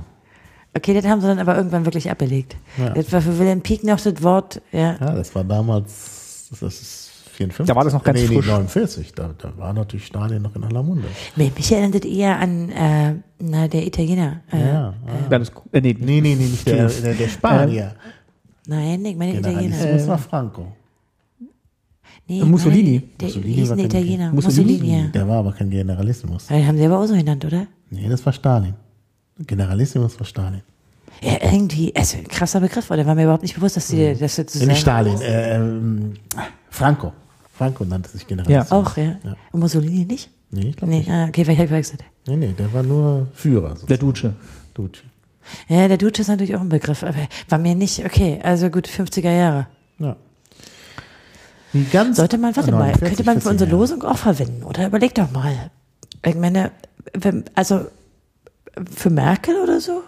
Okay, 0.76 0.92
das 0.92 1.06
haben 1.06 1.22
sie 1.22 1.26
dann 1.26 1.38
aber 1.38 1.56
irgendwann 1.56 1.86
wirklich 1.86 2.10
abgelegt. 2.10 2.54
Ja. 2.76 2.90
Das 2.90 3.10
war 3.10 3.22
für 3.22 3.38
Wilhelm 3.38 3.62
Pieck 3.62 3.82
noch 3.82 3.98
das 3.98 4.22
Wort, 4.22 4.60
ja. 4.72 4.96
ja, 5.00 5.14
das 5.14 5.34
war 5.34 5.42
damals, 5.42 6.48
das 6.50 6.60
ist 6.60 7.05
54. 7.36 7.66
Da 7.66 7.76
war 7.76 7.84
das 7.84 7.92
noch 7.92 8.02
ganz 8.02 8.20
nee, 8.20 8.26
frisch. 8.26 8.46
Nee, 8.46 8.52
49. 8.52 9.12
Da, 9.14 9.30
da 9.38 9.52
war 9.56 9.72
natürlich 9.72 10.06
Stalin 10.06 10.42
noch 10.42 10.54
in 10.56 10.64
aller 10.64 10.82
Munde. 10.82 11.06
Mich 11.36 11.54
mich 11.54 11.72
erinnert 11.72 12.02
das 12.02 12.10
eher 12.10 12.38
an 12.38 12.70
äh, 12.70 13.14
na, 13.38 13.68
der 13.68 13.86
Italiener. 13.86 14.40
Äh, 14.52 14.58
Ja, 14.60 14.94
Ja, 15.30 15.38
das, 15.38 15.52
äh, 15.72 15.80
nee, 15.80 15.96
Nee, 15.98 16.20
nee, 16.20 16.34
nee, 16.34 16.46
nicht 16.46 16.66
der, 16.66 16.88
der, 16.88 17.14
der 17.14 17.28
Spanier. 17.28 17.94
Nein, 18.66 19.04
ich 19.04 19.16
meine 19.16 19.38
Italiener. 19.38 19.60
Generalissimus 19.62 20.08
war 20.08 20.18
Franco. 20.18 20.66
Nee, 22.28 22.42
Mussolini. 22.42 22.98
Nein, 22.98 23.10
der 23.20 23.28
Mussolini 23.28 23.54
hieß 23.54 23.68
war 23.68 23.76
ein 23.76 23.78
kein- 23.78 23.86
Italiener. 23.86 24.32
Mussolini? 24.32 24.72
Mussolini, 24.72 24.98
ja. 25.02 25.06
Der 25.08 25.28
war 25.28 25.36
aber 25.38 25.52
kein 25.52 25.70
Generalismus. 25.70 26.46
Den 26.48 26.66
haben 26.66 26.76
sie 26.76 26.84
aber 26.86 26.98
auch 26.98 27.06
so 27.06 27.14
genannt, 27.14 27.44
oder? 27.44 27.66
Nee, 27.90 28.08
das 28.08 28.24
war 28.26 28.32
Stalin. 28.32 28.74
Generalissimus 29.38 30.18
war 30.18 30.26
Stalin. 30.26 30.62
Ja, 31.22 31.38
irgendwie, 31.52 31.94
also 31.94 32.18
ein 32.18 32.26
krasser 32.28 32.60
Begriff, 32.60 32.90
oder 32.90 33.06
war 33.06 33.14
mir 33.14 33.22
überhaupt 33.24 33.42
nicht 33.42 33.54
bewusst, 33.54 33.76
dass 33.76 33.88
die 33.88 34.14
das 34.18 34.20
Äh, 34.38 34.42
sozusagen. 34.42 34.68
nicht 34.70 34.80
Stalin, 34.80 35.20
äh, 35.20 35.56
ähm, 35.56 36.14
Franco. 36.68 37.12
Franco 37.56 37.84
nannte 37.84 38.10
sich 38.10 38.26
Generalissimus. 38.26 38.70
Auch, 38.72 38.96
ja. 38.96 39.16
Ja. 39.24 39.36
Und 39.52 39.60
Mussolini 39.60 40.04
nicht? 40.04 40.30
Nee, 40.50 40.68
ich 40.68 40.76
glaube 40.76 40.90
Nee, 40.92 40.98
nicht. 40.98 41.10
ah, 41.10 41.24
okay, 41.26 41.44
vielleicht 41.44 41.58
habe 41.58 41.64
ich 41.64 41.68
verwechselt. 41.86 42.04
Nee, 42.26 42.36
nee, 42.36 42.54
der 42.58 42.72
war 42.72 42.82
nur 42.82 43.28
Führer. 43.34 43.74
der 43.88 43.98
Duce. 43.98 44.26
Duce. 44.74 44.98
Ja, 45.68 45.86
der 45.88 45.96
Duce 45.96 46.20
ist 46.20 46.28
natürlich 46.28 46.56
auch 46.56 46.60
ein 46.60 46.68
Begriff, 46.68 47.02
aber 47.02 47.14
war 47.48 47.58
mir 47.58 47.74
nicht, 47.74 48.04
okay, 48.04 48.40
also 48.42 48.68
gut, 48.68 48.88
50er 48.88 49.30
Jahre. 49.30 49.66
Ja. 49.98 50.16
Wie 51.72 51.84
ganz 51.84 52.16
Sollte 52.16 52.38
man, 52.38 52.54
warte 52.56 52.70
mal, 52.72 52.78
49, 52.92 53.08
könnte 53.08 53.24
man 53.24 53.34
für 53.36 53.40
40 53.42 53.50
unsere. 53.52 53.70
Losung 53.70 54.02
auch 54.02 54.18
verwenden, 54.18 54.62
oder? 54.64 54.86
Überleg 54.86 55.14
doch 55.14 55.30
mal. 55.30 55.70
Ich 56.24 56.34
meine, 56.34 56.72
wenn, 57.12 57.44
also 57.54 57.86
für 58.94 59.10
Merkel 59.10 59.56
oder 59.62 59.80
so? 59.80 60.02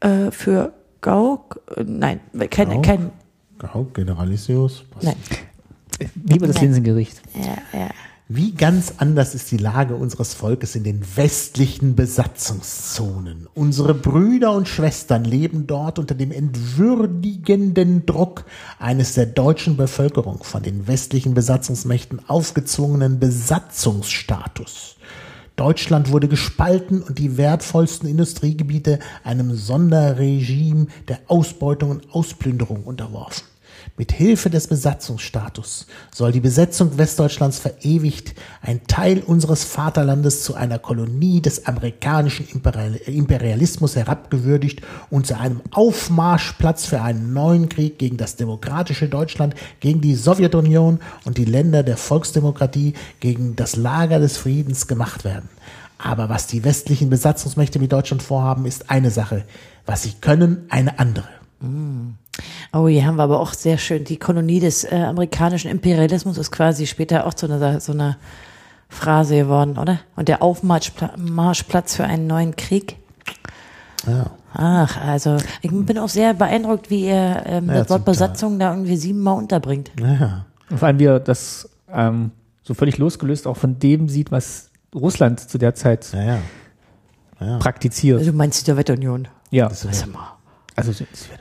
Äh, 0.00 0.30
für 0.30 0.72
Gauck? 1.00 1.60
Nein, 1.84 2.20
kein, 2.50 2.68
Gauck? 2.70 2.82
kein, 2.84 3.10
Gau, 3.58 3.84
Generalissimus. 3.94 4.84
was? 4.94 5.14
Lieber 6.24 6.46
das. 6.46 6.60
Linsengericht. 6.60 7.20
Ja, 7.34 7.78
ja. 7.78 7.88
Wie 8.30 8.52
ganz 8.52 8.92
anders 8.98 9.34
ist 9.34 9.50
die 9.52 9.56
Lage 9.56 9.94
unseres 9.94 10.34
Volkes 10.34 10.76
in 10.76 10.84
den 10.84 11.02
westlichen 11.16 11.96
Besatzungszonen. 11.96 13.46
Unsere 13.54 13.94
Brüder 13.94 14.52
und 14.52 14.68
Schwestern 14.68 15.24
leben 15.24 15.66
dort 15.66 15.98
unter 15.98 16.14
dem 16.14 16.30
entwürdigenden 16.30 18.04
Druck 18.04 18.44
eines 18.78 19.14
der 19.14 19.24
deutschen 19.24 19.78
Bevölkerung 19.78 20.44
von 20.44 20.62
den 20.62 20.86
westlichen 20.86 21.32
Besatzungsmächten 21.32 22.28
aufgezwungenen 22.28 23.18
Besatzungsstatus. 23.18 24.96
Deutschland 25.56 26.12
wurde 26.12 26.28
gespalten 26.28 27.02
und 27.02 27.18
die 27.18 27.38
wertvollsten 27.38 28.10
Industriegebiete 28.10 28.98
einem 29.24 29.56
Sonderregime 29.56 30.88
der 31.08 31.20
Ausbeutung 31.28 31.92
und 31.92 32.12
Ausplünderung 32.12 32.84
unterworfen. 32.84 33.44
Mit 33.98 34.12
Hilfe 34.12 34.48
des 34.48 34.68
Besatzungsstatus 34.68 35.88
soll 36.14 36.30
die 36.30 36.38
Besetzung 36.38 36.98
Westdeutschlands 36.98 37.58
verewigt, 37.58 38.32
ein 38.62 38.86
Teil 38.86 39.18
unseres 39.18 39.64
Vaterlandes 39.64 40.44
zu 40.44 40.54
einer 40.54 40.78
Kolonie 40.78 41.42
des 41.42 41.66
amerikanischen 41.66 42.46
Imperial- 42.46 42.94
Imperialismus 42.94 43.96
herabgewürdigt 43.96 44.82
und 45.10 45.26
zu 45.26 45.36
einem 45.36 45.62
Aufmarschplatz 45.72 46.86
für 46.86 47.02
einen 47.02 47.32
neuen 47.32 47.68
Krieg 47.68 47.98
gegen 47.98 48.16
das 48.16 48.36
demokratische 48.36 49.08
Deutschland, 49.08 49.56
gegen 49.80 50.00
die 50.00 50.14
Sowjetunion 50.14 51.00
und 51.24 51.36
die 51.36 51.44
Länder 51.44 51.82
der 51.82 51.96
Volksdemokratie, 51.96 52.94
gegen 53.18 53.56
das 53.56 53.74
Lager 53.74 54.20
des 54.20 54.36
Friedens 54.36 54.86
gemacht 54.86 55.24
werden. 55.24 55.48
Aber 55.98 56.28
was 56.28 56.46
die 56.46 56.62
westlichen 56.62 57.10
Besatzungsmächte 57.10 57.80
mit 57.80 57.90
Deutschland 57.90 58.22
vorhaben, 58.22 58.64
ist 58.64 58.90
eine 58.90 59.10
Sache. 59.10 59.44
Was 59.86 60.04
sie 60.04 60.12
können, 60.20 60.66
eine 60.68 61.00
andere. 61.00 61.26
Oh, 62.72 62.86
hier 62.88 63.06
haben 63.06 63.16
wir 63.16 63.22
aber 63.22 63.40
auch 63.40 63.54
sehr 63.54 63.78
schön. 63.78 64.04
Die 64.04 64.18
Kolonie 64.18 64.60
des 64.60 64.84
äh, 64.84 64.94
amerikanischen 64.96 65.70
Imperialismus 65.70 66.36
ist 66.38 66.50
quasi 66.50 66.86
später 66.86 67.26
auch 67.26 67.34
zu 67.34 67.46
einer, 67.46 67.80
so 67.80 67.92
einer 67.92 68.18
Phrase 68.90 69.36
geworden, 69.36 69.78
oder? 69.78 70.00
Und 70.16 70.28
der 70.28 70.42
Aufmarschpla- 70.42 71.16
Marschplatz 71.16 71.96
für 71.96 72.04
einen 72.04 72.26
neuen 72.26 72.56
Krieg. 72.56 72.96
Ja. 74.06 74.30
Ach, 74.54 74.96
also 75.00 75.36
ich 75.62 75.70
bin 75.70 75.98
auch 75.98 76.08
sehr 76.08 76.34
beeindruckt, 76.34 76.88
wie 76.90 77.06
ihr 77.06 77.42
ähm, 77.46 77.68
Ja, 77.68 77.74
das 77.80 77.90
Wort. 77.90 78.04
Besatzung 78.04 78.58
da 78.58 78.72
irgendwie 78.72 78.96
siebenmal 78.96 79.36
unterbringt. 79.36 79.90
Naja. 80.00 80.46
Und 80.70 80.78
vor 80.78 80.88
allem, 80.88 80.98
wie 80.98 81.04
er 81.06 81.20
das 81.20 81.68
ähm, 81.90 82.30
so 82.62 82.74
völlig 82.74 82.98
losgelöst 82.98 83.46
auch 83.46 83.56
von 83.56 83.78
dem 83.78 84.08
sieht, 84.08 84.30
was 84.30 84.70
Russland 84.94 85.40
zu 85.40 85.58
der 85.58 85.74
Zeit 85.74 86.08
Naja. 86.12 86.38
Ja. 87.40 87.58
praktiziert. 87.58 88.18
Also 88.18 88.30
du 88.32 88.36
meinst 88.36 88.66
die 88.66 88.70
Sowjetunion? 88.70 89.28
ja, 89.50 89.70
Sag 89.70 90.06
mal. 90.12 90.36
also 90.76 90.90
das 90.92 91.28
wäre 91.30 91.40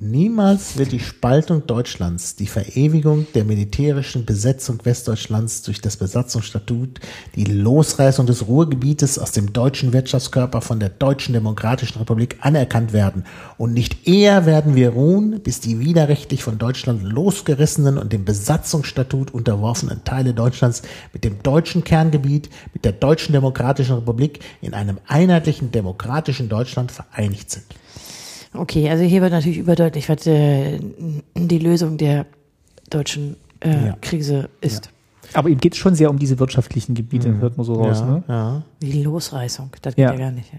Niemals 0.00 0.76
wird 0.76 0.90
die 0.90 0.98
Spaltung 0.98 1.68
Deutschlands, 1.68 2.34
die 2.34 2.48
Verewigung 2.48 3.28
der 3.32 3.44
militärischen 3.44 4.24
Besetzung 4.24 4.84
Westdeutschlands 4.84 5.62
durch 5.62 5.80
das 5.80 5.96
Besatzungsstatut, 5.96 6.98
die 7.36 7.44
Losreißung 7.44 8.26
des 8.26 8.48
Ruhrgebietes 8.48 9.20
aus 9.20 9.30
dem 9.30 9.52
deutschen 9.52 9.92
Wirtschaftskörper 9.92 10.62
von 10.62 10.80
der 10.80 10.88
Deutschen 10.88 11.32
Demokratischen 11.32 11.98
Republik 11.98 12.38
anerkannt 12.40 12.92
werden. 12.92 13.24
Und 13.56 13.72
nicht 13.72 14.08
eher 14.08 14.46
werden 14.46 14.74
wir 14.74 14.90
ruhen, 14.90 15.40
bis 15.40 15.60
die 15.60 15.78
widerrechtlich 15.78 16.42
von 16.42 16.58
Deutschland 16.58 17.04
losgerissenen 17.04 17.96
und 17.96 18.12
dem 18.12 18.24
Besatzungsstatut 18.24 19.32
unterworfenen 19.32 20.02
Teile 20.02 20.34
Deutschlands 20.34 20.82
mit 21.12 21.22
dem 21.22 21.40
deutschen 21.44 21.84
Kerngebiet, 21.84 22.50
mit 22.72 22.84
der 22.84 22.92
Deutschen 22.92 23.32
Demokratischen 23.32 23.94
Republik 23.94 24.40
in 24.60 24.74
einem 24.74 24.98
einheitlichen 25.06 25.70
demokratischen 25.70 26.48
Deutschland 26.48 26.90
vereinigt 26.90 27.52
sind. 27.52 27.66
Okay, 28.54 28.88
also 28.88 29.02
hier 29.04 29.20
wird 29.20 29.32
natürlich 29.32 29.58
überdeutlich, 29.58 30.08
was 30.08 30.26
äh, 30.26 30.78
die 31.36 31.58
Lösung 31.58 31.96
der 31.98 32.26
deutschen 32.90 33.36
äh, 33.60 33.86
Ja. 33.88 33.96
Krise 34.00 34.48
ist. 34.60 34.90
Aber 35.32 35.48
ihm 35.48 35.58
geht 35.58 35.72
es 35.72 35.78
schon 35.78 35.94
sehr 35.94 36.10
um 36.10 36.18
diese 36.18 36.38
wirtschaftlichen 36.38 36.94
Gebiete, 36.94 37.36
hört 37.38 37.56
man 37.56 37.66
so 37.66 37.74
raus. 37.74 38.00
ja, 38.00 38.06
Ne? 38.06 38.22
ja. 38.28 38.62
Die 38.80 39.02
Losreißung, 39.02 39.70
das 39.82 39.94
Ja. 39.96 40.10
geht 40.12 40.20
ja 40.20 40.26
gar 40.26 40.32
nicht. 40.32 40.50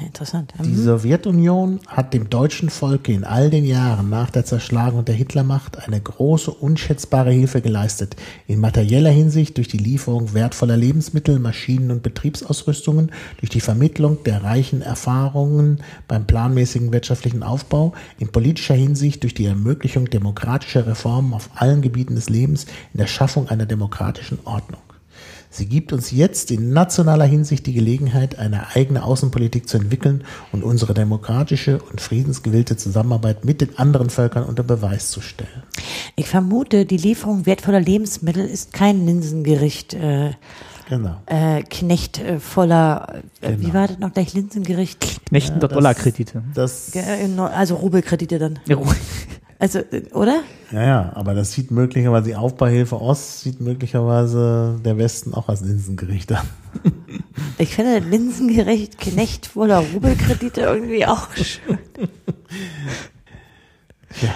Interessant. 0.00 0.52
Die 0.62 0.70
Mhm. 0.70 0.82
Sowjetunion 0.84 1.80
hat 1.86 2.14
dem 2.14 2.28
deutschen 2.28 2.68
Volke 2.68 3.12
in 3.12 3.22
all 3.22 3.48
den 3.48 3.64
Jahren 3.64 4.10
nach 4.10 4.30
der 4.30 4.44
Zerschlagung 4.44 5.04
der 5.04 5.14
Hitlermacht 5.14 5.86
eine 5.86 6.00
große, 6.00 6.50
unschätzbare 6.50 7.30
Hilfe 7.30 7.60
geleistet. 7.60 8.16
In 8.48 8.60
materieller 8.60 9.10
Hinsicht 9.10 9.56
durch 9.56 9.68
die 9.68 9.78
Lieferung 9.78 10.34
wertvoller 10.34 10.76
Lebensmittel, 10.76 11.38
Maschinen 11.38 11.92
und 11.92 12.02
Betriebsausrüstungen, 12.02 13.12
durch 13.38 13.50
die 13.50 13.60
Vermittlung 13.60 14.24
der 14.24 14.42
reichen 14.42 14.82
Erfahrungen 14.82 15.78
beim 16.08 16.26
planmäßigen 16.26 16.92
wirtschaftlichen 16.92 17.44
Aufbau, 17.44 17.92
in 18.18 18.28
politischer 18.28 18.74
Hinsicht 18.74 19.22
durch 19.22 19.34
die 19.34 19.46
Ermöglichung 19.46 20.10
demokratischer 20.10 20.86
Reformen 20.86 21.34
auf 21.34 21.50
allen 21.54 21.82
Gebieten 21.82 22.16
des 22.16 22.28
Lebens, 22.28 22.66
in 22.92 22.98
der 22.98 23.06
Schaffung 23.06 23.48
einer 23.48 23.66
demokratischen 23.66 24.38
Ordnung. 24.44 24.80
Sie 25.56 25.66
gibt 25.66 25.92
uns 25.92 26.10
jetzt 26.10 26.50
in 26.50 26.70
nationaler 26.72 27.26
Hinsicht 27.26 27.64
die 27.66 27.74
Gelegenheit, 27.74 28.40
eine 28.40 28.74
eigene 28.74 29.04
Außenpolitik 29.04 29.68
zu 29.68 29.76
entwickeln 29.76 30.24
und 30.50 30.64
unsere 30.64 30.94
demokratische 30.94 31.78
und 31.92 32.00
friedensgewillte 32.00 32.76
Zusammenarbeit 32.76 33.44
mit 33.44 33.60
den 33.60 33.78
anderen 33.78 34.10
Völkern 34.10 34.42
unter 34.42 34.64
Beweis 34.64 35.12
zu 35.12 35.20
stellen. 35.20 35.62
Ich 36.16 36.26
vermute, 36.28 36.86
die 36.86 36.96
Lieferung 36.96 37.46
wertvoller 37.46 37.78
Lebensmittel 37.80 38.44
ist 38.44 38.72
kein 38.72 39.06
Linsengericht. 39.06 39.94
Äh, 39.94 40.32
Genau. 40.88 41.16
äh, 41.26 41.62
Knecht 41.62 42.18
äh, 42.18 42.38
voller, 42.40 43.22
äh, 43.40 43.52
wie 43.56 43.62
Genau. 43.66 43.74
war 43.74 43.88
das 43.88 43.98
noch 44.00 44.12
gleich, 44.12 44.34
Linsengericht? 44.34 45.24
Knechten 45.24 45.58
der 45.60 45.68
das- 45.70 45.76
Dollarkredite. 45.76 46.42
Das, 46.52 46.94
Äh, 46.94 47.26
also 47.38 47.76
Rubelkredite 47.76 48.38
dann. 48.40 48.58
Ja, 48.66 48.76
Also, 49.64 49.78
äh, 49.78 50.02
oder? 50.12 50.42
ja, 50.72 50.82
ja, 50.82 51.12
aber 51.14 51.32
das 51.32 51.52
sieht 51.52 51.70
möglicherweise 51.70 52.26
die 52.26 52.36
Aufbauhilfe 52.36 53.00
Ost, 53.00 53.40
sieht 53.40 53.62
möglicherweise 53.62 54.78
der 54.84 54.98
Westen 54.98 55.32
auch 55.32 55.48
als 55.48 55.62
Linsengericht 55.62 56.30
an. 56.32 56.46
Ich 57.56 57.76
finde 57.76 58.00
Linsengericht 58.00 58.98
Knecht 58.98 59.46
voller 59.46 59.78
Rubelkredite 59.78 60.60
irgendwie 60.60 61.06
auch 61.06 61.28
schön. 61.34 61.78
Ja. 64.20 64.34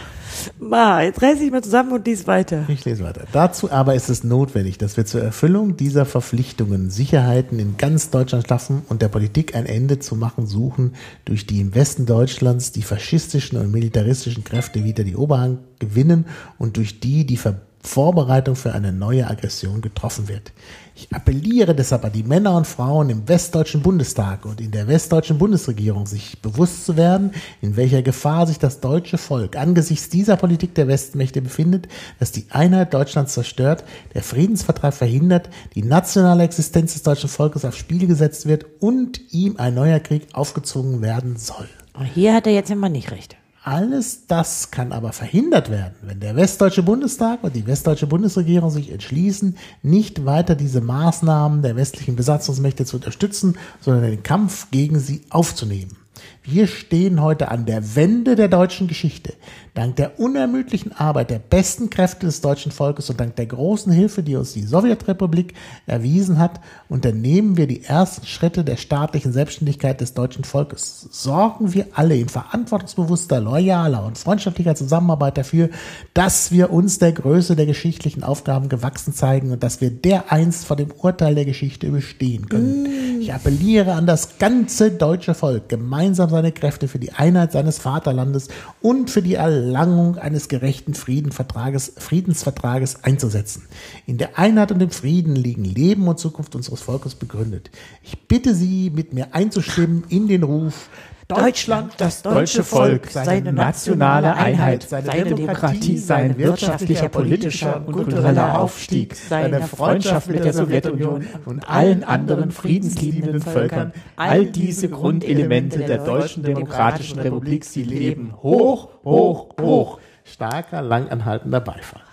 Ma, 0.68 1.02
jetzt 1.02 1.22
reiß 1.22 1.40
ich 1.40 1.50
mal 1.50 1.62
zusammen 1.62 1.92
und 1.92 2.06
lies 2.06 2.26
weiter. 2.26 2.64
Ich 2.68 2.84
lese 2.84 3.02
weiter. 3.02 3.24
Dazu 3.32 3.70
aber 3.70 3.94
ist 3.94 4.10
es 4.10 4.22
notwendig, 4.22 4.76
dass 4.76 4.98
wir 4.98 5.06
zur 5.06 5.22
Erfüllung 5.22 5.78
dieser 5.78 6.04
Verpflichtungen 6.04 6.90
Sicherheiten 6.90 7.58
in 7.58 7.78
ganz 7.78 8.10
Deutschland 8.10 8.46
schaffen 8.46 8.82
und 8.88 9.00
der 9.00 9.08
Politik 9.08 9.54
ein 9.54 9.64
Ende 9.64 9.98
zu 9.98 10.14
machen 10.14 10.46
suchen, 10.46 10.92
durch 11.24 11.46
die 11.46 11.60
im 11.60 11.74
Westen 11.74 12.04
Deutschlands 12.04 12.70
die 12.72 12.82
faschistischen 12.82 13.58
und 13.58 13.70
militaristischen 13.70 14.44
Kräfte 14.44 14.84
wieder 14.84 15.04
die 15.04 15.16
Oberhand 15.16 15.60
gewinnen 15.78 16.26
und 16.58 16.76
durch 16.76 17.00
die 17.00 17.24
die 17.24 17.38
Ver 17.38 17.62
Vorbereitung 17.80 18.56
für 18.56 18.74
eine 18.74 18.92
neue 18.92 19.28
Aggression 19.28 19.80
getroffen 19.80 20.28
wird. 20.28 20.52
Ich 21.00 21.14
appelliere 21.14 21.76
deshalb 21.76 22.04
an 22.04 22.10
die 22.10 22.24
Männer 22.24 22.56
und 22.56 22.66
Frauen 22.66 23.08
im 23.08 23.28
Westdeutschen 23.28 23.82
Bundestag 23.82 24.44
und 24.44 24.60
in 24.60 24.72
der 24.72 24.88
Westdeutschen 24.88 25.38
Bundesregierung, 25.38 26.06
sich 26.06 26.42
bewusst 26.42 26.86
zu 26.86 26.96
werden, 26.96 27.30
in 27.60 27.76
welcher 27.76 28.02
Gefahr 28.02 28.48
sich 28.48 28.58
das 28.58 28.80
deutsche 28.80 29.16
Volk 29.16 29.54
angesichts 29.54 30.08
dieser 30.08 30.36
Politik 30.36 30.74
der 30.74 30.88
Westmächte 30.88 31.40
befindet, 31.40 31.86
dass 32.18 32.32
die 32.32 32.46
Einheit 32.50 32.94
Deutschlands 32.94 33.34
zerstört, 33.34 33.84
der 34.14 34.24
Friedensvertrag 34.24 34.92
verhindert, 34.92 35.50
die 35.76 35.84
nationale 35.84 36.42
Existenz 36.42 36.94
des 36.94 37.04
deutschen 37.04 37.28
Volkes 37.28 37.64
aufs 37.64 37.78
Spiel 37.78 38.08
gesetzt 38.08 38.46
wird 38.46 38.66
und 38.80 39.20
ihm 39.32 39.54
ein 39.58 39.74
neuer 39.74 40.00
Krieg 40.00 40.26
aufgezwungen 40.32 41.00
werden 41.00 41.36
soll. 41.36 41.68
Hier 42.12 42.34
hat 42.34 42.48
er 42.48 42.54
jetzt 42.54 42.72
immer 42.72 42.88
nicht 42.88 43.12
recht. 43.12 43.36
Alles 43.68 44.26
das 44.26 44.70
kann 44.70 44.92
aber 44.92 45.12
verhindert 45.12 45.70
werden, 45.70 45.92
wenn 46.00 46.20
der 46.20 46.36
Westdeutsche 46.36 46.82
Bundestag 46.82 47.44
und 47.44 47.54
die 47.54 47.66
Westdeutsche 47.66 48.06
Bundesregierung 48.06 48.70
sich 48.70 48.90
entschließen, 48.90 49.58
nicht 49.82 50.24
weiter 50.24 50.54
diese 50.54 50.80
Maßnahmen 50.80 51.60
der 51.60 51.76
westlichen 51.76 52.16
Besatzungsmächte 52.16 52.86
zu 52.86 52.96
unterstützen, 52.96 53.58
sondern 53.82 54.04
den 54.04 54.22
Kampf 54.22 54.70
gegen 54.70 54.98
sie 54.98 55.20
aufzunehmen. 55.28 55.98
Wir 56.42 56.66
stehen 56.66 57.20
heute 57.20 57.50
an 57.50 57.66
der 57.66 57.94
Wende 57.94 58.36
der 58.36 58.48
deutschen 58.48 58.88
Geschichte. 58.88 59.34
Dank 59.78 59.94
der 59.94 60.18
unermüdlichen 60.18 60.90
Arbeit 60.90 61.30
der 61.30 61.38
besten 61.38 61.88
Kräfte 61.88 62.26
des 62.26 62.40
deutschen 62.40 62.72
Volkes 62.72 63.10
und 63.10 63.20
dank 63.20 63.36
der 63.36 63.46
großen 63.46 63.92
Hilfe, 63.92 64.24
die 64.24 64.34
uns 64.34 64.52
die 64.52 64.64
Sowjetrepublik 64.64 65.54
erwiesen 65.86 66.40
hat, 66.40 66.58
unternehmen 66.88 67.56
wir 67.56 67.68
die 67.68 67.84
ersten 67.84 68.26
Schritte 68.26 68.64
der 68.64 68.76
staatlichen 68.76 69.32
Selbstständigkeit 69.32 70.00
des 70.00 70.14
deutschen 70.14 70.42
Volkes. 70.42 71.06
Sorgen 71.12 71.74
wir 71.74 71.86
alle 71.94 72.16
in 72.16 72.28
verantwortungsbewusster, 72.28 73.38
loyaler 73.38 74.04
und 74.04 74.18
freundschaftlicher 74.18 74.74
Zusammenarbeit 74.74 75.38
dafür, 75.38 75.70
dass 76.12 76.50
wir 76.50 76.72
uns 76.72 76.98
der 76.98 77.12
Größe 77.12 77.54
der 77.54 77.66
geschichtlichen 77.66 78.24
Aufgaben 78.24 78.68
gewachsen 78.68 79.14
zeigen 79.14 79.52
und 79.52 79.62
dass 79.62 79.80
wir 79.80 79.90
dereinst 79.90 80.64
vor 80.64 80.76
dem 80.76 80.90
Urteil 80.90 81.36
der 81.36 81.44
Geschichte 81.44 81.88
bestehen 81.90 82.48
können. 82.48 83.20
Ich 83.20 83.32
appelliere 83.32 83.92
an 83.92 84.06
das 84.06 84.38
ganze 84.38 84.90
deutsche 84.90 85.34
Volk, 85.34 85.68
gemeinsam 85.68 86.30
seine 86.30 86.50
Kräfte 86.50 86.88
für 86.88 86.98
die 86.98 87.12
Einheit 87.12 87.52
seines 87.52 87.78
Vaterlandes 87.78 88.48
und 88.80 89.08
für 89.10 89.22
die 89.22 89.38
Erlangung 89.68 90.16
eines 90.16 90.48
gerechten 90.48 90.94
Friedensvertrages, 90.94 91.92
Friedensvertrages 91.98 93.04
einzusetzen. 93.04 93.66
In 94.06 94.16
der 94.16 94.38
Einheit 94.38 94.72
und 94.72 94.78
dem 94.78 94.90
Frieden 94.90 95.36
liegen 95.36 95.64
Leben 95.64 96.08
und 96.08 96.18
Zukunft 96.18 96.54
unseres 96.54 96.80
Volkes 96.80 97.14
begründet. 97.14 97.70
Ich 98.02 98.18
bitte 98.26 98.54
Sie, 98.54 98.88
mit 98.88 99.12
mir 99.12 99.34
einzustimmen 99.34 100.04
in 100.08 100.26
den 100.26 100.42
Ruf, 100.42 100.88
Deutschland, 101.28 101.92
das 101.98 102.22
deutsche 102.22 102.64
Volk, 102.64 103.10
seine 103.10 103.52
nationale 103.52 104.34
Einheit, 104.34 104.88
seine 104.88 105.26
Demokratie, 105.26 105.98
sein 105.98 106.38
wirtschaftlicher, 106.38 107.10
politischer 107.10 107.82
und 107.86 107.92
kultureller 107.92 108.58
Aufstieg, 108.58 109.14
seine 109.14 109.60
Freundschaft 109.60 110.28
mit 110.28 110.42
der 110.42 110.54
Sowjetunion 110.54 111.26
und 111.44 111.68
allen 111.68 112.02
anderen 112.02 112.50
friedensliebenden 112.50 113.42
Völkern, 113.42 113.92
all 114.16 114.46
diese 114.46 114.88
Grundelemente 114.88 115.80
der 115.80 115.98
Deutschen 115.98 116.44
Demokratischen 116.44 117.18
Republik, 117.18 117.66
sie 117.66 117.82
leben 117.82 118.32
hoch, 118.42 118.88
hoch, 119.04 119.50
hoch. 119.60 120.00
Starker, 120.24 120.80
langanhaltender 120.82 121.60
Beifall. 121.60 122.02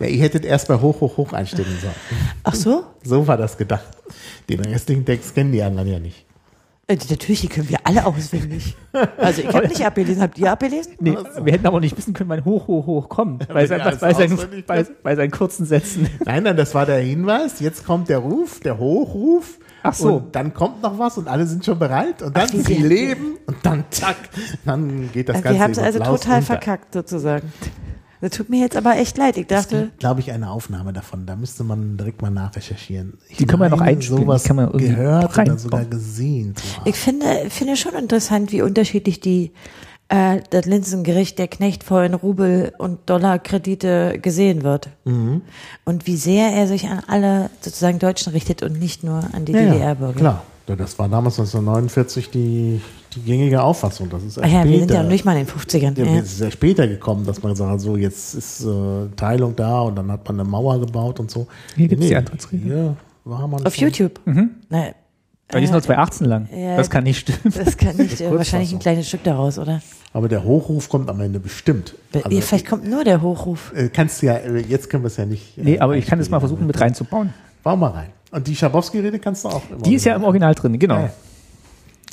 Ja, 0.00 0.06
ihr 0.08 0.20
hättet 0.22 0.44
erst 0.44 0.66
bei 0.66 0.80
hoch, 0.80 1.00
hoch, 1.00 1.16
hoch 1.16 1.32
einstimmen 1.32 1.78
sollen. 1.80 1.94
Ach 2.42 2.54
so? 2.54 2.84
So 3.04 3.28
war 3.28 3.36
das 3.36 3.56
gedacht. 3.56 3.86
Den 4.48 4.58
restlichen 4.58 5.04
Text 5.04 5.36
kennen 5.36 5.52
die 5.52 5.62
anderen 5.62 5.88
ja 5.88 6.00
nicht. 6.00 6.26
Äh, 6.86 6.96
Natürlich, 7.08 7.40
die 7.40 7.48
können 7.48 7.68
wir 7.68 7.78
alle 7.84 8.04
auswendig. 8.04 8.76
Also 9.16 9.42
ich 9.42 9.48
habe 9.54 9.68
nicht 9.68 9.80
abgelesen. 9.86 10.22
Habt 10.22 10.38
ihr 10.38 10.52
abgelesen? 10.52 10.92
Nee, 11.00 11.16
wir 11.42 11.52
hätten 11.52 11.66
aber 11.66 11.80
nicht 11.80 11.96
wissen 11.96 12.12
können, 12.12 12.28
wann 12.30 12.44
hoch, 12.44 12.66
hoch, 12.66 12.86
hoch 12.86 13.08
kommt. 13.08 13.48
Bei, 13.48 13.66
sein, 13.66 13.80
bei, 14.00 14.12
seinen, 14.12 14.38
bei, 14.66 14.84
bei 15.02 15.16
seinen 15.16 15.30
kurzen 15.30 15.64
Sätzen. 15.64 16.08
Nein, 16.24 16.42
nein, 16.42 16.56
das 16.56 16.74
war 16.74 16.84
der 16.86 16.98
Hinweis. 16.98 17.60
Jetzt 17.60 17.86
kommt 17.86 18.08
der 18.08 18.18
Ruf, 18.18 18.60
der 18.60 18.78
Hochruf. 18.78 19.58
Ach 19.82 19.94
so. 19.94 20.14
Und 20.16 20.34
dann 20.36 20.52
kommt 20.54 20.82
noch 20.82 20.98
was 20.98 21.18
und 21.18 21.28
alle 21.28 21.46
sind 21.46 21.64
schon 21.64 21.78
bereit 21.78 22.22
und 22.22 22.36
dann 22.36 22.48
Ach, 22.50 22.54
sie 22.66 22.74
leben 22.74 23.36
und 23.46 23.56
dann 23.62 23.84
zack, 23.90 24.16
dann 24.64 25.10
geht 25.12 25.28
das 25.28 25.38
Äh, 25.38 25.42
Ganze 25.42 25.58
wir 25.58 25.62
haben 25.62 25.70
es 25.72 25.78
also 25.78 25.98
total 25.98 26.14
unter. 26.38 26.42
verkackt 26.42 26.94
sozusagen. 26.94 27.52
Das 28.20 28.30
tut 28.30 28.48
mir 28.48 28.60
jetzt 28.60 28.76
aber 28.76 28.96
echt 28.96 29.18
leid. 29.18 29.36
Ich 29.36 29.46
dachte, 29.46 29.90
glaube 29.98 30.20
ich, 30.20 30.32
eine 30.32 30.50
Aufnahme 30.50 30.92
davon. 30.92 31.26
Da 31.26 31.36
müsste 31.36 31.64
man 31.64 31.96
direkt 31.96 32.22
mal 32.22 32.30
nachrecherchieren. 32.30 33.18
Ich 33.28 33.36
Die 33.36 33.46
können 33.46 33.60
wir 33.62 33.68
noch 33.68 33.80
einspielen, 33.80 34.22
Sowas 34.22 34.42
die 34.42 34.48
kann 34.48 34.56
man 34.56 34.66
irgendwie 34.66 34.88
gehört 34.88 35.38
oder 35.38 35.58
sogar 35.58 35.84
gesehen 35.84 36.54
ich 36.84 36.96
finde, 36.96 37.26
finde 37.50 37.76
schon 37.76 37.94
interessant, 37.94 38.52
wie 38.52 38.62
unterschiedlich 38.62 39.20
die 39.20 39.52
äh, 40.08 40.40
das 40.50 40.66
Linsengericht 40.66 41.38
der 41.38 41.48
knechtvollen 41.48 42.14
Rubel- 42.14 42.72
und 42.78 42.98
Dollarkredite 43.08 44.18
gesehen 44.20 44.62
wird. 44.62 44.90
Mhm. 45.04 45.42
Und 45.84 46.06
wie 46.06 46.16
sehr 46.16 46.50
er 46.52 46.66
sich 46.66 46.88
an 46.88 47.02
alle 47.06 47.50
sozusagen 47.60 47.98
Deutschen 47.98 48.32
richtet 48.32 48.62
und 48.62 48.78
nicht 48.78 49.02
nur 49.04 49.22
an 49.32 49.44
die 49.44 49.52
Ja, 49.52 49.60
ja, 49.60 49.72
DDR-Bürger. 49.72 50.18
klar. 50.18 50.42
Das 50.66 50.98
war 50.98 51.08
damals 51.10 51.38
1949 51.38 52.30
die, 52.30 52.80
die 53.14 53.20
gängige 53.20 53.62
Auffassung. 53.62 54.08
Das 54.10 54.22
ist 54.22 54.38
Ach 54.42 54.46
ja, 54.46 54.64
wir 54.64 54.78
sind 54.78 54.90
ja 54.90 55.02
nicht 55.02 55.24
mal 55.24 55.36
in 55.36 55.46
den 55.46 55.54
50ern. 55.54 55.98
Ja, 55.98 56.04
Ja. 56.04 56.20
Es 56.20 56.32
ist 56.32 56.40
ja 56.40 56.50
später 56.50 56.86
gekommen, 56.86 57.24
dass 57.26 57.42
man 57.42 57.52
gesagt 57.52 57.70
hat, 57.70 57.80
so 57.80 57.96
jetzt 57.96 58.34
ist 58.34 58.64
äh, 58.64 59.06
Teilung 59.16 59.54
da 59.56 59.80
und 59.80 59.96
dann 59.96 60.10
hat 60.12 60.26
man 60.28 60.40
eine 60.40 60.48
Mauer 60.48 60.80
gebaut 60.80 61.20
und 61.20 61.30
so. 61.30 61.46
Hier 61.76 61.88
gibt's 61.88 62.06
die 62.06 62.16
Antrittsrede. 62.16 62.62
Hier 62.62 62.96
war 63.24 63.46
man 63.48 63.64
Auf 63.66 63.74
schon- 63.74 63.84
YouTube. 63.84 64.20
Mhm. 64.24 64.50
Na, 64.68 64.86
Weil 65.50 65.60
die 65.60 65.64
ist 65.66 65.70
nur 65.72 65.80
2,18 65.80 66.24
lang. 66.26 66.48
Ja. 66.54 66.76
das 66.76 66.90
kann 66.90 67.04
nicht 67.04 67.18
stimmen. 67.20 67.52
das 67.56 67.76
kann 67.76 67.96
nicht, 67.96 68.20
äh, 68.22 68.30
wahrscheinlich 68.36 68.72
ein 68.72 68.78
kleines 68.78 69.08
Stück 69.08 69.22
daraus, 69.24 69.58
oder? 69.58 69.80
Aber 70.12 70.28
der 70.28 70.44
Hochruf 70.44 70.88
kommt 70.88 71.08
am 71.10 71.20
Ende 71.20 71.40
bestimmt. 71.40 71.94
Be- 72.12 72.24
Also, 72.24 72.40
Vielleicht 72.40 72.66
kommt 72.66 72.88
nur 72.88 73.04
der 73.04 73.20
Hochruf. 73.20 73.72
äh, 73.74 73.88
kannst 73.88 74.22
du 74.22 74.26
ja, 74.26 74.34
äh, 74.36 74.60
jetzt 74.68 74.88
können 74.90 75.02
wir 75.02 75.08
es 75.08 75.16
ja 75.16 75.26
nicht. 75.26 75.58
äh, 75.58 75.62
Nee, 75.62 75.78
aber 75.80 75.96
ich 75.96 76.06
kann 76.06 76.18
es 76.20 76.30
mal 76.30 76.40
versuchen 76.40 76.66
mit 76.66 76.80
reinzubauen. 76.80 77.32
Bau 77.62 77.76
mal 77.76 77.90
rein. 77.90 78.08
Und 78.30 78.46
die 78.48 78.56
Schabowski-Rede 78.56 79.18
kannst 79.20 79.44
du 79.44 79.48
auch. 79.48 79.62
Die 79.84 79.94
ist 79.94 80.04
ja 80.04 80.16
im 80.16 80.24
Original 80.24 80.54
drin, 80.54 80.78
genau. 80.78 80.96
Ja. 80.98 81.10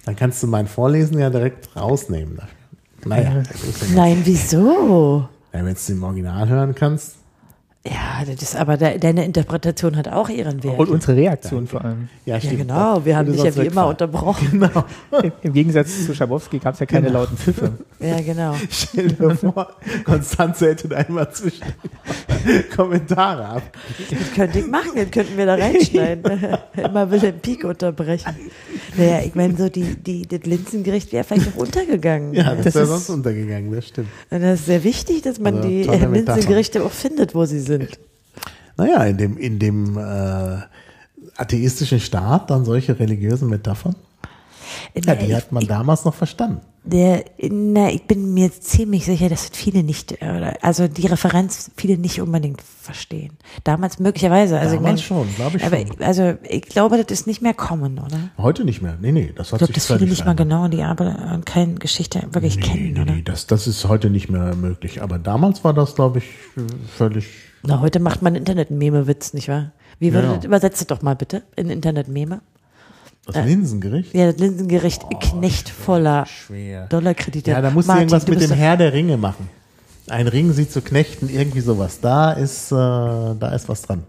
Dann 0.05 0.15
kannst 0.15 0.41
du 0.41 0.47
mein 0.47 0.67
Vorlesen 0.67 1.19
ja 1.19 1.29
direkt 1.29 1.75
rausnehmen. 1.75 2.39
Naja, 3.05 3.43
Nein, 3.95 4.21
wieso? 4.23 5.27
ja, 5.53 5.59
wenn 5.59 5.65
du 5.65 5.71
es 5.71 5.89
im 5.89 6.03
Original 6.03 6.47
hören 6.47 6.75
kannst. 6.75 7.15
Ja, 7.83 8.23
das 8.31 8.43
ist 8.43 8.55
aber 8.55 8.77
de 8.77 8.99
deine 8.99 9.25
Interpretation 9.25 9.97
hat 9.97 10.07
auch 10.07 10.29
ihren 10.29 10.63
Wert. 10.63 10.77
Und 10.77 10.89
unsere 10.89 11.15
Reaktion 11.15 11.65
vor 11.65 11.83
allem. 11.83 12.09
Ja, 12.27 12.37
ja, 12.37 12.51
genau. 12.51 13.03
Wir 13.05 13.17
haben 13.17 13.31
dich 13.31 13.41
ja 13.41 13.55
wie 13.55 13.65
immer 13.65 13.87
unterbrochen. 13.87 14.49
Genau. 14.51 14.85
Im- 15.23 15.31
Im 15.41 15.53
Gegensatz 15.53 16.05
zu 16.05 16.13
Schabowski 16.13 16.59
gab 16.59 16.75
es 16.75 16.79
ja 16.79 16.85
keine 16.85 17.09
lauten 17.09 17.35
Pfiffe. 17.37 17.71
Ja, 17.99 18.19
genau. 18.21 18.55
Stell 18.71 19.09
dir 19.09 19.35
vor, 19.35 19.67
Konstanze 20.05 20.69
hätte 20.69 20.87
da 20.87 20.97
immer 21.01 21.29
zwischen 21.31 21.61
Kommentare 22.75 23.45
ab. 23.45 23.61
Das 24.09 24.33
könnte 24.33 24.59
ich 24.59 24.67
machen, 24.67 24.91
das 24.95 25.11
könnten 25.11 25.37
wir 25.37 25.45
da 25.45 25.53
reinschneiden. 25.55 26.23
immer 26.77 27.11
Wilhelm 27.11 27.39
Pieck 27.39 27.63
unterbrechen. 27.63 28.35
Naja, 28.97 29.19
ich 29.23 29.35
meine, 29.35 29.55
so 29.55 29.69
die, 29.69 29.95
die, 29.95 30.27
das 30.27 30.41
Linsengericht 30.45 31.11
wäre 31.13 31.23
vielleicht 31.23 31.53
noch 31.55 31.61
untergegangen. 31.61 32.33
Ja, 32.33 32.55
das, 32.55 32.65
Das 32.65 32.75
wäre 32.75 32.85
sonst 32.87 33.09
untergegangen, 33.11 33.71
das 33.71 33.87
stimmt. 33.87 34.07
Und 34.31 34.41
das 34.41 34.61
ist 34.61 34.65
sehr 34.65 34.83
wichtig, 34.83 35.21
dass 35.21 35.39
man 35.39 35.57
Also, 35.57 35.67
die 35.67 35.81
äh. 35.87 36.05
Linsengerichte 36.07 36.83
auch 36.83 36.91
findet, 36.91 37.35
wo 37.35 37.45
sie 37.45 37.59
sind. 37.59 37.70
Naja, 38.77 39.03
in 39.05 39.17
dem, 39.17 39.37
in 39.37 39.59
dem 39.59 39.97
äh, 39.97 40.57
atheistischen 41.37 41.99
Staat 41.99 42.49
dann 42.49 42.65
solche 42.65 42.99
religiösen 42.99 43.49
Metaphern, 43.49 43.95
ja, 44.95 45.15
die 45.15 45.35
hat 45.35 45.51
man 45.51 45.67
damals 45.67 46.05
noch 46.05 46.13
verstanden. 46.13 46.61
Der, 46.83 47.25
na, 47.37 47.91
ich 47.91 48.07
bin 48.07 48.33
mir 48.33 48.51
ziemlich 48.51 49.05
sicher, 49.05 49.29
dass 49.29 49.49
das 49.49 49.57
viele 49.57 49.83
nicht, 49.83 50.19
äh, 50.21 50.53
also 50.61 50.87
die 50.87 51.05
Referenz 51.05 51.69
viele 51.77 51.97
nicht 51.97 52.21
unbedingt 52.21 52.59
verstehen. 52.61 53.37
Damals 53.63 53.99
möglicherweise. 53.99 54.57
Also 54.57 54.77
Damals 54.77 55.01
ich 55.01 55.09
mein, 55.11 55.25
schon, 55.25 55.35
glaube 55.35 55.57
ich 55.57 55.63
aber, 55.63 55.77
schon. 55.77 56.01
Also 56.01 56.33
ich 56.49 56.63
glaube, 56.63 56.97
das 56.97 57.11
ist 57.11 57.27
nicht 57.27 57.41
mehr 57.43 57.53
kommen, 57.53 57.99
oder? 57.99 58.31
Heute 58.37 58.65
nicht 58.65 58.81
mehr. 58.81 58.97
Nee, 58.99 59.11
nee, 59.11 59.31
das 59.35 59.53
hat 59.53 59.61
Ich 59.61 59.67
glaube, 59.67 59.73
sich 59.79 59.87
dass 59.87 59.97
viele 59.97 60.09
nicht 60.09 60.25
mal 60.25 60.35
genau 60.35 60.67
die 60.69 60.81
Arbeit 60.81 61.17
und 61.33 61.45
keine 61.45 61.75
Geschichte 61.75 62.23
wirklich 62.31 62.55
Nee, 62.55 62.61
kennen, 62.63 62.93
nee, 62.93 63.01
oder? 63.01 63.13
nee, 63.13 63.21
das, 63.21 63.45
das 63.45 63.67
ist 63.67 63.87
heute 63.87 64.09
nicht 64.09 64.29
mehr 64.31 64.55
möglich. 64.55 65.03
Aber 65.03 65.19
damals 65.19 65.63
war 65.63 65.75
das, 65.75 65.93
glaube 65.93 66.17
ich, 66.19 66.25
völlig. 66.97 67.27
Na, 67.63 67.79
heute 67.79 67.99
macht 67.99 68.21
man 68.21 68.35
Internet-Meme-Witz, 68.35 69.33
nicht 69.33 69.47
wahr? 69.47 69.71
Wie 69.99 70.13
würde 70.13 70.27
Ja. 70.27 70.35
das, 70.37 70.45
übersetzt 70.45 70.81
es 70.81 70.87
doch 70.87 71.01
mal 71.01 71.15
bitte 71.15 71.43
in 71.55 71.69
Internet-Meme. 71.69 72.41
Das 73.27 73.35
Äh, 73.35 73.43
Linsengericht? 73.45 74.13
Ja, 74.15 74.31
das 74.31 74.39
Linsengericht 74.41 75.03
Knecht 75.19 75.69
voller 75.69 76.25
Schwer. 76.25 76.87
Dollarkredite. 76.87 77.51
Ja, 77.51 77.61
da 77.61 77.69
musst 77.69 77.87
du 77.87 77.91
Martin, 77.91 78.01
irgendwas 78.07 78.25
du 78.25 78.31
mit 78.31 78.39
bist 78.39 78.51
dem 78.51 78.57
Herr 78.57 78.77
der 78.77 78.93
Ringe 78.93 79.17
machen. 79.17 79.47
Ein 80.09 80.27
Ring 80.27 80.51
sie 80.53 80.67
zu 80.67 80.81
knechten, 80.81 81.29
irgendwie 81.29 81.61
sowas. 81.61 81.99
Da 82.01 82.31
ist, 82.31 82.71
äh, 82.71 82.75
da 82.75 83.51
ist 83.55 83.69
was 83.69 83.83
dran. 83.83 84.03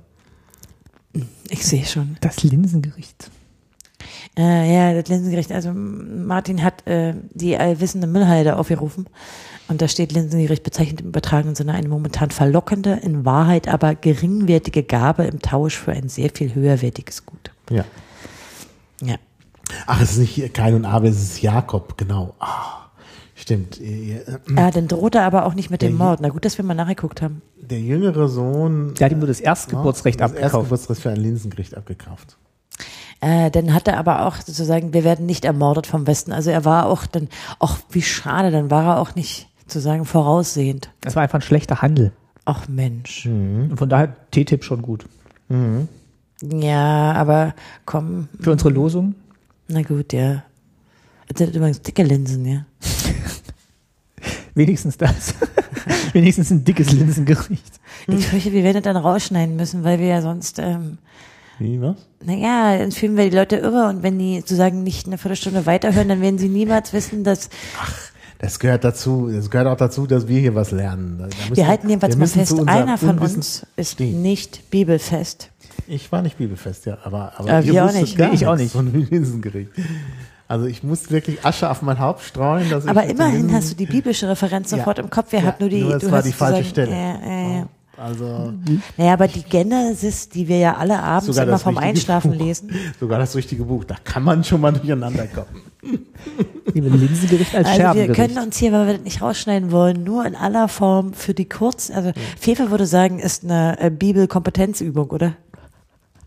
Ich 1.50 1.66
sehe 1.66 1.84
schon. 1.84 2.16
Das 2.22 2.42
Linsengericht. 2.42 3.30
Äh, 4.38 4.74
ja, 4.74 4.94
das 4.98 5.10
Linsengericht. 5.10 5.52
Also 5.52 5.72
Martin 5.74 6.64
hat 6.64 6.86
äh, 6.86 7.14
die 7.34 7.56
allwissende 7.58 8.06
Müllhalde 8.06 8.56
aufgerufen. 8.56 9.06
Und 9.72 9.80
da 9.80 9.88
steht 9.88 10.12
Linsengericht 10.12 10.64
bezeichnet 10.64 11.00
im 11.00 11.08
übertragenen 11.08 11.54
Sinne 11.54 11.72
eine 11.72 11.88
momentan 11.88 12.30
verlockende, 12.30 12.92
in 13.02 13.24
Wahrheit 13.24 13.68
aber 13.68 13.94
geringwertige 13.94 14.82
Gabe 14.82 15.24
im 15.24 15.40
Tausch 15.40 15.78
für 15.78 15.92
ein 15.92 16.10
sehr 16.10 16.28
viel 16.28 16.54
höherwertiges 16.54 17.24
Gut. 17.24 17.50
Ja. 17.70 17.86
Ja. 19.00 19.14
Ach, 19.86 20.02
es 20.02 20.12
ist 20.12 20.18
nicht 20.18 20.52
Kain 20.52 20.74
und 20.74 20.84
Abel, 20.84 21.10
es 21.10 21.22
ist 21.22 21.40
Jakob, 21.40 21.96
genau. 21.96 22.34
Ah, 22.38 22.90
stimmt. 23.34 23.80
Äh, 23.80 24.18
äh, 24.18 24.38
Ja, 24.54 24.70
dann 24.70 24.88
droht 24.88 25.14
er 25.14 25.22
aber 25.22 25.46
auch 25.46 25.54
nicht 25.54 25.70
mit 25.70 25.80
dem 25.80 25.96
Mord. 25.96 26.20
Na 26.20 26.28
gut, 26.28 26.44
dass 26.44 26.58
wir 26.58 26.66
mal 26.66 26.74
nachgeguckt 26.74 27.22
haben. 27.22 27.40
Der 27.56 27.80
jüngere 27.80 28.28
Sohn. 28.28 28.92
Der 28.92 29.06
hat 29.06 29.12
ihm 29.12 29.20
nur 29.20 29.28
das 29.28 29.40
Erstgeburtsrecht 29.40 30.20
das 30.20 30.32
abgekauft. 30.32 30.54
Erstgeburtsrecht 30.54 31.00
für 31.00 31.10
ein 31.10 31.16
Linsengericht 31.16 31.74
abgekauft. 31.78 32.36
Äh, 33.22 33.50
dann 33.50 33.72
hat 33.72 33.88
er 33.88 33.96
aber 33.96 34.26
auch 34.26 34.36
sozusagen, 34.36 34.92
wir 34.92 35.02
werden 35.02 35.24
nicht 35.24 35.46
ermordet 35.46 35.86
vom 35.86 36.06
Westen. 36.06 36.32
Also 36.32 36.50
er 36.50 36.66
war 36.66 36.84
auch 36.84 37.06
dann, 37.06 37.30
ach 37.58 37.78
wie 37.88 38.02
schade, 38.02 38.50
dann 38.50 38.70
war 38.70 38.84
er 38.84 39.00
auch 39.00 39.14
nicht 39.14 39.48
sozusagen 39.62 40.05
voraussehend. 40.05 40.90
Das 41.01 41.16
war 41.16 41.22
einfach 41.22 41.39
ein 41.39 41.43
schlechter 41.43 41.82
Handel. 41.82 42.12
Ach 42.44 42.66
Mensch. 42.68 43.26
Und 43.26 43.76
von 43.76 43.89
daher 43.89 44.16
TTIP 44.32 44.64
schon 44.64 44.82
gut. 44.82 45.05
Ja, 46.43 47.12
aber 47.12 47.55
komm, 47.86 48.28
Für 48.40 48.52
unsere 48.52 48.70
Losung. 48.70 49.14
na 49.68 49.82
gut, 49.82 50.12
ja. 50.12 50.43
Das 51.28 51.39
sind 51.39 51.55
übrigens 51.55 51.80
dicke 51.82 52.02
Linsen, 52.02 52.44
ja. 52.44 52.64
Wenigstens 54.55 54.97
das. 54.98 55.34
Wenigstens 56.12 56.51
ein 56.51 56.64
dickes 56.64 56.93
Linsengericht. 56.93 57.80
Ich 58.06 58.26
fürchte, 58.26 58.52
wir 58.52 58.64
werden 58.64 58.82
das 58.82 58.93
dann 58.93 58.97
rausschneiden 59.02 59.56
müssen, 59.56 59.84
weil 59.84 59.98
wir 59.98 60.06
ja 60.09 60.20
sonst, 60.22 60.59
ähm, 60.59 60.98
Wie, 61.59 61.80
was? 61.80 61.97
naja, 62.24 62.76
dann 62.78 62.93
fühlen 62.93 63.16
wir 63.16 63.30
die 63.30 63.36
Leute 63.36 63.56
irre 63.56 63.89
und 63.89 64.02
wenn 64.02 64.18
die 64.18 64.40
sozusagen 64.40 64.82
nicht 64.82 65.06
eine 65.06 65.16
Viertelstunde 65.18 65.64
weiterhören, 65.66 66.09
dann 66.09 66.20
werden 66.20 66.39
sie 66.39 66.48
niemals 66.48 66.93
wissen, 66.93 67.24
dass 67.24 67.48
Das 68.43 68.59
gehört 68.59 68.82
dazu, 68.82 69.31
das 69.32 69.48
gehört 69.51 69.69
auch 69.69 69.77
dazu, 69.77 70.06
dass 70.06 70.27
wir 70.27 70.40
hier 70.40 70.55
was 70.56 70.73
lernen. 70.73 71.16
Müssen 71.16 71.56
wir 71.56 71.66
halten 71.69 71.89
jedenfalls 71.89 72.14
wir 72.16 72.20
mal 72.20 72.27
fest, 72.27 72.69
einer 72.69 72.98
von 72.98 73.10
Unwissen 73.10 73.36
uns 73.36 73.66
ist 73.77 73.93
stehen. 73.93 74.20
nicht 74.20 74.69
bibelfest. 74.70 75.48
Ich 75.86 76.10
war 76.10 76.23
nicht 76.23 76.39
bibelfest, 76.39 76.86
ja, 76.86 76.98
aber, 77.05 77.32
aber 77.36 77.48
Ja, 77.48 77.60
ihr 77.60 77.73
wir 77.73 77.85
auch 77.86 77.93
nicht. 77.93 78.19
gar 78.19 78.32
ich 78.32 78.44
auch 78.47 78.56
nichts 78.56 78.73
von 78.73 78.93
Linsengericht. 79.10 79.70
Also 80.48 80.66
ich 80.66 80.82
musste 80.82 81.10
wirklich 81.12 81.44
Asche 81.44 81.70
auf 81.70 81.82
mein 81.82 81.98
Haupt 82.01 82.23
streuen. 82.23 82.69
Dass 82.69 82.86
Aber 82.86 83.05
immerhin 83.05 83.52
hast 83.52 83.70
du 83.70 83.77
die 83.77 83.86
biblische 83.86 84.28
Referenz 84.28 84.70
Ja. 84.73 84.78
sofort 84.78 84.98
im 84.98 85.09
Kopf. 85.09 85.31
Wir 85.32 85.39
Ja, 85.39 85.44
hatten 85.47 85.62
nur 85.62 85.70
die, 85.70 85.81
nur 85.82 85.98
du 85.98 86.10
war 86.10 86.19
hast 86.19 86.27
die 86.27 86.32
falsche 86.32 86.64
sozusagen- 86.64 86.90
Stelle. 86.90 86.90
Ja, 86.90 87.19
ja, 87.24 87.56
ja. 87.59 87.66
Also 87.97 88.55
Naja, 88.97 89.12
aber 89.12 89.28
die 89.28 89.43
Genesis, 89.43 90.28
die 90.28 90.48
wir 90.48 90.59
ja 90.59 90.77
alle 90.77 90.98
abends 91.02 91.27
sogar 91.27 91.47
immer 91.47 91.59
vom 91.59 91.77
Einschlafen 91.77 92.32
Buch. 92.32 92.39
lesen. 92.39 92.70
Sogar 93.01 93.19
das 93.19 93.36
richtige 93.36 93.64
Buch. 93.64 93.85
Da 93.85 93.97
kann 94.02 94.23
man 94.23 94.43
schon 94.44 94.60
mal 94.62 94.73
durcheinander 94.73 95.27
kommen. 95.27 95.62
Linsengericht 96.74 97.55
als 97.55 97.69
Also 97.69 97.98
wir 97.98 98.12
können 98.12 98.39
uns 98.39 98.56
hier, 98.56 98.73
weil 98.73 98.86
wir 98.86 98.94
das 98.94 99.02
nicht 99.02 99.20
rausschneiden 99.20 99.70
wollen, 99.73 100.05
nur 100.05 100.24
in 100.24 100.35
aller 100.35 100.69
Form 100.69 101.12
für 101.12 101.35
die 101.35 101.48
kurz, 101.48 101.90
also 101.90 102.12
Fefe 102.39 102.70
würde 102.70 102.86
sagen, 102.86 103.19
ist 103.19 103.44
eine 103.44 103.78
äh, 103.78 103.90
Bibelkompetenzübung, 103.90 105.10
oder? 105.10 105.35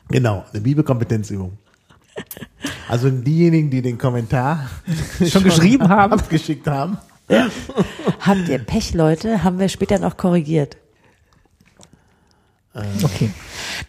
Genau, 0.09 0.45
eine 0.51 0.61
Bibelkompetenzübung. 0.61 1.57
Also 2.87 3.09
diejenigen, 3.09 3.69
die 3.71 3.81
den 3.81 3.97
Kommentar 3.97 4.69
Schon 5.27 5.43
geschrieben 5.43 5.89
haben. 5.89 6.13
abgeschickt 6.13 6.67
haben. 6.67 6.97
Habt 8.19 8.47
ihr 8.47 8.59
Pech, 8.59 8.93
Leute? 8.93 9.43
Haben 9.43 9.57
wir 9.57 9.67
später 9.67 9.97
noch 9.99 10.15
korrigiert. 10.15 10.77
Okay. 13.03 13.29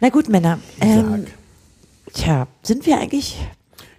Na 0.00 0.08
gut, 0.10 0.28
Männer. 0.28 0.58
Ähm, 0.80 1.26
tja, 2.12 2.46
sind 2.62 2.86
wir 2.86 2.98
eigentlich, 3.00 3.36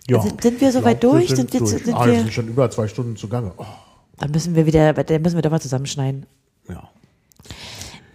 Ja, 0.08 0.22
sind, 0.22 0.42
sind 0.42 0.62
wir 0.62 0.72
soweit 0.72 1.04
durch? 1.04 1.30
Sind, 1.30 1.52
wir, 1.54 1.60
durch. 1.60 1.72
sind 1.72 1.94
ah, 1.94 2.06
wir 2.06 2.20
sind 2.20 2.32
schon 2.34 2.48
über 2.48 2.70
zwei 2.72 2.88
Stunden 2.88 3.16
zugange. 3.18 3.52
Oh, 3.58 3.66
dann 4.18 4.32
müssen 4.32 4.56
wir 4.56 4.66
wieder, 4.66 4.94
dann 4.94 5.22
müssen 5.22 5.36
wir 5.36 5.42
doch 5.42 5.52
mal 5.52 5.60
zusammenschneiden. 5.62 6.26
ja. 6.70 6.90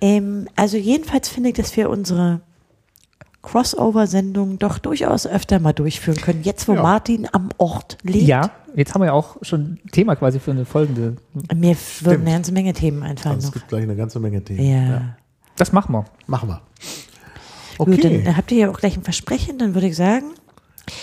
Ähm, 0.01 0.49
also 0.57 0.77
jedenfalls 0.77 1.29
finde 1.29 1.51
ich, 1.51 1.55
dass 1.55 1.77
wir 1.77 1.89
unsere 1.89 2.41
Crossover-Sendung 3.43 4.59
doch 4.59 4.79
durchaus 4.79 5.27
öfter 5.27 5.59
mal 5.61 5.73
durchführen 5.73 6.17
können. 6.21 6.43
Jetzt, 6.43 6.67
wo 6.69 6.75
Ja. 6.75 6.83
Martin 6.83 7.29
am 7.33 7.51
Ort 7.59 7.99
lebt. 8.03 8.27
Ja, 8.27 8.51
jetzt 8.75 8.95
haben 8.95 9.03
wir 9.03 9.07
ja 9.07 9.13
auch 9.13 9.37
schon 9.43 9.79
Thema 9.93 10.17
quasi 10.17 10.41
für 10.41 10.53
eine 10.53 10.65
folgende. 10.65 11.17
Mir 11.55 11.77
würden 12.01 12.23
eine 12.23 12.33
ganze 12.33 12.53
Menge 12.53 12.73
Themen 12.73 13.03
einfallen 13.03 13.37
Also 13.37 13.47
es 13.49 13.55
noch. 13.55 13.61
gibt 13.61 13.69
gleich 13.69 13.83
eine 13.83 13.95
ganze 13.97 14.19
Menge 14.21 14.43
Themen. 14.43 14.65
Ja. 14.65 15.17
Das 15.57 15.73
machen 15.73 15.93
wir. 15.95 16.05
Machen 16.27 16.49
wir. 16.49 16.61
Gut, 17.79 17.89
Okay. 17.99 18.23
dann 18.25 18.37
habt 18.37 18.53
ihr 18.53 18.59
ja 18.59 18.71
auch 18.71 18.79
gleich 18.79 18.97
ein 18.97 19.03
Versprechen, 19.03 19.59
dann 19.59 19.75
würde 19.75 19.89
ich 19.89 19.97
sagen, 19.97 20.27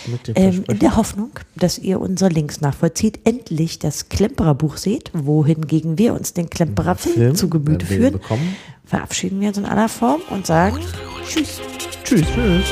Mit 0.07 0.27
dem 0.27 0.35
ähm, 0.35 0.63
in 0.67 0.79
der 0.79 0.95
Hoffnung, 0.95 1.31
dass 1.55 1.77
ihr 1.77 1.99
unsere 1.99 2.29
Links 2.29 2.61
nachvollzieht, 2.61 3.21
endlich 3.25 3.79
das 3.79 4.07
Klemperer 4.09 4.53
Buch 4.55 4.77
seht, 4.77 5.11
wohingegen 5.13 5.97
wir 5.97 6.13
uns 6.13 6.33
den 6.33 6.49
Klemperer 6.49 6.95
Film, 6.95 7.35
zu 7.35 7.49
Gemüte 7.49 7.85
führen, 7.85 8.13
bekommen. 8.13 8.55
verabschieden 8.85 9.41
wir 9.41 9.49
uns 9.49 9.57
in 9.57 9.65
aller 9.65 9.89
Form 9.89 10.21
und 10.29 10.45
sagen 10.45 10.77
Tschüss. 11.27 11.59
Tschüss. 12.03 12.25
Tschüss. 12.33 12.65